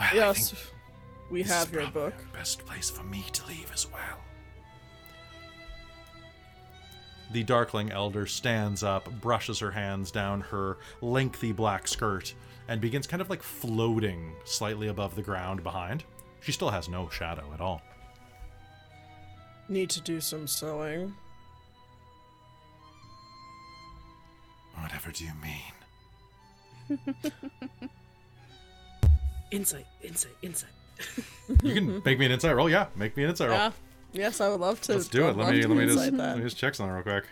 Well, 0.00 0.10
Yes, 0.12 0.54
we 1.30 1.44
have 1.44 1.72
your 1.72 1.86
book. 1.88 2.14
Best 2.32 2.66
place 2.66 2.90
for 2.90 3.04
me 3.04 3.24
to 3.32 3.46
leave 3.46 3.70
as 3.72 3.86
well. 3.92 4.21
The 7.32 7.42
Darkling 7.42 7.90
Elder 7.90 8.26
stands 8.26 8.82
up, 8.82 9.10
brushes 9.20 9.58
her 9.60 9.70
hands 9.70 10.10
down 10.10 10.42
her 10.42 10.76
lengthy 11.00 11.52
black 11.52 11.88
skirt, 11.88 12.34
and 12.68 12.80
begins 12.80 13.06
kind 13.06 13.20
of 13.22 13.30
like 13.30 13.42
floating 13.42 14.32
slightly 14.44 14.88
above 14.88 15.14
the 15.16 15.22
ground 15.22 15.62
behind. 15.62 16.04
She 16.40 16.52
still 16.52 16.70
has 16.70 16.88
no 16.88 17.08
shadow 17.08 17.44
at 17.54 17.60
all. 17.60 17.80
Need 19.68 19.90
to 19.90 20.00
do 20.02 20.20
some 20.20 20.46
sewing. 20.46 21.14
Whatever 24.80 25.10
do 25.12 25.24
you 25.24 25.32
mean? 25.40 26.98
Insight, 29.50 29.86
insight, 30.02 30.32
insight. 30.42 30.70
You 31.62 31.74
can 31.74 32.02
make 32.04 32.18
me 32.18 32.26
an 32.26 32.32
insight 32.32 32.56
roll. 32.56 32.70
Yeah, 32.70 32.86
make 32.96 33.16
me 33.16 33.24
an 33.24 33.30
insight 33.30 33.50
roll. 33.50 33.58
Yeah. 33.58 33.70
Yes, 34.12 34.40
I 34.40 34.48
would 34.48 34.60
love 34.60 34.80
to. 34.82 34.92
Let's 34.94 35.08
do 35.08 35.28
it. 35.28 35.36
Let 35.36 35.52
me 35.52 35.62
let 35.64 35.76
me 35.76 35.86
just 35.86 35.98
insight 36.06 36.14
let 36.14 36.36
me 36.36 36.42
just 36.44 36.56
check 36.56 36.74
something 36.74 36.94
real 36.94 37.02
quick. 37.02 37.24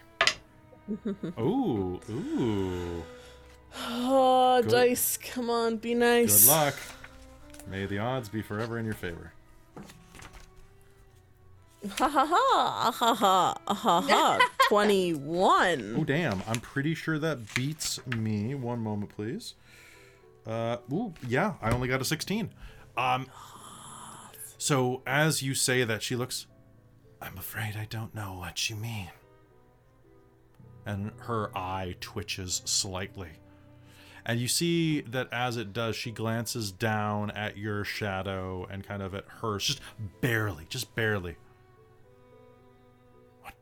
Ooh, 1.39 2.01
ooh. 2.11 3.03
Oh, 3.87 4.61
Good. 4.63 4.71
dice, 4.71 5.17
come 5.17 5.49
on, 5.51 5.77
be 5.77 5.95
nice. 5.95 6.45
Good 6.45 6.51
luck. 6.51 6.75
May 7.71 7.87
the 7.87 7.99
odds 7.99 8.29
be 8.29 8.43
forever 8.43 8.79
in 8.79 8.85
your 8.85 8.95
favor. 8.95 9.33
Ha 11.97 12.09
ha 12.09 12.27
ha 12.27 12.91
ha 12.93 13.15
ha 13.15 13.55
ha 13.75 14.01
ha. 14.03 14.39
Oh 14.71 14.75
Twenty-one. 14.75 16.05
damn! 16.05 16.43
I'm 16.47 16.61
pretty 16.61 16.95
sure 16.95 17.19
that 17.19 17.55
beats 17.55 18.05
me. 18.07 18.55
One 18.55 18.79
moment, 18.81 19.11
please. 19.17 19.55
Uh, 20.47 20.77
ooh, 20.93 21.13
yeah, 21.27 21.55
I 21.61 21.71
only 21.73 21.89
got 21.89 22.01
a 22.01 22.05
16. 22.05 22.51
Um, 22.97 23.27
so 24.59 25.03
as 25.07 25.43
you 25.43 25.55
say 25.55 25.83
that, 25.85 26.03
she 26.03 26.15
looks. 26.17 26.47
I'm 27.21 27.37
afraid 27.37 27.77
I 27.77 27.87
don't 27.89 28.15
know 28.15 28.35
what 28.35 28.71
you 28.71 28.77
mean. 28.77 29.11
And 30.87 31.13
her 31.21 31.57
eye 31.57 31.97
twitches 32.01 32.63
slightly. 32.65 33.31
And 34.25 34.41
you 34.41 34.49
see 34.49 35.01
that 35.03 35.29
as 35.33 35.57
it 35.57 35.73
does, 35.73 35.97
she 35.97 36.11
glances 36.11 36.73
down 36.73 37.31
at 37.33 37.57
your 37.57 37.85
shadow 37.85 38.67
and 38.71 38.87
kind 38.87 39.03
of 39.03 39.15
at 39.15 39.25
hers, 39.27 39.65
just 39.65 39.81
barely, 40.21 40.67
just 40.69 40.95
barely. 40.95 41.37
What? 43.41 43.55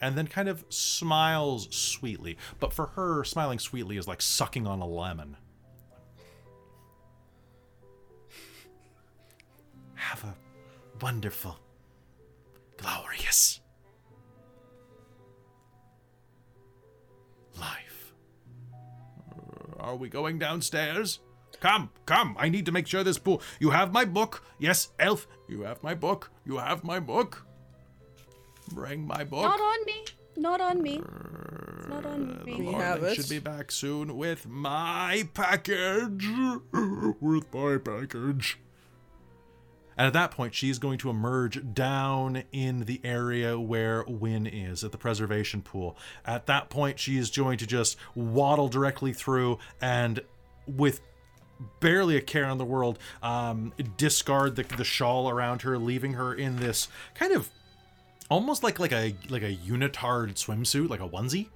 And 0.00 0.16
then 0.16 0.26
kind 0.26 0.48
of 0.48 0.64
smiles 0.68 1.74
sweetly. 1.74 2.36
But 2.60 2.72
for 2.72 2.88
her, 2.88 3.24
smiling 3.24 3.58
sweetly 3.58 3.96
is 3.96 4.06
like 4.08 4.22
sucking 4.22 4.66
on 4.66 4.80
a 4.80 4.86
lemon. 4.86 5.36
Have 10.06 10.22
a 10.24 10.34
wonderful, 11.02 11.58
glorious 12.76 13.60
life. 17.58 18.12
Uh, 19.32 19.80
Are 19.82 19.96
we 19.96 20.08
going 20.08 20.38
downstairs? 20.38 21.18
Come, 21.60 21.90
come. 22.06 22.36
I 22.38 22.48
need 22.48 22.66
to 22.66 22.72
make 22.72 22.86
sure 22.86 23.02
this 23.02 23.18
pool. 23.18 23.42
You 23.58 23.70
have 23.70 23.92
my 23.92 24.04
book. 24.04 24.44
Yes, 24.60 24.88
elf. 25.00 25.26
You 25.48 25.62
have 25.62 25.82
my 25.82 25.94
book. 25.94 26.30
You 26.44 26.58
have 26.58 26.84
my 26.84 27.00
book. 27.00 27.44
Bring 28.72 29.06
my 29.08 29.24
book. 29.24 29.42
Not 29.42 29.60
on 29.60 29.84
me. 29.86 30.04
Not 30.36 30.60
on 30.60 30.82
me. 30.82 31.00
It's 31.78 31.88
not 31.88 32.06
on 32.06 32.28
The 32.28 32.44
me. 32.44 32.54
We 32.60 32.72
have 32.74 33.02
it. 33.02 33.14
should 33.16 33.28
be 33.28 33.38
back 33.40 33.72
soon 33.72 34.16
with 34.16 34.46
my 34.46 35.28
package. 35.34 36.26
with 37.20 37.52
my 37.52 37.78
package. 37.78 38.58
And 39.96 40.06
at 40.06 40.12
that 40.12 40.30
point, 40.30 40.54
she's 40.54 40.78
going 40.78 40.98
to 40.98 41.10
emerge 41.10 41.74
down 41.74 42.42
in 42.52 42.80
the 42.80 43.00
area 43.02 43.58
where 43.58 44.04
Win 44.06 44.46
is 44.46 44.84
at 44.84 44.92
the 44.92 44.98
preservation 44.98 45.62
pool. 45.62 45.96
At 46.24 46.46
that 46.46 46.68
point, 46.68 46.98
she 46.98 47.16
is 47.16 47.30
going 47.30 47.58
to 47.58 47.66
just 47.66 47.96
waddle 48.14 48.68
directly 48.68 49.12
through 49.12 49.58
and, 49.80 50.20
with 50.66 51.00
barely 51.80 52.16
a 52.16 52.20
care 52.20 52.48
in 52.48 52.58
the 52.58 52.64
world, 52.64 52.98
um, 53.22 53.72
discard 53.96 54.56
the, 54.56 54.62
the 54.62 54.84
shawl 54.84 55.30
around 55.30 55.62
her, 55.62 55.78
leaving 55.78 56.14
her 56.14 56.34
in 56.34 56.56
this 56.56 56.88
kind 57.14 57.32
of 57.32 57.48
almost 58.30 58.62
like 58.62 58.78
like 58.78 58.92
a 58.92 59.14
like 59.28 59.42
a 59.42 59.54
unitard 59.54 60.34
swimsuit, 60.34 60.88
like 60.88 61.00
a 61.00 61.08
onesie, 61.08 61.48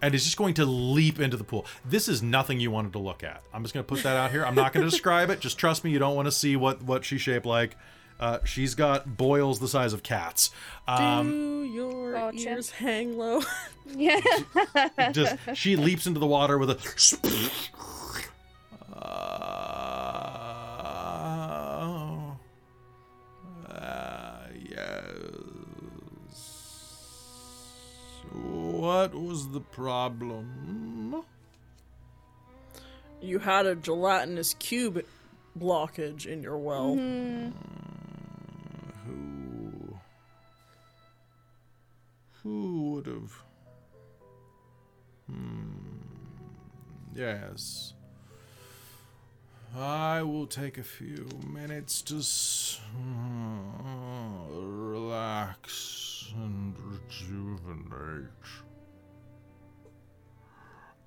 and 0.00 0.14
is 0.14 0.24
just 0.24 0.36
going 0.36 0.54
to 0.54 0.64
leap 0.64 1.18
into 1.20 1.36
the 1.36 1.44
pool. 1.44 1.66
This 1.84 2.08
is 2.08 2.22
nothing 2.22 2.60
you 2.60 2.70
wanted 2.70 2.92
to 2.92 2.98
look 2.98 3.22
at. 3.24 3.42
I'm 3.52 3.62
just 3.62 3.74
going 3.74 3.84
to 3.84 3.88
put 3.88 4.02
that 4.04 4.16
out 4.16 4.30
here. 4.30 4.44
I'm 4.44 4.54
not 4.54 4.72
going 4.72 4.84
to 4.84 4.90
describe 4.90 5.30
it. 5.30 5.40
Just 5.40 5.58
trust 5.58 5.84
me, 5.84 5.90
you 5.90 5.98
don't 5.98 6.14
want 6.16 6.26
to 6.26 6.32
see 6.32 6.56
what 6.56 6.82
what 6.82 7.04
she's 7.04 7.20
shaped 7.20 7.46
like. 7.46 7.76
Uh, 8.20 8.38
she's 8.44 8.74
got 8.74 9.16
boils 9.16 9.60
the 9.60 9.68
size 9.68 9.92
of 9.92 10.02
cats. 10.02 10.50
Um, 10.88 11.30
Do 11.30 11.64
your 11.72 12.12
Gotcha. 12.14 12.48
ears 12.50 12.70
hang 12.70 13.16
low? 13.16 13.42
Yeah. 13.96 14.20
just 15.12 15.36
she 15.54 15.74
leaps 15.76 16.06
into 16.06 16.20
the 16.20 16.26
water 16.26 16.58
with 16.58 16.70
a. 16.70 16.78
Uh, 19.00 19.04
uh, 23.70 24.38
yes. 24.68 25.07
What 28.88 29.12
was 29.14 29.48
the 29.50 29.60
problem? 29.60 31.22
you 33.20 33.38
had 33.38 33.66
a 33.66 33.74
gelatinous 33.74 34.54
cube 34.54 35.04
blockage 35.58 36.24
in 36.24 36.42
your 36.42 36.56
well. 36.56 36.96
Mm-hmm. 36.96 37.50
Who? 39.06 39.98
Who 42.42 42.92
would 42.92 43.04
have? 43.06 43.32
Hmm. 45.28 45.98
Yes. 47.14 47.92
I 49.76 50.22
will 50.22 50.46
take 50.46 50.78
a 50.78 50.82
few 50.82 51.28
minutes 51.46 52.00
to 52.02 52.16
s- 52.20 52.80
relax 54.48 56.32
and 56.34 56.74
rejuvenate. 56.78 58.30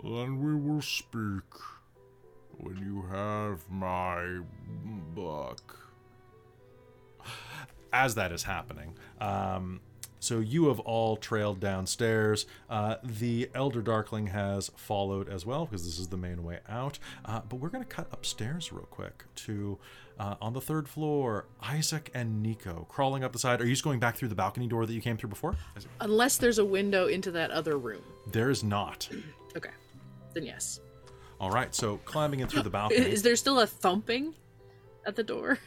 Then 0.03 0.41
we 0.43 0.55
will 0.55 0.81
speak 0.81 1.43
when 2.57 2.77
you 2.77 3.03
have 3.11 3.69
my 3.69 4.39
book 5.13 5.77
as 7.93 8.15
that 8.15 8.31
is 8.31 8.43
happening. 8.43 8.95
Um, 9.19 9.81
so 10.19 10.39
you 10.39 10.67
have 10.67 10.79
all 10.79 11.17
trailed 11.17 11.59
downstairs. 11.59 12.45
Uh, 12.69 12.97
the 13.03 13.49
Elder 13.55 13.81
Darkling 13.81 14.27
has 14.27 14.69
followed 14.75 15.27
as 15.27 15.47
well 15.47 15.65
because 15.65 15.83
this 15.83 15.97
is 15.97 16.09
the 16.09 16.17
main 16.17 16.43
way 16.43 16.59
out. 16.69 16.99
Uh, 17.25 17.41
but 17.49 17.55
we're 17.55 17.69
going 17.69 17.83
to 17.83 17.89
cut 17.89 18.07
upstairs 18.11 18.71
real 18.71 18.85
quick 18.91 19.23
to 19.35 19.79
uh, 20.19 20.35
on 20.39 20.53
the 20.53 20.61
third 20.61 20.87
floor. 20.87 21.45
Isaac 21.63 22.11
and 22.13 22.43
Nico 22.43 22.85
crawling 22.87 23.23
up 23.23 23.33
the 23.33 23.39
side. 23.39 23.61
Are 23.61 23.65
you 23.65 23.71
just 23.71 23.83
going 23.83 23.99
back 23.99 24.15
through 24.15 24.27
the 24.27 24.35
balcony 24.35 24.67
door 24.67 24.85
that 24.85 24.93
you 24.93 25.01
came 25.01 25.17
through 25.17 25.29
before? 25.29 25.55
Unless 25.99 26.37
there's 26.37 26.59
a 26.59 26.65
window 26.65 27.07
into 27.07 27.31
that 27.31 27.49
other 27.49 27.79
room. 27.79 28.03
There 28.27 28.51
is 28.51 28.63
not. 28.63 29.09
Okay. 29.57 29.71
Then 30.33 30.43
yes. 30.45 30.79
All 31.39 31.49
right. 31.51 31.73
So 31.73 31.97
climbing 32.05 32.39
in 32.41 32.47
through 32.47 32.63
the 32.63 32.69
balcony. 32.79 33.01
Is 33.01 33.21
there 33.23 33.35
still 33.35 33.59
a 33.59 33.67
thumping 33.67 34.33
at 35.05 35.15
the 35.15 35.23
door? 35.23 35.57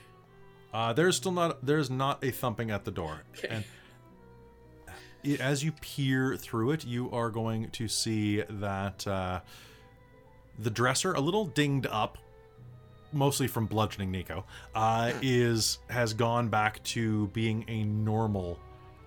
Uh, 0.72 0.92
there's 0.92 1.16
still 1.16 1.32
not 1.32 1.64
there's 1.64 1.90
not 1.90 2.22
a 2.24 2.30
thumping 2.30 2.70
at 2.70 2.84
the 2.84 2.90
door. 2.90 3.22
Okay. 3.38 3.48
And 3.48 3.64
i- 5.24 5.42
as 5.42 5.62
you 5.64 5.72
peer 5.72 6.36
through 6.36 6.72
it, 6.72 6.84
you 6.84 7.10
are 7.10 7.30
going 7.30 7.70
to 7.70 7.88
see 7.88 8.42
that 8.48 9.06
uh, 9.06 9.40
the 10.58 10.70
dresser, 10.70 11.12
a 11.14 11.20
little 11.20 11.44
dinged 11.46 11.86
up, 11.86 12.18
mostly 13.12 13.46
from 13.46 13.66
bludgeoning 13.66 14.10
Nico, 14.10 14.44
uh, 14.74 15.12
is 15.22 15.78
has 15.88 16.12
gone 16.14 16.48
back 16.48 16.82
to 16.84 17.28
being 17.28 17.64
a 17.68 17.84
normal 17.84 18.58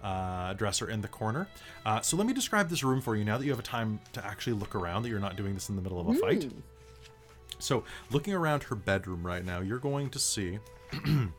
uh, 0.03 0.53
dresser 0.53 0.89
in 0.89 1.01
the 1.01 1.07
corner. 1.07 1.47
Uh, 1.85 2.01
so 2.01 2.17
let 2.17 2.27
me 2.27 2.33
describe 2.33 2.69
this 2.69 2.83
room 2.83 3.01
for 3.01 3.15
you 3.15 3.23
now 3.23 3.37
that 3.37 3.45
you 3.45 3.51
have 3.51 3.59
a 3.59 3.63
time 3.63 3.99
to 4.13 4.25
actually 4.25 4.53
look 4.53 4.75
around. 4.75 5.03
That 5.03 5.09
you're 5.09 5.19
not 5.19 5.35
doing 5.35 5.53
this 5.53 5.69
in 5.69 5.75
the 5.75 5.81
middle 5.81 5.99
of 5.99 6.07
a 6.07 6.13
fight. 6.15 6.49
So, 7.59 7.83
looking 8.11 8.33
around 8.33 8.63
her 8.63 8.75
bedroom 8.75 9.25
right 9.25 9.43
now, 9.43 9.61
you're 9.61 9.79
going 9.79 10.09
to 10.11 10.19
see 10.19 10.59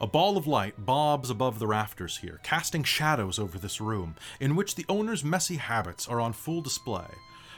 a 0.00 0.06
ball 0.06 0.36
of 0.36 0.46
light 0.46 0.84
bobs 0.84 1.28
above 1.30 1.58
the 1.58 1.66
rafters 1.66 2.18
here, 2.18 2.40
casting 2.42 2.82
shadows 2.82 3.38
over 3.38 3.58
this 3.58 3.80
room, 3.80 4.16
in 4.40 4.56
which 4.56 4.74
the 4.74 4.86
owner's 4.88 5.22
messy 5.22 5.56
habits 5.56 6.08
are 6.08 6.20
on 6.20 6.32
full 6.32 6.62
display. 6.62 7.06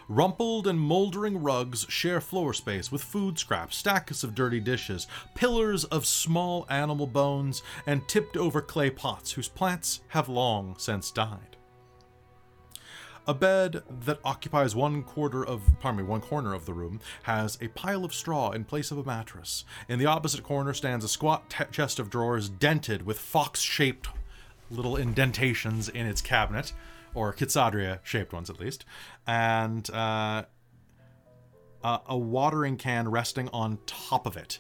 Rumpled 0.09 0.67
and 0.67 0.79
moldering 0.79 1.43
rugs 1.43 1.87
share 1.89 2.21
floor 2.21 2.53
space 2.53 2.93
with 2.93 3.03
food 3.03 3.39
scraps, 3.39 3.77
stacks 3.77 4.23
of 4.23 4.35
dirty 4.35 4.61
dishes, 4.61 5.07
pillars 5.35 5.85
of 5.85 6.05
small 6.05 6.67
animal 6.69 7.07
bones, 7.07 7.63
and 7.87 8.07
tipped 8.07 8.37
over 8.37 8.61
clay 8.61 8.91
pots 8.91 9.33
whose 9.33 9.49
plants 9.49 10.03
have 10.09 10.29
long 10.29 10.75
since 10.79 11.11
died. 11.11 11.57
A 13.27 13.33
bed 13.33 13.83
that 14.03 14.21
occupies 14.23 14.77
one 14.77 15.03
quarter 15.03 15.43
of, 15.43 15.63
pardon 15.81 16.05
me, 16.05 16.07
one 16.07 16.21
corner 16.21 16.53
of 16.53 16.67
the 16.67 16.75
room 16.75 17.01
has 17.23 17.57
a 17.63 17.69
pile 17.69 18.05
of 18.05 18.13
straw 18.13 18.51
in 18.51 18.65
place 18.65 18.91
of 18.91 18.99
a 18.99 19.05
mattress. 19.05 19.65
In 19.89 19.99
the 19.99 20.05
opposite 20.05 20.43
corner 20.43 20.75
stands 20.75 21.07
a 21.07 21.09
squat 21.09 21.49
te- 21.49 21.65
chest 21.73 21.99
of 21.99 22.11
drawers 22.11 22.51
dented 22.51 23.07
with 23.07 23.19
fox-shaped 23.19 24.09
little 24.71 24.99
indentations 24.99 25.89
in 25.89 26.05
its 26.05 26.21
cabinet, 26.21 26.75
or 27.15 27.33
Kitsadria-shaped 27.33 28.33
ones 28.33 28.51
at 28.51 28.59
least, 28.59 28.85
and 29.27 29.89
uh, 29.91 30.45
a, 31.83 32.01
a 32.09 32.17
watering 32.17 32.77
can 32.77 33.09
resting 33.09 33.49
on 33.53 33.79
top 33.87 34.27
of 34.27 34.37
it. 34.37 34.59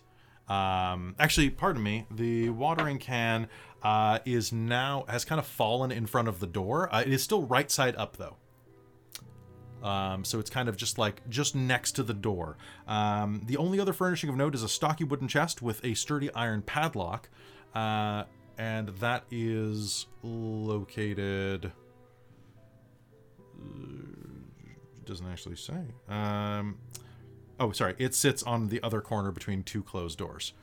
Um, 0.48 1.14
actually, 1.18 1.50
pardon 1.50 1.82
me, 1.82 2.06
the 2.10 2.50
watering 2.50 2.98
can 2.98 3.48
uh, 3.82 4.18
is 4.24 4.52
now 4.52 5.04
has 5.08 5.24
kind 5.24 5.38
of 5.38 5.46
fallen 5.46 5.90
in 5.90 6.06
front 6.06 6.28
of 6.28 6.40
the 6.40 6.46
door. 6.46 6.94
Uh, 6.94 7.00
it 7.00 7.12
is 7.12 7.22
still 7.22 7.44
right 7.46 7.70
side 7.70 7.96
up 7.96 8.16
though. 8.16 8.36
Um, 9.82 10.24
so 10.24 10.38
it's 10.38 10.48
kind 10.48 10.68
of 10.68 10.76
just 10.78 10.96
like 10.96 11.28
just 11.28 11.54
next 11.54 11.92
to 11.92 12.02
the 12.02 12.14
door. 12.14 12.56
Um, 12.88 13.42
the 13.44 13.58
only 13.58 13.78
other 13.80 13.92
furnishing 13.92 14.30
of 14.30 14.36
note 14.36 14.54
is 14.54 14.62
a 14.62 14.68
stocky 14.68 15.04
wooden 15.04 15.28
chest 15.28 15.60
with 15.60 15.84
a 15.84 15.94
sturdy 15.94 16.32
iron 16.34 16.62
padlock, 16.62 17.28
uh, 17.74 18.24
and 18.56 18.88
that 19.00 19.24
is 19.30 20.06
located. 20.22 21.72
Doesn't 25.04 25.26
actually 25.26 25.56
say. 25.56 25.82
Um, 26.08 26.78
oh, 27.60 27.72
sorry. 27.72 27.94
It 27.98 28.14
sits 28.14 28.42
on 28.42 28.68
the 28.68 28.82
other 28.82 29.00
corner 29.00 29.32
between 29.32 29.62
two 29.62 29.82
closed 29.82 30.18
doors. 30.18 30.54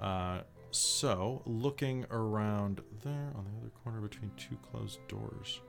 Uh, 0.00 0.40
so 0.70 1.42
looking 1.46 2.06
around 2.10 2.80
there 3.04 3.32
on 3.34 3.44
the 3.44 3.60
other 3.60 3.70
corner 3.84 4.00
between 4.00 4.30
two 4.36 4.56
closed 4.70 4.98
doors. 5.08 5.60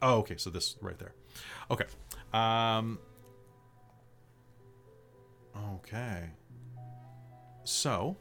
Oh, 0.00 0.18
okay. 0.18 0.36
So 0.36 0.50
this 0.50 0.76
right 0.80 0.98
there. 0.98 1.14
Okay. 1.70 1.84
Um. 2.32 2.98
Okay. 5.74 6.30
So, 7.64 8.16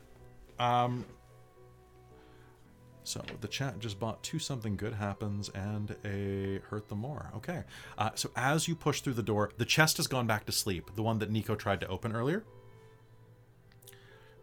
um. 0.59 1.05
So 3.03 3.23
the 3.41 3.47
chat 3.47 3.79
just 3.79 3.99
bought 3.99 4.21
two 4.21 4.39
something 4.39 4.75
good 4.75 4.93
happens 4.93 5.49
and 5.49 5.95
a 6.05 6.59
hurt 6.69 6.87
them 6.87 6.99
more. 6.99 7.31
Okay. 7.37 7.63
Uh, 7.97 8.11
so 8.15 8.29
as 8.35 8.67
you 8.67 8.75
push 8.75 9.01
through 9.01 9.13
the 9.13 9.23
door, 9.23 9.51
the 9.57 9.65
chest 9.65 9.97
has 9.97 10.07
gone 10.07 10.27
back 10.27 10.45
to 10.45 10.51
sleep. 10.51 10.91
The 10.95 11.03
one 11.03 11.19
that 11.19 11.31
Nico 11.31 11.55
tried 11.55 11.81
to 11.81 11.87
open 11.87 12.15
earlier. 12.15 12.43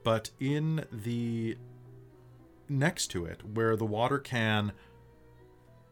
But 0.02 0.30
in 0.40 0.84
the 0.92 1.56
next 2.68 3.08
to 3.08 3.24
it, 3.24 3.42
where 3.44 3.76
the 3.76 3.86
water 3.86 4.18
can 4.18 4.72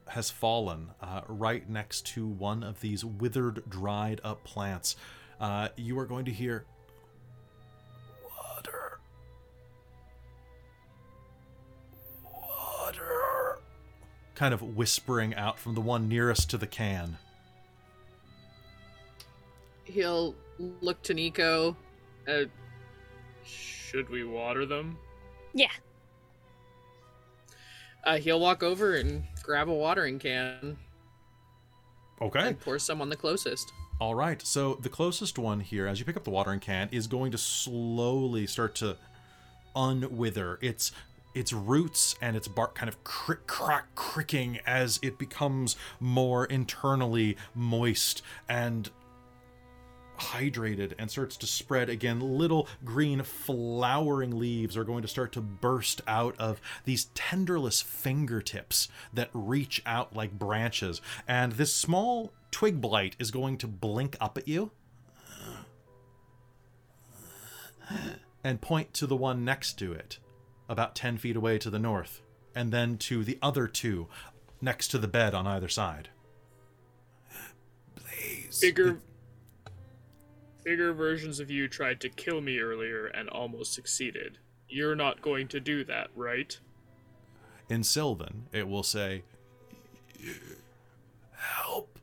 has 0.09 0.31
fallen 0.31 0.91
uh, 1.01 1.23
right 1.27 1.69
next 1.69 2.07
to 2.07 2.27
one 2.27 2.63
of 2.63 2.81
these 2.81 3.05
withered, 3.05 3.69
dried 3.69 4.21
up 4.23 4.45
plants. 4.45 4.97
Uh, 5.41 5.69
you 5.77 5.99
are 5.99 6.07
going 6.07 6.25
to 6.25 6.31
hear 6.31 6.65
Kind 14.37 14.55
of 14.55 14.63
whispering 14.77 15.35
out 15.35 15.59
from 15.59 15.75
the 15.75 15.81
one 15.81 16.09
nearest 16.09 16.49
to 16.51 16.59
the 16.59 16.67
can. 16.69 17.19
He'll 19.85 20.35
look 20.81 21.03
to 21.05 21.15
Nico. 21.15 21.77
Uh, 22.29 22.45
Should 23.45 24.09
we 24.11 24.25
water 24.25 24.67
them? 24.67 24.99
Yeah. 25.55 25.71
uh, 28.05 28.19
he'll 28.19 28.39
walk 28.41 28.63
over 28.63 28.95
and 28.97 29.25
grab 29.43 29.69
a 29.69 29.73
watering 29.75 30.19
can 30.19 30.77
Okay. 32.21 32.49
and 32.49 32.61
pour 32.61 32.79
some 32.79 33.01
on 33.01 33.09
the 33.09 33.17
closest. 33.17 33.73
All 34.01 34.15
right. 34.15 34.41
So 34.43 34.75
the 34.75 34.89
closest 34.91 35.39
one 35.39 35.61
here, 35.61 35.87
as 35.87 35.99
you 35.99 36.05
pick 36.05 36.17
up 36.17 36.25
the 36.25 36.31
watering 36.31 36.61
can, 36.61 36.89
is 36.93 37.07
going 37.07 37.33
to 37.33 37.39
slowly 37.39 38.47
start 38.47 38.75
to 38.77 38.97
unwither. 39.75 40.59
Its 40.61 40.93
its 41.37 41.53
roots 41.53 42.17
and 42.21 42.35
its 42.35 42.49
bark 42.49 42.75
kind 42.75 42.89
of 42.89 43.05
crick 43.05 43.47
crack 43.47 43.95
cricking 43.95 44.59
as 44.67 44.99
it 45.03 45.19
becomes 45.19 45.77
more 46.01 46.47
internally 46.47 47.37
moist 47.55 48.23
and 48.49 48.91
hydrated 50.19 50.95
and 50.99 51.11
starts 51.11 51.37
to 51.37 51.47
spread 51.47 51.91
again. 51.91 52.21
Little 52.21 52.67
green 52.85 53.23
flowering 53.23 54.39
leaves 54.39 54.77
are 54.77 54.85
going 54.85 55.03
to 55.03 55.09
start 55.09 55.31
to 55.33 55.43
burst 55.43 56.01
out 56.09 56.35
of 56.39 56.59
these 56.85 57.11
tenderless 57.15 57.83
fingertips 57.83 58.89
that 59.13 59.29
reach 59.35 59.83
out 59.85 60.17
like 60.17 60.39
branches. 60.39 61.03
And 61.29 61.53
this 61.53 61.75
small 61.75 62.33
twig 62.51 62.81
blight 62.81 63.15
is 63.19 63.31
going 63.31 63.59
to 63.59 63.67
blink 63.67 64.17
up 64.23 64.39
at 64.39 64.49
you 64.49 64.71
and 68.43 68.63
point 68.63 68.95
to 68.95 69.07
the 69.07 69.17
one 69.17 69.45
next 69.45 69.75
to 69.75 69.93
it 69.93 70.19
about 70.69 70.95
10 70.95 71.19
feet 71.19 71.37
away 71.37 71.59
to 71.59 71.71
the 71.71 71.79
north 71.79 72.23
and 72.55 72.73
then 72.73 72.97
to 72.99 73.23
the 73.25 73.39
other 73.43 73.67
two 73.67 74.09
next 74.61 74.89
to 74.89 74.99
the 74.99 75.09
bed 75.09 75.35
on 75.35 75.47
either 75.47 75.69
side 75.69 76.09
please 77.95 78.61
Bigger, 78.61 79.01
bigger 80.67 80.93
versions 80.93 81.39
of 81.39 81.49
you 81.51 81.69
tried 81.69 82.01
to 82.01 82.09
kill 82.09 82.41
me 82.41 82.59
earlier 82.59 83.07
and 83.07 83.29
almost 83.29 83.73
succeeded. 83.73 84.39
You're 84.69 84.97
not 84.97 85.23
going 85.23 85.47
to 85.49 85.61
do 85.61 85.85
that, 85.85 86.09
right? 86.17 86.59
In 87.69 87.85
Sylvan, 87.85 88.47
it 88.53 88.69
will 88.69 88.83
say, 88.83 89.23
Help! 91.33 92.01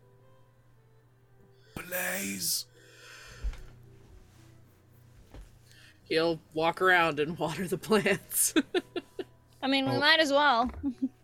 Please! 1.75 2.65
He'll 6.13 6.39
walk 6.53 6.79
around 6.79 7.19
and 7.19 7.35
water 7.39 7.67
the 7.67 7.77
plants. 7.79 8.53
I 9.63 9.67
mean, 9.67 9.85
we 9.89 9.95
Oh. 9.95 9.99
might 9.99 10.19
as 10.19 10.31
well. 10.31 10.69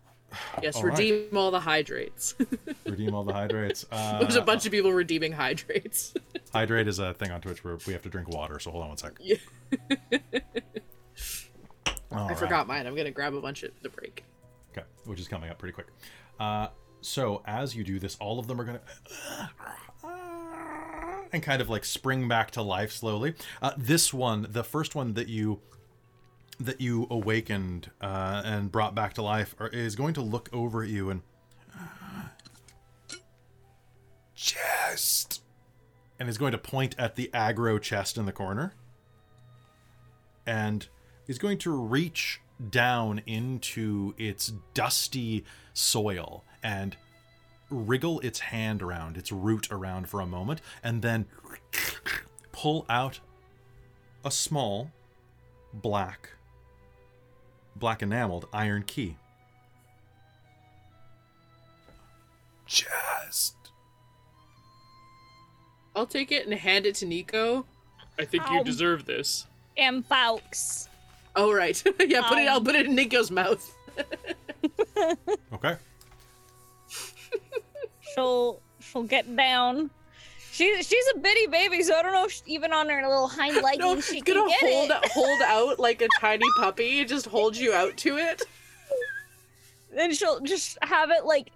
yes, 0.62 0.74
All 0.76 0.82
right. 0.84 0.98
redeem 0.98 1.36
all 1.36 1.52
the 1.52 1.60
hydrates. 1.60 2.34
Redeem 2.84 3.14
all 3.14 3.22
the 3.22 3.32
hydrates. 3.32 3.86
Uh, 3.92 4.18
There's 4.18 4.34
a 4.34 4.42
bunch 4.42 4.66
of 4.66 4.72
people 4.72 4.92
redeeming 4.92 5.30
hydrates. 5.30 6.12
Hydrate 6.52 6.88
is 6.88 6.98
a 6.98 7.14
thing 7.14 7.30
on 7.30 7.40
Twitch 7.40 7.62
where 7.62 7.78
we 7.86 7.92
have 7.92 8.02
to 8.02 8.08
drink 8.08 8.28
water, 8.30 8.58
so 8.58 8.72
hold 8.72 8.82
on 8.82 8.88
one 8.88 8.96
sec. 8.98 9.12
Yeah. 9.20 9.36
All 12.12 12.24
I 12.24 12.28
right. 12.30 12.38
forgot 12.38 12.66
mine. 12.66 12.86
I'm 12.88 12.96
gonna 12.96 13.12
grab 13.12 13.34
a 13.34 13.40
bunch 13.40 13.62
at 13.62 13.70
the 13.82 13.88
break. 13.90 14.24
Okay, 14.72 14.84
which 15.04 15.20
is 15.20 15.28
coming 15.28 15.50
up 15.50 15.58
pretty 15.58 15.72
quick. 15.72 15.86
Uh, 16.40 16.68
so 17.00 17.42
as 17.46 17.76
you 17.76 17.84
do 17.84 18.00
this, 18.00 18.16
all 18.20 18.40
of 18.40 18.48
them 18.48 18.60
are 18.60 18.64
gonna 18.64 18.80
and 21.32 21.42
kind 21.42 21.60
of 21.60 21.68
like 21.68 21.84
spring 21.84 22.28
back 22.28 22.50
to 22.52 22.62
life 22.62 22.92
slowly. 22.92 23.34
Uh, 23.62 23.72
this 23.76 24.12
one, 24.12 24.46
the 24.50 24.64
first 24.64 24.94
one 24.94 25.14
that 25.14 25.28
you 25.28 25.60
that 26.58 26.80
you 26.80 27.06
awakened 27.10 27.90
uh, 28.02 28.42
and 28.44 28.70
brought 28.70 28.94
back 28.94 29.14
to 29.14 29.22
life, 29.22 29.54
are, 29.58 29.68
is 29.68 29.96
going 29.96 30.12
to 30.12 30.20
look 30.20 30.50
over 30.52 30.82
at 30.82 30.90
you 30.90 31.08
and 31.08 31.22
chest, 34.34 35.42
and 36.18 36.28
is 36.28 36.36
going 36.36 36.52
to 36.52 36.58
point 36.58 36.94
at 36.98 37.16
the 37.16 37.30
aggro 37.32 37.80
chest 37.80 38.18
in 38.18 38.26
the 38.26 38.32
corner, 38.32 38.74
and 40.46 40.88
is 41.26 41.38
going 41.38 41.56
to 41.56 41.70
reach 41.70 42.40
down 42.68 43.22
into 43.26 44.14
its 44.18 44.52
dusty 44.74 45.44
soil 45.72 46.44
and 46.62 46.96
wriggle 47.70 48.20
its 48.20 48.40
hand 48.40 48.82
around, 48.82 49.16
its 49.16 49.32
root 49.32 49.70
around 49.70 50.08
for 50.08 50.20
a 50.20 50.26
moment, 50.26 50.60
and 50.82 51.02
then 51.02 51.26
pull 52.52 52.84
out 52.88 53.20
a 54.24 54.30
small 54.30 54.90
black 55.72 56.30
black 57.76 58.02
enameled 58.02 58.46
iron 58.52 58.82
key. 58.82 59.16
Just 62.66 63.56
I'll 65.96 66.06
take 66.06 66.30
it 66.30 66.46
and 66.46 66.54
hand 66.54 66.86
it 66.86 66.94
to 66.96 67.06
Nico. 67.06 67.66
I 68.18 68.24
think 68.24 68.48
you 68.50 68.62
deserve 68.62 69.06
this. 69.06 69.46
m-faux. 69.76 70.88
Oh 71.34 71.52
right. 71.52 71.82
yeah, 72.00 72.22
put 72.22 72.38
it 72.38 72.48
I'll 72.48 72.58
um, 72.58 72.64
put 72.64 72.74
it 72.74 72.86
in 72.86 72.94
Nico's 72.94 73.30
mouth. 73.30 73.76
Okay. 75.52 75.76
She'll 78.14 78.60
she'll 78.80 79.02
get 79.04 79.34
down. 79.36 79.90
She's 80.52 80.86
she's 80.88 81.04
a 81.14 81.18
bitty 81.18 81.46
baby, 81.46 81.82
so 81.82 81.94
I 81.94 82.02
don't 82.02 82.12
know 82.12 82.24
if 82.24 82.32
she, 82.32 82.42
even 82.46 82.72
on 82.72 82.88
her 82.88 83.02
little 83.06 83.28
hind 83.28 83.56
leggings 83.62 83.78
No, 83.80 84.00
she 84.00 84.16
it's 84.18 84.24
can 84.24 84.34
gonna 84.36 84.50
get 84.50 84.60
hold 84.60 84.90
it. 84.90 85.10
hold 85.12 85.42
out 85.46 85.78
like 85.78 86.02
a 86.02 86.08
tiny 86.20 86.46
puppy. 86.58 87.04
Just 87.04 87.26
hold 87.26 87.56
you 87.56 87.72
out 87.72 87.96
to 87.98 88.16
it. 88.18 88.42
Then 89.94 90.12
she'll 90.14 90.40
just 90.40 90.78
have 90.82 91.10
it 91.10 91.24
like 91.24 91.50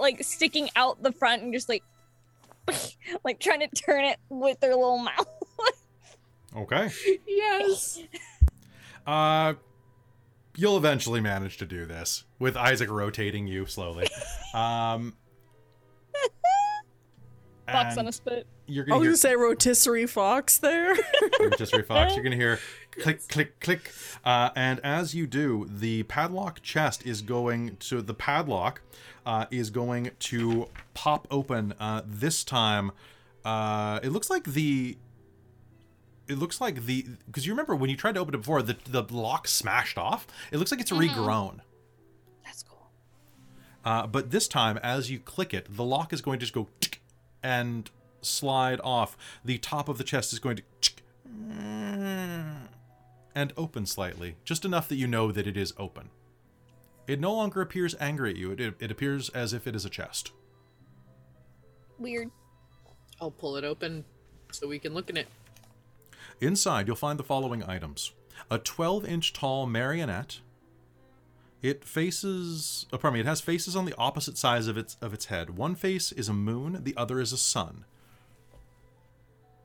like 0.00 0.22
sticking 0.24 0.68
out 0.76 1.02
the 1.02 1.12
front 1.12 1.42
and 1.42 1.52
just 1.52 1.68
like 1.68 1.82
like 3.24 3.38
trying 3.40 3.60
to 3.60 3.68
turn 3.68 4.04
it 4.04 4.18
with 4.28 4.58
her 4.62 4.68
little 4.68 4.98
mouth. 4.98 5.26
Okay. 6.54 6.90
Yes. 7.26 7.98
Uh, 9.06 9.54
you'll 10.56 10.76
eventually 10.76 11.20
manage 11.20 11.56
to 11.56 11.64
do 11.66 11.86
this 11.86 12.24
with 12.38 12.56
Isaac 12.56 12.90
rotating 12.90 13.46
you 13.46 13.64
slowly. 13.66 14.06
Um, 14.54 15.14
Fox 17.70 17.90
and 17.92 18.00
on 18.00 18.06
a 18.08 18.12
spit. 18.12 18.46
You're 18.66 18.84
I 18.84 18.88
gonna 18.88 18.98
was 18.98 19.04
hear 19.04 19.10
gonna 19.10 19.16
say 19.18 19.36
rotisserie 19.36 20.06
fox 20.06 20.58
there. 20.58 20.94
rotisserie 21.40 21.82
fox. 21.82 22.14
You're 22.14 22.24
gonna 22.24 22.36
hear 22.36 22.58
click, 22.90 23.26
click, 23.28 23.60
click, 23.60 23.92
uh, 24.24 24.50
and 24.56 24.80
as 24.80 25.14
you 25.14 25.26
do, 25.26 25.66
the 25.68 26.02
padlock 26.04 26.62
chest 26.62 27.06
is 27.06 27.22
going 27.22 27.76
to 27.76 28.02
the 28.02 28.14
padlock 28.14 28.80
uh, 29.26 29.46
is 29.50 29.70
going 29.70 30.10
to 30.18 30.68
pop 30.94 31.26
open. 31.30 31.74
Uh, 31.78 32.02
this 32.04 32.44
time, 32.44 32.92
uh, 33.44 34.00
it 34.02 34.10
looks 34.10 34.30
like 34.30 34.44
the. 34.44 34.96
It 36.28 36.38
looks 36.38 36.60
like 36.60 36.86
the 36.86 37.06
because 37.26 37.46
you 37.46 37.52
remember 37.52 37.74
when 37.74 37.90
you 37.90 37.96
tried 37.96 38.14
to 38.14 38.20
open 38.20 38.34
it 38.34 38.38
before, 38.38 38.62
the 38.62 38.76
the 38.86 39.02
lock 39.10 39.48
smashed 39.48 39.98
off. 39.98 40.26
It 40.50 40.58
looks 40.58 40.70
like 40.70 40.80
it's 40.80 40.92
regrown. 40.92 41.58
That's 42.44 42.62
cool. 42.62 42.90
Uh, 43.84 44.06
but 44.06 44.30
this 44.30 44.46
time, 44.48 44.78
as 44.78 45.10
you 45.10 45.18
click 45.18 45.52
it, 45.52 45.66
the 45.68 45.84
lock 45.84 46.12
is 46.12 46.22
going 46.22 46.38
to 46.38 46.44
just 46.44 46.54
go 46.54 46.68
tick 46.80 46.91
and 47.42 47.90
slide 48.20 48.80
off. 48.82 49.16
The 49.44 49.58
top 49.58 49.88
of 49.88 49.98
the 49.98 50.04
chest 50.04 50.32
is 50.32 50.38
going 50.38 50.56
to 50.56 50.62
and 53.34 53.52
open 53.56 53.86
slightly, 53.86 54.36
just 54.44 54.64
enough 54.64 54.88
that 54.88 54.96
you 54.96 55.06
know 55.06 55.32
that 55.32 55.46
it 55.46 55.56
is 55.56 55.72
open. 55.78 56.10
It 57.06 57.18
no 57.20 57.32
longer 57.34 57.60
appears 57.60 57.94
angry 57.98 58.30
at 58.30 58.36
you. 58.36 58.52
It, 58.52 58.60
it, 58.60 58.74
it 58.78 58.90
appears 58.90 59.28
as 59.30 59.52
if 59.52 59.66
it 59.66 59.74
is 59.74 59.84
a 59.84 59.90
chest. 59.90 60.32
Weird. 61.98 62.30
I'll 63.20 63.30
pull 63.30 63.56
it 63.56 63.64
open 63.64 64.04
so 64.50 64.68
we 64.68 64.78
can 64.78 64.94
look 64.94 65.10
in 65.10 65.16
it. 65.16 65.28
Inside, 66.40 66.86
you'll 66.86 66.96
find 66.96 67.18
the 67.18 67.24
following 67.24 67.64
items: 67.64 68.12
a 68.50 68.58
12-inch 68.58 69.32
tall 69.32 69.66
marionette. 69.66 70.40
It 71.62 71.84
faces, 71.84 72.86
oh, 72.92 72.98
pardon 72.98 73.14
me, 73.14 73.20
it 73.20 73.26
has 73.26 73.40
faces 73.40 73.76
on 73.76 73.84
the 73.84 73.94
opposite 73.96 74.36
sides 74.36 74.66
of 74.66 74.76
its 74.76 74.96
of 75.00 75.14
its 75.14 75.26
head. 75.26 75.56
One 75.56 75.76
face 75.76 76.10
is 76.10 76.28
a 76.28 76.32
moon, 76.32 76.80
the 76.82 76.96
other 76.96 77.20
is 77.20 77.32
a 77.32 77.38
sun. 77.38 77.84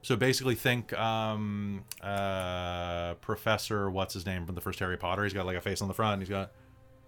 So 0.03 0.15
basically, 0.15 0.55
think 0.55 0.93
um, 0.97 1.83
uh, 2.01 3.15
Professor, 3.15 3.89
what's 3.89 4.13
his 4.13 4.25
name 4.25 4.45
from 4.45 4.55
the 4.55 4.61
first 4.61 4.79
Harry 4.79 4.95
Potter? 4.95 5.23
He's 5.23 5.33
got 5.33 5.45
like 5.45 5.57
a 5.57 5.61
face 5.61 5.81
on 5.81 5.87
the 5.87 5.93
front. 5.93 6.21
He's 6.21 6.29
got 6.29 6.51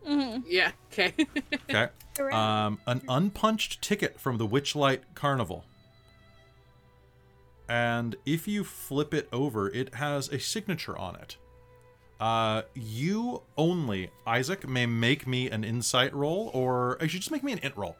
Yeah. 0.05 0.71
Okay. 0.91 1.13
okay. 1.69 1.87
Um, 2.31 2.79
an 2.87 3.01
unpunched 3.07 3.81
ticket 3.81 4.19
from 4.19 4.37
the 4.37 4.47
Witchlight 4.47 5.01
Carnival. 5.15 5.65
And 7.67 8.15
if 8.25 8.47
you 8.47 8.63
flip 8.63 9.13
it 9.13 9.29
over, 9.31 9.69
it 9.69 9.93
has 9.95 10.27
a 10.29 10.39
signature 10.39 10.97
on 10.97 11.15
it. 11.15 11.37
Uh, 12.19 12.63
you 12.73 13.41
only, 13.57 14.11
Isaac, 14.27 14.67
may 14.67 14.85
make 14.85 15.25
me 15.25 15.49
an 15.49 15.63
insight 15.63 16.13
roll, 16.13 16.51
or 16.53 16.97
I 17.01 17.07
should 17.07 17.21
just 17.21 17.31
make 17.31 17.43
me 17.43 17.53
an 17.53 17.59
int 17.59 17.77
roll. 17.77 17.95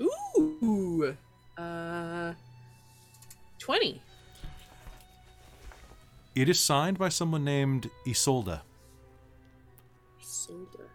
Ooh. 0.00 1.16
Uh. 1.56 2.32
Twenty. 3.58 4.02
It 6.34 6.48
is 6.48 6.58
signed 6.58 6.98
by 6.98 7.08
someone 7.08 7.44
named 7.44 7.90
Isolde. 8.06 8.60
Solder. 10.20 10.90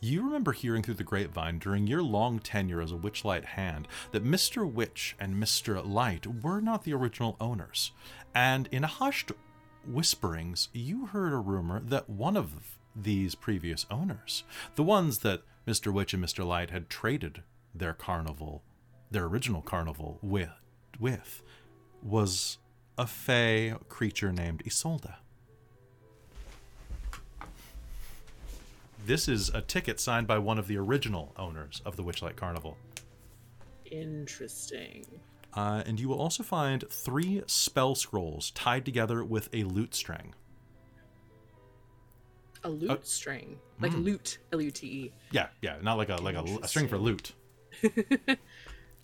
You 0.00 0.24
remember 0.24 0.52
hearing 0.52 0.82
through 0.82 0.94
the 0.94 1.04
grapevine 1.04 1.58
during 1.58 1.86
your 1.86 2.02
long 2.02 2.38
tenure 2.38 2.80
as 2.80 2.92
a 2.92 2.96
Witchlight 2.96 3.44
hand 3.44 3.86
that 4.12 4.24
Mr. 4.24 4.70
Witch 4.70 5.16
and 5.18 5.34
Mr. 5.34 5.86
Light 5.86 6.26
were 6.26 6.60
not 6.60 6.84
the 6.84 6.94
original 6.94 7.36
owners. 7.40 7.92
And 8.36 8.68
in 8.70 8.82
hushed 8.82 9.32
whisperings, 9.86 10.68
you 10.74 11.06
heard 11.06 11.32
a 11.32 11.38
rumor 11.38 11.80
that 11.80 12.10
one 12.10 12.36
of 12.36 12.76
these 12.94 13.34
previous 13.34 13.86
owners, 13.90 14.44
the 14.74 14.82
ones 14.82 15.20
that 15.20 15.40
Mr. 15.66 15.90
Witch 15.90 16.12
and 16.12 16.22
Mr. 16.22 16.44
Light 16.44 16.68
had 16.68 16.90
traded 16.90 17.42
their 17.74 17.94
carnival, 17.94 18.62
their 19.10 19.24
original 19.24 19.62
carnival 19.62 20.18
with, 20.20 20.50
with 21.00 21.42
was 22.02 22.58
a 22.98 23.06
fey 23.06 23.72
creature 23.88 24.32
named 24.32 24.62
Isolde. 24.66 25.14
This 29.06 29.28
is 29.28 29.48
a 29.48 29.62
ticket 29.62 29.98
signed 29.98 30.26
by 30.26 30.36
one 30.36 30.58
of 30.58 30.66
the 30.66 30.76
original 30.76 31.32
owners 31.38 31.80
of 31.86 31.96
the 31.96 32.02
Witchlight 32.02 32.36
Carnival. 32.36 32.76
Interesting. 33.86 35.06
Uh, 35.56 35.82
and 35.86 35.98
you 35.98 36.08
will 36.08 36.20
also 36.20 36.42
find 36.42 36.84
three 36.90 37.42
spell 37.46 37.94
scrolls 37.94 38.50
tied 38.50 38.84
together 38.84 39.24
with 39.24 39.48
a 39.54 39.64
lute 39.64 39.94
string. 39.94 40.34
A 42.62 42.68
lute 42.68 42.90
Uh, 42.90 42.96
string, 43.02 43.58
like 43.80 43.92
mm. 43.92 44.04
lute, 44.04 44.38
L 44.52 44.60
U 44.60 44.70
T 44.70 44.86
E. 44.86 45.12
Yeah, 45.30 45.48
yeah, 45.62 45.76
not 45.82 45.96
like 45.96 46.10
a 46.10 46.16
like 46.16 46.34
a, 46.36 46.44
a 46.62 46.68
string 46.68 46.88
for 46.88 46.98
lute. 46.98 47.32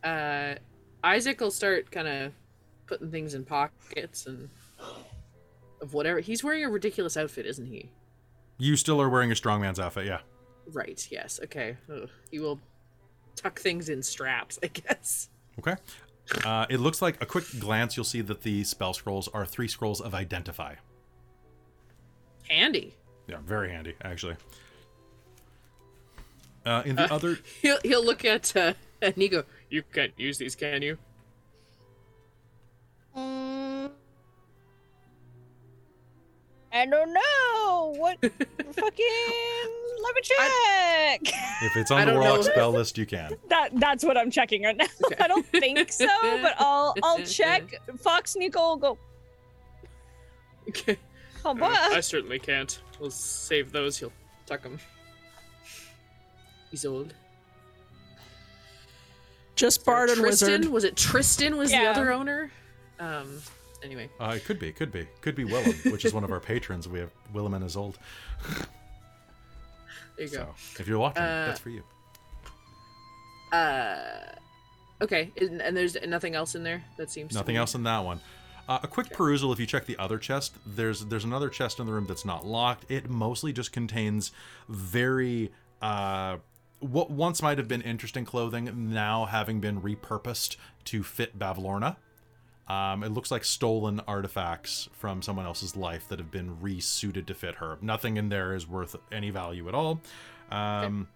Uh, 0.04 0.56
Isaac 1.04 1.40
will 1.40 1.52
start 1.52 1.88
kind 1.92 2.08
of 2.08 2.32
putting 2.86 3.10
things 3.12 3.34
in 3.34 3.44
pockets 3.44 4.26
and 4.26 4.48
of 5.80 5.94
whatever. 5.94 6.18
He's 6.18 6.42
wearing 6.42 6.64
a 6.64 6.68
ridiculous 6.68 7.16
outfit, 7.16 7.46
isn't 7.46 7.66
he? 7.66 7.88
You 8.58 8.74
still 8.74 9.00
are 9.00 9.08
wearing 9.08 9.30
a 9.30 9.34
strongman's 9.34 9.78
outfit, 9.78 10.06
yeah. 10.06 10.22
Right. 10.72 11.06
Yes. 11.10 11.38
Okay. 11.44 11.76
Ugh. 11.88 12.08
He 12.32 12.40
will 12.40 12.58
tuck 13.36 13.60
things 13.60 13.88
in 13.88 14.02
straps, 14.02 14.58
I 14.62 14.66
guess. 14.68 15.28
Okay. 15.60 15.76
Uh, 16.44 16.66
it 16.70 16.78
looks 16.80 17.02
like 17.02 17.20
a 17.22 17.26
quick 17.26 17.44
glance, 17.58 17.96
you'll 17.96 18.04
see 18.04 18.20
that 18.22 18.42
the 18.42 18.64
spell 18.64 18.94
scrolls 18.94 19.28
are 19.28 19.44
three 19.44 19.68
scrolls 19.68 20.00
of 20.00 20.14
identify. 20.14 20.74
Handy. 22.48 22.94
Yeah, 23.26 23.38
very 23.44 23.70
handy, 23.70 23.94
actually. 24.02 24.36
Uh, 26.64 26.82
in 26.84 26.96
the 26.96 27.12
other, 27.12 27.38
He'll 27.62 27.78
he'll 27.82 28.04
look 28.04 28.24
at 28.24 28.54
uh, 28.56 28.74
at 29.00 29.16
Nico. 29.16 29.44
You 29.68 29.82
can't 29.82 30.12
use 30.16 30.38
these, 30.38 30.54
can 30.54 30.80
you? 30.82 30.96
Mm, 33.16 33.90
I 36.72 36.86
don't 36.86 37.12
know. 37.12 37.94
What 37.96 38.18
fucking 38.72 39.81
let 40.02 40.14
me 40.14 40.20
check. 40.22 41.20
if 41.62 41.76
it's 41.76 41.90
on 41.90 42.00
the 42.00 42.06
don't 42.12 42.20
warlock 42.20 42.36
know. 42.38 42.42
spell 42.52 42.70
list, 42.72 42.98
you 42.98 43.06
can. 43.06 43.32
that 43.48 43.70
that's 43.78 44.04
what 44.04 44.16
I'm 44.16 44.30
checking 44.30 44.62
right 44.64 44.76
now. 44.76 44.86
I 45.20 45.28
don't 45.28 45.46
think 45.46 45.92
so, 45.92 46.06
but 46.42 46.54
I'll 46.58 46.94
I'll 47.02 47.18
check. 47.24 47.74
Fox 47.98 48.36
Nico 48.36 48.60
will 48.60 48.76
go. 48.76 48.98
Okay. 50.68 50.96
Oh, 51.44 51.50
Uh, 51.50 51.54
boy. 51.54 51.66
I 51.66 52.00
certainly 52.00 52.38
can't. 52.38 52.80
We'll 53.00 53.10
save 53.10 53.72
those. 53.72 53.98
He'll 53.98 54.12
Tuck 54.46 54.62
them. 54.62 54.78
He's 56.70 56.84
old. 56.84 57.14
Just 59.56 59.84
Bard 59.84 60.08
and 60.10 60.18
Tristan 60.20 60.48
Wizard. 60.60 60.72
was 60.72 60.84
it? 60.84 60.96
Tristan 60.96 61.56
was 61.56 61.70
the 61.70 61.84
other 61.84 62.12
owner. 62.12 62.50
Um. 62.98 63.38
Anyway. 63.82 64.08
Uh, 64.20 64.34
it 64.36 64.44
could 64.44 64.58
be, 64.60 64.70
could 64.72 64.92
be, 64.92 65.06
could 65.20 65.34
be 65.34 65.44
Willem, 65.44 65.72
which 65.90 66.04
is 66.04 66.14
one 66.14 66.22
of 66.22 66.30
our 66.30 66.38
patrons. 66.38 66.88
We 66.88 67.00
have 67.00 67.10
Willem 67.32 67.54
and 67.54 67.64
his 67.64 67.76
old. 67.76 67.98
There 70.16 70.26
you 70.26 70.32
go. 70.32 70.54
So 70.56 70.80
if 70.80 70.88
you're 70.88 70.98
watching, 70.98 71.22
Uh, 71.22 71.46
that's 71.46 71.60
for 71.60 71.70
you. 71.70 71.82
Uh, 73.52 74.34
okay, 75.00 75.30
and 75.40 75.60
and 75.60 75.76
there's 75.76 75.96
nothing 76.06 76.34
else 76.34 76.54
in 76.54 76.62
there 76.62 76.84
that 76.96 77.10
seems 77.10 77.32
to 77.32 77.38
Nothing 77.38 77.56
else 77.56 77.74
in 77.74 77.82
that 77.84 78.00
one. 78.04 78.20
Uh, 78.68 78.78
a 78.82 78.86
quick 78.86 79.10
perusal. 79.10 79.52
If 79.52 79.58
you 79.60 79.66
check 79.66 79.86
the 79.86 79.98
other 79.98 80.18
chest, 80.18 80.56
there's 80.64 81.04
there's 81.06 81.24
another 81.24 81.48
chest 81.48 81.80
in 81.80 81.86
the 81.86 81.92
room 81.92 82.06
that's 82.06 82.24
not 82.24 82.46
locked. 82.46 82.90
It 82.90 83.10
mostly 83.10 83.52
just 83.52 83.72
contains 83.72 84.32
very 84.68 85.52
uh, 85.82 86.38
what 86.80 87.10
once 87.10 87.42
might 87.42 87.58
have 87.58 87.68
been 87.68 87.82
interesting 87.82 88.24
clothing, 88.24 88.90
now 88.92 89.26
having 89.26 89.60
been 89.60 89.80
repurposed 89.82 90.56
to 90.86 91.02
fit 91.02 91.38
Bavlorna. 91.38 91.96
Um, 92.68 93.02
it 93.02 93.10
looks 93.10 93.30
like 93.30 93.44
stolen 93.44 94.00
artifacts 94.06 94.88
from 94.92 95.20
someone 95.20 95.46
else's 95.46 95.76
life 95.76 96.08
that 96.08 96.18
have 96.18 96.30
been 96.30 96.60
resuited 96.60 97.26
to 97.26 97.34
fit 97.34 97.56
her. 97.56 97.76
Nothing 97.82 98.16
in 98.16 98.28
there 98.28 98.54
is 98.54 98.68
worth 98.68 98.96
any 99.10 99.30
value 99.30 99.68
at 99.68 99.74
all. 99.74 100.00
Um, 100.50 101.08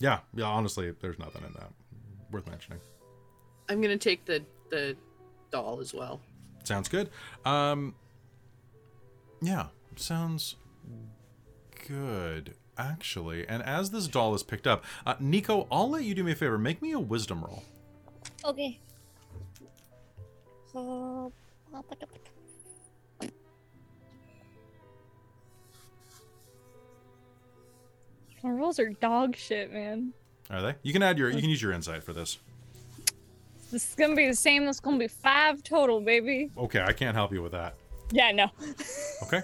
Yeah, 0.00 0.20
yeah. 0.34 0.46
Honestly, 0.46 0.92
there's 1.00 1.18
nothing 1.18 1.42
in 1.44 1.52
that 1.54 1.70
worth 2.30 2.48
mentioning. 2.48 2.80
I'm 3.68 3.80
gonna 3.80 3.98
take 3.98 4.24
the 4.24 4.44
the 4.70 4.96
doll 5.50 5.80
as 5.80 5.92
well. 5.92 6.20
Sounds 6.64 6.88
good. 6.88 7.10
Um, 7.44 7.94
yeah, 9.42 9.66
sounds 9.96 10.56
good 11.86 12.54
actually. 12.76 13.46
And 13.48 13.62
as 13.62 13.90
this 13.90 14.06
doll 14.06 14.34
is 14.34 14.42
picked 14.42 14.66
up, 14.66 14.84
uh, 15.04 15.16
Nico, 15.18 15.66
I'll 15.70 15.90
let 15.90 16.04
you 16.04 16.14
do 16.14 16.22
me 16.22 16.32
a 16.32 16.36
favor. 16.36 16.58
Make 16.58 16.80
me 16.80 16.92
a 16.92 17.00
wisdom 17.00 17.42
roll. 17.44 17.64
Okay. 18.44 18.78
So. 20.72 21.32
My 28.42 28.50
rolls 28.50 28.78
are 28.78 28.90
dog 28.90 29.36
shit, 29.36 29.72
man. 29.72 30.12
Are 30.50 30.62
they? 30.62 30.74
You 30.82 30.92
can 30.92 31.02
add 31.02 31.18
your. 31.18 31.30
You 31.30 31.40
can 31.40 31.50
use 31.50 31.60
your 31.60 31.72
insight 31.72 32.02
for 32.04 32.12
this. 32.12 32.38
This 33.70 33.88
is 33.90 33.94
gonna 33.94 34.14
be 34.14 34.26
the 34.26 34.34
same. 34.34 34.64
This 34.64 34.76
is 34.76 34.80
gonna 34.80 34.98
be 34.98 35.08
five 35.08 35.62
total, 35.62 36.00
baby. 36.00 36.50
Okay, 36.56 36.80
I 36.80 36.92
can't 36.92 37.14
help 37.14 37.32
you 37.32 37.42
with 37.42 37.52
that. 37.52 37.74
Yeah, 38.10 38.32
no. 38.32 38.50
Okay. 39.24 39.42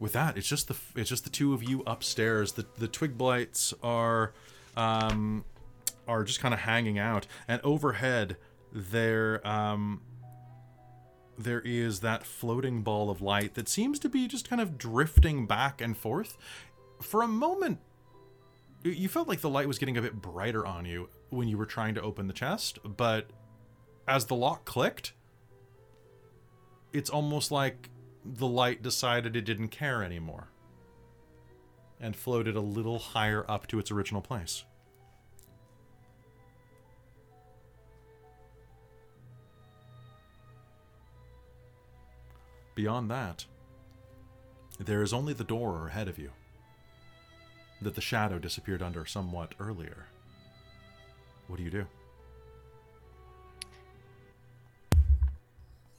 With 0.00 0.12
that, 0.14 0.36
it's 0.36 0.48
just 0.48 0.66
the 0.66 0.76
it's 0.96 1.08
just 1.08 1.22
the 1.24 1.30
two 1.30 1.54
of 1.54 1.62
you 1.62 1.82
upstairs. 1.86 2.52
The 2.52 2.66
the 2.76 2.88
twig 2.88 3.16
blights 3.16 3.72
are 3.82 4.32
um 4.76 5.44
are 6.08 6.24
just 6.24 6.40
kind 6.40 6.52
of 6.52 6.60
hanging 6.60 6.98
out, 6.98 7.26
and 7.46 7.60
overhead 7.62 8.36
there 8.72 9.46
um 9.46 10.00
there 11.38 11.60
is 11.60 12.00
that 12.00 12.26
floating 12.26 12.82
ball 12.82 13.10
of 13.10 13.22
light 13.22 13.54
that 13.54 13.68
seems 13.68 13.98
to 14.00 14.08
be 14.08 14.28
just 14.28 14.48
kind 14.48 14.60
of 14.60 14.78
drifting 14.78 15.46
back 15.46 15.80
and 15.80 15.96
forth. 15.96 16.36
For 17.00 17.22
a 17.22 17.28
moment, 17.28 17.80
you- 18.82 19.08
felt 19.08 19.28
like 19.28 19.40
the 19.40 19.50
light 19.50 19.68
was 19.68 19.78
getting 19.78 19.96
a 19.96 20.02
bit 20.02 20.20
brighter 20.20 20.66
on 20.66 20.84
you 20.84 21.08
when 21.30 21.48
you 21.48 21.56
were 21.56 21.66
trying 21.66 21.94
to 21.94 22.02
open 22.02 22.26
the 22.26 22.32
chest, 22.32 22.78
but 22.84 23.30
as 24.06 24.26
the 24.26 24.34
lock 24.34 24.64
clicked, 24.64 25.14
it's 26.92 27.08
almost 27.08 27.50
like 27.50 27.90
the 28.24 28.46
light 28.46 28.82
decided 28.82 29.34
it 29.34 29.42
didn't 29.42 29.68
care 29.68 30.02
anymore 30.02 30.48
and 31.98 32.14
floated 32.16 32.56
a 32.56 32.60
little 32.60 32.98
higher 32.98 33.48
up 33.48 33.66
to 33.68 33.78
its 33.78 33.90
original 33.90 34.20
place. 34.20 34.64
Beyond 42.74 43.10
that, 43.10 43.44
there 44.78 45.02
is 45.02 45.12
only 45.12 45.32
the 45.32 45.44
door 45.44 45.88
ahead 45.88 46.08
of 46.08 46.18
you 46.18 46.30
that 47.82 47.94
the 47.94 48.00
shadow 48.00 48.38
disappeared 48.38 48.82
under 48.82 49.04
somewhat 49.04 49.54
earlier. 49.60 50.06
What 51.48 51.56
do 51.56 51.62
you 51.62 51.70
do? 51.70 51.86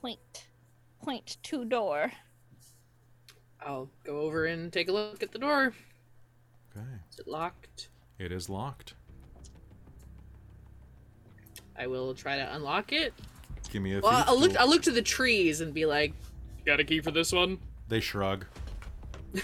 Point. 0.01 0.47
Point 1.03 1.37
to 1.43 1.65
door. 1.65 2.11
I'll 3.61 3.89
go 4.03 4.21
over 4.21 4.45
and 4.45 4.71
take 4.73 4.89
a 4.89 4.91
look 4.91 5.21
at 5.21 5.31
the 5.31 5.39
door. 5.39 5.73
Okay. 6.75 6.85
Is 7.11 7.19
it 7.19 7.27
locked? 7.27 7.89
It 8.17 8.31
is 8.31 8.49
locked. 8.49 8.95
I 11.77 11.87
will 11.87 12.13
try 12.13 12.37
to 12.37 12.55
unlock 12.55 12.91
it. 12.91 13.13
Give 13.71 13.81
me 13.81 13.95
a 13.95 13.99
Well, 13.99 14.11
thieves 14.11 14.25
I'll 14.27 14.39
look. 14.39 14.57
I'll 14.57 14.69
look 14.69 14.83
to 14.83 14.91
the 14.91 15.01
trees 15.01 15.61
and 15.61 15.73
be 15.73 15.85
like, 15.85 16.13
Got 16.65 16.79
a 16.79 16.83
key 16.83 17.01
for 17.01 17.11
this 17.11 17.31
one? 17.31 17.59
They 17.89 17.99
shrug. 17.99 18.45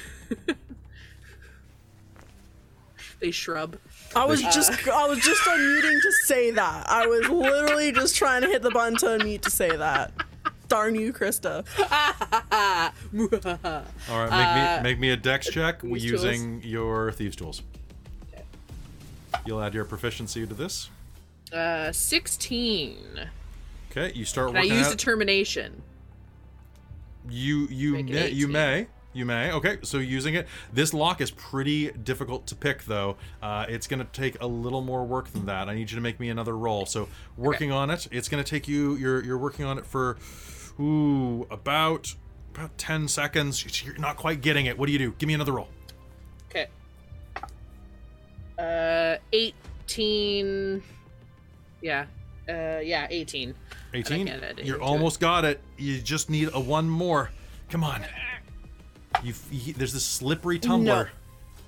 they 3.20 3.32
shrub. 3.32 3.78
I 4.16 4.26
was 4.26 4.42
just 4.42 4.72
I 4.88 5.08
was 5.08 5.20
just 5.20 5.42
unmuting 5.44 6.02
to 6.02 6.12
say 6.26 6.52
that. 6.52 6.90
I 6.90 7.06
was 7.08 7.28
literally 7.28 7.92
just 7.92 8.16
trying 8.16 8.42
to 8.44 8.48
hit 8.48 8.62
the 8.62 8.72
button 8.72 8.98
to 9.00 9.06
unmute 9.08 9.42
to 9.42 9.50
say 9.52 9.76
that. 9.76 10.12
Darn 10.68 10.96
you, 10.96 11.12
Krista. 11.12 11.66
All 14.10 14.28
right, 14.28 14.82
make 14.84 14.84
me 14.84 14.90
make 14.92 15.00
me 15.00 15.10
a 15.12 15.18
dex 15.18 15.50
check 15.50 15.82
thieves 15.82 16.06
using 16.06 16.62
your 16.64 17.12
thieves 17.12 17.36
tools. 17.36 17.62
You'll 19.46 19.62
add 19.62 19.74
your 19.74 19.86
proficiency 19.86 20.46
to 20.48 20.54
this. 20.54 20.90
Uh, 21.52 21.92
sixteen. 21.92 22.98
Okay, 23.92 24.12
you 24.16 24.24
start 24.26 24.50
And 24.50 24.60
I 24.60 24.64
use 24.64 24.88
out. 24.88 24.92
determination. 24.92 25.82
You 27.30 27.68
you 27.70 28.04
may, 28.04 28.30
you 28.30 28.48
may 28.48 28.88
you 29.14 29.26
may 29.26 29.52
okay. 29.54 29.78
So 29.82 29.98
using 29.98 30.36
it, 30.36 30.48
this 30.72 30.94
lock 30.94 31.22
is 31.22 31.32
pretty 31.32 31.92
difficult 31.92 32.48
to 32.48 32.56
pick 32.56 32.84
though. 32.84 33.18
Uh, 33.42 33.66
it's 33.68 33.88
gonna 33.88 34.08
take 34.12 34.42
a 34.42 34.48
little 34.48 34.82
more 34.82 35.04
work 35.06 35.32
than 35.32 35.46
that. 35.48 35.70
I 35.70 35.76
need 35.76 35.90
you 35.92 35.96
to 35.96 36.02
make 36.02 36.20
me 36.20 36.30
another 36.30 36.56
roll. 36.56 36.86
So 36.86 37.08
working 37.38 37.72
on 37.72 37.90
it, 37.90 38.08
it's 38.12 38.30
gonna 38.30 38.44
take 38.44 38.68
you. 38.68 38.96
You're 38.96 39.24
you're 39.24 39.38
working 39.38 39.66
on 39.66 39.78
it 39.78 39.86
for, 39.86 40.18
ooh, 40.80 41.48
about 41.50 42.14
about 42.54 42.78
ten 42.78 43.08
seconds. 43.08 43.84
You're 43.84 43.98
not 43.98 44.18
quite 44.18 44.42
getting 44.42 44.68
it. 44.68 44.78
What 44.78 44.88
do 44.88 44.92
you 44.92 45.00
do? 45.00 45.14
Give 45.18 45.28
me 45.28 45.34
another 45.34 45.54
roll. 45.54 45.70
Okay. 46.50 46.68
Uh, 48.58 49.18
eighteen. 49.34 50.84
Yeah. 51.82 52.06
Uh, 52.48 52.80
yeah, 52.80 53.08
eighteen. 53.10 53.56
18 53.94 54.28
can't 54.28 54.44
add 54.44 54.44
anything 54.44 54.66
you 54.66 54.82
almost 54.82 55.20
got 55.20 55.46
it. 55.46 55.62
You 55.78 56.00
just 56.00 56.30
need 56.30 56.50
a 56.54 56.60
one 56.60 56.90
more. 56.90 57.32
Come 57.70 57.84
on. 57.84 58.04
You, 59.24 59.34
you 59.52 59.74
there's 59.74 59.94
this 59.94 60.06
slippery 60.06 60.60
tumbler. 60.60 61.06
No. 61.06 61.10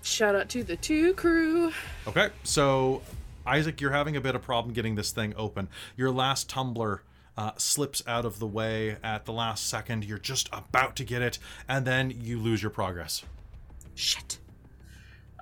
Shout 0.04 0.36
out 0.36 0.50
to 0.50 0.64
the 0.64 0.76
two 0.78 1.14
crew. 1.14 1.72
okay 2.08 2.30
so 2.44 3.02
isaac 3.46 3.82
you're 3.82 3.92
having 3.92 4.16
a 4.16 4.22
bit 4.22 4.36
of 4.36 4.42
problem 4.42 4.74
getting 4.74 4.96
this 4.96 5.12
thing 5.12 5.34
open. 5.36 5.68
Your 5.96 6.12
last 6.12 6.50
tumbler 6.50 7.04
uh, 7.38 7.52
slips 7.58 8.04
out 8.08 8.26
of 8.26 8.40
the 8.40 8.48
way 8.48 8.98
at 9.04 9.26
the 9.26 9.34
last 9.34 9.68
second. 9.68 10.06
You're 10.06 10.18
just 10.18 10.50
about 10.52 10.96
to 10.98 11.04
get 11.04 11.22
it 11.22 11.40
and 11.68 11.86
then 11.86 12.12
you 12.12 12.40
lose 12.40 12.62
your 12.62 12.72
progress. 12.72 13.24
Shit. 13.96 14.38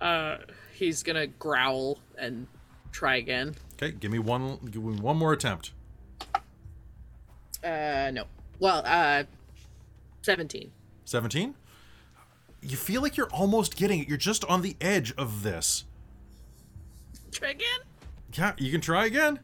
Uh, 0.02 0.38
he's 0.74 1.04
gonna 1.04 1.28
growl 1.28 2.00
and 2.18 2.48
try 2.92 3.18
again. 3.18 3.56
okay 3.76 3.92
give 3.92 4.12
me 4.12 4.20
one 4.20 4.58
give 4.72 4.84
me 4.84 5.00
one 5.00 5.18
more 5.18 5.32
attempt 5.34 5.72
Uh, 7.64 8.12
no. 8.14 8.24
Well, 8.60 8.84
uh, 8.86 9.24
seventeen. 10.22 10.72
17 11.06 11.56
you 12.62 12.78
feel 12.78 13.02
like 13.02 13.18
you're 13.18 13.30
almost 13.32 13.76
getting 13.76 14.00
it 14.02 14.08
you're 14.08 14.16
just 14.18 14.46
on 14.46 14.62
the 14.62 14.76
edge 14.80 15.12
of 15.18 15.42
this 15.42 15.86
Try 17.32 17.50
again. 17.50 17.80
yeah 18.34 18.52
you 18.60 18.72
can 18.72 18.80
try 18.82 19.06
again 19.08 19.40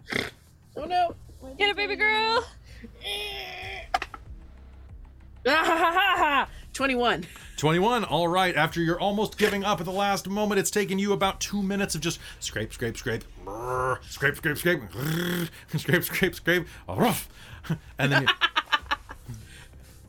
Oh 0.78 0.84
no. 0.84 1.16
Get 1.58 1.70
it, 1.70 1.76
baby 1.76 1.96
girl. 1.96 2.46
Ah, 5.48 6.48
21. 6.74 7.26
21. 7.58 8.04
All 8.04 8.28
right. 8.28 8.56
After 8.56 8.82
you're 8.82 9.00
almost 9.00 9.38
giving 9.38 9.64
up 9.64 9.80
at 9.80 9.86
the 9.86 9.92
last 9.92 10.28
moment, 10.28 10.60
it's 10.60 10.72
taken 10.72 11.00
you 11.00 11.14
about 11.14 11.40
two 11.40 11.62
minutes 11.64 11.96
of 11.96 12.02
just 12.02 12.20
scrape, 12.40 12.74
scrape, 12.74 12.98
scrape, 12.98 13.24
brrr, 13.46 13.98
scrape, 14.10 14.36
scrape, 14.36 14.58
scrape, 14.58 14.82
brrr, 14.92 15.50
scrape, 15.78 16.04
scrape, 16.04 16.36
scrape, 16.36 16.68
ruff, 16.90 17.30
and 18.00 18.12
then 18.12 18.24
you, 18.24 18.28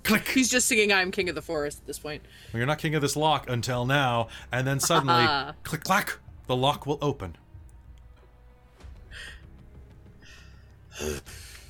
click. 0.02 0.28
He's 0.28 0.50
just 0.50 0.68
singing 0.68 0.92
I'm 0.92 1.10
King 1.10 1.28
of 1.28 1.34
the 1.34 1.42
Forest 1.42 1.80
at 1.80 1.86
this 1.86 1.98
point. 1.98 2.22
Well, 2.52 2.58
you're 2.58 2.66
not 2.66 2.78
king 2.78 2.94
of 2.94 3.02
this 3.02 3.16
lock 3.16 3.48
until 3.48 3.86
now, 3.86 4.28
and 4.52 4.66
then 4.66 4.80
suddenly, 4.80 5.26
click, 5.62 5.84
clack, 5.84 6.18
the 6.46 6.56
lock 6.56 6.86
will 6.86 6.98
open, 7.02 7.36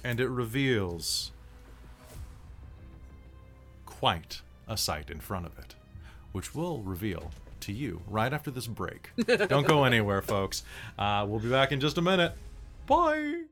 and 0.05 0.21
it 0.21 0.29
reveals 0.29 1.33
quite 3.85 4.43
a 4.69 4.77
sight 4.77 5.11
in 5.11 5.21
front 5.21 5.47
of 5.47 5.59
it, 5.59 5.75
which 6.33 6.55
will 6.55 6.81
reveal 6.83 7.31
to 7.61 7.73
you 7.73 8.03
right 8.07 8.33
after 8.33 8.51
this 8.51 8.67
break. 8.67 9.11
Don't 9.49 9.67
go 9.67 9.85
anywhere, 9.85 10.23
folks. 10.23 10.63
Uh, 10.99 11.27
we'll 11.29 11.41
be 11.41 11.51
back 11.51 11.73
in 11.73 11.81
just 11.81 11.99
a 11.99 12.03
minute. 12.03 12.33
Bye. 12.87 13.45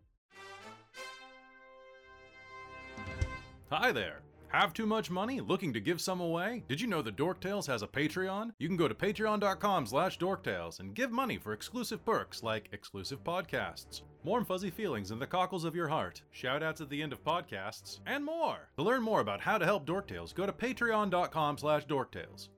Hi 3.71 3.93
there. 3.93 4.21
Have 4.49 4.73
too 4.73 4.87
much 4.87 5.11
money? 5.11 5.41
Looking 5.41 5.73
to 5.73 5.81
give 5.81 6.01
some 6.01 6.21
away? 6.21 6.63
Did 6.69 6.81
you 6.81 6.87
know 6.87 7.03
that 7.03 7.17
Dorktales 7.17 7.67
has 7.67 7.83
a 7.83 7.89
Patreon? 7.89 8.51
You 8.59 8.69
can 8.69 8.77
go 8.77 8.87
to 8.87 8.95
patreon.com 8.95 9.87
slash 9.87 10.19
dorktales 10.19 10.79
and 10.79 10.95
give 10.95 11.11
money 11.11 11.39
for 11.39 11.53
exclusive 11.53 12.05
perks 12.05 12.43
like 12.43 12.69
exclusive 12.73 13.25
podcasts, 13.25 14.03
warm 14.23 14.45
fuzzy 14.45 14.71
feelings 14.71 15.11
in 15.11 15.19
the 15.19 15.27
cockles 15.27 15.65
of 15.65 15.75
your 15.75 15.89
heart, 15.89 16.23
shoutouts 16.33 16.81
at 16.81 16.89
the 16.89 17.03
end 17.03 17.13
of 17.13 17.25
podcasts, 17.25 17.99
and 18.07 18.25
more. 18.25 18.69
To 18.77 18.85
learn 18.85 19.03
more 19.03 19.21
about 19.21 19.41
how 19.41 19.59
to 19.59 19.65
help 19.65 19.87
Dorktales, 19.87 20.35
go 20.35 20.47
to 20.47 20.53
patreon.com 20.53 21.59
slash 21.59 21.87
dorktales. 21.87 22.51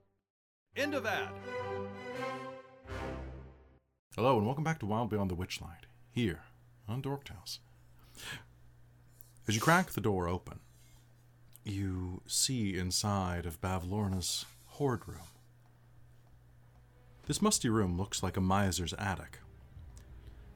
End 0.77 0.95
of 0.95 1.07
ad. 1.07 1.31
Hello 4.17 4.37
and 4.37 4.45
welcome 4.45 4.65
back 4.65 4.81
to 4.81 4.87
Wild 4.87 5.09
Beyond 5.09 5.31
the 5.31 5.37
Witchlight, 5.37 5.87
here 6.11 6.43
on 6.87 7.01
Dorktales. 7.01 7.61
As 9.49 9.55
you 9.55 9.61
crack 9.61 9.93
the 9.93 10.01
door 10.01 10.29
open, 10.29 10.61
you 11.67 12.23
see 12.27 12.79
inside 12.79 13.47
of 13.47 13.61
Bavlorna's 13.61 14.47
hoard 14.67 15.03
room. 15.07 15.29
This 17.27 17.43
musty 17.43 17.69
room 17.69 17.97
looks 17.97 18.23
like 18.23 18.37
a 18.37 18.41
miser's 18.41 18.95
attic. 18.95 19.41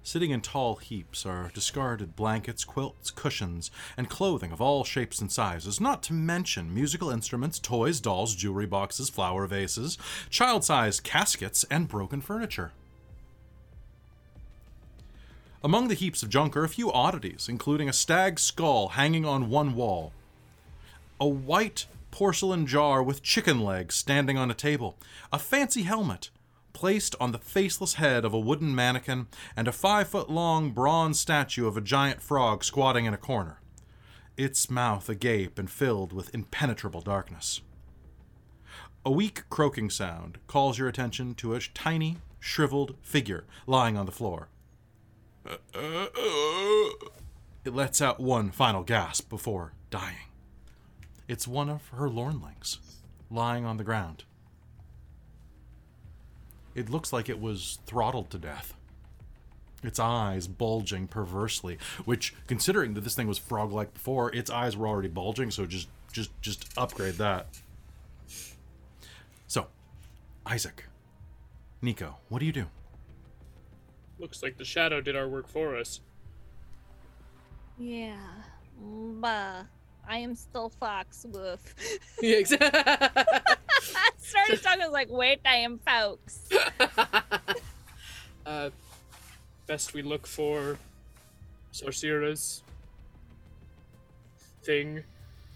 Sitting 0.03 0.31
in 0.31 0.41
tall 0.41 0.77
heaps 0.77 1.27
are 1.27 1.51
discarded 1.53 2.17
blankets, 2.17 2.65
quilts, 2.65 3.11
cushions, 3.11 3.71
and 3.97 4.09
clothing 4.09 4.51
of 4.51 4.61
all 4.61 4.83
shapes 4.83 5.21
and 5.21 5.31
sizes, 5.31 5.81
not 5.81 6.03
to 6.05 6.13
mention 6.13 6.73
musical 6.73 7.11
instruments, 7.11 7.59
toys, 7.59 8.01
dolls, 8.01 8.35
jewelry 8.35 8.67
boxes, 8.67 9.11
flower 9.11 9.47
vases, 9.47 9.99
child 10.31 10.65
sized 10.65 11.03
caskets, 11.03 11.65
and 11.71 11.89
broken 11.89 12.21
furniture. 12.21 12.73
Among 15.63 15.89
the 15.89 15.95
heaps 15.95 16.23
of 16.23 16.31
junk 16.31 16.57
are 16.57 16.65
a 16.65 16.69
few 16.69 16.91
oddities, 16.91 17.47
including 17.47 17.89
a 17.89 17.93
stag's 17.93 18.43
skull 18.43 18.89
hanging 18.89 19.27
on 19.27 19.51
one 19.51 19.75
wall, 19.75 20.15
a 21.21 21.29
white 21.29 21.87
porcelain 22.11 22.67
jar 22.67 23.03
with 23.03 23.23
chicken 23.23 23.61
legs 23.61 23.95
standing 23.95 24.39
on 24.39 24.51
a 24.51 24.55
table, 24.55 24.99
a 25.33 25.39
fancy 25.39 25.83
helmet 25.83 26.31
placed 26.73 27.15
on 27.21 27.33
the 27.33 27.39
faceless 27.39 27.95
head 27.95 28.25
of 28.25 28.33
a 28.33 28.39
wooden 28.39 28.75
mannequin, 28.75 29.29
and 29.55 29.69
a 29.69 29.73
five 29.73 30.09
foot 30.09 30.31
long 30.31 30.71
bronze 30.71 31.21
statue 31.21 31.67
of 31.67 31.77
a 31.77 31.81
giant 31.81 32.23
frog 32.23 32.65
squatting 32.65 33.05
in 33.05 33.13
a 33.13 33.19
corner, 33.19 33.61
its 34.37 34.71
mouth 34.71 35.09
agape 35.09 35.59
and 35.59 35.71
filled 35.71 36.13
with 36.13 36.35
impenetrable 36.35 37.03
darkness. 37.03 37.61
A 39.05 39.11
weak 39.11 39.43
croaking 39.51 39.91
sound 39.91 40.39
calls 40.47 40.79
your 40.79 40.89
attention 40.89 41.35
to 41.37 41.55
a 41.55 41.61
tiny, 41.61 42.19
shriveled 42.39 42.97
figure 43.03 43.45
lying 43.67 43.97
on 43.97 44.07
the 44.07 44.13
floor. 44.13 44.49
It 47.65 47.75
lets 47.75 48.01
out 48.01 48.21
one 48.21 48.51
final 48.51 48.83
gasp 48.83 49.29
before 49.29 49.75
dying. 49.91 50.30
It's 51.31 51.47
one 51.47 51.71
of 51.71 51.87
her 51.91 52.09
lornlings, 52.09 52.81
lying 53.31 53.65
on 53.65 53.77
the 53.77 53.85
ground. 53.85 54.25
It 56.75 56.91
looks 56.91 57.13
like 57.13 57.29
it 57.29 57.41
was 57.41 57.79
throttled 57.87 58.31
to 58.31 58.39
death. 58.39 58.75
Its 59.85 60.01
eyes 60.01 60.49
bulging 60.49 61.07
perversely, 61.07 61.79
which, 62.05 62.35
considering 62.49 62.95
that 62.95 63.03
this 63.03 63.15
thing 63.15 63.29
was 63.29 63.39
frog-like 63.39 63.95
before, 63.95 64.35
its 64.35 64.51
eyes 64.51 64.77
were 64.77 64.89
already 64.89 65.07
bulging, 65.07 65.53
so 65.53 65.67
just 65.67 65.87
just 66.13 66.33
just 66.43 66.69
upgrade 66.77 67.15
that. 67.15 67.47
So, 69.47 69.69
Isaac, 70.45 70.87
Nico, 71.81 72.17
what 72.29 72.41
do 72.41 72.47
you 72.47 72.53
do? 72.53 72.67
Looks 74.19 74.43
like 74.43 74.59
the 74.59 74.65
shadow 74.65 75.01
did 75.01 75.15
our 75.15 75.29
work 75.29 75.47
for 75.47 75.77
us. 75.77 76.01
Yeah. 77.79 78.19
Bah. 78.81 79.63
I 80.11 80.19
am 80.19 80.35
still 80.35 80.69
Fox 80.69 81.25
Wolf. 81.31 81.63
Yeah, 82.21 82.37
exactly. 82.37 82.69
I 82.85 84.11
started 84.19 84.63
talking 84.63 84.83
I 84.83 84.87
was 84.87 84.93
like, 84.93 85.09
wait, 85.11 85.41
I 85.47 85.55
am 85.57 85.79
Fox. 85.79 86.49
Uh, 88.45 88.71
best 89.67 89.95
we 89.95 90.03
look 90.03 90.27
for 90.27 90.77
Sorcerer's 91.73 92.63
thing, 94.65 95.03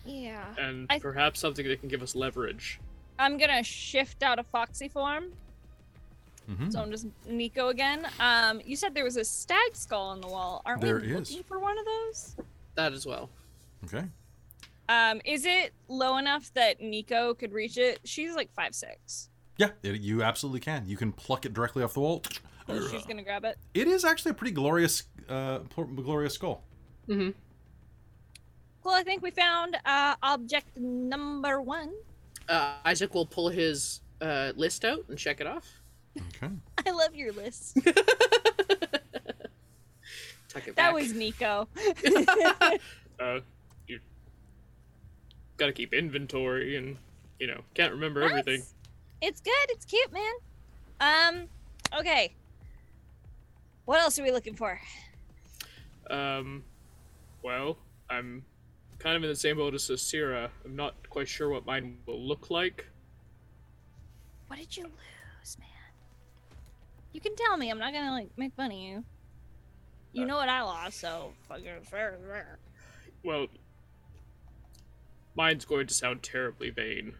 Yeah. 0.06 0.44
and 0.58 0.86
I- 0.88 0.98
perhaps 1.00 1.40
something 1.40 1.66
that 1.66 1.80
can 1.80 1.88
give 1.88 2.02
us 2.02 2.14
leverage. 2.14 2.78
I'm 3.18 3.36
gonna 3.38 3.62
shift 3.62 4.22
out 4.22 4.38
of 4.38 4.46
Foxy 4.46 4.88
form. 4.88 5.32
Mm-hmm. 6.50 6.70
So 6.70 6.80
I'm 6.80 6.90
just 6.90 7.06
Nico 7.28 7.68
again. 7.68 8.06
Um, 8.20 8.60
you 8.64 8.76
said 8.76 8.94
there 8.94 9.04
was 9.04 9.16
a 9.16 9.24
stag 9.24 9.74
skull 9.74 10.06
on 10.08 10.20
the 10.20 10.26
wall. 10.28 10.62
Aren't 10.66 10.80
There 10.82 11.00
we 11.00 11.12
is. 11.14 11.30
looking 11.30 11.44
for 11.44 11.58
one 11.58 11.76
of 11.78 11.84
those? 11.84 12.36
that 12.76 12.92
as 12.92 13.06
well. 13.06 13.30
Okay. 13.84 14.04
Um, 14.88 15.20
is 15.24 15.44
it 15.46 15.72
low 15.88 16.18
enough 16.18 16.52
that 16.54 16.80
Nico 16.80 17.34
could 17.34 17.52
reach 17.52 17.78
it? 17.78 18.00
She's 18.04 18.34
like 18.34 18.52
five 18.52 18.74
six. 18.74 19.30
Yeah, 19.56 19.70
it, 19.82 20.00
you 20.00 20.22
absolutely 20.22 20.60
can. 20.60 20.86
You 20.86 20.96
can 20.96 21.12
pluck 21.12 21.46
it 21.46 21.54
directly 21.54 21.82
off 21.82 21.94
the 21.94 22.00
wall. 22.00 22.22
She's 22.90 23.04
gonna 23.06 23.22
grab 23.22 23.44
it. 23.44 23.56
It 23.74 23.88
is 23.88 24.04
actually 24.04 24.32
a 24.32 24.34
pretty 24.34 24.52
glorious, 24.52 25.04
uh, 25.28 25.58
glorious 25.76 26.34
skull. 26.34 26.64
Mm-hmm. 27.08 27.30
Well, 28.82 28.94
I 28.94 29.02
think 29.02 29.22
we 29.22 29.30
found 29.30 29.76
uh, 29.86 30.14
object 30.22 30.76
number 30.76 31.60
one. 31.62 31.92
Uh, 32.48 32.74
Isaac 32.84 33.14
will 33.14 33.26
pull 33.26 33.48
his 33.48 34.00
uh, 34.20 34.52
list 34.56 34.84
out 34.84 35.04
and 35.08 35.16
check 35.18 35.40
it 35.40 35.46
off. 35.46 35.66
Okay. 36.18 36.52
I 36.86 36.90
love 36.90 37.14
your 37.14 37.32
list. 37.32 37.76
Tuck 40.48 40.64
That 40.64 40.68
it 40.68 40.76
back. 40.76 40.94
was 40.94 41.12
Nico. 41.14 41.68
Uh, 43.20 43.38
you 45.54 45.58
gotta 45.58 45.72
keep 45.72 45.94
inventory, 45.94 46.76
and 46.76 46.96
you 47.38 47.46
know 47.46 47.60
can't 47.74 47.92
remember 47.92 48.22
everything. 48.22 48.60
That's- 48.60 48.74
It's 49.20 49.40
good. 49.40 49.52
It's 49.70 49.84
cute, 49.84 50.12
man. 50.12 50.32
Um. 51.00 51.48
Okay. 51.98 52.34
What 53.84 54.00
else 54.00 54.18
are 54.18 54.22
we 54.22 54.30
looking 54.32 54.54
for? 54.54 54.80
Um, 56.10 56.64
well, 57.42 57.76
I'm 58.10 58.44
kind 58.98 59.16
of 59.16 59.22
in 59.22 59.28
the 59.28 59.36
same 59.36 59.56
boat 59.56 59.74
as 59.74 59.82
Sasira. 59.82 60.48
I'm 60.64 60.74
not 60.76 60.94
quite 61.10 61.28
sure 61.28 61.48
what 61.50 61.66
mine 61.66 61.98
will 62.06 62.20
look 62.20 62.50
like. 62.50 62.86
What 64.48 64.58
did 64.58 64.76
you 64.76 64.84
lose, 64.84 65.58
man? 65.58 65.68
You 67.12 67.20
can 67.20 67.36
tell 67.36 67.56
me. 67.56 67.70
I'm 67.70 67.78
not 67.78 67.92
gonna 67.92 68.10
like 68.12 68.28
make 68.36 68.54
fun 68.54 68.72
of 68.72 68.78
you. 68.78 69.04
You 70.12 70.24
know 70.26 70.36
what 70.36 70.48
I 70.48 70.62
lost, 70.62 71.00
so 71.00 71.32
fucking 71.48 71.82
fair. 71.90 72.16
Well, 73.24 73.46
mine's 75.34 75.64
going 75.64 75.86
to 75.86 75.94
sound 75.94 76.22
terribly 76.22 76.70
vain. 76.70 77.14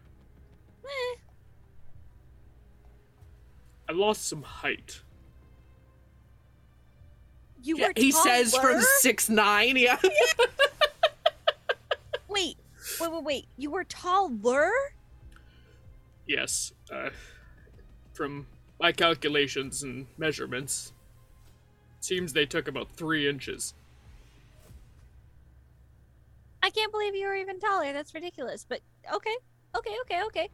Eh, 0.85 1.15
I 3.89 3.91
lost 3.93 4.27
some 4.27 4.41
height. 4.43 5.01
you 7.61 7.77
Yeah, 7.77 7.87
were. 7.87 7.93
he 7.95 8.11
says 8.11 8.55
from 8.55 8.81
six 8.99 9.29
nine. 9.29 9.77
Yeah. 9.77 9.97
Wait, 12.27 12.57
wait, 12.99 13.11
wait, 13.13 13.23
wait. 13.23 13.45
You 13.55 13.71
were 13.71 13.85
taller. 13.85 14.69
Yes, 16.27 16.73
uh, 16.91 17.11
from 18.13 18.45
my 18.77 18.91
calculations 18.91 19.83
and 19.83 20.05
measurements, 20.17 20.91
seems 22.01 22.33
they 22.33 22.45
took 22.45 22.67
about 22.67 22.89
three 22.91 23.29
inches. 23.29 23.73
I 26.65 26.71
can't 26.71 26.91
believe 26.91 27.13
you 27.13 27.27
were 27.27 27.35
even 27.35 27.59
taller. 27.59 27.93
That's 27.93 28.15
ridiculous. 28.15 28.65
But 28.67 28.79
okay, 29.13 29.35
okay, 29.77 29.95
okay, 30.01 30.23
okay. 30.25 30.49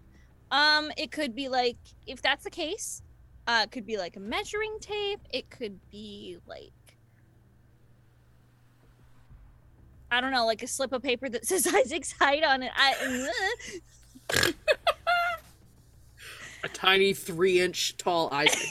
Um, 0.52 0.92
it 0.98 1.10
could 1.10 1.34
be 1.34 1.48
like 1.48 1.78
if 2.06 2.22
that's 2.22 2.44
the 2.44 2.50
case, 2.50 3.02
uh, 3.48 3.62
it 3.64 3.72
could 3.72 3.86
be 3.86 3.98
like 3.98 4.18
a 4.18 4.20
measuring 4.20 4.76
tape. 4.82 5.22
It 5.30 5.50
could 5.50 5.80
be 5.90 6.36
like 6.46 6.74
I 10.12 10.20
don't 10.20 10.32
know, 10.34 10.46
like 10.46 10.62
a 10.64 10.68
slip 10.68 10.92
of 10.92 11.02
paper 11.02 11.30
that 11.30 11.46
says 11.48 11.66
Isaac's 11.66 12.12
height 12.12 12.44
on 12.44 12.64
it. 12.64 12.72
I 12.76 13.30
A 16.66 16.68
tiny 16.68 17.14
three 17.14 17.62
inch 17.62 17.96
tall 17.96 18.28
Isaac. 18.34 18.70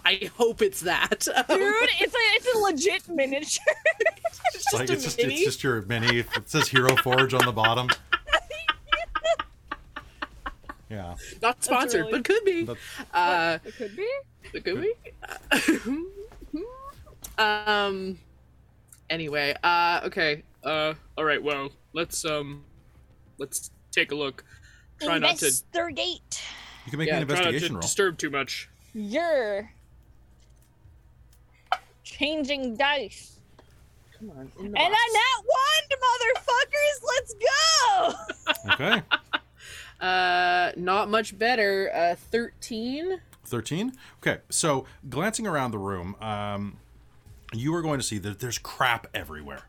I 0.04 0.30
hope 0.36 0.62
it's 0.62 0.80
that. 0.80 1.10
dude, 1.20 1.28
it's 1.28 2.14
a 2.14 2.18
it's 2.36 2.54
a 2.54 2.58
legit 2.58 3.08
miniature. 3.08 3.64
It's 4.54 4.72
like 4.72 4.88
a 4.88 4.92
it's 4.92 5.04
just 5.04 5.18
mini? 5.18 5.34
it's 5.34 5.44
just 5.44 5.62
your 5.64 5.82
mini. 5.82 6.18
It 6.20 6.26
says 6.48 6.68
Hero 6.68 6.94
Forge 6.96 7.34
on 7.34 7.44
the 7.44 7.52
bottom. 7.52 7.88
Yeah. 10.88 11.16
Not 11.42 11.62
sponsored, 11.64 12.02
really- 12.02 12.12
but 12.12 12.24
could 12.24 12.44
be. 12.44 12.64
But- 12.64 12.76
Uh, 13.12 13.58
it 13.64 13.74
could 13.76 13.96
be. 13.96 14.08
it 14.52 14.64
could 14.64 14.80
be. 14.80 14.92
um. 17.38 18.18
Anyway, 19.10 19.54
uh, 19.62 20.00
okay. 20.04 20.42
Uh, 20.62 20.94
all 21.18 21.24
right. 21.24 21.42
Well, 21.42 21.70
let's 21.92 22.24
um, 22.24 22.64
let's 23.38 23.70
take 23.92 24.12
a 24.12 24.14
look. 24.14 24.44
Try 25.00 25.18
not 25.18 25.36
to, 25.38 25.46
Investigate. 25.46 26.42
You 26.86 26.90
can 26.90 26.98
make 26.98 27.08
yeah, 27.08 27.18
an 27.18 27.26
try 27.26 27.36
not 27.36 27.42
to 27.42 27.48
investigation 27.48 27.74
roll. 27.74 27.82
disturb 27.82 28.18
too 28.18 28.30
much. 28.30 28.68
You're 28.94 29.70
changing 32.04 32.76
dice. 32.76 33.40
Come 34.18 34.30
on. 34.30 34.52
In 34.58 34.72
the 34.72 34.78
And 34.80 34.92
box. 34.92 34.96
I 34.96 35.34
not 35.38 35.44
one, 35.46 36.44
motherfuckers. 36.44 36.98
Let's 37.08 37.34
go. 37.34 38.14
Okay. 38.74 39.02
Uh, 40.00 40.72
not 40.76 41.08
much 41.08 41.38
better. 41.38 41.90
Uh, 41.94 42.14
thirteen. 42.16 43.20
13 43.46 43.92
okay 44.20 44.40
so 44.50 44.84
glancing 45.08 45.46
around 45.46 45.70
the 45.70 45.78
room 45.78 46.16
um, 46.20 46.76
you 47.52 47.74
are 47.74 47.82
going 47.82 47.98
to 47.98 48.04
see 48.04 48.18
that 48.18 48.40
there's 48.40 48.58
crap 48.58 49.06
everywhere 49.14 49.62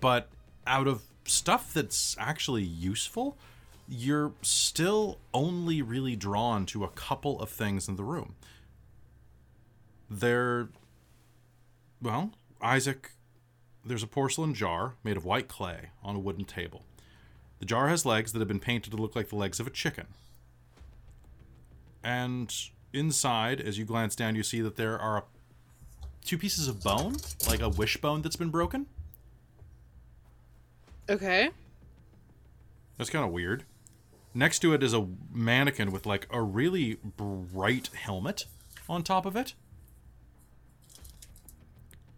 but 0.00 0.28
out 0.66 0.86
of 0.86 1.02
stuff 1.24 1.72
that's 1.74 2.16
actually 2.18 2.62
useful 2.62 3.36
you're 3.88 4.32
still 4.40 5.18
only 5.34 5.82
really 5.82 6.16
drawn 6.16 6.64
to 6.64 6.84
a 6.84 6.88
couple 6.88 7.40
of 7.40 7.48
things 7.48 7.88
in 7.88 7.96
the 7.96 8.04
room 8.04 8.34
there 10.08 10.68
well 12.02 12.32
isaac 12.60 13.12
there's 13.84 14.02
a 14.02 14.06
porcelain 14.06 14.52
jar 14.54 14.94
made 15.02 15.16
of 15.16 15.24
white 15.24 15.48
clay 15.48 15.90
on 16.02 16.16
a 16.16 16.18
wooden 16.18 16.44
table 16.44 16.84
the 17.58 17.66
jar 17.66 17.88
has 17.88 18.04
legs 18.04 18.32
that 18.32 18.40
have 18.40 18.48
been 18.48 18.60
painted 18.60 18.90
to 18.90 18.96
look 18.96 19.16
like 19.16 19.28
the 19.28 19.36
legs 19.36 19.60
of 19.60 19.66
a 19.66 19.70
chicken 19.70 20.06
and 22.04 22.52
inside, 22.92 23.60
as 23.60 23.78
you 23.78 23.84
glance 23.84 24.14
down, 24.16 24.34
you 24.34 24.42
see 24.42 24.60
that 24.60 24.76
there 24.76 24.98
are 24.98 25.24
two 26.24 26.38
pieces 26.38 26.68
of 26.68 26.82
bone, 26.82 27.16
like 27.48 27.60
a 27.60 27.68
wishbone 27.68 28.22
that's 28.22 28.36
been 28.36 28.50
broken. 28.50 28.86
Okay. 31.08 31.50
That's 32.98 33.10
kind 33.10 33.24
of 33.24 33.32
weird. 33.32 33.64
Next 34.34 34.60
to 34.60 34.72
it 34.72 34.82
is 34.82 34.94
a 34.94 35.06
mannequin 35.32 35.92
with 35.92 36.06
like 36.06 36.26
a 36.30 36.40
really 36.40 36.98
bright 37.16 37.90
helmet 37.94 38.44
on 38.88 39.02
top 39.02 39.26
of 39.26 39.36
it. 39.36 39.54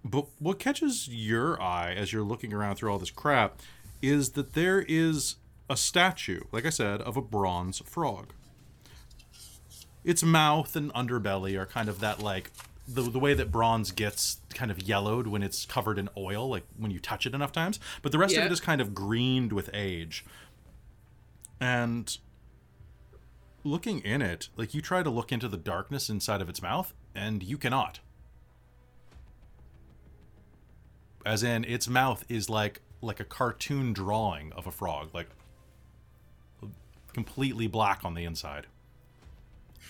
But 0.05 0.27
what 0.39 0.59
catches 0.59 1.09
your 1.09 1.61
eye 1.61 1.95
as 1.95 2.13
you're 2.13 2.23
looking 2.23 2.53
around 2.53 2.77
through 2.77 2.93
all 2.93 2.99
this 2.99 3.11
crap 3.11 3.61
is 4.03 4.33
that 4.33 4.53
there 4.53 4.85
is 4.87 5.37
a 5.71 5.77
statue, 5.77 6.41
like 6.53 6.67
I 6.67 6.71
said, 6.71 7.01
of 7.01 7.17
a 7.17 7.23
bronze 7.23 7.79
frog. 7.87 8.35
Its 10.05 10.23
mouth 10.23 10.77
and 10.77 10.93
underbelly 10.93 11.59
are 11.59 11.65
kind 11.65 11.89
of 11.89 12.01
that 12.01 12.21
like 12.21 12.51
the, 12.87 13.01
the 13.01 13.19
way 13.19 13.33
that 13.33 13.51
bronze 13.51 13.91
gets 13.93 14.41
kind 14.53 14.71
of 14.71 14.83
yellowed 14.83 15.27
when 15.27 15.43
it's 15.43 15.65
covered 15.65 15.99
in 15.99 16.11
oil, 16.19 16.49
like 16.51 16.65
when 16.77 16.91
you 16.91 16.99
touch 16.99 17.25
it 17.25 17.35
enough 17.35 17.53
times. 17.53 17.81
But 18.03 18.13
the 18.13 18.19
rest 18.19 18.37
of 18.37 18.45
it 18.45 18.53
is 18.53 18.61
kind 18.61 18.83
of 18.83 18.95
greened 18.95 19.55
with 19.55 19.71
age. 19.73 20.25
And 21.59 22.17
looking 23.63 24.01
in 24.01 24.21
it, 24.21 24.51
like 24.57 24.75
you 24.75 24.83
try 24.83 25.03
to 25.03 25.09
look 25.09 25.33
into 25.33 25.49
the 25.49 25.57
darkness 25.57 26.11
inside 26.11 26.43
of 26.43 26.51
its 26.51 26.61
mouth, 26.61 26.93
and 27.15 27.43
you 27.43 27.57
cannot. 27.57 28.01
As 31.25 31.43
in, 31.43 31.65
its 31.65 31.89
mouth 31.89 32.25
is 32.29 32.51
like 32.51 32.81
like 33.01 33.21
a 33.21 33.25
cartoon 33.25 33.93
drawing 33.93 34.53
of 34.53 34.67
a 34.67 34.71
frog, 34.71 35.11
like 35.15 35.29
completely 37.13 37.67
black 37.67 38.01
on 38.05 38.15
the 38.15 38.25
inside. 38.25 38.67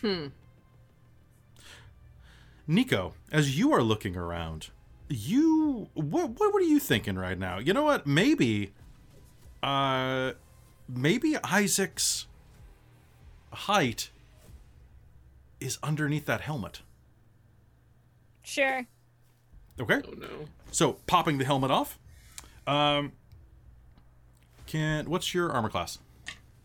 Hmm. 0.01 0.27
Nico, 2.67 3.15
as 3.31 3.59
you 3.59 3.73
are 3.73 3.83
looking 3.83 4.17
around, 4.17 4.69
you 5.09 5.89
what 5.95 6.31
what, 6.31 6.53
what 6.53 6.63
are 6.63 6.67
you 6.67 6.79
thinking 6.79 7.17
right 7.17 7.39
now? 7.39 7.59
You 7.59 7.73
know 7.73 7.83
what? 7.83 8.07
Maybe 8.07 8.73
uh 9.63 10.33
maybe 10.89 11.37
Isaac's 11.43 12.27
height 13.53 14.11
is 15.61 15.79
underneath 15.83 16.27
that 16.27 16.43
helmet. 16.43 16.83
Sure. 18.43 18.87
Okay? 19.81 20.01
Oh 20.07 20.13
no. 20.13 20.47
So, 20.75 20.95
popping 21.07 21.39
the 21.39 21.45
helmet 21.45 21.71
off. 21.71 22.01
Um 22.67 23.13
can 24.67 25.09
what's 25.09 25.33
your 25.33 25.53
armor 25.53 25.69
class? 25.69 25.99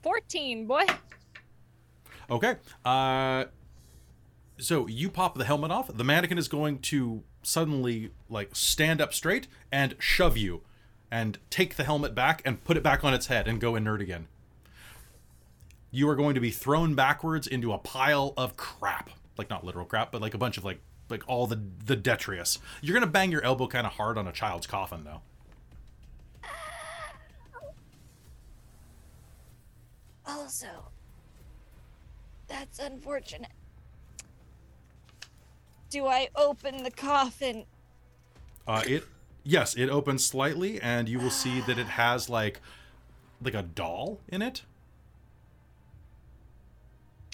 14, 0.02 0.66
boy. 0.66 0.86
Okay. 2.32 2.56
Uh 2.84 3.46
so 4.58 4.88
you 4.88 5.10
pop 5.10 5.38
the 5.38 5.46
helmet 5.46 5.70
off. 5.70 5.96
The 5.96 6.04
mannequin 6.04 6.40
is 6.40 6.48
going 6.48 6.80
to 6.80 7.24
suddenly 7.44 8.12
like 8.30 8.56
stand 8.56 9.00
up 9.00 9.14
straight 9.14 9.48
and 9.72 9.96
shove 10.00 10.38
you 10.38 10.62
and 11.12 11.38
take 11.52 11.76
the 11.76 11.84
helmet 11.84 12.16
back 12.16 12.42
and 12.46 12.64
put 12.64 12.78
it 12.78 12.84
back 12.84 13.04
on 13.04 13.14
its 13.14 13.28
head 13.28 13.48
and 13.48 13.62
go 13.62 13.76
inert 13.76 14.02
again. 14.02 14.28
You 15.92 16.10
are 16.10 16.16
going 16.16 16.34
to 16.34 16.42
be 16.42 16.52
thrown 16.52 16.96
backwards 16.96 17.46
into 17.46 17.74
a 17.74 17.78
pile 17.78 18.34
of 18.38 18.58
crap. 18.58 19.12
Like 19.38 19.52
not 19.52 19.64
literal 19.64 19.86
crap, 19.86 20.12
but 20.12 20.20
like 20.20 20.34
a 20.34 20.40
bunch 20.40 20.58
of 20.58 20.66
like 20.66 20.80
like 21.10 21.24
all 21.28 21.48
the 21.48 21.60
the 21.86 21.96
detritus. 21.96 22.60
You're 22.82 22.94
to 23.00 23.08
bang 23.08 23.32
your 23.32 23.44
elbow 23.44 23.68
kind 23.68 23.86
of 23.88 23.94
hard 23.94 24.18
on 24.18 24.28
a 24.28 24.32
child's 24.32 24.68
coffin 24.68 25.04
though. 25.04 25.22
Also, 30.26 30.68
that's 32.48 32.78
unfortunate. 32.80 33.52
Do 35.90 36.06
I 36.06 36.30
open 36.36 36.84
the 36.84 36.92
coffin? 36.92 37.66
Uh, 38.68 38.84
it 38.86 39.06
yes, 39.44 39.76
it 39.76 39.90
opens 39.90 40.24
slightly, 40.24 40.80
and 40.80 41.10
you 41.10 41.20
will 41.20 41.32
see 41.32 41.62
that 41.62 41.80
it 41.80 41.88
has 41.88 42.30
like 42.30 42.62
like 43.42 43.56
a 43.56 43.64
doll 43.64 44.20
in 44.28 44.42
it. 44.42 44.64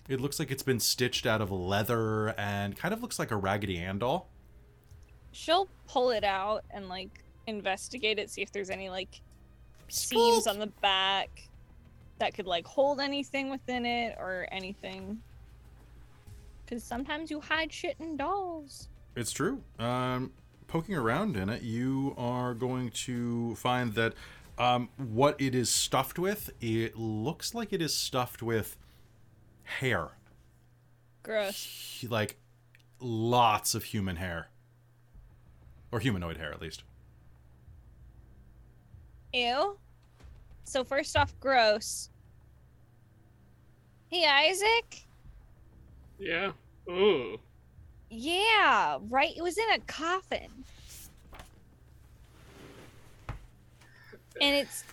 It 0.07 0.21
looks 0.21 0.37
like 0.37 0.51
it's 0.51 0.63
been 0.63 0.79
stitched 0.79 1.25
out 1.25 1.41
of 1.41 1.51
leather 1.51 2.29
and 2.37 2.77
kind 2.77 2.93
of 2.93 3.01
looks 3.01 3.17
like 3.17 3.31
a 3.31 3.35
Raggedy 3.35 3.79
Ann 3.79 3.99
doll. 3.99 4.29
She'll 5.31 5.67
pull 5.87 6.11
it 6.11 6.23
out 6.23 6.63
and 6.71 6.87
like 6.87 7.23
investigate 7.47 8.19
it, 8.19 8.29
see 8.29 8.41
if 8.41 8.51
there's 8.51 8.69
any 8.69 8.89
like 8.89 9.21
seams 9.87 10.47
on 10.47 10.59
the 10.59 10.67
back 10.67 11.29
that 12.19 12.33
could 12.33 12.45
like 12.45 12.65
hold 12.65 12.99
anything 12.99 13.49
within 13.49 13.85
it 13.85 14.15
or 14.19 14.47
anything. 14.51 15.19
Because 16.65 16.83
sometimes 16.83 17.29
you 17.29 17.39
hide 17.39 17.71
shit 17.71 17.95
in 17.99 18.17
dolls. 18.17 18.89
It's 19.15 19.31
true. 19.31 19.61
Um, 19.79 20.31
poking 20.67 20.95
around 20.95 21.35
in 21.35 21.49
it, 21.49 21.61
you 21.61 22.13
are 22.17 22.53
going 22.53 22.89
to 22.91 23.55
find 23.55 23.93
that 23.95 24.13
um, 24.57 24.89
what 24.97 25.39
it 25.39 25.53
is 25.53 25.69
stuffed 25.69 26.17
with, 26.17 26.51
it 26.61 26.95
looks 26.97 27.53
like 27.53 27.73
it 27.73 27.81
is 27.81 27.93
stuffed 27.93 28.41
with 28.41 28.77
hair, 29.65 30.09
Gross. 31.23 32.03
like 32.09 32.37
lots 32.99 33.75
of 33.75 33.83
human 33.83 34.15
hair, 34.15 34.47
or 35.91 35.99
humanoid 35.99 36.37
hair 36.37 36.51
at 36.51 36.61
least. 36.61 36.83
Ew. 39.33 39.77
So 40.63 40.83
first 40.83 41.17
off, 41.17 41.37
gross. 41.39 42.09
Hey 44.09 44.25
Isaac. 44.25 45.03
Yeah. 46.17 46.51
Oh. 46.89 47.37
Yeah, 48.09 48.99
right. 49.09 49.35
It 49.35 49.41
was 49.41 49.57
in 49.57 49.69
a 49.73 49.79
coffin. 49.79 50.47
And 54.41 54.55
it's 54.55 54.83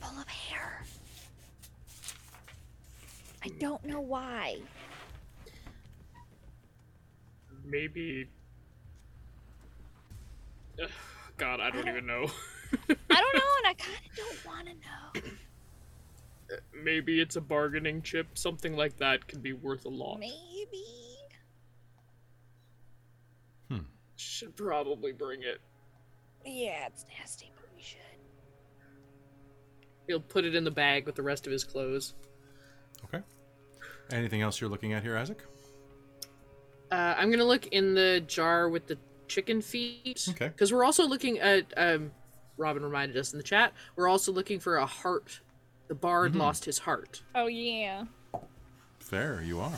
full 0.00 0.18
of 0.18 0.28
hair. 0.28 0.79
I 3.42 3.48
don't 3.58 3.84
know 3.84 4.00
why. 4.00 4.58
Maybe. 7.64 8.28
Ugh, 10.82 10.90
God, 11.36 11.60
I 11.60 11.70
don't 11.70 11.88
even 11.88 12.06
know. 12.06 12.26
I 12.88 13.20
don't 13.20 13.34
know, 13.34 13.50
and 13.58 13.66
I 13.66 13.74
kind 13.78 13.98
of 14.10 14.16
don't 14.16 14.46
want 14.46 14.66
to 14.68 14.74
know. 14.74 16.56
Maybe 16.82 17.20
it's 17.20 17.36
a 17.36 17.40
bargaining 17.40 18.02
chip. 18.02 18.26
Something 18.34 18.76
like 18.76 18.96
that 18.98 19.26
could 19.26 19.42
be 19.42 19.52
worth 19.52 19.84
a 19.84 19.88
lot. 19.88 20.18
Maybe. 20.18 20.84
Hmm. 23.70 23.78
Should 24.16 24.56
probably 24.56 25.12
bring 25.12 25.42
it. 25.42 25.60
Yeah, 26.44 26.86
it's 26.86 27.04
nasty, 27.18 27.52
but 27.54 27.66
we 27.76 27.82
should. 27.82 28.00
He'll 30.06 30.20
put 30.20 30.44
it 30.44 30.54
in 30.54 30.64
the 30.64 30.70
bag 30.70 31.06
with 31.06 31.14
the 31.14 31.22
rest 31.22 31.46
of 31.46 31.52
his 31.52 31.62
clothes. 31.62 32.14
Okay. 33.04 33.22
Anything 34.12 34.42
else 34.42 34.60
you're 34.60 34.70
looking 34.70 34.92
at 34.92 35.02
here, 35.02 35.16
Isaac? 35.16 35.44
Uh, 36.90 37.14
I'm 37.16 37.30
gonna 37.30 37.44
look 37.44 37.66
in 37.68 37.94
the 37.94 38.22
jar 38.26 38.68
with 38.68 38.86
the 38.86 38.98
chicken 39.28 39.62
feet. 39.62 40.26
Okay. 40.30 40.48
Because 40.48 40.72
we're 40.72 40.84
also 40.84 41.06
looking 41.06 41.38
at. 41.38 41.72
Um, 41.76 42.10
Robin 42.56 42.82
reminded 42.84 43.16
us 43.16 43.32
in 43.32 43.38
the 43.38 43.42
chat. 43.42 43.72
We're 43.96 44.08
also 44.08 44.32
looking 44.32 44.60
for 44.60 44.76
a 44.76 44.86
heart. 44.86 45.40
The 45.88 45.94
bard 45.94 46.32
Mm-hmm. 46.32 46.40
lost 46.40 46.64
his 46.64 46.78
heart. 46.78 47.22
Oh 47.34 47.46
yeah. 47.46 48.04
Fair, 48.98 49.42
you 49.42 49.60
are. 49.60 49.72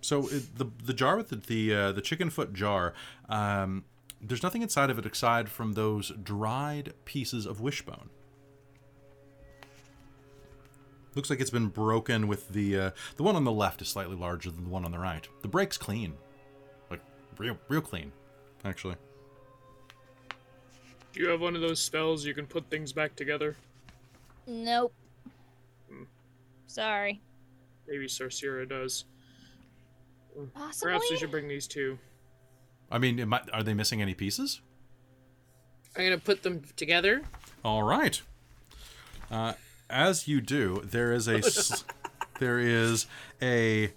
So 0.00 0.28
it, 0.28 0.56
the 0.56 0.66
the 0.84 0.92
jar 0.94 1.16
with 1.16 1.28
the 1.28 1.36
the, 1.36 1.74
uh, 1.74 1.92
the 1.92 2.00
chicken 2.00 2.30
foot 2.30 2.52
jar, 2.52 2.94
um, 3.28 3.84
there's 4.20 4.42
nothing 4.42 4.62
inside 4.62 4.90
of 4.90 4.98
it 4.98 5.06
aside 5.06 5.48
from 5.48 5.72
those 5.74 6.10
dried 6.22 6.94
pieces 7.04 7.46
of 7.46 7.60
wishbone. 7.60 8.10
Looks 11.18 11.30
like 11.30 11.40
it's 11.40 11.50
been 11.50 11.66
broken 11.66 12.28
with 12.28 12.50
the 12.50 12.78
uh, 12.78 12.90
the 13.16 13.24
one 13.24 13.34
on 13.34 13.42
the 13.42 13.50
left 13.50 13.82
is 13.82 13.88
slightly 13.88 14.14
larger 14.14 14.52
than 14.52 14.62
the 14.62 14.70
one 14.70 14.84
on 14.84 14.92
the 14.92 15.00
right. 15.00 15.26
The 15.42 15.48
break's 15.48 15.76
clean, 15.76 16.14
like 16.92 17.00
real 17.38 17.58
real 17.66 17.80
clean, 17.80 18.12
actually. 18.64 18.94
Do 21.12 21.20
you 21.20 21.28
have 21.30 21.40
one 21.40 21.56
of 21.56 21.60
those 21.60 21.80
spells 21.80 22.24
you 22.24 22.34
can 22.34 22.46
put 22.46 22.70
things 22.70 22.92
back 22.92 23.16
together? 23.16 23.56
Nope. 24.46 24.94
Sorry. 26.68 27.20
Maybe 27.88 28.06
Sarcera 28.06 28.68
does. 28.68 29.04
Possibly. 30.54 30.92
Perhaps 30.92 31.10
we 31.10 31.16
should 31.16 31.32
bring 31.32 31.48
these 31.48 31.66
two. 31.66 31.98
I 32.92 32.98
mean, 32.98 33.18
it 33.18 33.26
might, 33.26 33.42
are 33.52 33.64
they 33.64 33.74
missing 33.74 34.00
any 34.00 34.14
pieces? 34.14 34.60
I'm 35.96 36.04
gonna 36.04 36.18
put 36.18 36.44
them 36.44 36.62
together. 36.76 37.22
All 37.64 37.82
right. 37.82 38.22
Uh, 39.32 39.54
as 39.90 40.28
you 40.28 40.40
do, 40.40 40.82
there 40.84 41.12
is 41.12 41.28
a 41.28 41.40
there 42.40 42.58
is 42.58 43.06
a 43.40 43.92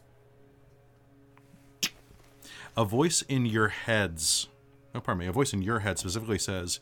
a 2.76 2.86
voice 2.86 3.22
in 3.24 3.46
your 3.46 3.70
heads. 3.70 4.48
Oh, 4.96 5.02
pardon 5.02 5.20
me. 5.20 5.28
A 5.28 5.32
voice 5.32 5.54
in 5.54 5.62
your 5.62 5.80
head 5.80 6.00
specifically 6.00 6.40
says, 6.40 6.80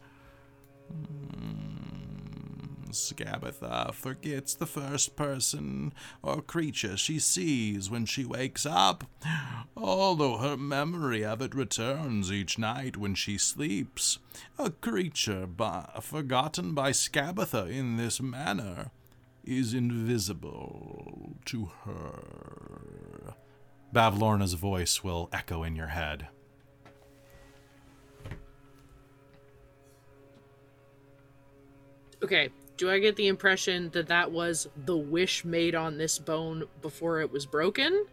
"Mm, 0.91 2.91
Skabatha 2.91 3.93
forgets 3.93 4.53
the 4.53 4.65
first 4.65 5.15
person 5.15 5.93
or 6.21 6.41
creature 6.41 6.97
she 6.97 7.19
sees 7.19 7.89
when 7.89 8.05
she 8.05 8.25
wakes 8.25 8.65
up, 8.65 9.03
although 9.75 10.37
her 10.37 10.57
memory 10.57 11.25
of 11.25 11.41
it 11.41 11.55
returns 11.55 12.31
each 12.31 12.57
night 12.57 12.97
when 12.97 13.15
she 13.15 13.37
sleeps. 13.37 14.19
A 14.57 14.69
creature 14.69 15.47
by, 15.47 15.89
forgotten 16.01 16.73
by 16.73 16.91
Skabatha 16.91 17.69
in 17.69 17.97
this 17.97 18.21
manner 18.21 18.91
is 19.49 19.73
invisible 19.73 21.35
to 21.45 21.71
her. 21.83 23.33
Bavlorna's 23.91 24.53
voice 24.53 25.03
will 25.03 25.27
echo 25.33 25.63
in 25.63 25.75
your 25.75 25.87
head. 25.87 26.27
Okay, 32.21 32.49
do 32.77 32.91
I 32.91 32.99
get 32.99 33.15
the 33.15 33.27
impression 33.27 33.89
that 33.91 34.07
that 34.07 34.31
was 34.31 34.67
the 34.85 34.95
wish 34.95 35.43
made 35.43 35.73
on 35.73 35.97
this 35.97 36.19
bone 36.19 36.65
before 36.81 37.21
it 37.21 37.31
was 37.31 37.45
broken? 37.47 38.05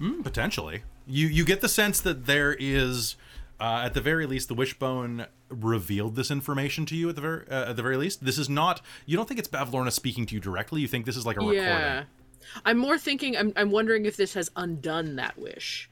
Mm, 0.00 0.24
potentially. 0.24 0.82
You 1.06 1.26
you 1.26 1.44
get 1.44 1.60
the 1.60 1.68
sense 1.68 2.00
that 2.00 2.24
there 2.24 2.56
is, 2.58 3.16
uh, 3.60 3.82
at 3.84 3.92
the 3.92 4.00
very 4.00 4.24
least, 4.24 4.48
the 4.48 4.54
wishbone 4.54 5.26
revealed 5.62 6.16
this 6.16 6.30
information 6.30 6.86
to 6.86 6.96
you. 6.96 7.08
At 7.08 7.14
the 7.16 7.20
very 7.20 7.48
uh, 7.48 7.70
at 7.70 7.76
the 7.76 7.82
very 7.82 7.96
least, 7.96 8.24
this 8.24 8.38
is 8.38 8.48
not. 8.48 8.80
You 9.06 9.16
don't 9.16 9.26
think 9.28 9.38
it's 9.38 9.48
Bavlorna 9.48 9.90
speaking 9.92 10.26
to 10.26 10.34
you 10.34 10.40
directly. 10.40 10.80
You 10.80 10.88
think 10.88 11.06
this 11.06 11.16
is 11.16 11.24
like 11.26 11.36
a 11.36 11.40
recording. 11.40 11.62
Yeah. 11.62 12.04
I'm 12.64 12.78
more 12.78 12.98
thinking. 12.98 13.36
I'm. 13.36 13.52
I'm 13.56 13.70
wondering 13.70 14.04
if 14.06 14.16
this 14.16 14.34
has 14.34 14.50
undone 14.56 15.16
that 15.16 15.38
wish. 15.38 15.88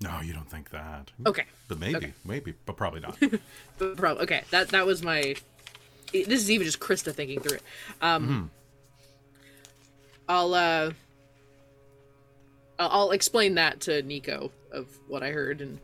No, 0.00 0.20
you 0.20 0.32
don't 0.32 0.50
think 0.50 0.70
that. 0.70 1.12
Okay. 1.26 1.44
But 1.68 1.78
maybe, 1.78 1.96
Okay. 1.96 2.12
maybe, 2.24 2.54
but 2.66 2.76
probably 2.76 3.00
not. 3.00 3.16
But 3.78 3.96
prob- 3.96 4.18
okay, 4.18 4.42
that 4.50 4.68
that 4.70 4.86
was 4.86 5.02
my. 5.02 5.34
This 6.12 6.28
is 6.42 6.50
even 6.50 6.64
just 6.66 6.78
Krista 6.80 7.12
thinking 7.14 7.40
through 7.40 7.56
it. 7.56 7.62
Um, 8.00 8.50
I'll 10.28 10.54
uh. 10.54 10.90
I'll 12.78 12.88
I'll 12.90 13.10
explain 13.12 13.54
that 13.54 13.80
to 13.82 14.02
Nico 14.02 14.50
of 14.72 14.86
what 15.06 15.22
I 15.22 15.30
heard 15.30 15.60
and 15.60 15.78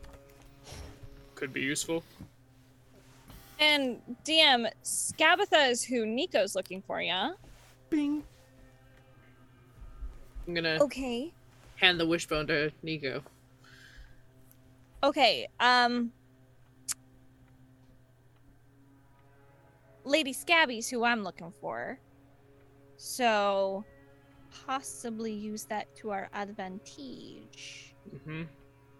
Could 1.35 1.53
be 1.53 1.61
useful. 1.61 2.03
And 3.61 4.01
DM, 4.25 4.67
Skabatha 4.83 5.69
is 5.69 5.83
who 5.83 6.05
Nico's 6.05 6.55
looking 6.55 6.81
for, 6.81 6.99
yeah? 6.99 7.33
Bing. 7.91 8.23
I'm 10.47 10.55
gonna 10.55 10.81
Okay. 10.81 11.31
hand 11.75 11.99
the 11.99 12.07
wishbone 12.07 12.47
to 12.47 12.71
Nico. 12.81 13.23
Okay, 15.03 15.47
um 15.59 16.11
Lady 20.03 20.33
Scabby's 20.33 20.89
who 20.89 21.03
I'm 21.03 21.23
looking 21.23 21.53
for. 21.61 21.99
So 22.97 23.85
possibly 24.65 25.31
use 25.31 25.65
that 25.65 25.87
to 25.97 26.09
our 26.09 26.29
advantage. 26.33 27.95
hmm 28.25 28.43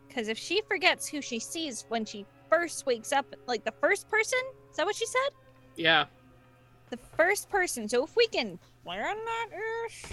Because 0.07 0.27
if 0.27 0.37
she 0.37 0.61
forgets 0.67 1.07
who 1.07 1.21
she 1.21 1.39
sees 1.39 1.85
when 1.89 2.05
she 2.05 2.25
first 2.51 2.85
wakes 2.85 3.11
up, 3.13 3.25
like 3.47 3.63
the 3.63 3.71
first 3.79 4.09
person, 4.09 4.39
is 4.69 4.77
that 4.77 4.85
what 4.85 4.95
she 4.95 5.05
said? 5.05 5.29
Yeah. 5.77 6.05
The 6.89 6.97
first 6.97 7.49
person. 7.49 7.87
So 7.87 8.03
if 8.03 8.15
we 8.15 8.27
can 8.27 8.59
plan 8.83 9.15
that 9.15 9.47
ish, 9.87 10.05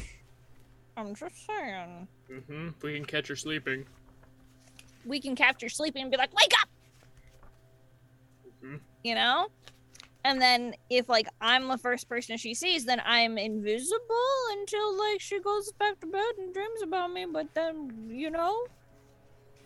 I'm 0.96 1.14
just 1.14 1.46
saying, 1.46 2.08
Mm-hmm. 2.30 2.68
If 2.76 2.82
we 2.82 2.94
can 2.94 3.04
catch 3.06 3.28
her 3.28 3.36
sleeping. 3.36 3.86
we 5.06 5.18
can 5.20 5.34
capture 5.34 5.68
sleeping 5.70 6.02
and 6.02 6.10
be 6.10 6.18
like, 6.18 6.32
wake 6.34 6.52
up! 6.60 6.68
Mhm. 8.62 8.80
You 9.02 9.14
know? 9.14 9.48
And 10.24 10.42
then 10.42 10.74
if 10.90 11.08
like 11.08 11.26
I'm 11.40 11.68
the 11.68 11.78
first 11.78 12.08
person 12.08 12.36
she 12.36 12.52
sees, 12.52 12.84
then 12.84 13.00
I'm 13.04 13.38
invisible 13.38 14.34
until 14.50 14.98
like 14.98 15.20
she 15.20 15.40
goes 15.40 15.72
back 15.72 15.98
to 16.00 16.06
bed 16.06 16.32
and 16.36 16.52
dreams 16.52 16.82
about 16.82 17.12
me. 17.12 17.24
But 17.32 17.54
then, 17.54 18.10
you 18.10 18.30
know, 18.30 18.66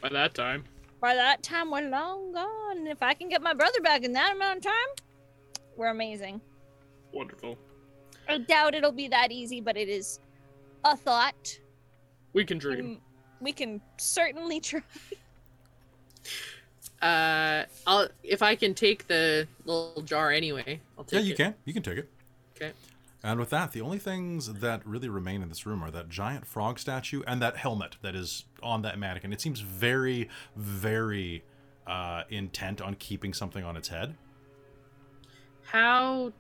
By 0.00 0.10
that 0.10 0.34
time. 0.34 0.64
By 1.02 1.14
that 1.16 1.42
time 1.42 1.70
we're 1.70 1.90
long 1.90 2.32
gone. 2.32 2.86
If 2.86 3.02
I 3.02 3.12
can 3.12 3.28
get 3.28 3.42
my 3.42 3.52
brother 3.52 3.80
back 3.82 4.04
in 4.04 4.12
that 4.12 4.34
amount 4.34 4.58
of 4.58 4.62
time, 4.62 5.06
we're 5.76 5.88
amazing. 5.88 6.40
Wonderful. 7.12 7.58
I 8.28 8.38
doubt 8.38 8.74
it'll 8.76 8.92
be 8.92 9.08
that 9.08 9.32
easy, 9.32 9.60
but 9.60 9.76
it 9.76 9.88
is 9.88 10.20
a 10.84 10.96
thought. 10.96 11.58
We 12.32 12.44
can 12.44 12.56
dream. 12.56 12.78
and 12.78 13.00
We 13.40 13.52
can 13.52 13.80
certainly 13.98 14.60
try. 14.70 14.80
Uh, 17.02 17.64
I'll 17.84 18.08
if 18.22 18.42
I 18.42 18.54
can 18.54 18.72
take 18.74 19.08
the 19.08 19.48
little 19.64 20.02
jar 20.02 20.30
anyway. 20.30 20.80
I'll 20.96 21.02
take 21.04 21.18
it. 21.18 21.22
Yeah, 21.22 21.26
you 21.26 21.32
it. 21.32 21.36
can. 21.36 21.54
You 21.64 21.74
can 21.74 21.82
take 21.82 21.98
it. 21.98 22.08
Okay. 22.56 22.72
And 23.24 23.38
with 23.38 23.50
that, 23.50 23.70
the 23.72 23.80
only 23.80 23.98
things 23.98 24.52
that 24.52 24.84
really 24.84 25.08
remain 25.08 25.42
in 25.42 25.48
this 25.48 25.64
room 25.64 25.82
are 25.82 25.90
that 25.92 26.08
giant 26.08 26.44
frog 26.46 26.78
statue 26.80 27.22
and 27.26 27.40
that 27.40 27.56
helmet 27.56 27.96
that 28.02 28.16
is 28.16 28.44
on 28.62 28.82
that 28.82 28.98
mannequin. 28.98 29.32
It 29.32 29.40
seems 29.40 29.60
very, 29.60 30.28
very 30.56 31.44
uh, 31.86 32.22
intent 32.30 32.80
on 32.82 32.94
keeping 32.96 33.32
something 33.32 33.62
on 33.64 33.76
its 33.76 33.88
head. 33.88 34.16
How 35.62 36.32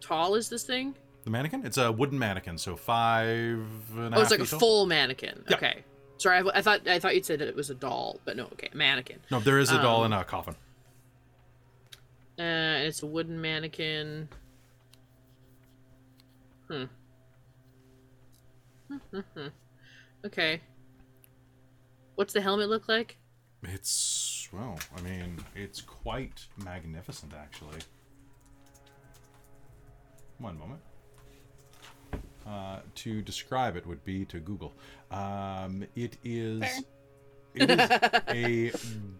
tall 0.00 0.34
is 0.34 0.48
this 0.48 0.64
thing? 0.64 0.94
The 1.24 1.30
mannequin? 1.30 1.64
It's 1.66 1.76
a 1.78 1.92
wooden 1.92 2.18
mannequin, 2.18 2.56
so 2.58 2.74
five 2.74 3.60
and 3.94 4.14
a 4.14 4.18
Oh, 4.18 4.20
it's 4.22 4.30
like 4.30 4.40
a 4.40 4.46
tall. 4.46 4.58
full 4.58 4.86
mannequin. 4.86 5.44
Yeah. 5.48 5.56
Okay. 5.56 5.84
Sorry, 6.16 6.38
I, 6.38 6.58
I 6.58 6.62
thought 6.62 6.88
I 6.88 6.98
thought 6.98 7.14
you'd 7.14 7.24
said 7.26 7.38
that 7.40 7.48
it 7.48 7.54
was 7.54 7.68
a 7.70 7.74
doll, 7.74 8.18
but 8.24 8.36
no. 8.36 8.44
Okay, 8.44 8.68
mannequin. 8.72 9.18
No, 9.30 9.40
there 9.40 9.58
is 9.58 9.70
a 9.70 9.80
doll 9.80 10.04
Um, 10.04 10.12
in 10.12 10.18
a 10.18 10.24
coffin. 10.24 10.54
Uh, 12.38 12.42
and 12.42 12.86
it's 12.88 13.02
a 13.02 13.06
wooden 13.06 13.40
mannequin. 13.40 14.28
Hmm. 16.72 16.84
okay. 20.26 20.60
What's 22.14 22.32
the 22.32 22.40
helmet 22.40 22.68
look 22.68 22.88
like? 22.88 23.18
It's 23.62 24.48
well, 24.52 24.78
I 24.96 25.00
mean, 25.02 25.36
it's 25.54 25.80
quite 25.80 26.46
magnificent, 26.64 27.32
actually. 27.34 27.78
One 30.38 30.58
moment. 30.58 30.80
Uh, 32.46 32.80
to 32.96 33.22
describe 33.22 33.76
it 33.76 33.86
would 33.86 34.04
be 34.04 34.24
to 34.26 34.40
Google. 34.40 34.72
Um, 35.10 35.84
it 35.94 36.16
is. 36.24 36.60
Fair. 36.60 36.80
It 37.54 37.70
is 37.70 37.80
a 38.28 38.72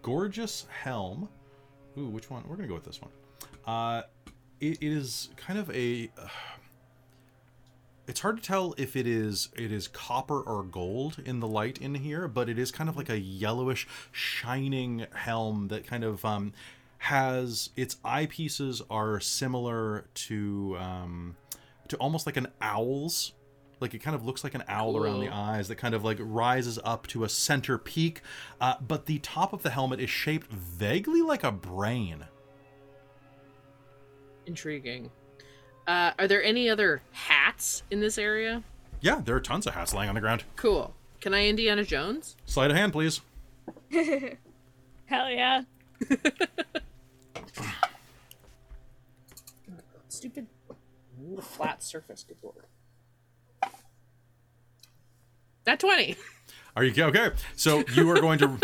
gorgeous 0.03 0.67
helm. 0.83 1.29
Ooh, 1.99 2.09
which 2.09 2.31
one? 2.31 2.43
We're 2.49 2.57
gonna 2.57 2.69
go 2.69 2.75
with 2.75 2.85
this 2.85 3.01
one. 3.01 3.11
Uh, 3.67 4.03
it, 4.61 4.79
it 4.83 4.93
is 4.93 5.29
kind 5.37 5.59
of 5.59 5.71
a. 5.71 6.11
it's 8.07 8.21
hard 8.21 8.37
to 8.37 8.43
tell 8.43 8.75
if 8.77 8.97
it 8.97 9.07
is 9.07 9.49
it 9.57 9.71
is 9.71 9.89
copper 9.89 10.41
or 10.41 10.63
gold 10.65 11.19
in 11.25 11.41
the 11.41 11.47
light 11.47 11.79
in 11.79 11.95
here, 11.95 12.27
but 12.27 12.49
it 12.49 12.59
is 12.59 12.73
kind 12.73 12.89
of 12.89 12.97
like 12.97 13.09
a 13.09 13.19
yellowish, 13.19 13.87
shining 14.11 15.07
helm 15.15 15.69
that 15.69 15.87
kind 15.87 16.05
of 16.05 16.25
um, 16.25 16.53
has 16.99 17.71
its 17.77 17.97
eyepieces 18.05 18.83
are 18.91 19.21
similar 19.21 20.07
to 20.15 20.77
um, 20.79 21.37
to 21.89 21.97
almost 21.97 22.27
like 22.27 22.37
an 22.37 22.49
owl's. 22.61 23.33
Like 23.81 23.95
it 23.95 23.99
kind 23.99 24.15
of 24.15 24.25
looks 24.25 24.45
like 24.45 24.55
an 24.55 24.63
owl 24.69 24.97
around 24.97 25.21
the 25.21 25.29
eyes 25.29 25.67
that 25.67 25.75
kind 25.75 25.93
of 25.93 26.05
like 26.05 26.19
rises 26.21 26.79
up 26.85 27.09
to 27.09 27.25
a 27.25 27.29
center 27.29 27.79
peak, 27.79 28.21
uh, 28.61 28.75
but 28.81 29.07
the 29.07 29.19
top 29.19 29.53
of 29.53 29.65
the 29.65 29.71
helmet 29.71 29.99
is 29.99 30.09
shaped 30.09 30.53
vaguely 30.53 31.21
like 31.21 31.43
a 31.43 31.51
brain. 31.51 32.25
Intriguing. 34.47 35.11
Uh, 35.87 36.13
are 36.19 36.29
there 36.29 36.43
any 36.43 36.69
other 36.71 37.03
hats 37.13 37.83
in 37.91 38.01
this 38.01 38.19
area? 38.19 38.63
Yeah, 39.01 39.21
there 39.25 39.35
are 39.35 39.41
tons 39.41 39.67
of 39.67 39.75
hats 39.75 39.93
lying 39.93 40.09
on 40.09 40.15
the 40.15 40.21
ground. 40.21 40.45
Cool. 40.57 40.95
Can 41.21 41.35
I 41.35 41.47
Indiana 41.47 41.85
Jones? 41.85 42.37
Sleight 42.47 42.71
of 42.71 42.77
hand, 42.77 42.93
please. 42.93 43.21
Hell 45.07 45.31
yeah. 45.31 45.63
Stupid 50.09 50.47
flat 51.41 51.83
surface. 51.83 52.25
Good 52.27 52.39
lord. 52.43 52.67
That 55.65 55.81
20. 55.81 56.17
Are 56.77 56.85
you 56.85 57.05
okay? 57.05 57.31
So 57.57 57.85
you 57.95 58.11
are 58.11 58.21
going 58.21 58.39
to. 58.39 58.59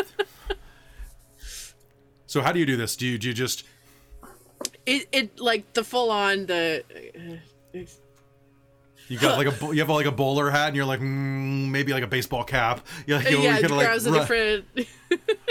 so 2.27 2.40
how 2.43 2.53
do 2.53 2.59
you 2.59 2.66
do 2.66 2.77
this? 2.77 2.97
Do 2.97 3.07
you 3.07 3.19
do 3.19 3.28
you 3.28 3.35
just 3.35 3.65
It, 4.89 5.06
it 5.12 5.39
like 5.39 5.74
the 5.74 5.85
full 5.85 6.10
on 6.10 6.47
the. 6.47 6.82
uh, 7.74 7.78
you 9.09 9.19
got 9.19 9.36
like 9.44 9.47
a 9.47 9.66
you 9.74 9.81
have 9.81 9.90
like 9.90 10.06
a 10.06 10.12
bowler 10.12 10.51
hat 10.51 10.69
and 10.69 10.77
you're 10.77 10.86
like 10.86 11.01
mm, 11.01 11.69
maybe 11.69 11.93
like 11.93 12.02
a 12.02 12.06
baseball 12.06 12.43
cap? 12.43 12.86
You're 13.06 13.19
like, 13.19 13.31
you 13.31 13.39
yeah, 13.40 13.59
like, 13.59 13.97
a 13.97 14.10
different. 14.10 14.65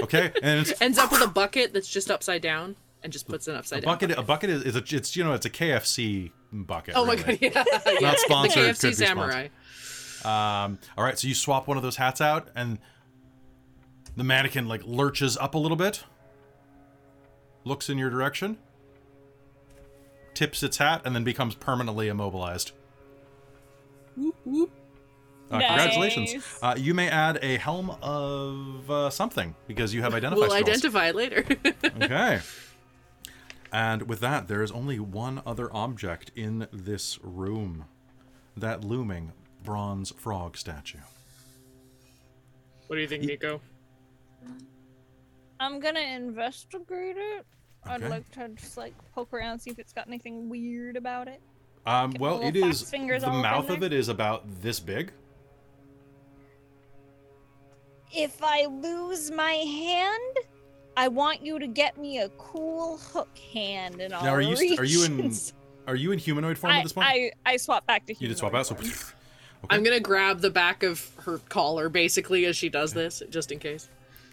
Okay, 0.01 0.31
and 0.41 0.61
it's 0.61 0.73
ends 0.81 0.97
up 0.97 1.11
with 1.11 1.21
a 1.21 1.27
bucket 1.27 1.71
that's 1.73 1.87
just 1.87 2.09
upside 2.09 2.41
down 2.41 2.75
and 3.03 3.13
just 3.13 3.27
puts 3.27 3.47
it 3.47 3.55
upside 3.55 3.79
a 3.79 3.81
down. 3.83 3.93
bucket. 3.93 4.17
A 4.17 4.23
bucket 4.23 4.49
is, 4.49 4.63
is 4.63 4.75
a 4.75 4.95
it's 4.95 5.15
you 5.15 5.23
know 5.23 5.33
it's 5.33 5.45
a 5.45 5.51
KFC 5.51 6.31
bucket. 6.51 6.95
Oh 6.97 7.05
my 7.05 7.15
god! 7.15 7.37
Yeah, 7.39 7.63
yeah. 7.85 7.99
Not 7.99 8.17
sponsored, 8.17 8.75
The 8.75 8.87
KFC 8.87 8.95
Samurai. 8.95 9.47
Um, 10.23 10.79
all 10.97 11.03
right, 11.03 11.17
so 11.17 11.27
you 11.27 11.35
swap 11.35 11.67
one 11.67 11.77
of 11.77 11.83
those 11.83 11.97
hats 11.97 12.21
out, 12.21 12.49
and 12.55 12.79
the 14.15 14.23
mannequin 14.23 14.67
like 14.67 14.81
lurches 14.83 15.37
up 15.37 15.53
a 15.53 15.59
little 15.59 15.77
bit, 15.77 16.03
looks 17.63 17.89
in 17.89 17.97
your 17.97 18.09
direction, 18.09 18.57
tips 20.37 20.61
its 20.61 20.77
hat, 20.77 21.01
and 21.03 21.15
then 21.15 21.23
becomes 21.23 21.55
permanently 21.55 22.07
immobilized. 22.07 22.71
Whoop, 24.15 24.35
whoop. 24.45 24.71
Uh, 25.49 25.59
Congratulations. 25.59 26.35
Uh, 26.61 26.75
you 26.77 26.93
may 26.93 27.09
add 27.09 27.39
a 27.41 27.57
helm 27.57 27.89
of 28.01 28.91
uh, 28.91 29.09
something 29.09 29.55
because 29.67 29.93
you 29.93 30.01
have 30.01 30.13
identified 30.19 30.49
We'll 30.49 30.49
scrolls. 30.49 30.69
identify 30.69 31.07
it 31.07 31.15
later. 31.15 31.45
Okay. 32.03 32.39
And 33.71 34.07
with 34.07 34.19
that, 34.21 34.47
there 34.47 34.61
is 34.63 34.71
only 34.71 34.99
one 34.99 35.41
other 35.45 35.69
object 35.75 36.31
in 36.35 36.67
this 36.71 37.19
room 37.21 37.85
that 38.55 38.83
looming 38.83 39.33
bronze 39.63 40.11
frog 40.11 40.55
statue. 40.57 40.99
What 42.87 42.95
do 42.95 43.01
you 43.01 43.07
think, 43.07 43.23
Nico? 43.23 43.59
I'm 45.59 45.79
gonna 45.79 45.99
investigate 45.99 47.17
it. 47.17 47.45
I'd 47.85 48.01
like 48.03 48.29
to 48.31 48.49
just 48.49 48.77
like 48.77 48.93
poke 49.13 49.33
around, 49.33 49.59
see 49.59 49.69
if 49.69 49.79
it's 49.79 49.93
got 49.93 50.07
anything 50.07 50.49
weird 50.49 50.97
about 50.97 51.27
it. 51.27 51.41
Um, 51.85 52.11
Get 52.11 52.21
well, 52.21 52.39
the 52.39 52.47
it 52.47 52.53
little 52.55 52.69
is. 52.69 52.81
fox 52.81 52.91
fingers 52.91 53.21
The 53.23 53.29
all 53.29 53.33
up 53.33 53.37
in 53.37 53.41
mouth 53.43 53.69
of 53.69 53.83
it 53.83 53.93
is 53.93 54.09
about 54.09 54.43
this 54.61 54.79
big. 54.79 55.11
If 58.13 58.41
I 58.41 58.65
lose 58.65 59.31
my 59.31 59.51
hand, 59.51 60.37
I 60.95 61.07
want 61.09 61.45
you 61.45 61.59
to 61.59 61.67
get 61.67 61.97
me 61.97 62.19
a 62.19 62.29
cool 62.37 62.97
hook 62.97 63.37
hand 63.53 64.01
and 64.01 64.13
I'll 64.13 64.23
Now, 64.23 64.31
are 64.33 64.41
you 64.41 64.55
st- 64.55 64.79
are 64.79 64.83
you 64.85 65.03
in 65.03 65.33
are 65.87 65.95
you 65.95 66.11
in 66.11 66.19
humanoid 66.19 66.57
form 66.57 66.73
I, 66.73 66.77
at 66.79 66.83
this 66.83 66.93
point? 66.93 67.07
I, 67.07 67.31
I 67.45 67.57
swap 67.57 67.85
back 67.85 68.05
to 68.07 68.13
humanoid. 68.13 68.21
you 68.21 68.27
human. 68.27 68.33
did 68.33 68.37
swap 68.39 68.53
out. 68.53 68.65
So, 68.65 68.75
okay. 69.65 69.75
I'm 69.75 69.83
gonna 69.83 69.99
grab 69.99 70.41
the 70.41 70.49
back 70.49 70.83
of 70.83 71.11
her 71.23 71.37
collar 71.49 71.89
basically 71.89 72.45
as 72.45 72.55
she 72.55 72.69
does 72.69 72.93
this, 72.93 73.21
just 73.29 73.51
in 73.51 73.59
case. 73.59 73.89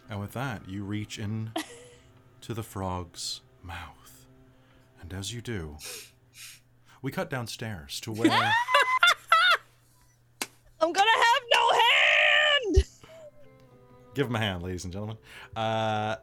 and 0.08 0.20
with 0.20 0.32
that, 0.32 0.68
you 0.68 0.84
reach 0.84 1.18
in 1.18 1.50
to 2.44 2.52
the 2.52 2.62
frog's 2.62 3.40
mouth, 3.62 4.26
and 5.00 5.14
as 5.14 5.32
you 5.32 5.40
do, 5.40 5.78
we 7.00 7.10
cut 7.10 7.30
downstairs 7.30 7.98
to 8.00 8.12
where. 8.12 8.30
I'm 10.78 10.92
gonna 10.92 11.10
have 11.10 11.42
no 11.50 11.70
hand. 11.72 12.84
Give 14.12 14.26
him 14.26 14.36
a 14.36 14.38
hand, 14.38 14.62
ladies 14.62 14.84
and 14.84 14.92
gentlemen. 14.92 15.16
Uh, 15.56 16.16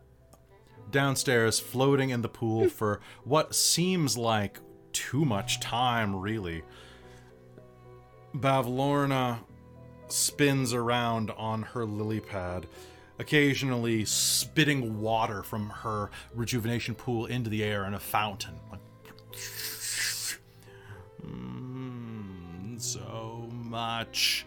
downstairs, 0.92 1.60
floating 1.60 2.12
in 2.12 2.22
the 2.22 2.30
pool 2.30 2.70
for 2.78 3.02
what 3.24 3.56
seems 3.56 4.16
like 4.16 4.60
too 4.94 5.26
much 5.26 5.60
time, 5.60 6.16
really. 6.16 6.62
Bavlorna 8.36 9.40
spins 10.08 10.72
around 10.72 11.32
on 11.32 11.64
her 11.64 11.84
lily 11.84 12.20
pad, 12.20 12.68
occasionally 13.22 14.04
spitting 14.04 15.00
water 15.00 15.44
from 15.44 15.70
her 15.70 16.10
rejuvenation 16.34 16.96
pool 16.96 17.28
into 17.28 17.50
the 17.50 17.64
air 17.64 17.86
in 17.86 17.94
a 17.94 18.00
fountain. 18.00 18.56
Like, 18.70 18.80
Mm, 21.26 22.82
so 22.82 23.48
much 23.52 24.46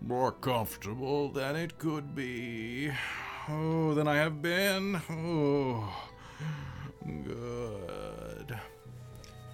more 0.00 0.30
comfortable 0.30 1.30
than 1.30 1.56
it 1.56 1.78
could 1.78 2.14
be. 2.14 2.92
Oh, 3.48 3.92
than 3.94 4.06
I 4.06 4.16
have 4.16 4.40
been. 4.40 5.02
Oh, 5.10 6.08
good. 7.24 8.58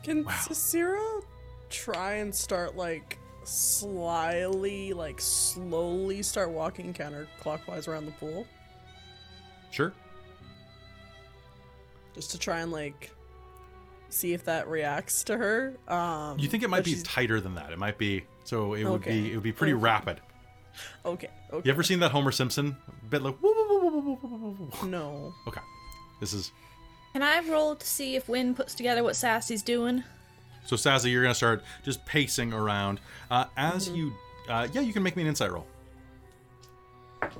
Can 0.02 0.24
Cicera 0.24 1.22
try 1.70 2.14
and 2.16 2.34
start 2.34 2.76
like 2.76 3.18
slyly, 3.50 4.92
like 4.92 5.20
slowly 5.20 6.22
start 6.22 6.50
walking 6.50 6.94
counterclockwise 6.94 7.88
around 7.88 8.06
the 8.06 8.12
pool? 8.12 8.46
Sure. 9.70 9.92
Just 12.14 12.30
to 12.32 12.38
try 12.38 12.60
and 12.60 12.72
like 12.72 13.10
see 14.08 14.32
if 14.32 14.44
that 14.44 14.68
reacts 14.68 15.24
to 15.24 15.36
her. 15.36 15.76
Um 15.88 16.38
You 16.38 16.48
think 16.48 16.62
it 16.62 16.70
might 16.70 16.84
be 16.84 16.92
she's- 16.92 17.02
tighter 17.02 17.40
than 17.40 17.54
that? 17.54 17.72
It 17.72 17.78
might 17.78 17.98
be. 17.98 18.24
So 18.44 18.74
it 18.74 18.84
would 18.84 19.02
Okay. 19.02 19.20
be. 19.20 19.32
It 19.32 19.34
would 19.36 19.42
be 19.44 19.52
pretty 19.52 19.74
Okay. 19.74 19.82
rapid. 19.82 20.20
Okay, 21.04 21.28
okay. 21.52 21.66
You 21.68 21.72
ever 21.72 21.82
seen 21.82 21.98
that 22.00 22.12
Homer 22.12 22.30
Simpson 22.32 22.76
bit 23.08 23.22
like? 23.22 23.40
woo, 23.42 23.52
woo, 23.52 23.68
woo, 23.68 23.80
woo, 23.80 24.00
woo, 24.00 24.18
woo, 24.22 24.38
woo, 24.38 24.68
woo? 24.82 24.88
No. 24.88 25.34
Okay. 25.48 25.60
This 26.20 26.32
is 26.32 26.52
Can 27.12 27.22
I 27.22 27.40
roll 27.40 27.74
to 27.74 27.84
see 27.86 28.14
if 28.14 28.28
Win 28.28 28.54
puts 28.54 28.74
together 28.74 29.02
what 29.02 29.16
Sassy's 29.16 29.62
doing? 29.64 30.04
So 30.66 30.76
Sassy. 30.76 31.10
You're 31.10 31.22
gonna 31.22 31.34
start 31.34 31.62
just 31.82 32.04
pacing 32.06 32.52
around. 32.52 33.00
Uh, 33.30 33.46
as 33.56 33.88
Mm-hmm. 33.88 33.96
you, 33.96 34.12
uh, 34.48 34.68
yeah, 34.72 34.80
you 34.80 34.92
can 34.92 35.02
make 35.02 35.16
me 35.16 35.22
an 35.22 35.28
insight 35.28 35.52
roll. 35.52 35.66
Okay, 37.22 37.32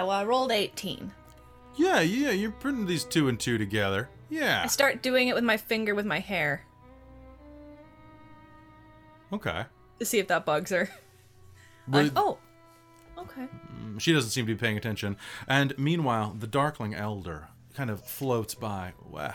well 0.00 0.10
I 0.10 0.24
rolled 0.24 0.52
18. 0.52 1.10
Yeah, 1.76 2.00
yeah, 2.00 2.30
you're 2.30 2.50
putting 2.50 2.86
these 2.86 3.04
two 3.04 3.28
and 3.28 3.38
two 3.38 3.58
together. 3.58 4.08
Yeah. 4.30 4.62
I 4.64 4.66
start 4.66 5.02
doing 5.02 5.28
it 5.28 5.34
with 5.34 5.44
my 5.44 5.56
finger 5.56 5.94
with 5.94 6.06
my 6.06 6.18
hair 6.18 6.64
Okay. 9.32 9.64
to 9.98 10.04
see 10.04 10.18
if 10.18 10.28
that 10.28 10.44
bugs 10.44 10.70
her. 10.70 10.88
But- 11.88 12.04
Like, 12.04 12.12
oh, 12.16 12.38
okay. 13.18 13.48
She 13.98 14.12
doesn't 14.12 14.30
seem 14.30 14.46
to 14.46 14.54
be 14.54 14.58
paying 14.58 14.76
attention. 14.76 15.16
And 15.48 15.76
meanwhile, 15.78 16.34
the 16.38 16.46
Darkling 16.46 16.94
Elder 16.94 17.48
kind 17.74 17.90
of 17.90 18.02
floats 18.04 18.54
by. 18.54 18.92
Well, 19.04 19.34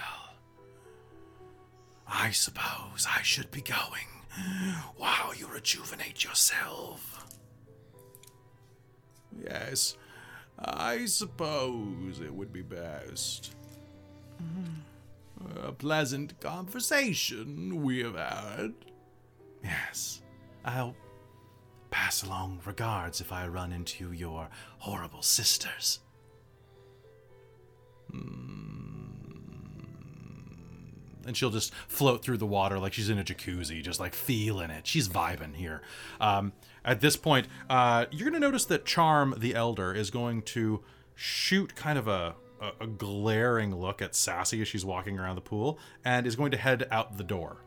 I 2.10 2.32
suppose 2.32 3.08
I 3.10 3.22
should 3.22 3.52
be 3.52 3.62
going 3.62 4.08
while 4.96 5.34
you 5.36 5.48
rejuvenate 5.48 6.24
yourself. 6.24 7.26
Yes, 9.44 9.98
I 10.60 11.06
suppose 11.06 12.20
it 12.20 12.34
would 12.34 12.52
be 12.54 12.62
best. 12.62 13.56
Mm-hmm. 14.42 15.68
A 15.68 15.72
pleasant 15.72 16.40
conversation 16.40 17.84
we 17.84 18.00
have 18.00 18.16
had. 18.16 18.74
Yes, 19.64 20.22
I'll 20.66 20.96
pass 21.90 22.24
along 22.24 22.62
regards 22.66 23.22
if 23.22 23.32
I 23.32 23.48
run 23.48 23.72
into 23.72 24.12
your 24.12 24.50
horrible 24.80 25.22
sisters. 25.22 26.00
Hmm. 28.12 28.77
And 31.28 31.36
she'll 31.36 31.50
just 31.50 31.74
float 31.88 32.24
through 32.24 32.38
the 32.38 32.46
water 32.46 32.80
like 32.80 32.94
she's 32.94 33.10
in 33.10 33.20
a 33.20 33.24
jacuzzi, 33.24 33.84
just 33.84 34.00
like 34.00 34.16
feeling 34.16 34.70
it. 34.70 34.88
She's 34.88 35.08
vibing 35.10 35.56
here. 35.56 35.82
Um, 36.22 36.54
at 36.86 37.02
this 37.02 37.16
point, 37.18 37.48
uh, 37.70 38.06
you're 38.12 38.30
going 38.30 38.42
to 38.42 38.48
notice 38.48 38.66
that 38.66 38.86
Charm 38.86 39.36
the 39.38 39.54
Elder 39.54 39.94
is 39.94 40.10
going 40.10 40.42
to 40.44 40.82
shoot 41.14 41.76
kind 41.76 42.00
of 42.00 42.08
a, 42.08 42.36
a, 42.62 42.72
a 42.82 42.88
glaring 42.88 43.76
look 43.76 44.02
at 44.02 44.16
Sassy 44.16 44.62
as 44.62 44.68
she's 44.68 44.86
walking 44.86 45.20
around 45.20 45.36
the 45.36 45.42
pool 45.42 45.78
and 46.06 46.26
is 46.26 46.36
going 46.36 46.52
to 46.52 46.58
head 46.58 46.88
out 46.90 47.18
the 47.18 47.24
door. 47.24 47.58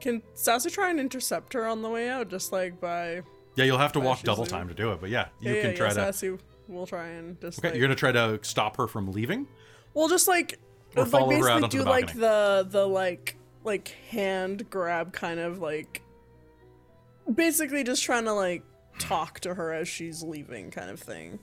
Can 0.00 0.20
Sassy 0.34 0.68
try 0.68 0.90
and 0.90 0.98
intercept 0.98 1.52
her 1.52 1.64
on 1.64 1.80
the 1.80 1.88
way 1.88 2.08
out, 2.08 2.28
just 2.28 2.50
like 2.50 2.80
by 2.80 3.22
Yeah, 3.54 3.66
you'll 3.66 3.78
have 3.78 3.92
to 3.92 4.00
walk 4.00 4.22
double 4.22 4.44
time 4.44 4.66
to 4.66 4.74
do 4.74 4.90
it, 4.90 5.00
but 5.00 5.10
yeah, 5.10 5.28
you 5.40 5.54
yeah, 5.54 5.62
can 5.62 5.70
yeah, 5.70 5.76
try 5.76 5.86
yeah, 5.86 5.92
to. 5.92 6.00
Sassy 6.12 6.36
will 6.66 6.86
try 6.88 7.06
and 7.08 7.40
just 7.40 7.60
Okay, 7.60 7.68
like, 7.68 7.76
you're 7.76 7.86
gonna 7.86 7.94
try 7.94 8.10
to 8.10 8.40
stop 8.42 8.76
her 8.78 8.88
from 8.88 9.12
leaving. 9.12 9.46
Well, 9.94 10.08
just 10.08 10.28
like 10.28 10.58
Or 10.96 11.02
like 11.02 11.12
follow 11.12 11.30
her 11.30 11.50
out 11.50 11.60
basically 11.60 11.78
do 11.78 11.84
the 11.84 11.90
like 11.90 12.14
the 12.14 12.66
the 12.68 12.86
like 12.86 13.36
like 13.64 13.88
hand 14.10 14.68
grab 14.70 15.12
kind 15.12 15.38
of 15.40 15.60
like 15.60 16.02
basically 17.32 17.84
just 17.84 18.02
trying 18.02 18.24
to 18.24 18.32
like 18.32 18.62
talk 18.98 19.40
to 19.40 19.54
her 19.54 19.72
as 19.72 19.88
she's 19.88 20.22
leaving 20.22 20.70
kind 20.70 20.90
of 20.90 21.00
thing. 21.00 21.38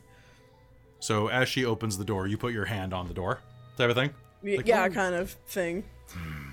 So 0.99 1.27
as 1.27 1.47
she 1.47 1.65
opens 1.65 1.97
the 1.97 2.05
door, 2.05 2.27
you 2.27 2.37
put 2.37 2.53
your 2.53 2.65
hand 2.65 2.93
on 2.93 3.07
the 3.07 3.13
door, 3.13 3.39
type 3.77 3.89
of 3.89 3.95
thing. 3.95 4.11
Like, 4.43 4.67
yeah, 4.67 4.87
"Oh." 4.89 4.93
kind 4.93 5.15
of 5.15 5.31
thing. 5.47 5.83
Hmm. 6.09 6.49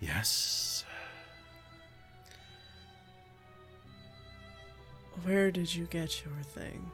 Yes. 0.00 0.84
Where 5.24 5.50
did 5.50 5.74
you 5.74 5.86
get 5.86 6.24
your 6.24 6.34
thing? 6.42 6.90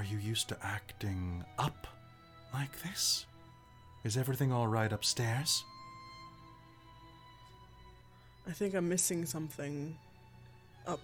Are 0.00 0.04
you 0.04 0.16
used 0.16 0.48
to 0.48 0.56
acting 0.62 1.44
up 1.58 1.86
like 2.54 2.80
this? 2.80 3.26
Is 4.02 4.16
everything 4.16 4.50
all 4.50 4.66
right 4.66 4.90
upstairs? 4.90 5.62
I 8.48 8.52
think 8.52 8.74
I'm 8.74 8.88
missing 8.88 9.26
something 9.26 9.94
up 10.86 11.02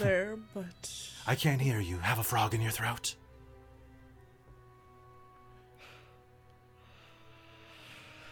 there, 0.00 0.34
hmm. 0.34 0.40
but 0.52 0.90
I 1.28 1.36
can't 1.36 1.60
hear 1.62 1.78
you. 1.78 1.98
Have 1.98 2.18
a 2.18 2.24
frog 2.24 2.54
in 2.54 2.60
your 2.60 2.72
throat. 2.72 3.14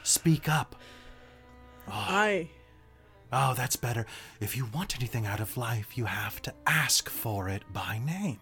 Speak 0.03 0.49
up. 0.49 0.75
Oh. 1.87 1.93
I 1.93 2.51
Oh, 3.33 3.55
that's 3.55 3.77
better. 3.77 4.05
If 4.41 4.57
you 4.57 4.67
want 4.75 4.97
anything 4.97 5.27
out 5.27 5.39
of 5.39 5.57
life, 5.57 5.97
you 5.97 6.07
have 6.07 6.43
to 6.43 6.53
ask 6.67 7.09
for 7.09 7.49
it 7.49 7.63
by 7.73 8.01
name. 8.05 8.41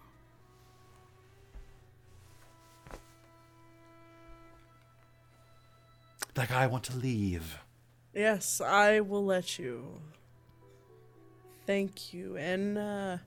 Like 6.37 6.51
I 6.51 6.67
want 6.67 6.83
to 6.85 6.95
leave. 6.97 7.59
yes, 8.13 8.61
I 8.61 8.99
will 8.99 9.25
let 9.25 9.57
you. 9.57 10.01
Thank 11.65 12.13
you, 12.13 12.37
and 12.37 12.77
uh, 12.77 13.17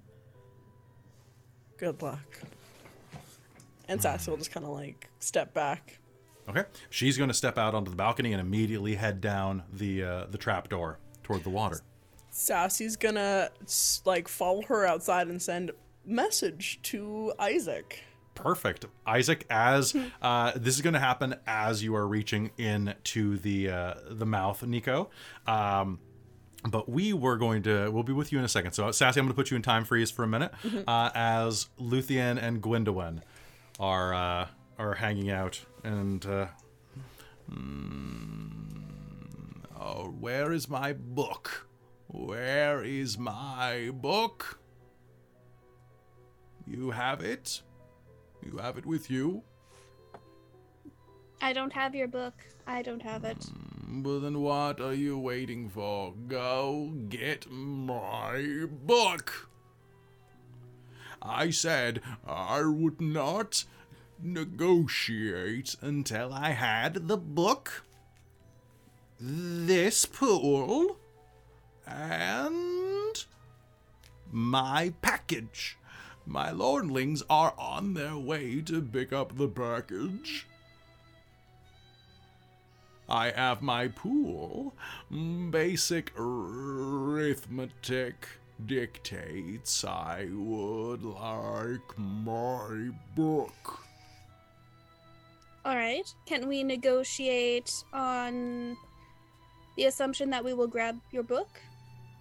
good 1.77 2.01
luck. 2.01 2.41
And 3.89 4.01
Sassy 4.01 4.31
will 4.31 4.39
just 4.39 4.53
kind 4.53 4.65
of 4.65 4.73
like 4.73 5.09
step 5.19 5.53
back. 5.53 5.99
Okay. 6.49 6.65
She's 6.89 7.19
going 7.19 7.29
to 7.29 7.35
step 7.35 7.59
out 7.59 7.75
onto 7.75 7.91
the 7.91 7.97
balcony 7.97 8.33
and 8.33 8.41
immediately 8.41 8.95
head 8.95 9.21
down 9.21 9.65
the 9.73 10.03
uh, 10.05 10.27
the 10.31 10.39
trap 10.39 10.69
door 10.69 10.99
toward 11.25 11.43
the 11.45 11.51
water. 11.51 11.81
Sassy's 12.31 12.97
gonna 12.97 13.51
like 14.05 14.29
follow 14.29 14.63
her 14.63 14.87
outside 14.87 15.27
and 15.27 15.43
send 15.43 15.73
message 16.07 16.79
to 16.85 17.33
Isaac. 17.39 18.05
Perfect, 18.35 18.87
Isaac. 19.07 19.47
As 19.51 19.95
uh, 20.23 20.53
this 20.57 20.75
is 20.77 20.81
going 20.81 20.95
to 20.95 21.01
happen 21.01 21.35
as 21.47 21.83
you 21.83 21.95
are 21.95 22.07
reaching 22.07 22.51
in 22.57 22.95
to 23.05 23.37
the 23.39 23.71
uh, 23.71 23.95
the 24.09 24.27
mouth, 24.27 24.63
Nico. 24.63 25.11
Um, 25.47 25.99
but 26.69 26.89
we 26.89 27.13
were 27.13 27.37
going 27.37 27.63
to 27.65 27.91
we'll 27.91 28.03
be 28.03 28.13
with 28.13 28.33
you 28.33 28.39
in 28.39 28.45
a 28.45 28.49
second. 28.49 28.73
So 28.73 28.91
Sassy, 28.93 29.21
I'm 29.21 29.27
going 29.27 29.35
to 29.35 29.37
put 29.37 29.51
you 29.51 29.57
in 29.57 29.63
time 29.63 29.85
freeze 29.85 30.11
for 30.11 30.23
a 30.23 30.29
minute 30.29 30.53
uh, 30.87 31.11
as 31.15 31.69
Luthien 31.79 32.43
and 32.43 32.63
Gwyndwyn 32.63 33.21
are 33.79 34.15
uh, 34.15 34.47
are 34.79 34.95
hanging 34.95 35.31
out 35.31 35.65
and. 35.85 36.25
Uh, 36.25 36.47
hmm, 37.51 38.51
oh, 39.79 40.15
where 40.19 40.53
is 40.53 40.69
my 40.69 40.93
book? 40.93 41.67
Where 42.07 42.83
is 42.83 43.19
my 43.19 43.91
book? 43.93 44.61
You 46.67 46.91
have 46.91 47.21
it. 47.21 47.63
You 48.43 48.59
have 48.59 48.79
it 48.79 48.87
with 48.87 49.11
you. 49.11 49.43
I 51.43 51.53
don't 51.53 51.73
have 51.73 51.95
your 51.95 52.09
book. 52.09 52.35
I 52.67 52.83
don't 52.83 53.03
have 53.03 53.25
it. 53.25 53.45
Hmm, 53.45 54.03
but 54.03 54.21
then 54.21 54.41
what 54.41 54.81
are 54.81 54.95
you 54.95 55.19
waiting 55.19 55.69
for? 55.69 56.13
Go 56.29 56.93
get 57.09 57.51
my 57.51 58.67
book. 58.71 59.49
I 61.23 61.51
said 61.51 62.01
I 62.27 62.63
would 62.65 63.01
not 63.01 63.65
negotiate 64.23 65.77
until 65.81 66.33
I 66.33 66.51
had 66.51 67.09
the 67.09 67.17
book, 67.17 67.85
this 69.19 70.05
pool, 70.07 70.99
and 71.87 73.25
my 74.31 74.93
package. 75.03 75.77
My 76.31 76.53
lornlings 76.53 77.25
are 77.29 77.55
on 77.59 77.95
their 77.95 78.17
way 78.17 78.61
to 78.61 78.81
pick 78.81 79.13
up 79.13 79.37
the 79.37 79.49
package. 79.49 80.47
I 83.09 83.31
have 83.31 83.63
my 83.63 83.89
pool. 83.89 84.73
Mm, 85.11 85.51
basic 85.51 86.13
arithmetic 86.17 88.29
dictates 88.65 89.85
I 89.85 90.29
would 90.33 91.03
like 91.03 91.99
my 91.99 92.91
book. 93.17 93.81
All 95.65 95.75
right. 95.75 96.15
Can 96.27 96.47
we 96.47 96.63
negotiate 96.63 97.73
on 97.93 98.77
the 99.77 99.87
assumption 99.87 100.31
that 100.31 100.45
we 100.45 100.55
will 100.55 100.69
grab 100.69 101.01
your 101.11 101.25
book? 101.25 101.49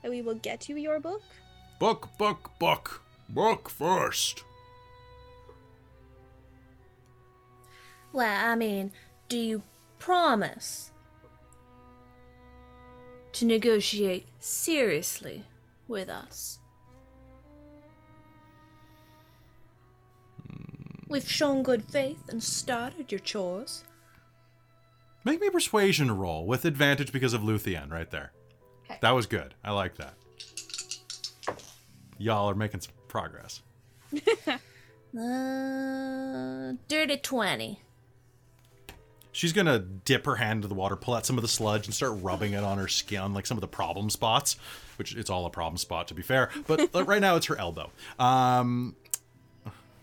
That 0.02 0.10
we 0.10 0.24
will 0.24 0.34
get 0.34 0.68
you 0.68 0.78
your 0.78 1.00
book? 1.00 1.22
Book, 1.80 2.10
book, 2.18 2.50
book. 2.58 3.04
Book 3.30 3.70
first. 3.70 4.44
Well, 8.12 8.52
I 8.52 8.56
mean, 8.56 8.92
do 9.28 9.38
you 9.38 9.62
promise 10.00 10.92
to 13.34 13.46
negotiate 13.46 14.28
seriously 14.40 15.44
with 15.88 16.10
us? 16.10 16.60
Hmm. 20.50 20.64
We've 21.08 21.30
shown 21.30 21.62
good 21.62 21.84
faith 21.84 22.28
and 22.30 22.42
started 22.42 23.12
your 23.12 23.20
chores. 23.20 23.84
Make 25.24 25.42
me 25.42 25.48
a 25.48 25.52
persuasion 25.52 26.18
roll 26.18 26.48
with 26.48 26.66
advantage 26.66 27.12
because 27.12 27.34
of 27.34 27.42
Luthien 27.42 27.92
right 27.92 28.10
there. 28.10 28.32
Okay. 28.86 28.98
That 29.02 29.12
was 29.12 29.28
good. 29.28 29.54
I 29.64 29.72
like 29.72 29.96
that. 29.98 30.16
Y'all 32.18 32.50
are 32.50 32.56
making 32.56 32.82
some 32.82 32.94
progress. 33.10 33.62
Uh, 35.18 36.74
dirty 36.88 37.18
20. 37.18 37.82
She's 39.32 39.54
gonna 39.54 39.80
dip 39.80 40.26
her 40.26 40.36
hand 40.36 40.58
into 40.58 40.68
the 40.68 40.76
water, 40.76 40.96
pull 40.96 41.14
out 41.14 41.26
some 41.26 41.38
of 41.38 41.42
the 41.42 41.48
sludge, 41.48 41.86
and 41.86 41.94
start 41.96 42.22
rubbing 42.22 42.54
it 42.54 42.64
on 42.64 42.78
her 42.78 42.88
skin, 42.88 43.34
like 43.34 43.46
some 43.46 43.58
of 43.58 43.62
the 43.62 43.68
problem 43.68 44.10
spots. 44.10 44.56
Which 44.98 45.16
it's 45.16 45.30
all 45.30 45.46
a 45.46 45.50
problem 45.50 45.78
spot, 45.78 46.08
to 46.10 46.14
be 46.14 46.22
fair. 46.22 46.50
But 46.68 46.94
right 47.08 47.22
now, 47.22 47.38
it's 47.38 47.46
her 47.46 47.58
elbow. 47.58 47.90
Um, 48.20 48.96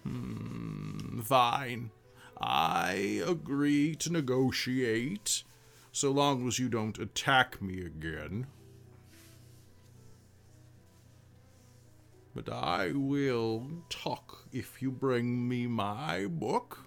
hmm, 0.03 1.21
fine. 1.21 1.91
I 2.41 3.23
agree 3.27 3.95
to 3.97 4.11
negotiate, 4.11 5.43
so 5.93 6.11
long 6.11 6.49
as 6.49 6.59
you 6.59 6.69
don't 6.69 6.99
attack 6.99 7.61
me 7.61 7.83
again. 7.83 8.47
But 12.37 12.53
I 12.53 12.93
will 12.93 13.67
talk 13.89 14.45
if 14.53 14.83
you 14.83 14.91
bring 14.91 15.49
me 15.49 15.67
my 15.67 16.27
book 16.27 16.81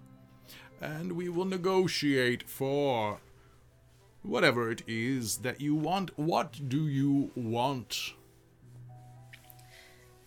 and 0.80 1.14
we 1.14 1.28
will 1.28 1.46
negotiate 1.46 2.48
for 2.48 3.20
whatever 4.22 4.70
it 4.70 4.84
is 4.86 5.38
that 5.38 5.60
you 5.60 5.74
want. 5.74 6.12
What 6.20 6.70
do 6.70 6.88
you 6.88 7.32
want? 7.36 8.14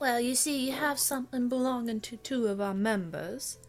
Well, 0.00 0.20
you 0.20 0.34
see, 0.34 0.66
you 0.66 0.72
have 0.72 0.98
something 0.98 1.48
belonging 1.48 2.00
to 2.00 2.16
two 2.16 2.48
of 2.48 2.60
our 2.60 2.74
members, 2.74 3.60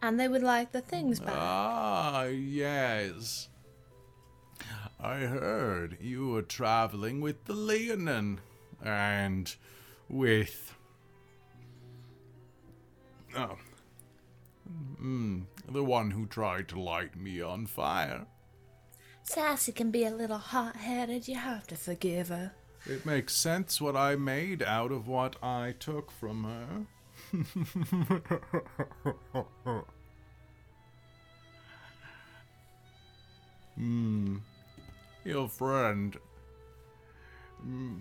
and 0.00 0.18
they 0.18 0.28
would 0.28 0.42
like 0.42 0.72
the 0.72 0.80
things 0.80 1.20
back. 1.20 1.34
Ah, 1.36 2.24
yes. 2.24 3.50
I 4.98 5.18
heard 5.18 5.98
you 6.00 6.28
were 6.28 6.40
traveling 6.40 7.20
with 7.20 7.44
the 7.44 7.52
Leonin 7.52 8.40
and 8.82 9.54
with. 10.08 10.72
Oh. 13.36 13.56
Hmm, 14.98 15.42
the 15.68 15.84
one 15.84 16.10
who 16.10 16.26
tried 16.26 16.68
to 16.68 16.80
light 16.80 17.16
me 17.16 17.40
on 17.40 17.66
fire. 17.66 18.26
Sassy 19.22 19.72
can 19.72 19.90
be 19.90 20.04
a 20.04 20.10
little 20.10 20.38
hot 20.38 20.76
headed, 20.76 21.28
you 21.28 21.36
have 21.36 21.66
to 21.68 21.76
forgive 21.76 22.28
her. 22.28 22.52
It 22.86 23.04
makes 23.04 23.36
sense 23.36 23.80
what 23.80 23.96
I 23.96 24.16
made 24.16 24.62
out 24.62 24.92
of 24.92 25.08
what 25.08 25.36
I 25.42 25.74
took 25.78 26.10
from 26.10 26.44
her. 26.44 26.86
Hmm. 33.76 34.38
Your 35.24 35.48
friend. 35.48 36.16
Hmm. 37.60 37.98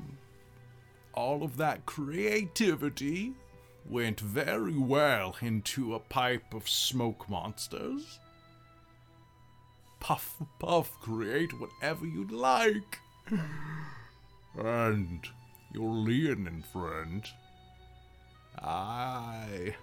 All 1.13 1.43
of 1.43 1.57
that 1.57 1.85
creativity 1.85 3.33
went 3.87 4.19
very 4.19 4.77
well 4.77 5.35
into 5.41 5.93
a 5.93 5.99
pipe 5.99 6.53
of 6.53 6.67
smoke 6.67 7.29
monsters. 7.29 8.19
Puff, 9.99 10.41
puff, 10.59 10.91
create 11.01 11.59
whatever 11.59 12.05
you'd 12.05 12.31
like. 12.31 12.99
And 14.57 15.27
your 15.73 15.91
Leonin 15.91 16.63
friend, 16.71 17.25
I 18.59 19.75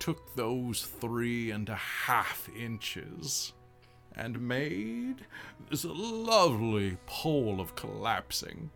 took 0.00 0.34
those 0.34 0.82
three 0.82 1.50
and 1.50 1.68
a 1.68 1.76
half 1.76 2.48
inches 2.58 3.52
and 4.16 4.40
made 4.40 5.24
this 5.70 5.84
lovely 5.84 6.96
pole 7.06 7.60
of 7.60 7.74
collapsing. 7.74 8.70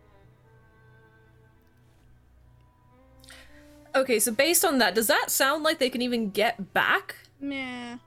Okay, 3.99 4.17
so 4.19 4.31
based 4.31 4.63
on 4.63 4.77
that, 4.77 4.95
does 4.95 5.07
that 5.07 5.29
sound 5.29 5.63
like 5.63 5.77
they 5.77 5.89
can 5.89 6.01
even 6.01 6.29
get 6.29 6.73
back 6.73 7.15
Meh. 7.41 7.97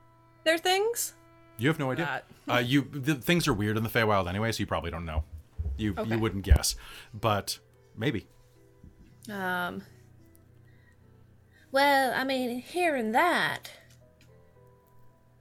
their 0.43 0.57
things? 0.57 1.13
You 1.59 1.69
have 1.69 1.79
no 1.79 1.91
idea. 1.91 2.23
Uh, 2.49 2.63
you 2.65 2.89
the 2.91 3.15
things 3.15 3.47
are 3.47 3.53
weird 3.53 3.77
in 3.77 3.83
the 3.83 3.91
Feywild 3.91 4.27
anyway, 4.27 4.51
so 4.53 4.61
you 4.61 4.67
probably 4.67 4.91
don't 4.91 5.05
know. 5.05 5.23
You 5.77 5.95
Okay. 5.97 6.11
you 6.11 6.19
wouldn't 6.19 6.45
guess, 6.45 6.77
but 7.13 7.59
maybe. 7.95 8.27
Um. 9.31 9.83
Well, 11.71 12.13
I 12.15 12.25
mean, 12.25 12.61
hearing 12.61 13.13
that, 13.13 13.71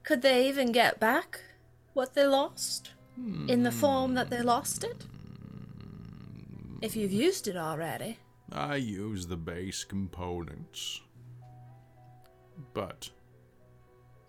could 0.03 0.22
they 0.22 0.49
even 0.49 0.73
get 0.73 0.99
back 0.99 1.40
what 1.94 2.14
they 2.14 2.26
lost 2.28 2.91
in 3.48 3.64
the 3.64 3.72
form 3.72 4.15
that 4.15 4.30
they 4.30 4.41
lost 4.41 4.84
it? 4.84 5.06
If 6.82 6.95
you've 6.98 7.11
used 7.14 7.48
it 7.48 7.56
already. 7.56 8.18
I 8.52 8.76
use 8.76 9.28
the 9.28 9.38
base 9.38 9.84
components, 9.84 11.02
but 12.73 13.10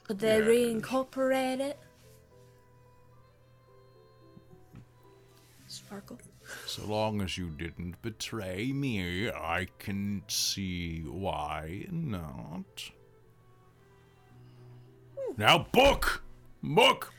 Could 0.05 0.19
they 0.19 0.39
Yes. 0.39 0.49
reincorporate 0.49 1.61
it? 1.61 1.79
Sparkle. 5.69 6.19
So 6.67 6.85
long 6.85 7.23
as 7.23 7.39
you 7.39 7.49
didn't 7.51 8.03
betray 8.03 8.73
me, 8.73 9.31
I 9.31 9.69
can 9.79 10.23
see 10.29 11.01
why 11.03 11.87
not. 11.91 12.91
Now, 15.37 15.67
book! 15.73 16.23
Book! 16.63 17.13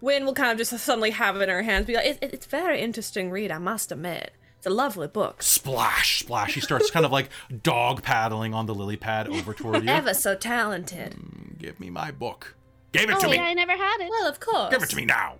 Win 0.00 0.24
will 0.24 0.32
kind 0.34 0.52
of 0.52 0.58
just 0.58 0.76
suddenly 0.78 1.10
have 1.10 1.36
it 1.36 1.42
in 1.42 1.48
her 1.48 1.62
hands, 1.62 1.86
be 1.86 1.94
like, 1.94 2.06
it, 2.06 2.18
it- 2.22 2.32
"It's 2.34 2.46
very 2.46 2.80
interesting 2.80 3.30
read, 3.30 3.50
I 3.50 3.58
must 3.58 3.92
admit. 3.92 4.32
It's 4.66 4.72
a 4.72 4.74
lovely 4.74 5.06
book, 5.06 5.44
Splash, 5.44 6.24
splash. 6.24 6.54
He 6.54 6.60
starts 6.60 6.90
kind 6.90 7.06
of 7.06 7.12
like 7.12 7.28
dog 7.62 8.02
paddling 8.02 8.52
on 8.52 8.66
the 8.66 8.74
lily 8.74 8.96
pad 8.96 9.28
over 9.28 9.54
toward 9.54 9.84
you. 9.84 9.88
ever 9.88 10.12
so 10.12 10.34
talented." 10.34 11.12
Mm, 11.12 11.56
give 11.56 11.78
me 11.78 11.88
my 11.88 12.10
book. 12.10 12.56
Give 12.90 13.08
it 13.08 13.20
to 13.20 13.26
Oh, 13.28 13.30
me. 13.30 13.36
yeah, 13.36 13.44
I 13.44 13.54
never 13.54 13.76
had 13.76 13.98
it. 14.00 14.10
Well, 14.10 14.26
of 14.26 14.40
course. 14.40 14.72
Give 14.72 14.82
it 14.82 14.88
to 14.90 14.96
me 14.96 15.04
now. 15.04 15.36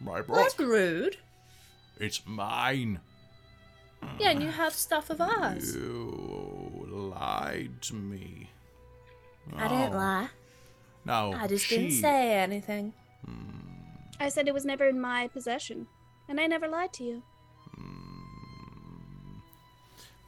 My 0.00 0.22
book. 0.22 0.34
That's 0.34 0.58
rude. 0.58 1.18
It's 2.00 2.22
mine. 2.26 2.98
Yeah, 4.18 4.30
and 4.30 4.42
you 4.42 4.48
have 4.48 4.74
stuff 4.74 5.10
of 5.10 5.20
ours. 5.20 5.76
You 5.76 6.88
lied 6.90 7.80
to 7.82 7.94
me. 7.94 8.50
I 9.56 9.68
didn't 9.68 9.94
oh. 9.94 9.96
lie. 9.96 10.28
No, 11.04 11.34
I 11.38 11.46
just 11.46 11.66
she, 11.66 11.76
didn't 11.76 11.92
say 11.92 12.32
anything. 12.32 12.94
I 14.18 14.28
said 14.28 14.48
it 14.48 14.54
was 14.54 14.64
never 14.64 14.88
in 14.88 15.00
my 15.00 15.28
possession, 15.28 15.86
and 16.28 16.40
I 16.40 16.48
never 16.48 16.66
lied 16.66 16.92
to 16.94 17.04
you. 17.04 17.22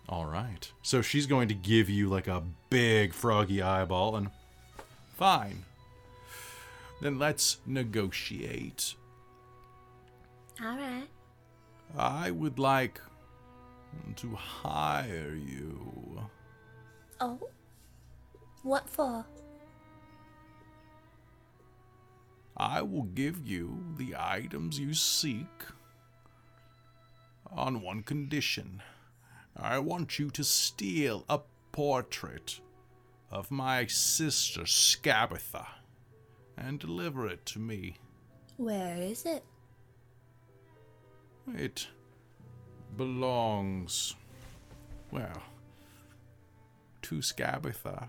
All 0.09 0.27
right. 0.27 0.70
So 0.83 1.01
she's 1.03 1.27
going 1.27 1.49
to 1.49 1.55
give 1.55 1.89
you 1.89 2.09
like 2.09 2.27
a 2.27 2.43
big 2.70 3.12
froggy 3.12 3.62
eyeball, 3.62 4.16
and 4.16 4.31
fine. 5.15 5.65
Then 7.01 7.19
let's 7.19 7.59
negotiate. 7.66 8.95
All 10.62 10.77
right. 10.77 11.09
I 11.97 12.31
would 12.31 12.59
like 12.59 13.01
to 14.16 14.35
hire 14.35 15.35
you. 15.35 16.23
Oh? 17.20 17.39
What 18.62 18.89
for? 18.89 19.24
I 22.57 22.83
will 22.83 23.05
give 23.05 23.47
you 23.47 23.83
the 23.97 24.15
items 24.19 24.79
you 24.79 24.95
seek 24.95 25.65
on 27.51 27.83
one 27.83 28.03
condition. 28.03 28.83
I 29.57 29.79
want 29.79 30.19
you 30.19 30.31
to 30.31 30.45
steal 30.45 31.24
a 31.29 31.41
portrait 31.73 32.61
of 33.31 33.51
my 33.51 33.87
sister 33.87 34.62
Skabatha 34.62 35.66
and 36.57 36.79
deliver 36.79 37.27
it 37.27 37.45
to 37.47 37.59
me. 37.59 37.97
Where 38.57 38.97
is 38.97 39.24
it? 39.24 39.45
It 41.55 41.89
belongs, 42.97 44.15
well, 45.11 45.43
to 47.03 47.16
Skabatha. 47.16 48.09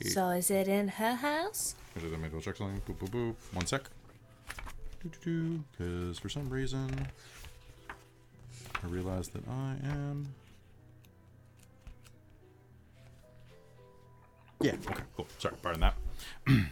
It- 0.00 0.12
So 0.12 0.30
is 0.30 0.50
it 0.50 0.68
in 0.68 0.88
her 0.88 1.14
house? 1.14 1.74
Let 1.96 2.04
me 2.20 2.28
double 2.28 2.40
check 2.40 2.56
something. 2.56 2.80
Boop, 2.82 2.98
boop, 2.98 3.10
boop. 3.10 3.34
One 3.52 3.66
sec. 3.66 3.82
Do 5.02 5.08
do 5.08 5.18
do. 5.24 5.64
Because 5.72 6.18
for 6.18 6.28
some 6.28 6.48
reason, 6.48 7.08
I 8.82 8.86
realize 8.86 9.28
that 9.28 9.46
I 9.48 9.76
am. 9.84 10.34
Yeah, 14.60 14.74
okay, 14.86 15.02
cool. 15.16 15.26
Sorry, 15.38 15.54
pardon 15.62 15.80
that. 15.80 15.94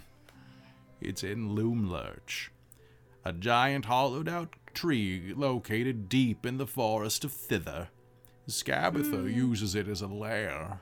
it's 1.00 1.22
in 1.22 1.50
Loomlurch, 1.50 2.48
a 3.24 3.32
giant 3.32 3.86
hollowed 3.86 4.28
out 4.28 4.54
tree 4.74 5.32
located 5.34 6.08
deep 6.08 6.44
in 6.44 6.58
the 6.58 6.66
forest 6.66 7.24
of 7.24 7.32
Thither. 7.32 7.88
Skabatha 8.48 9.22
hmm. 9.22 9.28
uses 9.28 9.74
it 9.74 9.88
as 9.88 10.02
a 10.02 10.06
lair. 10.06 10.80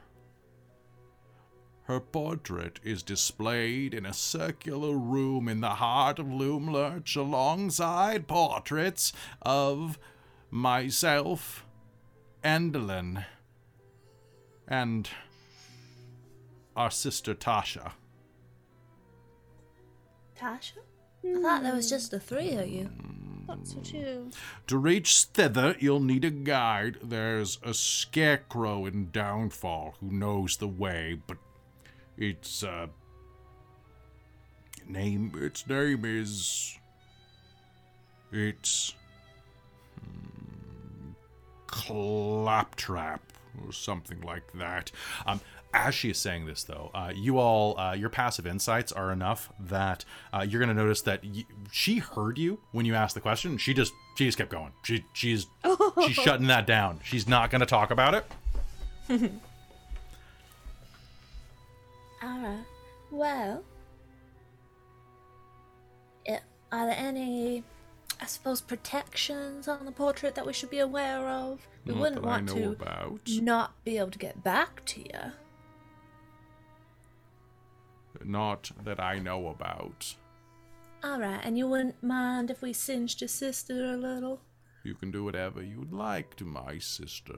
Her 1.85 2.01
portrait 2.01 2.81
is 2.83 3.05
displayed 3.05 3.95
in 3.95 4.05
a 4.05 4.13
circular 4.13 4.97
room 4.97 5.49
in 5.49 5.61
the 5.61 5.77
heart 5.77 6.19
of 6.19 6.27
Loomlurch 6.27 7.17
alongside 7.17 8.27
portraits 8.27 9.13
of 9.43 9.97
myself, 10.51 11.65
Endelyn, 12.45 13.25
and 14.69 15.09
our 16.75 16.91
sister 16.91 17.35
Tasha. 17.35 17.93
Tasha? 20.39 20.79
I 21.25 21.41
thought 21.41 21.63
there 21.63 21.75
was 21.75 21.89
just 21.89 22.11
the 22.11 22.21
three 22.21 22.53
of 22.53 22.69
you. 22.69 22.91
Thought 23.47 23.67
so 23.67 23.79
too. 23.81 24.31
To 24.67 24.79
reach 24.79 25.25
thither, 25.25 25.77
you'll 25.79 26.01
need 26.01 26.25
a 26.25 26.31
guide. 26.31 26.99
There's 27.03 27.59
a 27.63 27.73
scarecrow 27.75 28.87
in 28.87 29.11
Downfall 29.11 29.95
who 30.01 30.11
knows 30.11 30.57
the 30.57 30.69
way, 30.69 31.21
but 31.27 31.39
its 32.17 32.63
uh 32.63 32.87
name 34.89 35.33
its 35.37 35.67
name 35.69 36.05
is 36.05 36.79
it's 38.33 38.95
Claptrap 41.67 43.21
or 43.65 43.73
something 43.73 44.21
like 44.21 44.53
that. 44.55 44.93
Um 45.27 45.41
as 45.77 45.95
she 45.95 46.11
is 46.11 46.19
saying 46.19 46.47
this, 46.47 46.65
though, 46.65 46.91
uh, 46.95 47.13
you 47.15 47.39
all, 47.39 47.79
uh, 47.79 47.93
your 47.93 48.09
passive 48.09 48.47
insights 48.47 48.93
are 48.93 49.13
enough 49.13 49.53
that 49.61 50.07
uh, 50.33 50.45
you're 50.49 50.59
going 50.59 50.75
to 50.75 50.83
notice 50.83 51.03
that 51.03 51.23
y- 51.23 51.45
she 51.71 51.99
heard 51.99 52.39
you 52.39 52.59
when 52.73 52.87
you 52.87 52.95
asked 52.95 53.15
the 53.15 53.21
question. 53.21 53.59
She 53.59 53.75
just, 53.75 53.93
she 54.17 54.25
just 54.25 54.39
kept 54.39 54.51
going. 54.51 54.73
She, 54.85 55.05
she's, 55.13 55.47
she's 56.07 56.17
shutting 56.17 56.47
that 56.47 56.67
down. 56.67 57.01
She's 57.05 57.29
not 57.29 57.51
going 57.51 57.61
to 57.61 57.67
talk 57.67 57.91
about 57.91 58.15
it. 58.15 58.25
Alright. 62.25 62.65
Well. 63.11 63.63
It, 66.25 66.41
are 66.73 66.87
there 66.87 66.97
any, 66.97 67.63
I 68.21 68.27
suppose, 68.27 68.61
protections 68.61 69.69
on 69.69 69.85
the 69.85 69.93
portrait 69.93 70.35
that 70.35 70.47
we 70.47 70.53
should 70.53 70.71
be 70.71 70.79
aware 70.79 71.29
of? 71.29 71.67
We 71.85 71.93
Not 71.93 72.01
wouldn't 72.01 72.23
want 72.25 72.49
to 72.51 72.71
about. 72.73 73.21
not 73.29 73.85
be 73.85 73.99
able 73.99 74.11
to 74.11 74.19
get 74.19 74.43
back 74.43 74.85
to 74.87 75.01
you. 75.01 75.33
Not 78.25 78.71
that 78.85 78.99
I 78.99 79.19
know 79.19 79.49
about. 79.49 80.17
Alright, 81.05 81.41
and 81.45 81.59
you 81.59 81.69
wouldn't 81.69 82.03
mind 82.03 82.51
if 82.51 82.63
we 82.63 82.73
singed 82.73 83.21
your 83.21 83.29
sister 83.29 83.85
a 83.93 83.97
little? 83.97 84.41
You 84.83 84.95
can 84.95 85.11
do 85.11 85.25
whatever 85.25 85.63
you'd 85.63 85.93
like 85.93 86.35
to 86.37 86.45
my 86.45 86.79
sister. 86.79 87.35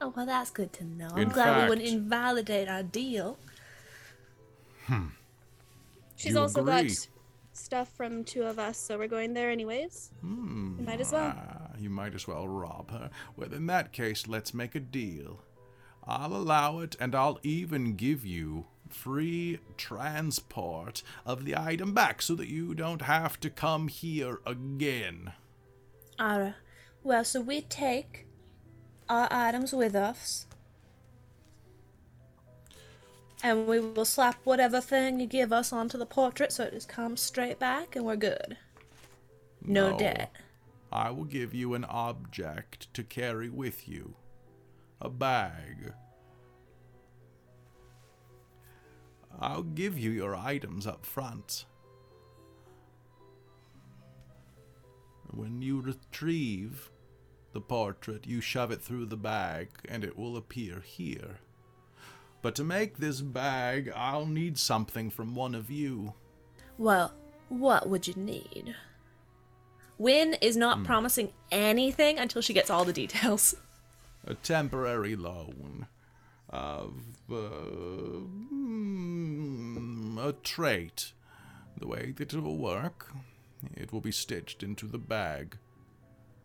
Oh, 0.00 0.12
well, 0.16 0.26
that's 0.26 0.50
good 0.50 0.72
to 0.74 0.84
know. 0.84 1.08
I'm 1.12 1.18
In 1.22 1.28
glad 1.28 1.62
we 1.64 1.68
wouldn't 1.68 1.86
invalidate 1.88 2.68
our 2.68 2.82
deal. 2.82 3.38
Hmm. 4.86 5.08
She's 6.16 6.32
You 6.32 6.40
also 6.40 6.60
agree? 6.62 6.88
got 6.88 7.06
stuff 7.60 7.88
from 7.96 8.24
two 8.24 8.42
of 8.42 8.58
us, 8.58 8.78
so 8.78 8.98
we're 8.98 9.08
going 9.08 9.34
there 9.34 9.50
anyways. 9.50 10.10
Hmm. 10.20 10.76
You 10.78 10.86
might 10.86 11.00
as 11.00 11.12
well. 11.12 11.34
Ah, 11.36 11.70
you 11.78 11.90
might 11.90 12.14
as 12.14 12.26
well 12.26 12.48
rob 12.48 12.90
her. 12.90 13.10
Well, 13.36 13.52
in 13.52 13.66
that 13.66 13.92
case, 13.92 14.26
let's 14.26 14.54
make 14.54 14.74
a 14.74 14.80
deal. 14.80 15.42
I'll 16.04 16.34
allow 16.34 16.80
it, 16.80 16.96
and 16.98 17.14
I'll 17.14 17.38
even 17.42 17.94
give 17.94 18.24
you 18.24 18.66
free 18.88 19.60
transport 19.76 21.02
of 21.24 21.44
the 21.44 21.56
item 21.56 21.94
back 21.94 22.22
so 22.22 22.34
that 22.34 22.48
you 22.48 22.74
don't 22.74 23.02
have 23.02 23.38
to 23.40 23.50
come 23.50 23.88
here 23.88 24.40
again. 24.44 25.32
Alright. 26.20 26.54
Well, 27.02 27.24
so 27.24 27.40
we 27.40 27.62
take 27.62 28.26
our 29.08 29.28
items 29.30 29.72
with 29.72 29.94
us. 29.94 30.46
And 33.42 33.66
we 33.66 33.80
will 33.80 34.04
slap 34.04 34.36
whatever 34.44 34.80
thing 34.80 35.18
you 35.18 35.26
give 35.26 35.52
us 35.52 35.72
onto 35.72 35.96
the 35.96 36.06
portrait 36.06 36.52
so 36.52 36.64
it 36.64 36.72
just 36.72 36.88
comes 36.88 37.20
straight 37.22 37.58
back 37.58 37.96
and 37.96 38.04
we're 38.04 38.16
good. 38.16 38.56
No, 39.62 39.90
No. 39.90 39.98
debt. 39.98 40.32
I 40.92 41.10
will 41.10 41.24
give 41.24 41.54
you 41.54 41.74
an 41.74 41.84
object 41.84 42.92
to 42.94 43.04
carry 43.04 43.48
with 43.48 43.88
you 43.88 44.14
a 45.00 45.08
bag. 45.08 45.94
I'll 49.38 49.62
give 49.62 49.96
you 49.98 50.10
your 50.10 50.34
items 50.34 50.86
up 50.86 51.06
front. 51.06 51.64
When 55.30 55.62
you 55.62 55.80
retrieve 55.80 56.90
the 57.52 57.60
portrait, 57.60 58.26
you 58.26 58.40
shove 58.40 58.70
it 58.72 58.82
through 58.82 59.06
the 59.06 59.16
bag 59.16 59.68
and 59.88 60.04
it 60.04 60.18
will 60.18 60.36
appear 60.36 60.80
here. 60.80 61.38
But 62.42 62.54
to 62.56 62.64
make 62.64 62.96
this 62.98 63.20
bag, 63.20 63.92
I'll 63.94 64.26
need 64.26 64.58
something 64.58 65.10
from 65.10 65.34
one 65.34 65.54
of 65.54 65.70
you. 65.70 66.14
Well, 66.78 67.12
what 67.48 67.88
would 67.88 68.06
you 68.06 68.14
need? 68.14 68.74
Win 69.98 70.34
is 70.40 70.56
not 70.56 70.82
promising 70.84 71.32
anything 71.52 72.18
until 72.18 72.40
she 72.40 72.54
gets 72.54 72.70
all 72.70 72.84
the 72.86 72.92
details. 72.92 73.54
a 74.26 74.34
temporary 74.34 75.16
loan 75.16 75.86
of 76.48 76.94
uh, 77.30 77.34
mm, 78.52 80.18
a 80.28 80.32
trait. 80.42 81.12
The 81.76 81.86
way 81.86 82.12
that 82.16 82.32
it 82.32 82.40
will 82.42 82.58
work 82.58 83.12
It 83.76 83.92
will 83.92 84.00
be 84.00 84.12
stitched 84.12 84.62
into 84.62 84.86
the 84.86 84.98
bag. 84.98 85.58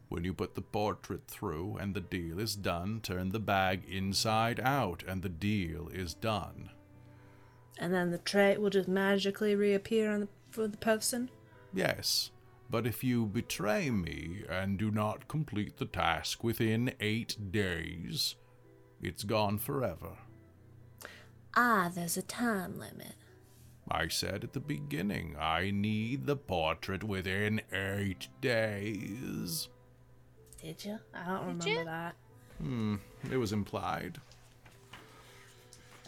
When 0.10 0.23
you 0.23 0.34
put 0.34 0.56
the 0.56 0.61
portrait 0.61 1.27
through 1.27 1.77
and 1.77 1.94
the 1.94 2.02
deal 2.02 2.40
is 2.40 2.56
done, 2.56 2.99
turn 3.02 3.30
the 3.30 3.40
bag 3.40 3.84
inside 3.90 4.60
out 4.60 5.03
and 5.07 5.22
the 5.22 5.30
deal 5.30 5.90
is 5.90 6.14
done. 6.14 6.69
And 7.77 7.94
then 7.94 8.11
the 8.11 8.19
trait 8.19 8.61
will 8.61 8.69
just 8.69 8.88
magically 8.88 9.56
reappear 9.56 10.11
on 10.11 10.22
the, 10.22 10.27
for 10.49 10.68
the 10.68 10.77
person. 10.77 11.30
Yes, 11.73 12.32
but 12.69 12.88
if 12.88 13.03
you 13.03 13.26
betray 13.26 13.90
me 13.90 14.44
and 14.49 14.77
do 14.77 14.91
not 14.91 15.27
complete 15.27 15.77
the 15.77 15.86
task 15.86 16.44
within 16.44 16.94
eight 16.99 17.52
days, 17.52 18.36
it's 19.02 19.23
gone 19.23 19.57
forever. 19.57 20.18
Ah, 21.56 21.91
there's 21.94 22.18
a 22.18 22.22
time 22.22 22.80
limit. 22.80 23.15
I 23.90 24.07
said 24.07 24.44
at 24.44 24.53
the 24.53 24.60
beginning, 24.60 25.36
I 25.40 25.72
need 25.72 26.26
the 26.26 26.36
portrait 26.36 27.03
within 27.03 27.61
eight 27.72 28.30
days. 28.41 29.69
Did 30.66 30.84
you? 30.84 31.00
I 31.14 31.26
don't 31.28 31.42
remember 31.42 31.70
you? 31.70 31.86
that. 31.86 32.16
Hmm, 32.60 32.96
it 33.32 33.38
was 33.38 33.54
implied. 33.54 34.20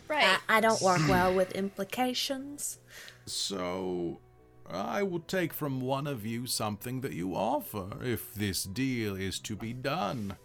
Right. 0.08 0.40
I, 0.50 0.58
I 0.58 0.62
don't 0.62 0.82
work 0.82 1.02
well 1.08 1.32
with 1.32 1.52
implications. 1.52 2.80
So, 3.28 4.20
I 4.68 5.04
will 5.04 5.20
take 5.20 5.54
from 5.54 5.80
one 5.82 6.08
of 6.08 6.26
you 6.26 6.48
something 6.48 7.02
that 7.02 7.14
you 7.14 7.36
offer 7.36 8.04
if 8.04 8.34
this 8.34 8.64
deal 8.64 9.16
is 9.16 9.38
to 9.42 9.56
be 9.56 9.74
done. 9.74 10.38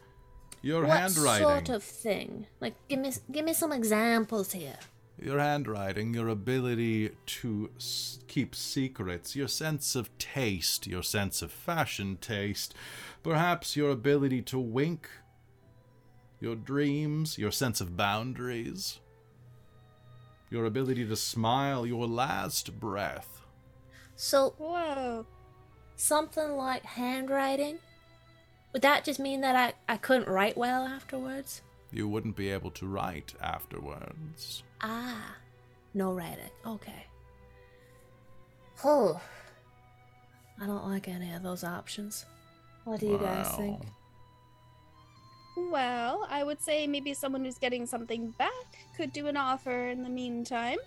Your 0.60 0.84
what 0.84 0.98
handwriting. 0.98 1.46
sort 1.46 1.68
of 1.70 1.82
thing? 1.82 2.46
Like, 2.60 2.74
give 2.88 2.98
me 2.98 3.12
give 3.30 3.46
me 3.46 3.54
some 3.54 3.72
examples 3.72 4.52
here. 4.52 4.76
Your 5.22 5.38
handwriting, 5.38 6.14
your 6.14 6.26
ability 6.26 7.10
to 7.26 7.70
s- 7.76 8.18
keep 8.26 8.56
secrets, 8.56 9.36
your 9.36 9.46
sense 9.46 9.94
of 9.94 10.16
taste, 10.18 10.88
your 10.88 11.04
sense 11.04 11.42
of 11.42 11.52
fashion 11.52 12.16
taste, 12.20 12.74
perhaps 13.22 13.76
your 13.76 13.90
ability 13.90 14.42
to 14.42 14.58
wink, 14.58 15.08
your 16.40 16.56
dreams, 16.56 17.38
your 17.38 17.52
sense 17.52 17.80
of 17.80 17.96
boundaries, 17.96 18.98
your 20.50 20.64
ability 20.64 21.06
to 21.06 21.14
smile, 21.14 21.86
your 21.86 22.08
last 22.08 22.80
breath. 22.80 23.42
So 24.16 24.54
Whoa. 24.58 25.24
something 25.94 26.56
like 26.56 26.82
handwriting. 26.82 27.78
Would 28.72 28.82
that 28.82 29.04
just 29.04 29.20
mean 29.20 29.40
that 29.42 29.54
I, 29.54 29.92
I 29.92 29.98
couldn't 29.98 30.26
write 30.26 30.56
well 30.56 30.84
afterwards? 30.84 31.62
You 31.92 32.08
wouldn't 32.08 32.36
be 32.36 32.48
able 32.50 32.70
to 32.72 32.86
write 32.86 33.34
afterwards. 33.40 34.62
Ah, 34.80 35.36
no 35.94 36.12
writing. 36.12 36.50
Okay. 36.66 37.06
Oh, 38.82 39.20
I 40.60 40.66
don't 40.66 40.88
like 40.88 41.06
any 41.08 41.32
of 41.32 41.42
those 41.42 41.64
options. 41.64 42.24
What 42.84 43.00
do 43.00 43.06
you 43.06 43.18
guys 43.18 43.48
think? 43.56 43.80
Well, 45.56 45.70
Well, 45.70 46.26
I 46.30 46.42
would 46.44 46.60
say 46.62 46.86
maybe 46.86 47.12
someone 47.12 47.44
who's 47.44 47.58
getting 47.58 47.84
something 47.84 48.30
back 48.38 48.50
could 48.96 49.12
do 49.12 49.26
an 49.26 49.36
offer 49.36 49.88
in 49.88 50.02
the 50.02 50.08
meantime. 50.08 50.78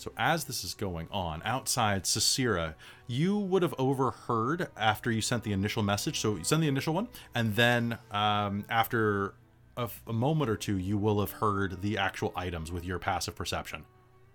So 0.00 0.12
as 0.16 0.44
this 0.44 0.64
is 0.64 0.74
going 0.74 1.08
on 1.10 1.42
outside 1.44 2.04
Cicera, 2.04 2.74
you 3.06 3.36
would 3.38 3.62
have 3.62 3.74
overheard 3.78 4.68
after 4.76 5.10
you 5.12 5.20
sent 5.20 5.44
the 5.44 5.52
initial 5.52 5.82
message. 5.82 6.20
So 6.20 6.36
you 6.36 6.44
send 6.44 6.62
the 6.62 6.68
initial 6.68 6.94
one, 6.94 7.08
and 7.34 7.54
then 7.54 7.98
um, 8.10 8.64
after 8.70 9.34
a, 9.76 9.82
f- 9.82 10.02
a 10.06 10.12
moment 10.12 10.50
or 10.50 10.56
two, 10.56 10.78
you 10.78 10.96
will 10.96 11.20
have 11.20 11.32
heard 11.32 11.82
the 11.82 11.98
actual 11.98 12.32
items 12.34 12.72
with 12.72 12.84
your 12.84 12.98
passive 12.98 13.36
perception. 13.36 13.84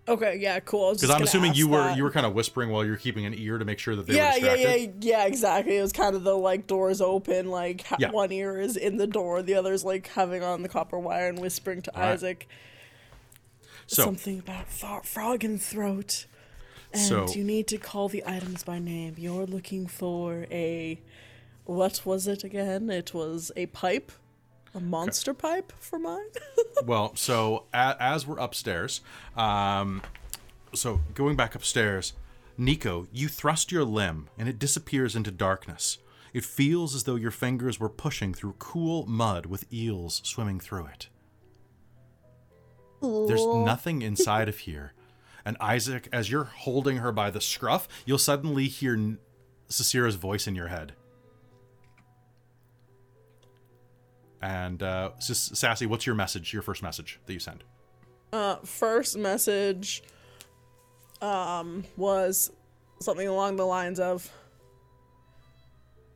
Okay, 0.08 0.38
yeah, 0.40 0.60
cool. 0.60 0.94
Because 0.94 1.10
I'm 1.10 1.24
assuming 1.24 1.56
you 1.56 1.68
were 1.68 1.92
you 1.96 2.04
were 2.04 2.12
kind 2.12 2.28
of 2.28 2.36
whispering 2.36 2.70
while 2.70 2.86
you're 2.86 2.96
keeping 2.96 3.26
an 3.26 3.34
ear 3.34 3.58
to 3.58 3.66
make 3.66 3.80
sure 3.80 3.96
that 3.96 4.06
they 4.06 4.14
yeah, 4.16 4.34
were 4.34 4.38
yeah, 4.46 4.56
distracted. 4.56 5.04
yeah, 5.04 5.18
yeah, 5.18 5.26
exactly. 5.26 5.78
It 5.78 5.82
was 5.82 5.92
kind 5.94 6.16
of 6.16 6.24
the 6.24 6.38
like 6.38 6.68
doors 6.68 7.02
open, 7.02 7.50
like 7.50 7.82
ha- 7.88 7.98
Yeah. 8.00 8.12
one 8.12 8.32
ear 8.32 8.60
is 8.60 8.78
in 8.78 8.98
the 8.98 9.08
door, 9.08 9.42
the 9.42 9.56
other's 9.56 9.84
like 9.84 10.06
having 10.10 10.44
on 10.44 10.62
the 10.62 10.70
copper 10.70 11.00
wire 11.00 11.28
and 11.28 11.40
whispering 11.40 11.82
to 11.82 11.96
Alright. 11.96 12.14
Isaac 12.14 12.48
So 13.88 14.04
something 14.04 14.40
about 14.40 14.68
fro- 14.70 15.02
frog 15.04 15.44
and 15.44 15.62
throat. 15.62 16.26
And 16.94 17.02
So- 17.02 17.28
you 17.34 17.44
need 17.44 17.68
to 17.68 17.78
call 17.78 18.10
the 18.10 18.24
items 18.26 18.64
by 18.64 18.80
name. 18.80 19.16
You're 19.18 19.46
looking 19.46 19.88
for 19.88 20.46
a 20.52 21.00
what 21.66 22.06
was 22.06 22.28
it 22.28 22.44
again? 22.44 22.90
It 22.90 23.14
was 23.14 23.52
a 23.56 23.66
pipe, 23.68 24.12
a 24.74 24.80
monster 24.80 25.34
pipe 25.34 25.74
for 25.80 25.98
mine. 25.98 26.28
well, 26.86 27.16
so 27.16 27.66
a, 27.74 27.96
as 28.00 28.28
we're 28.28 28.38
upstairs, 28.38 29.02
um, 29.36 30.02
so 30.74 31.02
going 31.16 31.36
back 31.36 31.56
upstairs, 31.56 32.14
Nico, 32.58 33.08
you 33.12 33.28
thrust 33.28 33.72
your 33.72 33.84
limb 33.84 34.30
and 34.38 34.48
it 34.48 34.60
disappears 34.60 35.16
into 35.16 35.32
darkness. 35.32 35.98
It 36.34 36.46
feels 36.46 36.94
as 36.96 37.06
though 37.06 37.16
your 37.16 37.32
fingers 37.32 37.80
were 37.80 37.90
pushing 37.90 38.34
through 38.34 38.56
cool 38.60 39.06
mud 39.08 39.46
with 39.46 39.72
eels 39.74 40.22
swimming 40.24 40.60
through 40.60 40.86
it. 40.88 41.08
There's 43.28 43.46
nothing 43.66 44.02
inside 44.02 44.50
of 44.50 44.60
here. 44.60 44.94
And 45.44 45.58
Isaac, 45.60 46.08
as 46.12 46.32
you're 46.32 46.46
holding 46.46 46.98
her 46.98 47.12
by 47.12 47.30
the 47.30 47.42
scruff, 47.42 47.88
you'll 48.06 48.18
suddenly 48.18 48.68
hear 48.68 48.94
N- 48.94 49.20
voice 50.16 50.48
in 50.48 50.56
your 50.56 50.68
head. 50.68 50.94
And 54.42 54.82
uh, 54.84 55.12
Sassy, 55.20 55.86
what's 55.86 56.06
your 56.06 56.16
message? 56.16 56.54
Your 56.54 56.62
first 56.62 56.84
message 56.84 57.20
that 57.26 57.34
you 57.34 57.40
send? 57.40 57.64
uh, 58.34 58.58
first 58.64 59.18
message 59.18 60.04
um 61.22 61.86
was 61.96 62.52
something 63.00 63.28
along 63.28 63.56
the 63.56 63.66
lines 63.66 64.00
of 64.02 64.30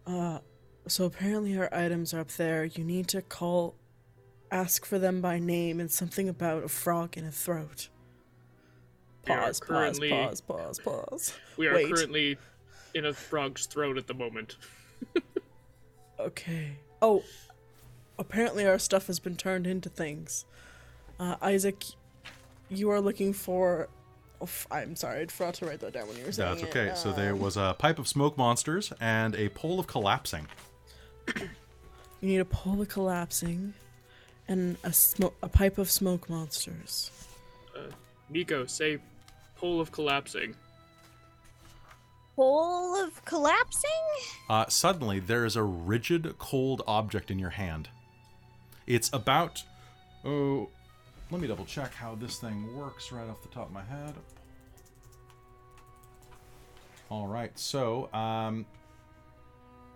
uh 0.05 0.39
so 0.87 1.05
apparently 1.05 1.57
our 1.57 1.69
items 1.73 2.13
are 2.13 2.19
up 2.19 2.27
there 2.31 2.65
you 2.65 2.83
need 2.83 3.07
to 3.07 3.21
call 3.21 3.75
ask 4.51 4.85
for 4.85 4.97
them 4.99 5.21
by 5.21 5.39
name 5.39 5.79
and 5.79 5.91
something 5.91 6.27
about 6.29 6.63
a 6.63 6.67
frog 6.67 7.17
in 7.17 7.25
a 7.25 7.31
throat 7.31 7.89
We 9.27 9.33
pause 9.35 9.59
pause 9.59 9.99
pause 9.99 10.41
pause 10.41 10.79
pause 10.79 11.33
We 11.57 11.67
are 11.67 11.75
Wait. 11.75 11.91
currently 11.93 12.37
in 12.93 13.05
a 13.05 13.13
frog's 13.13 13.65
throat 13.67 13.97
at 13.97 14.07
the 14.07 14.13
moment. 14.15 14.57
okay 16.19 16.71
oh 17.01 17.23
apparently 18.17 18.67
our 18.67 18.77
stuff 18.79 19.07
has 19.07 19.19
been 19.19 19.37
turned 19.37 19.65
into 19.65 19.87
things 19.87 20.43
uh 21.19 21.35
isaac 21.41 21.83
you 22.69 22.89
are 22.91 22.99
looking 22.99 23.31
for 23.31 23.87
oh, 24.41 24.43
f- 24.43 24.67
i'm 24.71 24.95
sorry 24.97 25.21
i 25.21 25.25
forgot 25.27 25.53
to 25.53 25.65
write 25.65 25.79
that 25.79 25.93
down 25.93 26.05
when 26.09 26.17
you 26.17 26.25
were 26.25 26.31
saying 26.33 26.49
That's 26.55 26.63
it. 26.63 26.69
okay. 26.69 26.91
so 26.95 27.11
Uh, 27.11 27.13
there 27.15 27.35
was 27.35 27.55
a 27.55 27.75
pipe 27.79 27.97
of 27.99 28.07
smoke 28.09 28.37
monsters 28.37 28.91
and 28.99 29.33
a 29.35 29.47
pole 29.49 29.79
of 29.79 29.87
collapsing. 29.87 30.47
You 32.21 32.27
need 32.27 32.39
a 32.39 32.45
pole 32.45 32.81
of 32.81 32.89
collapsing 32.89 33.73
and 34.49 34.75
a 34.83 34.91
smoke 34.91 35.35
a 35.41 35.47
pipe 35.47 35.77
of 35.77 35.89
smoke 35.89 36.29
monsters. 36.29 37.11
Nico, 38.29 38.65
say 38.65 38.99
pole 39.55 39.79
of 39.79 39.91
collapsing. 39.91 40.55
Pole 42.35 42.95
of 42.95 43.23
collapsing? 43.25 43.89
Uh, 44.49 44.65
suddenly, 44.67 45.19
there 45.19 45.45
is 45.45 45.55
a 45.55 45.63
rigid, 45.63 46.37
cold 46.37 46.81
object 46.87 47.31
in 47.31 47.39
your 47.39 47.49
hand. 47.51 47.89
It's 48.87 49.09
about. 49.13 49.63
Oh, 50.25 50.69
let 51.31 51.41
me 51.41 51.47
double 51.47 51.65
check 51.65 51.93
how 51.93 52.15
this 52.15 52.37
thing 52.39 52.75
works 52.75 53.11
right 53.11 53.29
off 53.29 53.41
the 53.41 53.49
top 53.49 53.67
of 53.67 53.73
my 53.73 53.83
head. 53.83 54.13
All 57.09 57.27
right, 57.27 57.57
so 57.57 58.11
um, 58.13 58.65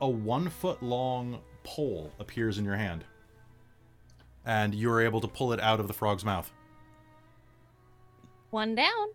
a 0.02 0.10
one 0.10 0.50
foot 0.50 0.82
long 0.82 1.40
pole 1.64 2.12
appears 2.20 2.58
in 2.58 2.66
your 2.66 2.76
hand, 2.76 3.04
and 4.46 4.74
you're 4.76 5.02
able 5.02 5.22
to 5.22 5.28
pull 5.28 5.54
it 5.54 5.60
out 5.60 5.80
of 5.80 5.88
the 5.88 5.94
frog's 5.94 6.26
mouth. 6.26 6.52
One 8.52 8.76
down. 8.76 9.08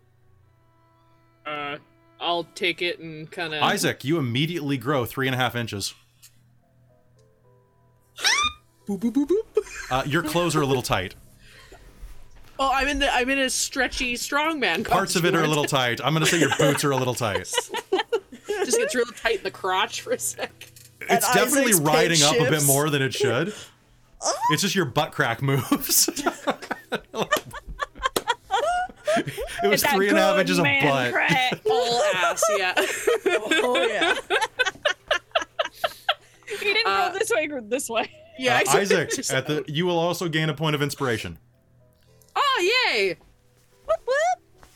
Uh, 1.47 1.79
I'll 2.21 2.45
take 2.55 2.83
it 2.83 2.99
and 2.99 3.31
kind 3.31 3.55
of. 3.55 3.63
Isaac, 3.63 4.05
you 4.05 4.19
immediately 4.19 4.77
grow 4.77 5.05
three 5.05 5.29
and 5.29 5.35
a 5.35 5.39
half 5.39 5.55
inches. 5.55 5.95
Boop, 8.87 8.99
boop, 9.01 9.13
boop, 9.13 9.27
boop. 9.29 9.65
Uh, 9.91 10.03
your 10.07 10.23
clothes 10.23 10.57
are 10.57 10.63
a 10.63 10.67
little 10.67 10.83
tight. 10.83 11.15
Oh, 12.59 12.71
I'm 12.73 12.89
in 12.89 12.99
the 12.99 13.15
I'm 13.15 13.29
in 13.31 13.39
a 13.39 13.51
stretchy 13.51 14.15
strongman. 14.15 14.89
Parts 14.89 15.15
of 15.15 15.25
it 15.25 15.35
are 15.35 15.45
a 15.45 15.47
little 15.47 15.65
tight. 15.65 16.01
I'm 16.03 16.13
gonna 16.13 16.27
say 16.27 16.41
your 16.41 16.51
boots 16.59 16.83
are 16.85 16.91
a 16.91 16.97
little 16.97 17.15
tight. 17.15 17.39
Just 18.49 18.79
gets 18.79 18.95
real 18.95 19.05
tight 19.07 19.39
in 19.39 19.45
the 19.45 19.51
crotch 19.51 20.01
for 20.01 20.13
a 20.13 20.19
sec. 20.19 20.51
It's 21.03 21.27
And 21.27 21.35
definitely 21.35 21.73
Isaac's 21.73 21.87
riding 21.87 22.17
pit 22.19 22.41
up 22.41 22.49
a 22.49 22.51
bit 22.51 22.65
more 22.65 22.91
than 22.91 23.03
it 23.03 23.15
should. 23.15 23.55
It's 24.51 24.63
just 24.63 24.75
your 24.75 24.85
butt 24.87 25.13
crack 25.13 25.43
moves. 25.43 26.09
it 29.63 29.69
was 29.69 29.83
three 29.85 30.09
and 30.09 30.19
a 30.19 30.21
half 30.21 30.39
inches 30.39 30.59
of 30.59 30.65
butt. 30.65 31.13
crack. 31.13 31.61
All 31.71 32.03
ass, 32.15 32.43
yeah. 32.57 32.73
Oh 32.77 33.87
yeah. 33.89 34.15
he 36.47 36.57
didn't 36.73 36.87
Uh, 36.87 37.11
roll 37.11 37.19
this 37.19 37.31
way, 37.31 37.49
or 37.51 37.61
this 37.61 37.89
way. 37.91 38.11
Yeah, 38.39 38.59
Uh. 38.59 38.79
Isaac, 38.79 39.11
at 39.31 39.47
the 39.47 39.65
you 39.69 39.87
will 39.87 39.99
also 39.99 40.29
gain 40.29 40.49
a 40.49 40.55
point 40.55 40.75
of 40.75 40.83
inspiration. 40.83 41.39
Oh, 42.37 42.85
yay! 42.93 43.17
Whoop, 43.87 43.99
whoop. 44.07 44.69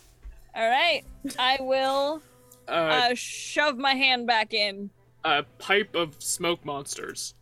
right, 0.54 1.02
I 1.38 1.58
will 1.60 2.20
Uh, 2.68 2.72
uh, 2.72 3.14
shove 3.14 3.76
my 3.78 3.94
hand 3.94 4.26
back 4.26 4.52
in. 4.54 4.90
a 5.24 5.44
pipe 5.58 5.94
of 5.94 6.16
smoke 6.20 6.64
monsters. 6.64 7.34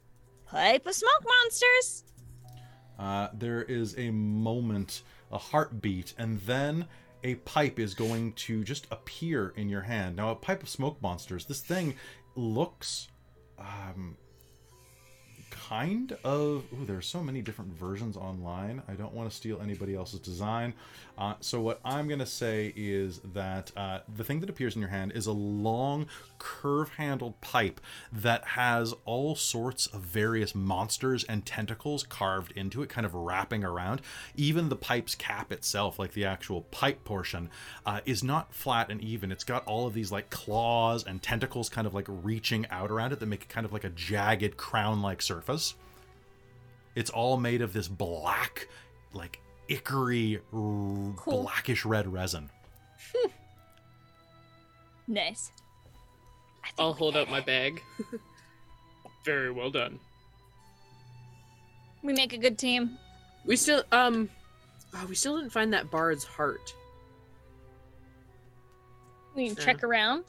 Pipe 0.50 0.84
of 0.84 0.94
smoke 0.94 1.24
monsters. 1.24 2.04
Uh, 2.98 3.28
there 3.34 3.62
is 3.62 3.96
a 3.96 4.10
moment, 4.10 5.02
a 5.30 5.38
heartbeat, 5.38 6.12
and 6.18 6.40
then 6.40 6.86
a 7.22 7.36
pipe 7.36 7.78
is 7.78 7.94
going 7.94 8.32
to 8.32 8.64
just 8.64 8.88
appear 8.90 9.52
in 9.56 9.68
your 9.68 9.82
hand. 9.82 10.16
Now, 10.16 10.32
a 10.32 10.34
pipe 10.34 10.62
of 10.62 10.68
smoke 10.68 11.00
monsters. 11.00 11.44
This 11.44 11.60
thing 11.60 11.94
looks, 12.34 13.08
um, 13.60 14.16
kind 15.50 16.16
of. 16.24 16.64
Ooh, 16.72 16.84
there's 16.84 17.06
so 17.06 17.22
many 17.22 17.42
different 17.42 17.72
versions 17.72 18.16
online. 18.16 18.82
I 18.88 18.94
don't 18.94 19.14
want 19.14 19.30
to 19.30 19.36
steal 19.36 19.60
anybody 19.62 19.94
else's 19.94 20.18
design. 20.18 20.74
Uh, 21.20 21.34
so 21.40 21.60
what 21.60 21.80
I'm 21.84 22.08
gonna 22.08 22.24
say 22.24 22.72
is 22.74 23.20
that 23.34 23.72
uh, 23.76 23.98
the 24.08 24.24
thing 24.24 24.40
that 24.40 24.48
appears 24.48 24.74
in 24.74 24.80
your 24.80 24.88
hand 24.88 25.12
is 25.14 25.26
a 25.26 25.32
long, 25.32 26.06
curve-handled 26.38 27.38
pipe 27.42 27.78
that 28.10 28.42
has 28.44 28.94
all 29.04 29.36
sorts 29.36 29.86
of 29.88 30.00
various 30.00 30.54
monsters 30.54 31.22
and 31.24 31.44
tentacles 31.44 32.04
carved 32.04 32.52
into 32.52 32.82
it, 32.82 32.88
kind 32.88 33.04
of 33.04 33.12
wrapping 33.12 33.62
around. 33.62 34.00
Even 34.34 34.70
the 34.70 34.76
pipe's 34.76 35.14
cap 35.14 35.52
itself, 35.52 35.98
like 35.98 36.14
the 36.14 36.24
actual 36.24 36.62
pipe 36.62 37.04
portion, 37.04 37.50
uh, 37.84 38.00
is 38.06 38.24
not 38.24 38.54
flat 38.54 38.90
and 38.90 39.02
even. 39.02 39.30
It's 39.30 39.44
got 39.44 39.66
all 39.66 39.86
of 39.86 39.92
these 39.92 40.10
like 40.10 40.30
claws 40.30 41.04
and 41.04 41.22
tentacles, 41.22 41.68
kind 41.68 41.86
of 41.86 41.92
like 41.92 42.06
reaching 42.08 42.66
out 42.70 42.90
around 42.90 43.12
it 43.12 43.20
that 43.20 43.26
make 43.26 43.42
it 43.42 43.50
kind 43.50 43.66
of 43.66 43.74
like 43.74 43.84
a 43.84 43.90
jagged 43.90 44.56
crown-like 44.56 45.20
surface. 45.20 45.74
It's 46.94 47.10
all 47.10 47.36
made 47.36 47.60
of 47.60 47.74
this 47.74 47.88
black, 47.88 48.68
like 49.12 49.40
ichory, 49.70 50.40
Cool. 50.50 51.14
blackish 51.42 51.84
red 51.84 52.12
resin. 52.12 52.50
Nice. 55.08 55.50
I'll 56.78 56.92
hold 56.92 57.16
out 57.16 57.28
my 57.28 57.40
bag. 57.40 57.82
Very 59.24 59.50
well 59.50 59.70
done. 59.70 59.98
We 62.04 62.12
make 62.12 62.32
a 62.32 62.38
good 62.38 62.56
team. 62.58 62.96
We 63.44 63.56
still 63.56 63.82
um 63.90 64.28
oh, 64.94 65.06
we 65.08 65.16
still 65.16 65.36
didn't 65.36 65.50
find 65.50 65.72
that 65.72 65.90
bard's 65.90 66.22
heart. 66.22 66.72
We 69.34 69.48
can 69.48 69.56
Yeah. 69.56 69.64
check 69.64 69.82
around. 69.82 70.24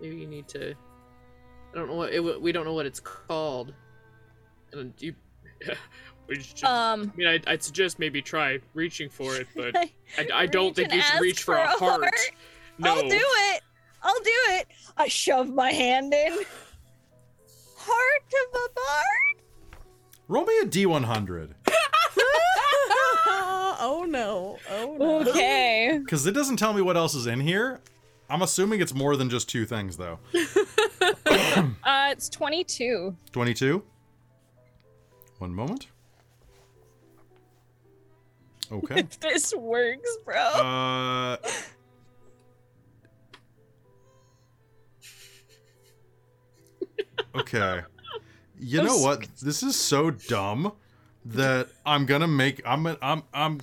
Maybe 0.00 0.16
you 0.16 0.26
need 0.26 0.48
to 0.48 0.72
I 0.72 1.78
don't 1.78 1.86
know 1.88 1.94
what 1.94 2.12
it, 2.12 2.42
we 2.42 2.50
don't 2.50 2.64
know 2.64 2.74
what 2.74 2.86
it's 2.86 3.00
called. 3.00 3.72
And 4.72 4.92
you, 4.98 5.14
we 6.28 6.36
Um, 6.62 7.12
I 7.14 7.16
mean, 7.16 7.26
I'd, 7.26 7.46
I'd 7.46 7.62
suggest 7.62 7.98
maybe 7.98 8.20
try 8.22 8.58
reaching 8.74 9.08
for 9.08 9.36
it, 9.36 9.46
but 9.54 9.76
I, 10.18 10.28
I 10.32 10.46
don't 10.46 10.74
think 10.74 10.92
you 10.92 11.00
should 11.00 11.20
reach 11.20 11.42
for, 11.42 11.54
for 11.54 11.60
a 11.60 11.64
a 11.64 11.78
heart. 11.78 12.02
heart? 12.02 12.14
No. 12.78 12.94
I'll 12.94 13.08
do 13.08 13.16
it. 13.16 13.62
I'll 14.02 14.20
do 14.22 14.30
it. 14.50 14.68
I 14.96 15.08
shove 15.08 15.48
my 15.48 15.72
hand 15.72 16.12
in. 16.12 16.32
Heart 17.76 18.24
of 18.32 18.54
a 18.54 18.68
bard. 18.74 19.82
Roll 20.28 20.44
me 20.44 20.58
a 20.58 20.66
D100. 20.66 21.50
oh 23.78 24.06
no. 24.08 24.58
Oh 24.70 24.96
no. 24.98 25.20
Okay. 25.28 25.98
Because 26.02 26.26
it 26.26 26.32
doesn't 26.32 26.56
tell 26.56 26.72
me 26.72 26.82
what 26.82 26.96
else 26.96 27.14
is 27.14 27.26
in 27.26 27.40
here. 27.40 27.80
I'm 28.28 28.42
assuming 28.42 28.80
it's 28.80 28.94
more 28.94 29.16
than 29.16 29.30
just 29.30 29.48
two 29.48 29.66
things, 29.66 29.96
though. 29.96 30.18
Uh, 31.84 32.08
it's 32.10 32.28
22. 32.28 33.16
22. 33.32 33.82
One 35.38 35.54
moment. 35.54 35.88
Okay. 38.70 39.00
If 39.00 39.20
this 39.20 39.54
works, 39.54 40.10
bro. 40.24 40.36
Uh. 40.36 41.36
Okay. 47.34 47.82
You 48.58 48.82
know 48.82 48.96
what? 48.98 49.26
This 49.42 49.62
is 49.62 49.76
so 49.76 50.10
dumb 50.10 50.72
that 51.26 51.68
I'm 51.84 52.06
gonna 52.06 52.26
make. 52.26 52.62
I'm. 52.64 52.86
I'm. 53.02 53.22
I'm. 53.32 53.60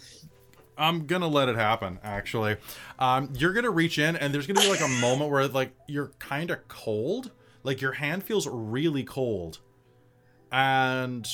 I'm 0.78 1.06
gonna 1.06 1.28
let 1.28 1.50
it 1.50 1.56
happen. 1.56 2.00
Actually, 2.04 2.58
um, 3.00 3.32
you're 3.38 3.54
gonna 3.54 3.72
reach 3.72 4.00
in, 4.00 4.16
and 4.16 4.34
there's 4.34 4.48
gonna 4.48 4.62
be 4.62 4.70
like 4.70 4.82
a 4.82 4.88
moment 4.88 5.32
where 5.32 5.48
like 5.48 5.72
you're 5.88 6.12
kind 6.20 6.52
of 6.52 6.68
cold, 6.68 7.32
like 7.64 7.82
your 7.82 7.94
hand 7.94 8.24
feels 8.24 8.48
really 8.48 9.04
cold, 9.04 9.60
and 10.52 11.28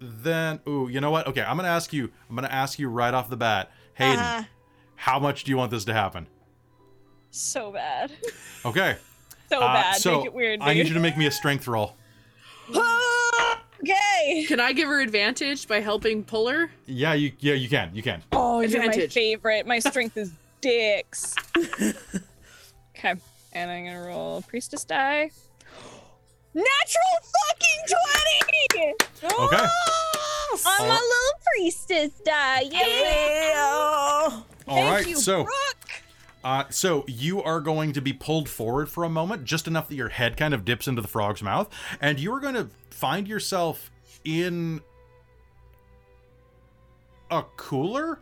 then 0.00 0.60
ooh, 0.66 0.88
you 0.88 1.00
know 1.00 1.10
what? 1.10 1.26
Okay, 1.28 1.42
I'm 1.42 1.56
gonna 1.56 1.68
ask 1.68 1.92
you. 1.92 2.10
I'm 2.28 2.34
gonna 2.34 2.48
ask 2.48 2.78
you 2.78 2.88
right 2.88 3.12
off 3.12 3.28
the 3.30 3.36
bat, 3.36 3.70
Hayden. 3.94 4.18
Uh, 4.18 4.44
How 4.96 5.18
much 5.18 5.44
do 5.44 5.50
you 5.50 5.56
want 5.56 5.70
this 5.70 5.84
to 5.86 5.92
happen? 5.92 6.26
so 7.30 7.70
bad. 7.72 8.12
Okay. 8.64 8.96
So 9.48 9.58
uh, 9.60 9.72
bad. 9.72 9.96
so 9.96 10.18
Make 10.18 10.26
it 10.26 10.32
weird, 10.34 10.60
I 10.62 10.74
need 10.74 10.86
you 10.88 10.94
to 10.94 11.00
make 11.00 11.16
me 11.16 11.26
a 11.26 11.30
strength 11.30 11.66
roll. 11.66 11.96
okay. 13.80 14.44
Can 14.46 14.60
I 14.60 14.72
give 14.72 14.88
her 14.88 15.00
advantage 15.00 15.66
by 15.66 15.80
helping 15.80 16.22
pull 16.24 16.48
her? 16.48 16.70
Yeah, 16.86 17.14
you. 17.14 17.32
Yeah, 17.40 17.54
you 17.54 17.68
can. 17.68 17.90
You 17.94 18.02
can. 18.02 18.22
Oh, 18.32 18.60
you're 18.60 18.78
my 18.80 18.86
Advantage. 18.86 19.12
favorite. 19.12 19.66
My 19.66 19.78
strength 19.78 20.16
is 20.16 20.32
dicks. 20.60 21.34
okay. 21.56 23.14
And 23.52 23.70
I'm 23.70 23.84
gonna 23.86 24.02
roll 24.06 24.42
priestess 24.42 24.84
die. 24.84 25.30
Natural 26.54 27.18
fucking 27.48 27.96
20! 28.74 28.94
Okay. 29.24 29.66
On 29.66 30.58
my 30.62 30.70
Alright. 30.80 30.90
little 30.90 31.40
priestess 31.54 32.10
die. 32.24 32.62
Yeah. 32.62 34.30
All 34.66 34.76
Thank 34.76 34.90
right. 34.90 35.06
you, 35.08 35.16
so. 35.16 35.44
Brooke. 35.44 36.02
Uh, 36.42 36.64
so 36.70 37.04
you 37.06 37.42
are 37.42 37.60
going 37.60 37.92
to 37.92 38.00
be 38.00 38.12
pulled 38.12 38.48
forward 38.48 38.88
for 38.88 39.04
a 39.04 39.10
moment, 39.10 39.44
just 39.44 39.68
enough 39.68 39.88
that 39.88 39.94
your 39.94 40.08
head 40.08 40.36
kind 40.36 40.54
of 40.54 40.64
dips 40.64 40.88
into 40.88 41.02
the 41.02 41.08
frog's 41.08 41.42
mouth, 41.42 41.68
and 42.00 42.18
you 42.18 42.32
are 42.32 42.40
going 42.40 42.54
to 42.54 42.68
find 42.90 43.28
yourself 43.28 43.90
in 44.24 44.80
a 47.30 47.44
cooler, 47.56 48.20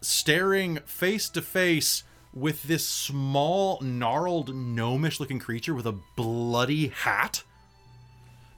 staring 0.00 0.78
face 0.84 1.28
to 1.30 1.40
face 1.40 2.02
with 2.32 2.62
this 2.64 2.86
small, 2.86 3.80
gnarled, 3.80 4.54
gnomish-looking 4.54 5.38
creature 5.38 5.74
with 5.74 5.86
a 5.86 5.98
bloody 6.16 6.88
hat 6.88 7.42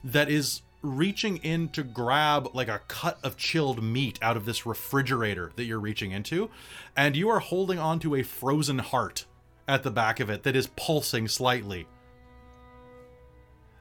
that 0.03 0.29
is 0.29 0.61
reaching 0.81 1.37
in 1.37 1.69
to 1.69 1.81
grab 1.81 2.49
like 2.53 2.67
a 2.67 2.81
cut 2.87 3.17
of 3.23 3.37
chilled 3.37 3.81
meat 3.81 4.19
out 4.21 4.35
of 4.35 4.45
this 4.45 4.65
refrigerator 4.65 5.51
that 5.55 5.63
you're 5.63 5.79
reaching 5.79 6.11
into 6.11 6.49
and 6.97 7.15
you 7.15 7.29
are 7.29 7.39
holding 7.39 7.79
onto 7.79 8.13
a 8.13 8.21
frozen 8.21 8.79
heart 8.79 9.25
at 9.65 9.83
the 9.83 9.89
back 9.91 10.19
of 10.19 10.29
it 10.29 10.43
that 10.43 10.57
is 10.57 10.67
pulsing 10.75 11.27
slightly. 11.27 11.87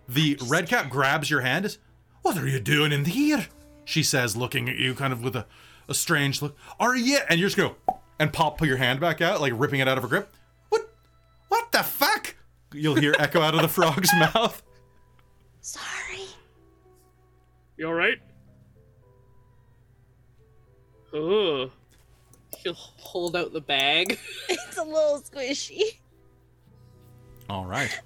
The 0.09 0.39
red 0.47 0.69
cap 0.69 0.91
grabs 0.91 1.29
your 1.29 1.41
hand 1.41 1.77
what 2.23 2.39
are 2.39 2.47
you 2.47 2.61
doing 2.61 2.93
in 2.93 3.05
here? 3.05 3.47
she 3.85 4.03
says 4.03 4.37
looking 4.37 4.69
at 4.69 4.77
you 4.77 4.95
kind 4.95 5.12
of 5.12 5.23
with 5.23 5.35
a, 5.35 5.45
a 5.89 5.95
strange 5.95 6.41
look. 6.41 6.57
Are 6.79 6.97
you 6.97 7.19
and 7.29 7.41
you 7.41 7.47
just 7.47 7.57
go 7.57 7.77
and 8.23 8.33
pop 8.33 8.57
pull 8.57 8.68
your 8.68 8.76
hand 8.76 9.01
back 9.01 9.20
out 9.20 9.41
like 9.41 9.52
ripping 9.57 9.81
it 9.81 9.89
out 9.89 9.99
of 9.99 10.02
her 10.05 10.09
grip 10.09 10.33
what 10.68 10.94
what 11.49 11.70
the 11.73 11.83
fuck 11.83 12.36
you'll 12.73 12.94
hear 12.94 13.15
echo 13.18 13.41
out 13.42 13.55
of 13.55 13.60
the 13.62 13.68
frog's 13.68 14.10
mouth 14.18 14.62
Sorry. 15.62 16.26
You 17.76 17.86
alright? 17.86 18.18
Oh. 21.15 21.70
She'll 22.60 22.75
hold 22.75 23.36
out 23.36 23.52
the 23.52 23.60
bag. 23.60 24.18
It's 24.49 24.76
a 24.76 24.83
little 24.83 25.20
squishy. 25.20 25.99
All 27.49 27.65
right. 27.65 28.01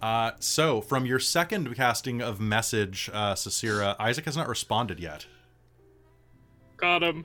Uh, 0.00 0.32
so, 0.38 0.80
from 0.80 1.06
your 1.06 1.18
second 1.18 1.74
casting 1.74 2.22
of 2.22 2.40
message, 2.40 3.10
uh, 3.12 3.34
Cicera, 3.34 3.96
Isaac 3.98 4.24
has 4.24 4.36
not 4.36 4.48
responded 4.48 5.00
yet. 5.00 5.26
Got 6.76 7.02
him. 7.02 7.24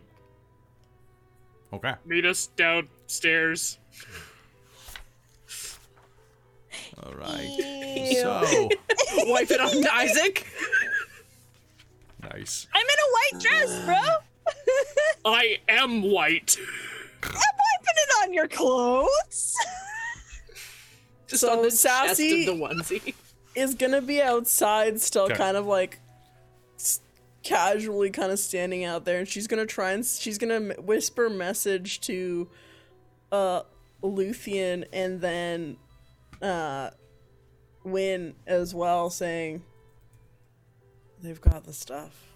Okay. 1.74 1.94
Meet 2.06 2.26
us 2.26 2.48
downstairs. 2.48 3.78
All 7.04 7.14
right. 7.14 8.10
So, 8.22 8.70
Wipe 9.32 9.50
it 9.52 9.60
on 9.60 9.88
Isaac. 9.94 10.46
nice. 12.32 12.68
I'm 12.74 12.82
in 12.86 12.88
a 12.88 13.10
white 13.14 13.42
dress, 13.44 13.86
bro. 13.86 15.26
I 15.34 15.58
am 15.70 16.02
white. 16.04 16.58
I'm 17.24 17.32
wiping 17.32 17.98
it 17.98 18.24
on 18.24 18.34
your 18.34 18.48
clothes. 18.48 19.56
Just 21.28 21.42
So 21.42 21.52
on 21.58 21.62
the 21.64 21.72
sassy- 21.72 22.48
of 22.48 22.58
the 22.58 22.64
onesie. 22.64 23.14
Is 23.56 23.76
gonna 23.76 24.02
be 24.02 24.22
outside, 24.22 25.02
still 25.02 25.24
Okay. 25.24 25.36
kind 25.36 25.58
of 25.58 25.66
like 25.66 25.96
s- 25.96 26.01
casually 27.44 28.10
kind 28.10 28.32
of 28.32 28.40
standing 28.40 28.84
out 28.84 29.06
there, 29.06 29.20
and 29.20 29.28
she's 29.28 29.48
gonna 29.48 29.66
try 29.66 29.92
and 29.92 30.06
she's 30.06 30.38
gonna 30.38 30.74
whisper 30.82 31.30
message 31.30 32.02
to 32.02 32.50
uh 33.32 33.62
Luthien 34.04 34.86
and 34.92 35.22
then 35.22 35.78
uh 36.42 36.92
Win 37.84 38.36
as 38.46 38.76
well, 38.76 39.10
saying 39.10 39.64
they've 41.22 41.42
got 41.42 41.64
the 41.66 41.74
stuff. 41.74 42.32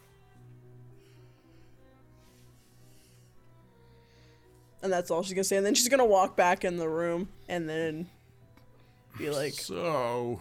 and 4.86 4.94
that's 4.94 5.10
all 5.10 5.24
she's 5.24 5.34
gonna 5.34 5.44
say. 5.44 5.58
And 5.58 5.66
then 5.66 5.74
she's 5.74 5.90
gonna 5.90 6.06
walk 6.06 6.38
back 6.38 6.64
in 6.64 6.78
the 6.78 6.88
room 6.88 7.28
and 7.50 7.68
then 7.68 8.08
be 9.18 9.32
like, 9.32 9.54
So, 9.54 10.40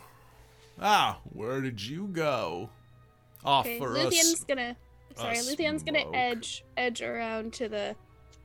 ah, 0.78 1.18
where 1.33 1.60
did 1.60 1.83
you 1.83 2.09
go? 2.09 2.68
Offer 3.44 3.68
Okay, 3.68 3.78
us. 4.06 4.14
Luthion's 4.14 4.44
gonna. 4.44 4.76
Sorry, 5.16 5.36
Luthien's 5.36 5.82
Luthion's 5.82 5.82
gonna 5.82 6.10
edge 6.16 6.64
edge 6.76 7.02
around 7.02 7.52
to 7.55 7.68
the, 7.68 7.94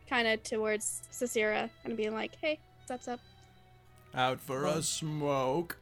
kind 0.07 0.27
of 0.27 0.43
towards 0.43 1.01
Cicera 1.11 1.69
and 1.85 1.95
being 1.97 2.13
like, 2.13 2.35
"Hey, 2.41 2.59
what's 2.87 3.07
up?" 3.07 3.19
Out 4.13 4.39
for 4.39 4.65
a 4.65 4.81
smoke. 4.81 5.77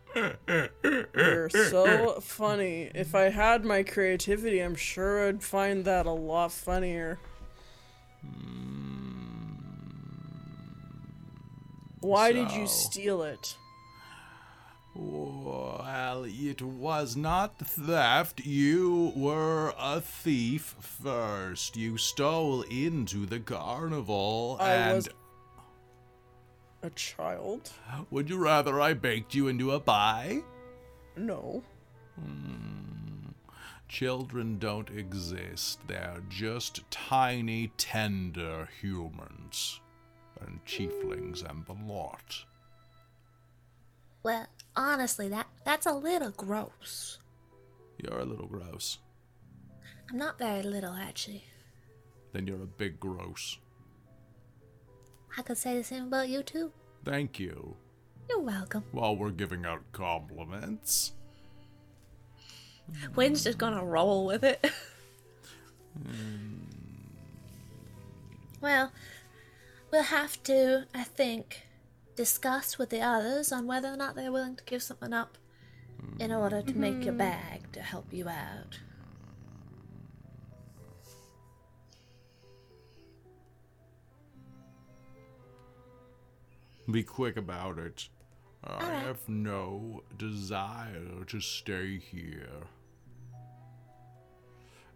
You're 0.84 1.50
so 1.50 2.20
funny. 2.22 2.92
If 2.94 3.16
I 3.16 3.30
had 3.30 3.64
my 3.66 3.84
creativity, 3.84 4.60
I'm 4.60 4.76
sure 4.76 5.28
I'd 5.28 5.44
find 5.44 5.86
that 5.86 6.06
a 6.06 6.12
lot 6.12 6.52
funnier. 6.52 7.20
Hmm. 8.22 8.68
Why 12.02 12.32
did 12.32 12.52
you 12.52 12.68
steal 12.68 13.24
it? 13.24 13.58
Well, 14.98 16.26
it 16.26 16.62
was 16.62 17.16
not 17.16 17.60
theft. 17.60 18.46
You 18.46 19.14
were 19.16 19.74
a 19.78 20.02
thief 20.02 20.76
first. 20.80 21.78
You 21.78 21.98
stole 21.98 22.64
into 22.64 23.26
the 23.26 23.40
carnival, 23.40 24.58
I 24.60 24.72
and 24.72 24.96
was 24.96 25.10
a 26.82 26.90
child? 26.92 27.72
would 28.10 28.30
you 28.30 28.38
rather 28.38 28.82
I 28.82 28.94
baked 28.94 29.36
you 29.36 29.48
into 29.48 29.72
a 29.72 29.80
pie? 29.80 30.42
No. 31.16 31.64
Hmm. 32.20 33.30
Children 33.88 34.58
don't 34.58 34.90
exist. 34.90 35.80
They're 35.88 36.24
just 36.30 36.90
tiny, 36.90 37.72
tender 37.78 38.68
humans. 38.82 39.80
And 40.42 40.60
tieflings 40.66 41.48
and 41.48 41.66
the 41.66 41.74
lot. 41.92 42.46
Well, 44.24 44.48
honestly, 44.78 45.28
that 45.30 45.48
that's 45.66 45.86
a 45.86 45.94
little 45.94 46.32
gross. 46.32 47.18
You're 47.98 48.20
a 48.20 48.26
little 48.26 48.48
gross. 48.48 49.00
I'm 50.10 50.18
not 50.18 50.40
very 50.40 50.64
little, 50.64 50.94
actually. 50.94 51.44
Then 52.32 52.48
you're 52.48 52.64
a 52.64 52.68
big 52.68 53.00
gross. 53.00 53.58
I 55.38 55.42
could 55.42 55.58
say 55.58 55.78
the 55.78 55.84
same 55.84 56.04
about 56.04 56.30
you 56.30 56.44
too. 56.44 56.72
Thank 57.04 57.40
you. 57.40 57.76
You're 58.30 58.40
welcome. 58.40 58.84
While 58.92 59.16
we're 59.16 59.32
giving 59.32 59.66
out 59.66 59.82
compliments. 59.92 61.14
Win's 63.16 63.44
just 63.44 63.58
gonna 63.58 63.84
roll 63.84 64.26
with 64.26 64.44
it. 64.44 64.72
Hmm. 66.06 66.58
well, 68.62 68.92
we'll 69.92 70.04
have 70.04 70.42
to, 70.44 70.86
I 70.94 71.04
think, 71.04 71.67
discuss 72.18 72.78
with 72.78 72.90
the 72.90 73.00
others 73.00 73.52
on 73.54 73.68
whether 73.68 73.88
or 73.88 73.96
not 73.96 74.16
they're 74.16 74.32
willing 74.32 74.58
to 74.58 74.64
give 74.66 74.84
something 74.84 75.14
up 75.14 75.38
in 76.20 76.32
order 76.32 76.62
to 76.62 76.74
make 76.74 77.06
your 77.06 77.14
mm-hmm. 77.14 77.18
bag 77.18 77.72
to 77.72 77.80
help 77.80 78.12
you 78.12 78.28
out. 78.28 78.80
Be 86.90 87.04
quick 87.04 87.38
about 87.38 87.78
it. 87.78 88.10
I 88.64 88.74
Alright. 88.74 89.06
have 89.06 89.30
no 89.30 90.04
desire 90.18 91.24
to 91.28 91.40
stay 91.40 92.00
here 92.00 92.64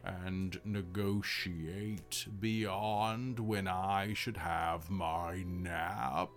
and 0.03 0.59
negotiate 0.66 2.25
beyond 2.40 3.40
when 3.40 3.67
I 3.67 4.14
should 4.14 4.38
have 4.38 4.90
my 4.90 5.43
nap. 5.45 6.30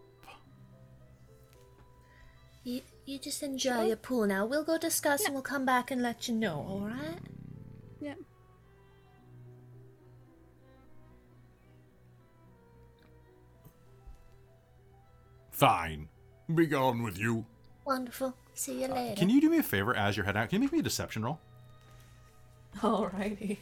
You, 2.65 2.81
you 3.05 3.19
just 3.19 3.43
enjoy 3.43 3.87
your 3.89 3.97
pool 3.97 4.27
now. 4.27 4.47
We'll 4.47 4.65
go 4.65 4.79
discuss 4.79 5.27
and 5.27 5.35
we'll 5.35 5.43
come 5.43 5.67
back 5.67 5.91
and 5.91 6.03
let 6.03 6.29
you 6.29 6.35
know, 6.35 6.67
alright? 6.69 7.21
Yep. 8.01 8.19
Fine. 15.51 16.09
Be 16.55 16.67
gone 16.67 17.03
with 17.03 17.19
you. 17.19 17.45
Wonderful. 17.85 18.35
See 18.55 18.81
you 18.81 18.87
uh, 18.87 18.95
later. 18.95 19.17
Can 19.17 19.29
you 19.29 19.43
do 19.43 19.51
me 19.51 19.59
a 19.59 19.63
favor 19.63 19.95
as 19.95 20.17
you're 20.17 20.25
heading 20.25 20.41
out? 20.41 20.49
Can 20.49 20.57
you 20.57 20.61
make 20.67 20.73
me 20.73 20.79
a 20.79 20.83
deception 20.83 21.23
roll? 21.23 21.39
Alrighty. 22.79 23.59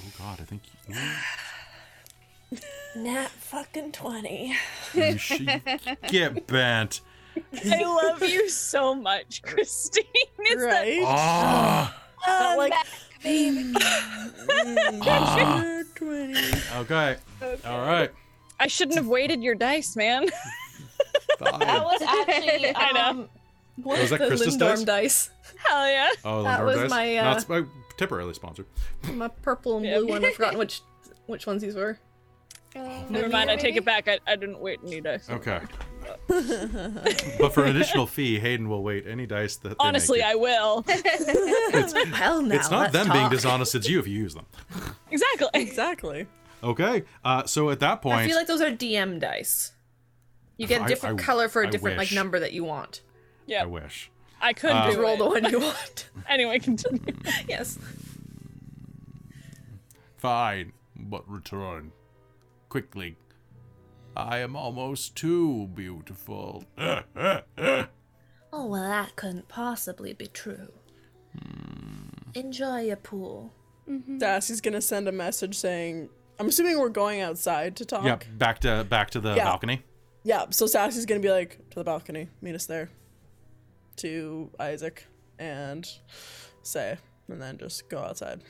Oh 0.00 0.12
god, 0.18 0.40
I 0.40 0.44
think 0.44 0.62
you, 0.88 0.94
Nat 2.96 3.28
fucking 3.28 3.92
20. 3.92 4.54
you 4.94 5.18
should 5.18 5.62
get 6.08 6.46
bent. 6.46 7.00
I 7.64 7.82
love 7.84 8.22
you 8.22 8.48
so 8.48 8.94
much, 8.94 9.42
Christine. 9.42 10.04
It's 10.40 10.62
that- 10.62 10.66
right? 10.70 11.02
Ah. 11.04 12.02
Not 12.26 12.58
like 12.58 12.72
baby. 13.22 13.72
Number 14.92 15.84
20. 15.94 16.34
Okay. 16.78 17.16
All 17.64 17.80
right. 17.86 18.10
I 18.60 18.66
shouldn't 18.66 18.96
have 18.96 19.06
weighted 19.06 19.42
your 19.42 19.54
dice, 19.54 19.94
man. 19.96 20.26
Fine. 21.38 21.60
That 21.60 21.84
was 21.84 22.02
actually 22.02 22.74
I 22.74 22.90
know. 22.92 23.00
um, 23.00 23.28
Was 23.84 24.10
that 24.10 24.18
the 24.18 24.26
Krista's 24.26 24.56
Lindorm 24.56 24.84
dice? 24.84 25.28
dice. 25.28 25.30
Hell 25.64 25.88
yeah. 25.88 26.08
Oh, 26.24 26.42
That 26.42 26.60
Lindor 26.60 26.64
was 26.66 26.76
dice? 26.78 26.90
my, 26.90 27.16
uh, 27.18 27.22
Not 27.24 27.40
sp- 27.46 27.50
uh, 27.52 27.62
temporarily 27.96 28.34
sponsored. 28.34 28.66
My 29.12 29.28
purple 29.28 29.76
and 29.76 29.86
Yeah. 29.86 29.98
blue 29.98 30.08
one. 30.08 30.24
I've 30.24 30.34
forgotten 30.34 30.58
which 30.58 30.80
which 31.26 31.46
ones 31.46 31.62
these 31.62 31.76
were. 31.76 31.98
Uh, 32.76 33.02
Never 33.08 33.28
mind, 33.28 33.50
I 33.50 33.56
take 33.56 33.76
it 33.76 33.84
back. 33.84 34.08
I, 34.08 34.18
I 34.26 34.36
didn't 34.36 34.60
wait 34.60 34.80
any 34.84 35.00
dice. 35.00 35.28
Okay. 35.30 35.60
but 36.28 37.52
for 37.52 37.64
an 37.64 37.74
additional 37.74 38.06
fee, 38.06 38.38
Hayden 38.38 38.68
will 38.68 38.82
wait 38.82 39.06
any 39.06 39.26
dice 39.26 39.56
that. 39.56 39.70
they 39.70 39.74
Honestly, 39.78 40.18
make 40.18 40.26
I 40.28 40.34
will. 40.34 40.84
Well, 42.18 42.42
now. 42.42 42.54
It's 42.56 42.70
not 42.70 42.80
let's 42.80 42.92
them 42.92 43.12
being 43.12 43.28
dishonest; 43.30 43.74
it's 43.74 43.88
you 43.88 43.98
if 43.98 44.06
you 44.06 44.14
use 44.18 44.34
them. 44.34 44.46
exactly. 45.10 45.48
Exactly. 45.54 46.26
Okay. 46.62 47.04
Uh, 47.24 47.44
so 47.44 47.70
at 47.70 47.80
that 47.80 48.02
point, 48.02 48.20
I 48.20 48.26
feel 48.26 48.36
like 48.36 48.46
those 48.46 48.60
are 48.60 48.70
DM 48.70 49.20
dice. 49.20 49.72
You 50.56 50.66
get 50.66 50.82
a 50.82 50.86
different 50.86 51.20
I- 51.20 51.22
color 51.22 51.48
for 51.48 51.62
a 51.62 51.68
I 51.68 51.70
different 51.70 51.98
like 51.98 52.12
number 52.12 52.38
that 52.40 52.52
you 52.52 52.64
want. 52.64 53.02
Yeah. 53.46 53.62
I 53.62 53.66
wish. 53.66 54.10
I 54.40 54.52
could 54.52 54.70
Uh, 54.70 54.86
Just 54.86 54.98
roll 54.98 55.16
the 55.16 55.24
one 55.26 55.44
you 55.50 55.58
want. 55.60 56.10
Anyway, 56.28 56.58
continue. 56.58 57.00
yes. 57.48 57.78
Fine, 60.16 60.72
but 60.96 61.28
return 61.28 61.92
quickly. 62.68 63.16
I 64.16 64.38
am 64.38 64.56
almost 64.56 65.14
too 65.16 65.68
beautiful. 65.74 66.64
Oh 68.50 68.64
well, 68.66 68.82
that 68.82 69.14
couldn't 69.14 69.48
possibly 69.48 70.14
be 70.14 70.26
true. 70.26 70.72
Hmm. 71.38 72.30
Enjoy 72.34 72.80
your 72.80 72.96
pool. 72.96 73.52
Mm-hmm. 73.88 74.16
Darcy's 74.18 74.60
gonna 74.62 74.80
send 74.80 75.06
a 75.06 75.12
message 75.12 75.54
saying, 75.54 76.08
I'm 76.38 76.48
assuming 76.48 76.78
we're 76.78 76.88
going 76.88 77.20
outside 77.20 77.76
to 77.76 77.84
talk. 77.84 78.04
Yep. 78.04 78.24
Back 78.38 78.60
to 78.60 78.84
back 78.88 79.10
to 79.10 79.20
the 79.20 79.34
Yeah. 79.34 79.44
balcony. 79.44 79.82
Yeah, 80.24 80.46
so 80.50 80.66
Sassy's 80.66 81.04
gonna 81.04 81.20
be 81.20 81.30
like, 81.30 81.58
to 81.70 81.74
the 81.76 81.84
balcony, 81.84 82.28
meet 82.40 82.54
us 82.54 82.64
there. 82.66 82.90
To 83.96 84.50
Isaac 84.58 85.06
and 85.38 85.86
say, 86.62 86.96
and 87.28 87.42
then 87.42 87.58
just 87.58 87.88
go 87.90 87.98
outside. 87.98 88.42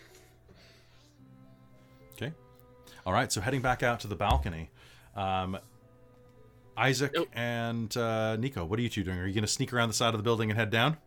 All 3.09 3.15
right. 3.15 3.33
So 3.33 3.41
heading 3.41 3.63
back 3.63 3.83
out 3.83 4.01
to 4.01 4.07
the 4.07 4.15
balcony, 4.15 4.69
um, 5.17 5.57
Isaac 6.77 7.11
Nope. 7.15 7.29
and 7.33 7.97
uh, 7.97 8.37
Nico, 8.37 8.67
what 8.67 8.79
are 8.79 8.83
you 8.83 8.91
two 8.91 9.03
doing? 9.03 9.17
Are 9.19 9.27
you 9.27 9.33
going 9.33 9.45
to 9.45 9.49
sneak 9.49 9.73
around 9.73 9.89
the 9.89 9.95
side 9.95 10.13
of 10.13 10.19
the 10.19 10.23
building 10.23 10.51
and 10.51 10.59
head 10.59 10.69
down? 10.69 10.99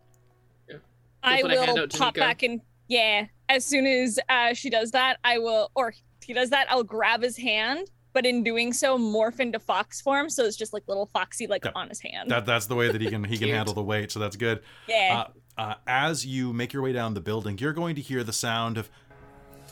I 1.22 1.42
put 1.42 1.52
a 1.52 1.60
hand 1.60 1.74
will 1.74 1.82
out 1.84 1.90
pop 1.92 2.16
Nico. 2.16 2.26
back 2.26 2.42
in. 2.42 2.60
Yeah, 2.88 3.26
as 3.48 3.64
soon 3.64 3.86
as 3.86 4.18
uh, 4.28 4.52
she 4.52 4.68
does 4.68 4.90
that, 4.90 5.18
I 5.22 5.38
will, 5.38 5.70
or 5.76 5.94
he 6.24 6.32
does 6.32 6.50
that, 6.50 6.66
I'll 6.68 6.82
grab 6.82 7.22
his 7.22 7.36
hand. 7.36 7.88
But 8.14 8.26
in 8.26 8.42
doing 8.42 8.72
so, 8.72 8.98
morph 8.98 9.38
into 9.38 9.60
fox 9.60 10.00
form, 10.00 10.28
so 10.28 10.44
it's 10.44 10.56
just 10.56 10.72
like 10.72 10.82
little 10.88 11.06
foxy, 11.06 11.46
like 11.46 11.64
Yeah. 11.64 11.70
on 11.76 11.88
his 11.88 12.00
hand. 12.00 12.32
That 12.32 12.46
that's 12.46 12.66
the 12.66 12.74
way 12.74 12.90
that 12.90 13.00
he 13.00 13.06
can 13.06 13.22
he 13.32 13.38
can 13.38 13.48
handle 13.48 13.74
the 13.74 13.82
weight. 13.84 14.10
So 14.10 14.18
that's 14.18 14.34
good. 14.34 14.60
yeah. 14.88 15.26
Uh, 15.56 15.60
uh, 15.60 15.74
as 15.86 16.26
you 16.26 16.52
make 16.52 16.72
your 16.72 16.82
way 16.82 16.92
down 16.92 17.14
the 17.14 17.20
building, 17.20 17.58
you're 17.58 17.72
going 17.72 17.94
to 17.94 18.00
hear 18.02 18.24
the 18.24 18.32
sound 18.32 18.76
of 18.76 18.90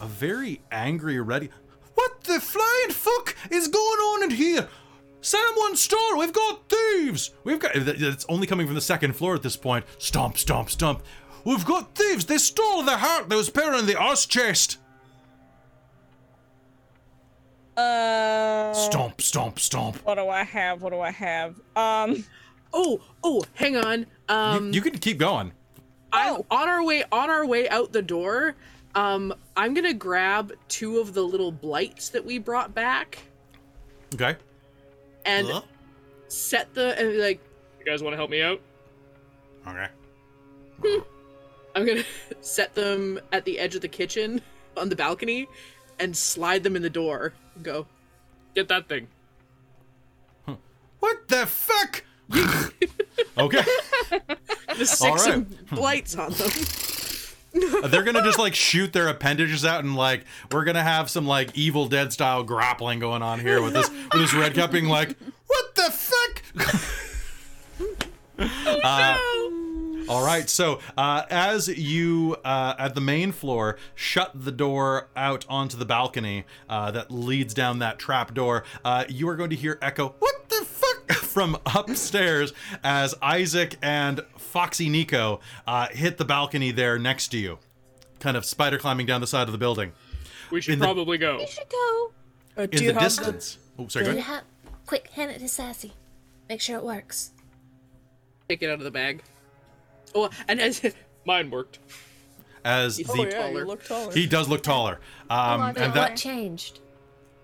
a 0.00 0.06
very 0.06 0.62
angry, 0.70 1.20
ready. 1.20 1.50
What 2.00 2.24
the 2.24 2.40
flying 2.40 2.90
fuck 2.92 3.36
is 3.50 3.68
going 3.68 3.80
on 3.82 4.22
in 4.24 4.30
here? 4.30 4.66
Someone 5.20 5.76
stole! 5.76 6.16
We've 6.16 6.32
got 6.32 6.66
thieves! 6.70 7.32
We've 7.44 7.58
got. 7.58 7.72
It's 7.76 8.24
only 8.30 8.46
coming 8.46 8.64
from 8.64 8.74
the 8.74 8.80
second 8.80 9.14
floor 9.16 9.34
at 9.34 9.42
this 9.42 9.54
point. 9.54 9.84
Stomp, 9.98 10.38
stomp, 10.38 10.70
stomp. 10.70 11.02
We've 11.44 11.62
got 11.66 11.94
thieves! 11.94 12.24
They 12.24 12.38
stole 12.38 12.84
the 12.84 12.96
heart 12.96 13.28
that 13.28 13.36
was 13.36 13.50
put 13.50 13.78
in 13.78 13.84
the 13.84 14.00
ice 14.00 14.24
chest! 14.24 14.78
Uh, 17.76 18.72
Stomp, 18.72 19.20
stomp, 19.20 19.60
stomp. 19.60 19.96
what 19.96 20.14
do 20.14 20.26
I 20.26 20.42
have? 20.42 20.80
What 20.80 20.92
do 20.94 21.00
I 21.00 21.10
have? 21.10 21.60
Um, 21.76 22.24
Oh, 22.72 23.02
oh, 23.22 23.42
hang 23.54 23.76
on. 23.76 24.06
Um, 24.30 24.68
you, 24.68 24.74
you 24.74 24.80
can 24.80 24.98
keep 24.98 25.18
going. 25.18 25.52
I, 26.12 26.30
on 26.30 26.68
our 26.68 26.82
way 26.82 27.04
on 27.12 27.28
our 27.28 27.44
way 27.46 27.68
out 27.68 27.92
the 27.92 28.00
door, 28.02 28.54
Um, 28.94 29.32
I'm 29.56 29.72
gonna 29.74 29.94
grab 29.94 30.52
two 30.68 30.98
of 30.98 31.14
the 31.14 31.22
little 31.22 31.52
blights 31.52 32.08
that 32.10 32.24
we 32.24 32.38
brought 32.38 32.74
back 32.74 33.18
Okay. 34.14 34.36
and 35.24 35.46
Huh? 35.46 35.62
set 36.28 36.74
the 36.74 36.98
and 36.98 37.18
like 37.18 37.40
You 37.78 37.84
guys 37.84 38.02
want 38.02 38.12
to 38.14 38.16
help 38.16 38.30
me 38.30 38.42
out? 38.42 38.60
Okay. 39.66 39.86
I'm 41.76 41.86
gonna 41.86 42.02
set 42.40 42.74
them 42.74 43.20
at 43.32 43.44
the 43.44 43.58
edge 43.60 43.74
of 43.76 43.80
the 43.80 43.88
kitchen 43.88 44.42
on 44.76 44.88
the 44.88 44.96
balcony 44.96 45.46
and 46.00 46.16
slide 46.16 46.62
them 46.64 46.74
in 46.74 46.82
the 46.82 46.90
door. 46.90 47.32
and 47.54 47.64
Go. 47.64 47.86
Get 48.54 48.66
that 48.68 48.88
thing. 48.88 49.06
What 50.98 51.28
the 51.28 51.46
fuck? 51.46 52.04
okay. 53.38 53.62
Just 54.76 55.02
All 55.02 55.16
stick 55.16 55.34
right. 55.34 55.34
some 55.34 55.46
blights 55.72 56.14
on 56.16 56.30
them. 56.32 56.50
They're 57.88 58.04
gonna 58.04 58.22
just 58.22 58.38
like 58.38 58.54
shoot 58.54 58.92
their 58.92 59.08
appendages 59.08 59.64
out 59.64 59.82
and 59.82 59.96
like 59.96 60.24
we're 60.52 60.64
gonna 60.64 60.82
have 60.82 61.10
some 61.10 61.26
like 61.26 61.56
Evil 61.56 61.86
Dead 61.86 62.12
style 62.12 62.44
grappling 62.44 63.00
going 63.00 63.22
on 63.22 63.40
here 63.40 63.60
with 63.62 63.72
this 63.72 63.88
with 63.90 64.12
this 64.12 64.34
red 64.34 64.54
cap 64.54 64.70
being 64.70 64.86
like, 64.86 65.16
what 65.46 65.74
the 65.74 65.90
fuck? 65.90 66.42
Uh, 68.82 69.18
all 70.08 70.24
right, 70.24 70.48
so 70.48 70.80
uh, 70.96 71.24
as 71.28 71.68
you 71.68 72.36
uh, 72.42 72.74
at 72.78 72.94
the 72.94 73.00
main 73.00 73.32
floor 73.32 73.76
shut 73.94 74.30
the 74.34 74.50
door 74.50 75.08
out 75.14 75.44
onto 75.48 75.76
the 75.76 75.84
balcony 75.84 76.46
uh, 76.68 76.90
that 76.90 77.10
leads 77.10 77.52
down 77.52 77.80
that 77.80 77.98
trap 77.98 78.32
door, 78.32 78.64
uh, 78.84 79.04
you 79.08 79.28
are 79.28 79.36
going 79.36 79.50
to 79.50 79.56
hear 79.56 79.78
echo 79.82 80.14
"What 80.18 80.34
the 80.34 80.38
fuck" 80.38 80.39
from 81.30 81.56
upstairs 81.74 82.52
as 82.82 83.14
Isaac 83.22 83.76
and 83.82 84.20
Foxy 84.36 84.88
Nico 84.88 85.40
uh, 85.66 85.88
hit 85.88 86.18
the 86.18 86.24
balcony 86.24 86.72
there 86.72 86.98
next 86.98 87.28
to 87.28 87.38
you, 87.38 87.58
kind 88.18 88.36
of 88.36 88.44
spider 88.44 88.78
climbing 88.78 89.06
down 89.06 89.20
the 89.20 89.26
side 89.26 89.46
of 89.48 89.52
the 89.52 89.58
building. 89.58 89.92
We 90.50 90.60
should 90.60 90.74
In 90.74 90.78
the- 90.80 90.86
probably 90.86 91.18
go. 91.18 91.38
We 91.38 91.46
should 91.46 91.68
go. 91.70 92.12
Uh, 92.56 92.66
do 92.66 92.78
In 92.78 92.82
you 92.84 92.88
the 92.92 92.94
have 92.94 93.02
distance. 93.04 93.58
Oh, 93.78 93.86
sorry. 93.88 94.04
Do 94.06 94.10
Go 94.10 94.16
you 94.16 94.22
ahead. 94.22 94.34
have? 94.34 94.44
Quick, 94.86 95.08
hand 95.10 95.30
it 95.30 95.38
to 95.38 95.48
Sassy. 95.48 95.92
Make 96.48 96.60
sure 96.60 96.76
it 96.76 96.82
works. 96.84 97.30
Take 98.48 98.62
it 98.62 98.66
out 98.66 98.74
of 98.78 98.84
the 98.84 98.90
bag. 98.90 99.22
Oh, 100.14 100.28
and 100.48 100.60
as 100.60 100.82
Mine 101.24 101.50
worked. 101.50 101.78
As 102.64 102.96
He's 102.96 103.06
the 103.06 103.12
Oh 103.12 103.24
yeah, 103.24 103.30
taller. 103.30 103.60
you 103.60 103.64
look 103.66 103.84
taller. 103.86 104.12
he 104.12 104.26
does 104.26 104.48
look 104.48 104.62
taller. 104.62 104.98
Um, 105.30 105.60
lot 105.60 105.68
and 105.68 105.76
taller. 105.76 105.90
that 105.92 106.10
What 106.10 106.18
changed? 106.18 106.80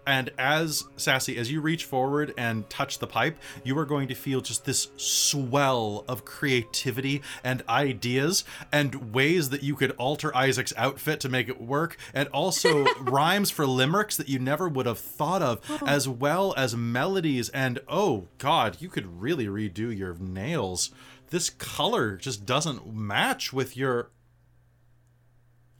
And 0.07 0.31
as 0.39 0.85
Sassy, 0.97 1.37
as 1.37 1.51
you 1.51 1.61
reach 1.61 1.85
forward 1.85 2.33
and 2.39 2.69
touch 2.71 3.01
the 3.01 3.09
pipe, 3.09 3.37
you 3.65 3.77
are 3.79 3.85
going 3.85 4.07
to 4.09 4.15
feel 4.15 4.41
just 4.41 4.65
this 4.65 4.89
swell 4.97 6.05
of 6.07 6.25
creativity 6.25 7.23
and 7.43 7.65
ideas 7.69 8.45
and 8.71 9.13
ways 9.13 9.51
that 9.51 9.65
you 9.65 9.75
could 9.75 9.91
alter 9.93 10.35
Isaac's 10.37 10.73
outfit 10.77 11.19
to 11.21 11.29
make 11.29 11.49
it 11.49 11.61
work, 11.61 11.97
and 12.15 12.29
also 12.29 12.85
rhymes 13.01 13.51
for 13.51 13.67
limericks 13.67 14.17
that 14.17 14.29
you 14.29 14.39
never 14.39 14.69
would 14.69 14.87
have 14.87 14.99
thought 14.99 15.43
of, 15.43 15.61
oh. 15.69 15.87
as 15.87 16.09
well 16.09 16.55
as 16.57 16.77
melodies. 16.77 17.49
And 17.49 17.81
oh 17.89 18.29
god, 18.39 18.77
you 18.81 18.89
could 18.89 19.21
really 19.21 19.47
redo 19.47 19.97
your 19.97 20.15
nails. 20.15 20.91
This 21.31 21.51
color 21.51 22.17
just 22.17 22.47
doesn't 22.47 22.95
match 22.95 23.53
with 23.53 23.77
your. 23.77 24.11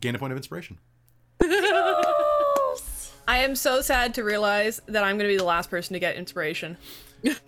Gain 0.01 0.15
a 0.15 0.19
point 0.19 0.33
of 0.33 0.37
inspiration. 0.37 0.79
I 3.29 3.39
am 3.39 3.57
so 3.57 3.81
sad 3.81 4.15
to 4.15 4.25
realize 4.25 4.81
that 4.87 5.03
I'm 5.03 5.17
going 5.19 5.29
to 5.29 5.33
be 5.33 5.37
the 5.37 5.45
last 5.45 5.71
person 5.71 5.95
to 5.95 6.01
get 6.01 6.17
inspiration. 6.17 6.77
with 7.23 7.41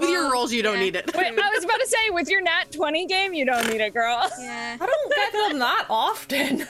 your 0.00 0.32
rolls, 0.32 0.52
you 0.52 0.62
don't 0.62 0.78
need 0.78 0.96
it. 0.96 1.14
Wait, 1.14 1.26
I 1.26 1.50
was 1.54 1.64
about 1.64 1.80
to 1.80 1.86
say, 1.86 2.10
with 2.10 2.28
your 2.28 2.40
Nat 2.40 2.72
20 2.72 3.06
game, 3.06 3.34
you 3.34 3.44
don't 3.44 3.66
need 3.68 3.80
it, 3.80 3.92
girl. 3.92 4.28
Yeah. 4.38 4.76
I 4.80 4.86
don't 4.86 5.14
get 5.14 5.32
them 5.32 5.58
that 5.58 5.86
often. 5.90 6.66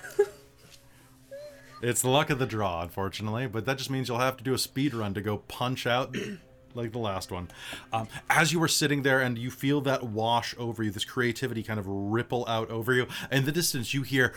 It's 1.82 2.02
the 2.02 2.10
luck 2.10 2.30
of 2.30 2.38
the 2.38 2.46
draw, 2.46 2.82
unfortunately, 2.82 3.48
but 3.48 3.66
that 3.66 3.76
just 3.76 3.90
means 3.90 4.08
you'll 4.08 4.18
have 4.18 4.36
to 4.36 4.44
do 4.44 4.54
a 4.54 4.58
speed 4.58 4.94
run 4.94 5.14
to 5.14 5.20
go 5.20 5.38
punch 5.38 5.84
out 5.86 6.16
like 6.74 6.92
the 6.92 6.98
last 6.98 7.32
one. 7.32 7.48
Um, 7.92 8.06
as 8.30 8.52
you 8.52 8.62
are 8.62 8.68
sitting 8.68 9.02
there 9.02 9.20
and 9.20 9.36
you 9.36 9.50
feel 9.50 9.80
that 9.82 10.04
wash 10.04 10.54
over 10.58 10.82
you, 10.82 10.92
this 10.92 11.04
creativity 11.04 11.62
kind 11.64 11.80
of 11.80 11.86
ripple 11.88 12.46
out 12.46 12.70
over 12.70 12.92
you, 12.92 13.06
in 13.30 13.46
the 13.46 13.52
distance 13.52 13.92
you 13.92 14.02
hear 14.02 14.32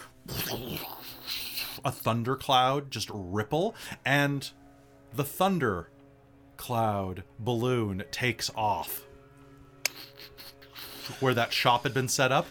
a 1.85 1.91
thundercloud 1.91 2.91
just 2.91 3.09
ripple, 3.13 3.75
and 4.03 4.51
the 5.13 5.23
thunder 5.23 5.89
cloud 6.57 7.23
balloon 7.39 8.03
takes 8.11 8.49
off 8.55 9.05
where 11.19 11.33
that 11.33 11.53
shop 11.53 11.83
had 11.83 11.93
been 11.93 12.07
set 12.07 12.31
up 12.31 12.47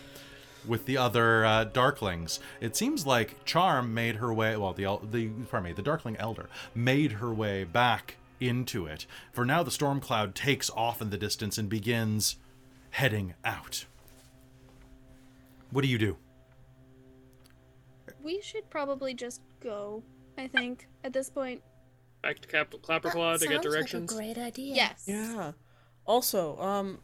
with 0.67 0.87
the 0.87 0.97
other 0.97 1.45
uh, 1.45 1.65
Darklings. 1.65 2.39
It 2.61 2.77
seems 2.77 3.07
like 3.07 3.45
Charm 3.45 3.93
made 3.93 4.17
her 4.17 4.33
way. 4.33 4.57
Well, 4.57 4.73
the 4.73 4.99
the 5.03 5.29
pardon 5.51 5.71
me, 5.71 5.73
the 5.73 5.83
Darkling 5.83 6.17
Elder 6.17 6.49
made 6.75 7.13
her 7.13 7.35
way 7.35 7.65
back 7.65 8.17
into 8.41 8.87
it. 8.87 9.07
For 9.33 9.45
now, 9.45 9.63
the 9.63 9.71
storm 9.71 10.01
cloud 10.01 10.35
takes 10.35 10.71
off 10.71 11.03
in 11.03 11.11
the 11.11 11.19
distance 11.19 11.59
and 11.59 11.69
begins 11.69 12.37
heading 12.91 13.35
out. 13.45 13.87
What 15.71 15.83
do 15.83 15.89
you 15.89 15.99
do? 15.99 16.17
We 18.25 18.41
should 18.41 18.69
probably 18.70 19.15
just 19.15 19.43
go, 19.61 20.03
I 20.36 20.49
think, 20.49 20.89
at 21.05 21.12
this 21.12 21.31
point. 21.31 21.62
Back 22.23 22.41
to 22.41 22.49
Cap- 22.49 22.73
Clapperclaw 22.83 23.39
to 23.39 23.47
get 23.47 23.62
directions. 23.62 24.11
Like 24.12 24.23
a 24.23 24.35
great 24.35 24.44
idea. 24.44 24.75
Yes. 24.75 25.05
Yeah. 25.07 25.53
Also, 26.07 26.59
um 26.59 26.99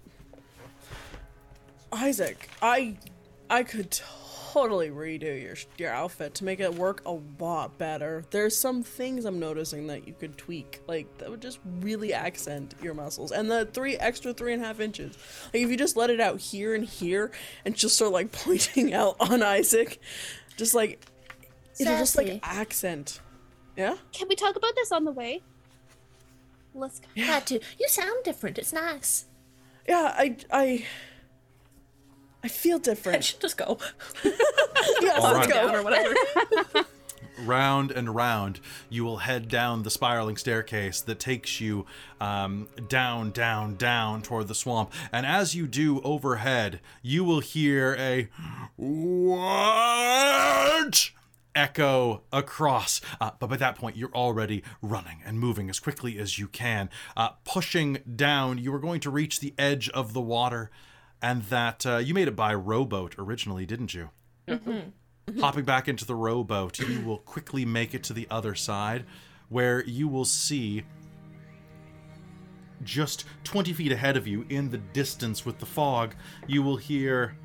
Isaac, 1.92 2.48
I 2.62 2.96
I 3.48 3.64
could 3.64 3.90
totally 4.52 4.90
redo 4.90 5.40
your 5.42 5.56
your 5.76 5.92
outfit 5.92 6.34
to 6.34 6.44
make 6.44 6.60
it 6.60 6.74
work 6.74 7.02
a 7.04 7.18
lot 7.38 7.76
better. 7.78 8.24
There's 8.30 8.56
some 8.56 8.82
things 8.82 9.24
I'm 9.24 9.38
noticing 9.38 9.88
that 9.88 10.06
you 10.06 10.14
could 10.18 10.38
tweak, 10.38 10.80
like 10.86 11.18
that 11.18 11.30
would 11.30 11.42
just 11.42 11.58
really 11.80 12.12
accent 12.14 12.74
your 12.82 12.94
muscles. 12.94 13.32
And 13.32 13.50
the 13.50 13.66
three 13.66 13.96
extra 13.96 14.32
three 14.32 14.52
and 14.54 14.62
a 14.62 14.66
half 14.66 14.80
inches, 14.80 15.18
like 15.52 15.62
if 15.62 15.70
you 15.70 15.76
just 15.76 15.96
let 15.96 16.10
it 16.10 16.20
out 16.20 16.40
here 16.40 16.74
and 16.74 16.84
here, 16.84 17.30
and 17.64 17.74
just 17.76 17.96
start 17.96 18.12
like 18.12 18.32
pointing 18.44 18.94
out 18.94 19.16
on 19.20 19.42
Isaac, 19.42 20.00
just 20.56 20.74
like 20.74 21.04
it'll 21.80 21.98
just 21.98 22.16
like 22.16 22.40
accent. 22.42 23.20
Yeah. 23.76 23.96
Can 24.12 24.28
we 24.28 24.34
talk 24.34 24.56
about 24.56 24.74
this 24.74 24.92
on 24.92 25.04
the 25.04 25.12
way? 25.12 25.42
Let's 26.74 27.00
go. 27.00 27.06
Had 27.22 27.46
to. 27.46 27.60
You 27.78 27.88
sound 27.88 28.24
different. 28.24 28.58
It's 28.58 28.72
nice. 28.72 29.26
Yeah. 29.88 30.14
I 30.16 30.36
I. 30.50 30.84
I 32.42 32.48
feel 32.48 32.78
different. 32.78 33.18
I 33.18 33.20
should 33.22 33.40
just 33.40 33.56
go. 33.56 33.78
yeah, 34.24 35.18
let's 35.18 35.22
right. 35.22 35.48
go. 35.48 35.74
or 35.74 35.82
whatever. 35.82 36.14
round 37.44 37.90
and 37.90 38.14
round, 38.14 38.60
you 38.88 39.04
will 39.04 39.18
head 39.18 39.48
down 39.48 39.82
the 39.82 39.90
spiraling 39.90 40.36
staircase 40.36 41.00
that 41.02 41.18
takes 41.18 41.60
you 41.60 41.86
um, 42.20 42.68
down, 42.88 43.30
down, 43.30 43.76
down 43.76 44.22
toward 44.22 44.48
the 44.48 44.54
swamp. 44.54 44.92
And 45.12 45.26
as 45.26 45.54
you 45.54 45.66
do 45.66 46.00
overhead, 46.02 46.80
you 47.02 47.24
will 47.24 47.40
hear 47.40 47.96
a 47.98 48.28
what 48.76 49.70
echo 51.60 52.22
across. 52.32 53.00
Uh, 53.20 53.32
but 53.38 53.48
by 53.48 53.56
that 53.56 53.76
point, 53.76 53.96
you're 53.96 54.14
already 54.14 54.62
running 54.80 55.20
and 55.24 55.38
moving 55.38 55.68
as 55.68 55.78
quickly 55.78 56.18
as 56.18 56.38
you 56.38 56.48
can. 56.48 56.88
Uh, 57.16 57.30
pushing 57.44 57.98
down, 58.16 58.56
you 58.56 58.74
are 58.74 58.78
going 58.78 59.00
to 59.00 59.10
reach 59.10 59.40
the 59.40 59.54
edge 59.58 59.90
of 59.90 60.14
the 60.14 60.20
water. 60.20 60.70
And 61.22 61.42
that 61.44 61.84
uh, 61.84 61.98
you 61.98 62.14
made 62.14 62.28
it 62.28 62.36
by 62.36 62.54
rowboat 62.54 63.14
originally, 63.18 63.66
didn't 63.66 63.92
you? 63.92 64.08
Hopping 65.38 65.64
back 65.64 65.86
into 65.86 66.06
the 66.06 66.14
rowboat, 66.14 66.78
you 66.78 67.02
will 67.02 67.18
quickly 67.18 67.66
make 67.66 67.94
it 67.94 68.02
to 68.04 68.14
the 68.14 68.26
other 68.30 68.54
side, 68.54 69.04
where 69.50 69.84
you 69.84 70.08
will 70.08 70.24
see 70.24 70.84
just 72.82 73.26
20 73.44 73.74
feet 73.74 73.92
ahead 73.92 74.16
of 74.16 74.26
you 74.26 74.46
in 74.48 74.70
the 74.70 74.78
distance 74.78 75.44
with 75.44 75.58
the 75.58 75.66
fog, 75.66 76.14
you 76.46 76.62
will 76.62 76.78
hear, 76.78 77.36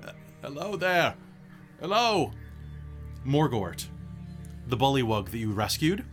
"Uh, 0.00 0.12
Hello 0.42 0.76
there! 0.76 1.16
Hello! 1.80 2.30
Morgort, 3.26 3.86
the 4.66 4.76
bullywug 4.76 5.30
that 5.30 5.38
you 5.38 5.52
rescued, 5.52 6.04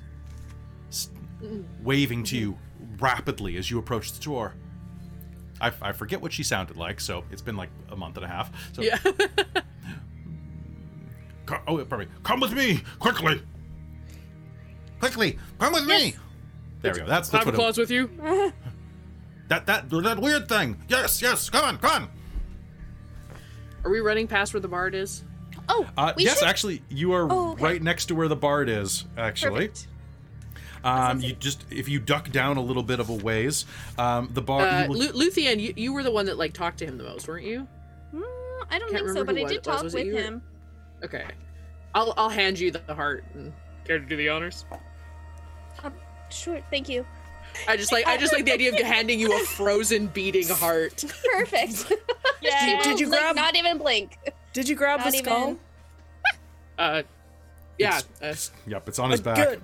waving 1.83 2.23
to 2.25 2.38
you 2.38 2.57
rapidly 2.99 3.57
as 3.57 3.69
you 3.71 3.79
approach 3.79 4.11
the 4.13 4.23
door. 4.23 4.53
I, 5.61 5.71
I 5.81 5.91
forget 5.91 6.21
what 6.21 6.31
she 6.31 6.43
sounded 6.43 6.77
like, 6.77 6.99
so 7.01 7.23
it's 7.31 7.41
been 7.41 7.57
like 7.57 7.69
a 7.89 7.95
month 7.95 8.15
and 8.17 8.25
a 8.25 8.29
half. 8.29 8.51
So 8.73 8.81
Yeah. 8.81 8.97
Co- 11.45 11.61
oh, 11.67 11.83
pardon 11.83 12.07
me. 12.07 12.15
Come 12.23 12.39
with 12.39 12.53
me, 12.53 12.81
quickly. 12.99 13.41
Quickly, 14.99 15.39
come 15.57 15.73
with 15.73 15.85
me. 15.85 16.15
There 16.81 16.93
we 16.93 16.99
go. 16.99 17.05
That's 17.07 17.29
that's 17.29 17.45
what 17.45 17.55
it, 17.55 17.77
with 17.77 17.89
you? 17.89 18.09
that 19.47 19.65
that 19.65 19.89
that 19.89 20.19
weird 20.19 20.47
thing. 20.47 20.77
Yes, 20.88 21.21
yes. 21.21 21.49
Come 21.49 21.65
on, 21.65 21.77
come 21.79 22.03
on. 22.03 22.09
Are 23.83 23.89
we 23.89 23.99
running 23.99 24.27
past 24.27 24.53
where 24.53 24.61
the 24.61 24.67
bard 24.67 24.93
is? 24.93 25.23
Oh, 25.72 25.88
Uh, 25.98 26.14
we 26.17 26.25
yes, 26.25 26.39
should. 26.39 26.48
actually, 26.48 26.81
you 26.89 27.14
are 27.14 27.27
Oh, 27.31 27.51
okay. 27.51 27.64
right 27.64 27.81
next 27.81 28.07
to 28.07 28.15
where 28.15 28.27
the 28.27 28.35
bard 28.35 28.67
is. 28.69 29.06
Actually, 29.17 29.67
Perfect. 29.67 29.88
um, 30.83 31.19
you 31.22 31.33
just 31.33 31.64
if 31.72 31.88
you 31.88 31.99
duck 31.99 32.31
down 32.31 32.57
a 32.57 32.61
little 32.61 32.83
bit 32.83 32.99
of 32.99 33.09
a 33.09 33.14
ways, 33.14 33.65
um, 33.98 34.30
the 34.33 34.41
bard. 34.41 34.67
Uh, 34.67 34.85
will, 34.89 34.98
Lu- 34.98 35.11
Luthien, 35.30 35.59
you, 35.59 35.73
you 35.77 35.93
were 35.93 36.03
the 36.03 36.11
one 36.11 36.25
that 36.25 36.38
like 36.38 36.53
talked 36.53 36.80
to 36.80 36.85
him 36.85 36.98
the 36.98 37.03
most, 37.03 37.27
weren't 37.27 37.45
you? 37.45 37.67
Mm, 38.14 38.23
I 38.69 38.80
don't 38.80 38.91
Can't 38.91 39.06
think 39.06 39.17
so, 39.17 39.23
but 39.23 39.38
I 39.38 39.43
did 39.43 39.64
talk 39.64 39.83
was 39.83 39.93
it 39.93 39.98
with 39.99 40.07
you 40.07 40.17
or- 40.17 40.22
him. 40.22 40.41
Okay. 41.03 41.25
I'll 41.93 42.14
I'll 42.17 42.30
hand 42.30 42.59
you 42.59 42.72
the 42.72 42.93
heart. 42.93 43.23
And 43.35 43.53
Care 43.85 43.99
to 43.99 44.06
do 44.06 44.15
the 44.17 44.30
honors? 44.30 44.65
Sure, 46.31 46.61
thank 46.69 46.88
you. 46.88 47.06
I 47.67 47.75
just 47.75 47.91
like 47.91 48.06
I 48.06 48.15
just 48.17 48.33
like 48.33 48.45
the 48.45 48.53
idea 48.53 48.72
of 48.72 48.80
handing 48.85 49.19
you 49.19 49.33
a 49.35 49.39
frozen 49.45 50.07
beating 50.07 50.48
heart. 50.48 51.03
Perfect. 51.33 51.91
Yeah. 52.41 52.65
Did- 52.65 52.83
did 52.83 52.91
will, 52.93 52.99
you 53.01 53.07
like, 53.09 53.19
grab- 53.19 53.35
Not 53.35 53.56
even 53.57 53.77
blink. 53.80 54.17
Did 54.53 54.68
you 54.69 54.76
grab 54.76 55.00
Not 55.00 55.11
the 55.11 55.18
skull? 55.18 55.42
even- 55.44 55.60
Uh, 56.78 57.03
yeah. 57.78 58.00
Uh, 58.22 58.34
Yep, 58.68 58.88
it's 58.90 59.00
on 59.00 59.11
his 59.11 59.19
Uh, 59.19 59.24
back. 59.24 59.36
Good. 59.36 59.61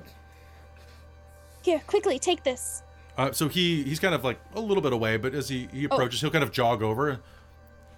Here, 1.63 1.81
quickly, 1.87 2.19
take 2.19 2.43
this. 2.43 2.83
Uh, 3.17 3.31
so 3.31 3.47
he 3.47 3.83
he's 3.83 3.99
kind 3.99 4.13
of 4.13 4.23
like 4.25 4.39
a 4.53 4.59
little 4.59 4.83
bit 4.83 4.91
away, 4.93 5.15
but 5.17 5.33
as 5.33 5.47
he, 5.49 5.67
Oh. 5.71 5.75
he 5.75 5.85
approaches, 5.85 6.19
he'll 6.21 6.29
kind 6.31 6.43
of 6.43 6.51
jog 6.51 6.83
over. 6.83 7.21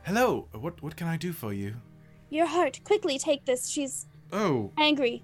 Hello, 0.06 0.48
what 0.54 0.82
what 0.84 0.96
can 0.96 1.08
I 1.08 1.18
do 1.18 1.34
for 1.34 1.52
you? 1.52 1.76
Your 2.30 2.46
heart. 2.46 2.80
Quickly, 2.84 3.18
take 3.18 3.46
this. 3.46 3.68
She's 3.70 4.06
Oh, 4.32 4.72
angry. 4.78 5.24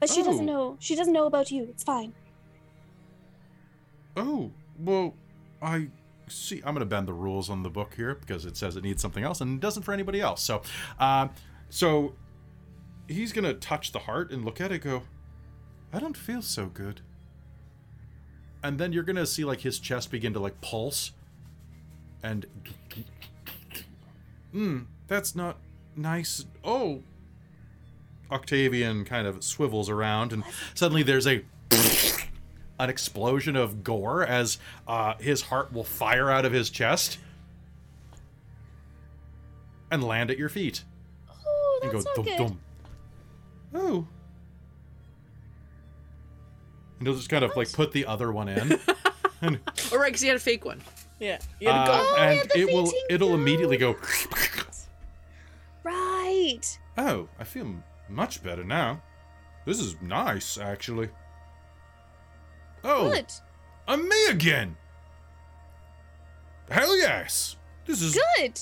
But 0.00 0.08
she 0.10 0.20
Oh. 0.20 0.24
doesn't 0.24 0.46
know. 0.46 0.76
She 0.78 0.94
doesn't 0.94 1.12
know 1.12 1.26
about 1.26 1.50
you. 1.50 1.64
It's 1.64 1.82
fine. 1.82 2.14
oh, 4.16 4.50
well, 4.78 5.14
I 5.60 5.88
see. 6.30 6.62
I'm 6.64 6.74
gonna 6.74 6.86
bend 6.86 7.08
the 7.08 7.12
rules 7.12 7.50
on 7.50 7.62
the 7.62 7.70
book 7.70 7.94
here 7.94 8.14
because 8.14 8.44
it 8.44 8.56
says 8.56 8.76
it 8.76 8.84
needs 8.84 9.02
something 9.02 9.24
else 9.24 9.40
and 9.40 9.56
it 9.56 9.60
doesn't 9.60 9.82
for 9.82 9.92
anybody 9.92 10.20
else. 10.20 10.42
So, 10.42 10.62
uh, 10.98 11.28
so 11.70 12.14
he's 13.08 13.32
gonna 13.32 13.54
touch 13.54 13.92
the 13.92 14.00
heart 14.00 14.30
and 14.30 14.44
look 14.44 14.60
at 14.60 14.72
it. 14.72 14.80
Go, 14.80 15.02
I 15.92 15.98
don't 15.98 16.16
feel 16.16 16.42
so 16.42 16.66
good. 16.66 17.00
And 18.62 18.78
then 18.78 18.92
you're 18.92 19.04
gonna 19.04 19.26
see 19.26 19.44
like 19.44 19.60
his 19.60 19.78
chest 19.78 20.10
begin 20.10 20.32
to 20.34 20.40
like 20.40 20.60
pulse, 20.60 21.12
and 22.22 22.46
hmm, 24.52 24.80
that's 25.06 25.34
not 25.36 25.58
nice. 25.96 26.44
Oh, 26.64 27.02
Octavian 28.30 29.04
kind 29.04 29.26
of 29.26 29.42
swivels 29.44 29.88
around, 29.88 30.32
and 30.32 30.44
suddenly 30.74 31.02
there's 31.02 31.26
a 31.26 31.44
an 32.78 32.88
explosion 32.90 33.56
of 33.56 33.82
gore 33.82 34.24
as 34.24 34.58
uh, 34.86 35.14
his 35.18 35.42
heart 35.42 35.72
will 35.72 35.84
fire 35.84 36.30
out 36.30 36.44
of 36.44 36.52
his 36.52 36.70
chest 36.70 37.18
and 39.90 40.04
land 40.04 40.30
at 40.30 40.38
your 40.38 40.48
feet. 40.48 40.84
Oh, 41.46 41.80
And 41.82 41.90
that's 41.92 42.04
go 42.04 42.10
not 42.10 42.16
dum 42.16 42.24
good. 42.24 42.36
dum. 42.38 42.60
Oh. 43.74 44.06
And 46.98 47.06
he'll 47.06 47.16
just 47.16 47.28
kind 47.30 47.44
of 47.44 47.56
like 47.56 47.72
put 47.72 47.92
the 47.92 48.06
other 48.06 48.32
one 48.32 48.48
in. 48.48 48.78
and 49.42 49.58
all 49.92 49.98
right, 49.98 50.06
because 50.08 50.20
he 50.20 50.28
had 50.28 50.36
a 50.36 50.40
fake 50.40 50.64
one. 50.64 50.80
Yeah. 51.20 51.38
You 51.60 51.68
had 51.68 51.84
to 51.84 51.90
go. 51.90 51.92
uh, 51.94 52.02
Oh, 52.04 52.16
and 52.18 52.36
yeah, 52.54 52.62
it 52.62 52.66
will 52.72 52.86
fainting 52.86 53.02
it'll 53.10 53.34
immediately 53.34 53.76
go 53.76 53.96
Right. 55.84 56.78
Oh, 56.96 57.28
I 57.38 57.44
feel 57.44 57.74
much 58.08 58.42
better 58.42 58.64
now. 58.64 59.02
This 59.64 59.78
is 59.80 59.96
nice, 60.02 60.58
actually. 60.58 61.08
Oh, 62.84 63.10
Good. 63.10 63.26
I'm 63.86 64.08
me 64.08 64.26
again. 64.28 64.76
Hell 66.70 66.96
yes. 66.98 67.56
This 67.86 68.02
is 68.02 68.18
Good. 68.36 68.60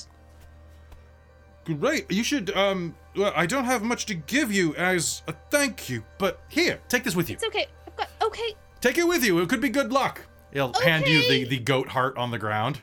great. 1.80 2.10
You 2.10 2.22
should 2.22 2.56
um 2.56 2.94
well, 3.16 3.32
I 3.34 3.46
don't 3.46 3.64
have 3.64 3.82
much 3.82 4.06
to 4.06 4.14
give 4.14 4.52
you 4.52 4.74
as 4.76 5.22
a 5.26 5.34
thank 5.50 5.88
you, 5.88 6.04
but 6.18 6.40
here, 6.48 6.80
take 6.88 7.02
this 7.02 7.16
with 7.16 7.28
you. 7.28 7.34
It's 7.34 7.44
okay. 7.44 7.66
I've 7.86 7.96
got. 7.96 8.08
Okay. 8.22 8.54
Take 8.80 8.98
it 8.98 9.08
with 9.08 9.24
you. 9.24 9.40
It 9.40 9.48
could 9.48 9.60
be 9.60 9.68
good 9.70 9.92
luck. 9.92 10.20
He'll 10.52 10.72
hand 10.84 11.06
you 11.06 11.20
the, 11.22 11.26
Okay. 11.26 11.44
the 11.44 11.58
goat 11.58 11.88
heart 11.88 12.16
on 12.16 12.30
the 12.30 12.38
ground. 12.38 12.80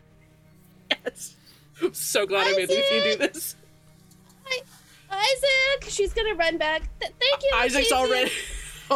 Yes. 1.05 1.35
I'm 1.81 1.93
so 1.93 2.25
glad 2.25 2.47
I 2.47 2.51
made 2.55 2.69
Lucy 2.69 3.01
do 3.03 3.17
this. 3.17 3.55
Hi, 4.45 4.61
Isaac. 5.09 5.89
She's 5.89 6.13
gonna 6.13 6.35
run 6.35 6.57
back. 6.57 6.81
Th- 6.99 7.11
thank 7.19 7.43
you. 7.43 7.51
Isaac's 7.55 7.89
Daisy. 7.89 7.93
already 7.95 8.31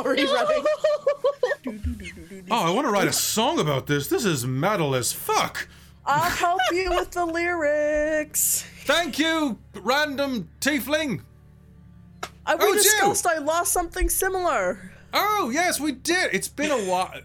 already 0.05 0.23
No. 0.25 0.33
running. 1.65 2.47
Oh, 2.49 2.65
I 2.65 2.69
want 2.69 2.87
to 2.87 2.91
write 2.91 3.07
a 3.07 3.13
song 3.13 3.59
about 3.59 3.87
this. 3.87 4.07
This 4.07 4.23
is 4.25 4.45
metal 4.45 4.95
as 4.95 5.11
fuck. 5.13 5.67
I'll 6.05 6.29
help 6.29 6.61
you 6.71 6.89
with 6.91 7.11
the 7.11 7.25
lyrics. 7.25 8.65
Thank 8.85 9.19
you, 9.19 9.59
random 9.73 10.49
tiefling. 10.61 11.21
I 12.45 12.53
Oh, 12.53 12.71
we 12.71 12.77
it's 12.77 13.23
you. 13.25 13.29
I 13.31 13.39
lost 13.39 13.73
something 13.73 14.09
similar. 14.09 14.93
Oh, 15.13 15.49
yes, 15.53 15.79
we 15.81 15.91
did. 15.91 16.33
It's 16.33 16.47
been 16.47 16.71
a 16.71 16.89
while. 16.89 17.21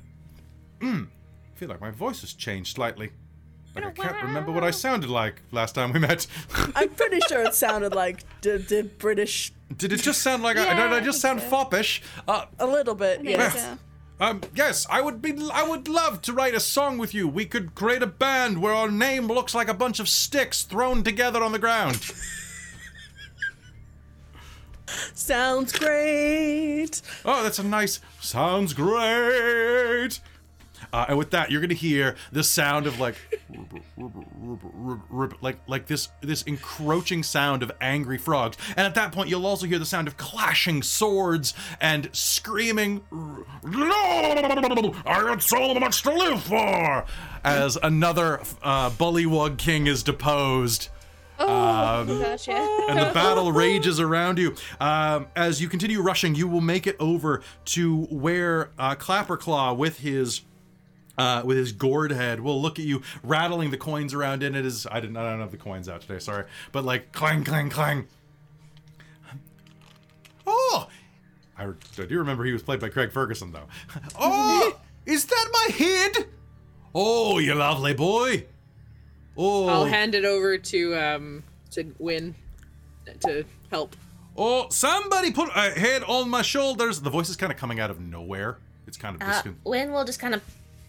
Mm. 0.80 1.06
I 1.06 1.58
feel 1.58 1.68
like 1.68 1.80
my 1.80 1.92
voice 1.92 2.22
has 2.22 2.32
changed 2.34 2.74
slightly. 2.74 3.12
Like 3.74 3.86
I 3.86 3.90
can't 3.90 4.22
remember 4.22 4.52
what 4.52 4.64
I 4.64 4.70
sounded 4.70 5.08
like 5.08 5.40
last 5.50 5.74
time 5.74 5.92
we 5.92 5.98
met. 5.98 6.26
I'm 6.76 6.90
pretty 6.90 7.20
sure 7.28 7.42
it 7.42 7.54
sounded 7.54 7.94
like 7.94 8.22
the, 8.42 8.58
the 8.58 8.82
British 8.98 9.52
Did 9.76 9.92
it 9.92 10.02
just 10.02 10.20
sound 10.22 10.42
like 10.42 10.56
I, 10.58 10.64
Yeah, 10.64 10.74
did 10.74 10.92
I 10.92 10.96
I 10.96 11.00
just 11.00 11.20
sound 11.22 11.40
so. 11.40 11.48
foppish? 11.48 12.02
Uh, 12.28 12.44
a 12.58 12.66
little 12.66 12.94
bit. 12.94 13.20
I 13.20 13.22
think 13.22 13.38
Yeah. 13.38 13.48
so. 13.50 13.78
um, 14.20 14.40
yes, 14.54 14.86
I 14.90 15.00
would 15.00 15.22
be. 15.22 15.32
I 15.52 15.62
would 15.62 15.88
love 15.88 16.20
to 16.22 16.32
write 16.34 16.54
a 16.54 16.60
song 16.60 16.98
with 16.98 17.14
you. 17.14 17.26
We 17.26 17.46
could 17.46 17.74
create 17.74 18.02
a 18.02 18.06
band 18.06 18.60
where 18.60 18.74
our 18.74 18.90
name 18.90 19.26
looks 19.26 19.54
like 19.54 19.68
a 19.68 19.74
bunch 19.74 19.98
of 20.00 20.08
sticks 20.08 20.62
thrown 20.64 21.02
together 21.02 21.42
on 21.42 21.52
the 21.52 21.58
ground. 21.58 22.12
Sounds 25.14 25.72
great. 25.72 27.00
Oh, 27.24 27.42
that's 27.42 27.58
a 27.58 27.62
nice. 27.64 28.00
Sounds 28.20 28.74
great. 28.74 30.20
Uh, 30.92 31.06
and 31.08 31.18
with 31.18 31.30
that, 31.30 31.50
you're 31.50 31.60
gonna 31.60 31.74
hear 31.74 32.16
the 32.32 32.42
sound 32.44 32.86
of 32.86 33.00
like, 33.00 33.16
like 35.40 35.58
like 35.66 35.86
this 35.86 36.08
this 36.20 36.42
encroaching 36.42 37.22
sound 37.22 37.62
of 37.62 37.72
angry 37.80 38.18
frogs. 38.18 38.56
And 38.70 38.80
at 38.80 38.94
that 38.94 39.12
point, 39.12 39.28
you'll 39.28 39.46
also 39.46 39.66
hear 39.66 39.78
the 39.78 39.86
sound 39.86 40.08
of 40.08 40.16
clashing 40.16 40.82
swords 40.82 41.54
and 41.80 42.08
screaming. 42.12 43.02
No, 43.10 43.92
I 43.92 45.22
got 45.24 45.42
so 45.42 45.74
much 45.74 46.02
to 46.02 46.10
live 46.12 46.42
for. 46.42 47.04
As 47.44 47.76
another 47.82 48.40
uh, 48.62 48.90
bullywug 48.90 49.58
king 49.58 49.86
is 49.86 50.02
deposed 50.02 50.88
Oh, 51.38 52.04
gotcha. 52.04 52.52
and 52.52 52.98
the 52.98 53.10
battle 53.12 53.50
rages 53.50 53.98
around 53.98 54.38
you. 54.38 54.54
Um, 54.78 55.26
as 55.34 55.60
you 55.60 55.68
continue 55.68 56.00
rushing, 56.00 56.36
you 56.36 56.46
will 56.46 56.60
make 56.60 56.86
it 56.86 56.94
over 57.00 57.42
to 57.66 58.02
where 58.10 58.70
uh, 58.78 58.94
Clapperclaw, 58.94 59.76
with 59.76 59.98
his 59.98 60.42
uh, 61.22 61.42
with 61.44 61.56
his 61.56 61.72
gourd 61.72 62.10
head, 62.10 62.40
will 62.40 62.60
look 62.60 62.78
at 62.78 62.84
you, 62.84 63.02
rattling 63.22 63.70
the 63.70 63.76
coins 63.76 64.12
around 64.14 64.42
in 64.42 64.54
it. 64.54 64.64
Is 64.66 64.86
I 64.90 65.00
didn't 65.00 65.16
I 65.16 65.22
don't 65.30 65.40
have 65.40 65.50
the 65.52 65.56
coins 65.56 65.88
out 65.88 66.00
today, 66.02 66.18
sorry, 66.18 66.44
but 66.72 66.84
like 66.84 67.12
clang 67.12 67.44
clang 67.44 67.70
clang. 67.70 68.06
Oh, 70.46 70.88
I, 71.56 71.64
I 71.66 72.06
do 72.06 72.18
remember 72.18 72.44
he 72.44 72.52
was 72.52 72.62
played 72.62 72.80
by 72.80 72.88
Craig 72.88 73.12
Ferguson 73.12 73.52
though. 73.52 73.68
Oh, 74.18 74.78
is 75.06 75.24
that 75.26 75.48
my 75.52 75.74
head? 75.76 76.26
Oh, 76.94 77.38
you 77.38 77.54
lovely 77.54 77.94
boy. 77.94 78.46
Oh, 79.36 79.66
I'll 79.68 79.84
hand 79.86 80.14
it 80.14 80.24
over 80.24 80.58
to 80.58 80.94
um 80.96 81.42
to 81.70 81.94
Win 81.98 82.34
to 83.20 83.44
help. 83.70 83.96
Oh, 84.36 84.66
somebody 84.70 85.30
put 85.30 85.48
a 85.54 85.70
head 85.78 86.02
on 86.04 86.28
my 86.30 86.42
shoulders. 86.42 87.00
The 87.00 87.10
voice 87.10 87.28
is 87.28 87.36
kind 87.36 87.52
of 87.52 87.58
coming 87.58 87.80
out 87.80 87.90
of 87.90 88.00
nowhere. 88.00 88.58
It's 88.86 88.96
kind 88.96 89.16
of 89.16 89.22
Uh, 89.22 89.32
discon- 89.42 89.54
Win 89.64 89.92
will 89.92 90.04
just 90.04 90.18
kind 90.20 90.34
of 90.34 90.42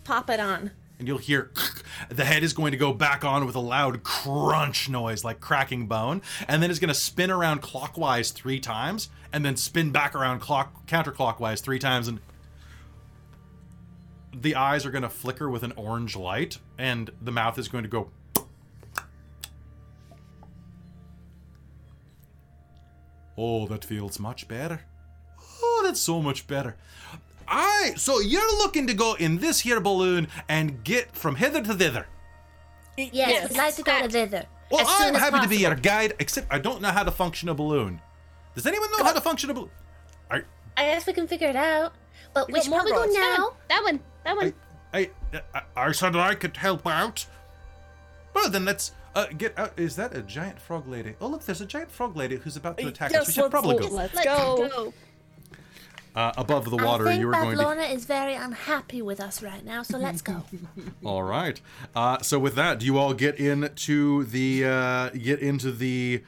pop 0.04 0.30
it 0.30 0.40
on. 0.40 0.72
and 1.00 1.08
you'll 1.08 1.18
hear 1.18 1.52
the 2.10 2.26
head 2.26 2.44
is 2.44 2.54
going 2.54 2.72
to 2.72 2.78
go 2.78 2.94
back 2.94 3.24
on 3.26 3.46
with 3.46 3.56
a 3.56 3.60
loud 3.60 4.04
crunch 4.04 4.90
noise 4.90 5.24
like 5.24 5.40
cracking 5.40 5.88
bone, 5.88 6.22
and 6.48 6.62
then 6.62 6.70
it's 6.70 6.80
going 6.80 6.90
to 6.90 6.94
spin 6.94 7.32
around 7.32 7.62
clockwise 7.62 8.32
three 8.32 8.60
times, 8.60 9.10
and 9.32 9.44
then 9.46 9.56
spin 9.56 9.92
back 9.92 10.16
around 10.16 10.40
clock 10.40 10.86
counterclockwise 10.88 11.62
three 11.62 11.80
times, 11.80 12.08
and 12.08 12.20
the 14.36 14.56
eyes 14.56 14.86
are 14.86 14.92
going 14.92 15.04
to 15.04 15.10
flicker 15.10 15.50
with 15.50 15.64
an 15.64 15.74
orange 15.76 16.16
light, 16.16 16.58
and 16.78 17.12
the 17.22 17.32
mouth 17.32 17.58
is 17.58 17.68
going 17.68 17.84
to 17.84 17.90
go. 17.90 18.10
Oh, 23.38 23.66
that 23.68 23.84
feels 23.84 24.20
much 24.20 24.48
better. 24.48 24.82
Oh, 25.62 25.82
that's 25.84 26.00
so 26.00 26.22
much 26.22 26.46
better. 26.46 26.78
Aye, 27.48 27.94
so 27.98 28.20
you're 28.20 28.58
looking 28.58 28.88
to 28.88 28.94
go 28.94 29.14
in 29.16 29.38
this 29.38 29.60
here 29.60 29.80
balloon 29.80 30.28
and 30.50 30.84
get 30.84 31.16
from 31.16 31.36
hither 31.36 31.62
to 31.62 31.74
thither. 31.74 32.08
Yes, 32.98 33.50
we'd 33.50 33.58
like 33.58 33.76
to 33.76 33.84
go 33.84 34.02
to 34.02 34.10
thither. 34.10 34.46
Well, 34.72 34.82
as 34.82 34.88
I'm 34.90 35.16
as 35.16 35.22
happy 35.22 35.40
to 35.42 35.48
be 35.48 35.58
your 35.58 35.76
guide, 35.76 36.14
except 36.20 36.48
I 36.52 36.60
don't 36.60 36.82
know 36.82 36.90
how 36.90 37.04
to 37.04 37.12
function 37.12 37.50
a 37.50 37.54
balloon. 37.54 38.02
Does 38.56 38.66
anyone 38.66 38.90
know 38.98 39.04
how 39.04 39.14
to 39.14 39.22
function 39.22 39.50
a 39.50 39.54
balloon? 39.54 39.72
I, 40.32 40.42
I 40.78 40.86
guess 40.86 41.06
we 41.08 41.14
can 41.14 41.28
figure 41.28 41.48
it 41.50 41.56
out. 41.56 41.94
But 42.34 42.48
We 42.48 42.54
which 42.54 42.70
got 42.70 42.72
one 42.72 42.86
we 42.86 42.92
go 42.92 43.08
Morgoth. 43.08 43.14
now? 43.14 43.54
That 43.70 43.84
one. 43.84 44.00
That 44.24 44.36
one. 44.36 44.54
I, 44.94 45.10
I, 45.54 45.62
I 45.76 45.92
said 45.92 46.16
I 46.16 46.36
could 46.36 46.56
help 46.58 46.86
out. 46.88 47.26
Well, 48.34 48.50
then 48.50 48.66
let's 48.66 48.92
uh, 49.16 49.26
get 49.38 49.58
out. 49.58 49.78
Is 49.78 49.96
that 49.96 50.16
a 50.16 50.22
giant 50.22 50.60
frog 50.60 50.88
lady? 50.88 51.16
Oh, 51.22 51.28
look, 51.28 51.44
there's 51.46 51.62
a 51.62 51.66
giant 51.66 51.92
frog 51.92 52.16
lady 52.16 52.38
who's 52.38 52.58
about 52.58 52.78
to 52.80 52.88
attack 52.88 53.14
us. 53.14 53.28
We 53.28 53.34
should 53.34 53.42
let's, 53.44 53.52
probably 53.52 53.78
go. 53.78 53.88
let's 53.94 54.14
Let's 54.16 54.26
go. 54.26 54.68
go. 54.70 54.94
Uh, 56.16 56.32
above 56.38 56.70
the 56.70 56.78
water. 56.78 57.08
I 57.08 57.12
think 57.12 57.22
you 57.22 57.30
are 57.30 57.32
going 57.34 57.58
to. 57.58 57.64
Bavlorna 57.64 57.92
is 57.94 58.06
very 58.06 58.36
unhappy 58.36 59.02
with 59.02 59.20
us 59.20 59.42
right 59.42 59.64
now, 59.66 59.84
so 59.84 59.98
let's 59.98 60.22
go. 60.22 60.44
All 61.06 61.24
right. 61.24 61.60
Uh, 61.96 62.20
so 62.22 62.40
with 62.40 62.56
that, 62.56 62.80
do 62.80 62.86
you 62.86 62.98
all 62.98 63.14
get 63.14 63.40
into 63.40 64.24
the 64.26 64.66
uh, 64.66 65.10
get 65.10 65.40
into 65.40 65.72
the 65.72 66.24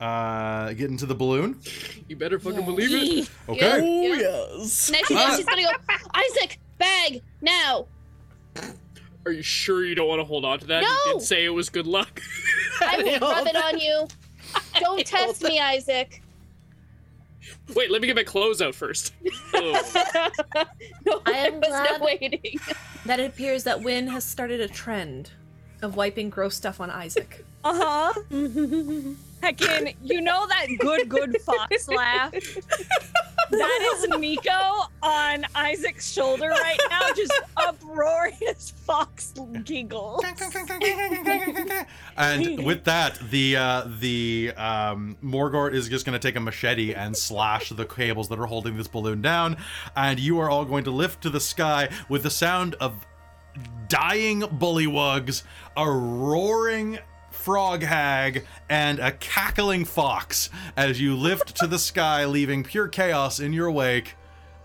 uh, 0.00 0.72
get 0.72 0.90
into 0.90 1.06
the 1.06 1.14
balloon? 1.14 1.60
You 2.08 2.16
better 2.16 2.38
fucking 2.38 2.64
believe 2.64 2.90
it. 2.92 3.30
Okay. 3.48 3.80
Oh 3.82 4.14
yes. 4.14 4.90
Next, 4.90 5.08
she 5.08 5.14
does, 5.14 5.36
she's 5.36 5.46
gonna 5.46 5.62
go. 5.62 5.70
Isaac, 6.14 6.58
bag 6.78 7.22
now. 7.40 7.86
Are 9.24 9.32
you 9.32 9.42
sure 9.42 9.84
you 9.84 9.94
don't 9.94 10.08
want 10.08 10.20
to 10.20 10.24
hold 10.24 10.44
on 10.44 10.58
to 10.60 10.66
that? 10.66 10.82
You 10.82 10.88
No! 10.88 11.18
did 11.18 11.22
say 11.26 11.44
it 11.44 11.48
was 11.50 11.68
good 11.68 11.86
luck. 11.86 12.20
I 12.80 12.98
will 13.02 13.18
rub 13.28 13.46
it 13.46 13.56
on 13.56 13.78
you. 13.78 14.06
Don't 14.80 15.04
test 15.04 15.42
me, 15.42 15.58
Isaac. 15.58 16.22
Wait, 17.74 17.90
let 17.90 18.00
me 18.00 18.06
get 18.06 18.16
my 18.16 18.22
clothes 18.24 18.62
out 18.62 18.74
first. 18.74 19.12
Oh. 19.54 19.82
No, 21.06 21.22
I 21.24 21.32
am 21.32 21.60
was 21.60 21.68
glad- 21.68 22.00
no 22.00 22.04
waiting. 22.06 22.58
That 23.06 23.20
it 23.20 23.30
appears 23.30 23.64
that 23.64 23.82
Win 23.82 24.08
has 24.08 24.24
started 24.24 24.60
a 24.60 24.68
trend 24.68 25.30
of 25.82 25.96
wiping 25.96 26.30
gross 26.30 26.54
stuff 26.56 26.80
on 26.80 26.90
Isaac. 26.90 27.44
Uh 27.64 28.12
huh. 28.12 28.20
Heckin, 29.42 29.94
you 30.02 30.20
know 30.20 30.46
that 30.48 30.66
good, 30.78 31.08
good 31.08 31.36
fox 31.42 31.88
laugh? 31.88 32.32
That 33.50 33.94
is 33.94 34.08
Nico 34.18 34.86
on 35.02 35.46
Isaac's 35.54 36.10
shoulder 36.10 36.48
right 36.48 36.78
now, 36.90 37.12
just 37.14 37.32
uproarious 37.56 38.72
fox 38.84 39.32
giggles. 39.64 40.24
and 42.16 42.64
with 42.64 42.84
that, 42.84 43.18
the 43.30 43.56
uh, 43.56 43.88
the 44.00 44.52
um, 44.56 45.16
Morgort 45.22 45.74
is 45.74 45.88
just 45.88 46.04
going 46.04 46.18
to 46.18 46.28
take 46.28 46.36
a 46.36 46.40
machete 46.40 46.92
and 46.94 47.16
slash 47.16 47.68
the 47.68 47.84
cables 47.84 48.28
that 48.30 48.38
are 48.38 48.46
holding 48.46 48.76
this 48.76 48.88
balloon 48.88 49.22
down, 49.22 49.56
and 49.94 50.18
you 50.18 50.40
are 50.40 50.50
all 50.50 50.64
going 50.64 50.84
to 50.84 50.90
lift 50.90 51.22
to 51.22 51.30
the 51.30 51.40
sky 51.40 51.88
with 52.08 52.24
the 52.24 52.30
sound 52.30 52.74
of 52.80 53.06
dying 53.88 54.40
bullywugs, 54.42 55.44
a 55.76 55.88
roaring 55.88 56.98
frog 57.46 57.80
hag, 57.80 58.44
and 58.68 58.98
a 58.98 59.12
cackling 59.12 59.84
fox 59.84 60.50
as 60.76 61.00
you 61.00 61.14
lift 61.14 61.54
to 61.54 61.68
the 61.68 61.78
sky, 61.78 62.24
leaving 62.24 62.64
pure 62.64 62.88
chaos 62.88 63.38
in 63.38 63.52
your 63.52 63.70
wake, 63.70 64.16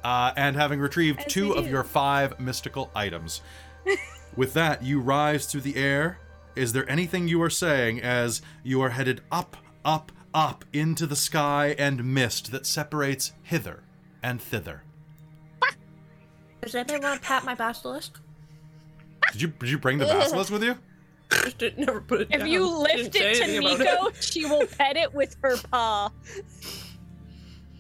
uh, 0.03 0.32
and 0.35 0.56
having 0.56 0.80
retrieved 0.80 1.19
As 1.19 1.32
two 1.32 1.51
of 1.51 1.68
your 1.68 1.84
five 1.84 2.40
mystical 2.40 2.90
items. 2.95 3.43
With 4.35 4.53
that, 4.53 4.82
you 4.82 5.00
rise 5.00 5.45
through 5.45 5.61
the 5.61 5.76
air. 5.76 6.18
Is 6.56 6.74
there 6.74 6.90
anything 6.90 7.27
you 7.27 7.40
are 7.43 7.51
saying 7.51 8.01
as 8.01 8.42
you 8.64 8.82
are 8.82 8.90
headed 8.90 9.22
up, 9.32 9.58
up, 9.85 10.11
up 10.34 10.66
into 10.74 11.06
the 11.06 11.16
sky 11.16 11.76
and 11.77 12.03
mist 12.03 12.51
that 12.51 12.66
separates 12.66 13.34
hither 13.43 13.84
and 14.24 14.42
thither? 14.42 14.82
Does 16.64 16.74
anybody 16.74 17.03
want 17.03 17.22
to 17.22 17.27
pat 17.27 17.45
my 17.45 17.53
basilisk? 17.53 18.19
Did 19.34 19.42
you 19.43 19.48
did 19.50 19.69
you 19.69 19.77
bring 19.77 20.00
the 20.00 20.06
basilisk 20.06 20.51
with 20.51 20.64
you? 20.64 20.80
Just 21.43 21.58
didn't 21.60 21.85
never 21.85 22.01
put 22.01 22.22
it 22.22 22.27
If 22.32 22.40
down. 22.40 22.50
you 22.50 22.68
lift 22.68 23.16
it 23.16 23.35
to 23.35 23.43
anything 23.43 23.82
about 23.82 24.03
Nico, 24.06 24.11
she 24.19 24.45
will 24.45 24.66
pet 24.68 24.98
it 24.98 25.14
with 25.14 25.35
her 25.42 25.58
paw. 25.72 26.11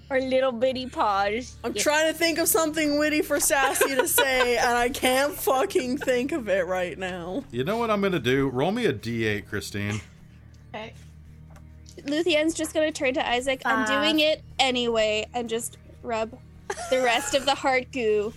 Her 0.09 0.19
little 0.19 0.51
bitty 0.51 0.87
paws. 0.87 1.55
I'm 1.63 1.73
trying 1.73 2.11
to 2.11 2.17
think 2.17 2.37
of 2.37 2.49
something 2.49 2.99
witty 2.99 3.21
for 3.21 3.39
Sassy 3.39 3.95
to 3.95 4.07
say, 4.09 4.57
and 4.57 4.77
I 4.77 4.89
can't 4.89 5.33
fucking 5.33 5.99
think 5.99 6.33
of 6.33 6.49
it 6.49 6.67
right 6.67 6.97
now. 6.99 7.45
You 7.49 7.63
know 7.63 7.77
what 7.77 7.89
I'm 7.89 8.01
gonna 8.01 8.19
do? 8.19 8.49
Roll 8.49 8.71
me 8.73 8.85
a 8.87 8.93
d8, 8.93 9.47
Christine. 9.47 10.01
Okay. 10.75 10.93
Luthien's 12.05 12.53
just 12.53 12.73
gonna 12.73 12.91
turn 12.91 13.13
to 13.13 13.25
Isaac. 13.29 13.61
I'm 13.63 13.83
Uh. 13.83 14.01
doing 14.01 14.19
it 14.19 14.41
anyway, 14.59 15.27
and 15.33 15.47
just 15.49 15.77
rub 16.03 16.37
the 16.89 17.01
rest 17.01 17.33
of 17.33 17.45
the 17.45 17.55
heart 17.55 17.89
goo 17.93 18.33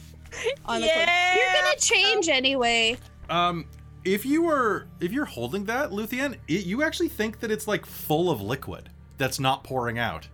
on 0.66 0.80
the. 0.80 0.86
clothes. 0.86 1.06
You're 1.36 1.52
gonna 1.62 1.76
change 1.78 2.28
anyway. 2.28 2.98
Um, 3.28 3.64
if 4.04 4.26
you 4.26 4.42
were 4.42 4.86
if 5.00 5.12
you're 5.12 5.24
holding 5.24 5.64
that, 5.64 5.90
Luthien, 5.90 6.36
it, 6.48 6.66
you 6.66 6.82
actually 6.82 7.08
think 7.08 7.40
that 7.40 7.50
it's 7.50 7.66
like 7.66 7.86
full 7.86 8.30
of 8.30 8.40
liquid 8.40 8.90
that's 9.18 9.40
not 9.40 9.64
pouring 9.64 9.98
out. 9.98 10.28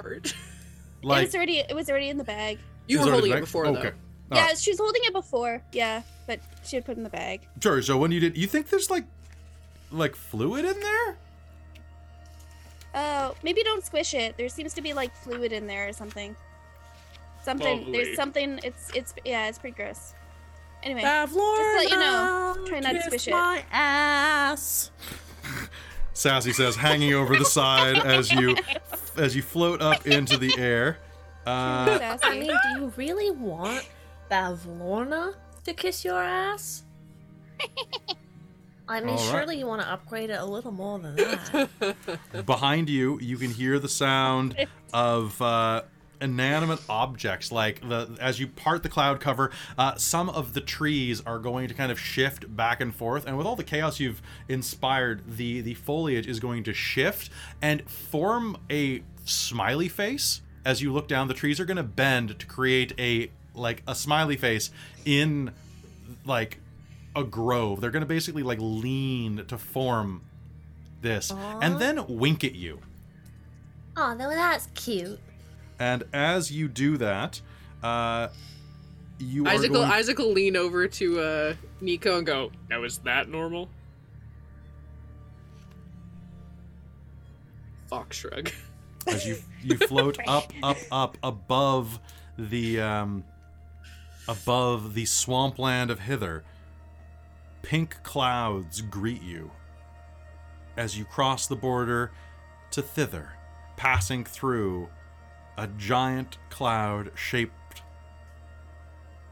Hard. 0.00 0.26
it 1.02 1.06
was 1.06 1.34
already. 1.34 1.58
It 1.58 1.74
was 1.74 1.88
already 1.88 2.08
in 2.08 2.18
the 2.18 2.24
bag. 2.24 2.58
You 2.86 3.00
were 3.00 3.10
holding 3.10 3.32
it 3.32 3.40
before, 3.40 3.66
okay. 3.66 3.82
though. 3.82 3.88
All 4.32 4.38
yeah, 4.38 4.46
right. 4.46 4.58
she 4.58 4.70
was 4.70 4.78
holding 4.78 5.02
it 5.04 5.12
before. 5.12 5.62
Yeah, 5.72 6.02
but 6.26 6.40
she 6.64 6.76
had 6.76 6.84
put 6.84 6.92
it 6.92 6.98
in 6.98 7.04
the 7.04 7.10
bag. 7.10 7.40
Sure. 7.62 7.82
So 7.82 7.98
when 7.98 8.10
you 8.10 8.20
did, 8.20 8.36
you 8.36 8.46
think 8.46 8.68
there's 8.68 8.90
like 8.90 9.04
like 9.90 10.14
fluid 10.16 10.64
in 10.64 10.80
there? 10.80 11.16
Oh, 12.92 13.34
maybe 13.42 13.62
don't 13.62 13.84
squish 13.84 14.14
it. 14.14 14.36
There 14.36 14.48
seems 14.48 14.74
to 14.74 14.82
be 14.82 14.92
like 14.92 15.14
fluid 15.16 15.52
in 15.52 15.66
there 15.66 15.88
or 15.88 15.92
something. 15.92 16.34
Something. 17.42 17.78
Lovely. 17.78 17.92
There's 17.92 18.16
something. 18.16 18.60
It's. 18.64 18.90
It's. 18.94 19.14
Yeah. 19.24 19.48
It's 19.48 19.58
pretty 19.58 19.76
gross. 19.76 20.14
Anyway. 20.82 21.02
Bavlorna, 21.02 21.76
let 21.76 21.90
you 21.90 21.96
know. 21.96 22.56
Try 22.66 22.80
not 22.80 22.92
to 22.92 22.94
kiss 22.98 23.06
squish 23.06 23.28
it. 23.28 23.32
my 23.32 23.64
ass. 23.70 24.90
Sassy 26.12 26.52
says, 26.52 26.76
hanging 26.76 27.14
over 27.14 27.36
the 27.36 27.44
side 27.44 27.96
as 27.98 28.30
you 28.30 28.56
as 29.16 29.34
you 29.34 29.42
float 29.42 29.80
up 29.80 30.06
into 30.06 30.36
the 30.36 30.52
air. 30.58 30.98
Uh, 31.46 32.18
I 32.22 32.38
mean, 32.38 32.48
do 32.50 32.80
you 32.80 32.92
really 32.96 33.30
want 33.30 33.88
Bavlorna 34.30 35.34
to 35.64 35.72
kiss 35.72 36.04
your 36.04 36.22
ass? 36.22 36.84
I 38.88 39.00
mean, 39.00 39.10
All 39.10 39.16
right. 39.16 39.30
surely 39.30 39.56
you 39.58 39.66
want 39.66 39.82
to 39.82 39.88
upgrade 39.88 40.30
it 40.30 40.40
a 40.40 40.44
little 40.44 40.72
more 40.72 40.98
than 40.98 41.16
that. 41.16 42.44
behind 42.44 42.88
you, 42.90 43.18
you 43.20 43.36
can 43.36 43.50
hear 43.50 43.78
the 43.78 43.88
sound 43.88 44.54
of 44.92 45.40
uh, 45.40 45.82
inanimate 46.20 46.80
objects. 46.88 47.50
Like 47.52 47.80
the 47.86 48.16
as 48.20 48.38
you 48.40 48.46
part 48.46 48.82
the 48.82 48.88
cloud 48.88 49.20
cover, 49.20 49.50
uh, 49.78 49.94
some 49.96 50.28
of 50.28 50.54
the 50.54 50.60
trees 50.60 51.22
are 51.26 51.38
going 51.38 51.68
to 51.68 51.74
kind 51.74 51.90
of 51.90 51.98
shift 51.98 52.54
back 52.54 52.80
and 52.80 52.94
forth, 52.94 53.26
and 53.26 53.36
with 53.36 53.46
all 53.46 53.56
the 53.56 53.64
chaos 53.64 54.00
you've 54.00 54.22
inspired, 54.48 55.22
the 55.36 55.60
the 55.60 55.74
foliage 55.74 56.26
is 56.26 56.40
going 56.40 56.64
to 56.64 56.72
shift 56.72 57.30
and 57.62 57.88
form 57.88 58.56
a 58.70 59.02
smiley 59.24 59.88
face. 59.88 60.40
As 60.64 60.82
you 60.82 60.92
look 60.92 61.08
down, 61.08 61.28
the 61.28 61.34
trees 61.34 61.58
are 61.58 61.64
going 61.64 61.78
to 61.78 61.82
bend 61.82 62.38
to 62.38 62.46
create 62.46 62.92
a 62.98 63.30
like 63.54 63.82
a 63.86 63.94
smiley 63.94 64.36
face 64.36 64.70
in 65.04 65.52
like 66.24 66.58
a 67.16 67.24
grove. 67.24 67.80
They're 67.80 67.90
going 67.90 68.02
to 68.02 68.06
basically 68.06 68.42
like 68.42 68.58
lean 68.60 69.44
to 69.48 69.58
form 69.58 70.22
this 71.02 71.30
and 71.30 71.78
then 71.78 72.04
wink 72.08 72.44
at 72.44 72.54
you. 72.54 72.80
oh, 73.96 74.14
that's 74.16 74.68
cute. 74.74 75.18
And 75.80 76.04
as 76.12 76.52
you 76.52 76.68
do 76.68 76.98
that, 76.98 77.40
uh, 77.82 78.28
you 79.18 79.46
are 79.46 79.48
Isaac 79.48 79.70
will, 79.70 79.80
going... 79.80 79.90
Isaac 79.90 80.18
will 80.18 80.32
lean 80.32 80.54
over 80.54 80.86
to 80.86 81.20
uh, 81.20 81.54
Nico 81.80 82.18
and 82.18 82.26
go, 82.26 82.52
Now 82.68 82.84
is 82.84 82.98
that 82.98 83.28
normal? 83.28 83.70
Fox 87.88 88.18
shrug. 88.18 88.50
as 89.06 89.26
you 89.26 89.38
you 89.62 89.76
float 89.88 90.18
up, 90.28 90.52
up, 90.62 90.76
up 90.92 91.16
above 91.22 91.98
the 92.38 92.80
um, 92.80 93.24
above 94.28 94.94
the 94.94 95.06
swampland 95.06 95.90
of 95.90 96.00
Hither. 96.00 96.44
Pink 97.62 98.02
clouds 98.02 98.80
greet 98.80 99.22
you 99.22 99.50
as 100.76 100.96
you 100.96 101.04
cross 101.04 101.46
the 101.46 101.56
border 101.56 102.10
to 102.70 102.80
Thither, 102.80 103.32
passing 103.76 104.24
through 104.24 104.88
a 105.60 105.66
giant 105.76 106.38
cloud 106.48 107.12
shaped 107.14 107.82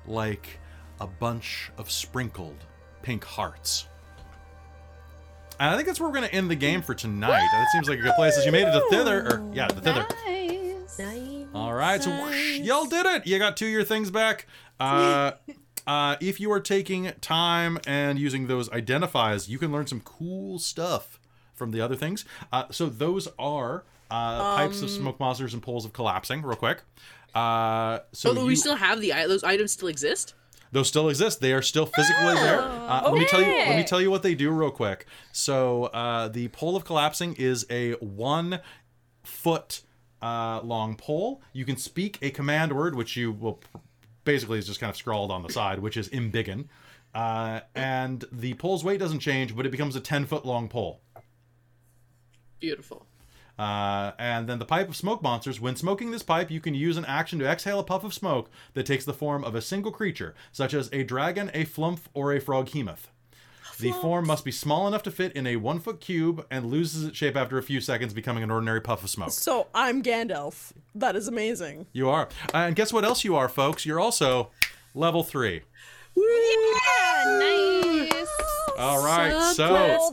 like 0.06 0.60
a 1.00 1.06
bunch 1.06 1.70
of 1.78 1.90
sprinkled 1.90 2.66
pink 3.00 3.24
hearts. 3.24 3.88
And 5.58 5.70
I 5.70 5.74
think 5.74 5.86
that's 5.86 5.98
where 5.98 6.08
we're 6.10 6.14
going 6.14 6.28
to 6.28 6.34
end 6.34 6.50
the 6.50 6.54
game 6.54 6.82
for 6.82 6.94
tonight. 6.94 7.48
That 7.50 7.68
seems 7.72 7.88
like 7.88 7.98
a 7.98 8.02
good 8.02 8.14
place. 8.14 8.36
As 8.36 8.44
you 8.44 8.52
made 8.52 8.68
it 8.68 8.72
to 8.72 8.86
Thither, 8.90 9.26
or 9.26 9.50
yeah, 9.54 9.68
the 9.68 9.80
Thither. 9.80 10.06
Nice. 10.26 10.98
Nice. 10.98 11.46
All 11.54 11.72
right, 11.72 12.02
so 12.02 12.10
whoosh, 12.10 12.58
y'all 12.58 12.84
did 12.84 13.06
it. 13.06 13.26
You 13.26 13.38
got 13.38 13.56
two 13.56 13.66
of 13.66 13.72
your 13.72 13.84
things 13.84 14.10
back. 14.10 14.46
Uh, 14.78 15.32
uh, 15.86 16.16
if 16.20 16.40
you 16.40 16.52
are 16.52 16.60
taking 16.60 17.10
time 17.22 17.78
and 17.86 18.18
using 18.18 18.48
those 18.48 18.70
identifies, 18.70 19.48
you 19.48 19.58
can 19.58 19.72
learn 19.72 19.86
some 19.86 20.00
cool 20.00 20.58
stuff 20.58 21.18
from 21.54 21.70
the 21.70 21.80
other 21.80 21.96
things. 21.96 22.26
Uh, 22.52 22.64
so 22.70 22.86
those 22.86 23.28
are 23.38 23.84
uh, 24.10 24.56
pipes 24.56 24.82
of 24.82 24.90
smoke 24.90 25.18
monsters 25.20 25.54
and 25.54 25.62
poles 25.62 25.84
of 25.84 25.92
collapsing. 25.92 26.42
Real 26.42 26.56
quick. 26.56 26.82
Uh, 27.34 28.00
so 28.12 28.30
oh, 28.30 28.34
you- 28.40 28.46
we 28.46 28.56
still 28.56 28.76
have 28.76 29.00
the 29.00 29.10
those 29.26 29.44
items 29.44 29.72
still 29.72 29.88
exist. 29.88 30.34
those 30.72 30.88
still 30.88 31.08
exist. 31.08 31.40
They 31.40 31.52
are 31.52 31.62
still 31.62 31.86
physically 31.86 32.34
there. 32.34 32.60
Uh, 32.60 33.02
let 33.10 33.14
me 33.14 33.26
tell 33.26 33.40
you. 33.40 33.46
Let 33.48 33.76
me 33.76 33.84
tell 33.84 34.00
you 34.00 34.10
what 34.10 34.22
they 34.22 34.34
do 34.34 34.50
real 34.50 34.70
quick. 34.70 35.06
So 35.32 35.84
uh, 35.86 36.28
the 36.28 36.48
pole 36.48 36.74
of 36.76 36.84
collapsing 36.84 37.34
is 37.38 37.66
a 37.70 37.92
one 37.94 38.60
foot 39.24 39.82
uh, 40.22 40.60
long 40.62 40.96
pole. 40.96 41.42
You 41.52 41.64
can 41.64 41.76
speak 41.76 42.18
a 42.22 42.30
command 42.30 42.72
word, 42.72 42.94
which 42.94 43.16
you 43.16 43.32
will 43.32 43.60
basically 44.24 44.58
is 44.58 44.66
just 44.66 44.80
kind 44.80 44.90
of 44.90 44.96
scrawled 44.96 45.30
on 45.30 45.42
the 45.42 45.52
side, 45.52 45.78
which 45.78 45.96
is 45.96 46.08
imbiggen. 46.08 46.66
Uh, 47.14 47.60
and 47.74 48.24
the 48.32 48.54
pole's 48.54 48.84
weight 48.84 48.98
doesn't 49.00 49.20
change, 49.20 49.54
but 49.56 49.64
it 49.66 49.70
becomes 49.70 49.96
a 49.96 50.00
ten 50.00 50.26
foot 50.26 50.44
long 50.44 50.68
pole. 50.68 51.00
Beautiful. 52.60 53.06
Uh, 53.58 54.12
and 54.18 54.48
then 54.48 54.58
the 54.58 54.64
pipe 54.64 54.88
of 54.88 54.96
smoke 54.96 55.22
monsters. 55.22 55.60
When 55.60 55.74
smoking 55.74 56.10
this 56.10 56.22
pipe, 56.22 56.50
you 56.50 56.60
can 56.60 56.74
use 56.74 56.96
an 56.96 57.04
action 57.04 57.38
to 57.40 57.46
exhale 57.46 57.80
a 57.80 57.84
puff 57.84 58.04
of 58.04 58.14
smoke 58.14 58.50
that 58.74 58.86
takes 58.86 59.04
the 59.04 59.12
form 59.12 59.42
of 59.42 59.54
a 59.54 59.60
single 59.60 59.90
creature, 59.90 60.34
such 60.52 60.74
as 60.74 60.88
a 60.92 61.02
dragon, 61.02 61.50
a 61.52 61.64
flumph, 61.64 62.02
or 62.14 62.32
a 62.32 62.40
froghemoth. 62.40 63.08
The 63.80 63.92
form 63.92 64.26
must 64.26 64.44
be 64.44 64.50
small 64.50 64.88
enough 64.88 65.04
to 65.04 65.10
fit 65.12 65.32
in 65.34 65.46
a 65.46 65.54
one 65.56 65.78
foot 65.78 66.00
cube 66.00 66.44
and 66.50 66.66
loses 66.66 67.04
its 67.04 67.16
shape 67.16 67.36
after 67.36 67.58
a 67.58 67.62
few 67.62 67.80
seconds, 67.80 68.12
becoming 68.12 68.42
an 68.42 68.50
ordinary 68.50 68.80
puff 68.80 69.04
of 69.04 69.10
smoke. 69.10 69.30
So 69.30 69.68
I'm 69.72 70.02
Gandalf. 70.02 70.72
That 70.96 71.14
is 71.14 71.28
amazing. 71.28 71.86
You 71.92 72.08
are. 72.10 72.28
And 72.52 72.74
guess 72.74 72.92
what 72.92 73.04
else 73.04 73.22
you 73.22 73.36
are, 73.36 73.48
folks? 73.48 73.86
You're 73.86 74.00
also 74.00 74.50
level 74.94 75.22
three. 75.22 75.62
Yeah, 76.16 77.38
nice. 77.38 78.28
All 78.76 79.04
right. 79.04 79.52
So. 79.54 80.10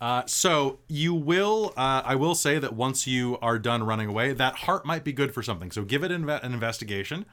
Uh, 0.00 0.22
so 0.26 0.78
you 0.88 1.14
will. 1.14 1.72
Uh, 1.76 2.02
I 2.04 2.14
will 2.16 2.34
say 2.34 2.58
that 2.58 2.74
once 2.74 3.06
you 3.06 3.38
are 3.40 3.58
done 3.58 3.82
running 3.82 4.08
away, 4.08 4.32
that 4.34 4.56
heart 4.56 4.84
might 4.84 5.04
be 5.04 5.12
good 5.12 5.32
for 5.32 5.42
something. 5.42 5.70
So 5.70 5.82
give 5.84 6.04
it 6.04 6.10
an, 6.12 6.24
inve- 6.24 6.42
an 6.42 6.52
investigation 6.52 7.24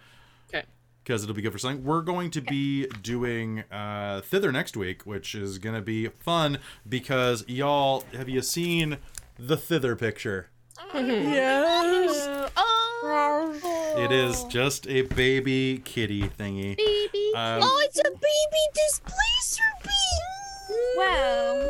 Okay. 0.53 0.63
because 1.03 1.23
it'll 1.23 1.35
be 1.35 1.41
good 1.41 1.51
for 1.51 1.57
something. 1.59 1.83
We're 1.83 2.01
going 2.01 2.31
to 2.31 2.41
be 2.41 2.87
doing 3.01 3.63
uh, 3.71 4.21
Thither 4.21 4.51
next 4.53 4.77
week, 4.77 5.01
which 5.03 5.35
is 5.35 5.57
going 5.57 5.75
to 5.75 5.81
be 5.81 6.07
fun 6.07 6.59
because 6.87 7.43
y'all 7.49 8.05
have 8.13 8.29
you 8.29 8.41
seen 8.41 8.97
the 9.37 9.57
Thither 9.57 9.95
picture? 9.97 10.47
Yes. 10.93 12.49
Oh, 13.05 13.97
It 13.97 14.13
is 14.13 14.45
just 14.45 14.87
a 14.87 15.01
baby 15.01 15.81
kitty 15.83 16.21
thingy. 16.29 16.77
baby. 16.77 17.31
Um, 17.35 17.59
Oh, 17.61 17.81
it's 17.85 17.99
a 17.99 18.03
baby 18.09 18.63
displacer 18.73 19.61
bee. 19.83 20.75
Wow. 20.95 21.67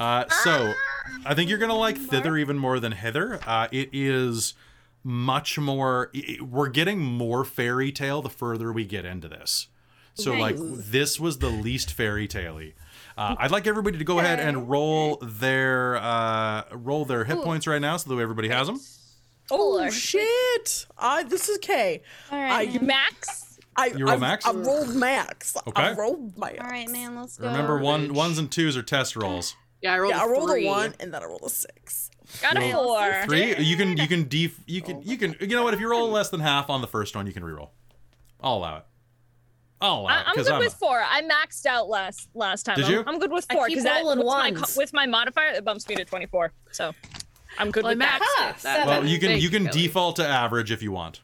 Uh, 0.00 0.24
so, 0.42 0.72
I 1.26 1.34
think 1.34 1.50
you're 1.50 1.58
gonna 1.58 1.74
like 1.76 1.98
Thither 1.98 2.36
even 2.38 2.56
more 2.58 2.80
than 2.80 2.92
Hither. 2.92 3.38
Uh, 3.46 3.68
it 3.70 3.90
is 3.92 4.54
much 5.04 5.58
more. 5.58 6.10
i- 6.14 6.38
i- 6.40 6.42
we're 6.42 6.68
getting 6.68 7.00
more 7.00 7.44
fairy 7.44 7.92
tale 7.92 8.22
the 8.22 8.30
further 8.30 8.72
we 8.72 8.84
get 8.84 9.04
into 9.04 9.28
this. 9.28 9.68
So, 10.14 10.32
like, 10.32 10.56
this 10.58 11.18
was 11.20 11.38
the 11.38 11.48
least 11.48 11.92
fairy 11.92 12.26
tale-y. 12.28 12.72
Uh, 13.16 13.36
I'd 13.38 13.50
like 13.50 13.66
everybody 13.66 13.96
to 13.98 14.04
go 14.04 14.18
ahead 14.18 14.40
and 14.40 14.68
roll 14.68 15.16
their 15.22 15.96
uh, 15.96 16.64
roll 16.72 17.04
their 17.04 17.24
hit 17.24 17.38
points 17.42 17.66
right 17.66 17.80
now, 17.80 17.96
so 17.96 18.10
that 18.14 18.20
everybody 18.22 18.48
has 18.48 18.66
them. 18.66 18.80
Oh 19.50 19.78
Four. 19.78 19.90
shit! 19.90 20.86
I 20.98 21.22
this 21.24 21.48
is 21.48 21.58
K. 21.58 22.02
All 22.30 22.38
I 22.40 22.78
Max. 22.80 23.58
I 23.76 23.86
You 23.86 24.04
roll 24.06 24.14
I, 24.14 24.18
max? 24.18 24.46
I 24.46 24.52
rolled 24.52 24.94
max. 24.94 25.56
Okay. 25.66 25.82
I 25.82 25.92
rolled 25.92 26.36
max. 26.38 26.56
All 26.60 26.66
right, 26.68 26.88
man. 26.88 27.16
Let's 27.16 27.36
go. 27.38 27.46
Remember, 27.46 27.78
one 27.78 28.12
ones 28.14 28.38
and 28.38 28.50
twos 28.50 28.76
are 28.76 28.82
test 28.82 29.16
rolls. 29.16 29.56
Yeah, 29.82 29.94
I 29.94 29.98
rolled. 29.98 30.14
Yeah, 30.14 30.22
I 30.22 30.24
a 30.26 30.28
rolled 30.28 30.50
three. 30.50 30.66
a 30.66 30.68
one 30.70 30.94
and 31.00 31.12
then 31.12 31.22
I 31.22 31.26
rolled 31.26 31.42
a 31.44 31.48
six. 31.48 32.10
Got 32.42 32.56
a 32.56 32.72
Roll 32.72 32.84
four. 32.96 33.22
Three. 33.24 33.56
You 33.56 33.76
can 33.76 33.96
you 33.96 34.06
can 34.06 34.28
def 34.28 34.58
you 34.66 34.82
can 34.82 35.02
you 35.02 35.16
can 35.16 35.34
you 35.40 35.48
know 35.48 35.64
what? 35.64 35.74
If 35.74 35.80
you 35.80 35.90
roll 35.90 36.08
less 36.10 36.28
than 36.30 36.40
half 36.40 36.70
on 36.70 36.80
the 36.80 36.86
first 36.86 37.16
one, 37.16 37.26
you 37.26 37.32
can 37.32 37.42
reroll. 37.42 37.70
I'll 38.40 38.58
allow 38.58 38.76
it. 38.78 38.84
I'll 39.80 40.00
allow 40.00 40.08
I, 40.08 40.20
it 40.20 40.24
I'm 40.28 40.36
good 40.36 40.48
I'm. 40.48 40.58
with 40.60 40.74
four. 40.74 41.00
I 41.02 41.22
maxed 41.22 41.64
out 41.66 41.88
last 41.88 42.28
last 42.34 42.64
time. 42.64 42.76
Did 42.76 42.84
I'm, 42.84 42.92
you? 42.92 43.04
I'm 43.06 43.18
good 43.18 43.32
with 43.32 43.46
four 43.50 43.66
keep 43.66 43.76
because 43.78 43.84
that 43.84 44.02
rolling 44.02 44.18
with 44.18 44.26
my, 44.26 44.50
ones. 44.52 44.76
with 44.76 44.92
my 44.92 45.06
modifier 45.06 45.48
it 45.52 45.64
bumps 45.64 45.88
me 45.88 45.94
to 45.96 46.04
24. 46.04 46.52
So 46.72 46.94
I'm 47.58 47.70
good 47.70 47.82
Well, 47.84 47.90
I 47.90 47.94
with 47.94 47.98
that. 48.00 48.54
maxed 48.54 48.58
it. 48.58 48.62
That- 48.62 48.86
well, 48.86 49.06
you 49.06 49.18
can 49.18 49.40
you 49.40 49.48
can 49.48 49.64
Kelly. 49.66 49.82
default 49.82 50.16
to 50.16 50.26
average 50.26 50.70
if 50.70 50.82
you 50.82 50.92
want. 50.92 51.22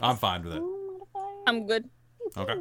I'm 0.00 0.16
fine 0.16 0.42
with 0.44 0.54
it. 0.54 0.62
I'm 1.46 1.66
good. 1.66 1.88
Okay. 2.36 2.54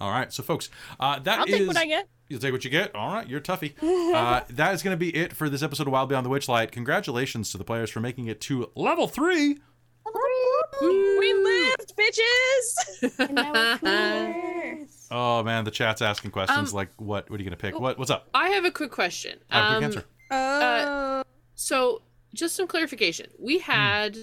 All 0.00 0.10
right. 0.10 0.32
So, 0.32 0.42
folks, 0.42 0.70
uh, 0.98 1.18
that 1.20 1.40
I'll 1.40 1.46
take 1.46 1.66
what 1.66 1.76
I 1.76 1.86
get. 1.86 2.08
You'll 2.30 2.38
take 2.40 2.52
what 2.52 2.64
you 2.64 2.70
get. 2.70 2.94
All 2.94 3.12
right, 3.12 3.28
you're 3.28 3.40
toughy. 3.40 3.74
Uh, 4.10 4.40
that 4.50 4.74
is 4.74 4.82
going 4.82 4.92
to 4.92 4.98
be 4.98 5.14
it 5.14 5.32
for 5.32 5.48
this 5.48 5.62
episode 5.62 5.86
of 5.86 5.92
Wild 5.92 6.08
Beyond 6.08 6.24
the 6.26 6.30
Witchlight. 6.30 6.70
Congratulations 6.72 7.50
to 7.52 7.58
the 7.58 7.64
players 7.64 7.90
for 7.90 8.00
making 8.00 8.26
it 8.26 8.40
to 8.42 8.70
level 8.74 9.06
three. 9.06 9.58
We 10.80 11.34
lived, 11.34 11.92
bitches. 11.96 13.18
And 13.20 13.34
now 13.34 13.52
we're 13.52 13.78
cooler. 13.78 14.86
Oh 15.12 15.42
man, 15.42 15.64
the 15.64 15.70
chat's 15.70 16.02
asking 16.02 16.30
questions 16.32 16.70
Um, 16.70 16.76
like, 16.76 16.88
"What? 16.96 17.28
What 17.30 17.38
are 17.38 17.42
you 17.42 17.48
going 17.50 17.56
to 17.58 17.62
pick? 17.62 17.78
What? 17.78 17.98
What's 17.98 18.10
up?" 18.10 18.28
I 18.34 18.48
have 18.50 18.64
a 18.64 18.70
quick 18.70 18.90
question. 18.90 19.38
I 19.50 19.56
have 19.58 19.64
a 19.64 19.86
Um, 19.86 19.92
quick 19.92 20.04
answer. 20.30 20.34
Uh, 20.34 21.22
so, 21.54 22.02
just 22.34 22.56
some 22.56 22.66
clarification. 22.66 23.26
We 23.38 23.58
had 23.58 24.16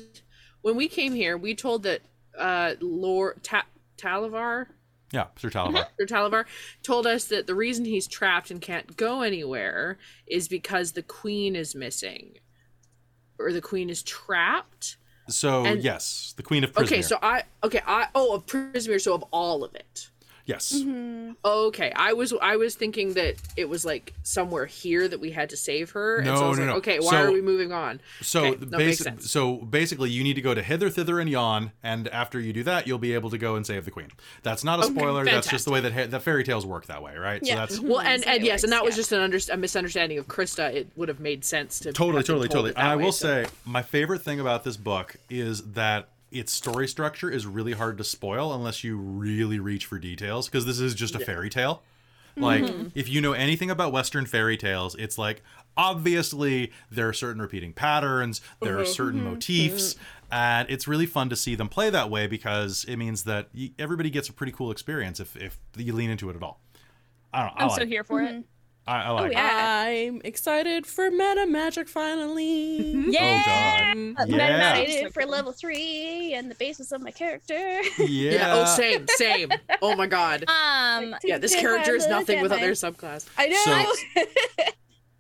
when 0.62 0.76
we 0.76 0.88
came 0.88 1.14
here, 1.14 1.38
we 1.38 1.56
told 1.56 1.84
that 1.84 2.02
uh, 2.38 2.74
Lord 2.82 3.44
Ta- 3.44 3.66
Talavar 3.98 4.68
Yeah, 5.12 5.28
Sir 5.38 5.50
mm-hmm. 5.50 5.76
Talavar. 5.76 5.88
Sir 6.00 6.06
Talavar 6.06 6.46
told 6.84 7.08
us 7.08 7.26
that 7.26 7.48
the 7.48 7.56
reason 7.56 7.86
he's 7.86 8.08
trapped 8.08 8.52
and 8.52 8.62
can't 8.62 8.98
go 8.98 9.22
anywhere 9.22 9.98
is 10.26 10.48
because 10.48 10.92
the 10.92 11.04
queen 11.04 11.56
is 11.56 11.76
missing, 11.76 12.40
or 13.40 13.54
the 13.54 13.62
queen 13.62 13.90
is 13.90 14.04
trapped. 14.04 14.98
So 15.30 15.66
And- 15.66 15.84
yes, 15.84 16.34
the 16.38 16.44
Queen 16.44 16.64
of 16.64 16.72
Prismeer. 16.72 16.86
Okay, 16.86 17.02
so 17.02 17.20
I 17.22 17.44
okay 17.64 17.82
I 17.86 18.08
oh 18.16 18.36
of 18.36 18.46
Prismeer, 18.46 19.02
so 19.02 19.14
of 19.14 19.24
all 19.32 19.64
of 19.64 19.76
it. 19.76 20.10
Yes, 20.48 20.74
Mm-hmm. 20.74 21.34
Okay, 21.46 21.92
I 21.96 22.14
was 22.14 22.34
I 22.42 22.56
was 22.56 22.74
thinking 22.76 23.14
that 23.14 23.36
it 23.56 23.70
was 23.70 23.86
like 23.86 24.14
somewhere 24.24 24.66
here 24.66 25.08
that 25.08 25.20
we 25.20 25.30
had 25.32 25.50
to 25.52 25.58
save 25.58 25.92
her. 25.92 26.18
and 26.18 26.28
so 26.28 26.34
I 26.34 26.40
No, 26.40 26.50
was 26.50 26.58
no, 26.58 26.64
like, 26.66 26.72
no. 26.74 26.78
Okay, 26.78 27.00
why 27.00 27.12
So- 27.12 27.24
are 27.28 27.32
we 27.32 27.42
moving 27.42 27.72
on? 27.72 28.02
So 28.22 28.46
Okay, 28.46 28.56
the 28.66 28.78
basi- 28.78 29.22
so 29.22 29.58
basically, 29.58 30.10
you 30.10 30.24
need 30.24 30.34
to 30.36 30.42
go 30.42 30.54
to 30.56 30.64
hither, 30.64 30.90
thither, 30.90 31.20
and 31.20 31.30
yon, 31.30 31.72
and 31.84 32.08
after 32.08 32.40
you 32.40 32.54
do 32.54 32.64
that, 32.64 32.88
you'll 32.88 32.98
be 32.98 33.14
able 33.14 33.30
to 33.30 33.38
go 33.38 33.56
and 33.56 33.66
save 33.68 33.86
the 33.86 33.92
queen. 33.92 34.08
That's 34.42 34.64
not 34.64 34.80
a 34.80 34.86
Okay, 34.86 34.96
spoiler. 34.96 35.26
That's 35.26 35.48
just 35.50 35.66
the 35.66 35.72
way 35.72 35.82
that 35.82 35.94
ha- 35.94 36.08
that 36.08 36.22
fairy 36.24 36.44
tales 36.44 36.66
work 36.66 36.88
that 36.88 37.04
way, 37.04 37.16
right? 37.18 37.42
Yeah. 37.44 37.54
So 37.54 37.60
that's 37.76 37.80
Well, 37.82 38.00
and, 38.00 38.26
and 38.26 38.44
yes, 38.44 38.64
and 38.64 38.72
that 38.74 38.84
was 38.84 38.96
just 38.96 39.12
an 39.12 39.20
under, 39.22 39.38
a 39.52 39.58
misunderstanding 39.58 40.18
of 40.18 40.28
Krista. 40.28 40.74
It 40.74 40.88
would 40.96 41.10
have 41.10 41.20
made 41.20 41.46
sense 41.46 41.80
to 41.82 41.94
totally, 41.94 42.24
totally, 42.24 42.48
totally. 42.48 42.70
it 42.72 42.78
And 42.78 42.86
that 42.88 42.92
I 42.94 42.96
way, 42.96 43.04
will 43.04 43.12
so- 43.12 43.44
say, 43.44 43.50
my 43.66 43.82
favorite 43.84 44.22
thing 44.24 44.40
about 44.40 44.64
this 44.64 44.78
book 44.78 45.18
is 45.30 45.62
that 45.74 46.08
its 46.32 46.52
story 46.52 46.88
structure 46.88 47.30
is 47.30 47.46
really 47.46 47.74
hard 47.74 47.98
to 47.98 48.04
spoil 48.04 48.54
unless 48.54 48.84
you 48.84 48.98
really 48.98 49.60
reach 49.60 49.86
for 49.86 49.98
details, 50.00 50.48
because 50.48 50.66
this 50.66 50.80
is 50.80 50.94
just 50.96 51.16
a 51.16 51.20
fairy 51.20 51.50
tale. 51.50 51.84
Like, 52.36 52.64
Mm-hmm. 52.64 52.88
if 52.94 53.10
you 53.10 53.20
know 53.22 53.34
anything 53.34 53.72
about 53.72 53.92
Western 53.92 54.26
fairy 54.28 54.58
tales, 54.58 54.94
it's 54.96 55.18
like 55.18 55.42
obviously 55.76 56.72
there 56.92 57.08
are 57.08 57.14
certain 57.14 57.42
repeating 57.42 57.74
patterns, 57.74 58.42
there 58.62 58.74
Mm-hmm. 58.74 58.82
are 58.82 58.86
certain 58.86 59.24
motifs, 59.24 59.96
and 60.32 60.70
it's 60.70 60.88
really 60.88 61.06
fun 61.06 61.30
to 61.30 61.36
see 61.36 61.56
them 61.56 61.70
play 61.70 61.90
that 61.90 62.10
way 62.10 62.28
because 62.28 62.84
it 62.88 62.98
means 62.98 63.24
that 63.24 63.50
everybody 63.80 64.10
gets 64.10 64.30
a 64.30 64.34
pretty 64.34 64.52
cool 64.52 64.70
experience 64.70 65.20
if, 65.20 65.36
if 65.38 65.58
you 65.78 65.94
lean 65.94 66.10
into 66.10 66.30
it 66.30 66.36
at 66.36 66.44
all. 66.44 66.60
I 67.34 67.44
don't 67.44 67.48
know. 67.48 67.54
I 67.58 67.62
I'm 67.64 67.68
like. 67.70 67.78
so 67.78 67.84
it. 67.84 67.88
here 67.90 68.04
for 68.04 68.22
it. 68.22 68.44
I, 68.88 69.04
I 69.04 69.10
like. 69.10 69.32
it. 69.32 69.34
yeah. 69.34 69.84
I'm 69.88 70.22
excited 70.24 70.86
for 70.88 71.12
meta 71.12 71.46
magic 71.46 71.90
finally. 71.90 72.94
Yeah. 73.10 73.94
Oh 73.96 74.14
Uh, 74.14 74.14
god. 74.16 74.30
Meta 74.30 74.44
Yeah. 74.44 74.58
Magic. 74.58 74.88
Excited 74.90 75.14
for 75.14 75.26
level 75.26 75.52
three 75.52 76.34
and 76.34 76.50
the 76.50 76.56
basis 76.56 76.92
of 76.94 77.02
my 77.02 77.12
character. 77.12 77.82
Yeah. 78.00 78.32
Yeah. 78.32 78.54
Oh, 78.56 78.66
same, 78.66 79.06
same. 79.10 79.50
Oh 79.82 79.96
my 79.96 80.08
god. 80.08 80.46
Um, 80.50 81.16
Yeah, 81.24 81.38
this 81.38 81.54
character 81.56 81.96
is 81.96 82.08
nothing 82.08 82.42
without 82.42 82.60
my- 82.60 82.66
their 82.66 82.72
subclass. 82.74 83.28
I 83.38 83.48
know. 83.48 84.24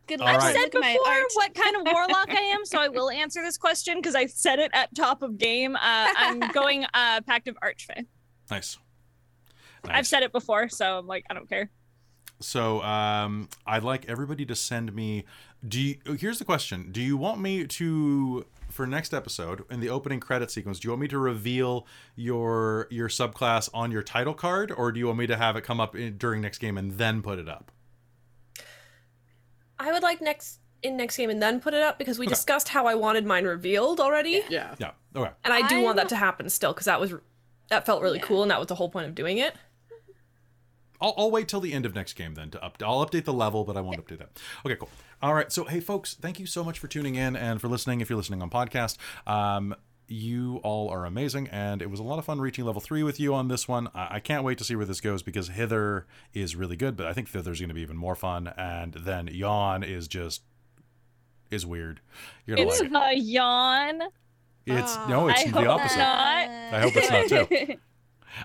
Good 0.07 0.21
All 0.21 0.27
luck. 0.27 0.39
right. 0.39 0.53
said 0.55 0.61
Look 0.73 0.75
at 0.75 0.79
my 0.81 0.93
before 0.93 1.23
what 1.33 1.53
kind 1.53 1.75
of 1.75 1.81
warlock 1.93 2.29
I 2.29 2.39
am, 2.55 2.63
so 2.65 2.79
I 2.79 2.87
will 2.87 3.09
answer 3.09 3.41
this 3.43 3.57
question 3.57 3.95
because 3.97 4.15
I 4.15 4.27
said 4.27 4.59
it 4.59 4.71
at 4.73 4.95
top 4.95 5.21
of 5.21 5.37
game. 5.37 5.75
Uh, 5.75 5.79
I'm 6.17 6.39
going 6.53 6.85
uh, 6.93 7.19
Pact 7.27 7.49
of 7.49 7.57
Archfey. 7.61 8.05
Nice. 8.49 8.77
I've 9.83 10.07
said 10.07 10.23
it 10.23 10.31
before, 10.31 10.69
so 10.69 10.97
I'm 10.99 11.07
like, 11.07 11.25
I 11.29 11.33
don't 11.33 11.49
care. 11.49 11.69
So 12.39 12.81
um, 12.83 13.49
I'd 13.65 13.83
like 13.83 14.07
everybody 14.07 14.45
to 14.45 14.55
send 14.55 14.93
me. 14.93 15.25
Do 15.67 15.81
you, 15.81 15.97
here's 16.19 16.39
the 16.39 16.45
question: 16.45 16.91
Do 16.91 17.01
you 17.01 17.17
want 17.17 17.41
me 17.41 17.65
to 17.65 18.45
for 18.69 18.85
next 18.85 19.13
episode 19.13 19.63
in 19.71 19.79
the 19.79 19.89
opening 19.89 20.19
credit 20.19 20.51
sequence? 20.51 20.79
Do 20.79 20.87
you 20.87 20.91
want 20.91 21.01
me 21.01 21.07
to 21.07 21.17
reveal 21.17 21.87
your 22.15 22.87
your 22.91 23.07
subclass 23.09 23.69
on 23.73 23.91
your 23.91 24.03
title 24.03 24.33
card, 24.35 24.71
or 24.71 24.91
do 24.91 24.99
you 24.99 25.07
want 25.07 25.17
me 25.19 25.27
to 25.27 25.37
have 25.37 25.55
it 25.55 25.61
come 25.63 25.79
up 25.79 25.95
in, 25.95 26.17
during 26.17 26.41
next 26.41 26.59
game 26.59 26.77
and 26.77 26.91
then 26.93 27.21
put 27.23 27.39
it 27.39 27.49
up? 27.49 27.71
I 29.79 29.91
would 29.91 30.03
like 30.03 30.21
next 30.21 30.59
in 30.83 30.95
next 30.97 31.17
game 31.17 31.29
and 31.29 31.41
then 31.41 31.59
put 31.59 31.73
it 31.73 31.81
up 31.81 31.97
because 31.97 32.19
we 32.19 32.27
discussed 32.27 32.69
how 32.69 32.85
I 32.85 32.95
wanted 32.95 33.25
mine 33.25 33.45
revealed 33.45 33.99
already, 33.99 34.43
Yeah. 34.49 34.75
Yeah. 34.77 34.91
Okay. 35.15 35.31
and 35.43 35.53
I 35.53 35.67
do 35.67 35.79
I 35.79 35.83
want 35.83 35.97
that 35.97 36.09
to 36.09 36.15
happen 36.15 36.49
still 36.49 36.71
because 36.73 36.85
that 36.85 36.99
was 36.99 37.13
that 37.69 37.85
felt 37.85 38.01
really 38.01 38.19
Yeah. 38.19 38.25
cool 38.25 38.41
and 38.43 38.51
that 38.51 38.59
was 38.59 38.67
the 38.67 38.75
whole 38.75 38.89
point 38.89 39.07
of 39.07 39.15
doing 39.15 39.39
it. 39.39 39.55
I'll, 40.99 41.13
I'll 41.17 41.31
wait 41.31 41.47
till 41.47 41.59
the 41.59 41.73
end 41.73 41.85
of 41.85 41.93
next 41.95 42.13
game 42.13 42.33
then 42.33 42.49
to 42.51 42.63
up. 42.63 42.77
I'll 42.83 43.05
update 43.05 43.25
the 43.25 43.33
level, 43.33 43.63
but 43.63 43.77
I 43.77 43.81
won't 43.81 44.03
update 44.05 44.17
that. 44.19 44.29
Okay, 44.65 44.75
cool. 44.75 44.89
All 45.21 45.33
right. 45.33 45.51
So 45.51 45.65
hey, 45.65 45.79
folks, 45.79 46.13
thank 46.15 46.39
you 46.39 46.45
so 46.45 46.63
much 46.63 46.79
for 46.79 46.87
tuning 46.87 47.15
in 47.15 47.35
and 47.35 47.59
for 47.61 47.67
listening. 47.67 48.01
If 48.01 48.09
you're 48.09 48.17
listening 48.17 48.41
on 48.41 48.49
podcast, 48.49 48.97
um, 49.27 49.75
you 50.07 50.57
all 50.63 50.89
are 50.89 51.05
amazing, 51.05 51.47
and 51.49 51.81
it 51.81 51.89
was 51.89 51.99
a 51.99 52.03
lot 52.03 52.17
of 52.17 52.25
fun 52.25 52.39
reaching 52.39 52.63
level 52.65 52.79
three 52.81 53.03
with 53.03 53.19
you 53.19 53.33
on 53.33 53.47
this 53.49 53.67
one. 53.67 53.89
I, 53.93 54.15
I 54.15 54.19
can't 54.19 54.43
wait 54.43 54.57
to 54.59 54.63
see 54.63 54.75
where 54.75 54.85
this 54.85 55.01
goes 55.01 55.21
because 55.21 55.49
Hither 55.49 56.05
is 56.33 56.55
really 56.55 56.75
good, 56.77 56.95
but 56.95 57.07
I 57.07 57.13
think 57.13 57.27
Thither's 57.29 57.59
going 57.59 57.67
to 57.69 57.75
be 57.75 57.81
even 57.81 57.97
more 57.97 58.15
fun, 58.15 58.47
and 58.57 58.93
then 58.93 59.27
Yawn 59.27 59.83
is 59.83 60.07
just 60.07 60.43
is 61.51 61.65
weird. 61.65 62.01
You're 62.45 62.57
gonna 62.57 62.69
It's 62.69 62.81
like 62.81 63.13
it. 63.13 63.17
a 63.17 63.21
yawn. 63.21 64.01
It's 64.65 64.97
no, 65.07 65.29
it's 65.29 65.41
I 65.41 65.45
the 65.45 65.51
hope 65.51 65.67
opposite. 65.69 65.97
not. 65.97 66.49
I 66.49 66.79
hope 66.81 66.93
it's 66.95 67.09
not 67.09 67.49
too. 67.49 67.75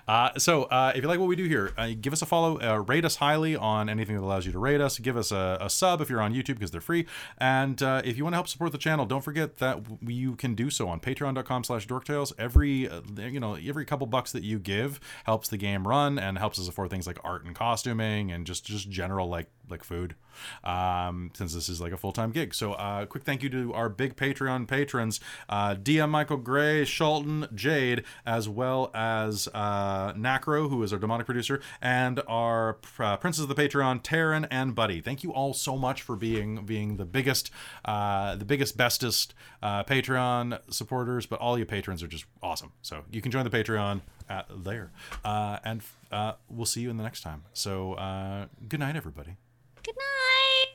Uh, 0.07 0.37
so 0.37 0.63
uh, 0.63 0.91
if 0.95 1.01
you 1.01 1.07
like 1.07 1.19
what 1.19 1.27
we 1.27 1.35
do 1.35 1.45
here, 1.45 1.73
uh, 1.77 1.89
give 1.99 2.13
us 2.13 2.21
a 2.21 2.25
follow, 2.25 2.59
uh, 2.59 2.77
rate 2.77 3.05
us 3.05 3.17
highly 3.17 3.55
on 3.55 3.89
anything 3.89 4.15
that 4.15 4.23
allows 4.23 4.45
you 4.45 4.51
to 4.51 4.59
rate 4.59 4.81
us. 4.81 4.99
Give 4.99 5.17
us 5.17 5.31
a, 5.31 5.57
a 5.61 5.69
sub 5.69 6.01
if 6.01 6.09
you're 6.09 6.21
on 6.21 6.33
YouTube 6.33 6.55
because 6.55 6.71
they're 6.71 6.81
free. 6.81 7.05
And 7.37 7.81
uh, 7.81 8.01
if 8.03 8.17
you 8.17 8.23
want 8.23 8.33
to 8.33 8.37
help 8.37 8.47
support 8.47 8.71
the 8.71 8.77
channel, 8.77 9.05
don't 9.05 9.23
forget 9.23 9.57
that 9.57 9.79
you 10.01 10.35
can 10.35 10.55
do 10.55 10.69
so 10.69 10.87
on 10.87 10.99
Patreon.com/slash 10.99 11.87
Dorktales. 11.87 12.33
Every 12.37 12.89
uh, 12.89 13.01
you 13.17 13.39
know 13.39 13.55
every 13.55 13.85
couple 13.85 14.07
bucks 14.07 14.31
that 14.31 14.43
you 14.43 14.59
give 14.59 14.99
helps 15.25 15.49
the 15.49 15.57
game 15.57 15.87
run 15.87 16.19
and 16.19 16.37
helps 16.37 16.59
us 16.59 16.67
afford 16.67 16.89
things 16.89 17.07
like 17.07 17.19
art 17.23 17.45
and 17.45 17.55
costuming 17.55 18.31
and 18.31 18.45
just 18.45 18.65
just 18.65 18.89
general 18.89 19.27
like 19.27 19.47
like 19.69 19.83
food 19.83 20.15
um, 20.63 21.31
since 21.33 21.53
this 21.53 21.69
is 21.69 21.81
like 21.81 21.91
a 21.91 21.97
full-time 21.97 22.31
gig. 22.31 22.53
So 22.53 22.73
uh, 22.73 23.05
quick 23.05 23.23
thank 23.23 23.43
you 23.43 23.49
to 23.49 23.73
our 23.73 23.89
big 23.89 24.15
patreon 24.15 24.67
patrons 24.67 25.19
uh, 25.49 25.75
dm 25.75 26.09
michael 26.09 26.37
gray 26.37 26.85
shalton 26.85 27.47
jade 27.53 28.03
as 28.25 28.47
well 28.49 28.91
as 28.93 29.47
uh, 29.53 30.13
nacro 30.15 30.67
who 30.69 30.83
is 30.83 30.93
our 30.93 30.99
demonic 30.99 31.25
producer 31.25 31.61
and 31.81 32.21
our 32.27 32.77
uh, 32.99 33.17
princes 33.17 33.43
of 33.43 33.49
the 33.49 33.55
patreon 33.55 34.01
Taryn 34.03 34.47
and 34.51 34.75
buddy. 34.75 35.01
Thank 35.01 35.23
you 35.23 35.33
all 35.33 35.53
so 35.53 35.77
much 35.77 36.01
for 36.01 36.15
being 36.15 36.65
being 36.65 36.97
the 36.97 37.05
biggest 37.05 37.51
uh, 37.85 38.35
the 38.35 38.45
biggest 38.45 38.77
bestest 38.77 39.33
uh, 39.61 39.83
patreon 39.83 40.59
supporters 40.69 41.25
but 41.25 41.39
all 41.39 41.57
you 41.57 41.65
patrons 41.65 42.03
are 42.03 42.07
just 42.07 42.25
awesome. 42.41 42.71
So 42.81 43.03
you 43.11 43.21
can 43.21 43.31
join 43.31 43.43
the 43.43 43.49
patreon 43.49 44.01
at 44.29 44.47
there. 44.63 44.91
Uh, 45.23 45.59
and 45.63 45.81
uh, 46.11 46.33
we'll 46.49 46.65
see 46.65 46.81
you 46.81 46.89
in 46.89 46.97
the 46.97 47.03
next 47.03 47.21
time. 47.21 47.43
So 47.53 47.93
uh, 47.93 48.47
good 48.67 48.79
night 48.79 48.95
everybody 48.95 49.37
Good 49.83 49.95
night. 49.95 50.73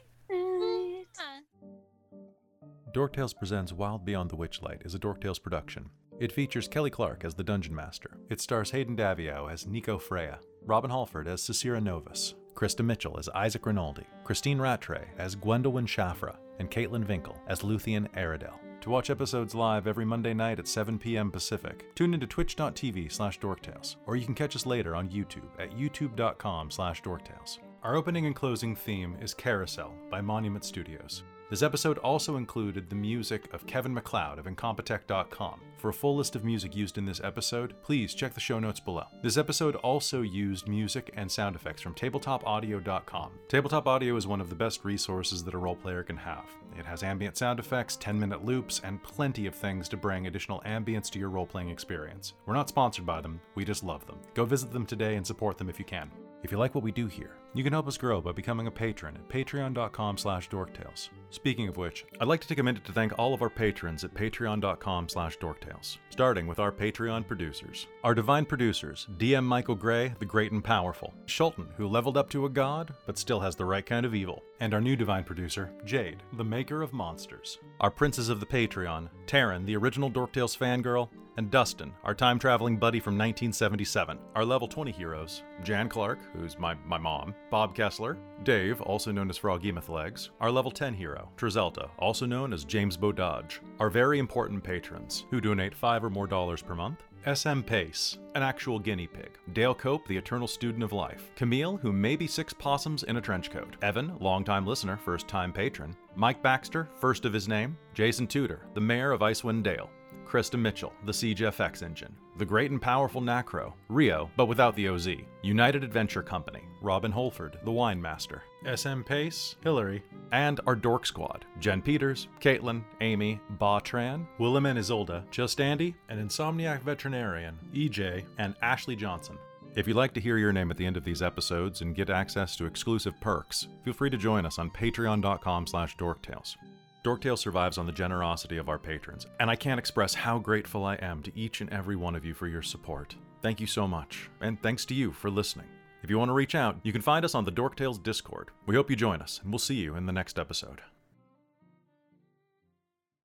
Dork 2.93 3.13
Tales 3.13 3.35
presents 3.35 3.73
Wild 3.73 4.05
Beyond 4.05 4.31
the 4.31 4.37
Witchlight 4.37 4.85
is 4.85 4.95
a 4.95 4.99
Dork 4.99 5.21
Tales 5.21 5.39
production. 5.39 5.89
It 6.19 6.33
features 6.33 6.67
Kelly 6.67 6.91
Clark 6.91 7.25
as 7.25 7.35
the 7.35 7.45
Dungeon 7.45 7.75
Master. 7.75 8.19
It 8.29 8.41
stars 8.41 8.71
Hayden 8.73 8.97
Davio 8.97 9.51
as 9.53 9.67
Nico 9.67 9.99
Freya, 9.99 10.41
Robin 10.65 10.91
Halford 10.91 11.29
as 11.29 11.43
Cicera 11.43 11.81
Novus, 11.81 12.35
Krista 12.55 12.85
Mitchell 12.85 13.19
as 13.19 13.29
Isaac 13.31 13.67
Rinaldi, 13.67 14.05
Christine 14.25 14.59
Rattray 14.59 15.07
as 15.17 15.37
Gwendolyn 15.37 15.87
Shafra, 15.87 16.37
and 16.59 16.71
Caitlin 16.71 17.05
Vinkel 17.05 17.39
as 17.47 17.61
Luthien 17.61 18.11
Aradel. 18.17 18.59
To 18.81 18.91
watch 18.91 19.11
episodes 19.11 19.55
live 19.55 19.87
every 19.87 20.05
Monday 20.05 20.35
night 20.35 20.59
at 20.59 20.67
7 20.67 20.99
p.m. 20.99 21.31
Pacific, 21.31 21.95
tune 21.95 22.15
into 22.15 22.27
twitch.tv 22.27 23.13
slash 23.13 23.39
dorktales, 23.39 23.97
or 24.07 24.17
you 24.17 24.25
can 24.25 24.35
catch 24.35 24.57
us 24.57 24.67
later 24.67 24.97
on 24.97 25.09
YouTube 25.09 25.51
at 25.59 25.71
youtube.com 25.71 26.71
slash 26.71 27.03
dorktales. 27.03 27.59
Our 27.85 27.95
opening 27.95 28.27
and 28.27 28.35
closing 28.35 28.75
theme 28.75 29.17
is 29.21 29.33
Carousel 29.33 29.95
by 30.11 30.21
Monument 30.21 30.65
Studios. 30.65 31.23
This 31.49 31.63
episode 31.63 31.97
also 31.99 32.37
included 32.37 32.91
the 32.91 32.97
music 32.97 33.55
of 33.55 33.67
Kevin 33.67 33.95
MacLeod 33.95 34.39
of 34.41 34.47
Incompetech.com. 34.47 35.61
For 35.77 35.89
a 35.89 35.95
full 35.95 36.17
list 36.17 36.35
of 36.35 36.45
music 36.45 36.75
used 36.75 36.99
in 36.99 37.05
this 37.07 37.21
episode, 37.23 37.81
please 37.83 38.15
check 38.15 38.35
the 38.35 38.41
show 38.41 38.59
notes 38.59 38.81
below. 38.81 39.05
This 39.23 39.37
episode 39.37 39.77
also 39.77 40.23
used 40.23 40.67
music 40.67 41.13
and 41.17 41.31
sound 41.31 41.55
effects 41.55 41.81
from 41.81 41.95
tabletopaudio.com. 41.95 43.31
Tabletop 43.47 43.87
Audio 43.87 44.17
is 44.17 44.27
one 44.27 44.41
of 44.41 44.51
the 44.51 44.57
best 44.57 44.85
resources 44.85 45.45
that 45.45 45.55
a 45.55 45.59
role 45.59 45.77
player 45.77 46.03
can 46.03 46.17
have. 46.17 46.51
It 46.77 46.85
has 46.85 47.05
ambient 47.05 47.37
sound 47.37 47.61
effects, 47.61 47.97
10 47.97 48.19
minute 48.19 48.45
loops, 48.45 48.81
and 48.83 49.03
plenty 49.05 49.47
of 49.47 49.55
things 49.55 49.89
to 49.91 49.97
bring 49.97 50.27
additional 50.27 50.61
ambience 50.67 51.09
to 51.11 51.21
your 51.21 51.31
role 51.31 51.47
playing 51.47 51.71
experience. 51.71 52.35
We're 52.45 52.55
not 52.55 52.69
sponsored 52.69 53.07
by 53.07 53.21
them, 53.21 53.41
we 53.55 53.65
just 53.65 53.85
love 53.85 54.05
them. 54.05 54.19
Go 54.35 54.45
visit 54.45 54.73
them 54.73 54.85
today 54.85 55.15
and 55.15 55.25
support 55.25 55.57
them 55.57 55.71
if 55.71 55.79
you 55.79 55.85
can. 55.85 56.11
If 56.43 56.53
you 56.53 56.59
like 56.59 56.75
what 56.75 56.85
we 56.85 56.93
do 56.93 57.07
here, 57.09 57.37
you 57.55 57.65
can 57.65 57.73
help 57.73 57.89
us 57.89 57.97
grow 57.97 58.21
by 58.21 58.33
becoming 58.33 58.67
a 58.67 58.71
patron 58.71 59.17
at 59.17 59.29
patreon.com 59.29 60.19
slash 60.19 60.49
dorktales. 60.49 61.09
Speaking 61.31 61.69
of 61.69 61.77
which, 61.77 62.07
I'd 62.21 62.29
like 62.29 62.41
to 62.41 62.49
take 62.49 62.59
a 62.59 62.63
minute 62.63 62.85
to 62.85 62.93
thank 62.93 63.19
all 63.19 63.35
of 63.35 63.43
our 63.43 63.51
patrons 63.51 64.05
at 64.05 64.15
patreon.com 64.15 65.09
slash 65.09 65.39
dorktales, 65.39 65.99
starting 66.11 66.47
with 66.47 66.59
our 66.59 66.73
Patreon 66.73 67.27
producers. 67.27 67.87
Our 68.03 68.15
divine 68.15 68.45
producers, 68.47 69.07
DM 69.19 69.45
Michael 69.45 69.75
Gray, 69.75 70.15
the 70.19 70.25
great 70.25 70.53
and 70.53 70.65
powerful, 70.65 71.13
Shulton, 71.27 71.67
who 71.77 71.87
leveled 71.87 72.17
up 72.17 72.31
to 72.31 72.47
a 72.47 72.51
god, 72.51 72.95
but 73.07 73.19
still 73.19 73.41
has 73.41 73.57
the 73.57 73.65
right 73.65 73.85
kind 73.85 74.07
of 74.07 74.15
evil, 74.15 74.43
and 74.61 74.73
our 74.73 74.81
new 74.81 74.97
divine 74.97 75.25
producer, 75.25 75.71
Jade, 75.85 76.23
the 76.35 76.45
maker 76.45 76.83
of 76.83 76.93
monsters. 76.93 77.59
Our 77.81 77.91
princes 77.91 78.29
of 78.29 78.41
the 78.41 78.47
Patreon, 78.47 79.09
Taryn, 79.27 79.67
the 79.67 79.77
original 79.77 80.11
Dorktales 80.11 80.57
fangirl, 80.57 81.11
and 81.39 81.53
Dustin, 81.53 81.93
our 82.03 82.17
time 82.17 82.39
traveling 82.39 82.79
buddy 82.79 82.99
from 82.99 83.15
1977. 83.15 84.19
Our 84.35 84.45
level 84.45 84.67
20 84.67 84.91
heroes 84.91 85.45
Jan 85.63 85.89
Clark, 85.89 86.19
who's 86.35 86.59
my, 86.59 86.75
my 86.85 86.99
mom, 86.99 87.33
Bob 87.51 87.75
Kessler, 87.75 88.19
Dave, 88.45 88.81
also 88.83 89.11
known 89.11 89.31
as 89.31 89.39
Froghemoth 89.39 89.89
Legs, 89.89 90.31
our 90.41 90.51
level 90.51 90.71
10 90.71 90.95
hero, 90.95 91.31
Trizelta, 91.37 91.89
also 91.99 92.27
known 92.27 92.53
as 92.53 92.65
James 92.65 92.97
Bododge, 92.97 93.61
our 93.81 93.91
very 93.91 94.19
important 94.19 94.63
patrons, 94.63 95.27
who 95.31 95.41
donate 95.41 95.75
5 95.75 96.05
or 96.05 96.11
more 96.11 96.27
dollars 96.27 96.63
per 96.63 96.75
month. 96.75 97.03
SM 97.35 97.61
Pace, 97.63 98.19
an 98.37 98.43
actual 98.43 98.79
guinea 98.79 99.07
pig. 99.07 99.39
Dale 99.53 99.75
Cope, 99.75 100.07
the 100.07 100.17
eternal 100.17 100.47
student 100.47 100.85
of 100.85 100.93
life. 100.93 101.31
Camille, 101.35 101.77
who 101.77 101.93
may 101.93 102.17
be 102.17 102.27
six 102.27 102.53
possums 102.53 103.03
in 103.03 103.17
a 103.17 103.21
trench 103.21 103.51
coat. 103.51 103.77
Evan, 103.83 104.17
longtime 104.21 104.67
listener, 104.67 104.97
first 104.97 105.27
time 105.27 105.53
patron. 105.53 105.97
Mike 106.15 106.43
Baxter, 106.43 106.89
first 107.01 107.25
of 107.25 107.33
his 107.33 107.49
name. 107.49 107.77
Jason 107.93 108.27
Tudor, 108.27 108.63
the 108.75 108.81
mayor 108.81 109.11
of 109.11 109.21
Icewind 109.21 109.63
Dale. 109.63 109.91
Krista 110.29 110.59
Mitchell, 110.59 110.93
the 111.07 111.13
Siege 111.13 111.41
FX 111.41 111.83
engine, 111.83 112.15
the 112.37 112.45
great 112.45 112.71
and 112.71 112.83
powerful 112.83 113.23
Nacro, 113.23 113.75
Rio, 113.89 114.31
but 114.37 114.47
without 114.47 114.77
the 114.77 114.89
OZ, 114.89 115.09
United 115.43 115.83
Adventure 115.83 116.23
Company, 116.23 116.63
Robin 116.83 117.11
Holford, 117.11 117.59
the 117.65 117.71
Wine 117.71 118.01
Master, 118.01 118.43
SM 118.75 119.01
Pace, 119.03 119.57
Hillary, 119.63 120.03
and 120.33 120.61
our 120.67 120.77
Dork 120.77 121.07
Squad, 121.07 121.47
Jen 121.61 121.81
Peters, 121.81 122.29
Caitlin, 122.41 122.85
Amy, 123.01 123.41
Ba 123.59 123.81
Tran, 123.83 124.27
Willem 124.39 124.67
and 124.67 124.79
Isolda, 124.79 125.25
Just 125.31 125.61
Andy, 125.61 125.95
an 126.11 126.19
Insomniac 126.19 126.83
Veterinarian, 126.83 127.59
EJ, 127.73 128.25
and 128.37 128.55
Ashley 128.61 128.97
Johnson. 128.97 129.39
If 129.77 129.87
you'd 129.87 129.97
like 129.97 130.13
to 130.15 130.21
hear 130.21 130.37
your 130.39 130.53
name 130.53 130.71
at 130.71 130.77
the 130.77 130.87
end 130.87 130.97
of 130.97 131.05
these 131.05 131.23
episodes 131.23 131.81
and 131.81 131.95
get 131.95 132.11
access 132.11 132.55
to 132.57 132.67
exclusive 132.67 133.15
perks, 133.21 133.69
feel 133.85 133.95
free 133.95 134.11
to 134.11 134.17
join 134.17 134.45
us 134.45 134.59
on 134.59 134.71
patreon.com 134.71 135.67
slash 135.67 135.97
dorktales. 135.97 136.57
Dorktale 137.05 137.39
survives 137.39 137.79
on 137.79 137.87
the 137.87 137.93
generosity 137.93 138.57
of 138.57 138.69
our 138.69 138.79
patrons, 138.79 139.27
and 139.39 139.51
I 139.51 139.57
can't 139.57 139.79
express 139.79 140.15
how 140.15 140.39
grateful 140.39 140.85
I 140.85 140.97
am 140.97 141.23
to 141.23 141.39
each 141.39 141.61
and 141.61 141.73
every 141.73 141.97
one 141.97 142.17
of 142.17 142.25
you 142.25 142.35
for 142.35 142.49
your 142.49 142.63
support. 142.63 143.15
Thank 143.41 143.61
you 143.61 143.67
so 143.69 143.87
much, 143.87 144.29
and 144.41 144.61
thanks 144.63 144.85
to 144.87 144.95
you 144.95 145.13
for 145.13 145.31
listening. 145.31 145.67
If 146.03 146.11
you 146.11 146.19
want 146.19 146.29
to 146.29 146.35
reach 146.35 146.55
out, 146.55 146.79
you 146.83 146.93
can 146.93 147.03
find 147.03 147.25
us 147.25 147.35
on 147.35 147.45
the 147.45 147.53
Dorktales 147.53 148.03
Discord. 148.03 148.51
We 148.67 148.75
hope 148.75 148.91
you 148.91 148.97
join 148.97 149.23
us, 149.23 149.41
and 149.43 149.53
we'll 149.53 149.59
see 149.59 149.77
you 149.77 149.95
in 149.95 150.07
the 150.07 150.13
next 150.13 150.39
episode. 150.39 150.81